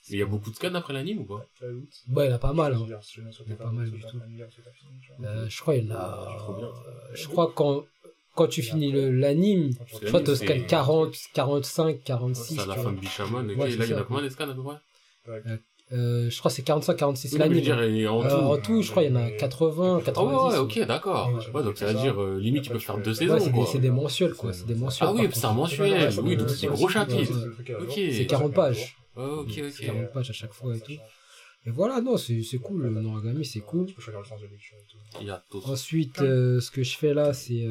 Il 0.08 0.18
y 0.18 0.22
a 0.22 0.26
beaucoup 0.26 0.50
de 0.50 0.56
scans 0.56 0.74
après 0.74 0.92
l'anime 0.92 1.20
ou 1.20 1.24
pas? 1.24 1.46
Ouais, 1.62 2.26
il 2.26 2.30
y 2.30 2.32
en 2.32 2.36
a 2.36 2.38
pas 2.38 2.52
mal, 2.52 2.74
hein. 2.74 2.86
Il 2.86 3.48
y 3.48 3.52
a 3.52 3.56
pas, 3.56 3.70
mal 3.72 3.90
du 3.90 4.00
tout. 4.00 4.06
tu. 4.08 5.24
Euh, 5.24 5.48
je 5.48 5.60
crois 5.60 5.74
qu'il 5.74 5.86
y 5.86 5.92
en 5.92 5.94
a. 5.94 5.98
Ah, 5.98 6.48
euh, 6.50 6.70
je 7.14 7.26
crois 7.26 7.52
quand, 7.52 7.84
quand 8.34 8.46
tu 8.46 8.62
finis 8.62 8.92
le- 8.92 9.10
l'anime, 9.10 9.70
tu 9.74 9.80
je 10.02 10.06
crois 10.08 10.20
que 10.22 10.34
c'est- 10.34 10.46
t'as 10.46 10.60
40, 10.60 11.16
45, 11.34 12.04
46. 12.04 12.54
C'est 12.54 12.60
à 12.60 12.66
la 12.66 12.74
tu 12.74 12.80
fin 12.80 12.82
vois. 12.84 12.92
de 12.92 13.00
Bishamon. 13.00 13.48
c'est 13.48 13.56
là, 13.56 13.84
il 13.84 13.90
y 13.90 13.94
en 13.94 13.98
a 13.98 14.02
combien 14.04 14.22
des 14.22 14.30
scans 14.30 14.48
à 14.48 14.54
peu 14.54 14.62
près 14.62 14.78
Euh, 15.92 16.28
je 16.30 16.38
crois 16.40 16.50
que 16.50 16.56
c'est 16.56 16.62
45, 16.62 16.96
46 16.96 17.32
Oui, 17.34 18.08
en 18.08 18.24
Euh, 18.24 18.28
tout. 18.28 18.34
en 18.34 18.56
tout, 18.58 18.82
je 18.82 18.90
crois 18.90 19.04
qu'il 19.04 19.12
y 19.12 19.16
en 19.16 19.20
a 19.20 19.30
80, 19.30 19.98
Ah 20.00 20.04
90. 20.04 20.52
ouais, 20.54 20.58
ok, 20.58 20.86
d'accord. 20.86 21.32
Ouais, 21.32 21.54
Ouais, 21.54 21.62
donc 21.62 21.78
ça 21.78 21.86
veut 21.86 21.94
dire, 21.94 22.20
euh, 22.20 22.38
limite, 22.40 22.64
tu 22.64 22.70
peux 22.70 22.78
faire 22.80 22.98
deux 22.98 23.14
saisons, 23.14 23.34
Ouais, 23.34 23.40
c'est 23.40 23.50
quoi. 23.52 23.66
c'est 23.70 23.78
des 23.78 23.90
mensuels, 23.90 24.34
quoi. 24.34 24.52
C'est 24.52 24.66
des 24.66 24.74
mensuels. 24.74 25.08
Ah 25.10 25.14
oui, 25.14 25.28
c'est 25.32 25.44
un 25.44 25.52
mensuel. 25.52 25.92
Ouais, 25.92 26.18
Oui, 26.22 26.36
donc 26.36 26.50
c'est 26.50 26.66
gros 26.66 26.88
Ok. 26.88 27.92
C'est 27.94 28.26
40 28.26 28.52
pages. 28.52 28.96
Ouais, 29.16 29.24
ok, 29.24 29.50
C'est 29.54 29.62
ok. 29.68 29.86
40 29.86 30.12
pages 30.12 30.30
à 30.30 30.32
chaque 30.32 30.52
fois 30.52 30.76
et 30.76 30.80
tout. 30.80 30.92
Et 31.64 31.70
voilà, 31.70 32.00
non, 32.00 32.16
c'est 32.16 32.42
c'est 32.42 32.58
cool. 32.58 32.82
Le 32.82 32.90
Noragami, 33.00 33.44
c'est 33.44 33.58
cool. 33.60 33.86
Tu 33.86 33.94
peux 33.94 34.02
choisir 34.02 34.20
le 34.20 34.26
sens 34.26 34.40
de 34.40 34.46
lecture 34.46 34.76
et 34.78 34.86
tout. 34.88 34.98
Il 35.20 35.26
y 35.26 35.30
a 35.30 35.42
tout. 35.50 35.60
Ensuite, 35.64 36.20
euh, 36.20 36.60
ce 36.60 36.70
que 36.70 36.82
je 36.84 36.96
fais 36.96 37.12
là, 37.14 37.32
c'est. 37.32 37.64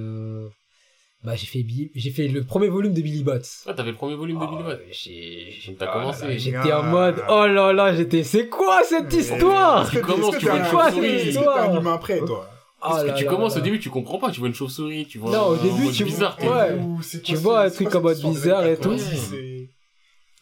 Bah, 1.25 1.35
j'ai 1.35 1.47
fait, 1.47 1.63
Billy- 1.63 1.91
j'ai 1.95 2.11
fait 2.11 2.27
le 2.27 2.43
premier 2.43 2.67
volume 2.67 2.93
de 2.93 3.01
Billy 3.01 3.23
Bots. 3.23 3.33
Ah, 3.65 3.73
t'avais 3.73 3.91
le 3.91 3.97
premier 3.97 4.15
volume 4.15 4.39
de 4.39 4.45
Billy 4.45 4.63
Bat. 4.63 4.77
J'ai- 4.91 5.47
j'ai- 5.59 5.73
T'as 5.75 5.87
commencé. 5.87 6.37
J'étais 6.37 6.71
en 6.71 6.83
mode, 6.83 7.15
oh 7.29 7.47
là 7.47 7.73
là, 7.73 7.95
j'étais, 7.95 8.23
c'est 8.23 8.47
quoi 8.47 8.81
cette 8.83 9.11
histoire 9.13 9.89
Tu 9.89 9.99
commences, 10.01 10.37
tu 10.37 10.45
vois 10.45 10.57
une 10.57 10.65
chauve-souris. 10.65 11.33
T'es 11.33 11.47
un 11.47 11.79
humain 11.79 11.97
prêt, 11.97 12.19
toi? 12.19 12.47
Ah 12.81 12.89
Parce 12.89 13.03
là 13.05 13.13
que 13.13 13.17
tu 13.17 13.23
là 13.23 13.29
commences 13.31 13.55
là. 13.55 13.61
au 13.61 13.63
début, 13.63 13.79
tu 13.79 13.89
comprends 13.89 14.19
pas, 14.19 14.29
tu 14.29 14.39
vois 14.39 14.47
une 14.49 14.53
chauve-souris, 14.53 15.07
tu 15.07 15.17
vois. 15.17 15.31
Non, 15.31 15.47
au 15.47 15.53
un 15.53 15.57
début, 15.63 15.91
tu- 15.91 16.03
bizarre, 16.03 16.37
c'est 17.01 17.21
Tu 17.23 17.35
vois 17.35 17.61
un 17.63 17.69
c'est 17.69 17.75
truc 17.85 17.95
en 17.95 18.01
mode 18.01 18.19
bizarre 18.21 18.65
et 18.67 18.75
tout. 18.77 18.89
90, 18.91 19.17
c'est- 19.31 19.69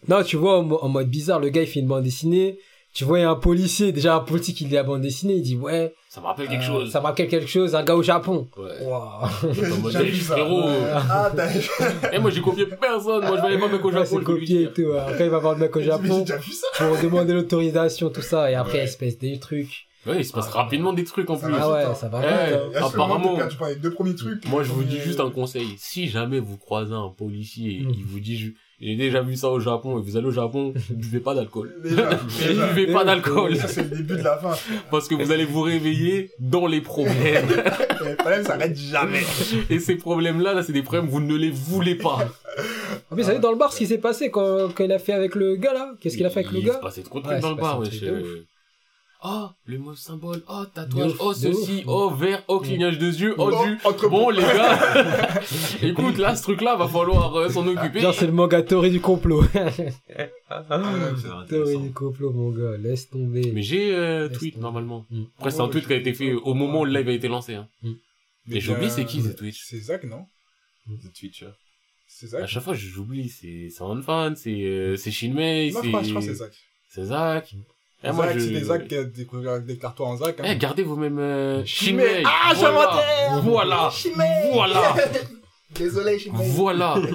Non, 0.09 0.21
tu 0.23 0.35
vois, 0.35 0.57
en 0.59 0.89
mode 0.89 1.09
bizarre, 1.09 1.39
le 1.39 1.47
gars, 1.49 1.61
il 1.61 1.67
fait 1.67 1.79
une 1.79 1.87
bande 1.87 2.03
dessinée. 2.03 2.57
Tu 2.93 3.05
vois, 3.05 3.17
il 3.17 3.21
y 3.23 3.25
a 3.25 3.31
un 3.31 3.35
policier, 3.35 3.91
déjà 3.91 4.15
un 4.15 4.19
policier 4.19 4.53
qui 4.53 4.65
lit 4.65 4.75
la 4.75 4.83
bande 4.83 5.01
dessinée, 5.01 5.33
il 5.33 5.41
dit, 5.41 5.55
ouais, 5.55 5.95
Ça 6.09 6.21
me 6.21 6.27
rappelle 6.27 6.47
quelque 6.47 6.61
euh, 6.61 6.67
chose. 6.67 6.91
ça 6.91 6.99
me 6.99 7.05
rappelle 7.05 7.27
quelque 7.27 7.47
chose, 7.47 7.73
un 7.73 7.83
gars 7.83 7.95
au 7.95 8.03
Japon. 8.03 8.47
Ouais. 8.55 8.69
Ça. 9.91 9.99
frérot. 10.33 10.63
Ah, 10.93 11.31
t'as 11.35 11.47
Eh, 12.13 12.19
moi, 12.19 12.29
j'ai 12.29 12.41
copié 12.41 12.65
personne. 12.67 13.25
Moi, 13.25 13.35
je 13.37 13.41
voyais 13.41 13.57
pas 13.57 13.67
mec 13.67 13.83
au 13.83 13.87
Ouais, 13.87 13.93
Japon. 13.93 14.05
c'est 14.19 14.23
copié 14.23 14.63
et 14.63 14.71
tout. 14.71 14.91
Après, 14.93 15.25
il 15.25 15.29
va 15.31 15.39
voir 15.39 15.53
le 15.55 15.59
mec 15.61 15.75
au 15.75 15.79
Mais 15.79 15.85
J'ai 15.85 15.91
Japon 15.91 16.19
déjà 16.19 16.37
vu 16.37 16.51
ça. 16.51 16.67
pour 16.77 16.97
demander 17.01 17.33
l'autorisation, 17.33 18.09
tout 18.09 18.21
ça. 18.21 18.51
Et 18.51 18.55
après, 18.55 18.79
Ouais. 18.79 18.83
il 18.85 18.89
se 18.89 18.97
passe 18.97 19.17
des 19.17 19.39
trucs. 19.39 19.87
Ouais, 20.05 20.17
il 20.19 20.25
se 20.25 20.33
passe 20.33 20.49
rapidement 20.49 20.91
des 20.93 21.05
trucs 21.05 21.29
en 21.29 21.37
Ça 21.37 21.47
plus. 21.47 21.55
Ah 21.57 21.71
ouais, 21.71 21.83
hein. 21.83 21.95
ça 21.95 22.09
va 22.09 22.19
Eh, 22.21 22.27
vite, 22.27 22.55
hein. 22.55 22.69
Et 22.73 22.77
apparemment. 22.77 23.31
t'es 23.31 23.37
perdu 23.37 23.55
par 23.55 23.69
les 23.69 23.75
deux 23.77 23.91
premiers 23.91 24.15
trucs. 24.15 24.45
Moi, 24.49 24.61
je 24.63 24.71
vous 24.71 24.83
dis 24.83 24.99
juste 24.99 25.19
un 25.21 25.29
conseil. 25.29 25.67
Si 25.77 26.09
jamais 26.09 26.39
vous 26.39 26.57
croisez 26.57 26.93
un 26.93 27.09
policier, 27.09 27.79
Mm. 27.81 27.89
il 27.97 28.03
vous 28.05 28.19
dit, 28.19 28.53
j'ai 28.85 28.95
déjà 28.95 29.21
vu 29.21 29.35
ça 29.35 29.49
au 29.49 29.59
Japon, 29.59 29.97
et 29.97 30.01
vous 30.01 30.17
allez 30.17 30.27
au 30.27 30.31
Japon, 30.31 30.73
ne 30.89 30.95
buvez 30.95 31.19
pas 31.19 31.33
d'alcool. 31.35 31.73
Déjà, 31.83 32.09
buvez 32.73 32.91
pas 32.91 33.03
d'alcool. 33.03 33.55
Ça, 33.55 33.67
c'est 33.67 33.83
le 33.83 33.97
début 33.97 34.17
de 34.17 34.23
la 34.23 34.37
fin. 34.37 34.53
Parce 34.91 35.07
que 35.07 35.15
vous 35.15 35.31
allez 35.31 35.45
vous 35.45 35.61
réveiller 35.61 36.31
dans 36.39 36.67
les 36.67 36.81
problèmes. 36.81 37.47
Et 38.05 38.09
le 38.09 38.15
problème, 38.17 38.43
ça 38.43 38.53
arrête 38.55 38.75
jamais. 38.77 39.21
Et 39.69 39.79
ces 39.79 39.95
problèmes-là, 39.95 40.53
là, 40.53 40.63
c'est 40.63 40.73
des 40.73 40.83
problèmes, 40.83 41.09
vous 41.09 41.21
ne 41.21 41.35
les 41.35 41.51
voulez 41.51 41.95
pas. 41.95 42.19
En 43.09 43.15
plus, 43.15 43.23
vous 43.23 43.27
savez, 43.29 43.39
dans 43.39 43.51
le 43.51 43.57
bar, 43.57 43.71
ce 43.73 43.77
qui 43.79 43.87
s'est 43.87 43.97
passé 43.97 44.29
quand, 44.29 44.69
quand 44.75 44.83
il 44.83 44.91
a 44.91 44.99
fait 44.99 45.13
avec 45.13 45.35
le 45.35 45.55
gars, 45.55 45.73
là? 45.73 45.93
Qu'est-ce 45.99 46.17
qu'il 46.17 46.25
a 46.25 46.29
fait 46.29 46.41
avec 46.41 46.51
le 46.51 46.59
Il 46.59 46.65
gars? 46.65 46.73
se 46.73 46.79
passait 46.79 47.01
trop 47.03 47.19
de 47.19 47.27
Ouais, 47.27 47.39
trucs 47.39 47.41
dans 47.41 47.51
il 47.51 47.55
le 47.55 47.61
bar, 47.61 47.79
passait 47.79 47.97
Oh, 49.25 49.47
le 49.67 49.77
mot 49.77 49.95
symbole, 49.95 50.43
oh, 50.49 50.65
tatouage, 50.65 51.13
oh, 51.21 51.33
ceci, 51.33 51.77
ouf. 51.77 51.83
oh, 51.87 52.09
vert, 52.09 52.43
oh, 52.49 52.59
clignage 52.59 52.97
de 52.97 53.07
yeux, 53.07 53.33
oh, 53.37 53.49
du... 53.63 53.77
entre 53.85 54.09
Bon, 54.09 54.29
les 54.29 54.41
gars, 54.41 55.41
écoute, 55.81 56.17
là, 56.17 56.35
ce 56.35 56.43
truc-là, 56.43 56.75
va 56.75 56.89
falloir 56.89 57.33
euh, 57.37 57.47
s'en 57.47 57.65
occuper. 57.65 58.01
Genre, 58.01 58.13
c'est 58.13 58.25
le 58.25 58.33
manga 58.33 58.61
théorie 58.61 58.91
du 58.91 58.99
complot. 58.99 59.43
Ah 60.55 60.77
ouais, 60.77 60.85
c'est 61.19 61.47
théorie 61.49 61.79
du 61.79 61.91
complot, 61.93 62.31
mon 62.31 62.51
gars. 62.51 62.77
Laisse 62.77 63.09
tomber. 63.09 63.51
Mais 63.53 63.63
j'ai 63.63 63.95
euh, 63.95 64.29
tweet, 64.29 64.53
tomber. 64.53 64.61
normalement. 64.61 65.05
Mm. 65.09 65.23
Après, 65.39 65.49
c'est 65.49 65.61
un 65.61 65.67
tweet 65.67 65.87
qui 65.87 65.93
a 65.93 65.95
été 65.95 66.13
fait 66.13 66.33
au 66.33 66.53
moment 66.53 66.81
où 66.81 66.85
le 66.85 66.91
live 66.91 67.09
a 67.09 67.11
été 67.11 67.27
lancé. 67.27 67.55
Hein. 67.55 67.67
Mm. 67.81 67.93
Et 68.51 68.59
j'oublie 68.59 68.91
c'est 68.91 69.05
qui, 69.05 69.23
ce 69.23 69.29
Twitch. 69.29 69.63
C'est 69.65 69.79
Zach, 69.79 70.03
non? 70.03 70.27
The 70.87 71.11
Twitcher. 71.11 71.49
C'est 72.07 72.27
À 72.35 72.41
Zach 72.41 72.49
chaque 72.49 72.63
fois, 72.63 72.75
j'oublie. 72.75 73.29
C'est 73.29 73.69
c'est 73.71 73.81
Hanfan, 73.81 74.35
c'est 74.35 74.51
euh, 74.51 74.95
c'est 74.95 75.09
Shinmei, 75.09 75.71
Non, 75.71 75.81
je 75.81 75.87
crois, 75.87 76.03
je 76.03 76.09
crois 76.09 76.21
que 76.21 76.27
c'est 76.27 76.33
c'est 76.33 76.35
Zach. 76.35 76.53
c'est 76.89 77.05
Zach. 77.05 77.55
Eh, 78.03 78.11
moi, 78.11 78.25
Zach, 78.27 78.35
je- 78.35 78.39
c'est 78.41 78.49
des 78.51 78.63
Zach 78.63 78.87
qui 78.87 78.95
a 78.97 79.03
découvert 79.03 79.59
des 79.61 79.77
cartons 79.77 80.05
en 80.05 80.17
Zach. 80.17 80.35
hein. 80.39 80.43
Eh, 80.45 80.55
gardez 80.57 80.83
vous 80.83 80.95
même 80.97 81.17
euh. 81.19 81.63
Ah, 82.25 82.53
voilà. 82.55 83.39
Voilà. 83.41 83.89
Shinmei 83.91 84.51
Voilà. 84.51 84.95
Désolé, 85.75 86.19
Shinmei. 86.19 86.45
Voilà. 86.49 86.95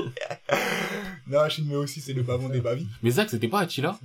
Non, 1.30 1.46
Shinmei 1.48 1.76
aussi, 1.76 2.00
c'est 2.00 2.14
le 2.14 2.22
bavon 2.22 2.48
des 2.48 2.60
bavis. 2.60 2.86
Mais 3.02 3.10
Zach, 3.10 3.28
c'était 3.30 3.48
pas 3.48 3.60
Attila 3.60 3.98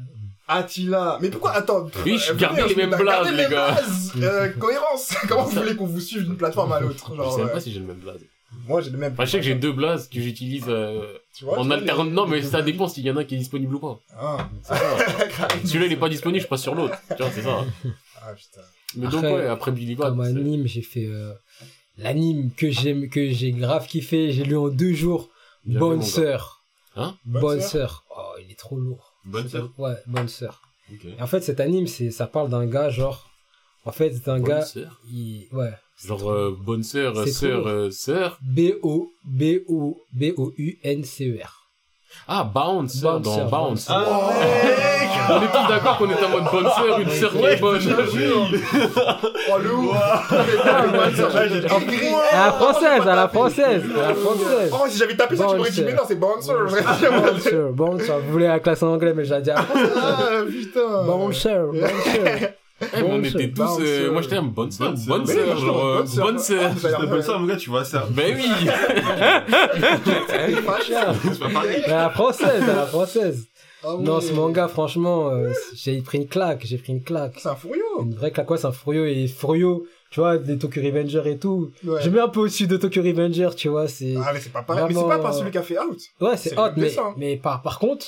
Attila. 0.47 1.17
Mais 1.21 1.29
pourquoi 1.29 1.51
Attends. 1.51 1.87
Oui, 2.05 2.17
je 2.17 2.33
euh, 2.33 2.35
gardais 2.35 2.67
les 2.67 2.75
mêmes 2.75 2.89
gardez 2.89 3.03
blases, 3.05 3.25
les 3.31 3.31
les 3.31 3.43
mêmes 3.43 3.51
gars. 3.51 3.77
Euh, 4.17 4.49
cohérence. 4.59 5.13
Comment 5.29 5.43
vous 5.45 5.61
voulez 5.61 5.75
qu'on 5.77 5.85
vous 5.85 6.01
suive 6.01 6.23
d'une 6.25 6.35
plateforme 6.35 6.73
à 6.73 6.81
l'autre 6.81 7.11
Je 7.11 7.15
Genre, 7.15 7.31
sais 7.31 7.37
même 7.37 7.47
ouais. 7.47 7.53
pas 7.53 7.59
si 7.61 7.71
j'ai 7.71 7.79
le 7.79 7.85
même 7.85 7.95
blaze. 7.97 8.19
Moi, 8.67 8.81
j'ai 8.81 8.89
le 8.89 8.97
même. 8.97 9.13
Enfin, 9.13 9.23
je 9.23 9.31
sais 9.31 9.37
que 9.37 9.43
j'ai 9.45 9.55
deux 9.55 9.71
blazes 9.71 10.09
que 10.09 10.19
j'utilise 10.19 10.65
euh, 10.67 11.13
Tu 11.35 11.45
vois, 11.45 11.59
en 11.59 11.69
alternant. 11.71 12.03
les- 12.03 12.11
Non, 12.11 12.27
mais 12.27 12.37
les- 12.41 12.43
ça 12.47 12.61
dépend 12.61 12.87
s'il 12.87 13.03
y 13.05 13.11
en 13.11 13.17
a 13.17 13.21
un 13.21 13.23
qui 13.23 13.35
est 13.35 13.39
disponible 13.39 13.75
ou 13.75 13.79
pas. 13.79 13.99
Ah, 14.15 14.49
ça. 14.61 14.75
Celui-là, 15.65 15.85
il 15.87 15.91
est 15.93 15.97
pas 15.97 16.09
disponible, 16.09 16.43
je 16.43 16.47
passe 16.47 16.61
sur 16.61 16.75
l'autre. 16.75 16.95
Tu 17.09 17.15
vois, 17.23 17.31
c'est 17.31 17.41
ça. 17.41 17.65
ah 18.21 18.33
putain. 18.33 18.61
Mais 18.95 19.07
donc, 19.07 19.23
Après, 19.23 19.33
ouais, 19.33 19.47
après 19.47 19.71
Billy 19.71 19.95
Bat. 19.95 20.09
Comme 20.09 20.21
anime, 20.21 20.67
j'ai 20.67 20.83
fait 20.83 21.05
euh, 21.07 21.33
l'anime 21.97 22.51
que 22.51 22.69
j'aime, 22.69 23.09
que 23.09 23.29
j'ai 23.31 23.51
grave 23.51 23.87
kiffé. 23.87 24.31
J'ai 24.31 24.43
lu 24.43 24.55
en 24.57 24.67
deux 24.69 24.93
jours. 24.93 25.29
Bien 25.65 25.79
Bonne 25.79 26.01
sœur. 26.03 26.63
Hein 26.95 27.17
Bonne 27.25 27.41
Bonne 27.41 27.61
Sœur 27.61 27.69
sœur. 27.71 28.05
Oh, 28.15 28.35
il 28.43 28.51
est 28.51 28.59
trop 28.59 28.77
lourd. 28.77 29.13
Bonne 29.25 29.49
sœur. 29.49 29.71
Ouais, 29.79 29.95
bonne 30.05 30.27
sœur. 30.27 30.61
Et 30.91 31.19
en 31.21 31.25
fait, 31.27 31.41
cet 31.41 31.59
anime, 31.59 31.87
c'est, 31.87 32.11
ça 32.11 32.27
parle 32.27 32.49
d'un 32.49 32.67
gars, 32.67 32.89
genre, 32.91 33.31
en 33.85 33.91
fait, 33.91 34.13
c'est 34.13 34.27
un 34.29 34.37
Bonne 34.39 34.47
gars, 34.49 34.61
sœur. 34.61 34.99
il, 35.09 35.47
ouais, 35.53 35.71
Genre, 36.05 36.31
euh, 36.31 36.57
bonne 36.59 36.83
sœur, 36.83 37.17
euh, 37.17 37.25
sœur, 37.25 37.65
euh, 37.67 37.89
sœur. 37.89 38.37
B-O, 38.41 39.11
B-O, 39.23 39.97
B-O-U-N-C-E-R. 40.11 41.59
Ah, 42.27 42.43
Bounce, 42.43 42.93
sœur 42.93 43.19
dans 43.21 43.45
Bounce. 43.49 43.87
Bouncer. 43.87 43.93
Oh, 43.95 44.29
On 45.29 45.41
est 45.41 45.47
tous 45.47 45.67
d'accord 45.67 45.97
qu'on 45.97 46.09
est 46.09 46.23
en 46.23 46.29
mode 46.29 46.43
bonne 46.51 46.65
sœur, 46.65 46.99
une 46.99 47.09
sœur 47.09 47.31
qui 47.31 47.37
est 47.45 47.59
bonne. 47.59 47.81
Oh, 49.49 49.57
le 49.59 49.73
ouf 49.73 49.95
sœur. 51.15 51.35
À 52.31 52.45
la 52.45 52.51
française, 52.53 53.07
à 53.07 53.15
la 53.15 53.27
française, 53.29 53.83
à 53.95 54.07
la 54.09 54.13
française. 54.15 54.71
Oh, 54.73 54.85
si 54.89 54.97
j'avais 54.97 55.15
tapé 55.15 55.35
ça, 55.37 55.45
tu 55.49 55.55
m'aurais 55.55 55.71
dit, 55.71 55.83
mais 55.83 55.93
non, 55.93 56.03
c'est 56.07 56.15
bonne 56.19 56.41
sœur. 56.41 56.65
Bouncer, 56.69 57.71
bouncer. 57.71 58.13
Vous 58.25 58.31
voulez 58.31 58.47
la 58.47 58.59
classe 58.59 58.83
en 58.83 58.93
anglais, 58.93 59.13
mais 59.15 59.23
j'ai 59.25 59.41
dit 59.41 59.51
à 59.51 59.55
la 59.55 59.61
française. 59.63 59.91
Ah, 59.95 60.41
putain. 60.49 61.03
Bouncer, 61.05 61.59
bouncer. 61.71 62.21
Eh, 62.25 62.62
mais 62.93 63.01
on 63.03 63.09
Bonne 63.09 63.25
était 63.25 63.51
tous, 63.51 63.79
euh, 63.81 64.11
moi 64.11 64.21
j'étais 64.21 64.35
un 64.37 64.43
bonne 64.43 64.71
sœur, 64.71 64.93
Bonne 65.07 65.25
sœur. 65.25 65.57
genre, 65.57 65.85
euh, 65.85 65.97
bonne 65.99 66.07
sœur. 66.07 66.25
bonne 66.25 66.39
sœur. 66.39 66.71
Ah, 66.99 67.05
bonne 67.05 67.21
sœur, 67.21 67.39
mon 67.39 67.47
gars, 67.47 67.57
tu 67.57 67.69
vois 67.69 67.85
ça. 67.85 68.07
Ben 68.11 68.35
oui. 68.35 68.43
C'est 70.27 71.39
pas 71.39 71.49
pareil. 71.49 71.83
À 71.85 71.89
la 72.03 72.09
française, 72.09 72.63
à 72.63 72.75
la 72.75 72.85
française. 72.85 73.47
Ah 73.85 73.95
Non, 73.99 74.15
ouais. 74.15 74.21
ce 74.21 74.31
manga, 74.33 74.67
franchement, 74.69 75.29
euh, 75.29 75.51
j'ai 75.75 76.01
pris 76.01 76.17
une 76.19 76.27
claque, 76.27 76.61
j'ai 76.65 76.77
pris 76.77 76.93
une 76.93 77.03
claque. 77.03 77.33
C'est 77.37 77.49
un 77.49 77.55
furieux. 77.55 77.81
Une 78.01 78.15
vraie 78.15 78.31
claque, 78.31 78.49
ouais, 78.49 78.57
c'est 78.57 78.67
un 78.67 78.71
Furio 78.71 79.03
et 79.05 79.27
Furio, 79.27 79.85
tu 80.09 80.21
vois, 80.21 80.37
des 80.37 80.57
Tokyo 80.57 80.81
Revenger 80.81 81.23
et 81.25 81.37
tout. 81.37 81.71
Ouais. 81.85 82.01
Je 82.01 82.09
mets 82.09 82.21
un 82.21 82.29
peu 82.29 82.39
au-dessus 82.41 82.65
de 82.67 82.77
Tokyo 82.77 83.01
Revenger, 83.03 83.49
tu 83.57 83.67
vois, 83.67 83.89
c'est. 83.89 84.15
Ah, 84.23 84.31
mais 84.33 84.39
c'est 84.39 84.53
pas 84.53 84.61
pareil. 84.63 84.85
Mais 84.87 84.93
c'est 84.93 84.99
Vraiment, 85.01 85.09
pas 85.17 85.19
par 85.21 85.35
euh, 85.35 85.37
celui 85.39 85.51
qui 85.51 85.57
a 85.57 85.63
fait 85.63 85.77
Out. 85.77 85.99
ouais, 86.21 86.37
c'est 86.37 86.55
le 86.55 86.61
mais, 86.77 86.95
mais 87.17 87.35
par, 87.35 87.61
par 87.61 87.77
contre, 87.79 88.05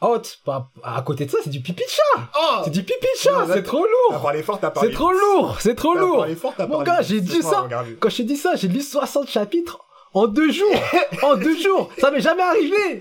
hot, 0.00 0.22
pas, 0.44 0.68
à 0.82 1.00
côté 1.02 1.26
de 1.26 1.30
ça, 1.30 1.38
c'est 1.42 1.50
du 1.50 1.60
pipi 1.60 1.82
de 1.82 1.88
chat. 1.90 2.28
Oh 2.38 2.60
C'est 2.64 2.70
du 2.70 2.82
pipi 2.82 3.00
de 3.16 3.20
chat, 3.20 3.46
c'est 3.52 3.62
trop 3.62 3.84
lourd. 3.84 4.20
parlé 4.22 4.42
fort, 4.42 4.58
t'as 4.60 4.70
parlé. 4.70 4.90
C'est 4.90 4.94
trop 4.94 5.12
lourd, 5.12 5.56
c'est 5.60 5.74
trop 5.74 5.94
T'as 5.94 6.00
lourd. 6.00 6.18
parlé 6.18 6.36
fort, 6.36 6.54
Mon 6.68 6.82
gars, 6.82 7.02
j'ai 7.02 7.20
dit 7.20 7.42
ça. 7.42 7.50
pas 7.50 7.60
regardé. 7.62 7.96
Quand 7.98 8.08
je 8.08 8.16
t'ai 8.18 8.24
dit 8.24 8.36
ça, 8.36 8.54
j'ai 8.56 8.68
lu 8.68 8.80
60 8.82 9.28
chapitres 9.28 9.78
en 10.14 10.26
deux 10.26 10.50
jours. 10.52 10.74
en 11.22 11.36
deux 11.36 11.56
jours. 11.62 11.90
Ça 11.98 12.10
m'est 12.10 12.20
jamais 12.20 12.42
arrivé. 12.42 13.00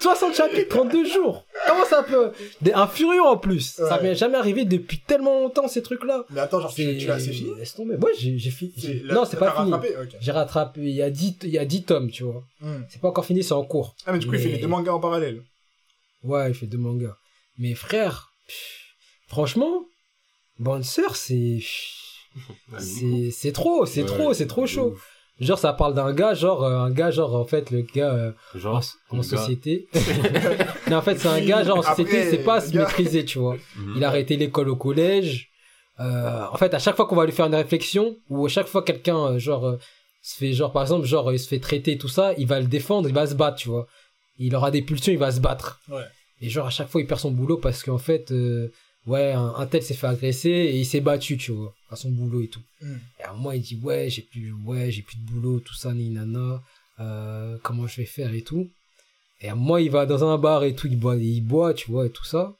60 0.00 0.34
chapitres 0.34 0.76
en 0.76 0.84
deux 0.86 1.04
jours. 1.04 1.44
Comment 1.68 1.84
ça 1.84 2.02
peut? 2.02 2.32
Des- 2.60 2.72
Un 2.72 2.88
furieux 2.88 3.22
en 3.22 3.36
plus. 3.36 3.74
Ça 3.76 3.96
Ouais. 3.98 4.02
m'est 4.02 4.14
jamais 4.16 4.36
arrivé 4.36 4.64
depuis 4.64 4.98
tellement 4.98 5.38
longtemps 5.40 5.68
ces 5.68 5.82
trucs-là. 5.82 6.24
Mais 6.30 6.40
attends, 6.40 6.58
genre, 6.60 6.74
tu 6.74 6.96
tu 6.98 7.06
l'as 7.06 7.14
assez 7.14 7.30
fini 7.30 7.52
Laisse 7.56 7.76
tomber. 7.76 7.96
Moi, 7.96 8.10
j'ai 8.18 8.36
j'ai 8.38 8.50
fini. 8.50 8.72
Non, 9.04 9.24
c'est 9.24 9.38
pas 9.38 9.52
fini. 9.52 9.72
J'ai 10.20 10.32
rattrapé. 10.32 10.80
Il 10.80 10.90
y 10.90 11.02
a 11.02 11.10
10, 11.10 11.36
il 11.44 11.50
y 11.50 11.58
a 11.58 11.64
10 11.64 11.84
tomes, 11.84 12.10
tu 12.10 12.24
vois. 12.24 12.42
Hmm. 12.60 12.80
C'est 12.88 13.00
pas 13.00 13.06
encore 13.08 13.24
fini, 13.24 13.44
c'est 13.44 13.52
en 13.54 13.62
cours. 13.64 13.94
Ah, 14.04 14.12
mais 14.12 14.18
du 14.18 14.26
coup, 14.26 14.34
il 14.34 14.40
fait 14.40 14.48
les 14.48 14.58
deux 14.58 14.66
mangas 14.66 14.92
en 14.92 14.98
parallèle. 15.00 15.42
Ouais, 16.22 16.50
il 16.50 16.54
fait 16.54 16.66
deux 16.66 16.78
mangas. 16.78 17.16
Mais 17.58 17.74
frère, 17.74 18.32
pff, 18.46 18.80
franchement, 19.28 19.84
Bonne 20.58 20.82
Sœur, 20.82 21.16
c'est. 21.16 21.58
C'est 22.78 23.30
c'est 23.32 23.52
trop, 23.52 23.84
c'est 23.86 24.04
trop, 24.04 24.32
c'est 24.34 24.46
trop 24.46 24.66
chaud. 24.66 24.94
Genre, 25.40 25.58
ça 25.58 25.72
parle 25.72 25.94
d'un 25.94 26.12
gars, 26.12 26.34
genre, 26.34 26.62
euh, 26.64 26.78
un 26.78 26.90
gars, 26.90 27.10
genre, 27.10 27.34
en 27.34 27.44
fait, 27.46 27.70
le 27.70 27.82
gars 27.82 28.12
euh, 28.12 28.32
en, 28.54 28.58
Genre, 28.58 29.24
société. 29.24 29.88
non, 30.90 30.96
en 30.98 31.02
fait, 31.02 31.16
c'est 31.18 31.28
un 31.28 31.40
gars, 31.40 31.62
genre, 31.64 31.78
en 31.78 31.82
société, 31.82 32.30
c'est 32.30 32.38
pas 32.44 32.60
le 32.60 32.66
se 32.66 32.72
gars- 32.72 32.80
maîtriser, 32.80 33.24
tu 33.24 33.38
vois. 33.38 33.56
Mhm. 33.76 33.94
Il 33.96 34.04
a 34.04 34.08
arrêté 34.08 34.36
l'école 34.36 34.68
au 34.68 34.76
collège. 34.76 35.48
Euh, 36.00 36.44
en 36.52 36.56
fait, 36.56 36.74
à 36.74 36.78
chaque 36.78 36.96
fois 36.96 37.06
qu'on 37.06 37.16
va 37.16 37.24
lui 37.24 37.32
faire 37.32 37.46
une 37.46 37.54
réflexion, 37.54 38.16
ou 38.28 38.46
à 38.46 38.48
chaque 38.48 38.66
fois 38.66 38.82
quelqu'un, 38.82 39.38
genre, 39.38 39.78
se 40.22 40.36
fait 40.36 40.52
genre 40.52 40.72
par 40.72 40.82
exemple 40.82 41.06
genre 41.06 41.32
il 41.32 41.38
se 41.38 41.48
fait 41.48 41.60
traiter 41.60 41.96
tout 41.96 42.08
ça, 42.08 42.34
il 42.36 42.46
va 42.46 42.60
le 42.60 42.66
défendre, 42.66 43.08
il 43.08 43.14
va 43.14 43.26
se 43.26 43.34
battre, 43.34 43.56
tu 43.56 43.68
vois. 43.68 43.86
Il 44.38 44.54
aura 44.54 44.70
des 44.70 44.82
pulsions, 44.82 45.12
il 45.12 45.18
va 45.18 45.32
se 45.32 45.40
battre. 45.40 45.80
Ouais. 45.88 46.04
Et 46.40 46.48
genre 46.48 46.66
à 46.66 46.70
chaque 46.70 46.88
fois 46.88 47.00
il 47.00 47.06
perd 47.06 47.20
son 47.20 47.32
boulot 47.32 47.58
parce 47.58 47.82
qu'en 47.82 47.98
fait 47.98 48.30
euh, 48.30 48.70
ouais 49.06 49.32
un, 49.32 49.54
un 49.56 49.66
tel 49.66 49.82
s'est 49.82 49.94
fait 49.94 50.06
agresser 50.06 50.50
et 50.50 50.76
il 50.76 50.86
s'est 50.86 51.00
battu, 51.00 51.36
tu 51.36 51.52
vois, 51.52 51.74
à 51.90 51.96
son 51.96 52.10
boulot 52.10 52.42
et 52.42 52.48
tout. 52.48 52.62
Mm. 52.80 52.94
Et 53.18 53.22
à 53.24 53.30
un 53.30 53.34
moment 53.34 53.52
il 53.52 53.60
dit 53.60 53.78
ouais, 53.82 54.08
j'ai 54.08 54.22
plus 54.22 54.52
ouais, 54.52 54.90
j'ai 54.90 55.02
plus 55.02 55.18
de 55.18 55.24
boulot, 55.24 55.60
tout 55.60 55.74
ça 55.74 55.92
ni 55.92 56.10
nana, 56.10 56.62
euh, 57.00 57.56
comment 57.62 57.86
je 57.86 57.96
vais 57.96 58.06
faire 58.06 58.32
et 58.32 58.42
tout. 58.42 58.70
Et 59.40 59.48
à 59.48 59.52
un 59.52 59.56
moment 59.56 59.78
il 59.78 59.90
va 59.90 60.06
dans 60.06 60.24
un 60.24 60.38
bar 60.38 60.64
et 60.64 60.74
tout, 60.74 60.86
il 60.86 60.98
boit 60.98 61.16
il 61.16 61.40
boit, 61.40 61.74
tu 61.74 61.90
vois 61.90 62.06
et 62.06 62.10
tout 62.10 62.24
ça. 62.24 62.54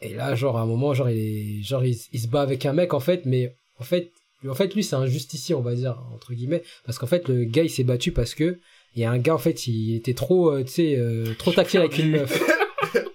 Et 0.00 0.14
là 0.14 0.34
genre 0.34 0.58
à 0.58 0.62
un 0.62 0.66
moment 0.66 0.94
genre 0.94 1.10
il 1.10 1.18
est 1.18 1.62
genre 1.62 1.84
il, 1.84 1.96
il 2.12 2.20
se 2.20 2.26
bat 2.26 2.42
avec 2.42 2.66
un 2.66 2.72
mec 2.72 2.92
en 2.92 3.00
fait 3.00 3.24
mais 3.24 3.54
en 3.78 3.84
fait 3.84 4.10
en 4.46 4.54
fait 4.54 4.74
lui 4.74 4.82
c'est 4.82 4.96
un 4.96 5.06
justicier 5.06 5.54
on 5.54 5.62
va 5.62 5.74
dire 5.74 6.02
entre 6.12 6.34
guillemets 6.34 6.62
parce 6.84 6.98
qu'en 6.98 7.06
fait 7.06 7.28
le 7.28 7.44
gars 7.44 7.62
il 7.62 7.70
s'est 7.70 7.84
battu 7.84 8.12
parce 8.12 8.34
que 8.34 8.60
il 8.96 9.02
y 9.02 9.04
a 9.04 9.10
un 9.10 9.18
gars 9.18 9.34
en 9.34 9.38
fait 9.38 9.66
il 9.66 9.96
était 9.96 10.14
trop 10.14 10.50
euh, 10.52 10.62
tu 10.64 10.72
sais 10.72 10.96
euh, 10.96 11.34
trop 11.38 11.52
tactile 11.52 11.80
avec 11.80 11.98
une 11.98 12.10
meuf. 12.12 12.40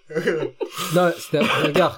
Non 0.95 1.11
c'était 1.17 1.37
un 1.37 1.43
regarde 1.63 1.95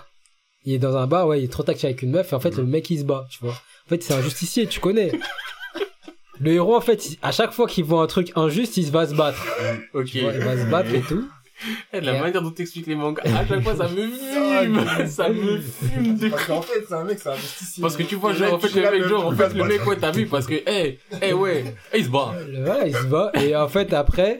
il 0.66 0.74
est 0.74 0.80
dans 0.80 0.95
un 0.95 1.08
bar 1.08 1.28
ouais 1.28 1.41
il 1.41 1.45
est 1.45 1.52
trop 1.52 1.64
tactile 1.64 1.88
avec 1.88 2.02
une 2.02 2.12
meuf 2.12 2.32
et 2.32 2.36
en 2.36 2.40
fait 2.40 2.56
le 2.58 2.64
mec 2.64 2.90
il 2.90 2.99
se 2.99 3.03
bat 3.03 3.26
tu 3.32 3.40
vois. 3.41 3.53
En 3.53 3.90
fait 3.90 4.03
c'est 4.03 4.14
un 4.14 4.22
justicier 4.22 4.68
tu 4.68 4.80
connais. 4.80 5.12
Le 6.40 6.52
héros 6.53 6.76
en 6.76 6.82
fait 6.82 7.10
il- 7.12 7.18
à 7.22 7.32
chaque 7.32 7.52
fois 7.53 7.68
qu'il 7.68 7.84
voit 7.86 8.02
un 8.03 8.08
truc 8.08 8.32
injuste 8.36 8.78
il 8.78 8.86
se 8.86 8.91
va 8.91 9.08
se 9.08 9.14
battre. 9.16 9.44
Ok. 9.94 10.06
tu 10.06 10.20
vois 10.22 10.34
il 10.34 10.40
va 10.41 10.58
se 10.58 10.70
battre 10.70 10.94
et 10.94 11.02
tout 11.02 11.28
Eh, 11.93 12.01
La 12.01 12.15
Et- 12.17 12.19
manière 12.21 12.41
dont 12.41 12.51
t'expliques 12.51 12.88
les 12.88 12.95
mangas, 12.95 13.21
à 13.23 13.45
chaque 13.45 13.61
fois, 13.61 13.75
ça 13.75 13.88
me 13.88 14.07
fume. 14.07 15.07
ça 15.07 15.29
me 15.29 15.59
fume 15.59 16.17
de 16.17 16.29
Parce 16.29 16.45
qu'en 16.45 16.61
fait, 16.61 16.83
c'est 16.88 16.93
un 16.93 17.03
mec, 17.03 17.19
c'est 17.19 17.29
un 17.29 17.35
justicier. 17.35 17.81
Parce 17.81 17.95
que 17.97 18.03
tu 18.03 18.15
vois, 18.15 18.33
genre, 18.33 18.53
en 18.53 18.59
fait, 18.59 18.73
le 18.79 18.91
mec, 18.91 19.03
genre, 19.07 19.25
en 19.27 19.35
fait, 19.35 19.53
le 19.53 19.63
mec, 19.65 19.85
ouais, 19.85 19.97
t'as 19.99 20.11
vu, 20.11 20.25
parce 20.27 20.45
que, 20.47 20.55
eh, 20.55 20.99
eh, 21.21 21.33
ouais, 21.33 21.75
il 21.95 22.05
se 22.05 22.09
bat. 22.09 22.33
Voilà 22.63 22.88
il 22.88 22.95
se 22.95 23.05
bat 23.05 23.31
et 23.35 23.55
en 23.55 23.67
fait 23.67 23.93
après 23.93 24.39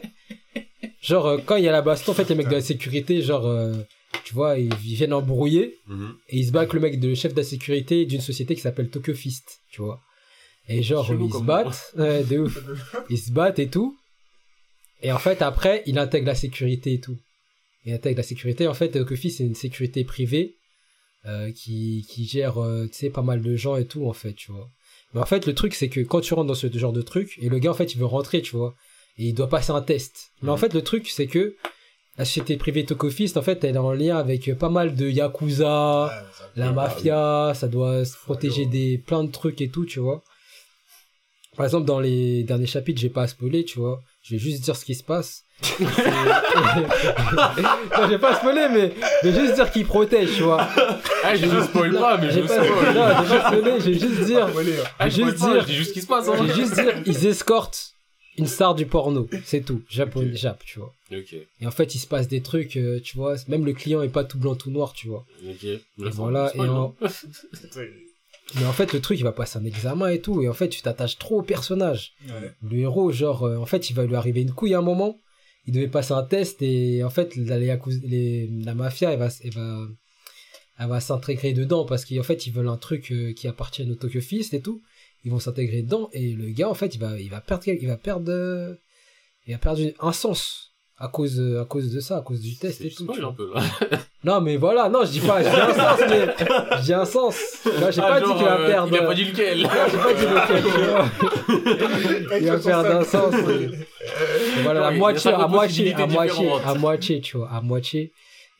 genre 1.00 1.26
euh, 1.26 1.38
quand 1.44 1.56
il 1.56 1.64
y 1.64 1.68
a 1.68 1.72
la 1.72 1.82
baston 1.82 2.12
en 2.12 2.14
fait 2.14 2.28
les 2.28 2.34
mecs 2.34 2.48
de 2.48 2.54
la 2.54 2.60
sécurité 2.60 3.22
genre 3.22 3.46
euh, 3.46 3.72
tu 4.24 4.34
vois 4.34 4.58
ils, 4.58 4.72
ils 4.84 4.94
viennent 4.94 5.12
embrouiller 5.12 5.78
Mhm. 5.88 6.14
et 6.28 6.38
il 6.38 6.46
se 6.46 6.52
bat 6.52 6.60
avec 6.60 6.72
le 6.72 6.80
mec 6.80 7.00
de 7.00 7.14
chef 7.14 7.32
de 7.34 7.38
la 7.40 7.44
sécurité 7.44 8.04
d'une 8.06 8.20
société 8.20 8.54
qui 8.54 8.60
s'appelle 8.60 8.88
Tokyo 8.90 9.14
Fist, 9.14 9.60
tu 9.70 9.80
vois. 9.82 10.00
Et 10.68 10.82
genre, 10.82 11.04
Chelou 11.06 11.26
ils 11.26 11.32
se 11.32 11.42
battent, 11.42 11.92
ouais, 11.96 12.22
de 12.24 12.38
ouf. 12.38 12.56
Ils 13.10 13.18
se 13.18 13.32
battent 13.32 13.58
et 13.58 13.68
tout. 13.68 13.96
Et 15.02 15.12
en 15.12 15.18
fait, 15.18 15.42
après, 15.42 15.82
il 15.86 15.98
intègre 15.98 16.26
la 16.26 16.34
sécurité 16.34 16.94
et 16.94 17.00
tout. 17.00 17.18
Il 17.84 17.92
intègre 17.92 18.18
la 18.18 18.22
sécurité. 18.22 18.68
En 18.68 18.74
fait, 18.74 19.04
Fist, 19.16 19.38
c'est 19.38 19.44
une 19.44 19.54
sécurité 19.54 20.04
privée 20.04 20.56
euh, 21.26 21.50
qui, 21.52 22.06
qui 22.08 22.26
gère, 22.26 22.62
euh, 22.62 22.86
tu 22.86 22.94
sais, 22.94 23.10
pas 23.10 23.22
mal 23.22 23.42
de 23.42 23.56
gens 23.56 23.76
et 23.76 23.86
tout, 23.86 24.06
en 24.06 24.12
fait, 24.12 24.34
tu 24.34 24.52
vois. 24.52 24.70
Mais 25.12 25.20
en 25.20 25.26
fait, 25.26 25.46
le 25.46 25.54
truc, 25.54 25.74
c'est 25.74 25.88
que 25.88 26.00
quand 26.00 26.20
tu 26.20 26.34
rentres 26.34 26.46
dans 26.46 26.54
ce 26.54 26.70
genre 26.76 26.92
de 26.92 27.02
truc, 27.02 27.36
et 27.40 27.48
le 27.48 27.58
gars, 27.58 27.72
en 27.72 27.74
fait, 27.74 27.94
il 27.94 27.98
veut 27.98 28.06
rentrer, 28.06 28.42
tu 28.42 28.56
vois, 28.56 28.74
et 29.18 29.26
il 29.26 29.34
doit 29.34 29.48
passer 29.48 29.72
un 29.72 29.82
test. 29.82 30.32
Mais 30.42 30.50
en 30.50 30.56
fait, 30.56 30.72
le 30.72 30.82
truc, 30.82 31.08
c'est 31.08 31.26
que 31.26 31.56
la 32.18 32.24
société 32.24 32.56
privée 32.56 32.84
Tokyo 32.84 33.10
Fist, 33.10 33.36
en 33.36 33.42
fait, 33.42 33.62
elle 33.64 33.74
est 33.74 33.78
en 33.78 33.92
lien 33.92 34.16
avec 34.16 34.52
pas 34.54 34.68
mal 34.68 34.94
de 34.94 35.08
yakuza, 35.08 36.06
Ouais, 36.06 36.48
la 36.56 36.72
mafia, 36.72 37.52
ça 37.54 37.68
doit 37.68 38.04
se 38.04 38.16
protéger 38.16 38.66
des 38.66 38.98
plein 38.98 39.24
de 39.24 39.30
trucs 39.30 39.60
et 39.60 39.68
tout, 39.68 39.84
tu 39.84 39.98
vois. 39.98 40.22
Par 41.56 41.66
exemple, 41.66 41.86
dans 41.86 42.00
les 42.00 42.44
derniers 42.44 42.66
chapitres, 42.66 43.00
j'ai 43.00 43.10
pas 43.10 43.22
à 43.22 43.26
spoiler, 43.28 43.64
tu 43.64 43.78
vois. 43.78 44.02
Je 44.22 44.34
vais 44.34 44.38
juste 44.40 44.62
dire 44.62 44.76
ce 44.76 44.84
qui 44.84 44.94
se 44.94 45.02
passe. 45.02 45.44
Non, 47.96 48.08
j'ai 48.08 48.18
pas 48.18 48.32
à 48.32 48.36
spoiler, 48.36 48.68
mais 48.72 48.92
je 49.22 49.28
vais 49.28 49.40
juste 49.40 49.54
dire 49.54 49.70
qu'ils 49.70 49.86
protègent, 49.86 50.34
tu 50.36 50.42
vois. 50.42 50.66
Ah, 51.24 51.34
je 51.36 51.46
ne 51.46 51.62
spoil 51.62 51.92
pas, 51.92 52.18
mais 52.18 52.30
je 52.30 52.40
le 52.40 52.46
pas, 52.46 52.64
spoil. 52.64 52.94
non, 52.94 53.06
j'ai 53.28 53.38
pas 53.38 53.50
spoilé, 53.52 53.80
je 53.80 53.90
vais 53.90 53.98
juste 53.98 54.20
dire, 54.24 54.46
hein. 54.46 54.52
Ah, 54.98 55.08
je 55.08 55.22
juste 55.24 55.38
pas, 55.38 55.52
dire- 55.52 55.60
je 55.62 55.66
dis 55.66 55.74
juste 55.74 55.88
ce 55.90 55.94
qui 55.94 56.02
se 56.02 56.06
passe, 56.06 56.28
hein. 56.28 56.34
je 56.38 56.42
vais 56.44 56.54
juste 56.54 56.74
dire, 56.74 56.94
ils 57.06 57.26
escortent 57.26 57.92
une 58.38 58.46
star 58.46 58.74
du 58.74 58.86
porno, 58.86 59.28
c'est 59.44 59.60
tout. 59.64 59.82
Japonais, 59.88 60.34
Jap, 60.34 60.62
tu 60.64 60.78
vois. 60.78 60.92
Et 61.60 61.66
en 61.66 61.70
fait, 61.70 61.94
il 61.94 61.98
se 61.98 62.06
passe 62.06 62.28
des 62.28 62.40
trucs, 62.42 62.76
euh, 62.76 63.00
tu 63.02 63.16
vois. 63.16 63.34
Même 63.48 63.64
le 63.66 63.72
client 63.74 64.02
est 64.02 64.08
pas 64.08 64.24
tout 64.24 64.38
blanc, 64.38 64.54
tout 64.54 64.70
noir, 64.70 64.92
tu 64.94 65.08
vois. 65.08 65.24
ok. 65.48 65.64
Et 65.64 65.80
voilà, 65.98 66.50
et 66.54 66.60
en, 66.60 66.64
non 66.64 66.94
Mais 68.56 68.64
en 68.66 68.72
fait, 68.72 68.92
le 68.92 69.00
truc, 69.00 69.18
il 69.18 69.22
va 69.22 69.32
passer 69.32 69.58
un 69.58 69.64
examen 69.64 70.08
et 70.08 70.20
tout, 70.20 70.42
et 70.42 70.48
en 70.48 70.52
fait, 70.52 70.68
tu 70.68 70.82
t'attaches 70.82 71.18
trop 71.18 71.40
au 71.40 71.42
personnage. 71.42 72.12
Ouais. 72.28 72.52
Le 72.62 72.78
héros, 72.78 73.10
genre, 73.12 73.44
euh, 73.44 73.56
en 73.56 73.66
fait, 73.66 73.88
il 73.90 73.94
va 73.94 74.04
lui 74.04 74.14
arriver 74.14 74.42
une 74.42 74.52
couille 74.52 74.74
à 74.74 74.78
un 74.78 74.82
moment. 74.82 75.18
Il 75.66 75.72
devait 75.72 75.88
passer 75.88 76.12
un 76.12 76.22
test, 76.24 76.60
et 76.60 77.02
en 77.04 77.10
fait, 77.10 77.36
la, 77.36 77.58
les 77.58 77.68
Yakuza- 77.68 78.02
les- 78.04 78.48
la 78.64 78.74
mafia, 78.74 79.12
elle 79.12 79.18
va, 79.18 79.28
elle 79.42 79.52
va, 79.54 79.78
elle 80.78 80.88
va 80.88 81.00
s'intégrer 81.00 81.52
dedans, 81.52 81.84
parce 81.86 82.04
qu'en 82.04 82.22
fait, 82.22 82.46
ils 82.46 82.52
veulent 82.52 82.68
un 82.68 82.76
truc 82.76 83.10
euh, 83.12 83.32
qui 83.32 83.46
appartient 83.48 83.88
au 83.90 83.94
Tokyo 83.94 84.20
Fist 84.20 84.52
et 84.54 84.60
tout. 84.60 84.82
Ils 85.24 85.30
vont 85.30 85.38
s'intégrer 85.38 85.82
dedans, 85.82 86.10
et 86.12 86.32
le 86.32 86.50
gars, 86.50 86.68
en 86.68 86.74
fait, 86.74 86.94
il 86.94 86.98
va, 86.98 87.18
il 87.20 87.30
va 87.30 87.40
perdre, 87.40 87.68
il 87.68 87.86
va 87.86 87.96
perdre, 87.96 88.30
euh, 88.32 88.74
il 89.46 89.52
va 89.52 89.58
perdre 89.58 89.80
un 90.00 90.12
sens. 90.12 90.71
À 91.04 91.08
cause, 91.08 91.40
euh, 91.40 91.60
à 91.62 91.64
cause 91.64 91.92
de 91.92 91.98
ça, 91.98 92.18
à 92.18 92.20
cause 92.20 92.38
du 92.40 92.56
test 92.56 92.80
et 92.80 92.88
tout. 92.88 92.98
tu 92.98 93.02
spoil 93.02 93.20
vois. 93.20 93.30
un 93.30 93.32
peu, 93.32 93.50
là. 93.52 93.60
Non, 94.22 94.40
mais 94.40 94.56
voilà, 94.56 94.88
non, 94.88 95.00
je 95.04 95.10
dis 95.10 95.18
pas, 95.20 95.42
j'ai 95.42 95.48
un 95.50 95.74
sens, 95.74 96.00
mais 96.08 96.26
j'ai 96.84 96.94
un 96.94 97.04
sens. 97.04 97.36
Là, 97.80 97.90
j'ai 97.90 98.00
Ah, 98.00 98.08
pas 98.08 98.20
genre, 98.20 98.28
dit 98.28 98.34
qu'il 98.36 98.44
va 98.44 98.56
euh, 98.60 98.66
perdre. 98.68 98.88
Il 98.92 98.98
a 98.98 99.02
pas 99.02 99.14
dit 99.14 99.24
lequel. 99.24 99.62
Non, 99.62 99.68
j'ai 99.90 99.98
pas 99.98 100.14
dit 100.14 100.24
lequel, 100.24 100.62
tu 100.62 100.80
vois. 100.86 102.38
Il 102.40 102.46
va 102.46 102.58
perdre 102.58 102.90
un 103.00 103.04
sens. 103.04 103.34
Voilà, 104.62 104.86
à 104.86 104.90
moitié, 104.92 105.32
à 105.32 105.48
moitié, 105.48 105.92
à 105.94 106.06
moitié, 106.06 106.50
à 106.64 106.74
moitié, 106.74 107.20
tu 107.20 107.36
vois, 107.36 107.50
à 107.50 107.60
moitié. 107.60 108.12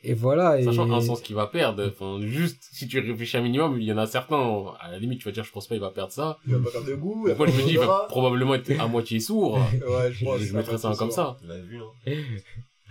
Et 0.03 0.13
voilà. 0.13 0.59
Et... 0.59 0.63
Sachant 0.63 0.91
un 0.91 1.01
sens 1.01 1.21
qu'il 1.21 1.35
va 1.35 1.47
perdre, 1.47 1.85
enfin, 1.87 2.19
juste, 2.25 2.67
si 2.71 2.87
tu 2.87 2.99
réfléchis 2.99 3.37
un 3.37 3.41
minimum, 3.41 3.77
il 3.79 3.85
y 3.85 3.93
en 3.93 3.97
a 3.97 4.05
certains, 4.05 4.65
à 4.81 4.91
la 4.91 4.99
limite, 4.99 5.19
tu 5.19 5.25
vas 5.25 5.31
dire, 5.31 5.43
je 5.43 5.51
pense 5.51 5.67
pas, 5.67 5.75
il 5.75 5.81
va 5.81 5.91
perdre 5.91 6.11
ça. 6.11 6.37
Il 6.47 6.53
va 6.55 6.59
pas 6.59 6.71
faire 6.71 6.83
de 6.83 6.95
goût. 6.95 7.27
Moi, 7.37 7.47
je 7.47 7.51
me 7.57 7.63
dis, 7.63 7.71
il 7.73 7.79
va 7.79 8.05
probablement 8.09 8.55
être 8.55 8.71
à 8.79 8.87
moitié 8.87 9.19
sourd. 9.19 9.59
Ouais, 9.87 10.11
je 10.11 10.19
Je, 10.19 10.25
pense. 10.25 10.39
je 10.41 10.55
mettrais 10.55 10.77
ça 10.77 10.93
comme 10.97 11.11
ça. 11.11 11.37
On 11.43 11.47
l'a 11.47 11.57
vu, 11.57 11.79
hein. 11.79 12.11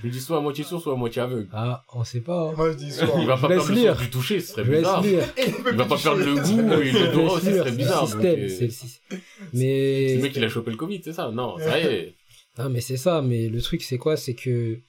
Je 0.01 0.09
me 0.09 0.13
dis 0.13 0.21
soit 0.21 0.39
à 0.39 0.41
moitié 0.41 0.65
sourd, 0.65 0.81
soit 0.83 0.95
à 0.95 0.97
moitié 0.97 1.23
aveugle. 1.23 1.49
Ah, 1.53 1.85
on 1.95 2.03
sait 2.03 2.23
pas. 2.23 2.49
hein. 2.49 2.55
Moi, 2.57 2.73
je 2.73 2.77
dis. 2.77 2.91
Il 3.21 3.27
va 3.27 3.37
pas 3.37 3.47
perdre 3.47 3.69
le 3.69 3.75
lire. 3.75 3.95
sens 3.95 4.03
du 4.03 4.11
toucher, 4.11 4.41
ce 4.41 4.53
serait 4.55 4.65
Je 4.65 4.71
laisse 4.73 4.81
bizarre. 4.81 5.01
lire. 5.03 5.25
Il 5.39 5.77
va 5.77 5.85
pas 5.85 5.97
perdre 5.97 6.25
le 6.25 6.35
goût 6.35 6.73
et 6.83 6.91
laisse 6.91 7.15
aussi, 7.17 7.45
ce 7.47 7.53
serait 7.53 7.71
C'est 7.71 7.77
bizarre. 7.77 8.05
le 8.07 8.11
donc, 8.11 8.21
système, 8.23 8.41
euh, 8.41 8.49
c'est 8.49 8.65
le 8.65 8.71
système. 8.71 9.01
C'est 9.11 9.17
le 9.53 10.17
Mais, 10.17 10.23
mec, 10.23 10.33
il 10.35 10.43
a 10.45 10.49
chopé 10.49 10.71
le 10.73 10.77
Covid, 10.77 11.03
c'est 11.05 11.13
ça? 11.13 11.31
Non, 11.31 11.57
ça 11.59 11.79
y 11.79 11.83
est. 11.85 12.15
non, 12.59 12.69
mais 12.71 12.81
c'est 12.81 12.97
ça. 12.97 13.23
Mais 13.23 13.49
le 13.49 13.63
truc, 13.63 13.83
c'est 13.85 13.99
quoi? 13.99 14.17
C'est 14.17 14.35
que, 14.35 14.81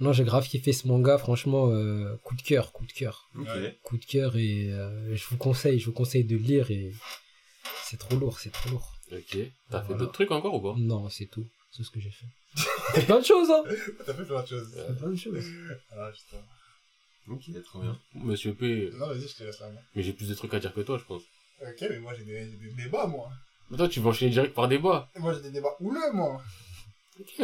non, 0.00 0.12
j'ai 0.12 0.24
grave 0.24 0.48
kiffé 0.48 0.72
ce 0.72 0.86
manga, 0.86 1.18
franchement, 1.18 1.68
euh, 1.70 2.16
coup 2.24 2.34
de 2.34 2.42
cœur, 2.42 2.72
coup 2.72 2.86
de 2.86 2.92
cœur. 2.92 3.28
Ok. 3.38 3.46
Ouais. 3.46 3.78
coup 3.82 3.98
de 3.98 4.04
cœur 4.04 4.36
et 4.36 4.72
euh, 4.72 5.14
je 5.14 5.24
vous 5.28 5.36
conseille, 5.36 5.78
je 5.78 5.86
vous 5.86 5.92
conseille 5.92 6.24
de 6.24 6.36
lire 6.36 6.70
et 6.70 6.92
c'est 7.84 7.98
trop 7.98 8.16
lourd, 8.16 8.38
c'est 8.38 8.50
trop 8.52 8.70
lourd. 8.70 8.92
Ok. 9.12 9.18
T'as 9.30 9.36
fait 9.36 9.48
Voilà. 9.70 9.98
d'autres 9.98 10.12
trucs 10.12 10.30
encore 10.30 10.54
ou 10.54 10.60
pas? 10.60 10.74
Non, 10.78 11.08
c'est 11.10 11.26
tout, 11.26 11.46
c'est 11.70 11.82
ce 11.82 11.90
que 11.90 12.00
j'ai 12.00 12.10
fait. 12.10 12.26
Fait 12.94 13.02
plein 13.02 13.20
de 13.20 13.24
choses, 13.24 13.48
hein. 13.50 13.62
T'as 14.06 14.14
fait 14.14 14.24
plein 14.24 14.42
de 14.42 14.46
choses. 14.46 14.68
J'ai 14.74 14.82
fait 14.82 14.98
plein 14.98 15.10
de 15.10 15.16
choses. 15.16 15.44
Ah, 15.92 16.10
putain. 16.12 16.42
Ok, 17.28 17.62
trop 17.64 17.80
bien. 17.80 17.96
Monsieur 18.14 18.54
P, 18.54 18.90
Non, 18.94 19.06
vas-y, 19.06 19.28
je 19.28 19.36
te 19.36 19.44
laisse 19.44 19.60
la 19.60 19.68
main. 19.68 19.78
mais 19.94 20.02
j'ai 20.02 20.12
plus 20.12 20.28
de 20.28 20.34
trucs 20.34 20.52
à 20.54 20.58
dire 20.58 20.74
que 20.74 20.80
toi, 20.80 20.98
je 20.98 21.04
pense. 21.04 21.22
Ok, 21.60 21.86
mais 21.88 21.98
moi, 22.00 22.12
j'ai 22.16 22.24
des, 22.24 22.46
débats, 22.76 23.06
moi. 23.06 23.30
Mais 23.70 23.76
toi, 23.76 23.88
tu 23.88 24.00
vas 24.00 24.10
enchaîner 24.10 24.32
direct 24.32 24.54
par 24.54 24.66
débat. 24.66 25.08
Moi, 25.16 25.34
j'ai 25.34 25.42
des 25.42 25.50
débats 25.52 25.76
houleux, 25.78 26.10
moi. 26.12 26.42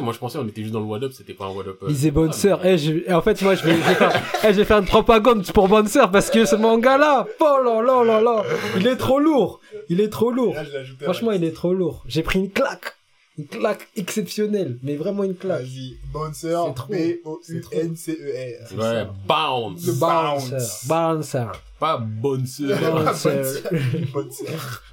Moi 0.00 0.12
je 0.12 0.18
pensais 0.18 0.38
on 0.38 0.46
était 0.46 0.62
juste 0.62 0.72
dans 0.72 0.80
le 0.80 0.86
One 0.86 1.04
Up, 1.04 1.12
c'était 1.12 1.34
pas 1.34 1.46
un 1.46 1.50
One 1.50 1.68
Up. 1.68 1.78
euh, 1.82 1.88
Lisez 1.88 2.10
Bonne 2.10 2.30
ah, 2.30 2.32
Sœur. 2.32 2.60
Je- 2.62 3.02
eh, 3.06 3.12
en 3.12 3.22
fait, 3.22 3.40
moi, 3.42 3.54
je 3.54 3.64
vais, 3.64 3.72
je 3.76 3.76
vais 3.82 3.94
faire, 3.94 4.22
eh, 4.44 4.52
je 4.52 4.58
vais 4.58 4.64
faire 4.64 4.78
une 4.78 4.86
propagande 4.86 5.44
pour 5.52 5.68
Bonne 5.68 5.88
Sœur 5.88 6.10
parce 6.10 6.30
que 6.30 6.44
ce 6.44 6.56
manga-là, 6.56 7.26
oh 7.40 7.58
là 7.64 7.82
là 7.82 8.04
là 8.04 8.20
là, 8.20 8.44
il 8.76 8.86
est 8.86 8.96
trop 8.96 9.18
lourd. 9.18 9.60
Il 9.88 10.00
est 10.00 10.08
trop 10.08 10.30
lourd. 10.30 10.54
Là, 10.54 10.64
Franchement, 11.02 11.32
il 11.32 11.44
est 11.44 11.52
trop 11.54 11.72
lourd. 11.72 12.02
J'ai 12.06 12.22
pris 12.22 12.38
une 12.40 12.50
claque. 12.50 12.94
Une 13.38 13.46
claque 13.46 13.86
exceptionnelle. 13.96 14.78
Mais 14.82 14.96
vraiment 14.96 15.22
une 15.24 15.36
claque. 15.36 15.60
Vas-y, 15.60 15.96
C'est 16.32 16.52
trop. 16.74 16.90
B-O-U-N-C-E-R. 16.90 18.72
Ouais, 18.72 18.78
ça. 18.78 19.14
bounce. 19.26 19.86
Le 19.86 19.92
bounce. 19.92 20.86
Bouncer. 20.86 21.46
Pas 21.78 21.98
bonne 21.98 22.46
sœur. 22.46 22.78
Bouncer. 22.80 23.42
Bouncer. 24.14 24.44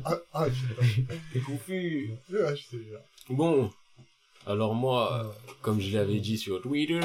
Ah, 0.03 0.17
ah, 0.33 0.45
putain. 0.45 1.05
T'es 1.31 1.39
confus. 1.45 2.11
Ouais, 2.31 2.55
je 2.55 2.61
sais 2.69 2.77
bien. 2.77 2.99
Bon. 3.29 3.69
Alors 4.45 4.75
moi, 4.75 5.13
euh, 5.13 5.51
comme 5.61 5.79
je 5.79 5.95
l'avais 5.95 6.19
dit 6.19 6.37
sur 6.37 6.61
Twitter, 6.61 6.99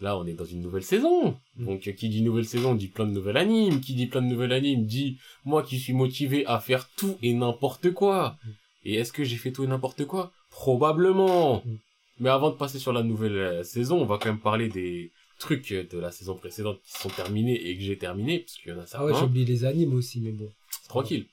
là 0.00 0.18
on 0.18 0.26
est 0.26 0.32
dans 0.34 0.44
une 0.44 0.60
nouvelle 0.60 0.82
saison. 0.82 1.36
Donc 1.56 1.86
euh, 1.86 1.92
qui 1.92 2.08
dit 2.08 2.22
nouvelle 2.22 2.44
saison 2.44 2.74
dit 2.74 2.88
plein 2.88 3.06
de 3.06 3.12
nouvelles 3.12 3.36
animes. 3.36 3.80
Qui 3.80 3.94
dit 3.94 4.06
plein 4.06 4.22
de 4.22 4.26
nouvelles 4.26 4.52
animes 4.52 4.84
dit 4.86 5.18
moi 5.44 5.62
qui 5.62 5.78
suis 5.78 5.92
motivé 5.92 6.44
à 6.46 6.58
faire 6.60 6.88
tout 6.96 7.16
et 7.22 7.32
n'importe 7.34 7.92
quoi. 7.92 8.36
Et 8.84 8.94
est-ce 8.96 9.12
que 9.12 9.24
j'ai 9.24 9.36
fait 9.36 9.52
tout 9.52 9.64
et 9.64 9.66
n'importe 9.68 10.04
quoi? 10.06 10.32
Probablement. 10.50 11.62
Mm. 11.64 11.76
Mais 12.20 12.28
avant 12.30 12.50
de 12.50 12.56
passer 12.56 12.78
sur 12.78 12.92
la 12.92 13.02
nouvelle 13.02 13.36
euh, 13.36 13.62
saison, 13.64 14.00
on 14.00 14.04
va 14.04 14.18
quand 14.18 14.28
même 14.28 14.38
parler 14.40 14.68
des 14.68 15.10
trucs 15.38 15.72
euh, 15.72 15.84
de 15.90 15.98
la 15.98 16.10
saison 16.12 16.36
précédente 16.36 16.80
qui 16.84 16.92
sont 16.92 17.08
terminés 17.08 17.54
et 17.68 17.76
que 17.76 17.82
j'ai 17.82 17.98
terminé, 17.98 18.40
parce 18.40 18.56
qu'il 18.58 18.70
y 18.70 18.74
en 18.74 18.78
a 18.78 18.82
Ah 18.82 18.86
certains. 18.86 19.06
ouais, 19.06 19.14
j'ai 19.18 19.24
oublié 19.24 19.44
les 19.46 19.64
animes 19.64 19.94
aussi, 19.94 20.20
mais 20.20 20.30
bon. 20.30 20.48
Tranquille. 20.88 21.26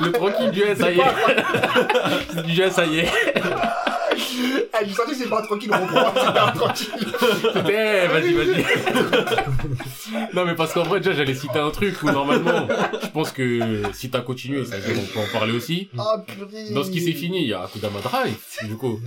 Le 0.00 0.12
tranquille 0.12 0.50
du 0.50 0.62
S, 0.62 0.78
ça 0.78 0.90
y 0.90 0.98
est. 0.98 2.42
du 2.46 2.60
S, 2.60 2.72
ça 2.72 2.86
y 2.86 2.98
est. 3.00 3.08
Eh, 4.14 4.86
j'ai 4.86 4.94
senti 4.94 5.10
que 5.12 5.16
c'est 5.16 5.28
pas 5.28 5.42
tranquille, 5.42 5.70
gros, 5.70 5.86
pour 5.86 5.92
moi, 6.00 6.12
c'est 6.14 6.32
pas 6.32 6.52
tranquille. 6.52 6.88
Eh, 7.68 8.06
vas-y, 8.08 8.32
vas-y. 8.32 8.64
non, 10.34 10.44
mais 10.44 10.54
parce 10.54 10.72
qu'en 10.72 10.82
vrai, 10.82 11.00
déjà, 11.00 11.12
j'allais 11.12 11.34
citer 11.34 11.58
un 11.58 11.70
truc 11.70 12.02
où 12.02 12.06
normalement, 12.10 12.66
je 13.02 13.08
pense 13.08 13.30
que 13.30 13.82
si 13.92 14.10
t'as 14.10 14.20
continué, 14.20 14.64
ça, 14.64 14.76
on 14.76 15.12
peut 15.12 15.20
en 15.20 15.38
parler 15.38 15.52
aussi. 15.52 15.88
Ah, 15.98 16.22
purée. 16.26 16.70
Dans 16.70 16.82
ce 16.84 16.90
qui 16.90 17.00
s'est 17.00 17.12
fini, 17.12 17.42
il 17.42 17.48
y 17.48 17.54
a 17.54 17.62
Akudama 17.62 18.00
Drive, 18.00 18.36
du 18.64 18.76
coup. 18.76 18.98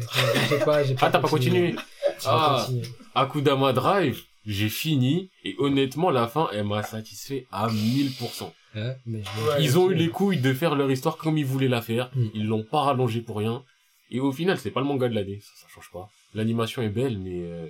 J'ai 0.50 0.58
pas, 0.60 0.84
j'ai 0.84 0.96
Ah, 1.02 1.10
t'as 1.12 1.20
pas 1.20 1.28
continué 1.28 1.74
pas 1.74 1.82
Ah, 2.26 2.64
continué. 2.66 2.84
Akudama 3.14 3.74
Drive, 3.74 4.22
j'ai 4.46 4.70
fini, 4.70 5.30
et 5.44 5.56
honnêtement, 5.60 6.10
la 6.12 6.28
fin, 6.28 6.48
elle 6.54 6.66
m'a 6.66 6.84
satisfait 6.84 7.48
à 7.52 7.68
1000%. 7.68 8.52
Ouais, 8.76 8.98
mais 9.06 9.24
je- 9.24 9.48
Ouais, 9.48 9.64
Ils 9.64 9.78
ont 9.80 9.90
eu 9.90 9.96
les 9.96 10.10
couilles 10.10 10.40
de 10.42 10.54
faire 10.54 10.76
leur 10.76 10.92
histoire 10.92 11.18
comme 11.18 11.38
ils 11.38 11.46
voulaient 11.46 11.68
la 11.70 11.82
faire. 11.82 12.12
Mm. 12.16 12.28
Ils 12.34 12.46
l'ont 12.46 12.64
pas 12.64 12.82
rallongé 12.82 13.22
pour 13.22 13.38
rien. 13.38 13.64
Et 14.12 14.20
au 14.20 14.32
final, 14.32 14.58
c'est 14.60 14.72
pas 14.72 14.82
le 14.82 14.86
manga 14.86 15.08
de 15.10 15.16
l'année. 15.16 15.40
Ça, 15.42 15.52
ça 15.62 15.68
change 15.74 15.90
pas. 15.92 16.10
L'animation 16.34 16.82
est 16.82 16.90
belle, 16.90 17.18
mais 17.18 17.42
euh, 17.44 17.70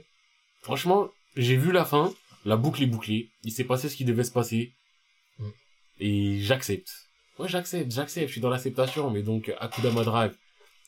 franchement, 0.61 1.09
j'ai 1.37 1.55
vu 1.57 1.71
la 1.71 1.85
fin. 1.85 2.13
La 2.43 2.57
boucle 2.57 2.81
est 2.83 2.87
bouclée. 2.87 3.29
Il 3.43 3.51
s'est 3.51 3.63
passé 3.63 3.87
ce 3.89 3.95
qui 3.95 4.05
devait 4.05 4.23
se 4.23 4.31
passer. 4.31 4.73
Mm. 5.39 5.49
Et 5.99 6.39
j'accepte. 6.41 6.91
Ouais, 7.37 7.47
j'accepte, 7.47 7.91
j'accepte. 7.91 8.27
Je 8.27 8.31
suis 8.31 8.41
dans 8.41 8.49
l'acceptation. 8.49 9.09
Mais 9.11 9.21
donc, 9.21 9.53
Akudama 9.59 10.03
Drive, 10.03 10.35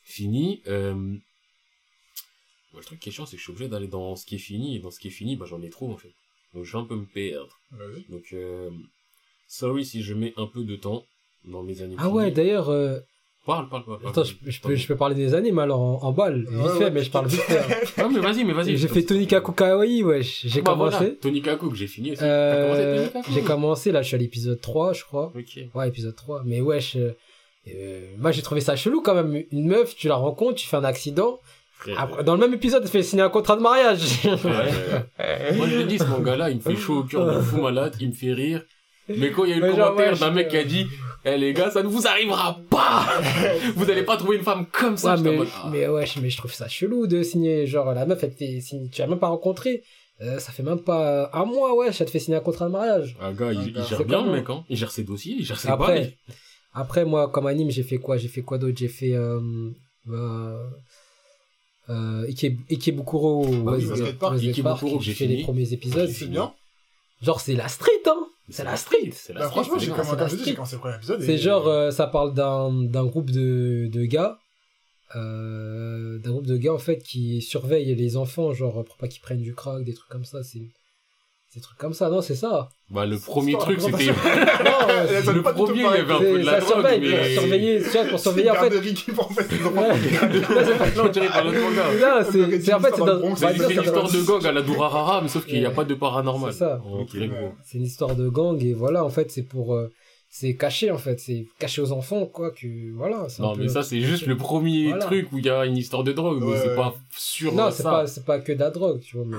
fini. 0.04 0.62
Euh... 0.66 0.94
moi, 0.94 2.80
le 2.80 2.84
truc 2.84 2.98
qui 3.00 3.08
est 3.08 3.12
chiant, 3.12 3.26
c'est 3.26 3.36
que 3.36 3.38
je 3.38 3.44
suis 3.44 3.52
obligé 3.52 3.68
d'aller 3.68 3.88
dans 3.88 4.16
ce 4.16 4.26
qui 4.26 4.34
est 4.34 4.38
fini. 4.38 4.76
Et 4.76 4.78
dans 4.80 4.90
ce 4.90 4.98
qui 4.98 5.08
est 5.08 5.12
fini, 5.12 5.36
bah, 5.36 5.46
j'en 5.48 5.62
ai 5.62 5.70
trop, 5.70 5.92
en 5.92 5.96
fait. 5.96 6.12
Donc, 6.54 6.64
je 6.64 6.72
vais 6.72 6.78
un 6.82 6.86
peu 6.86 6.96
me 6.96 7.06
perdre. 7.06 7.60
Donc, 8.08 8.24
euh, 8.32 8.70
sorry 9.48 9.84
si 9.84 10.02
je 10.02 10.14
mets 10.14 10.32
un 10.36 10.46
peu 10.46 10.62
de 10.64 10.76
temps 10.76 11.04
dans 11.44 11.62
mes 11.62 11.82
animes. 11.82 11.98
Ah 12.00 12.08
ouais, 12.08 12.30
d'ailleurs, 12.30 12.68
euh, 12.68 12.98
Parle, 13.46 13.68
parle, 13.70 13.84
parle. 13.86 13.98
parle. 14.00 14.10
attends, 14.10 14.24
je, 14.24 14.34
je 14.46 14.60
peux, 14.60 14.74
je 14.74 14.86
peux 14.86 14.96
parler 14.96 15.14
des 15.14 15.32
animes 15.32 15.58
alors 15.58 15.80
en, 15.80 16.02
en 16.02 16.12
balle, 16.12 16.40
vite 16.40 16.50
Ouais, 16.50 16.68
fait, 16.76 16.84
ouais. 16.84 16.90
mais 16.90 17.02
je 17.02 17.10
parle 17.10 17.28
vite 17.28 17.40
fait. 17.40 17.58
hein. 17.58 17.62
Ouais, 18.04 18.08
mais 18.12 18.20
vas-y, 18.20 18.44
mais 18.44 18.52
vas-y. 18.52 18.76
J'ai 18.76 18.88
fait 18.88 19.02
Tony 19.02 19.26
Kaku 19.26 19.52
Kawaii, 19.52 20.02
wesh. 20.02 20.42
J'ai 20.46 20.60
Bah, 20.60 20.72
commencé. 20.72 20.96
voilà. 20.98 21.12
Tony 21.22 21.40
Kaku, 21.40 21.70
que 21.70 21.76
j'ai 21.76 21.86
fini 21.86 22.12
aussi. 22.12 22.20
Euh, 22.22 23.08
j'ai 23.32 23.40
commencé, 23.40 23.90
là, 23.90 24.02
je 24.02 24.08
suis 24.08 24.16
à 24.16 24.18
l'épisode 24.18 24.60
3, 24.60 24.92
je 24.92 25.04
crois. 25.04 25.32
Ok. 25.34 25.60
Ouais, 25.74 25.88
épisode 25.88 26.14
3. 26.14 26.42
Mais 26.44 26.60
wesh, 26.60 26.96
euh, 26.96 27.12
euh, 27.68 28.00
moi 28.18 28.32
j'ai 28.32 28.42
trouvé 28.42 28.60
ça 28.60 28.76
chelou 28.76 29.00
quand 29.00 29.14
même. 29.14 29.42
Une 29.50 29.66
meuf, 29.66 29.96
tu 29.96 30.08
la 30.08 30.16
rencontres, 30.16 30.56
tu 30.56 30.66
fais 30.66 30.76
un 30.76 30.84
accident. 30.84 31.38
Après, 31.96 32.24
dans 32.24 32.34
le 32.34 32.40
même 32.40 32.52
épisode, 32.52 32.82
elle 32.82 32.88
fait 32.90 33.02
signer 33.02 33.22
un 33.22 33.28
contrat 33.30 33.56
de 33.56 33.62
mariage. 33.62 34.02
ouais, 34.24 34.32
ouais. 34.44 35.52
Moi, 35.56 35.68
je 35.68 35.78
l'ai 35.78 35.84
dit, 35.84 35.98
ce 35.98 36.04
manga-là, 36.04 36.50
il 36.50 36.56
me 36.56 36.60
fait 36.60 36.76
chaud 36.76 36.98
au 36.98 37.02
cœur 37.04 37.24
de 37.34 37.40
fou 37.40 37.62
malade, 37.62 37.96
il 38.00 38.08
me 38.08 38.12
fait 38.14 38.32
rire. 38.34 38.62
Mais 39.16 39.30
quand 39.30 39.44
il 39.44 39.50
y 39.50 39.52
a 39.54 39.56
eu 39.56 39.60
le 39.60 39.70
commentaire 39.72 40.12
ouais, 40.12 40.18
d'un 40.18 40.30
mec 40.30 40.48
qui 40.48 40.56
a 40.56 40.64
dit, 40.64 40.86
eh 41.24 41.36
les 41.36 41.52
gars, 41.52 41.70
ça 41.70 41.82
ne 41.82 41.88
vous 41.88 42.06
arrivera 42.06 42.60
pas! 42.70 43.06
vous 43.76 43.90
allez 43.90 44.02
pas 44.04 44.16
trouver 44.16 44.36
une 44.36 44.42
femme 44.44 44.66
comme 44.72 44.96
ça. 44.96 45.14
Ouais, 45.16 45.20
mais, 45.22 45.36
mode, 45.36 45.48
ah. 45.56 45.68
mais 45.72 45.88
ouais, 45.88 46.06
je- 46.06 46.20
mais 46.20 46.30
je 46.30 46.36
trouve 46.36 46.52
ça 46.52 46.68
chelou 46.68 47.06
de 47.06 47.22
signer. 47.22 47.66
Genre, 47.66 47.92
la 47.94 48.06
meuf, 48.06 48.22
elle 48.22 48.32
te 48.32 48.36
fait 48.36 48.60
signer. 48.60 48.88
Tu 48.90 49.00
l'as 49.00 49.06
même 49.06 49.18
pas 49.18 49.28
rencontré. 49.28 49.82
Euh, 50.20 50.38
ça 50.40 50.50
fait 50.52 50.62
même 50.64 50.80
pas 50.82 51.30
un 51.32 51.44
mois, 51.44 51.76
ouais, 51.76 51.92
ça 51.92 52.04
te 52.04 52.10
fait 52.10 52.18
signer 52.18 52.36
un 52.36 52.40
contrat 52.40 52.66
de 52.66 52.72
mariage. 52.72 53.16
Un 53.20 53.32
gars, 53.32 53.52
il, 53.52 53.68
il 53.68 53.74
C'est 53.84 53.90
gère 53.90 54.04
bien, 54.04 54.24
le 54.24 54.32
mec, 54.32 54.50
hein. 54.50 54.64
Il 54.68 54.76
gère 54.76 54.90
ses 54.90 55.04
dossiers, 55.04 55.36
il 55.38 55.44
gère 55.44 55.58
ses 55.60 55.68
Après, 55.68 55.94
bails. 56.00 56.16
après, 56.74 57.04
moi, 57.04 57.30
comme 57.30 57.46
anime, 57.46 57.70
j'ai 57.70 57.84
fait 57.84 57.98
quoi? 57.98 58.16
J'ai 58.16 58.26
fait 58.28 58.42
quoi 58.42 58.58
d'autre? 58.58 58.76
J'ai 58.76 58.88
fait. 58.88 59.14
Euh, 59.14 59.40
euh, 60.10 60.58
euh, 61.88 62.26
Ike, 62.28 62.46
Ikebukuro 62.70 63.46
Bah 63.62 63.72
oui, 63.76 63.86
West- 63.86 63.90
Basket 63.90 64.18
Park, 64.18 64.32
West 64.34 64.44
Ikebukuro 64.44 65.00
j'ai 65.00 65.12
fait 65.14 65.26
les 65.26 65.34
fini. 65.34 65.44
premiers 65.44 65.72
épisodes. 65.72 66.08
C'est 66.10 66.26
bien. 66.26 66.52
Genre, 67.22 67.40
c'est 67.40 67.54
la 67.54 67.68
street, 67.68 67.90
hein 68.06 68.26
C'est 68.50 68.64
la 68.64 68.76
street 68.76 69.10
C'est 69.12 69.32
la 69.34 69.40
Bah, 69.40 69.46
street, 69.46 69.62
franchement, 69.64 69.78
c'est 69.78 69.84
j'ai 69.86 69.90
commencé, 69.92 70.54
commencé 70.54 70.76
le 70.76 70.80
premier 70.80 70.96
épisode. 70.96 71.20
C'est 71.22 71.34
et- 71.34 71.38
genre, 71.38 71.66
euh, 71.68 71.90
ça 71.90 72.06
parle 72.06 72.32
d'un 72.34 72.72
d'un 72.84 73.04
groupe 73.06 73.30
de, 73.30 73.88
de 73.92 74.04
gars, 74.04 74.38
euh, 75.16 76.18
d'un 76.18 76.30
groupe 76.32 76.46
de 76.46 76.56
gars 76.56 76.72
en 76.74 76.78
fait 76.78 76.98
qui 77.02 77.40
surveillent 77.42 77.94
les 77.94 78.16
enfants, 78.16 78.52
genre 78.52 78.84
pour 78.84 78.96
pas 78.96 79.08
qu'ils 79.08 79.22
prennent 79.22 79.40
du 79.42 79.54
crack, 79.54 79.84
des 79.84 79.94
trucs 79.94 80.10
comme 80.10 80.24
ça. 80.24 80.42
C'est 80.42 80.62
des 81.54 81.60
trucs 81.62 81.78
comme 81.78 81.94
ça, 81.94 82.10
non 82.10 82.20
C'est 82.20 82.34
ça. 82.34 82.68
Bah, 82.90 83.06
le 83.06 83.18
premier 83.18 83.56
truc, 83.58 83.80
c'était, 83.80 84.04
le 85.32 85.42
premier, 85.42 85.72
il 85.74 85.82
y 85.82 85.86
avait 85.86 86.12
un 86.12 86.18
peu 86.18 86.38
de 86.38 86.38
c'est- 86.38 86.42
la 86.44 86.60
drogue, 86.60 86.86
mais... 87.00 87.34
surveiller, 87.34 87.82
tu 87.82 87.88
vois, 87.90 88.04
pour 88.04 88.18
surveiller 88.20 88.50
en 88.50 88.54
C'est 88.54 88.70
fait. 88.70 88.94
qui 88.94 89.10
vont 89.10 89.22
en 89.22 89.28
fait. 89.30 89.48
Non, 89.74 89.82
c'est 90.64 90.78
pas- 90.78 91.02
Non, 91.02 91.08
tiré 91.10 91.26
par 91.28 91.44
l'autre 91.44 91.58
manga. 91.60 91.82
Non, 92.00 92.26
c'est 92.30 92.60
c'est- 92.60 92.74
en 92.74 92.80
fait 92.80 92.94
c'est 92.94 93.02
une 93.02 93.36
c'est 93.36 93.82
histoire 93.84 94.10
de 94.10 94.22
gang 94.26 94.46
à 94.46 94.52
la 94.52 94.62
Durarara, 94.62 95.20
mais 95.22 95.28
sauf 95.28 95.46
qu'il 95.46 95.58
n'y 95.60 95.66
a 95.66 95.70
pas 95.70 95.84
de 95.84 95.94
paranormal. 95.94 96.52
C'est 96.52 96.58
ça. 96.60 96.80
C'est 97.64 97.78
une 97.78 97.84
histoire 97.84 98.14
de 98.14 98.28
gang 98.28 98.62
et 98.62 98.74
voilà, 98.74 99.04
en 99.04 99.10
fait, 99.10 99.30
c'est 99.30 99.42
pour. 99.44 99.74
euh, 99.74 99.90
c'est 100.30 100.56
caché 100.56 100.90
en 100.90 100.98
fait, 100.98 101.18
c'est 101.18 101.46
caché 101.58 101.80
aux 101.80 101.90
enfants 101.90 102.26
quoi 102.26 102.50
que 102.50 102.66
voilà. 102.94 103.26
Non, 103.38 103.54
peu- 103.54 103.62
mais 103.62 103.68
ça, 103.68 103.82
c'est 103.82 104.02
juste 104.02 104.26
le 104.26 104.36
premier 104.36 104.88
Voilà. 104.88 105.04
truc 105.06 105.32
où 105.32 105.38
il 105.38 105.46
y 105.46 105.48
a 105.48 105.64
une 105.64 105.78
histoire 105.78 106.04
de 106.04 106.12
drogue, 106.12 106.42
mais 106.42 106.54
c'est 106.58 106.68
ouais. 106.68 106.76
pas 106.76 106.94
sûr 107.16 107.54
Non, 107.54 107.68
de 107.68 107.70
c'est 107.72 107.82
pas 107.82 108.06
c'est 108.06 108.26
pas 108.26 108.38
que 108.38 108.52
de 108.52 108.58
la 108.60 108.68
drogue, 108.70 109.00
tu 109.00 109.16
vois, 109.16 109.24
mais 109.26 109.38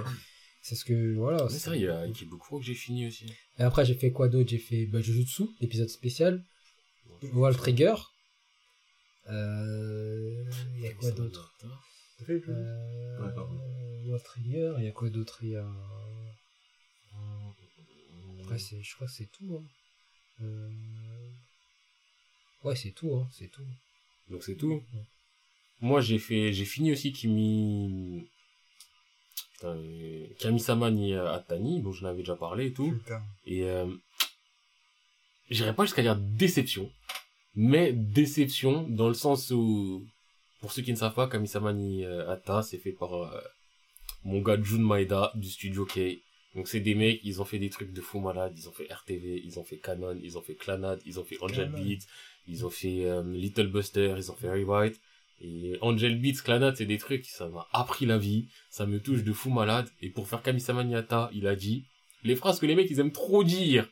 c'est 0.69 0.75
ce 0.75 0.85
que 0.85 1.15
voilà. 1.15 1.43
Mais 1.45 1.49
c'est- 1.49 1.59
ça, 1.59 1.75
il 1.75 1.81
y 1.81 1.87
a 1.87 2.01
Ikebukuro 2.01 2.59
que 2.59 2.65
j'ai 2.65 2.75
fini 2.75 3.07
aussi. 3.07 3.25
Et 3.57 3.63
après, 3.63 3.85
j'ai 3.85 3.95
fait 3.95 4.11
quoi 4.11 4.29
d'autre? 4.29 4.49
J'ai 4.49 4.59
fait 4.59 4.85
bah, 4.85 5.01
Jujutsu, 5.01 5.43
l'épisode 5.61 5.89
spécial. 5.89 6.43
Wall 7.33 7.55
Trigger. 7.57 7.95
Euh... 9.29 10.45
Il 10.75 10.81
y 10.81 10.87
a 10.87 10.93
quoi 10.93 11.11
d'autre? 11.11 11.51
euh... 12.29 13.31
Wall 14.05 14.21
Trigger, 14.23 14.75
il 14.77 14.83
y 14.85 14.87
a 14.87 14.91
quoi 14.91 15.09
d'autre? 15.09 15.39
Il 15.41 15.49
y 15.49 15.55
a... 15.55 15.67
Après, 18.41 18.59
c'est... 18.59 18.81
je 18.83 18.95
crois 18.95 19.07
que 19.07 19.13
c'est 19.13 19.31
tout. 19.31 19.57
Hein. 19.57 19.63
Euh... 20.43 20.69
Ouais, 22.63 22.75
c'est 22.75 22.91
tout, 22.91 23.15
hein. 23.15 23.27
c'est 23.31 23.47
tout. 23.47 23.65
Donc 24.29 24.43
c'est 24.43 24.55
tout? 24.55 24.83
Moi, 25.81 26.01
j'ai 26.01 26.19
fait, 26.19 26.53
j'ai 26.53 26.65
fini 26.65 26.91
aussi 26.91 27.11
Kimi, 27.11 28.21
euh, 28.21 28.21
Kamisama 30.39 30.91
ni 30.91 31.13
Atani, 31.15 31.81
dont 31.81 31.91
je 31.91 32.03
n'avais 32.03 32.19
déjà 32.19 32.35
parlé 32.35 32.67
et 32.67 32.73
tout. 32.73 32.91
Putain. 32.91 33.21
Et 33.45 33.63
euh, 33.63 33.87
j'irais 35.49 35.75
pas 35.75 35.85
jusqu'à 35.85 36.01
dire 36.01 36.15
déception, 36.15 36.91
mais 37.55 37.93
déception 37.93 38.83
dans 38.83 39.07
le 39.07 39.13
sens 39.13 39.51
où, 39.51 40.05
pour 40.61 40.71
ceux 40.71 40.81
qui 40.81 40.91
ne 40.91 40.97
savent 40.97 41.13
pas, 41.13 41.27
Kamisama 41.27 41.73
ni 41.73 42.05
euh, 42.05 42.31
Atta, 42.31 42.61
c'est 42.61 42.77
fait 42.77 42.91
par 42.93 43.13
euh, 43.13 43.41
mon 44.23 44.41
gars 44.41 44.61
Jun 44.61 44.79
Maeda 44.79 45.31
du 45.35 45.49
studio 45.49 45.85
K. 45.85 46.21
Donc 46.55 46.67
c'est 46.67 46.79
des 46.79 46.95
mecs, 46.95 47.21
ils 47.23 47.41
ont 47.41 47.45
fait 47.45 47.59
des 47.59 47.69
trucs 47.69 47.93
de 47.93 48.01
fou 48.01 48.19
malade, 48.19 48.53
ils 48.57 48.67
ont 48.67 48.71
fait 48.71 48.91
RTV, 48.91 49.41
ils 49.45 49.59
ont 49.59 49.63
fait 49.63 49.77
Canon, 49.77 50.17
ils 50.23 50.37
ont 50.37 50.41
fait 50.41 50.55
Clanad, 50.55 50.99
ils 51.05 51.19
ont 51.19 51.23
fait 51.23 51.37
Angel. 51.41 51.69
Beats, 51.69 52.05
ils 52.47 52.65
ont 52.65 52.69
fait 52.69 53.05
euh, 53.05 53.23
Little 53.23 53.67
Buster, 53.67 54.15
ils 54.17 54.31
ont 54.31 54.35
fait 54.35 54.49
Rewrite. 54.49 54.99
Et 55.41 55.77
Angel 55.81 56.19
Beats, 56.19 56.41
Clanad, 56.43 56.75
c'est 56.75 56.85
des 56.85 56.97
trucs, 56.97 57.25
ça 57.25 57.47
m'a 57.47 57.67
appris 57.71 58.05
la 58.05 58.17
vie, 58.17 58.49
ça 58.69 58.85
me 58.85 58.99
touche 58.99 59.23
de 59.23 59.31
fou 59.33 59.49
malade. 59.49 59.89
Et 60.01 60.09
pour 60.09 60.27
faire 60.27 60.41
Kamisama 60.41 60.83
ni 60.83 60.95
Atta, 60.95 61.29
il 61.33 61.47
a 61.47 61.55
dit, 61.55 61.85
les 62.23 62.35
phrases 62.35 62.59
que 62.59 62.65
les 62.65 62.75
mecs 62.75 62.89
ils 62.89 62.99
aiment 62.99 63.11
trop 63.13 63.43
dire. 63.43 63.87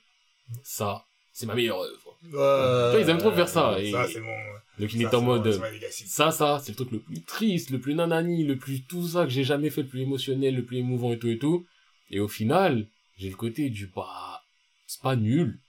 Ça, 0.64 1.06
c'est 1.32 1.46
ma 1.46 1.56
meilleure 1.56 1.80
œuvre. 1.80 2.18
Ouais. 2.24 3.02
ils 3.02 3.10
aiment 3.10 3.18
trop 3.20 3.32
faire 3.32 3.48
ça, 3.48 3.80
et- 3.80 3.92
Ça, 3.92 4.08
c'est 4.08 4.20
bon. 4.20 4.36
Donc 4.80 4.94
il 4.94 5.02
Ça, 5.02 5.10
est 5.10 5.16
en 5.16 5.22
mode, 5.22 5.44
bon, 5.44 5.64
ça, 5.90 6.32
ça, 6.32 6.60
c'est 6.64 6.72
le 6.72 6.76
truc 6.76 6.92
le 6.92 7.00
plus 7.00 7.24
triste, 7.24 7.70
le 7.72 7.80
plus 7.80 7.96
nanani, 7.96 8.44
le 8.44 8.58
plus 8.58 8.84
tout 8.86 9.08
ça 9.08 9.24
que 9.24 9.30
j'ai 9.32 9.44
jamais 9.44 9.70
fait, 9.72 9.82
le 9.84 9.88
plus 9.88 10.02
émotionnel, 10.02 10.56
le 10.56 10.66
plus 10.66 10.78
émouvant 10.78 11.12
et 11.14 11.18
tout 11.18 11.30
et 11.30 11.38
tout. 11.40 11.66
Et 12.12 12.20
au 12.20 12.28
final, 12.28 12.88
j'ai 13.18 13.30
le 13.30 13.36
côté 13.36 13.70
du 13.70 13.88
bah, 13.88 14.42
c'est 14.86 15.02
pas 15.02 15.16
nul. 15.16 15.60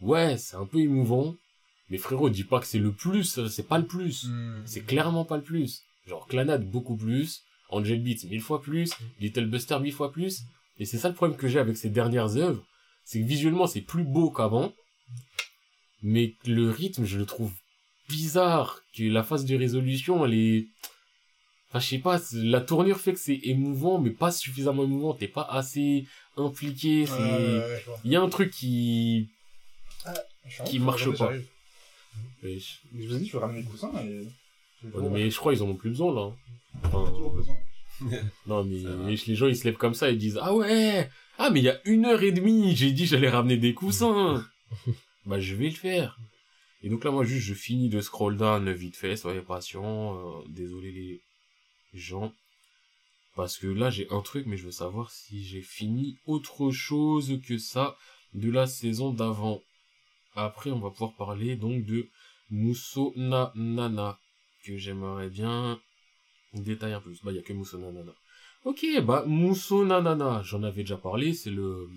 Ouais, 0.00 0.36
c'est 0.36 0.56
un 0.56 0.66
peu 0.66 0.78
émouvant. 0.78 1.34
Mais 1.88 1.98
frérot, 1.98 2.30
dis 2.30 2.44
pas 2.44 2.60
que 2.60 2.66
c'est 2.66 2.78
le 2.78 2.92
plus, 2.92 3.46
c'est 3.48 3.68
pas 3.68 3.78
le 3.78 3.86
plus. 3.86 4.24
Hmm. 4.24 4.62
C'est 4.64 4.82
clairement 4.82 5.24
pas 5.24 5.36
le 5.36 5.42
plus. 5.42 5.82
Genre, 6.06 6.26
Clanad, 6.26 6.68
beaucoup 6.68 6.96
plus. 6.96 7.42
Angel 7.68 8.00
Beats, 8.02 8.26
mille 8.28 8.40
fois 8.40 8.60
plus. 8.60 8.92
Little 9.20 9.46
Buster, 9.46 9.78
mille 9.80 9.92
fois 9.92 10.12
plus. 10.12 10.42
Et 10.78 10.84
c'est 10.84 10.98
ça 10.98 11.08
le 11.08 11.14
problème 11.14 11.38
que 11.38 11.48
j'ai 11.48 11.58
avec 11.58 11.76
ces 11.76 11.90
dernières 11.90 12.36
œuvres. 12.36 12.64
C'est 13.04 13.20
que 13.20 13.26
visuellement, 13.26 13.66
c'est 13.66 13.80
plus 13.80 14.04
beau 14.04 14.30
qu'avant. 14.30 14.72
Mais 16.02 16.34
le 16.44 16.70
rythme, 16.70 17.04
je 17.04 17.18
le 17.18 17.26
trouve 17.26 17.52
bizarre. 18.08 18.80
Que 18.96 19.04
la 19.04 19.22
phase 19.22 19.44
de 19.44 19.56
résolution, 19.56 20.24
elle 20.26 20.34
est... 20.34 20.66
Enfin, 21.68 21.80
je 21.80 21.86
sais 21.86 21.98
pas, 21.98 22.20
la 22.32 22.60
tournure 22.60 22.98
fait 22.98 23.12
que 23.12 23.18
c'est 23.18 23.40
émouvant, 23.42 24.00
mais 24.00 24.10
pas 24.10 24.30
suffisamment 24.32 24.84
émouvant. 24.84 25.14
T'es 25.14 25.28
pas 25.28 25.42
assez 25.42 26.06
impliqué. 26.36 27.06
C'est... 27.06 27.12
Ouais, 27.12 27.20
ouais, 27.20 27.58
ouais, 27.58 27.80
je 27.80 27.86
vois. 27.86 28.00
Il 28.04 28.10
y 28.10 28.16
a 28.16 28.22
un 28.22 28.28
truc 28.28 28.50
qui... 28.50 29.28
Qui 30.64 30.78
marche 30.78 31.10
pas. 31.16 31.32
Wesh. 32.46 32.82
Je 32.94 33.06
vous 33.06 33.14
ai 33.16 33.18
dit, 33.18 33.26
je 33.26 33.32
vais 33.32 33.38
ramener 33.38 33.60
les 33.60 33.66
coussins 33.66 33.92
et. 34.04 34.26
Ouais, 34.94 35.08
mais 35.10 35.30
je 35.30 35.36
crois 35.38 35.52
qu'ils 35.52 35.62
en 35.62 35.68
ont 35.68 35.74
plus 35.74 35.90
besoin, 35.90 36.14
là. 36.14 36.32
Enfin, 36.84 37.10
Toujours 37.10 37.32
besoin. 37.32 37.56
Non, 38.46 38.62
mais 38.62 38.76
les 39.06 39.34
gens, 39.34 39.46
ils 39.46 39.56
se 39.56 39.64
lèvent 39.64 39.78
comme 39.78 39.94
ça 39.94 40.10
et 40.10 40.16
disent, 40.16 40.38
ah 40.40 40.54
ouais, 40.54 41.08
ah, 41.38 41.50
mais 41.50 41.60
il 41.60 41.64
y 41.64 41.68
a 41.68 41.80
une 41.84 42.06
heure 42.06 42.22
et 42.22 42.32
demie, 42.32 42.74
j'ai 42.74 42.92
dit 42.92 43.06
j'allais 43.06 43.28
ramener 43.28 43.58
des 43.58 43.74
coussins. 43.74 44.46
bah, 45.26 45.38
je 45.38 45.54
vais 45.54 45.68
le 45.68 45.74
faire. 45.74 46.18
Et 46.82 46.88
donc 46.88 47.04
là, 47.04 47.10
moi, 47.10 47.24
juste, 47.24 47.46
je 47.46 47.54
finis 47.54 47.88
de 47.88 48.00
scroll 48.00 48.36
down 48.36 48.70
vite 48.72 48.96
fait, 48.96 49.16
soyez 49.16 49.40
patients, 49.40 50.16
euh, 50.16 50.44
désolé 50.48 50.92
les 50.92 51.20
gens. 51.94 52.32
Parce 53.34 53.58
que 53.58 53.66
là, 53.66 53.90
j'ai 53.90 54.06
un 54.10 54.22
truc, 54.22 54.46
mais 54.46 54.56
je 54.56 54.64
veux 54.64 54.72
savoir 54.72 55.10
si 55.10 55.44
j'ai 55.44 55.60
fini 55.60 56.18
autre 56.26 56.70
chose 56.70 57.38
que 57.46 57.58
ça 57.58 57.96
de 58.32 58.50
la 58.50 58.66
saison 58.66 59.12
d'avant. 59.12 59.60
Après, 60.34 60.70
on 60.70 60.80
va 60.80 60.90
pouvoir 60.90 61.14
parler 61.16 61.56
donc 61.56 61.84
de 61.84 62.08
Muso 62.50 63.12
na 63.16 63.52
Nana, 63.54 64.18
que 64.64 64.76
j'aimerais 64.76 65.28
bien 65.28 65.80
Détail 66.62 66.92
un 66.92 67.00
peu. 67.00 67.12
Bah, 67.22 67.32
il 67.32 67.36
y 67.36 67.38
a 67.38 67.42
que 67.42 67.52
Mousso 67.52 67.78
Nanana. 67.78 68.12
Ok, 68.64 68.84
bah, 69.02 69.24
Mousso 69.26 69.84
Nanana, 69.84 70.42
j'en 70.42 70.62
avais 70.62 70.82
déjà 70.82 70.96
parlé, 70.96 71.32
c'est 71.32 71.50
le... 71.50 71.88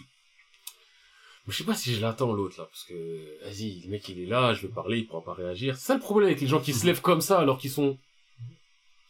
Je 1.48 1.58
sais 1.58 1.64
pas 1.64 1.74
si 1.74 1.96
je 1.96 2.02
l'attends, 2.02 2.32
l'autre, 2.32 2.60
là, 2.60 2.66
parce 2.66 2.84
que, 2.84 3.44
vas-y, 3.44 3.82
le 3.82 3.90
mec, 3.90 4.08
il 4.10 4.20
est 4.20 4.28
là, 4.28 4.54
je 4.54 4.68
vais 4.68 4.74
parler, 4.74 5.00
il 5.00 5.08
pourra 5.08 5.24
pas 5.24 5.34
réagir. 5.34 5.76
C'est 5.78 5.88
ça 5.88 5.94
le 5.96 6.00
problème 6.00 6.28
avec 6.28 6.42
les 6.42 6.48
gens 6.48 6.60
qui 6.60 6.74
se 6.74 6.86
lèvent 6.86 7.02
comme 7.02 7.22
ça, 7.22 7.40
alors 7.40 7.58
qu'ils 7.58 7.72
sont... 7.72 7.98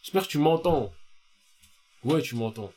J'espère 0.02 0.22
que 0.22 0.28
tu 0.28 0.38
m'entends. 0.38 0.90
Ouais, 2.02 2.22
tu 2.22 2.34
m'entends. 2.36 2.72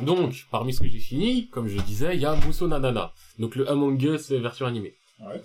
Donc, 0.00 0.46
parmi 0.50 0.72
ce 0.72 0.80
que 0.80 0.88
j'ai 0.88 1.00
fini, 1.00 1.48
comme 1.50 1.68
je 1.68 1.78
disais, 1.82 2.14
il 2.14 2.22
y 2.22 2.24
a 2.24 2.34
Mousso 2.34 2.66
Nanana. 2.66 3.12
Donc 3.38 3.56
le 3.56 3.68
Among 3.68 4.02
Us 4.02 4.30
version 4.30 4.64
animée. 4.64 4.94
Ouais. 5.18 5.42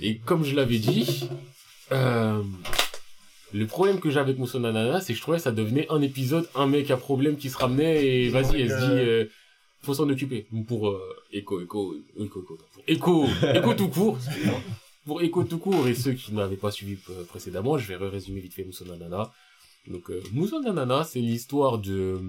Et 0.00 0.18
comme 0.18 0.44
je 0.44 0.54
l'avais 0.54 0.78
dit, 0.78 1.28
euh, 1.92 2.42
le 3.52 3.66
problème 3.66 4.00
que 4.00 4.10
j'ai 4.10 4.20
avec 4.20 4.38
Mousso 4.38 4.58
Nanana, 4.58 5.00
c'est 5.00 5.12
que 5.12 5.16
je 5.16 5.22
trouvais 5.22 5.38
que 5.38 5.42
ça 5.42 5.52
devenait 5.52 5.86
un 5.90 6.02
épisode, 6.02 6.48
un 6.54 6.66
mec 6.66 6.90
à 6.90 6.96
problème 6.96 7.36
qui 7.36 7.50
se 7.50 7.56
ramenait 7.56 8.06
et 8.06 8.28
vas-y, 8.28 8.62
elle 8.62 8.70
se 8.70 8.76
dit, 8.76 8.92
euh, 8.92 9.24
faut 9.82 9.94
s'en 9.94 10.08
occuper. 10.08 10.46
Pour 10.66 10.88
euh, 10.88 11.00
Echo, 11.32 11.60
Echo, 11.60 11.94
Echo, 12.18 12.58
Echo, 12.86 13.26
Echo, 13.42 13.74
tout 13.74 13.88
court. 13.88 14.18
excusez-moi. 14.24 14.60
Pour 15.06 15.22
Echo 15.22 15.44
tout 15.44 15.58
court 15.58 15.88
et 15.88 15.94
ceux 15.94 16.12
qui 16.12 16.34
n'avaient 16.34 16.56
pas 16.56 16.70
suivi 16.70 16.98
précédemment, 17.28 17.78
je 17.78 17.88
vais 17.88 17.96
résumer 17.96 18.40
vite 18.40 18.52
fait 18.52 18.64
Mousso 18.64 18.84
Nanana. 18.84 19.32
Donc, 19.86 20.10
euh, 20.10 20.22
Mousso 20.32 20.60
Nanana, 20.60 21.04
c'est 21.04 21.20
l'histoire 21.20 21.78
de, 21.78 22.20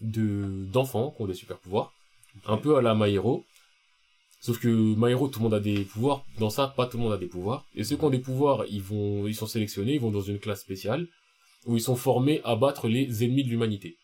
de, 0.00 0.44
d'enfants 0.72 1.12
qui 1.16 1.22
ont 1.22 1.26
des 1.26 1.34
super 1.34 1.56
pouvoirs. 1.58 1.92
Un 2.46 2.56
peu 2.56 2.76
à 2.76 2.82
la 2.82 2.94
Maero. 2.94 3.44
Sauf 4.40 4.58
que 4.58 4.68
Maero, 4.68 5.28
tout 5.28 5.38
le 5.38 5.44
monde 5.44 5.54
a 5.54 5.60
des 5.60 5.84
pouvoirs. 5.84 6.24
Dans 6.38 6.48
ça, 6.48 6.68
pas 6.68 6.86
tout 6.86 6.96
le 6.96 7.02
monde 7.02 7.12
a 7.12 7.18
des 7.18 7.26
pouvoirs. 7.26 7.66
Et 7.74 7.84
ceux 7.84 7.96
qui 7.96 8.04
ont 8.04 8.10
des 8.10 8.18
pouvoirs, 8.18 8.64
ils 8.70 8.80
vont, 8.80 9.26
ils 9.26 9.34
sont 9.34 9.46
sélectionnés, 9.46 9.94
ils 9.94 10.00
vont 10.00 10.10
dans 10.10 10.22
une 10.22 10.38
classe 10.38 10.62
spéciale, 10.62 11.06
où 11.66 11.76
ils 11.76 11.82
sont 11.82 11.96
formés 11.96 12.40
à 12.44 12.56
battre 12.56 12.88
les 12.88 13.22
ennemis 13.22 13.44
de 13.44 13.50
l'humanité. 13.50 13.98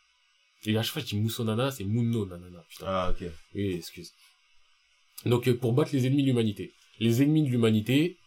Et 0.67 0.77
à 0.77 0.83
chaque 0.83 0.93
fois, 0.93 1.03
je 1.03 1.07
dis 1.07 1.17
Mousso 1.17 1.43
Nanana, 1.43 1.71
c'est 1.71 1.85
Muno 1.85 2.27
Nanana, 2.27 2.63
putain. 2.69 2.87
Ah, 2.87 3.11
ok. 3.11 3.29
Oui, 3.55 3.73
excuse. 3.73 4.13
Donc, 5.25 5.49
euh, 5.49 5.57
pour 5.57 5.73
battre 5.73 5.93
les 5.95 6.07
ennemis 6.07 6.23
de 6.23 6.29
l'humanité. 6.29 6.73
Les 7.01 7.23
ennemis 7.23 7.45
de 7.45 7.49
l'humanité, 7.49 8.19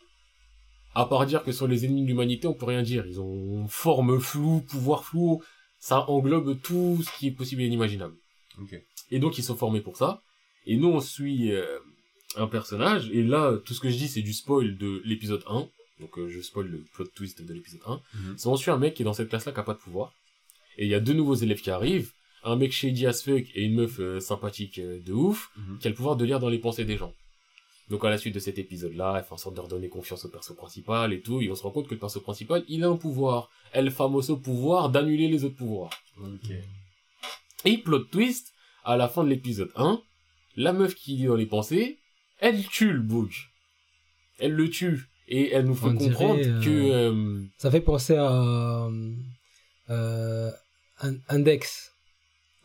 à 0.96 1.06
part 1.06 1.26
dire 1.28 1.44
que 1.44 1.52
ce 1.52 1.60
sont 1.60 1.68
les 1.68 1.86
ennemis 1.86 2.04
de 2.04 2.08
l'humanité, 2.08 2.48
on 2.48 2.54
peut 2.56 2.66
rien 2.66 2.82
dire. 2.82 3.06
Ils 3.06 3.20
ont 3.20 3.68
forme 3.68 4.20
floue, 4.20 4.62
pouvoir 4.62 5.04
flou. 5.04 5.44
Ça 5.78 6.10
englobe 6.10 6.60
tout 6.62 7.00
ce 7.04 7.18
qui 7.18 7.28
est 7.28 7.32
possible 7.32 7.62
et 7.62 7.66
inimaginable. 7.66 8.16
Ok. 8.60 8.82
Et 9.12 9.20
donc, 9.20 9.38
ils 9.38 9.44
sont 9.44 9.56
formés 9.56 9.82
pour 9.82 9.96
ça. 9.96 10.24
Et 10.66 10.76
nous, 10.78 10.90
on 10.90 11.00
suit 11.00 11.52
euh, 11.52 11.80
un 12.36 12.48
personnage. 12.48 13.10
Et 13.12 13.24
là, 13.24 13.58
tout 13.66 13.74
ce 13.74 13.80
que 13.80 13.90
je 13.90 13.98
dis, 13.98 14.08
c'est 14.08 14.22
du 14.22 14.34
spoil 14.34 14.78
de 14.78 15.02
l'épisode 15.06 15.44
1. 15.48 15.68
Donc, 16.00 16.18
euh, 16.18 16.30
je 16.30 16.40
spoil 16.42 16.68
le 16.68 16.80
plot 16.94 17.06
twist 17.16 17.42
de 17.42 17.54
l'épisode 17.54 17.82
1. 17.86 18.02
Mhm. 18.14 18.36
C'est 18.38 18.48
on 18.48 18.56
suit 18.56 18.72
un 18.72 18.78
mec 18.78 18.94
qui 18.94 19.02
est 19.02 19.06
dans 19.06 19.14
cette 19.14 19.30
classe-là 19.30 19.52
qui 19.52 19.60
a 19.60 19.64
pas 19.64 19.74
de 19.74 19.80
pouvoir. 19.80 20.14
Et 20.78 20.86
il 20.86 20.90
y 20.90 20.96
a 20.96 21.00
deux 21.00 21.14
nouveaux 21.14 21.36
élèves 21.36 21.62
qui 21.62 21.72
arrivent. 21.72 22.12
Un 22.44 22.56
mec 22.56 22.72
shady 22.72 23.06
as 23.06 23.22
fuck 23.24 23.44
et 23.54 23.64
une 23.64 23.76
meuf 23.76 24.00
euh, 24.00 24.20
sympathique 24.22 24.80
euh, 24.80 25.00
de 25.06 25.12
ouf 25.12 25.50
Mhm. 25.58 25.80
qui 25.80 25.88
a 25.88 25.90
le 25.90 25.96
pouvoir 25.96 26.16
de 26.16 26.24
lire 26.24 26.40
dans 26.40 26.48
les 26.50 26.60
pensées 26.60 26.86
des 26.86 26.96
gens. 26.98 27.14
Donc 27.90 28.06
à 28.06 28.10
la 28.10 28.18
suite 28.20 28.36
de 28.36 28.40
cet 28.40 28.58
épisode-là, 28.60 29.16
elle 29.18 29.24
fait 29.26 29.34
en 29.34 29.38
sorte 29.38 29.56
de 29.56 29.62
redonner 29.62 29.90
confiance 29.90 30.24
au 30.24 30.30
perso 30.30 30.54
principal 30.54 31.12
et 31.12 31.22
tout, 31.22 31.42
et 31.42 31.50
on 31.50 31.56
se 31.56 31.64
rend 31.64 31.72
compte 31.72 31.88
que 31.88 31.96
le 31.96 32.00
perso 32.00 32.22
principal, 32.22 32.64
il 32.70 32.84
a 32.84 32.88
un 32.88 32.96
pouvoir. 32.98 33.50
El 33.74 33.90
famoso 33.92 34.38
pouvoir 34.38 34.90
d'annuler 34.90 35.28
les 35.28 35.44
autres 35.44 35.56
pouvoirs. 35.58 35.90
Ok. 36.22 36.52
Et 37.66 37.78
plot 37.80 38.06
twist, 38.06 38.54
à 38.86 38.96
la 38.96 39.10
fin 39.10 39.24
de 39.24 39.30
l'épisode 39.30 39.72
1, 39.76 40.02
la 40.56 40.72
meuf 40.72 40.96
qui 40.96 41.14
lit 41.18 41.26
dans 41.26 41.36
les 41.36 41.46
pensées, 41.46 41.99
elle 42.40 42.66
tue 42.68 42.92
le 42.94 43.02
bug. 43.02 43.30
Elle 44.40 44.54
le 44.54 44.70
tue. 44.70 45.08
Et 45.28 45.52
elle 45.52 45.66
nous 45.66 45.76
fait 45.76 45.88
On 45.88 45.94
dirait, 45.94 46.10
comprendre 46.12 46.40
euh, 46.44 46.62
que... 46.64 46.70
euh, 46.70 47.44
Ça 47.58 47.70
fait 47.70 47.82
penser 47.82 48.16
à 48.16 48.32
euh, 48.32 49.12
euh, 49.90 50.52
un- 51.02 51.18
Index. 51.30 51.94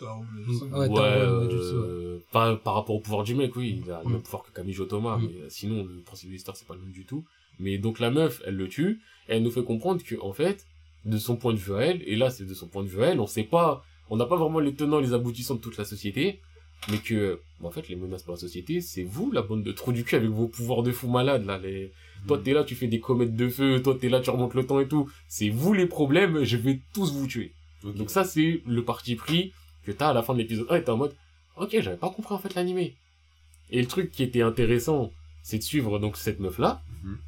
Ouais, 0.01 0.89
Ouais, 0.89 1.01
euh, 1.01 2.19
par, 2.33 2.59
par 2.61 2.75
rapport 2.75 2.97
au 2.97 3.01
pouvoir 3.01 3.23
du 3.25 3.35
mec, 3.35 3.55
oui, 3.57 3.81
il 3.85 3.91
a 3.91 4.03
le 4.05 4.11
même 4.11 4.23
pouvoir 4.23 4.43
que 4.43 4.51
Kamijo 4.53 4.85
Thomas, 4.87 5.17
Mm. 5.19 5.27
mais 5.29 5.51
sinon, 5.51 5.85
le 5.85 6.01
principe 6.03 6.29
de 6.31 6.35
l'histoire, 6.35 6.57
c'est 6.57 6.67
pas 6.67 6.75
le 6.75 6.81
même 6.81 6.91
du 6.93 7.05
tout. 7.07 7.25
Mais 7.59 7.79
donc 7.79 8.01
la 8.01 8.11
meuf, 8.11 8.43
elle 8.47 8.57
le 8.57 8.69
tue, 8.69 9.01
et 9.29 9.37
elle 9.37 9.43
nous 9.43 9.51
fait 9.51 9.63
comprendre 9.63 10.03
que, 10.03 10.17
en 10.21 10.33
fait, 10.33 10.67
de 11.05 11.17
son 11.19 11.37
point 11.37 11.53
de 11.55 11.59
vue 11.59 11.75
à 11.75 11.81
elle, 11.81 12.03
et 12.07 12.17
là, 12.17 12.31
c'est 12.31 12.45
de 12.45 12.55
son 12.55 12.67
point 12.69 12.83
de 12.83 12.89
vue 12.89 13.03
à 13.03 13.09
elle, 13.09 13.21
on 13.21 13.27
sait 13.27 13.45
pas, 13.45 13.85
on 14.11 14.17
n'a 14.17 14.27
pas 14.27 14.37
vraiment 14.37 14.59
les 14.59 14.75
tenants, 14.75 14.99
les 15.01 15.13
aboutissants 15.13 15.55
de 15.55 15.61
toute 15.61 15.77
la 15.77 15.85
société, 15.85 16.41
mais 16.91 16.99
que, 16.99 17.41
bah, 17.61 17.69
en 17.69 17.71
fait, 17.71 17.89
les 17.89 17.97
menaces 17.97 18.23
pour 18.23 18.35
la 18.35 18.41
société, 18.41 18.81
c'est 18.81 19.03
vous, 19.05 19.31
la 19.33 19.43
bande 19.43 19.63
de 19.63 19.73
trous 19.73 19.93
du 19.93 20.05
cul 20.05 20.17
avec 20.17 20.29
vos 20.31 20.49
pouvoirs 20.49 20.83
de 20.83 20.93
fou 20.93 21.09
malades, 21.09 21.45
là, 21.47 21.59
les, 21.59 21.93
toi, 22.27 22.39
t'es 22.43 22.53
là, 22.53 22.65
tu 22.65 22.75
fais 22.75 22.87
des 22.89 23.01
comètes 23.01 23.37
de 23.37 23.49
feu, 23.49 23.81
toi, 23.83 23.97
t'es 24.01 24.09
là, 24.09 24.21
tu 24.21 24.31
remontes 24.31 24.55
le 24.55 24.67
temps 24.67 24.81
et 24.81 24.89
tout. 24.89 25.11
C'est 25.29 25.49
vous 25.51 25.73
les 25.73 25.87
problèmes, 25.87 26.45
je 26.45 26.57
vais 26.57 26.81
tous 26.93 27.13
vous 27.13 27.27
tuer. 27.27 27.53
Donc 27.83 28.11
ça, 28.11 28.25
c'est 28.25 28.63
le 28.67 28.83
parti 28.85 29.15
pris 29.15 29.53
que 29.85 29.93
t'as 29.93 30.09
à 30.09 30.13
la 30.15 30.23
fin 30.23 30.33
de 30.33 30.39
l'épisode 30.39 30.67
1 30.71 30.77
et 30.77 30.85
t'es 30.85 30.91
en 30.91 30.97
mode, 30.97 31.15
ok, 31.57 31.77
j'avais 31.81 31.97
pas 31.99 32.09
compris 32.11 32.35
en 32.35 32.39
fait 32.39 32.55
l'animé. 32.55 32.95
Et 33.71 33.81
le 33.81 33.87
truc 33.87 34.11
qui 34.11 34.23
était 34.23 34.41
intéressant, 34.43 35.11
c'est 35.43 35.59
de 35.59 35.63
suivre 35.63 35.99
donc 35.99 36.17
cette 36.17 36.41
meuf-là, 36.41 36.83
Mhm. 37.03 37.19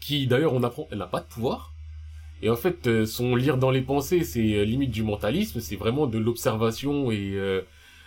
qui 0.00 0.26
d'ailleurs 0.26 0.54
on 0.54 0.62
apprend, 0.62 0.88
elle 0.90 0.98
n'a 0.98 1.06
pas 1.06 1.20
de 1.20 1.26
pouvoir. 1.26 1.72
Et 2.42 2.48
en 2.50 2.56
fait, 2.56 2.86
euh, 2.86 3.04
son 3.06 3.34
lire 3.36 3.56
dans 3.58 3.70
les 3.70 3.80
pensées, 3.82 4.24
c'est 4.24 4.54
euh, 4.54 4.64
limite 4.64 4.90
du 4.90 5.02
mentalisme, 5.02 5.60
c'est 5.60 5.76
vraiment 5.76 6.06
de 6.06 6.18
l'observation 6.18 7.10
et 7.10 7.32
euh, 7.34 7.62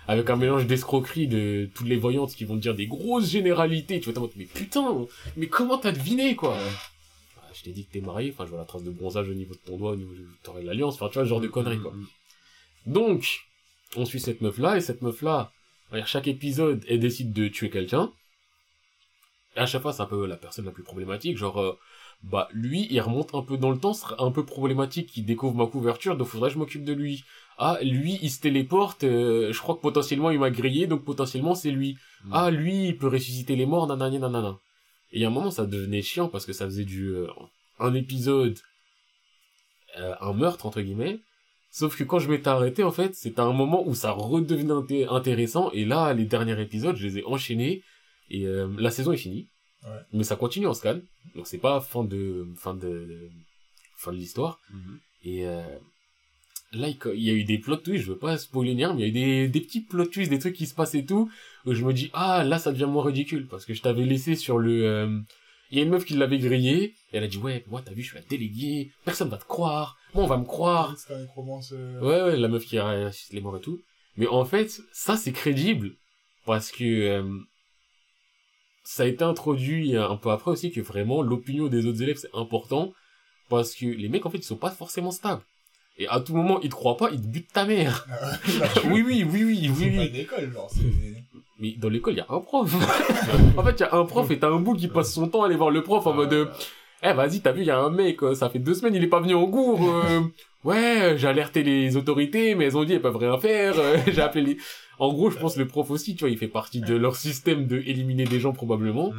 avec 0.09 0.27
un 0.31 0.37
mélange 0.37 0.65
d'escroquerie 0.65 1.27
de 1.27 1.69
toutes 1.75 1.87
les 1.87 1.95
voyantes 1.95 2.33
qui 2.33 2.43
vont 2.43 2.55
te 2.55 2.61
dire 2.61 2.73
des 2.73 2.87
grosses 2.87 3.29
généralités. 3.29 3.99
Tu 3.99 4.07
vas 4.07 4.13
t'en 4.13 4.21
mode, 4.21 4.31
mais 4.37 4.45
putain, 4.45 5.05
mais 5.37 5.45
comment 5.45 5.77
t'as 5.77 5.91
deviné 5.91 6.35
quoi? 6.35 6.57
Ah, 6.57 7.47
Je 7.53 7.61
t'ai 7.61 7.69
dit 7.69 7.85
que 7.85 7.91
t'es 7.91 8.01
marié, 8.01 8.31
enfin 8.33 8.45
je 8.45 8.49
vois 8.49 8.57
la 8.57 8.65
trace 8.65 8.83
de 8.83 8.89
bronzage 8.89 9.29
au 9.29 9.35
niveau 9.35 9.53
de 9.53 9.59
ton 9.59 9.77
doigt, 9.77 9.91
au 9.91 9.95
niveau 9.95 10.15
de 10.15 10.25
t'aurais 10.41 10.63
l'alliance, 10.63 10.95
enfin 10.95 11.09
tu 11.09 11.13
vois, 11.13 11.25
ce 11.25 11.29
genre 11.29 11.41
de 11.41 11.47
conneries 11.47 11.77
quoi. 11.77 11.93
Donc, 12.87 13.41
on 13.97 14.05
suit 14.05 14.19
cette 14.19 14.41
meuf-là, 14.41 14.77
et 14.77 14.81
cette 14.81 15.03
meuf-là, 15.03 15.51
chaque 16.07 16.27
épisode, 16.27 16.83
elle 16.89 17.01
décide 17.01 17.31
de 17.31 17.47
tuer 17.47 17.69
quelqu'un. 17.69 18.11
Et 19.57 19.59
à 19.59 19.67
chaque 19.67 19.83
fois, 19.83 19.93
c'est 19.93 20.01
un 20.01 20.07
peu 20.07 20.25
la 20.25 20.37
personne 20.37 20.65
la 20.65 20.71
plus 20.71 20.83
problématique, 20.83 21.37
genre, 21.37 21.61
euh, 21.61 21.77
bah, 22.23 22.49
lui, 22.51 22.87
il 22.89 22.99
remonte 22.99 23.35
un 23.35 23.43
peu 23.43 23.57
dans 23.57 23.69
le 23.69 23.77
temps, 23.77 23.93
ce 23.93 24.01
serait 24.01 24.15
un 24.17 24.31
peu 24.31 24.43
problématique 24.43 25.11
qu'il 25.11 25.25
découvre 25.25 25.53
ma 25.53 25.67
couverture, 25.67 26.17
donc 26.17 26.29
faudrait 26.29 26.49
que 26.49 26.55
je 26.55 26.59
m'occupe 26.59 26.83
de 26.83 26.93
lui. 26.93 27.23
Ah, 27.61 27.77
lui, 27.81 28.17
il 28.21 28.31
se 28.31 28.39
téléporte, 28.39 29.03
euh, 29.03 29.51
je 29.51 29.59
crois 29.59 29.75
que 29.75 29.81
potentiellement 29.81 30.31
il 30.31 30.39
m'a 30.39 30.49
grillé, 30.49 30.87
donc 30.87 31.03
potentiellement 31.03 31.55
c'est 31.55 31.71
lui. 31.71 31.97
Mhm. 32.23 32.31
Ah, 32.33 32.51
lui, 32.51 32.87
il 32.87 32.97
peut 32.97 33.09
ressusciter 33.09 33.55
les 33.55 33.65
morts, 33.65 33.85
nanana, 33.85 34.17
nanana. 34.17 34.57
Et 35.11 35.17
il 35.17 35.21
y 35.21 35.25
a 35.25 35.27
un 35.27 35.31
moment, 35.31 35.51
ça 35.51 35.65
devenait 35.65 36.01
chiant, 36.01 36.29
parce 36.29 36.45
que 36.45 36.53
ça 36.53 36.65
faisait 36.65 36.85
du, 36.85 37.09
euh, 37.09 37.27
un 37.79 37.93
épisode, 37.93 38.57
euh, 39.97 40.15
un 40.21 40.33
meurtre, 40.33 40.65
entre 40.65 40.81
guillemets, 40.81 41.19
Sauf 41.71 41.95
que 41.95 42.03
quand 42.03 42.17
je 42.19 42.29
m'étais 42.29 42.47
arrêté, 42.47 42.83
en 42.83 42.91
fait, 42.91 43.13
c'était 43.13 43.41
un 43.41 43.53
moment 43.53 43.87
où 43.87 43.93
ça 43.93 44.11
redevenait 44.11 44.73
inté- 44.73 45.07
intéressant. 45.07 45.69
Et 45.71 45.85
là, 45.85 46.13
les 46.13 46.25
derniers 46.25 46.59
épisodes, 46.59 46.95
je 46.95 47.05
les 47.05 47.19
ai 47.19 47.25
enchaînés. 47.25 47.83
Et 48.29 48.47
euh, 48.47 48.67
la 48.77 48.89
saison 48.89 49.11
est 49.11 49.17
finie. 49.17 49.49
Ouais. 49.83 49.99
Mais 50.11 50.23
ça 50.23 50.35
continue 50.35 50.67
en 50.67 50.73
scan. 50.73 50.99
Donc 51.35 51.47
c'est 51.47 51.59
pas 51.59 51.79
fin 51.79 52.03
de 52.03 52.47
fin 52.57 52.73
de, 52.73 53.29
fin 53.97 54.11
de 54.11 54.17
l'histoire. 54.17 54.59
Mhm. 54.71 54.99
Et 55.23 55.45
euh, 55.45 55.61
là, 56.71 56.87
il 56.89 57.21
y 57.23 57.29
a 57.29 57.33
eu 57.33 57.43
des 57.43 57.57
plot 57.57 57.77
twists. 57.77 58.05
Je 58.05 58.11
veux 58.11 58.17
pas 58.17 58.37
spoiler 58.37 58.73
rien, 58.73 58.93
mais 58.93 59.01
il 59.01 59.01
y 59.01 59.05
a 59.05 59.07
eu 59.09 59.11
des, 59.11 59.47
des 59.47 59.61
petits 59.61 59.81
plot 59.81 60.05
twists, 60.05 60.29
des 60.29 60.39
trucs 60.39 60.55
qui 60.55 60.65
se 60.67 60.75
passent 60.75 60.95
et 60.95 61.05
tout. 61.05 61.29
Où 61.65 61.73
je 61.73 61.83
me 61.83 61.93
dis 61.93 62.09
ah 62.13 62.43
là, 62.43 62.59
ça 62.59 62.71
devient 62.71 62.85
moins 62.89 63.03
ridicule 63.03 63.47
parce 63.47 63.65
que 63.65 63.73
je 63.73 63.81
t'avais 63.81 64.05
laissé 64.05 64.35
sur 64.35 64.57
le. 64.59 64.85
euh, 64.85 65.19
Il 65.71 65.77
y 65.77 65.81
a 65.81 65.83
une 65.83 65.89
meuf 65.89 66.05
qui 66.05 66.13
l'avait 66.15 66.39
grillé. 66.39 66.93
Et 67.11 67.17
elle 67.17 67.23
a 67.23 67.27
dit 67.27 67.37
ouais, 67.37 67.63
moi 67.67 67.81
t'as 67.83 67.93
vu, 67.93 68.01
je 68.01 68.07
suis 68.09 68.15
la 68.17 68.23
déléguée. 68.23 68.91
Personne 69.05 69.29
va 69.29 69.37
te 69.37 69.45
croire. 69.45 69.97
Moi 70.13 70.23
on 70.23 70.27
va 70.27 70.37
me 70.37 70.45
croire. 70.45 70.95
C'est 70.97 71.13
un 71.13 71.19
nécromance, 71.19 71.73
euh, 71.75 71.99
Ouais, 72.01 72.21
ouais, 72.31 72.37
la 72.37 72.47
meuf 72.47 72.65
qui 72.65 72.77
a 72.77 73.05
ressuscité 73.07 73.35
les 73.35 73.41
morts 73.41 73.57
et 73.57 73.61
tout. 73.61 73.79
Mais 74.17 74.27
en 74.27 74.45
fait, 74.45 74.81
ça, 74.91 75.15
c'est 75.17 75.31
crédible. 75.31 75.91
Parce 76.45 76.71
que 76.71 76.83
euh, 76.83 77.39
ça 78.83 79.03
a 79.03 79.05
été 79.05 79.23
introduit 79.23 79.95
un 79.95 80.15
peu 80.17 80.31
après 80.31 80.51
aussi 80.51 80.71
que 80.71 80.81
vraiment, 80.81 81.21
l'opinion 81.21 81.67
des 81.67 81.85
autres 81.85 82.01
élèves, 82.01 82.17
c'est 82.17 82.33
important. 82.33 82.93
Parce 83.49 83.75
que 83.75 83.85
les 83.85 84.09
mecs, 84.09 84.25
en 84.25 84.29
fait, 84.29 84.37
ils 84.39 84.43
sont 84.43 84.55
pas 84.57 84.71
forcément 84.71 85.11
stables. 85.11 85.43
Et 85.99 86.07
à 86.07 86.19
tout 86.21 86.33
moment, 86.33 86.59
ils 86.61 86.69
te 86.69 86.75
croient 86.75 86.95
pas, 86.97 87.09
ils 87.11 87.21
te 87.21 87.27
butent 87.27 87.51
ta 87.53 87.65
mère. 87.65 88.07
oui, 88.85 89.01
oui, 89.05 89.25
oui, 89.29 89.43
oui, 89.43 89.43
oui, 89.43 89.71
C'est 89.77 89.89
pas 89.91 90.01
oui. 90.01 90.07
une 90.07 90.15
école, 90.15 90.51
genre, 90.53 90.69
c'est... 90.71 90.81
Mais 91.59 91.75
dans 91.77 91.89
l'école, 91.89 92.13
il 92.13 92.17
y 92.17 92.21
a 92.21 92.25
un 92.29 92.39
prof. 92.39 92.73
en 93.57 93.63
fait, 93.63 93.75
il 93.77 93.81
y 93.81 93.83
a 93.83 93.93
un 93.93 94.05
prof 94.05 94.31
et 94.31 94.39
t'as 94.39 94.49
un 94.49 94.59
bout 94.61 94.75
qui 94.75 94.87
passe 94.87 95.13
son 95.13 95.27
temps 95.27 95.43
à 95.43 95.47
aller 95.47 95.57
voir 95.57 95.71
le 95.71 95.83
prof 95.83 96.07
en 96.07 96.13
mode... 96.13 96.31
euh, 96.31 96.45
eh 97.03 97.11
vas-y, 97.13 97.41
t'as 97.41 97.51
vu, 97.51 97.61
il 97.61 97.67
y 97.67 97.71
a 97.71 97.79
un 97.79 97.89
mec, 97.89 98.23
euh, 98.23 98.33
ça 98.33 98.49
fait 98.49 98.59
deux 98.59 98.73
semaines, 98.73 98.95
il 98.95 99.03
est 99.03 99.07
pas 99.07 99.19
venu 99.19 99.33
en 99.35 99.45
cours. 99.45 99.81
euh, 99.93 100.21
ouais, 100.63 101.15
j'ai 101.17 101.27
alerté 101.27 101.63
les 101.63 101.97
autorités, 101.97 102.55
mais 102.55 102.65
elles 102.65 102.77
ont 102.77 102.83
dit 102.85 102.93
elles 102.93 103.01
peuvent 103.01 103.17
rien 103.17 103.37
faire. 103.37 103.75
j'ai 104.07 104.21
appelé 104.21 104.43
les. 104.43 104.57
En 104.99 105.13
gros, 105.13 105.29
je 105.29 105.37
pense 105.37 105.55
le 105.57 105.65
prof 105.67 105.89
aussi, 105.91 106.15
tu 106.15 106.21
vois, 106.25 106.29
il 106.29 106.37
fait 106.37 106.49
partie 106.49 106.81
de 106.81 106.95
leur 106.95 107.15
système 107.17 107.67
de 107.67 107.77
éliminer 107.77 108.23
des 108.25 108.39
gens 108.39 108.51
probablement. 108.51 109.11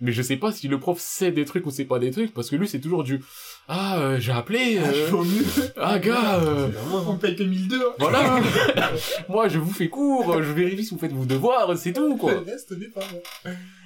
Mais 0.00 0.12
je 0.12 0.22
sais 0.22 0.36
pas 0.36 0.52
si 0.52 0.68
le 0.68 0.78
prof 0.78 0.98
sait 1.00 1.32
des 1.32 1.44
trucs 1.44 1.66
ou 1.66 1.70
c'est 1.70 1.84
pas 1.84 1.98
des 1.98 2.10
trucs, 2.10 2.32
parce 2.32 2.50
que 2.50 2.56
lui 2.56 2.68
c'est 2.68 2.80
toujours 2.80 3.02
du 3.04 3.20
ah 3.68 3.98
euh, 3.98 4.20
j'ai 4.20 4.32
appelé. 4.32 4.78
Ah, 4.78 4.88
euh, 4.88 5.68
ah 5.76 5.98
gars, 5.98 6.40
euh, 6.42 6.68
On 6.92 7.14
me 7.14 7.18
paye 7.18 7.36
que 7.36 7.42
1002. 7.42 7.76
hein. 7.76 7.92
voilà. 7.98 8.40
Moi 9.28 9.48
je 9.48 9.58
vous 9.58 9.72
fais 9.72 9.88
cours, 9.88 10.42
je 10.42 10.52
vérifie 10.52 10.84
si 10.84 10.94
vous 10.94 11.00
faites 11.00 11.12
vos 11.12 11.24
devoirs, 11.24 11.76
c'est 11.76 11.92
tout 11.92 12.16
quoi. 12.16 12.34
Bon. 12.34 12.52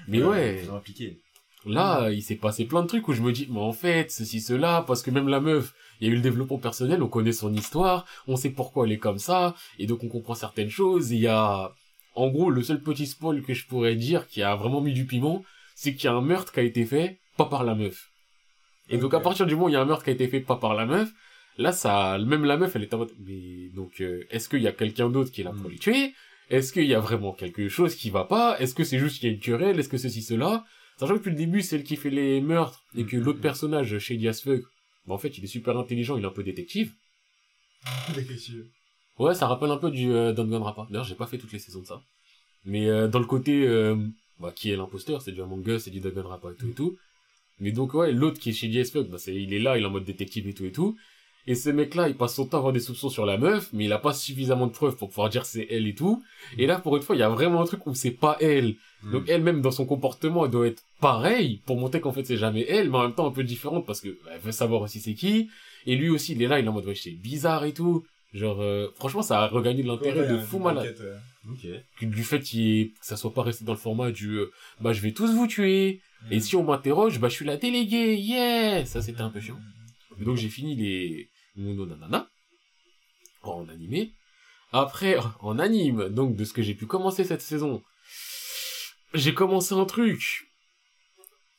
Mais 0.09 0.22
ouais. 0.22 0.62
Là, 1.64 2.10
il 2.10 2.22
s'est 2.22 2.36
passé 2.36 2.64
plein 2.64 2.82
de 2.82 2.89
trucs 2.89 3.06
où 3.06 3.12
je 3.12 3.22
me 3.22 3.32
dis, 3.32 3.47
mais 3.48 3.60
en 3.60 3.72
fait, 3.72 4.10
ceci, 4.10 4.40
cela, 4.40 4.84
parce 4.86 5.01
que 5.02 5.10
même 5.12 5.28
la 5.28 5.40
meuf, 5.40 5.74
il 6.01 6.09
y 6.09 6.10
a 6.10 6.12
eu 6.12 6.16
le 6.16 6.22
développement 6.22 6.59
personnel, 6.59 7.02
on 7.02 7.09
connaît 7.09 7.32
son 7.32 7.55
histoire, 7.55 8.05
on 8.26 8.36
sait 8.36 8.51
pourquoi 8.51 8.86
elle 8.86 8.93
est 8.93 8.98
comme 8.98 9.18
ça, 9.18 9.55
et 9.78 9.86
donc 9.86 10.02
on 10.02 10.09
comprend 10.09 10.34
certaines 10.34 10.70
choses. 10.70 11.12
Il 11.12 11.20
y 11.20 11.28
a, 11.28 11.72
en 12.16 12.28
gros, 12.30 12.51
le 12.51 12.62
seul 12.62 12.82
petit 12.82 13.06
spoil 13.06 13.43
que 13.43 13.55
je 13.55 13.66
pourrais 13.66 13.94
dire 13.94 14.26
qui 14.26 14.43
a 14.43 14.56
vraiment 14.56 14.80
mis 14.80 14.93
du 14.93 15.06
piment, 15.06 15.44
c'est 15.82 15.94
qu'il 15.94 16.04
y 16.04 16.09
a 16.09 16.14
un 16.14 16.20
meurtre 16.20 16.52
qui 16.52 16.60
a 16.60 16.62
été 16.62 16.84
fait 16.86 17.18
pas 17.36 17.46
par 17.46 17.64
la 17.64 17.74
meuf. 17.74 17.98
Et 18.88 18.98
donc 18.98 19.14
à 19.14 19.20
partir 19.20 19.46
du 19.46 19.54
moment 19.54 19.66
où 19.66 19.68
il 19.70 19.72
y 19.72 19.76
a 19.76 19.80
un 19.80 19.84
meurtre 19.84 20.04
qui 20.04 20.10
a 20.10 20.12
été 20.12 20.28
fait 20.28 20.40
pas 20.40 20.56
par 20.56 20.74
la 20.74 20.86
meuf, 20.86 21.10
là 21.59 21.72
ça, 21.72 22.18
même 22.18 22.44
la 22.44 22.56
meuf 22.56 22.76
elle 22.76 22.82
est 22.84 22.94
en 22.94 22.98
mode, 22.98 23.12
mais 23.18 23.68
donc 23.74 24.00
euh, 24.00 24.24
est-ce 24.30 24.48
qu'il 24.48 24.62
y 24.62 24.68
a 24.68 24.72
quelqu'un 24.72 25.09
d'autre 25.10 25.32
qui 25.32 25.40
est 25.40 25.44
là 25.44 25.50
pour 25.52 25.68
Mm. 25.68 25.72
les 25.72 25.78
tuer? 25.78 26.14
Est-ce 26.50 26.72
qu'il 26.72 26.84
y 26.86 26.94
a 26.94 27.00
vraiment 27.00 27.32
quelque 27.32 27.68
chose 27.68 27.94
qui 27.96 28.10
va 28.10 28.24
pas? 28.24 28.56
Est-ce 28.60 28.74
que 28.76 28.84
c'est 28.84 28.98
juste 29.00 29.18
qu'il 29.18 29.28
y 29.28 29.32
a 29.32 29.34
une 29.34 29.40
querelle? 29.40 29.78
Est-ce 29.80 29.88
que 29.88 29.98
ceci 29.98 30.22
cela? 30.22 30.64
Sachant 30.98 31.14
que 31.14 31.18
depuis 31.18 31.30
le 31.30 31.36
début 31.36 31.62
c'est 31.62 31.76
elle 31.76 31.84
qui 31.84 31.96
fait 31.96 32.10
les 32.10 32.40
meurtres 32.40 32.84
et 32.96 33.04
que 33.04 33.16
Mm. 33.16 33.20
l'autre 33.24 33.40
personnage, 33.40 33.92
as 33.94 34.40
fuck, 34.44 34.60
bah, 35.06 35.14
en 35.14 35.18
fait 35.18 35.36
il 35.38 35.42
est 35.44 35.48
super 35.59 35.76
intelligent, 35.78 36.16
il 36.16 36.22
est 36.22 36.28
un 36.28 36.30
peu 36.30 36.44
détective. 36.44 36.92
Détective. 38.14 38.66
Ouais, 39.18 39.34
ça 39.34 39.46
rappelle 39.46 39.70
un 39.70 39.76
peu 39.78 39.90
du 39.90 40.12
euh, 40.12 40.32
Danganronpa. 40.32 40.86
D'ailleurs, 40.90 41.04
j'ai 41.04 41.14
pas 41.14 41.26
fait 41.26 41.38
toutes 41.38 41.52
les 41.52 41.59
saisons 41.59 41.80
de 41.80 41.86
ça. 41.86 42.00
Mais 42.64 42.88
euh, 42.88 43.09
dans 43.09 43.18
le 43.18 43.26
côté, 43.26 43.66
euh, 43.66 43.96
bah, 44.38 44.52
qui 44.54 44.70
est 44.70 44.76
l'imposteur, 44.76 45.22
c'est 45.22 45.32
du 45.32 45.42
Among 45.42 45.66
Us, 45.66 45.82
c'est 45.82 45.90
du 45.90 46.00
Danganronpa 46.00 46.50
et 46.52 46.56
tout 46.56 46.68
et 46.68 46.74
tout. 46.74 46.96
Mais 47.60 47.72
donc, 47.72 47.94
ouais, 47.94 48.12
l'autre 48.12 48.40
qui 48.40 48.50
est 48.50 48.52
chez 48.52 48.84
fuck, 48.84 49.09
bah, 49.09 49.18
c'est, 49.18 49.34
il 49.34 49.52
est 49.54 49.59
là, 49.59 49.78
il 49.78 49.84
est 49.84 49.86
en 49.86 49.90
mode 49.90 50.04
détective 50.04 50.48
et 50.48 50.54
tout 50.54 50.64
et 50.64 50.72
tout. 50.72 50.96
Et 51.46 51.56
ce 51.56 51.70
mec-là, 51.70 52.09
il 52.09 52.16
passe 52.16 52.36
son 52.36 52.46
temps 52.46 52.59
à 52.59 52.60
avoir 52.60 52.72
des 52.72 52.80
soupçons 52.80 53.09
sur 53.09 53.26
la 53.26 53.36
meuf, 53.36 53.68
mais 53.72 53.86
il 53.86 53.92
a 53.92 53.98
pas 53.98 54.12
suffisamment 54.12 54.68
de 54.68 54.72
preuves 54.72 54.96
pour 54.96 55.09
pouvoir 55.09 55.28
dire 55.28 55.44
c'est 55.44 55.66
elle 55.70 55.88
et 55.88 55.94
tout. 55.94 56.22
Et 56.56 56.66
là, 56.66 56.78
pour 56.78 56.96
une 56.96 57.02
fois, 57.02 57.16
il 57.16 57.18
y 57.18 57.22
a 57.22 57.28
vraiment 57.28 57.60
un 57.60 57.64
truc 57.64 57.84
où 57.86 57.94
c'est 57.94 58.12
pas 58.12 58.36
elle. 58.40 58.76
Mm. 59.02 59.12
Donc 59.12 59.24
elle-même, 59.28 59.60
dans 59.60 59.72
son 59.72 59.84
comportement, 59.84 60.44
elle 60.44 60.52
doit 60.52 60.68
être 60.68 60.84
pareille 61.00 61.60
pour 61.66 61.76
montrer 61.76 62.00
qu'en 62.00 62.12
fait 62.12 62.24
c'est 62.24 62.36
jamais 62.36 62.64
elle, 62.68 62.90
mais 62.90 62.98
en 62.98 63.02
même 63.02 63.14
temps 63.14 63.26
un 63.26 63.32
peu 63.32 63.42
différente 63.42 63.86
parce 63.86 64.00
que 64.00 64.10
bah, 64.24 64.30
elle 64.34 64.40
veut 64.40 64.52
savoir 64.52 64.82
aussi 64.82 65.00
c'est 65.00 65.14
qui. 65.14 65.50
Et 65.84 65.96
lui 65.96 66.10
aussi, 66.10 66.32
il 66.32 66.42
est 66.42 66.46
là, 66.46 66.60
il 66.60 66.64
est 66.64 66.68
en 66.68 66.72
mode 66.72 66.86
ouais, 66.86 66.94
c'est 66.94 67.10
bizarre 67.10 67.64
et 67.64 67.72
tout. 67.72 68.04
Genre, 68.32 68.62
euh, 68.62 68.88
franchement, 68.94 69.22
ça 69.22 69.40
a 69.40 69.48
regagné 69.48 69.82
de 69.82 69.88
l'intérêt 69.88 70.28
de 70.28 70.38
fou 70.38 70.60
malade. 70.60 70.96
Ok. 71.51 71.66
Que 71.98 72.06
Du 72.06 72.23
fait 72.24 72.40
qu'il 72.40 72.60
y 72.60 72.81
ait- 72.81 72.89
que 72.90 73.05
ça 73.06 73.16
soit 73.16 73.35
pas 73.35 73.43
resté 73.43 73.64
dans 73.64 73.73
le 73.73 73.78
format 73.78 74.10
du 74.12 74.31
euh, 74.39 74.51
bah 74.81 74.93
je 74.93 75.01
vais 75.01 75.12
tous 75.12 75.32
vous 75.35 75.47
tuer. 75.47 76.01
Et 76.31 76.39
si 76.39 76.55
on 76.55 76.62
m'interroge, 76.62 77.19
bah 77.19 77.28
je 77.28 77.35
suis 77.35 77.44
la 77.44 77.56
déléguée, 77.56 78.16
yeah 78.16 78.86
Ça 78.86 79.02
c'était 79.02 79.23
un 79.23 79.31
peu 79.31 79.40
chiant. 79.40 79.59
Et 80.20 80.24
donc 80.24 80.36
j'ai 80.36 80.48
fini 80.48 80.77
les 80.77 81.31
Mundo 81.56 81.85
Nanana 81.86 82.28
en 83.43 83.69
animé. 83.69 84.12
Après, 84.73 85.16
en 85.40 85.59
anime, 85.59 86.09
donc 86.10 86.36
de 86.36 86.44
ce 86.44 86.52
que 86.52 86.62
j'ai 86.62 86.74
pu 86.74 86.86
commencer 86.86 87.24
cette 87.24 87.43
saison, 87.43 87.82
j'ai 89.14 89.35
commencé 89.35 89.74
un 89.74 89.85
truc. 89.85 90.48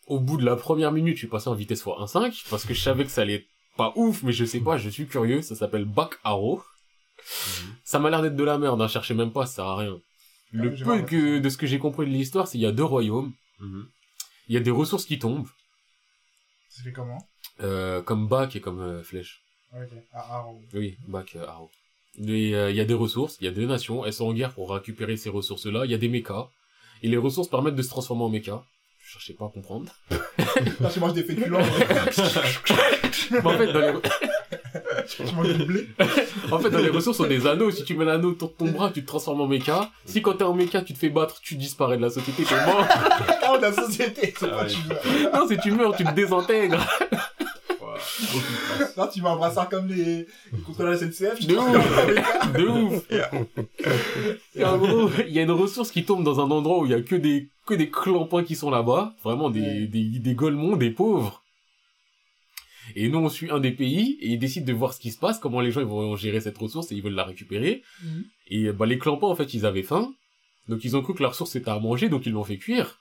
Au 0.07 0.19
bout 0.19 0.37
de 0.37 0.45
la 0.45 0.55
première 0.55 0.91
minute, 0.91 1.15
je 1.15 1.19
suis 1.19 1.27
passé 1.27 1.47
en 1.49 1.53
vitesse 1.55 1.83
x1.5 1.83 2.45
parce 2.49 2.65
que 2.65 2.73
je 2.73 2.81
savais 2.81 3.05
que 3.05 3.11
ça 3.11 3.21
allait 3.21 3.35
être 3.35 3.47
pas 3.77 3.93
ouf, 3.95 4.21
mais 4.23 4.31
je 4.33 4.43
sais 4.45 4.59
pas, 4.59 4.77
je 4.77 4.89
suis 4.89 5.07
curieux. 5.07 5.41
Ça 5.41 5.55
s'appelle 5.55 5.85
Back 5.85 6.15
Arrow. 6.23 6.61
Ça 7.83 7.99
m'a 7.99 8.09
l'air 8.09 8.21
d'être 8.21 8.35
de 8.35 8.43
la 8.43 8.57
merde, 8.57 8.81
hein, 8.81 8.87
cherchez 8.87 9.13
même 9.13 9.31
pas, 9.31 9.45
ça 9.45 9.55
sert 9.55 9.65
à 9.65 9.77
rien. 9.77 9.97
Le 10.51 10.73
Ah, 10.81 10.83
peu 10.85 11.01
que 11.01 11.39
de 11.39 11.49
ce 11.49 11.57
que 11.57 11.65
j'ai 11.67 11.79
compris 11.79 12.05
de 12.05 12.11
l'histoire, 12.11 12.47
c'est 12.47 12.53
qu'il 12.53 12.61
y 12.61 12.65
a 12.65 12.71
deux 12.71 12.83
royaumes, 12.83 13.33
Mhm. 13.59 13.87
il 14.49 14.53
y 14.55 14.57
a 14.57 14.61
des 14.61 14.71
ressources 14.71 15.05
qui 15.05 15.17
tombent, 15.19 15.47
Ça 16.69 16.83
fait 16.83 16.91
comment? 16.91 17.17
Euh, 17.61 18.01
comme 18.01 18.27
Back 18.27 18.55
et 18.55 18.61
comme 18.61 18.79
euh, 18.79 19.03
Flèche. 19.03 19.41
Ok. 19.75 19.89
Ah, 20.11 20.37
Arrow. 20.37 20.61
Oui, 20.73 20.97
Back 21.07 21.35
euh, 21.35 21.45
Arrow. 21.47 21.69
Et, 22.19 22.55
euh, 22.55 22.69
Il 22.71 22.75
y 22.75 22.79
a 22.81 22.85
des 22.85 22.93
ressources, 22.93 23.37
il 23.41 23.45
y 23.45 23.47
a 23.47 23.51
deux 23.51 23.65
nations, 23.65 24.05
elles 24.05 24.13
sont 24.13 24.25
en 24.27 24.33
guerre 24.33 24.53
pour 24.53 24.71
récupérer 24.71 25.17
ces 25.17 25.29
ressources-là, 25.29 25.85
il 25.85 25.91
y 25.91 25.93
a 25.95 25.97
des 25.97 26.09
mechas, 26.09 26.47
et 27.01 27.07
les 27.07 27.17
ressources 27.17 27.47
permettent 27.47 27.75
de 27.75 27.81
se 27.81 27.89
transformer 27.89 28.23
en 28.23 28.29
mecha. 28.29 28.63
Je 29.03 29.11
cherchais 29.13 29.33
pas 29.33 29.45
à 29.45 29.49
comprendre. 29.49 29.91
Là, 30.79 30.89
tu 30.91 30.99
manges 30.99 31.13
des 31.13 31.23
féculents. 31.23 31.59
Mais 31.59 33.45
en 33.45 33.57
fait, 33.57 33.73
dans 33.73 33.79
les, 33.81 33.93
tu 34.01 34.03
manges 34.03 34.03
du 34.03 34.03
blé. 34.03 34.92
en 36.51 36.59
fait, 36.59 36.69
dans 36.69 36.79
les 36.79 36.89
ressources, 36.89 37.19
on 37.19 37.23
a 37.25 37.27
des 37.27 37.45
anneaux. 37.47 37.71
Si 37.71 37.83
tu 37.83 37.95
mets 37.95 38.05
l'anneau 38.05 38.31
autour 38.31 38.49
de 38.49 38.53
ton 38.53 38.71
bras, 38.71 38.91
tu 38.91 39.01
te 39.01 39.07
transformes 39.07 39.41
en 39.41 39.47
mecha. 39.47 39.89
Si 40.05 40.21
quand 40.21 40.33
t'es 40.33 40.43
en 40.43 40.53
mecha, 40.53 40.81
tu 40.81 40.93
te 40.93 40.99
fais 40.99 41.09
battre, 41.09 41.39
tu 41.41 41.55
disparais 41.55 41.97
de 41.97 42.01
la 42.01 42.09
société, 42.09 42.43
t'es 42.43 42.55
mort. 42.65 42.85
Ah, 42.89 43.57
la 43.61 43.73
société, 43.73 44.33
c'est 44.37 44.45
Ah 44.45 44.49
pas 44.57 44.63
ouais. 44.63 44.69
tu 44.69 44.77
non, 45.33 45.47
si 45.47 45.57
tu 45.57 45.71
meurs, 45.71 45.95
tu 45.95 46.03
te 46.03 46.13
désintègres. 46.13 46.85
Là, 48.97 49.09
tu 49.13 49.21
vas 49.21 49.31
un 49.31 49.35
brassard 49.37 49.69
comme 49.69 49.87
les, 49.87 50.27
les 50.51 50.59
contrôleurs 50.65 50.99
de 50.99 51.05
la 51.05 51.11
SNCF. 51.11 51.45
De 51.45 51.55
ouf. 51.55 52.53
De 52.53 52.67
ouf. 52.67 53.03
Et 54.55 54.65
en 54.65 54.77
gros, 54.77 55.09
il 55.27 55.33
y 55.33 55.39
a 55.39 55.43
une 55.43 55.51
ressource 55.51 55.91
qui 55.91 56.03
tombe 56.03 56.23
dans 56.23 56.39
un 56.39 56.49
endroit 56.51 56.79
où 56.79 56.85
il 56.85 56.91
y 56.91 56.95
a 56.95 57.01
que 57.01 57.15
des, 57.15 57.49
que 57.65 57.73
des 57.73 57.89
clampins 57.89 58.43
qui 58.43 58.55
sont 58.55 58.69
là-bas. 58.69 59.13
Vraiment 59.23 59.49
des, 59.49 59.87
des, 59.87 60.03
des 60.19 60.33
golemons, 60.35 60.75
des 60.75 60.91
pauvres. 60.91 61.42
Et 62.95 63.09
nous, 63.09 63.19
on 63.19 63.29
suit 63.29 63.49
un 63.51 63.59
des 63.59 63.71
pays 63.71 64.17
et 64.21 64.29
ils 64.29 64.39
décident 64.39 64.65
de 64.65 64.73
voir 64.73 64.93
ce 64.93 64.99
qui 64.99 65.11
se 65.11 65.17
passe, 65.19 65.39
comment 65.39 65.61
les 65.61 65.71
gens 65.71 65.81
ils 65.81 65.87
vont 65.87 66.15
gérer 66.15 66.41
cette 66.41 66.57
ressource 66.57 66.91
et 66.91 66.95
ils 66.95 67.01
veulent 67.01 67.13
la 67.15 67.23
récupérer. 67.23 67.81
Mhm. 68.03 68.23
Et 68.47 68.71
bah, 68.71 68.85
les 68.85 68.97
clampins, 68.99 69.27
en 69.27 69.35
fait, 69.35 69.53
ils 69.53 69.65
avaient 69.65 69.83
faim. 69.83 70.13
Donc 70.69 70.83
ils 70.85 70.95
ont 70.95 71.01
cru 71.01 71.13
que 71.13 71.21
la 71.23 71.29
ressource 71.29 71.51
c'était 71.51 71.69
à 71.71 71.79
manger, 71.79 72.07
donc 72.09 72.25
ils 72.25 72.31
l'ont 72.31 72.43
fait 72.45 72.57
cuire. 72.57 72.99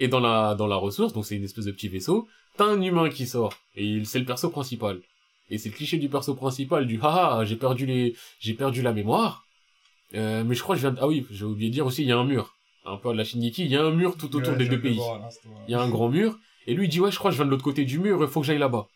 Et 0.00 0.08
dans 0.08 0.20
la, 0.20 0.54
dans 0.54 0.66
la 0.66 0.76
ressource, 0.76 1.12
donc 1.12 1.24
c'est 1.26 1.36
une 1.36 1.44
espèce 1.44 1.64
de 1.66 1.72
petit 1.72 1.88
vaisseau, 1.88 2.28
t'as 2.56 2.64
un 2.66 2.80
humain 2.82 3.08
qui 3.10 3.26
sort. 3.26 3.52
Et 3.76 3.84
il- 3.84 4.06
c'est 4.06 4.18
le 4.18 4.24
perso 4.24 4.48
principal. 4.50 5.00
Et 5.50 5.58
c'est 5.58 5.68
le 5.70 5.74
cliché 5.74 5.98
du 5.98 6.08
perso 6.08 6.34
principal 6.34 6.86
du 6.86 6.98
haha, 7.00 7.44
j'ai 7.44 7.56
perdu 7.56 7.86
les, 7.86 8.14
j'ai 8.40 8.54
perdu 8.54 8.82
la 8.82 8.92
mémoire. 8.92 9.44
Euh, 10.14 10.42
mais 10.44 10.54
je 10.54 10.62
crois 10.62 10.74
que 10.74 10.80
je 10.82 10.86
viens 10.86 10.94
de... 10.94 11.00
Ah 11.00 11.06
oui, 11.06 11.26
j'ai 11.30 11.44
oublié 11.44 11.68
de 11.70 11.74
dire 11.74 11.86
aussi, 11.86 12.02
il 12.02 12.08
y 12.08 12.12
a 12.12 12.18
un 12.18 12.24
mur. 12.24 12.54
Un 12.84 12.96
peu 12.96 13.10
à 13.10 13.14
la 13.14 13.24
Shingeki, 13.24 13.64
il 13.64 13.70
y 13.70 13.76
a 13.76 13.82
un 13.84 13.90
mur 13.90 14.16
tout 14.16 14.34
autour 14.36 14.52
Ouais, 14.52 14.56
des 14.58 14.68
deux 14.68 14.80
pays. 14.80 14.96
toi. 14.96 15.28
Il 15.68 15.72
y 15.72 15.74
a 15.74 15.80
un 15.80 15.88
grand 15.90 16.08
mur. 16.08 16.38
Et 16.68 16.74
lui, 16.74 16.84
il 16.84 16.88
dit, 16.90 17.00
ouais, 17.00 17.10
je 17.10 17.18
crois 17.18 17.30
que 17.30 17.32
je 17.34 17.38
viens 17.38 17.46
de 17.46 17.50
l'autre 17.50 17.64
côté 17.64 17.86
du 17.86 17.98
mur, 17.98 18.18
il 18.20 18.28
faut 18.28 18.42
que 18.42 18.46
j'aille 18.46 18.58
là-bas. 18.58 18.88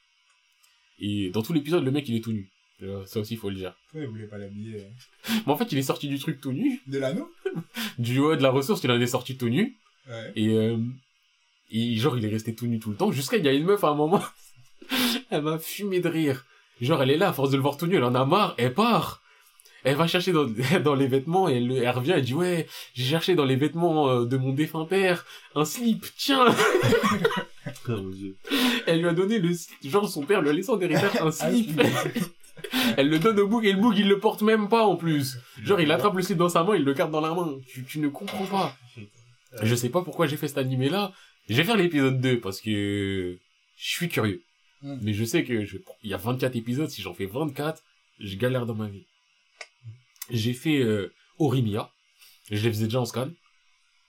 Et 0.98 1.30
dans 1.30 1.40
tout 1.40 1.54
l'épisode, 1.54 1.82
le 1.82 1.90
mec, 1.90 2.06
il 2.06 2.14
est 2.14 2.20
tout 2.20 2.32
nu. 2.32 2.52
Euh, 2.82 3.06
ça 3.06 3.18
aussi, 3.18 3.32
il 3.32 3.38
faut 3.38 3.48
le 3.48 3.56
dire. 3.56 3.74
Pourquoi 3.84 4.02
il 4.02 4.08
voulait 4.08 4.26
pas 4.26 4.36
l'habiller 4.36 4.84
Mais 5.46 5.52
en 5.52 5.56
fait, 5.56 5.72
il 5.72 5.78
est 5.78 5.82
sorti 5.82 6.06
du 6.06 6.18
truc 6.18 6.38
tout 6.38 6.52
nu. 6.52 6.82
De 6.86 6.98
l'anneau 6.98 7.32
Du 7.98 8.18
haut 8.18 8.36
de 8.36 8.42
la 8.42 8.50
ressource, 8.50 8.84
il 8.84 8.90
en 8.90 9.00
est 9.00 9.06
sorti 9.06 9.38
tout 9.38 9.48
nu. 9.48 9.78
Ouais. 10.06 10.32
Et, 10.36 10.48
euh, 10.48 10.76
et 11.70 11.96
genre, 11.96 12.18
il 12.18 12.26
est 12.26 12.28
resté 12.28 12.54
tout 12.54 12.66
nu 12.66 12.78
tout 12.78 12.90
le 12.90 12.96
temps. 12.96 13.10
Jusqu'à 13.10 13.38
il 13.38 13.44
y 13.46 13.48
a 13.48 13.54
une 13.54 13.64
meuf 13.64 13.82
à 13.84 13.88
un 13.88 13.94
moment. 13.94 14.22
elle 15.30 15.40
m'a 15.40 15.58
fumé 15.58 16.00
de 16.00 16.10
rire. 16.10 16.44
Genre, 16.82 17.02
elle 17.02 17.10
est 17.10 17.16
là, 17.16 17.30
à 17.30 17.32
force 17.32 17.50
de 17.50 17.56
le 17.56 17.62
voir 17.62 17.78
tout 17.78 17.86
nu, 17.86 17.96
elle 17.96 18.04
en 18.04 18.14
a 18.14 18.26
marre, 18.26 18.54
elle 18.58 18.74
part. 18.74 19.21
Elle 19.84 19.96
va 19.96 20.06
chercher 20.06 20.32
dans, 20.32 20.46
dans 20.84 20.94
les 20.94 21.06
vêtements 21.06 21.48
et 21.48 21.56
elle, 21.56 21.72
elle 21.72 21.90
revient, 21.90 22.12
elle 22.12 22.22
dit 22.22 22.34
ouais, 22.34 22.66
j'ai 22.94 23.04
cherché 23.04 23.34
dans 23.34 23.44
les 23.44 23.56
vêtements 23.56 24.08
euh, 24.08 24.24
de 24.26 24.36
mon 24.36 24.52
défunt 24.52 24.86
père 24.86 25.24
un 25.54 25.64
slip, 25.64 26.06
tiens. 26.16 26.46
Oh 27.88 27.92
mon 27.92 28.10
dieu. 28.10 28.36
Elle 28.86 29.00
lui 29.00 29.08
a 29.08 29.12
donné 29.12 29.38
le 29.38 29.54
slip, 29.54 29.90
genre 29.90 30.08
son 30.08 30.22
père 30.22 30.42
lui 30.42 30.50
a 30.50 30.52
laissé 30.52 30.70
en 30.70 30.80
héritage 30.80 31.10
un 31.20 31.28
Ah, 31.28 31.32
slip. 31.32 31.80
Elle 32.96 33.08
le 33.08 33.18
donne 33.18 33.38
au 33.40 33.46
boug 33.48 33.64
et 33.64 33.72
le 33.72 33.80
boug 33.80 33.96
il 33.96 34.08
le 34.08 34.18
porte 34.18 34.42
même 34.42 34.68
pas 34.68 34.84
en 34.84 34.96
plus. 34.96 35.36
Genre 35.62 35.80
il 35.80 35.90
attrape 35.92 36.14
le 36.14 36.22
slip 36.22 36.38
dans 36.38 36.48
sa 36.48 36.64
main, 36.64 36.74
il 36.74 36.84
le 36.84 36.92
garde 36.92 37.12
dans 37.12 37.20
la 37.20 37.34
main. 37.34 37.56
Tu, 37.68 37.84
tu 37.84 37.98
ne 38.00 38.08
comprends 38.08 38.46
pas. 38.46 38.76
Je 39.62 39.74
sais 39.74 39.88
pas 39.90 40.02
pourquoi 40.02 40.26
j'ai 40.26 40.36
fait 40.36 40.48
cet 40.48 40.58
animé 40.58 40.88
là. 40.88 41.12
Je 41.48 41.54
vais 41.54 41.64
faire 41.64 41.76
l'épisode 41.76 42.20
2 42.20 42.40
parce 42.40 42.60
que 42.60 43.36
je 43.76 43.88
suis 43.88 44.08
curieux. 44.08 44.42
Mm. 44.82 44.96
Mais 45.02 45.12
je 45.12 45.24
sais 45.24 45.44
que 45.44 45.64
je... 45.64 45.76
il 46.02 46.10
y 46.10 46.14
a 46.14 46.18
24 46.18 46.56
épisodes, 46.56 46.88
si 46.88 47.02
j'en 47.02 47.14
fais 47.14 47.26
24, 47.26 47.82
je 48.20 48.36
galère 48.36 48.66
dans 48.66 48.74
ma 48.74 48.88
vie. 48.88 49.06
J'ai 50.30 50.52
fait 50.52 50.78
euh, 50.78 51.12
Orimiya. 51.38 51.90
Je 52.50 52.62
les 52.62 52.72
faisais 52.72 52.84
déjà 52.86 53.00
en 53.00 53.04
scan. 53.04 53.30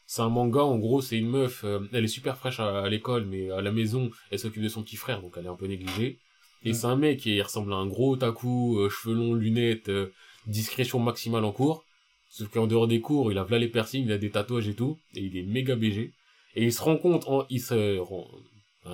C'est 0.06 0.22
un 0.22 0.30
manga, 0.30 0.62
en 0.62 0.78
gros, 0.78 1.02
c'est 1.02 1.18
une 1.18 1.30
meuf, 1.30 1.64
euh, 1.64 1.80
elle 1.94 2.04
est 2.04 2.08
super 2.08 2.38
fraîche 2.38 2.60
à, 2.60 2.84
à 2.84 2.90
l'école, 2.90 3.26
mais 3.26 3.50
à 3.50 3.62
la 3.62 3.72
maison, 3.72 4.12
elle 4.32 4.40
s'occupe 4.40 4.62
de 4.62 4.68
son 4.68 4.84
petit 4.84 4.98
frère, 4.98 5.22
donc 5.22 5.34
elle 5.38 5.46
est 5.46 5.50
un 5.50 5.56
peu 5.56 5.66
négligée. 5.66 6.20
Et 6.66 6.72
Mm. 6.72 6.74
c'est 6.74 6.86
un 6.88 6.96
mec 6.96 7.20
qui 7.20 7.42
ressemble 7.42 7.74
à 7.74 7.78
un 7.78 7.88
gros 7.88 8.14
otaku, 8.14 8.78
euh, 8.80 8.90
cheveux 8.90 9.16
longs, 9.16 9.34
lunettes, 9.34 9.90
euh, 9.90 10.12
discrétion 10.46 11.00
maximale 11.00 11.46
en 11.46 11.52
cours. 11.52 11.84
Sauf 12.30 12.50
qu'en 12.50 12.68
dehors 12.68 12.88
des 12.88 13.00
cours, 13.00 13.32
il 13.32 13.38
a 13.38 13.46
là 13.50 13.58
les 13.60 13.70
piercings, 13.70 14.06
il 14.06 14.12
a 14.12 14.18
des 14.18 14.30
tatouages 14.32 14.68
et 14.68 14.76
tout, 14.76 14.98
et 15.16 15.22
il 15.22 15.38
est 15.38 15.44
méga 15.44 15.76
BG. 15.76 16.12
Et 16.56 16.64
il 16.64 16.74
se 16.74 16.82
rencontre, 16.82 17.30
en, 17.30 17.46
il 17.50 17.62
se, 17.62 18.00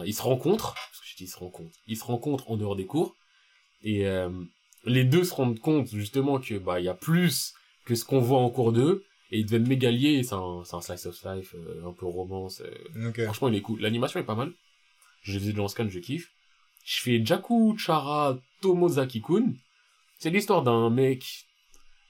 il 0.06 0.14
se 0.14 0.22
rencontre, 0.22 0.74
parce 0.74 1.00
que 1.02 1.08
je 1.12 1.16
dis 1.18 1.24
il 1.24 1.28
se 1.28 1.38
rencontre, 1.38 1.76
il 1.88 1.98
se 1.98 2.04
rencontre 2.04 2.52
en 2.52 2.58
dehors 2.58 2.76
des 2.76 2.86
cours, 2.86 3.16
et 3.82 4.06
euh, 4.08 4.30
les 4.86 5.04
deux 5.04 5.24
se 5.24 5.34
rendent 5.34 5.60
compte 5.60 5.88
justement 5.88 6.40
que 6.40 6.58
bah 6.58 6.80
il 6.80 6.86
y 6.86 6.90
a 6.90 6.94
plus 6.94 7.54
que 7.86 7.96
ce 7.96 8.06
qu'on 8.06 8.20
voit 8.20 8.40
en 8.40 8.50
cours 8.50 8.72
d'eux, 8.72 9.04
et 9.32 9.40
ils 9.40 9.46
deviennent 9.46 9.68
méga 9.68 9.92
liés, 9.92 10.20
et 10.20 10.24
c'est 10.24 10.36
un, 10.36 10.64
c'est 10.64 10.76
un 10.76 10.82
slice 10.82 11.06
of 11.06 11.24
life, 11.24 11.56
euh, 11.56 11.88
un 11.88 11.94
peu 11.94 12.06
romance, 12.06 12.62
euh. 12.62 13.12
Franchement, 13.26 13.50
il 13.50 13.56
est 13.56 13.62
cool. 13.62 13.80
L'animation 13.80 14.20
est 14.20 14.26
pas 14.26 14.36
mal. 14.36 14.54
Je 15.22 15.38
faisais 15.38 15.54
de 15.54 15.60
en 15.60 15.68
scan, 15.68 15.88
je 15.90 16.00
kiffe. 16.00 16.32
Je 16.86 17.02
fais 17.02 17.24
Jaku 17.24 17.78
Chara 17.78 18.40
Tomozaki-kun. 18.62 19.54
C'est 20.18 20.30
l'histoire 20.30 20.64
d'un 20.64 20.90
mec. 20.90 21.46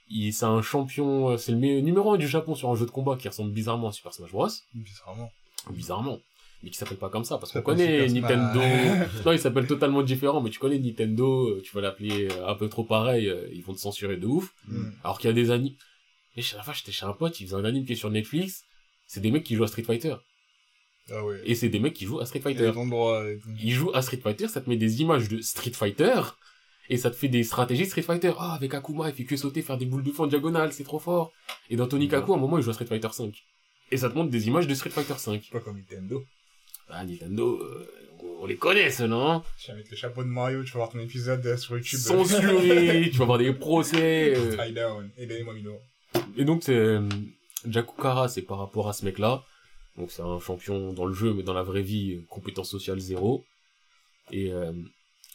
Il, 0.09 0.33
c'est 0.33 0.45
un 0.45 0.61
champion, 0.61 1.31
euh, 1.31 1.37
c'est 1.37 1.51
le 1.51 1.81
numéro 1.81 2.13
1 2.13 2.17
du 2.17 2.27
Japon 2.27 2.55
sur 2.55 2.69
un 2.69 2.75
jeu 2.75 2.85
de 2.85 2.91
combat 2.91 3.15
qui 3.17 3.27
ressemble 3.27 3.51
bizarrement 3.51 3.89
à 3.89 3.91
Super 3.91 4.13
Smash 4.13 4.31
Bros. 4.31 4.47
Bizarrement. 4.73 5.31
Bizarrement. 5.71 6.19
Mais 6.61 6.69
qui 6.71 6.77
s'appelle 6.77 6.97
pas 6.97 7.09
comme 7.09 7.23
ça, 7.23 7.37
parce 7.37 7.53
qu'on 7.53 7.61
connaît 7.61 8.07
Nintendo. 8.07 8.59
Non, 9.25 9.31
il 9.31 9.39
s'appelle 9.39 9.65
totalement 9.65 10.01
différent, 10.03 10.41
mais 10.41 10.49
tu 10.49 10.59
connais 10.59 10.77
Nintendo, 10.79 11.47
euh, 11.47 11.61
tu 11.63 11.73
vas 11.73 11.81
l'appeler 11.81 12.27
euh, 12.29 12.47
un 12.47 12.55
peu 12.55 12.67
trop 12.67 12.83
pareil, 12.83 13.29
euh, 13.29 13.47
ils 13.53 13.63
vont 13.63 13.73
te 13.73 13.79
censurer 13.79 14.17
de 14.17 14.27
ouf. 14.27 14.53
Mm. 14.67 14.89
Alors 15.03 15.19
qu'il 15.19 15.29
y 15.29 15.31
a 15.31 15.33
des 15.33 15.51
animes. 15.51 15.75
Et 16.35 16.41
la 16.55 16.63
fois, 16.63 16.73
j'étais 16.73 16.91
chez 16.91 17.05
un 17.05 17.13
pote, 17.13 17.39
il 17.39 17.45
faisait 17.45 17.55
un 17.55 17.65
anime 17.65 17.85
qui 17.85 17.93
est 17.93 17.95
sur 17.95 18.09
Netflix. 18.09 18.63
C'est 19.07 19.21
des 19.21 19.31
mecs 19.31 19.43
qui 19.43 19.55
jouent 19.55 19.63
à 19.63 19.67
Street 19.67 19.83
Fighter. 19.83 20.15
Ah 21.11 21.23
ouais. 21.25 21.41
Et 21.45 21.55
c'est 21.55 21.69
des 21.69 21.79
mecs 21.79 21.93
qui 21.93 22.05
jouent 22.05 22.19
à 22.19 22.25
Street 22.25 22.39
Et 22.39 22.41
Fighter. 22.41 22.69
endroits 22.69 23.27
et. 23.27 23.39
Ils 23.63 23.71
jouent 23.71 23.91
à 23.93 24.01
Street 24.01 24.19
Fighter, 24.21 24.47
ça 24.47 24.61
te 24.61 24.69
met 24.69 24.77
des 24.77 25.01
images 25.01 25.29
de 25.29 25.41
Street 25.41 25.71
Fighter, 25.71 26.21
et 26.89 26.97
ça 26.97 27.09
te 27.09 27.15
fait 27.15 27.29
des 27.29 27.43
stratégies 27.43 27.85
Street 27.85 28.01
Fighter. 28.01 28.33
Ah, 28.37 28.53
avec 28.53 28.73
Akuma, 28.73 29.09
il 29.09 29.15
fait 29.15 29.23
que 29.23 29.37
sauter, 29.37 29.61
faire 29.61 29.77
des 29.77 29.85
boules 29.85 30.03
de 30.03 30.11
feu 30.11 30.23
en 30.23 30.27
diagonale, 30.27 30.73
c'est 30.73 30.83
trop 30.83 30.99
fort. 30.99 31.31
Et 31.69 31.77
dans 31.77 31.87
Tony 31.87 32.07
Kaku, 32.07 32.33
à 32.33 32.35
un 32.35 32.39
moment, 32.39 32.57
il 32.57 32.63
joue 32.63 32.71
à 32.71 32.73
Street 32.73 32.85
Fighter 32.85 33.09
5. 33.11 33.33
Et 33.91 33.97
ça 33.97 34.09
te 34.09 34.15
montre 34.15 34.29
des 34.29 34.47
images 34.47 34.67
de 34.67 34.73
Street 34.75 34.89
Fighter 34.91 35.17
5. 35.17 35.49
Pas 35.51 35.59
comme 35.61 35.77
Nintendo. 35.77 36.23
Ah, 36.89 37.03
Nintendo, 37.03 37.59
euh, 37.61 37.87
on 38.41 38.45
les 38.45 38.55
connaît, 38.57 38.89
ceux, 38.89 39.07
non? 39.07 39.43
Tu 39.59 39.69
vas 39.71 39.77
mettre 39.77 39.89
le 39.91 39.97
chapeau 39.97 40.23
de 40.23 40.27
Mario, 40.29 40.63
tu 40.63 40.71
vas 40.71 40.79
voir 40.79 40.89
ton 40.89 40.99
épisode 40.99 41.45
euh, 41.45 41.57
sur 41.57 41.75
YouTube. 41.77 41.99
Censuré, 41.99 43.09
tu 43.11 43.17
vas 43.17 43.23
avoir 43.23 43.37
des 43.37 43.53
procès. 43.53 44.33
euh. 44.37 44.71
Down. 44.71 45.09
Et 45.17 45.25
donnez-moi 45.25 45.53
Mino. 45.53 45.77
Et 46.37 46.45
donc, 46.45 46.63
c'est, 46.63 46.75
euh, 46.75 47.07
Jakukara, 47.67 48.27
c'est 48.27 48.41
par 48.41 48.57
rapport 48.59 48.89
à 48.89 48.93
ce 48.93 49.05
mec-là. 49.05 49.43
Donc, 49.97 50.11
c'est 50.11 50.21
un 50.21 50.39
champion 50.39 50.93
dans 50.93 51.05
le 51.05 51.13
jeu, 51.13 51.33
mais 51.33 51.43
dans 51.43 51.53
la 51.53 51.63
vraie 51.63 51.81
vie, 51.81 52.21
compétence 52.29 52.69
sociale 52.69 52.99
zéro. 52.99 53.45
Et 54.31 54.51
euh, 54.51 54.71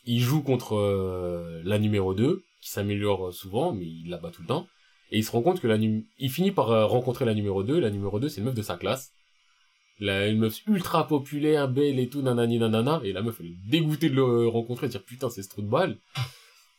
il 0.06 0.20
joue 0.20 0.42
contre 0.42 0.74
euh, 0.76 1.60
la 1.64 1.78
numéro 1.78 2.14
2, 2.14 2.42
qui 2.60 2.70
s'améliore 2.70 3.32
souvent, 3.32 3.72
mais 3.72 3.84
il 3.84 4.08
la 4.08 4.16
bat 4.18 4.30
tout 4.30 4.42
le 4.42 4.48
temps. 4.48 4.66
Et 5.12 5.18
il 5.18 5.24
se 5.24 5.30
rend 5.30 5.42
compte 5.42 5.60
que 5.60 5.66
la 5.68 5.78
nu- 5.78 6.06
il 6.18 6.30
finit 6.30 6.50
par 6.50 6.88
rencontrer 6.88 7.24
la 7.24 7.34
numéro 7.34 7.62
2. 7.62 7.78
La 7.78 7.90
numéro 7.90 8.18
2, 8.18 8.28
c'est 8.28 8.38
une 8.40 8.46
meuf 8.46 8.54
de 8.54 8.62
sa 8.62 8.76
classe. 8.76 9.12
La, 10.00 10.26
une 10.26 10.38
meuf 10.38 10.60
ultra 10.66 11.06
populaire, 11.06 11.68
belle 11.68 11.98
et 11.98 12.08
tout, 12.08 12.22
nanani 12.22 12.58
nanana. 12.58 13.00
Et 13.04 13.12
la 13.12 13.22
meuf, 13.22 13.36
elle 13.40 13.46
est 13.46 13.68
dégoûtée 13.68 14.10
de 14.10 14.16
le 14.16 14.48
rencontrer, 14.48 14.88
de 14.88 14.92
dire 14.92 15.04
putain, 15.04 15.30
c'est 15.30 15.42
ce 15.42 15.48
trou 15.48 15.62
de 15.62 15.68
balle. 15.68 15.98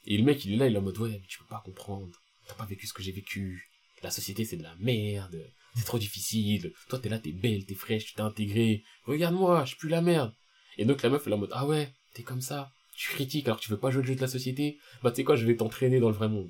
Et 0.05 0.17
le 0.17 0.23
mec, 0.23 0.43
il 0.45 0.53
est 0.53 0.57
là, 0.57 0.67
il 0.67 0.75
est 0.75 0.77
en 0.77 0.81
mode 0.81 0.97
ouais, 0.97 1.09
mais 1.09 1.21
tu 1.27 1.39
peux 1.39 1.45
pas 1.45 1.61
comprendre. 1.63 2.09
T'as 2.47 2.55
pas 2.55 2.65
vécu 2.65 2.87
ce 2.87 2.93
que 2.93 3.01
j'ai 3.01 3.11
vécu. 3.11 3.69
La 4.03 4.11
société, 4.11 4.45
c'est 4.45 4.57
de 4.57 4.63
la 4.63 4.75
merde. 4.79 5.49
C'est 5.75 5.85
trop 5.85 5.97
difficile. 5.97 6.73
Toi, 6.89 6.99
t'es 6.99 7.09
là, 7.09 7.19
t'es 7.19 7.31
belle, 7.31 7.65
t'es 7.65 7.73
fraîche, 7.73 8.05
tu 8.05 8.13
t'es 8.13 8.21
intégré. 8.21 8.83
Regarde-moi, 9.03 9.63
je 9.63 9.69
suis 9.69 9.77
plus 9.77 9.89
la 9.89 10.01
merde. 10.01 10.33
Et 10.77 10.85
donc, 10.85 11.01
la 11.01 11.09
meuf, 11.09 11.23
elle 11.25 11.33
est 11.33 11.35
en 11.35 11.39
mode, 11.39 11.51
ah 11.53 11.65
ouais, 11.65 11.91
t'es 12.13 12.23
comme 12.23 12.41
ça. 12.41 12.69
Tu 12.95 13.09
critiques 13.09 13.47
alors 13.47 13.59
que 13.59 13.63
tu 13.63 13.71
veux 13.71 13.79
pas 13.79 13.91
jouer 13.91 14.01
le 14.01 14.07
jeu 14.07 14.15
de 14.15 14.21
la 14.21 14.27
société. 14.27 14.77
Bah, 15.03 15.11
tu 15.11 15.17
sais 15.17 15.23
quoi, 15.23 15.35
je 15.35 15.45
vais 15.45 15.55
t'entraîner 15.55 15.99
dans 15.99 16.09
le 16.09 16.15
vrai 16.15 16.29
monde. 16.29 16.49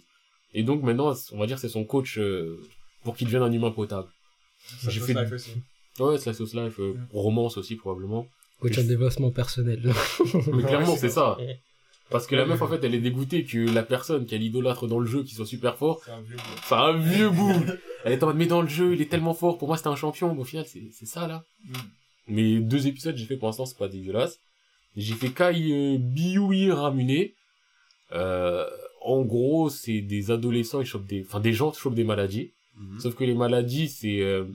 Et 0.53 0.63
donc, 0.63 0.83
maintenant, 0.83 1.13
on 1.31 1.39
va 1.39 1.47
dire, 1.47 1.59
c'est 1.59 1.69
son 1.69 1.85
coach 1.85 2.17
euh, 2.17 2.61
pour 3.03 3.15
qu'il 3.15 3.27
devienne 3.27 3.43
un 3.43 3.51
humain 3.51 3.71
potable. 3.71 4.09
Ça 4.81 4.89
J'ai 4.89 4.99
fait. 4.99 5.15
Ouais, 5.99 6.17
Slice 6.17 6.41
of 6.41 6.53
Life, 6.53 6.79
euh, 6.79 6.93
romance 7.13 7.57
aussi, 7.57 7.75
probablement. 7.75 8.27
Coach 8.59 8.77
en 8.79 8.83
développement 8.83 9.31
personnel. 9.31 9.81
Mais 10.53 10.63
clairement, 10.63 10.91
Ouais, 10.93 10.97
c'est 10.97 11.09
ça. 11.09 11.37
Parce 12.09 12.27
que 12.27 12.35
la 12.35 12.45
meuf, 12.45 12.61
en 12.61 12.67
fait, 12.67 12.83
elle 12.83 12.93
est 12.93 12.99
dégoûtée 12.99 13.43
que 13.45 13.57
la 13.73 13.81
personne 13.83 14.25
qu'elle 14.27 14.43
idolâtre 14.43 14.87
dans 14.87 14.99
le 14.99 15.07
jeu, 15.07 15.23
qui 15.23 15.33
soit 15.33 15.45
super 15.45 15.75
fort, 15.77 16.01
C'est 16.05 16.11
un 16.11 16.21
vieux 16.21 16.35
bout. 16.37 16.43
c'est 16.67 16.75
un 16.75 16.97
vieux 16.97 17.29
bout. 17.29 17.65
Elle 18.03 18.13
est 18.13 18.23
en 18.23 18.27
mode, 18.27 18.35
mais 18.37 18.45
dans 18.45 18.61
le 18.61 18.67
jeu, 18.67 18.93
il 18.93 19.01
est 19.01 19.09
tellement 19.09 19.33
fort. 19.33 19.57
Pour 19.57 19.67
moi, 19.67 19.77
c'était 19.77 19.89
un 19.89 19.95
champion. 19.95 20.33
Mais 20.35 20.41
au 20.41 20.45
final, 20.45 20.65
c'est 20.67 20.83
c'est 20.91 21.07
ça, 21.07 21.27
là. 21.27 21.43
Mm. 21.67 21.73
Mais 22.27 22.59
deux 22.59 22.87
épisodes, 22.87 23.15
j'ai 23.17 23.25
fait 23.25 23.37
pour 23.37 23.47
l'instant, 23.47 23.65
c'est 23.65 23.77
pas 23.77 23.87
dégueulasse. 23.87 24.39
J'ai 24.95 25.15
fait 25.15 25.29
Kai 25.29 25.71
euh, 25.71 25.97
Biui 25.99 26.71
Ramune. 26.71 27.29
Euh, 28.11 28.65
en 29.01 29.21
gros, 29.23 29.69
c'est 29.69 30.01
des 30.01 30.31
adolescents, 30.31 30.81
ils 30.81 30.85
chopent 30.87 31.05
des, 31.07 31.23
enfin, 31.27 31.39
des 31.39 31.53
gens 31.53 31.73
chopent 31.73 31.95
des 31.95 32.03
maladies. 32.03 32.51
Mhm. 32.77 32.99
Sauf 32.99 33.15
que 33.15 33.23
les 33.23 33.35
maladies, 33.35 33.89
c'est, 33.89 34.21
euh, 34.21 34.45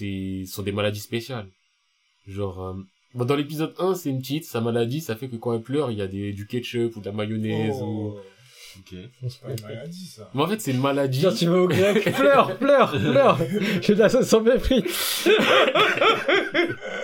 c'est, 0.00 0.44
sont 0.50 0.62
des 0.62 0.72
maladies 0.72 1.00
spéciales. 1.00 1.46
Genre, 2.26 2.62
euh, 2.62 2.74
bon, 3.14 3.24
dans 3.24 3.36
l'épisode 3.36 3.74
1, 3.78 3.94
c'est 3.94 4.10
une 4.10 4.20
petite, 4.20 4.44
sa 4.44 4.60
maladie, 4.60 5.00
ça 5.00 5.16
fait 5.16 5.28
que 5.28 5.36
quand 5.36 5.52
elle 5.54 5.62
pleure, 5.62 5.90
il 5.90 5.98
y 5.98 6.02
a 6.02 6.06
des, 6.06 6.32
du 6.32 6.46
ketchup 6.46 6.96
ou 6.96 7.00
de 7.00 7.06
la 7.06 7.12
mayonnaise 7.12 7.76
ou... 7.82 8.14
Oh, 8.16 8.20
Ok. 8.78 8.94
c'est 9.28 9.40
pas 9.40 9.50
une 9.50 9.62
maladie, 9.62 10.06
ça. 10.06 10.30
Mais 10.32 10.42
en 10.42 10.46
fait, 10.46 10.60
c'est 10.60 10.70
une 10.70 10.80
maladie. 10.80 11.20
Genre, 11.20 11.34
tu 11.34 11.46
vas 11.46 11.56
au 11.60 11.66
grec, 11.68 12.04
pleure, 12.14 12.56
pleure, 12.56 12.92
pleure. 12.92 13.38
J'ai 13.82 13.94
de 13.94 13.98
la 13.98 14.08
sauce 14.08 14.28
sans 14.28 14.40
mépris. 14.42 14.84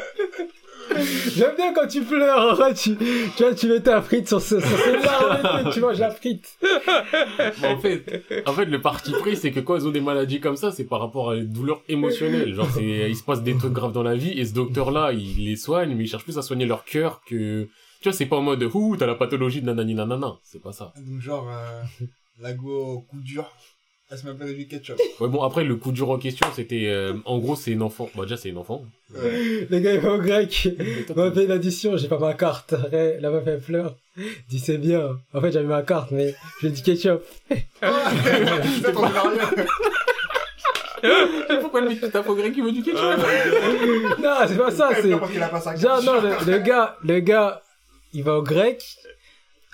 J'aime 1.35 1.57
bien 1.57 1.73
quand 1.75 1.87
tu 1.87 2.03
pleures, 2.03 2.53
en 2.53 2.57
fait, 2.57 2.75
tu, 2.75 2.97
tu 3.37 3.43
vois, 3.43 3.55
tu 3.55 3.69
mets 3.69 3.81
ta 3.81 4.01
frite 4.03 4.29
sur, 4.29 4.41
ce, 4.41 4.61
sur 4.61 4.69
et 4.69 5.71
tu 5.73 5.81
manges 5.81 5.99
la 5.99 6.11
frite. 6.11 6.59
En 7.63 7.79
fait, 7.79 8.43
en 8.47 8.53
fait, 8.53 8.65
le 8.67 8.81
parti 8.81 9.13
pris, 9.13 9.37
c'est 9.37 9.51
que 9.51 9.61
quand 9.61 9.77
ils 9.77 9.87
ont 9.87 9.91
des 9.91 10.01
maladies 10.01 10.41
comme 10.41 10.57
ça, 10.57 10.71
c'est 10.71 10.85
par 10.85 11.01
rapport 11.01 11.31
à 11.31 11.37
des 11.37 11.45
douleurs 11.45 11.83
émotionnelles. 11.89 12.55
Genre, 12.55 12.69
c'est, 12.71 12.83
il 13.09 13.17
se 13.17 13.23
passe 13.23 13.43
des 13.43 13.57
trucs 13.57 13.73
graves 13.73 13.93
dans 13.93 14.03
la 14.03 14.17
vie, 14.17 14.39
et 14.39 14.45
ce 14.45 14.55
docteur-là, 14.55 15.13
il 15.13 15.45
les 15.45 15.57
soigne, 15.57 15.95
mais 15.95 16.05
il 16.05 16.09
cherche 16.09 16.25
plus 16.25 16.39
à 16.39 16.43
soigner 16.43 16.67
leur 16.67 16.85
cœur 16.85 17.21
que, 17.27 17.65
tu 18.01 18.05
vois, 18.05 18.13
c'est 18.13 18.27
pas 18.27 18.37
en 18.37 18.43
mode, 18.43 18.63
ouh, 18.75 18.97
t'as 18.97 19.07
la 19.07 19.15
pathologie 19.15 19.61
de 19.61 19.67
nanani 19.67 19.95
nanana. 19.95 20.35
C'est 20.43 20.63
pas 20.63 20.73
ça. 20.73 20.93
Donc, 20.97 21.21
genre, 21.21 21.49
euh, 21.51 21.83
la 22.41 22.53
go 22.53 22.71
au 22.79 23.01
coup 23.01 23.21
dur, 23.21 23.51
elle 24.11 24.19
se 24.19 24.27
met 24.27 24.35
pas 24.35 24.45
du 24.45 24.67
ketchup. 24.69 25.01
Ouais, 25.21 25.29
bon, 25.29 25.43
après, 25.43 25.65
le 25.65 25.77
coup 25.77 25.93
dur 25.93 26.11
en 26.11 26.19
question, 26.19 26.47
c'était, 26.55 26.87
euh, 26.87 27.15
en 27.25 27.39
gros, 27.39 27.57
c'est 27.57 27.71
une 27.73 27.83
enfant. 27.83 28.09
Bah, 28.15 28.23
déjà, 28.23 28.37
c'est 28.37 28.51
une 28.51 28.59
enfant. 28.59 28.85
Ouais. 29.15 29.67
Le 29.69 29.79
gars, 29.81 29.95
il 29.95 30.01
va 30.01 30.13
au 30.13 30.19
grec. 30.19 30.69
M'a 31.17 31.31
fait 31.33 31.47
l'addition, 31.47 31.97
j'ai 31.97 32.09
pas 32.09 32.19
ma 32.19 32.35
carte. 32.35 32.75
Ouais, 32.93 33.19
La 33.21 33.31
meuf, 33.31 33.45
elle 33.47 33.61
pleure. 33.61 33.97
Dis, 34.49 34.59
c'est 34.59 34.79
bien. 34.79 35.19
En 35.35 35.41
fait, 35.41 35.53
j'avais 35.53 35.67
ma 35.67 35.83
carte, 35.83 36.11
mais 36.11 36.35
j'ai 36.63 36.71
dit 36.71 36.83
ketchup. 36.83 37.23
T'en 37.81 37.89
sais. 41.03 41.59
Pourquoi 41.61 41.81
le 41.81 41.89
mec 41.89 42.01
tape 42.11 42.29
au 42.29 42.35
grec, 42.35 42.53
il 42.57 42.63
veut 42.63 42.73
du 42.73 42.83
ketchup? 42.83 43.01
Non, 44.23 44.35
c'est 44.47 44.57
pas 44.59 44.71
ça, 44.71 44.91
c'est... 45.01 45.11
Genre, 45.11 46.03
non, 46.03 46.21
le, 46.21 46.51
le 46.53 46.59
gars, 46.59 46.97
le 47.05 47.21
gars, 47.21 47.63
il 48.13 48.23
va 48.23 48.39
au 48.39 48.43
grec. 48.43 48.83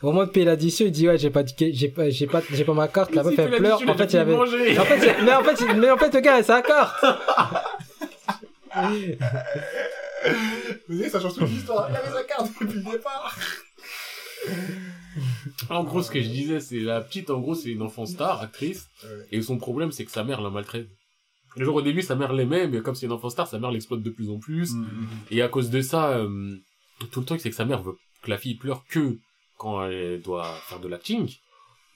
Au 0.02 0.06
moment 0.06 0.24
de 0.24 0.30
payer 0.30 0.46
l'addition, 0.46 0.84
il 0.86 0.90
dit, 0.92 1.06
ouais, 1.08 1.16
j'ai 1.18 1.30
pas, 1.30 1.44
j'ai 1.46 1.88
pas, 1.88 2.10
j'ai 2.10 2.26
pas, 2.26 2.40
j'ai 2.50 2.64
pas 2.64 2.74
ma 2.74 2.88
carte, 2.88 3.14
la 3.14 3.22
meuf, 3.22 3.38
elle 3.38 3.50
pleure. 3.56 3.80
En 3.88 3.94
fait, 3.94 4.12
il 4.12 4.16
avait, 4.18 4.34
en 4.34 4.44
fait, 4.46 4.98
c'est- 5.00 5.22
mais 5.22 5.32
en 5.34 5.44
fait, 5.44 5.56
c'est- 5.56 5.74
mais 5.74 5.90
en 5.90 5.96
fait, 5.96 6.12
le 6.14 6.20
gars, 6.20 6.36
il 6.38 6.40
a 6.40 6.42
sa 6.42 6.60
carte. 6.62 7.04
Vous 10.88 10.96
savez, 10.98 11.08
ça 11.10 11.20
change 11.20 11.34
toute 11.34 11.48
l'histoire. 11.48 11.88
Il 11.90 11.96
avait 11.96 12.10
sa 12.10 12.24
carte 12.24 12.50
depuis 12.60 12.78
le 12.78 12.90
départ. 12.92 13.36
En 15.70 15.84
gros, 15.84 16.02
ce 16.02 16.10
que 16.10 16.20
je 16.22 16.28
disais, 16.28 16.60
c'est 16.60 16.80
la 16.80 17.00
petite, 17.00 17.30
en 17.30 17.40
gros, 17.40 17.54
c'est 17.54 17.70
une 17.70 17.82
enfant 17.82 18.06
star, 18.06 18.40
actrice, 18.40 18.88
et 19.30 19.40
son 19.42 19.58
problème, 19.58 19.92
c'est 19.92 20.04
que 20.04 20.10
sa 20.10 20.24
mère 20.24 20.40
la 20.40 20.50
maltraite. 20.50 20.88
Le 21.56 21.64
jour 21.66 21.74
au 21.76 21.82
début, 21.82 22.00
sa 22.00 22.14
mère 22.16 22.32
l'aimait, 22.32 22.66
mais 22.66 22.80
comme 22.80 22.94
c'est 22.94 23.04
une 23.06 23.12
enfant 23.12 23.28
star, 23.28 23.46
sa 23.46 23.58
mère 23.58 23.70
l'exploite 23.70 24.00
de 24.02 24.08
plus 24.10 24.30
en 24.30 24.38
plus. 24.38 24.72
Mhm. 24.72 25.06
Et 25.30 25.42
à 25.42 25.48
cause 25.48 25.68
de 25.68 25.82
ça, 25.82 26.12
euh, 26.12 26.56
tout 27.10 27.20
le 27.20 27.26
truc, 27.26 27.40
c'est 27.40 27.50
que 27.50 27.56
sa 27.56 27.66
mère 27.66 27.82
veut 27.82 27.96
que 28.22 28.30
la 28.30 28.38
fille 28.38 28.54
pleure 28.54 28.84
que 28.88 29.18
quand 29.62 29.86
elle 29.86 30.20
doit 30.20 30.52
faire 30.68 30.80
de 30.80 30.88
l'acting. 30.88 31.32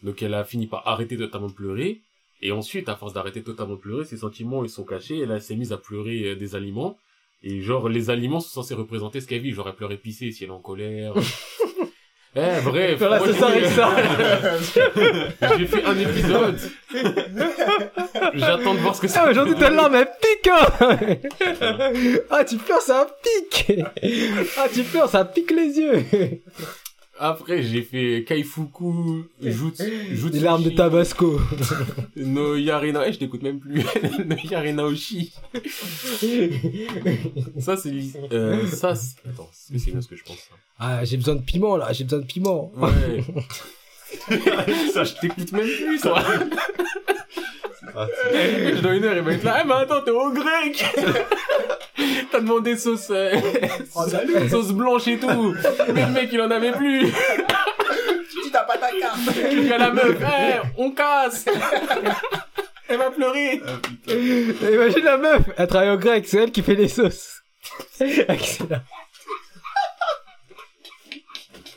Donc 0.03 0.23
elle 0.23 0.35
a 0.35 0.45
fini 0.45 0.69
par 0.69 0.87
arrêter 0.87 1.17
totalement 1.19 1.49
de 1.49 1.53
pleurer. 1.53 2.01
Et 2.41 2.53
ensuite, 2.53 2.89
à 2.89 2.95
force 2.97 3.13
d'arrêter 3.13 3.43
totalement 3.43 3.75
de 3.75 3.81
pleurer, 3.81 4.05
ses 4.05 4.19
sentiments, 4.19 4.63
ils 4.63 4.71
sont 4.71 4.85
cachés. 4.85 5.19
Elle 5.19 5.33
elle 5.33 5.43
s'est 5.43 5.57
mise 5.57 5.73
à 5.73 5.79
pleurer 5.79 6.31
euh, 6.31 6.37
des 6.37 6.55
aliments. 6.55 6.97
Et 7.43 7.61
genre, 7.63 7.89
les 7.89 8.09
aliments 8.09 8.41
sont 8.41 8.63
censés 8.63 8.75
représenter 8.75 9.21
ce 9.21 9.27
qu'elle 9.27 9.41
vit. 9.41 9.53
Genre, 9.53 9.69
elle 9.69 9.75
pleure 9.75 9.93
épicé 9.93 10.31
si 10.31 10.45
elle 10.45 10.51
est 10.51 10.53
en 10.53 10.61
colère. 10.61 11.13
eh, 12.37 12.61
bref. 12.63 12.99
Voilà, 12.99 13.21
c'est 13.21 13.33
ça, 13.33 13.49
ça. 13.71 13.97
J'ai 15.59 15.67
fait 15.67 15.85
un 15.85 15.99
épisode. 15.99 16.59
J'attends 18.35 18.75
de 18.75 18.81
voir 18.81 18.95
ce 18.95 19.01
que 19.01 19.09
ça 19.09 19.25
Ah, 19.25 19.31
aujourd'hui, 19.31 19.55
ta 19.57 19.71
larme, 19.71 19.95
elle 19.97 20.11
pique, 20.21 20.49
hein. 20.49 22.21
Ah, 22.31 22.45
tu 22.45 22.57
pleures, 22.59 22.81
ça 22.81 23.07
pique. 23.23 23.73
Ah, 24.57 24.67
tu 24.73 24.83
pleures, 24.85 25.09
ça 25.09 25.25
pique 25.25 25.51
les 25.51 25.79
yeux. 25.79 26.05
Après, 27.19 27.63
j'ai 27.63 27.83
fait 27.83 28.25
Kaifuku, 28.27 29.25
Jutsu, 29.41 29.85
Jutsu. 30.15 30.31
Des 30.31 30.41
larmes 30.41 30.63
de 30.63 30.71
Tabasco. 30.71 31.41
No 32.17 32.57
Yarena, 32.57 33.07
eh, 33.07 33.13
je 33.13 33.19
t'écoute 33.19 33.43
même 33.43 33.59
plus. 33.59 33.83
no 34.27 34.37
Yarena 34.51 34.85
Oshi. 34.85 35.33
Ça, 37.59 37.77
c'est, 37.77 37.93
euh, 38.33 38.67
ça, 38.67 38.95
c'est... 38.95 39.17
attends, 39.29 39.49
c'est 39.53 39.79
c'est 39.79 39.91
bien 39.91 40.01
ce 40.01 40.09
que 40.09 40.17
je 40.17 40.25
pense. 40.25 40.37
ça. 40.37 40.55
Ah, 40.79 41.05
j'ai 41.05 41.17
besoin 41.17 41.37
de 41.37 41.43
piment, 41.43 41.77
là, 41.77 41.93
j'ai 41.93 42.05
besoin 42.05 42.21
de 42.21 42.27
piment. 42.27 42.73
Ouais. 42.77 43.25
ça, 44.93 45.05
je 45.05 45.15
t'écoute 45.21 45.53
même 45.53 45.67
plus, 45.67 45.99
ça. 45.99 46.15
Ah, 47.95 48.07
je 48.33 48.81
dois 48.81 48.95
une 48.95 49.05
heure, 49.05 49.17
il 49.17 49.23
va 49.23 49.33
être 49.33 49.45
là. 49.45 49.59
Eh, 49.63 49.67
mais 49.67 49.75
attends, 49.75 50.03
t'es 50.03 50.11
au 50.11 50.31
grec. 50.31 50.85
T'as 52.31 52.41
demandé 52.41 52.77
sauce, 52.77 53.09
euh, 53.11 53.31
sauce 54.51 54.73
blanche 54.73 55.09
et 55.09 55.19
tout. 55.19 55.55
Mais 55.95 56.07
le 56.07 56.13
mec, 56.13 56.29
il 56.33 56.41
en 56.41 56.51
avait 56.51 56.73
plus. 56.73 57.07
Tu 57.07 58.43
dis, 58.43 58.51
t'as 58.53 58.65
pas 58.65 58.77
ta 58.77 58.91
carte. 58.99 59.19
Tu 59.51 59.61
dis 59.61 59.73
à 59.73 59.79
la 59.79 59.91
meuf, 59.91 60.17
eh, 60.21 60.61
on 60.77 60.91
casse. 60.91 61.47
Elle 62.89 62.99
va 62.99 63.11
pleurer. 63.11 63.63
Imagine 64.09 65.05
la 65.05 65.17
meuf, 65.17 65.43
elle 65.57 65.67
travaille 65.67 65.91
au 65.91 65.99
grec, 65.99 66.25
c'est 66.27 66.39
elle 66.39 66.53
qui 66.53 66.63
fait 66.63 66.75
les 66.75 66.89
sauces. 66.89 67.43
Excellent. 68.01 68.83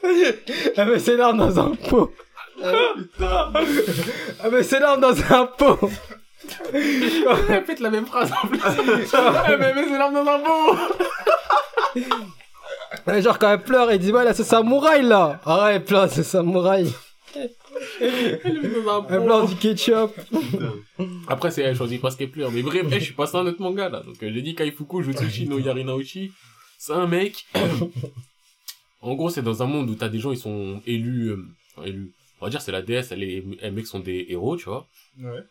Elle 0.04 0.90
met 0.90 1.00
ses 1.00 1.18
larmes 1.18 1.38
dans 1.38 1.60
un 1.60 1.76
pot. 1.76 2.14
Elle 4.44 4.52
met 4.52 4.64
ses 4.64 4.80
larmes 4.80 5.02
dans 5.02 5.16
un 5.34 5.46
pot. 5.46 5.80
Répète 7.48 7.80
la 7.80 7.90
même 7.90 8.06
phrase 8.06 8.32
en 8.44 8.48
plus. 8.48 8.60
Eh, 9.52 9.58
mais 9.58 9.74
mets 9.74 9.84
ses 9.86 9.98
larmes 9.98 10.14
dans 10.14 10.28
un 10.28 10.40
pot. 10.40 10.78
Genre 13.22 13.40
quand 13.40 13.52
elle 13.52 13.64
pleure, 13.64 13.90
elle 13.92 14.00
dit 14.00 14.12
ouais 14.12 14.24
là 14.24 14.34
c'est 14.34 14.44
samouraï 14.44 15.04
là. 15.04 15.40
Ah 15.46 15.64
ouais, 15.66 15.76
elle 15.76 15.84
pleure, 15.84 16.10
c'est 16.10 16.24
samouraï. 16.24 16.92
Elle 18.02 18.62
met 18.62 18.70
dans 18.84 18.92
un 18.92 18.98
Un 18.98 19.02
pot. 19.04 19.24
blanc 19.26 19.46
du 19.46 19.56
ketchup. 19.56 20.12
Putain. 20.32 20.74
Après, 21.28 21.52
c'est, 21.52 21.62
elle 21.62 21.76
choisit 21.76 22.02
pas 22.02 22.12
ce 22.12 22.18
qu'elle 22.18 22.32
pleure. 22.32 22.52
Mais 22.52 22.62
bref, 22.62 22.86
eh, 22.92 23.00
je 23.00 23.06
suis 23.06 23.14
passé 23.14 23.38
à 23.38 23.40
un 23.40 23.46
autre 23.48 23.62
manga, 23.62 23.88
là. 23.90 24.02
Donc, 24.02 24.22
euh, 24.22 24.32
j'ai 24.34 24.42
dit 24.42 24.54
Kaifuku 24.56 25.02
Jutsushi 25.04 25.48
no 25.48 25.60
Yarinaoshi. 25.60 26.32
C'est 26.78 26.94
un 26.94 27.08
mec. 27.08 27.46
en 29.02 29.14
gros, 29.16 29.30
c'est 29.30 29.42
dans 29.42 29.64
un 29.64 29.66
monde 29.66 29.90
où 29.90 29.96
t'as 29.96 30.10
des 30.10 30.20
gens, 30.20 30.32
ils 30.32 30.38
sont 30.38 30.82
élus, 30.86 31.30
euh, 31.30 31.46
enfin, 31.78 31.88
élus. 31.88 32.12
On 32.42 32.46
va 32.46 32.50
dire, 32.50 32.62
c'est 32.62 32.72
la 32.72 32.82
déesse, 32.82 33.12
elle 33.12 33.24
est- 33.24 33.44
les 33.62 33.72
mecs 33.72 33.88
sont 33.88 34.00
des 34.00 34.26
héros, 34.30 34.56
tu 34.58 34.66
vois. 34.66 34.88
Ouais. 35.20 35.42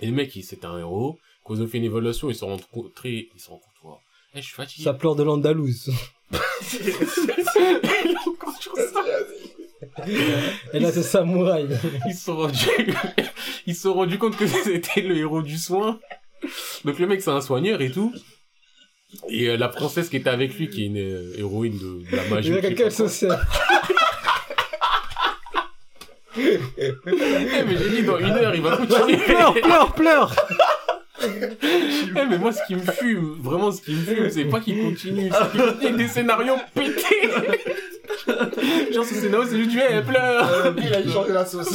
Et 0.00 0.06
le 0.06 0.12
mec, 0.12 0.34
il- 0.36 0.42
c'est 0.44 0.64
un 0.64 0.78
héros. 0.78 1.18
Quand 1.44 1.54
ils 1.54 1.62
ont 1.62 1.66
fait 1.68 1.78
une 1.78 1.84
évaluation, 1.84 2.28
ils 2.28 2.34
se 2.34 2.40
sont 2.40 2.48
rencontrés, 2.48 3.28
ils 3.34 3.40
se 3.40 3.48
rencontrent, 3.48 3.80
quoi. 3.80 4.00
Eh, 4.34 4.40
je 4.40 4.46
suis 4.46 4.54
fatigué. 4.54 4.84
Ça 4.84 4.94
pleure 4.94 5.14
de 5.16 5.22
l'Andalouse. 5.22 5.90
Et 10.72 10.78
là, 10.80 10.90
c'est 10.92 11.02
samouraï. 11.02 11.68
ils 12.08 12.14
se 12.14 12.24
sont 12.26 12.36
rendus, 12.36 12.58
ils 13.66 13.74
se 13.74 13.82
sont 13.82 13.94
rendus 13.94 14.18
compte 14.18 14.36
que 14.36 14.46
c'était 14.46 15.00
le 15.02 15.16
héros 15.16 15.42
du 15.42 15.56
soin. 15.56 16.00
Donc 16.84 16.98
le 16.98 17.06
mec 17.06 17.22
c'est 17.22 17.30
un 17.30 17.40
soigneur 17.40 17.80
et 17.80 17.90
tout. 17.90 18.12
Et 19.30 19.48
euh, 19.48 19.56
la 19.56 19.68
princesse 19.68 20.08
qui 20.08 20.16
était 20.16 20.30
avec 20.30 20.54
lui, 20.58 20.68
qui 20.68 20.82
est 20.82 20.86
une 20.86 20.98
euh, 20.98 21.38
héroïne 21.38 21.78
de, 21.78 22.10
de 22.10 22.16
la 22.16 22.24
magie. 22.28 22.48
Il 22.50 22.54
y 22.54 22.58
a 22.58 22.60
quelqu'un 22.60 22.90
social. 22.90 23.38
Eh, 26.38 26.58
mais 27.66 27.76
j'ai 27.76 27.88
dit 27.90 28.02
dans 28.02 28.18
une 28.18 28.30
heure 28.30 28.54
il 28.54 28.62
va 28.62 28.76
continuer. 28.76 29.16
Pleure, 29.16 29.54
pleure, 29.54 29.94
pleure. 29.94 30.34
Eh, 31.22 32.24
mais 32.28 32.38
moi 32.38 32.52
ce 32.52 32.60
qui 32.66 32.74
me 32.74 32.80
fume, 32.80 33.38
vraiment 33.40 33.72
ce 33.72 33.80
qui 33.80 33.94
me 33.94 34.02
fume, 34.02 34.30
c'est 34.30 34.44
pas 34.44 34.60
qu'il 34.60 34.82
continue, 34.82 35.30
c'est 35.32 35.50
qu'il 35.50 35.60
continue 35.60 35.96
des 35.96 36.08
scénarios 36.08 36.56
pétés. 36.74 37.30
Genre 38.92 39.04
ce 39.04 39.14
scénario 39.14 39.46
c'est 39.48 39.56
juste 39.58 39.70
du 39.70 39.78
hey, 39.80 40.02
pleure. 40.02 40.48
Euh, 40.48 40.72
il 40.76 40.94
a 40.94 41.02
changé 41.10 41.32
la 41.32 41.46
sauce. 41.46 41.68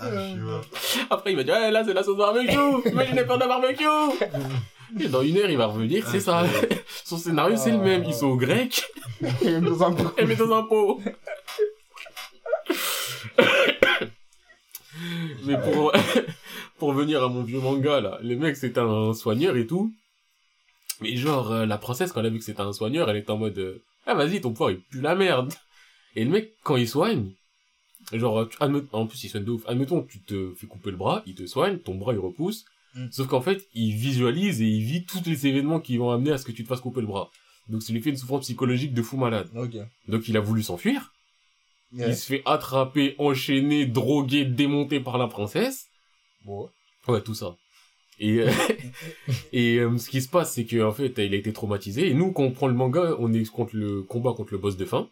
Ah, 0.00 0.06
je 0.14 0.20
suis 0.30 0.36
mort. 0.36 0.64
Après 1.10 1.32
il 1.32 1.36
va 1.36 1.42
dire 1.42 1.56
eh, 1.66 1.70
là 1.70 1.82
c'est 1.84 1.94
la 1.94 2.02
sauce 2.02 2.16
barbecue, 2.16 2.88
imaginez 2.90 3.24
pas 3.24 3.36
de 3.36 3.46
barbecue. 3.46 3.84
Et 5.00 5.08
dans 5.08 5.22
une 5.22 5.38
heure 5.38 5.50
il 5.50 5.56
va 5.56 5.66
revenir, 5.66 6.06
c'est 6.06 6.20
ça. 6.20 6.44
Son 7.04 7.16
scénario 7.16 7.56
c'est 7.56 7.72
le 7.72 7.78
même, 7.78 8.04
ils 8.04 8.14
sont 8.14 8.36
grecs. 8.36 8.84
Dans 9.20 9.82
un 9.82 9.92
pot. 9.92 10.14
Elle 10.16 10.26
met 10.28 10.36
dans 10.36 10.56
un 10.56 10.62
pot. 10.62 11.00
Mais 15.44 15.60
pour, 15.60 15.92
pour 16.78 16.92
venir 16.92 17.22
à 17.22 17.28
mon 17.28 17.42
vieux 17.42 17.60
manga, 17.60 18.00
là, 18.00 18.18
le 18.22 18.36
mec, 18.36 18.56
c'est 18.56 18.78
un 18.78 19.14
soigneur 19.14 19.56
et 19.56 19.66
tout. 19.66 19.92
Mais 21.00 21.16
genre, 21.16 21.52
euh, 21.52 21.66
la 21.66 21.78
princesse, 21.78 22.12
quand 22.12 22.20
elle 22.20 22.26
a 22.26 22.30
vu 22.30 22.38
que 22.38 22.44
c'était 22.44 22.60
un 22.60 22.72
soigneur, 22.72 23.08
elle 23.08 23.16
est 23.16 23.30
en 23.30 23.38
mode, 23.38 23.58
euh, 23.58 23.82
ah, 24.06 24.14
vas-y, 24.14 24.40
ton 24.40 24.50
pouvoir, 24.50 24.70
il 24.70 24.80
pue 24.80 25.00
la 25.00 25.14
merde. 25.14 25.52
Et 26.16 26.24
le 26.24 26.30
mec, 26.30 26.54
quand 26.64 26.76
il 26.76 26.88
soigne, 26.88 27.32
genre, 28.12 28.48
tu, 28.48 28.56
en 28.60 29.06
plus, 29.06 29.24
il 29.24 29.28
soigne 29.28 29.44
de 29.44 29.50
ouf. 29.52 29.62
Admettons, 29.66 30.02
tu 30.02 30.20
te 30.20 30.54
fais 30.54 30.66
couper 30.66 30.90
le 30.90 30.96
bras, 30.96 31.22
il 31.26 31.34
te 31.34 31.46
soigne, 31.46 31.78
ton 31.78 31.94
bras, 31.94 32.12
il 32.12 32.18
repousse. 32.18 32.64
Mm. 32.94 33.06
Sauf 33.10 33.28
qu'en 33.28 33.40
fait, 33.40 33.68
il 33.74 33.94
visualise 33.94 34.60
et 34.60 34.66
il 34.66 34.82
vit 34.82 35.04
tous 35.04 35.22
les 35.26 35.46
événements 35.46 35.80
qui 35.80 35.96
vont 35.98 36.10
amener 36.10 36.32
à 36.32 36.38
ce 36.38 36.44
que 36.44 36.52
tu 36.52 36.64
te 36.64 36.68
fasses 36.68 36.80
couper 36.80 37.00
le 37.00 37.06
bras. 37.06 37.30
Donc, 37.68 37.82
ça 37.82 37.92
lui 37.92 38.00
fait 38.00 38.10
une 38.10 38.16
souffrance 38.16 38.42
psychologique 38.42 38.94
de 38.94 39.02
fou 39.02 39.16
malade. 39.16 39.48
Ok. 39.54 39.76
Donc 40.08 40.26
il 40.28 40.36
a 40.36 40.40
voulu 40.40 40.62
s'enfuir. 40.62 41.12
Ouais. 41.92 42.08
Il 42.08 42.16
se 42.16 42.26
fait 42.26 42.42
attraper, 42.44 43.14
enchaîner, 43.18 43.86
droguer, 43.86 44.44
démonter 44.44 45.00
par 45.00 45.18
la 45.18 45.26
princesse. 45.26 45.86
Bon. 46.44 46.68
Ouais, 47.06 47.22
tout 47.22 47.34
ça. 47.34 47.56
Et, 48.18 48.40
euh, 48.40 48.50
et 49.52 49.76
euh, 49.76 49.96
ce 49.96 50.10
qui 50.10 50.20
se 50.20 50.28
passe, 50.28 50.52
c'est 50.54 50.66
qu'en 50.66 50.92
fait, 50.92 51.14
il 51.18 51.34
a 51.34 51.36
été 51.36 51.52
traumatisé. 51.52 52.08
Et 52.08 52.14
nous, 52.14 52.32
quand 52.32 52.42
on 52.42 52.50
prend 52.50 52.66
le 52.66 52.74
manga, 52.74 53.16
on 53.18 53.32
est 53.32 53.48
contre 53.50 53.76
le 53.76 54.02
combat 54.02 54.32
contre 54.32 54.52
le 54.52 54.58
boss 54.58 54.76
de 54.76 54.84
fin. 54.84 55.08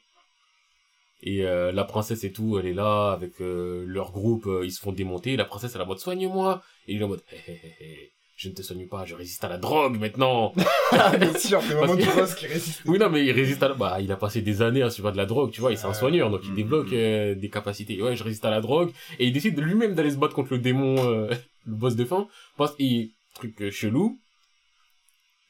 Et 1.23 1.45
euh, 1.45 1.73
la 1.73 1.85
princesse 1.85 2.25
et 2.25 2.33
tout, 2.33 2.59
elle 2.59 2.67
est 2.67 2.75
là 2.75 3.13
avec 3.13 3.41
euh, 3.41 3.85
leur 3.87 4.13
groupe, 4.13 4.47
euh, 4.47 4.65
ils 4.65 4.73
se 4.73 4.81
font 4.81 4.93
démonter. 4.93 5.37
La 5.37 5.45
princesse, 5.45 5.75
elle 5.75 5.81
est 5.81 5.85
en 5.85 5.89
mode 5.89 5.99
soigne-moi. 5.99 6.63
Et 6.87 6.95
il 6.95 7.01
est 7.01 7.05
en 7.05 7.09
mode 7.09 7.25
hé 7.33 7.53
hé 7.53 7.75
hé, 7.81 8.13
je 8.37 8.49
ne 8.51 8.55
te 8.55 8.63
soigne 8.63 8.87
pas, 8.87 9.05
je 9.07 9.15
résiste 9.15 9.43
à 9.45 9.49
la 9.49 9.57
drogue 9.59 9.99
maintenant. 9.99 10.53
Bien 11.19 11.39
sûr, 11.39 11.61
c'est 11.67 11.73
vraiment 11.75 11.95
du 11.97 12.05
boss 12.05 12.35
qui 12.35 12.47
résiste. 12.47 12.83
Oui, 12.85 12.99
non, 12.99 13.09
mais 13.11 13.25
il 13.25 13.33
résiste 13.33 13.63
à 13.63 13.69
la... 13.69 13.75
Bah, 13.75 13.99
il 14.01 14.13
a 14.13 14.17
passé 14.17 14.43
des 14.43 14.61
années 14.63 14.83
à 14.83 14.91
subir 14.91 15.13
de 15.13 15.17
la 15.17 15.27
drogue, 15.27 15.51
tu 15.51 15.61
vois, 15.61 15.73
il 15.73 15.79
c'est 15.79 15.87
un 15.87 15.89
Ouais. 15.89 15.95
soigneur, 15.95 16.31
donc 16.31 16.41
il 16.45 16.51
Mhm. 16.51 16.57
débloque 16.57 16.93
euh, 16.93 17.35
des 17.35 17.49
capacités. 17.51 18.01
Ouais, 18.03 18.15
je 18.15 18.23
résiste 18.23 18.45
à 18.45 18.51
la 18.51 18.61
drogue, 18.61 18.93
et 19.19 19.27
il 19.27 19.33
décide 19.33 19.59
lui-même 19.59 19.95
d'aller 19.95 20.11
se 20.11 20.17
battre 20.17 20.35
contre 20.35 20.53
le 20.53 20.59
démon, 20.59 20.97
euh, 21.09 21.29
le 21.67 21.75
boss 21.75 21.97
de 21.97 22.05
fin, 22.05 22.29
parce 22.57 22.75
qu'il... 22.77 23.11
Truc 23.35 23.61
euh, 23.63 23.71
chelou, 23.71 24.19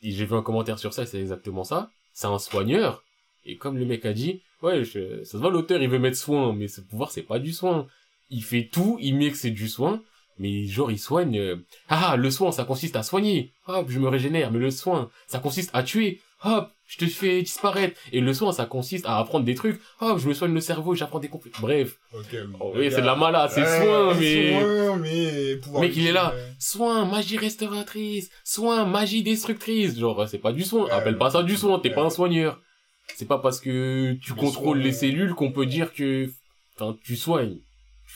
et 0.02 0.10
j'ai 0.10 0.24
vu 0.26 0.34
un 0.34 0.42
commentaire 0.42 0.78
sur 0.78 0.92
ça, 0.92 1.02
et 1.02 1.06
c'est 1.06 1.20
exactement 1.20 1.64
ça, 1.64 1.90
c'est 2.12 2.26
un 2.26 2.38
soigneur, 2.38 3.02
et 3.44 3.56
comme 3.56 3.78
le 3.78 3.84
mec 3.84 4.04
a 4.04 4.12
dit, 4.12 4.42
ouais, 4.62 4.84
je- 4.84 5.22
ça 5.24 5.32
se 5.32 5.36
voit, 5.38 5.50
l'auteur, 5.50 5.80
il 5.82 5.88
veut 5.88 5.98
mettre 5.98 6.16
soin, 6.16 6.52
mais 6.52 6.68
ce 6.68 6.80
pouvoir, 6.80 7.10
c'est 7.10 7.22
pas 7.22 7.38
du 7.38 7.52
soin. 7.52 7.86
Il 8.30 8.42
fait 8.42 8.68
tout, 8.72 8.98
il 9.00 9.16
met 9.16 9.30
que 9.30 9.36
c'est 9.36 9.50
du 9.52 9.68
soin, 9.68 10.02
mais 10.38 10.64
genre, 10.66 10.90
il 10.90 10.98
soigne... 10.98 11.38
euh, 11.38 11.56
Ah, 11.88 12.16
le 12.16 12.30
soin, 12.30 12.52
ça 12.52 12.64
consiste 12.64 12.96
à 12.96 13.02
soigner. 13.02 13.52
Hop, 13.66 13.86
je 13.88 13.98
me 13.98 14.08
régénère, 14.08 14.52
mais 14.52 14.58
le 14.58 14.70
soin, 14.70 15.10
ça 15.26 15.38
consiste 15.38 15.70
à 15.72 15.82
tuer. 15.82 16.20
Hop, 16.44 16.70
je 16.86 16.98
te 16.98 17.06
fais 17.06 17.40
disparaître. 17.42 17.98
Et 18.12 18.20
le 18.20 18.34
soin, 18.34 18.52
ça 18.52 18.66
consiste 18.66 19.06
à 19.06 19.18
apprendre 19.18 19.44
des 19.44 19.54
trucs. 19.54 19.80
Hop, 20.00 20.18
je 20.18 20.28
me 20.28 20.34
soigne 20.34 20.52
le 20.52 20.60
cerveau, 20.60 20.94
j'apprends 20.94 21.18
des 21.18 21.28
compétences. 21.28 21.60
Bref. 21.62 21.96
Ok. 22.12 22.36
Oh, 22.60 22.72
oui, 22.76 22.90
c'est 22.90 23.00
de 23.00 23.06
la 23.06 23.16
malade, 23.16 23.50
c'est 23.52 23.64
soin, 23.64 24.14
mais... 24.14 24.60
Soin, 24.60 24.96
mais... 24.96 25.56
pouvoir 25.56 25.82
Mec, 25.82 25.96
il 25.96 26.06
est 26.06 26.12
là. 26.12 26.34
Soin, 26.58 27.06
magie 27.06 27.38
restauratrice. 27.38 28.28
Soin, 28.44 28.84
magie 28.84 29.22
destructrice. 29.22 29.98
Genre, 29.98 30.28
c'est 30.28 30.38
pas 30.38 30.52
du 30.52 30.62
soin. 30.62 30.84
Ouais, 30.84 30.90
Appelle 30.90 31.16
pas 31.18 31.30
ça 31.30 31.42
du 31.42 31.56
soin, 31.56 31.78
t'es 31.78 31.88
ouais. 31.88 31.94
pas 31.94 32.02
un 32.02 32.10
soigneur. 32.10 32.60
C'est 33.14 33.26
pas 33.26 33.38
parce 33.38 33.60
que 33.60 34.12
tu 34.22 34.34
Le 34.34 34.36
contrôles 34.40 34.78
soin, 34.78 34.84
les 34.84 34.92
cellules 34.92 35.34
qu'on 35.34 35.52
peut 35.52 35.66
dire 35.66 35.94
que... 35.94 36.30
Enfin, 36.74 36.94
tu 37.02 37.16
soignes. 37.16 37.56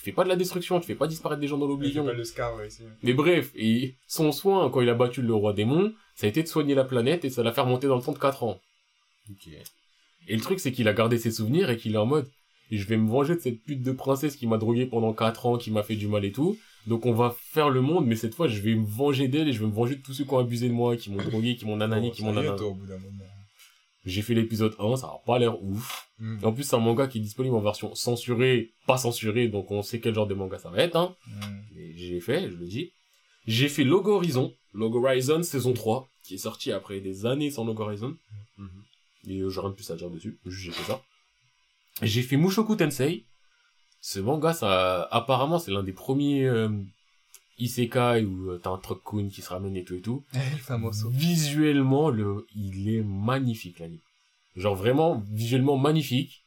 Tu 0.00 0.06
fais 0.06 0.12
pas 0.12 0.24
de 0.24 0.30
la 0.30 0.36
destruction, 0.36 0.80
tu 0.80 0.86
fais 0.86 0.94
pas 0.94 1.06
disparaître 1.06 1.42
des 1.42 1.46
gens 1.46 1.58
dans 1.58 2.24
scar, 2.24 2.56
ouais, 2.56 2.68
ici. 2.68 2.84
Mais 3.02 3.12
bref, 3.12 3.52
et 3.54 3.96
son 4.06 4.32
soin, 4.32 4.70
quand 4.70 4.80
il 4.80 4.88
a 4.88 4.94
battu 4.94 5.20
le 5.20 5.34
roi 5.34 5.52
démon, 5.52 5.92
ça 6.14 6.26
a 6.26 6.30
été 6.30 6.42
de 6.42 6.48
soigner 6.48 6.74
la 6.74 6.84
planète 6.84 7.26
et 7.26 7.28
ça 7.28 7.42
l'a 7.42 7.52
fait 7.52 7.60
remonter 7.60 7.86
dans 7.86 7.96
le 7.96 8.02
temps 8.02 8.12
de 8.12 8.18
4 8.18 8.44
ans. 8.44 8.58
Et 10.26 10.34
le 10.34 10.40
truc, 10.40 10.58
c'est 10.58 10.72
qu'il 10.72 10.88
a 10.88 10.94
gardé 10.94 11.18
ses 11.18 11.30
souvenirs 11.30 11.68
et 11.68 11.76
qu'il 11.76 11.92
est 11.92 11.98
en 11.98 12.06
mode, 12.06 12.26
je 12.70 12.82
vais 12.86 12.96
me 12.96 13.10
venger 13.10 13.34
de 13.34 13.40
cette 13.40 13.62
pute 13.62 13.82
de 13.82 13.92
princesse 13.92 14.36
qui 14.36 14.46
m'a 14.46 14.56
drogué 14.56 14.86
pendant 14.86 15.12
4 15.12 15.44
ans, 15.44 15.58
qui 15.58 15.70
m'a 15.70 15.82
fait 15.82 15.96
du 15.96 16.08
mal 16.08 16.24
et 16.24 16.32
tout. 16.32 16.56
Donc 16.86 17.04
on 17.04 17.12
va 17.12 17.36
faire 17.38 17.68
le 17.68 17.82
monde, 17.82 18.06
mais 18.06 18.16
cette 18.16 18.34
fois, 18.34 18.48
je 18.48 18.58
vais 18.62 18.74
me 18.74 18.86
venger 18.86 19.28
d'elle 19.28 19.48
et 19.48 19.52
je 19.52 19.60
vais 19.60 19.66
me 19.66 19.74
venger 19.74 19.96
de 19.96 20.02
tous 20.02 20.14
ceux 20.14 20.24
qui 20.24 20.32
ont 20.32 20.38
abusé 20.38 20.68
de 20.68 20.72
moi, 20.72 20.96
qui 20.96 21.10
m'ont 21.10 21.22
drogué, 21.22 21.56
qui 21.56 21.66
m'ont 21.66 21.76
nanani, 21.76 22.08
Oh, 22.08 22.16
qui 22.16 22.24
m'ont 22.24 22.32
ça 22.32 22.56
J'ai 24.10 24.22
fait 24.22 24.34
l'épisode 24.34 24.74
1, 24.78 24.96
ça 24.96 25.06
a 25.06 25.22
pas 25.24 25.38
l'air 25.38 25.62
ouf. 25.62 26.10
Hmm. 26.18 26.38
En 26.42 26.52
plus, 26.52 26.64
c'est 26.64 26.74
un 26.74 26.80
manga 26.80 27.06
qui 27.06 27.18
est 27.18 27.20
disponible 27.20 27.54
en 27.54 27.60
version 27.60 27.94
censurée, 27.94 28.72
pas 28.86 28.98
censurée, 28.98 29.48
donc 29.48 29.70
on 29.70 29.82
sait 29.82 30.00
quel 30.00 30.14
genre 30.14 30.26
de 30.26 30.34
manga 30.34 30.58
ça 30.58 30.68
va 30.70 30.78
être, 30.78 30.96
hein. 30.96 31.14
Hmm. 31.26 31.60
J'ai 31.94 32.20
fait, 32.20 32.50
je 32.50 32.56
le 32.56 32.66
dis. 32.66 32.92
J'ai 33.46 33.68
fait 33.68 33.84
Logo 33.84 34.16
Horizon, 34.16 34.52
Logo 34.74 35.04
Horizon 35.04 35.42
saison 35.42 35.72
3, 35.72 36.08
qui 36.24 36.34
est 36.34 36.38
sorti 36.38 36.72
après 36.72 37.00
des 37.00 37.24
années 37.24 37.50
sans 37.50 37.64
Logo 37.64 37.84
Horizon. 37.84 38.16
Et 39.28 39.40
euh, 39.40 39.50
j'ai 39.50 39.60
rien 39.60 39.70
de 39.70 39.74
plus 39.74 39.90
à 39.90 39.96
dire 39.96 40.10
dessus, 40.10 40.38
juste 40.46 40.64
j'ai 40.64 40.72
fait 40.72 40.90
ça. 40.90 41.02
J'ai 42.02 42.22
fait 42.22 42.36
Mushoku 42.36 42.76
Tensei. 42.76 43.26
Ce 44.00 44.18
manga, 44.18 44.54
ça, 44.54 45.02
apparemment, 45.10 45.58
c'est 45.58 45.70
l'un 45.70 45.82
des 45.82 45.92
premiers 45.92 46.46
euh, 46.46 46.70
isekai 47.60 48.24
où 48.24 48.50
euh, 48.50 48.60
t'as 48.62 48.70
un 48.70 48.78
truc 48.78 48.98
kun 49.04 49.28
qui 49.28 49.42
se 49.42 49.48
ramène 49.48 49.76
et 49.76 49.84
tout 49.84 49.94
et 49.94 50.00
tout. 50.00 50.24
Le. 50.68 51.10
Visuellement, 51.10 52.10
le, 52.10 52.46
il 52.54 52.88
est 52.94 53.02
magnifique, 53.02 53.78
l'anime. 53.78 54.00
Genre 54.56 54.74
vraiment, 54.74 55.22
visuellement 55.30 55.76
magnifique. 55.76 56.42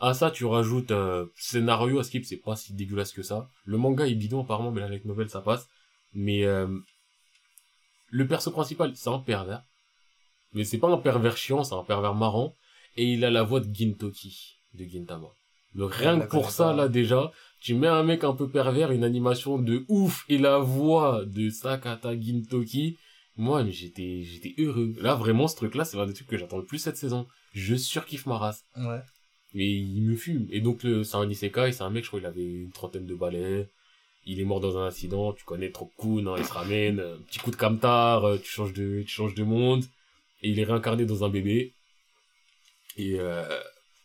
À 0.00 0.12
ça, 0.12 0.30
tu 0.30 0.44
rajoutes 0.44 0.90
euh, 0.90 1.26
scénario 1.36 1.98
à 1.98 2.04
skip, 2.04 2.24
c'est 2.26 2.36
pas 2.36 2.54
si 2.54 2.74
dégueulasse 2.74 3.12
que 3.12 3.22
ça. 3.22 3.48
Le 3.64 3.78
manga 3.78 4.06
est 4.06 4.14
bidon 4.14 4.42
apparemment, 4.42 4.70
mais 4.70 4.82
la 4.82 4.88
light 4.88 5.06
novel 5.06 5.30
ça 5.30 5.40
passe. 5.40 5.66
Mais 6.12 6.44
euh, 6.44 6.66
le 8.10 8.26
perso 8.26 8.50
principal, 8.50 8.92
c'est 8.94 9.08
un 9.08 9.18
pervers. 9.18 9.62
Mais 10.52 10.64
c'est 10.64 10.78
pas 10.78 10.88
un 10.88 10.98
pervers 10.98 11.36
chiant, 11.36 11.64
c'est 11.64 11.74
un 11.74 11.82
pervers 11.82 12.14
marrant. 12.14 12.54
Et 12.96 13.12
il 13.12 13.24
a 13.24 13.30
la 13.30 13.42
voix 13.42 13.60
de 13.60 13.74
Gintoki, 13.74 14.56
de 14.74 14.84
Gintama. 14.84 15.28
Donc 15.74 15.92
rien 15.92 16.16
je 16.16 16.24
que 16.24 16.30
pour 16.30 16.50
ça, 16.50 16.72
là 16.72 16.88
déjà, 16.88 17.30
tu 17.60 17.74
mets 17.74 17.88
un 17.88 18.02
mec 18.02 18.24
un 18.24 18.34
peu 18.34 18.48
pervers, 18.48 18.92
une 18.92 19.04
animation 19.04 19.58
de 19.58 19.84
ouf, 19.88 20.24
et 20.28 20.38
la 20.38 20.58
voix 20.58 21.24
de 21.24 21.50
Sakata 21.50 22.18
Gintoki, 22.18 22.96
moi, 23.36 23.62
mais 23.64 23.72
j'étais, 23.72 24.22
j'étais 24.22 24.54
heureux. 24.58 24.94
Là, 25.00 25.14
vraiment, 25.14 25.46
ce 25.48 25.56
truc-là, 25.56 25.84
c'est 25.84 25.96
l'un 25.96 26.06
des 26.06 26.14
trucs 26.14 26.28
que 26.28 26.38
j'attends 26.38 26.58
le 26.58 26.64
plus 26.64 26.78
cette 26.78 26.96
saison. 26.96 27.26
Je 27.52 27.74
surkiffe 27.74 28.26
ma 28.26 28.38
race. 28.38 28.64
Ouais. 28.76 29.00
Et 29.54 29.72
il 29.72 30.02
me 30.02 30.16
fume. 30.16 30.46
Et 30.50 30.60
donc, 30.60 30.82
le- 30.82 31.04
c'est 31.04 31.16
un 31.16 31.28
isekai, 31.28 31.72
c'est 31.72 31.82
un 31.82 31.90
mec, 31.90 32.04
je 32.04 32.08
crois, 32.08 32.20
il 32.20 32.26
avait 32.26 32.44
une 32.44 32.70
trentaine 32.70 33.06
de 33.06 33.14
balais. 33.14 33.68
Il 34.24 34.40
est 34.40 34.44
mort 34.44 34.60
dans 34.60 34.76
un 34.78 34.88
accident, 34.88 35.32
tu 35.32 35.44
connais 35.44 35.70
trop 35.70 35.90
cool, 35.96 36.26
hein, 36.28 36.34
il 36.38 36.44
se 36.44 36.52
ramène, 36.52 36.98
un 37.00 37.18
petit 37.28 37.38
coup 37.38 37.50
de 37.50 37.56
camtar, 37.56 38.24
euh, 38.24 38.38
tu 38.38 38.50
changes 38.50 38.72
de, 38.72 39.02
tu 39.02 39.08
changes 39.08 39.34
de 39.34 39.44
monde. 39.44 39.84
Et 40.42 40.50
il 40.50 40.58
est 40.58 40.64
réincarné 40.64 41.04
dans 41.04 41.22
un 41.24 41.28
bébé. 41.28 41.74
Et, 42.96 43.20
euh, 43.20 43.44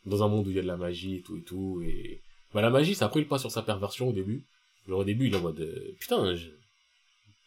dans 0.06 0.24
un 0.24 0.28
monde 0.28 0.48
où 0.48 0.50
il 0.50 0.56
y 0.56 0.60
a 0.60 0.64
de 0.64 0.68
la 0.68 0.78
magie 0.78 1.16
et 1.16 1.22
tout 1.22 1.38
et 1.38 1.44
tout. 1.44 1.82
Et, 1.84 2.22
bah, 2.54 2.62
la 2.62 2.70
magie, 2.70 2.96
ça 2.96 3.06
a 3.06 3.10
pris 3.10 3.22
le 3.22 3.28
pas 3.28 3.40
sur 3.40 3.52
sa 3.52 3.62
perversion 3.62 4.10
au 4.10 4.14
début. 4.14 4.46
Genre, 4.88 5.00
au 5.00 5.04
début, 5.04 5.28
il 5.28 5.34
est 5.34 5.38
en 5.38 5.42
mode, 5.42 5.60
euh, 5.60 5.96
putain, 6.00 6.36
je... 6.36 6.50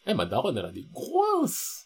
eh, 0.07 0.13
ma 0.13 0.25
daronne, 0.25 0.57
elle 0.57 0.65
a 0.65 0.71
des 0.71 0.87
grosses. 0.91 1.85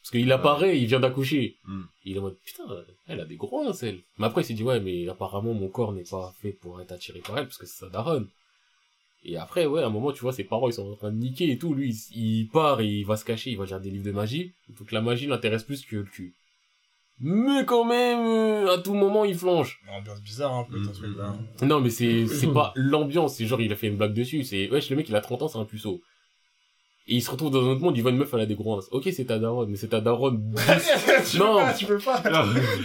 Parce 0.00 0.10
qu'il 0.12 0.30
apparaît, 0.30 0.80
il 0.80 0.86
vient 0.86 1.00
d'accoucher. 1.00 1.56
Hmm. 1.64 1.82
Il 2.04 2.16
est 2.16 2.18
en 2.18 2.22
mode, 2.22 2.38
putain, 2.44 2.64
elle 3.08 3.20
a 3.20 3.24
des 3.24 3.36
gros 3.36 3.72
seins, 3.72 3.88
elle. 3.88 4.00
Mais 4.18 4.26
après, 4.26 4.42
il 4.42 4.44
s'est 4.44 4.54
dit, 4.54 4.62
ouais, 4.62 4.80
mais 4.80 5.08
apparemment, 5.08 5.52
mon 5.52 5.68
corps 5.68 5.92
n'est 5.92 6.04
pas 6.04 6.32
fait 6.40 6.52
pour 6.52 6.80
être 6.80 6.92
attiré 6.92 7.20
par 7.20 7.38
elle, 7.38 7.46
parce 7.46 7.58
que 7.58 7.66
c'est 7.66 7.80
sa 7.80 7.88
daronne. 7.88 8.28
Et 9.24 9.36
après, 9.36 9.66
ouais, 9.66 9.82
à 9.82 9.86
un 9.86 9.90
moment, 9.90 10.12
tu 10.12 10.20
vois, 10.20 10.32
ses 10.32 10.44
parents, 10.44 10.68
ils 10.68 10.74
sont 10.74 10.88
en 10.92 10.94
train 10.94 11.10
de 11.10 11.16
niquer 11.16 11.50
et 11.50 11.58
tout. 11.58 11.74
Lui, 11.74 11.90
il, 12.12 12.42
il 12.42 12.48
part 12.48 12.80
et 12.80 12.86
il 12.86 13.04
va 13.04 13.16
se 13.16 13.24
cacher, 13.24 13.50
il 13.50 13.58
va 13.58 13.64
lire 13.64 13.80
des 13.80 13.90
livres 13.90 14.04
de 14.04 14.12
magie. 14.12 14.52
Donc 14.68 14.92
la 14.92 15.00
magie 15.00 15.26
l'intéresse 15.26 15.64
plus 15.64 15.84
que 15.84 15.96
le 15.96 16.04
cul. 16.04 16.32
Mais 17.20 17.64
quand 17.64 17.84
même, 17.84 18.18
euh, 18.26 18.74
à 18.74 18.78
tout 18.78 18.92
moment, 18.94 19.24
il 19.24 19.34
flanche. 19.36 19.80
Une 19.88 19.94
ambiance 19.94 20.20
bizarre, 20.22 20.54
un 20.54 20.64
peu, 20.64 20.82
ton 20.82 20.92
truc, 20.92 21.16
là. 21.16 21.34
Non, 21.66 21.80
mais 21.80 21.90
c'est, 21.90 22.26
c'est 22.28 22.48
pas 22.52 22.72
l'ambiance, 22.76 23.36
c'est 23.36 23.46
genre, 23.46 23.60
il 23.60 23.72
a 23.72 23.76
fait 23.76 23.86
une 23.88 23.96
blague 23.96 24.12
dessus. 24.12 24.44
C'est, 24.44 24.68
wesh, 24.70 24.90
le 24.90 24.96
mec, 24.96 25.08
il 25.08 25.16
a 25.16 25.20
30 25.22 25.42
ans, 25.42 25.48
c'est 25.48 25.58
un 25.58 25.64
puceau. 25.64 26.00
Et 27.08 27.14
il 27.14 27.22
se 27.22 27.30
retrouve 27.30 27.52
dans 27.52 27.62
un 27.64 27.68
autre 27.68 27.80
monde, 27.82 27.96
il 27.96 28.02
voit 28.02 28.10
une 28.10 28.16
meuf, 28.16 28.34
elle 28.34 28.40
a 28.40 28.46
des 28.46 28.56
gros. 28.56 28.80
Ok, 28.90 29.08
c'est 29.12 29.26
ta 29.26 29.38
daronne, 29.38 29.70
mais 29.70 29.76
c'est 29.76 29.86
ta 29.88 30.00
daronne. 30.00 30.52
Tu 31.30 31.38
Non. 31.38 31.54
peux 31.54 31.60
pas, 31.62 31.72
tu 31.72 31.86
peux 31.86 31.98
pas. 31.98 32.20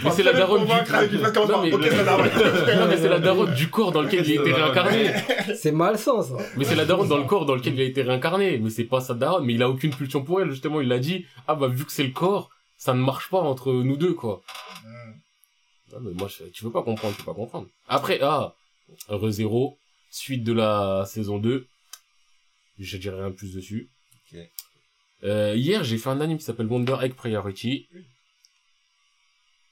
Mais 0.04 0.10
c'est 0.12 0.22
la 0.22 0.32
daronne 0.32 0.64
du. 0.64 0.68
Non, 0.68 1.62
mais- 1.62 1.70
daronne. 2.04 2.30
Non, 2.78 2.86
mais 2.88 2.96
c'est 2.96 3.08
la 3.08 3.18
daronne 3.18 3.52
du 3.54 3.68
corps 3.68 3.90
dans 3.90 4.00
lequel 4.02 4.24
il 4.26 4.38
a 4.38 4.40
été 4.42 4.52
réincarné. 4.52 5.10
C'est 5.56 5.72
malsain, 5.72 6.22
ça. 6.22 6.36
Mais 6.56 6.64
c'est 6.64 6.76
la 6.76 6.84
daronne 6.84 7.08
dans 7.08 7.18
le 7.18 7.24
corps 7.24 7.46
dans 7.46 7.56
lequel 7.56 7.74
il 7.74 7.80
a 7.80 7.84
été 7.84 8.02
réincarné. 8.02 8.58
Mais 8.58 8.70
c'est 8.70 8.84
pas 8.84 9.00
sa 9.00 9.14
daronne, 9.14 9.44
mais 9.44 9.54
il 9.54 9.62
a 9.62 9.68
aucune 9.68 9.90
pulsion 9.90 10.22
pour 10.22 10.40
elle, 10.40 10.50
justement. 10.50 10.80
Il 10.80 10.92
a 10.92 11.00
dit, 11.00 11.26
ah 11.48 11.56
bah, 11.56 11.66
vu 11.66 11.84
que 11.84 11.90
c'est 11.92 12.04
le 12.04 12.10
corps, 12.12 12.48
ça 12.82 12.94
ne 12.94 13.00
marche 13.00 13.30
pas 13.30 13.38
entre 13.40 13.72
nous 13.72 13.96
deux, 13.96 14.12
quoi. 14.12 14.42
Ah, 15.94 15.98
mais 16.00 16.10
moi, 16.14 16.26
je- 16.26 16.44
tu 16.50 16.64
veux 16.64 16.72
pas 16.72 16.82
comprendre, 16.82 17.14
tu 17.14 17.22
peux 17.22 17.26
pas 17.30 17.34
comprendre. 17.34 17.68
Après, 17.86 18.18
ah, 18.22 18.56
Re-Zero, 19.06 19.78
suite 20.10 20.42
de 20.42 20.52
la 20.52 21.04
saison 21.06 21.38
2. 21.38 21.68
Je 22.80 22.96
dirais 22.96 23.18
rien 23.20 23.30
de 23.30 23.36
plus 23.36 23.54
dessus. 23.54 23.88
Euh, 25.22 25.54
hier, 25.54 25.84
j'ai 25.84 25.96
fait 25.96 26.08
un 26.10 26.20
anime 26.20 26.38
qui 26.38 26.44
s'appelle 26.44 26.66
Wonder 26.66 26.96
Egg 27.02 27.14
Priority. 27.14 27.86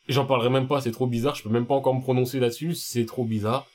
J'en 0.06 0.24
parlerai 0.24 0.50
même 0.50 0.68
pas, 0.68 0.80
c'est 0.80 0.92
trop 0.92 1.08
bizarre, 1.08 1.34
je 1.34 1.42
peux 1.42 1.48
même 1.50 1.66
pas 1.66 1.74
encore 1.74 1.94
me 1.96 2.00
prononcer 2.00 2.38
là-dessus, 2.38 2.76
c'est 2.76 3.06
trop 3.06 3.24
bizarre. 3.24 3.66